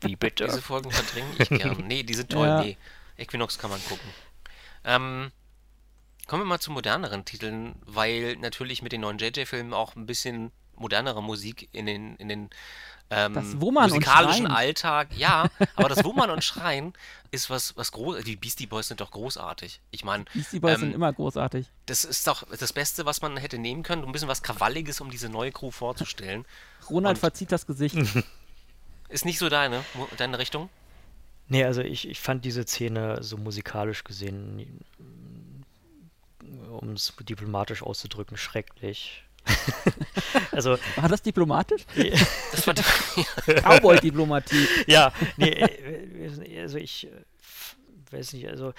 Wie 0.00 0.16
bitte? 0.16 0.44
diese 0.46 0.62
Folgen 0.62 0.90
verdränge 0.90 1.28
ich 1.38 1.48
gern. 1.50 1.84
Nee, 1.86 2.02
die 2.02 2.14
sind 2.14 2.30
toll. 2.30 2.46
Ja. 2.46 2.62
Nee, 2.62 2.76
Equinox 3.16 3.58
kann 3.58 3.70
man 3.70 3.80
gucken. 3.84 4.08
Ähm, 4.84 5.30
kommen 6.26 6.42
wir 6.42 6.46
mal 6.46 6.60
zu 6.60 6.70
moderneren 6.72 7.24
Titeln, 7.24 7.76
weil 7.84 8.36
natürlich 8.36 8.82
mit 8.82 8.92
den 8.92 9.02
neuen 9.02 9.18
JJ-Filmen 9.18 9.72
auch 9.74 9.96
ein 9.96 10.06
bisschen 10.06 10.50
modernere 10.76 11.22
Musik 11.22 11.68
in 11.72 11.86
den, 11.86 12.16
in 12.16 12.28
den 12.28 12.50
ähm, 13.10 13.34
Das 13.34 13.60
Wummern 13.60 13.84
und 13.84 13.90
musikalischen 13.96 14.46
Schreien. 14.46 14.56
Alltag. 14.56 15.08
Ja, 15.16 15.48
aber 15.76 15.88
das 15.88 16.04
Wummern 16.04 16.30
und 16.30 16.42
Schreien 16.42 16.92
ist 17.30 17.50
was, 17.50 17.76
was 17.76 17.92
groß. 17.92 18.24
Die 18.24 18.36
Beastie 18.36 18.66
Boys 18.66 18.88
sind 18.88 19.00
doch 19.00 19.10
großartig. 19.10 19.80
Ich 19.90 20.04
meine, 20.04 20.24
Beastie 20.32 20.58
Boys 20.60 20.74
Ähm, 20.76 20.80
sind 20.80 20.94
immer 20.94 21.12
großartig. 21.12 21.66
das 21.86 22.04
ist 22.04 22.26
doch 22.26 22.44
das 22.58 22.72
Beste, 22.72 23.04
was 23.06 23.20
man 23.22 23.36
hätte 23.36 23.58
nehmen 23.58 23.82
können, 23.82 24.02
um 24.04 24.08
ein 24.10 24.12
bisschen 24.12 24.28
was 24.28 24.42
Krawalliges, 24.42 25.00
um 25.00 25.10
diese 25.10 25.28
neue 25.28 25.52
Crew 25.52 25.70
vorzustellen. 25.70 26.44
Ronald 26.88 27.16
und- 27.16 27.20
verzieht 27.20 27.52
das 27.52 27.66
Gesicht. 27.66 27.96
Ist 29.10 29.24
nicht 29.26 29.38
so 29.38 29.48
deine, 29.48 29.84
deine 30.16 30.38
Richtung? 30.38 30.70
Nee, 31.48 31.62
also 31.64 31.82
ich, 31.82 32.08
ich 32.08 32.20
fand 32.20 32.44
diese 32.44 32.62
Szene 32.64 33.22
so 33.22 33.36
musikalisch 33.36 34.02
gesehen, 34.02 34.80
um 36.80 36.92
es 36.92 37.12
diplomatisch 37.20 37.82
auszudrücken, 37.82 38.36
schrecklich. 38.36 39.23
also, 40.52 40.78
War 40.96 41.08
das 41.08 41.22
diplomatisch? 41.22 41.84
Das 42.52 42.66
war 42.66 42.74
Cowboy-Diplomatie. 43.62 44.68
ja, 44.86 45.12
nee, 45.36 45.50
äh, 45.50 46.60
also 46.60 46.78
ich 46.78 47.06
äh, 47.06 47.10
weiß 48.12 48.32
nicht, 48.34 48.48
also, 48.48 48.72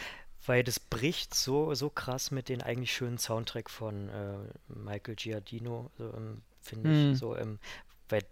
weil 0.46 0.64
das 0.64 0.80
bricht 0.80 1.34
so, 1.34 1.74
so 1.74 1.90
krass 1.90 2.32
mit 2.32 2.50
den 2.50 2.62
eigentlich 2.62 2.94
schönen 2.94 3.18
Soundtrack 3.18 3.70
von 3.70 4.10
äh, 4.10 4.38
Michael 4.68 5.16
Giardino, 5.16 5.92
so, 5.98 6.06
ähm, 6.06 6.42
finde 6.62 6.90
Hm. 6.90 7.12
ich, 7.14 7.20
so, 7.20 7.36
ähm, 7.36 7.60
weil 8.10 8.24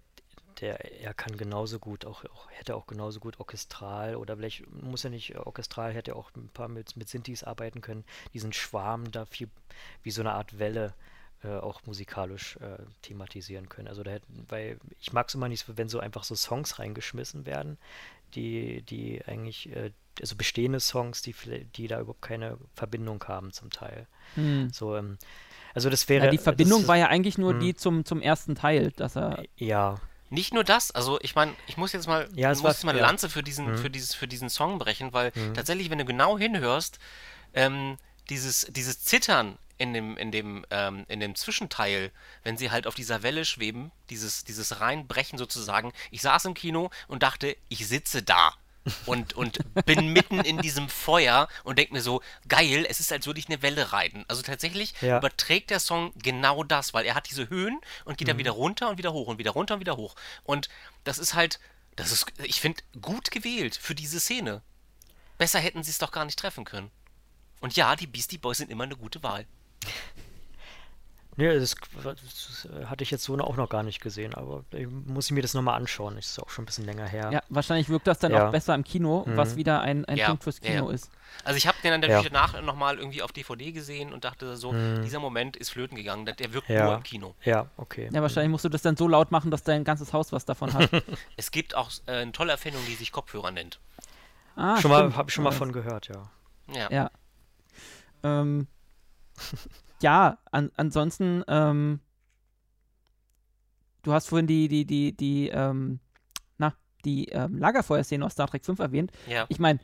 der, 0.62 1.02
er 1.02 1.14
kann 1.14 1.36
genauso 1.38 1.80
gut, 1.80 2.06
auch, 2.06 2.24
auch 2.26 2.50
hätte 2.52 2.76
auch 2.76 2.86
genauso 2.88 3.20
gut 3.20 3.40
orchestral 3.40 4.16
oder 4.16 4.38
vielleicht 4.38 4.70
muss 4.72 5.04
er 5.04 5.10
nicht 5.10 5.34
äh, 5.34 5.38
orchestral, 5.38 5.94
hätte 5.94 6.16
auch 6.16 6.32
ein 6.36 6.50
paar 6.50 6.68
mit, 6.68 6.96
mit 6.96 7.10
Synthes 7.10 7.44
arbeiten 7.44 7.82
können, 7.82 8.06
diesen 8.34 8.54
Schwarm 8.54 9.12
da 9.12 9.26
viel, 9.26 9.50
wie 10.04 10.12
so 10.12 10.22
eine 10.22 10.34
Art 10.34 10.60
Welle 10.60 10.94
äh, 11.44 11.57
auch 11.57 11.82
musikalisch 11.86 12.57
äh, 12.57 12.78
thematisieren 13.02 13.70
können. 13.70 13.88
Also 13.88 14.03
da 14.03 14.11
hätten, 14.11 14.45
weil 14.49 14.78
ich 14.99 15.14
mag 15.14 15.28
es 15.30 15.36
immer 15.36 15.49
nicht, 15.49 15.65
so, 15.65 15.78
wenn 15.78 15.90
so 15.90 15.99
einfach 15.99 16.24
so 16.24 16.36
Songs 16.36 16.80
reingeschmissen 16.80 17.45
werden, 17.45 17.78
die, 18.36 18.82
die 18.84 19.22
eigentlich, 19.26 19.70
äh, 19.76 19.91
also 20.22 20.36
bestehende 20.36 20.80
Songs, 20.80 21.22
die, 21.22 21.34
vielleicht- 21.34 21.78
die 21.78 21.88
da 21.88 21.99
überhaupt 21.99 22.22
keine 22.22 22.57
Verbindung 22.76 23.24
haben 23.28 23.52
zum 23.52 23.70
Teil. 23.70 24.07
Hm. 24.36 24.70
So, 24.72 24.95
ähm, 24.95 25.18
also 25.74 25.90
das 25.90 26.07
wäre. 26.10 26.26
Ja, 26.26 26.32
die 26.32 26.38
Verbindung 26.38 26.82
das, 26.82 26.88
war 26.88 26.98
ja 26.98 27.07
eigentlich 27.07 27.38
nur 27.38 27.53
Hm. 27.53 27.60
die 27.60 27.76
zum, 27.76 28.06
zum 28.06 28.22
ersten 28.22 28.56
Teil, 28.56 28.91
dass 28.91 29.15
er. 29.15 29.44
Ja, 29.57 29.99
Nicht 30.30 30.52
nur 30.52 30.64
das, 30.64 30.90
also 30.90 31.20
ich 31.22 31.36
meine, 31.36 31.53
ich 31.68 31.78
muss 31.78 31.91
jetzt 31.94 32.07
mal, 32.07 32.28
Ja, 32.34 32.49
muss 32.49 32.64
war- 32.64 32.72
jetzt 32.72 32.84
mal 32.86 32.90
eine 32.91 33.02
ja. 33.02 33.06
Lanze 33.06 33.30
für 33.30 33.44
diesen, 33.44 33.72
Mhm. 33.74 33.78
für 33.78 33.91
dieses, 33.91 34.15
für 34.15 34.28
diesen 34.28 34.49
Song 34.49 34.80
brechen, 34.80 35.14
weil 35.14 35.32
Mhm. 35.36 35.53
tatsächlich, 35.53 35.91
wenn 35.91 35.99
du 35.99 36.06
genau 36.06 36.40
hinhörst, 36.40 36.98
ähm, 37.53 37.98
dieses, 38.32 38.65
dieses 38.72 39.03
Zittern 39.03 39.60
in 39.78 39.94
dem, 39.94 40.18
in 40.18 40.32
dem, 40.32 40.66
ähm, 40.70 41.06
in 41.08 41.20
dem 41.20 41.36
Zwischenteil, 41.36 42.12
wenn 42.44 42.58
sie 42.58 42.72
halt 42.72 42.88
auf 42.88 42.95
dieser 42.95 43.24
Welle 43.24 43.45
schweben, 43.45 43.91
dieses, 44.10 44.44
dieses 44.44 44.80
Reinbrechen 44.80 45.38
sozusagen. 45.38 45.91
Ich 46.12 46.22
saß 46.22 46.45
im 46.45 46.54
Kino 46.54 46.90
und 47.08 47.24
dachte, 47.24 47.58
ich 47.70 47.88
sitze 47.88 48.24
da. 48.24 48.54
Und, 49.06 49.34
und 49.34 49.60
bin 49.86 50.08
mitten 50.14 50.40
in 50.41 50.58
diesem 50.58 50.90
Feuer 50.90 51.48
und 51.64 51.80
denke 51.80 51.94
mir 51.94 52.02
so, 52.02 52.22
geil, 52.50 52.86
es 52.90 53.00
ist, 53.00 53.14
als 53.14 53.26
würde 53.26 53.40
ich 53.40 53.48
eine 53.48 53.62
Welle 53.62 53.94
reiten. 53.94 54.26
Also 54.28 54.41
tatsächlich 54.41 54.94
Ja. 55.02 55.20
überträgt 55.20 55.70
der 55.70 55.80
Song 55.80 56.12
genau 56.22 56.64
das, 56.64 56.94
weil 56.94 57.06
er 57.06 57.16
hat 57.16 57.30
diese 57.30 57.50
Höhen 57.50 57.80
und 58.06 58.14
Mhm. 58.14 58.18
geht 58.18 58.28
dann 58.28 58.38
wieder 58.38 58.52
runter 58.52 58.90
und 58.90 58.98
wieder 58.98 59.14
hoch 59.14 59.28
und 59.28 59.38
wieder 59.38 59.52
runter 59.52 59.76
und 59.76 59.80
wieder 59.80 59.95
hoch. 59.95 60.16
Und 60.44 60.68
das 61.06 61.18
ist 61.18 61.34
halt, 61.34 61.60
das 61.95 62.12
ist, 62.12 62.26
ich 62.44 62.60
finde, 62.60 62.82
gut 63.02 63.32
gewählt 63.32 63.78
für 63.82 63.95
diese 63.95 64.20
Szene. 64.20 64.62
Besser 65.38 65.60
hätten 65.60 65.84
sie 65.84 65.91
es 65.91 65.98
doch 65.98 66.12
gar 66.12 66.26
nicht 66.26 66.38
treffen 66.38 66.66
können. 66.66 66.91
Und 67.62 67.78
ja, 67.78 67.95
die 67.95 68.08
Beastie 68.08 68.38
Boys 68.38 68.58
sind 68.58 68.70
immer 68.70 68.84
eine 68.84 68.98
gute 68.98 69.24
Wahl. 69.24 69.45
Nee, 71.36 71.58
das, 71.60 71.76
das 72.04 72.68
hatte 72.86 73.04
ich 73.04 73.12
jetzt 73.12 73.24
so 73.24 73.38
auch 73.40 73.56
noch 73.58 73.70
gar 73.70 73.84
nicht 73.84 74.02
gesehen, 74.02 74.34
aber 74.36 74.64
ich 74.72 74.88
muss 74.88 75.26
ich 75.26 75.32
mir 75.32 75.42
das 75.42 75.54
nochmal 75.54 75.76
anschauen. 75.76 76.16
Das 76.16 76.28
ist 76.28 76.40
auch 76.40 76.50
schon 76.50 76.64
ein 76.64 76.66
bisschen 76.68 76.86
länger 76.86 77.08
her. 77.08 77.30
Ja, 77.32 77.42
wahrscheinlich 77.50 77.90
wirkt 77.90 78.06
das 78.08 78.20
dann 78.20 78.32
Ja. 78.32 78.48
auch 78.48 78.52
besser 78.52 78.76
im 78.76 78.84
Kino, 78.84 79.24
Mhm. 79.26 79.38
was 79.38 79.56
wieder 79.56 79.82
ein, 79.82 80.06
ein 80.06 80.18
Ja, 80.18 80.28
Punkt 80.28 80.44
fürs 80.44 80.60
ja, 80.62 80.70
Kino 80.72 80.90
ja. 80.90 80.94
ist. 80.96 81.10
Also 81.44 81.58
ich 81.58 81.66
habe 81.66 81.78
den 81.84 81.92
dann 81.92 82.02
Ja. 82.04 82.08
natürlich 82.18 82.32
danach 82.32 82.62
nochmal 82.62 83.00
irgendwie 83.00 83.24
auf 83.24 83.32
DVD 83.32 83.72
gesehen 83.72 84.14
und 84.14 84.24
dachte 84.24 84.56
so, 84.56 84.72
Mhm. 84.72 85.02
dieser 85.04 85.20
Moment 85.20 85.58
ist 85.58 85.70
flöten 85.72 85.98
gegangen. 85.98 86.26
Der- 86.26 86.54
wirkt 86.54 86.70
Ja. 86.70 86.86
nur 86.86 86.96
im 86.98 87.04
Kino. 87.04 87.34
Ja, 87.44 87.68
okay. 87.78 88.10
Ja, 88.14 88.22
wahrscheinlich 88.22 88.52
musst 88.52 88.66
du 88.66 88.70
das 88.70 88.84
dann 88.84 88.96
so 88.96 89.08
laut 89.08 89.32
machen, 89.32 89.50
dass 89.50 89.64
dein 89.64 89.84
ganzes 89.84 90.14
Haus 90.14 90.32
was 90.32 90.46
davon 90.46 90.72
hat. 90.74 90.90
Es 91.38 91.50
gibt 91.50 91.74
auch 91.76 91.90
äh, 92.06 92.12
eine 92.22 92.32
tolle 92.32 92.52
Erfindung, 92.52 92.82
die 92.88 92.94
sich 92.94 93.12
Kopfhörer 93.12 93.50
nennt. 93.50 93.80
Ah, 94.56 94.80
schon 94.80 94.92
mal, 94.92 95.00
stimmt. 95.00 95.18
habe 95.18 95.30
ich 95.30 95.34
schon 95.34 95.44
mal 95.44 95.50
Äh, 95.50 95.54
von 95.54 95.72
gehört, 95.72 96.10
ja. 96.10 96.30
Ja. 96.72 96.88
Ja. 96.92 97.12
Ähm, 98.22 98.68
ja, 100.02 100.38
an, 100.52 100.72
ansonsten, 100.76 101.44
ähm, 101.48 102.00
du 104.04 104.14
hast 104.14 104.28
vorhin 104.28 104.48
die, 104.48 104.68
die, 104.68 104.86
die, 104.86 105.16
die, 105.16 105.50
ähm, 105.50 106.00
na, 106.58 106.74
die 107.06 107.30
ähm, 107.30 107.58
Lagerfeuerszene 107.58 108.26
aus 108.26 108.34
Star 108.34 108.48
Trek 108.48 108.66
5 108.66 108.80
erwähnt. 108.80 109.12
ja. 109.28 109.46
Ich 109.50 109.60
meine, 109.60 109.80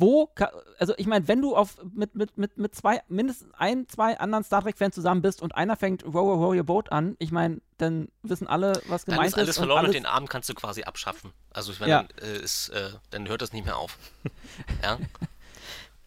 wo, 0.00 0.30
also 0.78 0.94
ich 0.96 1.08
meine, 1.08 1.26
wenn 1.26 1.42
du 1.42 1.56
auf 1.56 1.76
mit, 1.92 2.14
mit, 2.14 2.38
mit, 2.38 2.56
mit 2.56 2.72
zwei, 2.72 3.00
mindestens 3.08 3.52
ein, 3.54 3.88
zwei 3.88 4.16
anderen 4.20 4.44
Star 4.44 4.62
Trek-Fans 4.62 4.94
zusammen 4.94 5.22
bist 5.22 5.42
und 5.42 5.56
einer 5.56 5.74
fängt 5.74 6.04
Row, 6.04 6.14
Row, 6.14 6.38
Row 6.40 6.54
Your 6.56 6.62
Boat 6.62 6.92
an, 6.92 7.16
ich 7.18 7.32
meine, 7.32 7.60
dann 7.78 8.06
wissen 8.22 8.46
alle, 8.46 8.80
was 8.86 9.04
Dann 9.06 9.14
gemeint 9.16 9.32
ist 9.32 9.38
alles 9.38 9.56
und 9.58 9.62
verloren 9.62 9.80
und 9.80 9.84
alles- 9.86 9.96
den 9.96 10.06
Abend 10.06 10.30
kannst 10.30 10.48
du 10.48 10.54
quasi 10.54 10.84
abschaffen. 10.84 11.32
Also 11.50 11.72
ich 11.72 11.80
meine, 11.80 11.90
Ja. 11.90 12.02
dann, 12.04 12.28
äh, 12.28 12.38
ist, 12.38 12.68
äh, 12.68 12.90
dann 13.10 13.26
hört 13.26 13.42
das 13.42 13.52
nicht 13.52 13.64
mehr 13.64 13.76
auf. 13.76 13.98
ja. 14.84 14.98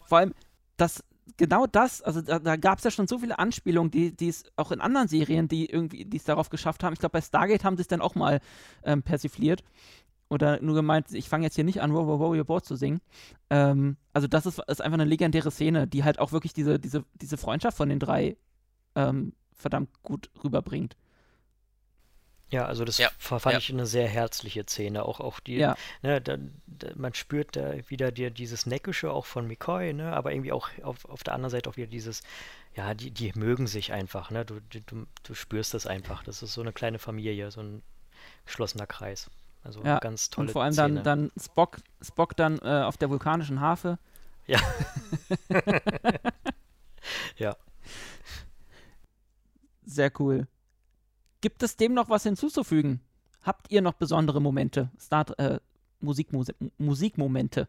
vor 0.06 0.18
allem, 0.18 0.34
das, 0.78 1.04
genau 1.36 1.66
das, 1.66 2.02
also 2.02 2.20
da, 2.20 2.38
da 2.38 2.56
gab 2.56 2.78
es 2.78 2.84
ja 2.84 2.90
schon 2.90 3.06
so 3.06 3.18
viele 3.18 3.38
Anspielungen, 3.38 3.90
die 3.90 4.28
es 4.28 4.44
auch 4.56 4.72
in 4.72 4.80
anderen 4.80 5.08
Serien, 5.08 5.48
die 5.48 5.66
irgendwie, 5.66 6.04
die 6.04 6.16
es 6.16 6.24
darauf 6.24 6.50
geschafft 6.50 6.82
haben. 6.82 6.92
Ich 6.92 7.00
glaube, 7.00 7.12
bei 7.12 7.20
Stargate 7.20 7.64
haben 7.64 7.76
sie 7.76 7.82
es 7.82 7.88
dann 7.88 8.00
auch 8.00 8.14
mal 8.14 8.40
ähm, 8.84 9.02
persifliert. 9.02 9.62
Oder 10.28 10.62
nur 10.62 10.74
gemeint, 10.74 11.12
ich 11.12 11.28
fange 11.28 11.44
jetzt 11.44 11.56
hier 11.56 11.64
nicht 11.64 11.82
an, 11.82 11.90
Row, 11.90 12.06
Row, 12.06 12.18
Row 12.18 12.34
Your 12.34 12.44
Boat 12.44 12.64
zu 12.64 12.74
singen. 12.74 13.02
Ähm, 13.50 13.98
also 14.14 14.26
das 14.26 14.46
ist, 14.46 14.58
ist 14.66 14.80
einfach 14.80 14.94
eine 14.98 15.04
legendäre 15.04 15.50
Szene, 15.50 15.86
die 15.86 16.04
halt 16.04 16.18
auch 16.18 16.32
wirklich 16.32 16.54
diese, 16.54 16.78
diese, 16.78 17.04
diese 17.20 17.36
Freundschaft 17.36 17.76
von 17.76 17.90
den 17.90 17.98
drei 17.98 18.38
ähm, 18.94 19.34
verdammt 19.52 19.90
gut 20.02 20.30
rüberbringt. 20.42 20.96
Ja, 22.52 22.66
also 22.66 22.84
das 22.84 22.98
Ja, 22.98 23.10
fa- 23.18 23.38
fand 23.38 23.54
ja. 23.54 23.58
ich 23.58 23.70
eine 23.70 23.86
sehr 23.86 24.06
herzliche 24.06 24.64
Szene. 24.66 25.04
Auch, 25.06 25.20
auch 25.20 25.40
die, 25.40 25.56
Ja. 25.56 25.74
ne, 26.02 26.20
da, 26.20 26.36
da, 26.66 26.88
man 26.94 27.14
spürt 27.14 27.56
da 27.56 27.72
wieder 27.88 28.12
dir 28.12 28.30
dieses 28.30 28.66
Neckische 28.66 29.10
auch 29.10 29.24
von 29.24 29.46
McCoy, 29.48 29.94
ne, 29.94 30.12
aber 30.12 30.32
irgendwie 30.32 30.52
auch 30.52 30.68
auf, 30.82 31.04
auf 31.06 31.24
der 31.24 31.32
anderen 31.34 31.50
Seite 31.50 31.70
auch 31.70 31.76
wieder 31.78 31.86
dieses, 31.86 32.22
ja, 32.76 32.92
die, 32.92 33.10
die 33.10 33.32
mögen 33.34 33.66
sich 33.66 33.92
einfach, 33.94 34.30
ne, 34.30 34.44
du, 34.44 34.60
du, 34.68 34.80
du- 34.82 35.06
du 35.22 35.34
spürst 35.34 35.72
das 35.72 35.86
einfach. 35.86 36.22
Das 36.24 36.42
ist 36.42 36.52
so 36.52 36.60
eine 36.60 36.72
kleine 36.74 36.98
Familie, 36.98 37.50
so 37.50 37.62
ein 37.62 37.82
geschlossener 38.44 38.86
Kreis. 38.86 39.30
Also 39.64 39.82
Ja, 39.82 39.98
ganz 39.98 40.28
tolle 40.28 40.48
Und 40.48 40.52
vor 40.52 40.62
allem 40.62 40.74
Szene. 40.74 41.02
dann, 41.02 41.30
dann 41.30 41.32
Spock, 41.42 41.78
Spock 42.02 42.36
dann 42.36 42.58
äh, 42.58 42.82
auf 42.82 42.98
der 42.98 43.08
vulkanischen 43.08 43.60
Harfe. 43.60 43.98
Ja. 44.46 44.60
ja. 47.38 47.56
Sehr 49.86 50.10
cool. 50.20 50.46
Gibt 51.42 51.62
es 51.62 51.76
dem 51.76 51.92
noch 51.92 52.08
was 52.08 52.22
hinzuzufügen? 52.22 53.00
Habt 53.42 53.70
ihr 53.70 53.82
noch 53.82 53.94
besondere 53.94 54.40
Momente? 54.40 54.90
Start, 54.98 55.38
äh, 55.38 55.60
Musikmuse 56.00 56.54
Musikmomente. 56.78 57.68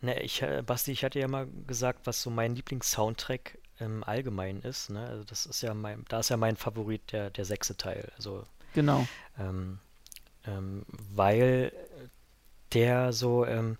Ne, 0.00 0.20
ich, 0.20 0.42
äh, 0.42 0.62
Basti, 0.66 0.92
ich 0.92 1.04
hatte 1.04 1.20
ja 1.20 1.28
mal 1.28 1.46
gesagt, 1.66 2.06
was 2.06 2.20
so 2.20 2.28
mein 2.30 2.54
Lieblings-Soundtrack 2.56 3.58
im 3.78 4.02
Allgemeinen 4.02 4.62
ist. 4.62 4.90
Ne? 4.90 5.06
Also 5.06 5.24
das 5.24 5.46
ist 5.46 5.62
ja 5.62 5.74
mein, 5.74 6.04
da 6.08 6.20
ist 6.20 6.28
ja 6.28 6.36
mein 6.36 6.56
Favorit 6.56 7.12
der, 7.12 7.30
der 7.30 7.44
sechste 7.44 7.76
Teil. 7.76 8.10
Also 8.16 8.44
Genau. 8.74 9.06
ähm, 9.38 9.78
ähm, 10.44 10.84
weil 11.14 11.72
der 12.72 13.12
so, 13.12 13.46
ähm, 13.46 13.78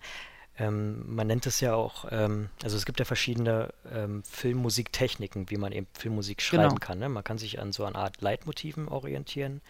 ähm, 0.62 1.02
man 1.14 1.26
nennt 1.26 1.47
es 1.47 1.60
ja 1.60 1.74
auch, 1.74 2.06
ähm, 2.10 2.48
also 2.62 2.76
es 2.76 2.86
gibt 2.86 2.98
ja 3.01 3.05
verschiedene 3.05 3.72
ähm, 3.93 4.22
Filmmusiktechniken, 4.24 5.51
wie 5.51 5.56
man 5.56 5.72
eben 5.72 5.89
Filmmusik 5.94 6.40
schreiben 6.40 6.68
Genau. 6.68 6.74
kann. 6.76 6.98
Ne? 7.01 7.09
Man 7.09 7.24
kann 7.24 7.39
sich 7.39 7.59
an 7.59 7.72
so 7.72 7.84
einer 7.84 7.97
Art 7.97 8.20
Leitmotiven 8.20 8.86
orientieren. 8.89 9.60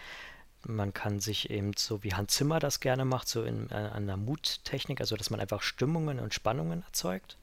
Man 0.64 0.92
kann 0.92 1.18
sich 1.18 1.50
eben 1.50 1.72
so 1.76 2.04
wie 2.04 2.14
Hans 2.14 2.34
Zimmer 2.34 2.60
das 2.60 2.80
gerne 2.80 3.04
macht, 3.04 3.26
so 3.28 3.42
in, 3.42 3.70
äh, 3.70 3.74
an 3.74 4.04
einer 4.04 4.16
Muttechnik, 4.16 5.00
also 5.00 5.16
dass 5.16 5.30
man 5.30 5.40
einfach 5.40 5.62
Stimmungen 5.62 6.20
und 6.20 6.34
Spannungen 6.34 6.82
erzeugt. 6.86 7.36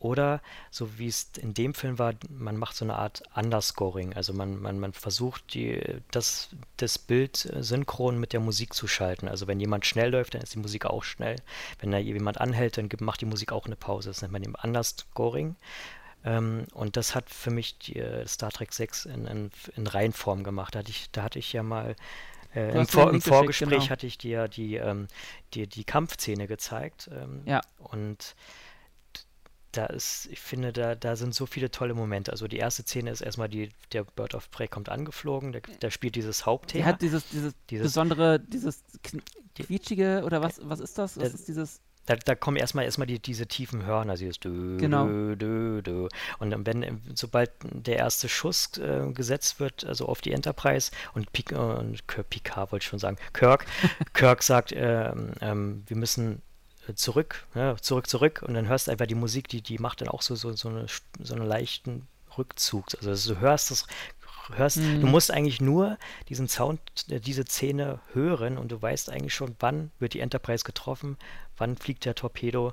Oder 0.00 0.40
so 0.70 0.98
wie 0.98 1.06
es 1.06 1.30
in 1.38 1.54
dem 1.54 1.74
Film 1.74 1.98
war, 1.98 2.14
man 2.30 2.56
macht 2.56 2.74
so 2.74 2.84
eine 2.84 2.96
Art 2.96 3.22
Underscoring. 3.34 4.14
Also 4.14 4.32
man, 4.32 4.60
man, 4.60 4.80
man 4.80 4.92
versucht, 4.92 5.54
die, 5.54 5.80
das, 6.10 6.48
das 6.78 6.98
Bild 6.98 7.44
äh, 7.44 7.62
synchron 7.62 8.18
mit 8.18 8.32
der 8.32 8.40
Musik 8.40 8.74
zu 8.74 8.88
schalten. 8.88 9.28
Also 9.28 9.46
wenn 9.46 9.60
jemand 9.60 9.86
schnell 9.86 10.10
läuft, 10.10 10.34
dann 10.34 10.42
ist 10.42 10.54
die 10.54 10.58
Musik 10.58 10.86
auch 10.86 11.04
schnell. 11.04 11.36
Wenn 11.78 11.92
da 11.92 11.98
jemand 11.98 12.40
anhält, 12.40 12.78
dann 12.78 12.88
macht 13.00 13.20
die 13.20 13.26
Musik 13.26 13.52
auch 13.52 13.66
eine 13.66 13.76
Pause. 13.76 14.08
Das 14.08 14.22
nennt 14.22 14.32
man 14.32 14.42
eben 14.42 14.54
Underscoring. 14.54 15.54
Ähm, 16.24 16.66
und 16.72 16.96
das 16.96 17.14
hat 17.14 17.28
für 17.30 17.50
mich 17.50 17.78
die, 17.78 17.96
äh, 17.96 18.26
Star 18.26 18.50
Trek 18.50 18.72
6 18.72 19.04
in, 19.04 19.26
in, 19.26 19.50
in 19.76 19.86
Reihenform 19.86 20.44
gemacht. 20.44 20.74
Da 20.74 20.80
hatte 20.80 20.90
ich, 20.90 21.10
da 21.12 21.22
hatte 21.22 21.38
ich 21.38 21.52
ja 21.52 21.62
mal 21.62 21.94
äh, 22.54 22.76
Im, 22.76 22.86
Vor 22.86 23.10
im 23.10 23.20
Vorgespräch 23.20 23.78
genau. 23.78 23.90
hatte 23.90 24.06
ich 24.06 24.18
dir 24.18 24.48
die, 24.48 24.76
ähm, 24.76 25.08
die, 25.54 25.66
die 25.66 25.84
Kampfszene 25.84 26.46
gezeigt. 26.46 27.08
Ähm, 27.12 27.42
ja. 27.44 27.60
Und 27.78 28.34
da 29.72 29.86
ist, 29.86 30.28
ich 30.30 30.40
finde, 30.40 30.72
da, 30.72 30.94
da 30.94 31.16
sind 31.16 31.34
so 31.34 31.46
viele 31.46 31.70
tolle 31.70 31.94
Momente. 31.94 32.32
Also 32.32 32.48
die 32.48 32.56
erste 32.56 32.82
Szene 32.82 33.10
ist 33.10 33.20
erstmal 33.20 33.48
die, 33.48 33.70
der 33.92 34.04
Bird 34.04 34.34
of 34.34 34.50
Prey 34.50 34.68
kommt 34.68 34.88
angeflogen, 34.88 35.52
der, 35.52 35.62
der 35.62 35.90
spielt 35.90 36.16
dieses 36.16 36.46
Hauptthema. 36.46 36.84
Der 36.84 36.92
hat 36.92 37.02
dieses, 37.02 37.28
dieses, 37.28 37.54
dieses 37.68 37.84
besondere, 37.84 38.40
dieses 38.40 38.82
quietschige, 39.54 40.22
oder 40.24 40.42
was, 40.42 40.60
was 40.62 40.80
ist 40.80 40.98
das? 40.98 41.16
Was 41.16 41.22
der, 41.22 41.34
ist 41.34 41.48
dieses 41.48 41.80
da, 42.06 42.16
da 42.16 42.34
kommen 42.34 42.56
erstmal 42.56 42.84
erstmal 42.84 43.06
die, 43.06 43.20
diese 43.20 43.46
tiefen 43.46 43.84
Hörner, 43.84 44.14
dieses 44.14 44.40
dö, 44.40 44.78
genau. 44.78 45.06
dö, 45.06 45.36
dö, 45.36 45.82
dö. 45.82 46.08
Und 46.38 46.66
wenn, 46.66 47.00
sobald 47.14 47.52
der 47.62 47.98
erste 47.98 48.28
Schuss 48.28 48.76
äh, 48.78 49.12
gesetzt 49.12 49.60
wird, 49.60 49.84
also 49.84 50.06
auf 50.06 50.20
die 50.20 50.32
Enterprise 50.32 50.90
und, 51.14 51.30
Pik, 51.32 51.52
äh, 51.52 51.56
und 51.56 52.04
Picard 52.06 52.72
wollte 52.72 52.82
ich 52.82 52.88
schon 52.88 52.98
sagen, 52.98 53.16
Kirk, 53.32 53.66
Kirk 54.12 54.42
sagt, 54.42 54.72
äh, 54.72 55.12
wir 55.14 55.96
müssen 55.96 56.42
zurück, 56.94 57.46
ja, 57.54 57.76
zurück, 57.76 58.08
zurück 58.08 58.42
und 58.46 58.54
dann 58.54 58.68
hörst 58.68 58.86
du 58.86 58.92
einfach 58.92 59.06
die 59.06 59.14
Musik, 59.14 59.48
die, 59.48 59.62
die 59.62 59.78
macht 59.78 60.00
dann 60.00 60.08
auch 60.08 60.22
so, 60.22 60.34
so, 60.34 60.52
so, 60.52 60.68
eine, 60.68 60.86
so 61.22 61.34
einen 61.34 61.46
leichten 61.46 62.06
Rückzug. 62.36 62.86
Also 63.02 63.34
du 63.34 63.40
hörst 63.40 63.70
das 63.70 63.86
hörst, 64.56 64.78
mhm. 64.78 65.00
du 65.00 65.06
musst 65.06 65.30
eigentlich 65.30 65.60
nur 65.60 65.98
diesen 66.28 66.48
Sound, 66.48 66.80
äh, 67.08 67.20
diese 67.20 67.44
Szene 67.44 68.00
hören 68.12 68.58
und 68.58 68.72
du 68.72 68.80
weißt 68.80 69.10
eigentlich 69.10 69.34
schon, 69.34 69.56
wann 69.60 69.90
wird 69.98 70.14
die 70.14 70.20
Enterprise 70.20 70.64
getroffen, 70.64 71.16
wann 71.56 71.76
fliegt 71.76 72.04
der 72.04 72.14
Torpedo, 72.14 72.72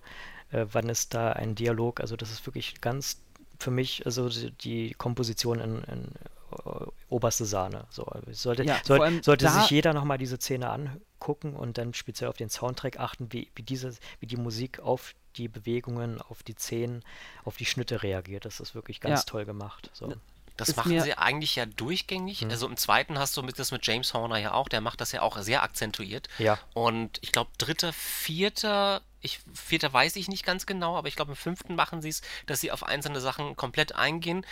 äh, 0.51 0.65
wann 0.71 0.89
ist 0.89 1.13
da 1.13 1.33
ein 1.33 1.55
Dialog. 1.55 1.99
Also 1.99 2.15
das 2.15 2.31
ist 2.31 2.45
wirklich 2.45 2.81
ganz 2.81 3.21
für 3.59 3.71
mich, 3.71 4.05
also 4.05 4.29
die 4.29 4.93
Komposition 4.93 5.59
in, 5.59 5.83
in 5.83 6.11
uh, 6.51 6.85
oberste 7.09 7.45
Sahne. 7.45 7.85
So, 7.89 8.07
sollte 8.31 8.63
ja, 8.63 8.77
soll, 8.83 9.23
sollte 9.23 9.49
sich 9.49 9.71
jeder 9.71 9.93
nochmal 9.93 10.19
diese 10.19 10.37
Szene 10.37 10.69
angucken 11.17 11.55
und 11.55 11.77
dann 11.77 11.93
speziell 11.93 12.29
auf 12.29 12.37
den 12.37 12.49
Soundtrack 12.49 12.99
achten, 12.99 13.31
wie, 13.31 13.51
wie, 13.55 13.63
diese, 13.63 13.95
wie 14.19 14.27
die 14.27 14.37
Musik 14.37 14.79
auf 14.79 15.13
die 15.35 15.47
Bewegungen, 15.47 16.21
auf 16.21 16.43
die 16.43 16.53
Szenen, 16.53 17.03
auf 17.43 17.57
die 17.57 17.65
Schnitte 17.65 18.03
reagiert. 18.03 18.45
Das 18.45 18.59
ist 18.59 18.75
wirklich 18.75 19.01
ganz 19.01 19.21
ja. 19.21 19.25
toll 19.25 19.45
gemacht. 19.45 19.89
So. 19.93 20.13
Das 20.55 20.75
machen 20.75 20.99
sie 21.01 21.13
eigentlich 21.13 21.55
ja 21.55 21.67
durchgängig. 21.67 22.41
Mhm. 22.41 22.49
Also 22.49 22.67
im 22.67 22.77
zweiten 22.77 23.19
hast 23.19 23.37
du 23.37 23.41
das 23.43 23.71
mit 23.71 23.85
James 23.85 24.13
Horner 24.13 24.37
ja 24.37 24.53
auch, 24.53 24.69
der 24.69 24.81
macht 24.81 25.01
das 25.01 25.11
ja 25.11 25.21
auch 25.21 25.37
sehr 25.37 25.61
akzentuiert. 25.61 26.27
Ja. 26.39 26.57
Und 26.73 27.19
ich 27.21 27.31
glaube, 27.31 27.51
dritter, 27.59 27.93
vierter, 27.93 29.01
ich, 29.21 29.39
vierter 29.53 29.93
weiß 29.93 30.15
ich 30.15 30.27
nicht 30.27 30.45
ganz 30.45 30.65
genau, 30.65 30.97
aber 30.97 31.07
ich 31.07 31.15
glaube, 31.15 31.31
im 31.31 31.35
fünften 31.35 31.75
machen 31.75 32.01
sie 32.01 32.09
es, 32.09 32.21
dass 32.47 32.59
sie 32.59 32.71
auf 32.71 32.83
einzelne 32.83 33.21
Sachen 33.21 33.55
komplett 33.55 33.93
eingehen. 33.93 34.45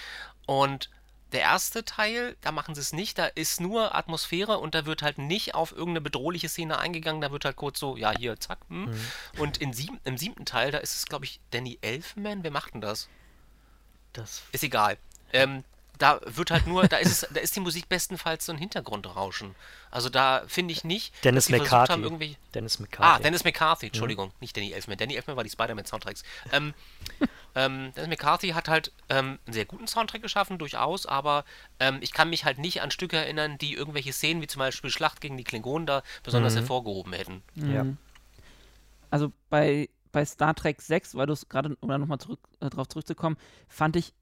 Und 0.46 0.92
der 1.32 1.42
erste 1.42 1.84
Teil, 1.84 2.38
da 2.42 2.52
machen 2.52 2.76
sie 2.76 2.82
es 2.82 2.94
nicht, 2.94 3.18
da 3.18 3.26
ist 3.26 3.60
nur 3.60 3.96
Atmosphäre 3.96 4.58
und 4.58 4.76
da 4.76 4.86
wird 4.86 5.02
halt 5.02 5.18
nicht 5.18 5.56
auf 5.56 5.72
irgendeine 5.72 6.02
bedrohliche 6.02 6.50
Szene 6.50 6.78
eingegangen, 6.78 7.22
da 7.22 7.32
wird 7.32 7.46
halt 7.46 7.56
kurz 7.56 7.80
so, 7.80 7.98
ja, 7.98 8.12
hier, 8.16 8.40
zack. 8.40 8.60
Hm. 8.70 8.86
Mhm. 8.86 9.00
Und 9.40 9.58
in 9.58 9.74
sieben, 9.74 10.00
im 10.04 10.18
siebten 10.18 10.46
Teil, 10.46 10.72
da 10.72 10.78
ist 10.78 10.96
es, 10.96 11.06
glaube 11.06 11.26
ich, 11.26 11.40
Danny 11.52 11.78
Elfman, 11.82 12.44
wer 12.44 12.52
macht 12.52 12.74
denn 12.74 12.82
das? 12.82 13.10
Das 14.14 14.44
ist 14.52 14.64
egal. 14.64 14.98
Ähm, 15.34 15.64
da 15.98 16.20
wird 16.26 16.52
halt 16.52 16.68
nur, 16.68 16.88
da 16.88 16.98
ist 16.98 17.24
es, 17.24 17.28
da 17.34 17.40
ist 17.40 17.56
die 17.56 17.60
Musik 17.60 17.90
bestenfalls 17.90 18.46
so 18.46 18.52
ein 18.52 18.58
Hintergrundrauschen. 18.58 19.56
Also 19.92 20.10
da 20.10 20.44
finde 20.48 20.74
ich 20.74 20.84
nicht, 20.84 21.14
Dennis 21.24 21.48
dass 21.48 21.60
McCarthy. 21.60 21.94
Haben, 21.94 22.04
irgendwie... 22.04 22.38
Dennis 22.54 22.80
McCarthy. 22.80 23.16
Ah, 23.16 23.20
Dennis 23.20 23.44
McCarthy, 23.44 23.88
Entschuldigung, 23.88 24.28
mhm. 24.28 24.34
nicht 24.42 24.58
Danny 24.58 24.72
Elfman. 24.72 24.98
Danny 24.98 25.16
Elfman 25.16 25.38
war 25.38 25.44
die 25.44 25.50
Spider-Man-Soundtracks. 25.50 26.24
Ähm, 26.52 26.74
ähm, 27.56 27.94
Dennis 27.96 28.10
McCarthy 28.10 28.50
hat 28.50 28.68
halt 28.68 28.92
ähm, 29.10 29.40
einen 29.46 29.54
sehr 29.54 29.66
guten 29.66 29.88
Soundtrack 29.88 30.22
geschaffen, 30.22 30.58
durchaus, 30.58 31.06
aber 31.06 31.46
ähm, 31.80 32.00
ich 32.02 32.12
kann 32.12 32.30
mich 32.30 32.46
halt 32.46 32.58
nicht 32.58 32.82
an 32.82 32.92
Stücke 32.92 33.18
erinnern, 33.18 33.58
die 33.58 33.74
irgendwelche 33.74 34.12
Szenen, 34.12 34.42
wie 34.42 34.48
zum 34.48 34.60
Beispiel 34.60 34.90
Schlacht 34.90 35.22
gegen 35.22 35.38
die 35.38 35.44
Klingonen, 35.44 35.88
da 35.88 36.04
besonders 36.24 36.54
mhm. 36.54 36.60
hervorgehoben 36.60 37.14
hätten. 37.14 37.44
Mhm. 37.56 37.74
Ja. 37.74 37.86
Also 39.12 39.32
bei, 39.50 39.90
bei 40.12 40.26
Star 40.26 40.56
Trek 40.56 40.82
6, 40.82 41.16
weil 41.16 41.28
du 41.28 41.34
es 41.34 41.48
gerade, 41.48 41.78
um 41.80 41.90
da 41.90 41.98
nochmal 41.98 42.20
zurück, 42.20 42.40
äh, 42.60 42.70
drauf 42.70 42.90
zurückzukommen, 42.90 43.38
fand 43.70 43.96
ich 43.96 44.14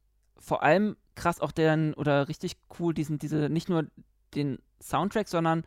vor 0.44 0.64
allem 0.64 0.95
krass 1.15 1.40
auch 1.40 1.52
deren, 1.52 1.94
oder 1.94 2.28
richtig 2.28 2.57
cool, 2.80 2.94
diesen, 2.94 3.18
diese, 3.18 3.49
nicht 3.49 3.70
nur 3.70 3.86
den 4.36 4.60
Soundtrack, 4.82 5.28
sondern 5.28 5.64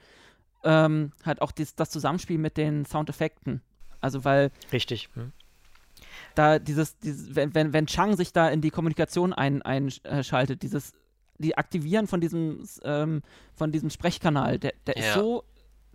ähm, 0.64 1.12
halt 1.24 1.40
auch 1.40 1.52
dies, 1.52 1.74
das 1.74 1.90
Zusammenspiel 1.90 2.38
mit 2.38 2.56
den 2.56 2.84
Soundeffekten. 2.84 3.62
Also 4.00 4.24
weil. 4.24 4.50
Richtig. 4.72 5.08
Hm. 5.14 5.32
Da 6.34 6.58
dieses, 6.58 6.98
dieses 6.98 7.34
wenn, 7.34 7.54
wenn, 7.54 7.72
wenn 7.72 7.86
Chang 7.86 8.16
sich 8.16 8.32
da 8.32 8.48
in 8.48 8.60
die 8.60 8.70
Kommunikation 8.70 9.32
einschaltet, 9.32 10.56
ein, 10.56 10.60
dieses, 10.60 10.92
die 11.38 11.56
Aktivieren 11.56 12.06
von 12.06 12.20
diesem, 12.20 12.66
ähm, 12.82 13.22
von 13.54 13.72
diesem 13.72 13.90
Sprechkanal, 13.90 14.58
der, 14.58 14.74
der 14.86 14.98
ja. 14.98 15.04
ist 15.04 15.14
so, 15.14 15.44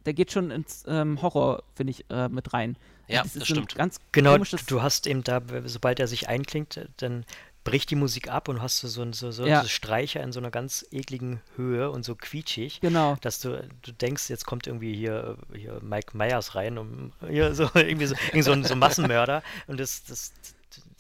der 0.05 0.13
geht 0.13 0.31
schon 0.31 0.49
ins 0.49 0.83
ähm, 0.87 1.21
Horror, 1.21 1.63
finde 1.75 1.91
ich, 1.91 2.09
äh, 2.09 2.29
mit 2.29 2.53
rein. 2.53 2.77
Ja, 3.07 3.23
das, 3.23 3.33
das 3.33 3.45
stimmt. 3.47 3.75
Ganz 3.75 3.99
genau, 4.11 4.37
du 4.37 4.81
hast 4.81 5.05
eben 5.05 5.23
da, 5.23 5.41
sobald 5.65 5.99
er 5.99 6.07
sich 6.07 6.27
einklingt, 6.27 6.87
dann 6.97 7.25
bricht 7.63 7.91
die 7.91 7.95
Musik 7.95 8.29
ab 8.29 8.47
und 8.47 8.61
hast 8.61 8.81
du 8.83 8.87
so, 8.87 9.11
so, 9.13 9.31
so, 9.31 9.45
ja. 9.45 9.61
so 9.61 9.67
Streicher 9.67 10.21
in 10.23 10.31
so 10.31 10.39
einer 10.39 10.51
ganz 10.51 10.85
ekligen 10.91 11.41
Höhe 11.55 11.91
und 11.91 12.03
so 12.03 12.15
quietschig, 12.15 12.81
genau. 12.81 13.17
dass 13.21 13.39
du, 13.39 13.67
du 13.81 13.91
denkst, 13.91 14.29
jetzt 14.29 14.45
kommt 14.45 14.67
irgendwie 14.67 14.95
hier, 14.95 15.37
hier 15.53 15.79
Mike 15.81 16.17
Myers 16.17 16.55
rein, 16.55 16.77
um 16.77 17.13
hier 17.27 17.53
so 17.53 17.69
irgendwie 17.75 18.07
so, 18.07 18.15
irgendwie 18.27 18.41
so, 18.41 18.51
ein, 18.51 18.63
so 18.63 18.75
Massenmörder 18.75 19.43
und 19.67 19.79
das, 19.79 20.03
das, 20.03 20.33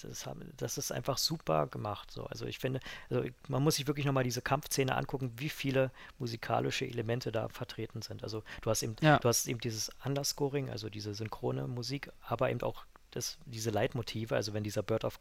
das, 0.01 0.27
das, 0.57 0.77
ist 0.77 0.91
einfach 0.91 1.17
super 1.17 1.67
gemacht. 1.67 2.11
So. 2.11 2.25
Also 2.25 2.45
ich 2.45 2.59
finde, 2.59 2.79
also 3.09 3.23
man 3.47 3.63
muss 3.63 3.75
sich 3.75 3.87
wirklich 3.87 4.05
nochmal 4.05 4.23
diese 4.23 4.41
Kampfszene 4.41 4.95
angucken, 4.95 5.31
wie 5.37 5.49
viele 5.49 5.91
musikalische 6.19 6.85
Elemente 6.85 7.31
da 7.31 7.49
vertreten 7.49 8.01
sind. 8.01 8.23
Also 8.23 8.43
du 8.61 8.69
hast 8.69 8.83
eben, 8.83 8.95
ja. 9.01 9.19
du 9.19 9.29
hast 9.29 9.47
eben 9.47 9.59
dieses 9.59 9.91
Underscoring, 10.03 10.69
also 10.69 10.89
diese 10.89 11.13
synchrone 11.13 11.67
Musik, 11.67 12.11
aber 12.27 12.49
eben 12.49 12.61
auch 12.61 12.85
das, 13.11 13.37
diese 13.45 13.69
Leitmotive, 13.69 14.35
also 14.35 14.53
wenn 14.53 14.63
dieser 14.63 14.83
Bird 14.83 15.03
of 15.03 15.19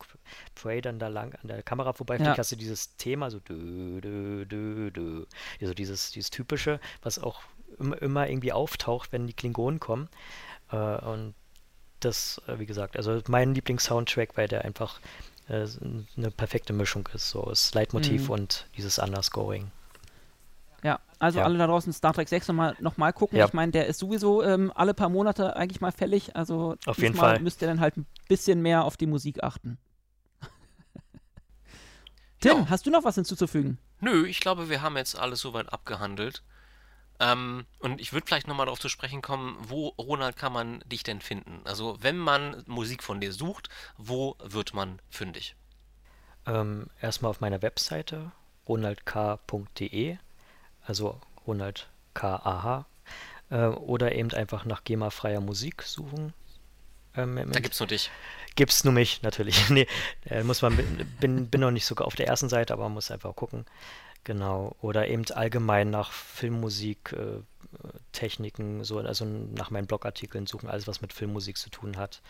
Prey 0.55 0.81
dann 0.81 0.99
da 0.99 1.09
lang 1.09 1.35
an 1.43 1.49
der 1.49 1.62
Kamera 1.62 1.93
vorbeifliegt, 1.93 2.33
ja. 2.33 2.39
hast 2.39 2.53
du 2.53 2.57
dieses 2.57 2.97
Thema, 2.97 3.31
so 3.31 3.41
dö, 3.41 4.01
dö, 4.01 4.47
dö, 4.47 4.91
dö. 4.91 5.25
Also 5.61 5.75
dieses, 5.75 6.12
dieses 6.12 6.31
typische, 6.31 6.81
was 7.03 7.19
auch 7.19 7.43
immer, 7.79 8.01
immer 8.01 8.29
irgendwie 8.29 8.53
auftaucht, 8.53 9.12
wenn 9.12 9.27
die 9.27 9.33
Klingonen 9.33 9.81
kommen. 9.81 10.09
Äh, 10.71 10.77
und 10.77 11.35
das, 12.01 12.41
äh, 12.47 12.59
wie 12.59 12.67
gesagt, 12.67 12.97
also 12.97 13.21
mein 13.29 13.55
Lieblings-Soundtrack, 13.55 14.37
weil 14.37 14.49
der 14.49 14.65
einfach 14.65 15.01
äh, 15.49 15.67
eine 16.17 16.31
perfekte 16.31 16.73
Mischung 16.73 17.09
ist, 17.12 17.31
so 17.31 17.45
aus 17.45 17.75
Leitmotiv 17.75 18.25
mhm. 18.25 18.31
und 18.31 18.67
dieses 18.77 18.99
Underscoring. 18.99 19.71
Ja, 20.82 21.01
also 21.19 21.40
ja. 21.40 21.44
alle 21.44 21.59
da 21.59 21.66
draußen 21.66 21.93
Star 21.93 22.15
Trek 22.15 22.28
6 22.28 22.48
nochmal 22.48 22.77
noch 22.81 22.97
mal 22.97 23.12
gucken. 23.12 23.39
Ja. 23.39 23.47
Ich 23.47 23.52
meine, 23.52 23.73
der 23.73 23.86
ist 23.86 23.98
sowieso 23.98 24.43
ähm, 24.43 24.73
alle 24.74 24.94
paar 24.94 25.09
Monate 25.09 25.57
eigentlich 25.57 25.81
mal 25.81 25.93
fällig. 25.93 26.36
Also 26.36 26.77
auf 26.86 26.98
jeden 26.98 27.15
Fall 27.15 27.40
müsst 27.40 27.62
ihr 27.62 27.69
dann 27.69 27.81
halt 27.81 27.97
ein 27.97 28.07
bisschen 28.28 28.62
mehr 28.62 28.85
auf 28.85 28.97
die 28.97 29.07
Musik 29.07 29.43
achten. 29.43 29.78
Tim, 32.40 32.59
ja. 32.59 32.70
hast 32.70 32.86
du 32.86 32.90
noch 32.90 33.05
was 33.05 33.16
hinzuzufügen? 33.16 33.78
Nö, 34.01 34.27
ich 34.27 34.40
glaube, 34.40 34.70
wir 34.70 34.82
haben 34.82 34.97
jetzt 34.97 35.19
alles 35.19 35.40
soweit 35.40 35.73
abgehandelt. 35.73 36.43
Ähm, 37.19 37.66
und 37.81 38.01
ich 38.01 38.15
würde 38.15 38.27
vielleicht 38.27 38.48
nochmal 38.48 38.65
darauf 38.65 38.81
zu 38.81 38.89
sprechen 38.89 39.20
kommen, 39.20 39.59
wo, 39.61 39.89
Ronald, 39.89 40.36
kann 40.36 40.55
man 40.55 40.81
dich 40.86 41.02
denn 41.02 41.20
finden? 41.20 41.61
Also, 41.65 41.98
wenn 42.01 42.16
man 42.16 42.62
Musik 42.66 43.02
von 43.02 43.20
dir 43.20 43.35
sucht, 43.35 43.69
wo 43.98 44.36
wird 44.43 44.73
man 44.73 45.02
fündig? 45.11 45.55
Ähm, 46.47 46.86
erstmal 46.98 47.28
auf 47.28 47.43
meiner 47.43 47.61
Webseite 47.61 48.32
ronaldk.de 48.66 50.16
also 50.91 51.21
Ronald 51.47 51.89
K.A.H. 52.15 52.85
Äh, 53.51 53.67
oder 53.67 54.12
eben 54.12 54.33
einfach 54.33 54.65
nach 54.65 54.83
GEMA-freier 54.83 55.41
Musik 55.41 55.83
suchen. 55.85 56.35
Ähm, 57.17 57.37
da 57.53 57.61
gibt's 57.61 57.79
nur 57.79 57.87
dich. 57.87 58.11
Gibt's 58.57 58.83
nur 58.83 58.93
mich, 58.93 59.23
natürlich. 59.23 59.71
nee, 59.71 59.87
muss 60.43 60.62
man, 60.62 60.77
bin, 61.21 61.49
bin 61.49 61.61
noch 61.61 61.71
nicht 61.71 61.87
sogar 61.87 62.09
auf 62.09 62.17
der 62.17 62.27
ersten 62.27 62.49
Seite, 62.49 62.73
aber 62.73 62.83
man 62.85 62.95
muss 62.95 63.12
einfach 63.12 63.37
gucken. 63.37 63.67
Genau. 64.25 64.75
Oder 64.81 65.07
eben 65.07 65.25
allgemein 65.31 65.91
nach 65.91 66.11
Filmmusik, 66.11 67.12
äh, 67.12 67.41
Techniken, 68.11 68.83
so, 68.83 68.99
also 68.99 69.25
nach 69.25 69.71
meinen 69.71 69.87
Blogartikeln 69.87 70.49
suchen, 70.49 70.69
alles 70.69 70.89
was 70.89 71.03
mit 71.03 71.12
Filmmusik 71.12 71.57
zu 71.57 71.71
tun 71.71 71.97
hat. 71.99 72.21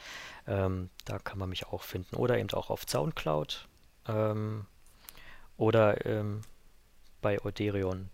Ähm, 0.47 0.91
da 1.07 1.19
kann 1.19 1.39
man 1.39 1.49
mich 1.49 1.66
auch 1.66 1.82
finden. 1.82 2.16
Oder 2.16 2.39
eben 2.39 2.51
auch 2.51 2.69
auf 2.69 2.85
Soundcloud. 2.87 3.66
Ähm, 4.07 4.66
oder 5.57 6.05
ähm, 6.05 6.43
bei 7.20 7.40
Oderion. 7.40 8.10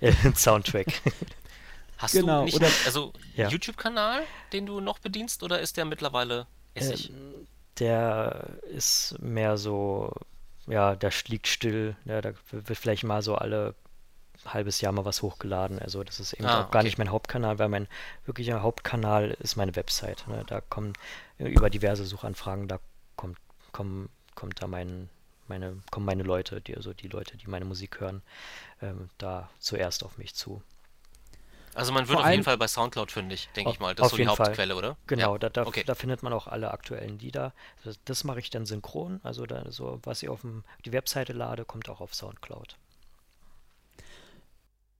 Soundtrack. 0.34 0.86
Hast 1.98 2.12
genau, 2.12 2.40
du 2.40 2.44
nicht 2.44 2.56
oder, 2.56 2.66
einen, 2.66 2.74
also 2.84 3.12
ja. 3.34 3.48
YouTube-Kanal, 3.48 4.22
den 4.52 4.66
du 4.66 4.80
noch 4.80 4.98
bedienst, 4.98 5.42
oder 5.42 5.60
ist 5.60 5.76
der 5.76 5.86
mittlerweile 5.86 6.46
Essig? 6.74 7.10
Ähm, 7.10 7.46
Der 7.78 8.58
ist 8.62 9.16
mehr 9.20 9.56
so, 9.56 10.12
ja, 10.66 10.94
der 10.94 11.10
liegt 11.28 11.46
still. 11.46 11.96
Ja, 12.04 12.20
da 12.20 12.32
wird 12.50 12.78
vielleicht 12.78 13.04
mal 13.04 13.22
so 13.22 13.34
alle 13.34 13.74
halbes 14.44 14.80
Jahr 14.82 14.92
mal 14.92 15.04
was 15.06 15.22
hochgeladen. 15.22 15.78
Also 15.78 16.04
das 16.04 16.20
ist 16.20 16.34
eben 16.34 16.44
Ah, 16.44 16.64
auch 16.64 16.70
gar 16.70 16.80
okay. 16.80 16.84
nicht 16.88 16.98
mein 16.98 17.10
Hauptkanal, 17.10 17.58
weil 17.58 17.68
mein 17.70 17.88
wirklicher 18.26 18.62
Hauptkanal 18.62 19.30
ist 19.40 19.56
meine 19.56 19.74
Website. 19.76 20.26
Ne? 20.28 20.44
Da 20.46 20.60
kommen 20.60 20.92
äh, 21.38 21.48
über 21.48 21.70
diverse 21.70 22.04
Suchanfragen, 22.04 22.68
da 22.68 22.78
kommt, 23.16 23.38
kommen, 23.72 24.10
kommt 24.34 24.62
da 24.62 24.66
mein, 24.66 25.08
meine, 25.48 25.82
kommen 25.90 26.06
meine 26.06 26.22
Leute, 26.22 26.60
die, 26.60 26.76
also 26.76 26.92
die 26.92 27.08
Leute, 27.08 27.36
die 27.36 27.46
meine 27.46 27.64
Musik 27.64 28.00
hören, 28.00 28.22
ähm, 28.82 29.10
da 29.18 29.50
zuerst 29.58 30.04
auf 30.04 30.18
mich 30.18 30.34
zu. 30.34 30.62
Also 31.74 31.92
man 31.92 32.08
wird 32.08 32.18
Vor 32.18 32.24
auf 32.24 32.30
jeden 32.32 32.42
Fall 32.42 32.56
bei 32.56 32.68
Soundcloud 32.68 33.12
fündig, 33.12 33.50
denke 33.54 33.70
ich 33.70 33.80
mal. 33.80 33.94
Das 33.94 34.04
ist 34.04 34.06
auf 34.06 34.10
so 34.12 34.16
die 34.16 34.22
jeden 34.22 34.34
Fall. 34.34 34.46
Hauptquelle, 34.46 34.76
oder? 34.76 34.96
Genau, 35.06 35.34
Ja. 35.34 35.38
da, 35.38 35.50
da, 35.50 35.66
okay. 35.66 35.84
da 35.84 35.94
findet 35.94 36.22
man 36.22 36.32
auch 36.32 36.46
alle 36.46 36.70
aktuellen 36.70 37.18
Lieder. 37.18 37.52
Das, 37.84 37.98
das 38.06 38.24
mache 38.24 38.38
ich 38.40 38.48
dann 38.48 38.64
synchron, 38.64 39.20
also 39.22 39.44
da, 39.44 39.70
so, 39.70 40.00
was 40.02 40.22
ich 40.22 40.30
auf 40.30 40.40
dem, 40.40 40.64
die 40.86 40.92
Webseite 40.92 41.34
lade, 41.34 41.66
kommt 41.66 41.90
auch 41.90 42.00
auf 42.00 42.14
Soundcloud. 42.14 42.78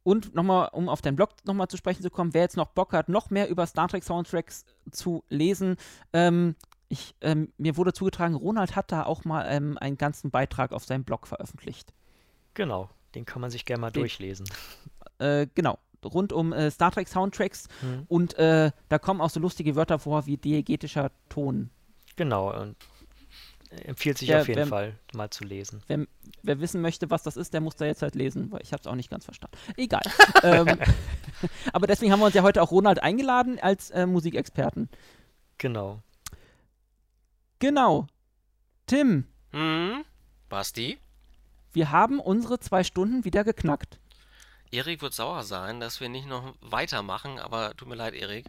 Und 0.03 0.35
nochmal, 0.35 0.69
um 0.73 0.89
auf 0.89 1.01
deinen 1.01 1.17
Blog 1.17 1.31
nochmal 1.45 1.67
zu 1.69 1.79
sprechen 1.79 2.03
zu 2.03 2.11
kommen, 2.11 2.35
wer 2.35 2.43
jetzt 2.43 2.57
noch 2.57 2.69
Bock 2.69 2.93
hat, 2.93 3.09
noch 3.09 3.31
mehr 3.31 3.49
über 3.49 3.67
Star 3.67 3.89
Trek 3.89 4.05
Soundtracks 4.05 4.65
zu 4.93 5.25
lesen, 5.31 5.77
ähm, 6.13 6.55
ich, 6.89 7.15
ähm, 7.21 7.53
mir 7.59 7.77
wurde 7.77 7.93
zugetragen, 7.93 8.35
Ronald 8.35 8.77
hat 8.77 8.93
da 8.93 9.05
auch 9.05 9.25
mal 9.25 9.47
ähm, 9.49 9.77
einen 9.79 9.99
ganzen 9.99 10.31
Beitrag 10.31 10.73
auf 10.73 10.85
seinem 10.85 11.05
Blog 11.05 11.27
veröffentlicht. 11.27 11.93
Genau, 12.55 12.89
den 13.15 13.25
kann 13.25 13.41
man 13.41 13.51
sich 13.51 13.65
gerne 13.65 13.81
mal 13.81 13.91
Den- 13.91 14.03
durchlesen. 14.03 14.47
Äh, 15.19 15.47
genau, 15.55 15.79
rund 16.05 16.31
um 16.35 16.53
äh, 16.53 16.71
Star 16.71 16.91
Trek 16.91 17.09
Soundtracks 17.09 17.69
Hm. 17.81 18.05
und 18.07 18.35
äh, 18.35 18.71
da 18.91 18.99
kommen 18.99 19.23
auch 19.23 19.31
so 19.31 19.41
lustige 19.41 19.75
Wörter 19.75 19.99
vor 19.99 20.27
wie 20.27 20.37
diegetischer 20.37 21.11
Ton. 21.31 21.71
Genau, 22.17 22.53
und 22.55 22.77
empfiehlt 23.85 24.19
sich 24.19 24.29
Ja, 24.29 24.41
auf 24.41 24.49
jeden 24.49 24.61
wenn- 24.61 24.69
Fall 24.69 24.99
mal 25.15 25.31
zu 25.31 25.45
lesen. 25.45 25.83
Wer, 25.87 26.07
wer 26.43 26.61
wissen 26.61 26.83
möchte, 26.83 27.09
was 27.09 27.23
das 27.23 27.39
ist, 27.39 27.55
der 27.55 27.63
muss 27.63 27.77
da 27.77 27.87
jetzt 27.87 28.03
halt 28.03 28.15
lesen, 28.15 28.53
weil 28.53 28.61
ich 28.63 28.73
habe 28.75 28.81
es 28.83 28.87
auch 28.87 28.95
nicht 28.95 29.09
ganz 29.09 29.25
verstanden. 29.25 29.57
Egal. 29.79 30.03
ähm, 30.43 30.67
aber 31.73 31.87
deswegen 31.87 32.13
haben 32.13 32.21
wir 32.21 32.27
uns 32.27 32.35
ja 32.35 32.43
heute 32.43 32.61
auch 32.61 32.71
Ronald 32.71 33.03
eingeladen 33.03 33.59
als 33.59 33.89
äh, 33.91 34.05
Musikexperten. 34.05 34.91
Genau. 35.57 36.03
Genau. 37.59 38.07
Tim, 38.87 39.25
Hm? 39.53 40.05
Basti? 40.49 40.99
wir 41.73 41.91
haben 41.91 42.21
unsere 42.21 42.59
zwei 42.61 42.85
Stunden 42.85 43.25
wieder 43.25 43.45
geknackt. 43.45 43.99
Erik 44.71 45.03
wird 45.03 45.15
sauer 45.15 45.43
sein, 45.45 45.81
dass 45.81 46.01
wir 46.01 46.09
nicht 46.09 46.27
noch 46.29 46.55
weitermachen, 46.61 47.39
aber 47.39 47.77
tut 47.77 47.89
mir 47.89 47.95
leid, 47.95 48.15
Erik. 48.15 48.47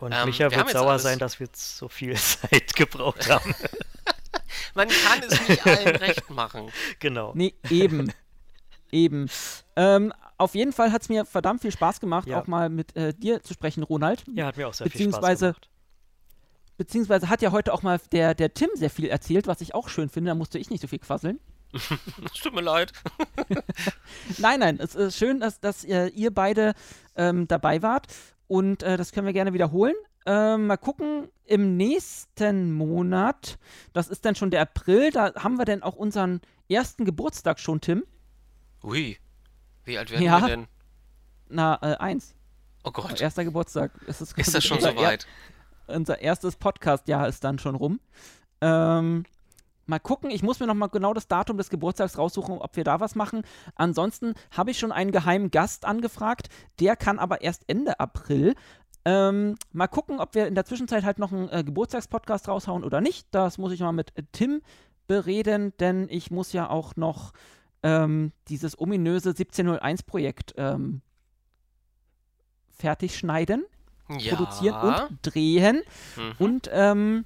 Und 0.00 0.12
Ähm, 0.12 0.26
Micha 0.26 0.50
wir 0.50 0.56
wird 0.58 0.70
sauer 0.70 0.90
alles- 0.92 1.02
sein, 1.02 1.18
dass 1.18 1.38
wir 1.40 1.48
so 1.52 1.88
viel 1.88 2.14
Zeit 2.16 2.74
gebraucht 2.76 3.28
haben. 3.30 3.54
Man 4.74 4.88
kann 4.88 5.22
es 5.28 5.48
nicht 5.48 5.66
allen 5.66 5.96
recht 5.96 6.28
machen. 6.30 6.70
genau. 6.98 7.32
Nee, 7.34 7.54
eben. 7.70 8.12
eben. 8.90 9.28
Ähm, 9.76 10.12
auf 10.36 10.54
jeden 10.54 10.72
Fall 10.72 10.92
hat 10.92 11.02
es 11.02 11.08
mir 11.08 11.24
verdammt 11.24 11.62
viel 11.62 11.70
Spaß 11.72 12.00
gemacht, 12.00 12.26
Ja. 12.28 12.40
auch 12.40 12.46
mal 12.46 12.68
mit 12.68 12.94
äh, 12.96 13.14
dir 13.14 13.42
zu 13.42 13.54
sprechen, 13.54 13.82
Ronald. 13.84 14.24
Ja, 14.34 14.46
hat 14.46 14.56
mir 14.56 14.68
auch 14.68 14.74
sehr 14.74 14.90
viel 14.90 15.02
Spaß 15.10 15.20
gemacht. 15.20 15.20
Beziehungsweise 15.22 15.54
hat 16.78 17.42
ja 17.42 17.52
heute 17.52 17.72
auch 17.72 17.82
mal 17.82 18.00
der, 18.12 18.34
der 18.34 18.54
Tim 18.54 18.70
sehr 18.74 18.90
viel 18.90 19.06
erzählt, 19.06 19.46
was 19.46 19.60
ich 19.60 19.74
auch 19.74 19.88
schön 19.88 20.08
finde. 20.08 20.30
Da 20.30 20.34
musste 20.34 20.58
ich 20.58 20.70
nicht 20.70 20.80
so 20.80 20.88
viel 20.88 20.98
quasseln. 20.98 21.40
Es 21.72 21.88
tut 22.42 22.54
mir 22.54 22.60
leid. 22.60 22.92
Nein, 24.38 24.60
nein, 24.60 24.78
es 24.80 24.94
ist 24.94 25.16
schön, 25.16 25.40
dass, 25.40 25.60
dass 25.60 25.84
ihr 25.84 26.32
beide 26.32 26.74
ähm, 27.16 27.48
dabei 27.48 27.82
wart 27.82 28.06
und 28.46 28.82
äh, 28.82 28.96
das 28.96 29.12
können 29.12 29.26
wir 29.26 29.32
gerne 29.32 29.52
wiederholen. 29.52 29.94
Ähm, 30.26 30.68
mal 30.68 30.76
gucken, 30.76 31.28
im 31.44 31.76
nächsten 31.76 32.72
Monat, 32.72 33.58
das 33.92 34.08
ist 34.08 34.24
dann 34.24 34.34
schon 34.36 34.50
der 34.50 34.62
April, 34.62 35.10
da 35.10 35.34
haben 35.34 35.58
wir 35.58 35.64
dann 35.64 35.82
auch 35.82 35.96
unseren 35.96 36.40
ersten 36.68 37.04
Geburtstag 37.04 37.58
schon, 37.60 37.80
Tim. 37.80 38.04
Ui. 38.82 39.18
Wie 39.84 39.98
alt 39.98 40.10
werden 40.10 40.22
Ja. 40.22 40.40
wir 40.40 40.48
denn? 40.48 40.66
Na, 41.48 41.78
äh, 41.82 41.96
eins. 41.96 42.34
Oh 42.84 42.90
Gott. 42.90 43.20
Erster 43.20 43.44
Geburtstag. 43.44 43.90
Es 44.06 44.20
Ist 44.20 44.54
das 44.54 44.64
schon 44.64 44.80
so 44.80 44.94
weit? 44.96 45.26
Er, 45.86 45.96
unser 45.96 46.20
erstes 46.20 46.56
Podcast-Jahr 46.56 47.28
ist 47.28 47.44
dann 47.44 47.58
schon 47.58 47.74
rum. 47.74 48.00
Ähm, 48.60 49.24
mal 49.86 49.98
gucken, 49.98 50.30
ich 50.30 50.42
muss 50.42 50.60
mir 50.60 50.66
noch 50.66 50.74
mal 50.74 50.88
genau 50.88 51.14
das 51.14 51.28
Datum 51.28 51.56
des 51.56 51.70
Geburtstags 51.70 52.18
raussuchen, 52.18 52.58
ob 52.58 52.76
wir 52.76 52.84
da 52.84 53.00
was 53.00 53.14
machen. 53.14 53.42
Ansonsten 53.74 54.34
habe 54.50 54.70
ich 54.70 54.78
schon 54.78 54.92
einen 54.92 55.12
geheimen 55.12 55.50
Gast 55.50 55.84
angefragt, 55.84 56.48
der 56.80 56.96
kann 56.96 57.18
aber 57.18 57.42
erst 57.42 57.64
Ende 57.66 58.00
April. 58.00 58.54
Ähm, 59.04 59.56
mal 59.72 59.88
gucken, 59.88 60.18
ob 60.18 60.34
wir 60.34 60.46
in 60.46 60.54
der 60.54 60.64
Zwischenzeit 60.64 61.04
halt 61.04 61.18
noch 61.18 61.32
einen 61.32 61.48
äh, 61.50 61.62
Geburtstagspodcast 61.62 62.48
raushauen 62.48 62.84
oder 62.84 63.00
nicht. 63.00 63.26
Das 63.32 63.58
muss 63.58 63.72
ich 63.72 63.80
mal 63.80 63.92
mit 63.92 64.16
äh, 64.16 64.22
Tim 64.32 64.62
bereden, 65.06 65.74
denn 65.78 66.08
ich 66.08 66.30
muss 66.30 66.54
ja 66.54 66.70
auch 66.70 66.96
noch 66.96 67.32
ähm, 67.82 68.32
dieses 68.48 68.78
ominöse 68.78 69.30
1701-Projekt 69.30 70.54
ähm, 70.56 71.02
fertig 72.70 73.18
schneiden, 73.18 73.64
Ja. 74.08 74.34
produzieren 74.34 75.08
und 75.08 75.18
drehen. 75.22 75.82
Mhm. 76.16 76.32
Und 76.38 76.70
ähm, 76.72 77.24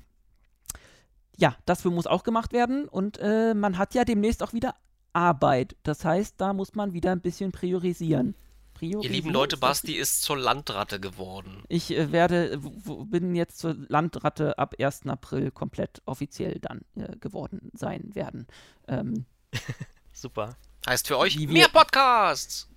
ja, 1.36 1.56
das 1.66 1.84
muss 1.84 2.06
auch 2.06 2.24
gemacht 2.24 2.52
werden. 2.52 2.88
Und 2.88 3.18
äh, 3.18 3.54
man 3.54 3.78
hat 3.78 3.94
ja 3.94 4.04
demnächst 4.04 4.42
auch 4.42 4.52
wieder 4.52 4.74
Arbeit. 5.12 5.76
Das 5.82 6.04
heißt, 6.04 6.34
da 6.38 6.52
muss 6.52 6.74
man 6.74 6.92
wieder 6.92 7.12
ein 7.12 7.20
bisschen 7.20 7.52
priorisieren. 7.52 8.34
Ihr 8.80 9.10
lieben 9.10 9.30
Leute, 9.30 9.56
Basti 9.56 9.96
ist 9.96 10.22
zur 10.22 10.36
Landratte 10.36 11.00
geworden. 11.00 11.64
Ich 11.68 11.90
äh, 11.90 12.12
werde, 12.12 12.60
bin 13.06 13.34
jetzt 13.34 13.58
zur 13.58 13.74
Landratte 13.88 14.56
ab 14.56 14.76
1. 14.78 15.06
April 15.06 15.50
komplett 15.50 16.00
offiziell 16.06 16.60
dann 16.60 16.82
äh, 16.94 17.16
geworden 17.16 17.70
sein 17.72 18.14
werden. 18.14 18.46
Ähm, 18.86 19.26
Super. 20.12 20.56
Heißt 20.86 21.08
für 21.08 21.18
euch 21.18 21.36
mehr 21.38 21.68
Podcasts. 21.68 22.68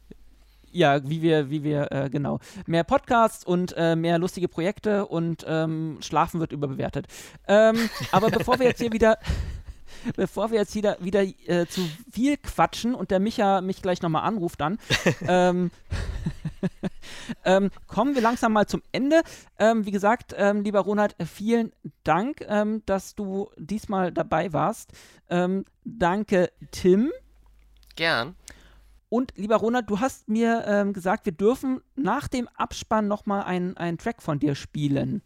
Ja, 0.72 1.08
wie 1.08 1.22
wir, 1.22 1.50
wie 1.50 1.64
wir, 1.64 1.92
äh, 1.92 2.10
genau. 2.10 2.40
Mehr 2.66 2.84
Podcasts 2.84 3.44
und 3.44 3.74
äh, 3.78 3.96
mehr 3.96 4.18
lustige 4.18 4.48
Projekte 4.48 5.06
und 5.06 5.46
ähm, 5.48 5.98
Schlafen 6.02 6.40
wird 6.40 6.52
überbewertet. 6.52 7.08
Ähm, 7.48 7.90
aber 8.12 8.30
bevor 8.30 8.60
wir 8.60 8.68
jetzt 8.68 8.82
hier 8.82 8.92
wieder, 8.92 9.18
bevor 10.16 10.52
wir 10.52 10.60
jetzt 10.60 10.76
wieder, 10.76 10.98
wieder 11.00 11.22
äh, 11.22 11.68
zu 11.68 11.82
viel 12.12 12.38
quatschen 12.38 12.96
und 12.96 13.12
der 13.12 13.20
Micha 13.20 13.62
mich 13.62 13.82
gleich 13.82 14.02
nochmal 14.02 14.24
anruft 14.24 14.62
dann, 14.62 14.78
ähm, 15.28 15.72
ähm, 17.46 17.72
kommen 17.88 18.16
wir 18.16 18.22
langsam 18.22 18.54
mal 18.54 18.68
zum 18.68 18.82
Ende. 18.92 19.22
Ähm, 19.60 19.86
wie 19.86 19.92
gesagt, 19.92 20.34
ähm, 20.38 20.64
lieber 20.64 20.82
Ronald, 20.82 21.16
vielen 21.26 21.72
Dank, 22.04 22.42
ähm, 22.48 22.84
dass 22.86 23.16
du 23.16 23.50
diesmal 23.58 24.12
dabei 24.12 24.54
warst. 24.54 24.92
Ähm, 25.30 25.66
danke, 25.84 26.52
Tim. 26.72 27.12
Gern. 27.96 28.36
Und 29.12 29.34
lieber 29.36 29.58
Ronald, 29.58 29.90
du 29.90 30.00
hast 30.00 30.30
mir 30.30 30.64
ähm, 30.66 30.94
gesagt, 30.94 31.26
wir 31.26 31.34
dürfen 31.34 31.82
nach 31.98 32.30
dem 32.30 32.48
Abspann 32.56 33.10
nochmal 33.10 33.44
einen, 33.44 33.76
einen 33.76 33.98
Track 33.98 34.22
von 34.22 34.40
dir 34.40 34.56
spielen. 34.56 35.22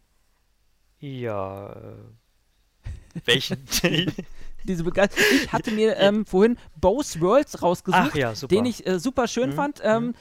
Ja. 1.00 1.72
Äh, 1.72 3.22
welchen? 3.26 3.64
Diese 4.64 4.84
ich 4.84 5.54
hatte 5.54 5.70
mir 5.70 5.98
ähm, 5.98 6.26
vorhin 6.26 6.58
Bose 6.82 7.22
Worlds 7.22 7.62
rausgesucht, 7.62 8.16
ja, 8.16 8.34
den 8.34 8.66
ich 8.66 8.88
äh, 8.88 9.00
super 9.00 9.28
schön 9.28 9.52
Mhm, 9.52 9.54
fand, 9.54 9.82
ähm, 9.84 10.16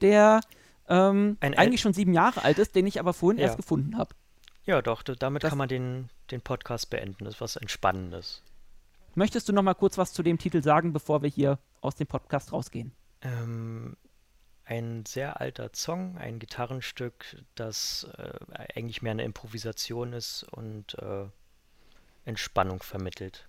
der 0.00 0.40
ähm, 0.88 1.38
eigentlich 1.40 1.80
schon 1.80 1.94
sieben 1.94 2.12
Jahre 2.14 2.44
alt 2.44 2.58
ist, 2.60 2.76
den 2.76 2.86
ich 2.86 3.00
aber 3.00 3.12
vorhin 3.14 3.38
Ja. 3.40 3.46
erst 3.46 3.56
gefunden 3.56 3.98
habe. 3.98 4.14
ja, 4.64 4.80
doch, 4.80 5.02
damit 5.02 5.42
Das- 5.42 5.48
kann 5.50 5.58
man 5.58 5.68
den, 5.68 6.08
den 6.30 6.40
Podcast 6.40 6.88
beenden. 6.90 7.24
Das 7.24 7.34
ist 7.34 7.40
was 7.40 7.56
Entspannendes. 7.56 8.44
Möchtest 9.16 9.48
du 9.48 9.52
noch 9.52 9.62
mal 9.64 9.74
kurz 9.74 9.98
was 9.98 10.12
zu 10.12 10.22
dem 10.22 10.38
Titel 10.38 10.62
sagen, 10.62 10.92
bevor 10.92 11.22
wir 11.22 11.28
hier 11.28 11.58
aus 11.80 11.96
dem 11.96 12.06
Podcast 12.06 12.52
rausgehen? 12.52 12.92
Ähm, 13.22 13.96
ein 14.64 15.04
sehr 15.06 15.40
alter 15.40 15.70
Song, 15.74 16.18
ein 16.18 16.38
Gitarrenstück, 16.38 17.42
das 17.54 18.06
äh, 18.18 18.32
eigentlich 18.74 19.00
mehr 19.00 19.12
eine 19.12 19.24
Improvisation 19.24 20.12
ist 20.12 20.44
und 20.44 20.94
äh, 20.98 21.26
Entspannung 22.24 22.82
vermittelt. 22.82 23.48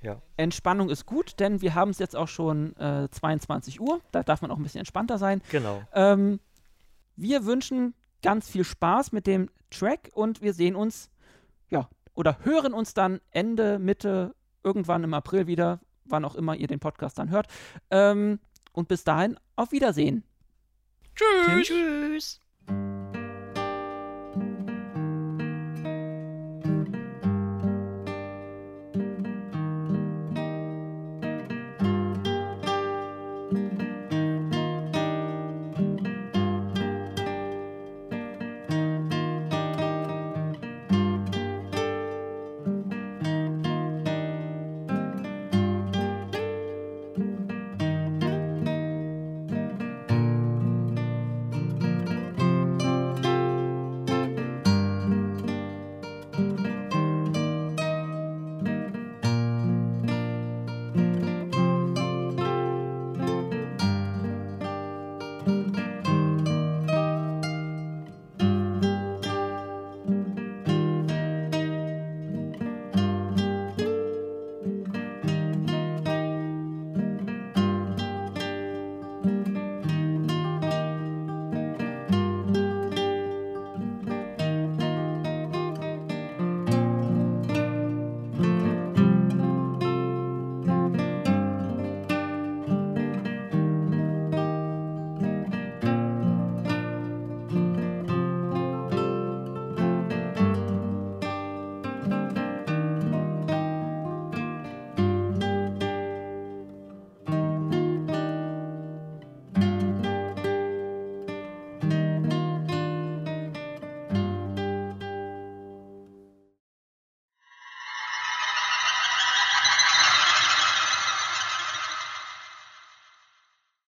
Ja, 0.00 0.22
Entspannung 0.36 0.88
ist 0.88 1.04
gut, 1.04 1.40
denn 1.40 1.60
wir 1.60 1.74
haben 1.74 1.90
es 1.90 1.98
jetzt 1.98 2.16
auch 2.16 2.28
schon 2.28 2.76
äh, 2.76 3.08
22 3.10 3.80
Uhr. 3.80 4.00
Da 4.12 4.22
darf 4.22 4.40
man 4.40 4.50
auch 4.50 4.56
ein 4.56 4.62
bisschen 4.62 4.78
entspannter 4.78 5.18
sein. 5.18 5.42
genau. 5.50 5.82
Ähm, 5.92 6.40
wir 7.16 7.44
wünschen 7.44 7.94
ganz 8.22 8.48
viel 8.48 8.64
Spaß 8.64 9.12
mit 9.12 9.26
dem 9.26 9.50
Track 9.70 10.10
und 10.14 10.42
wir 10.42 10.54
sehen 10.54 10.76
uns, 10.76 11.10
ja, 11.70 11.88
oder 12.14 12.38
hören 12.44 12.72
uns 12.72 12.94
dann 12.94 13.20
Ende, 13.30 13.78
Mitte, 13.78 14.34
irgendwann 14.62 15.04
im 15.04 15.14
April 15.14 15.46
wieder, 15.46 15.80
wann 16.08 16.24
auch 16.24 16.34
immer 16.34 16.56
ihr 16.56 16.66
den 16.66 16.80
Podcast 16.80 17.18
dann 17.18 17.30
hört. 17.30 17.48
Ähm, 17.90 18.38
und 18.72 18.88
bis 18.88 19.04
dahin, 19.04 19.38
auf 19.56 19.72
Wiedersehen. 19.72 20.22
Tschüss. 21.14 21.66
Tschüss. 21.66 22.40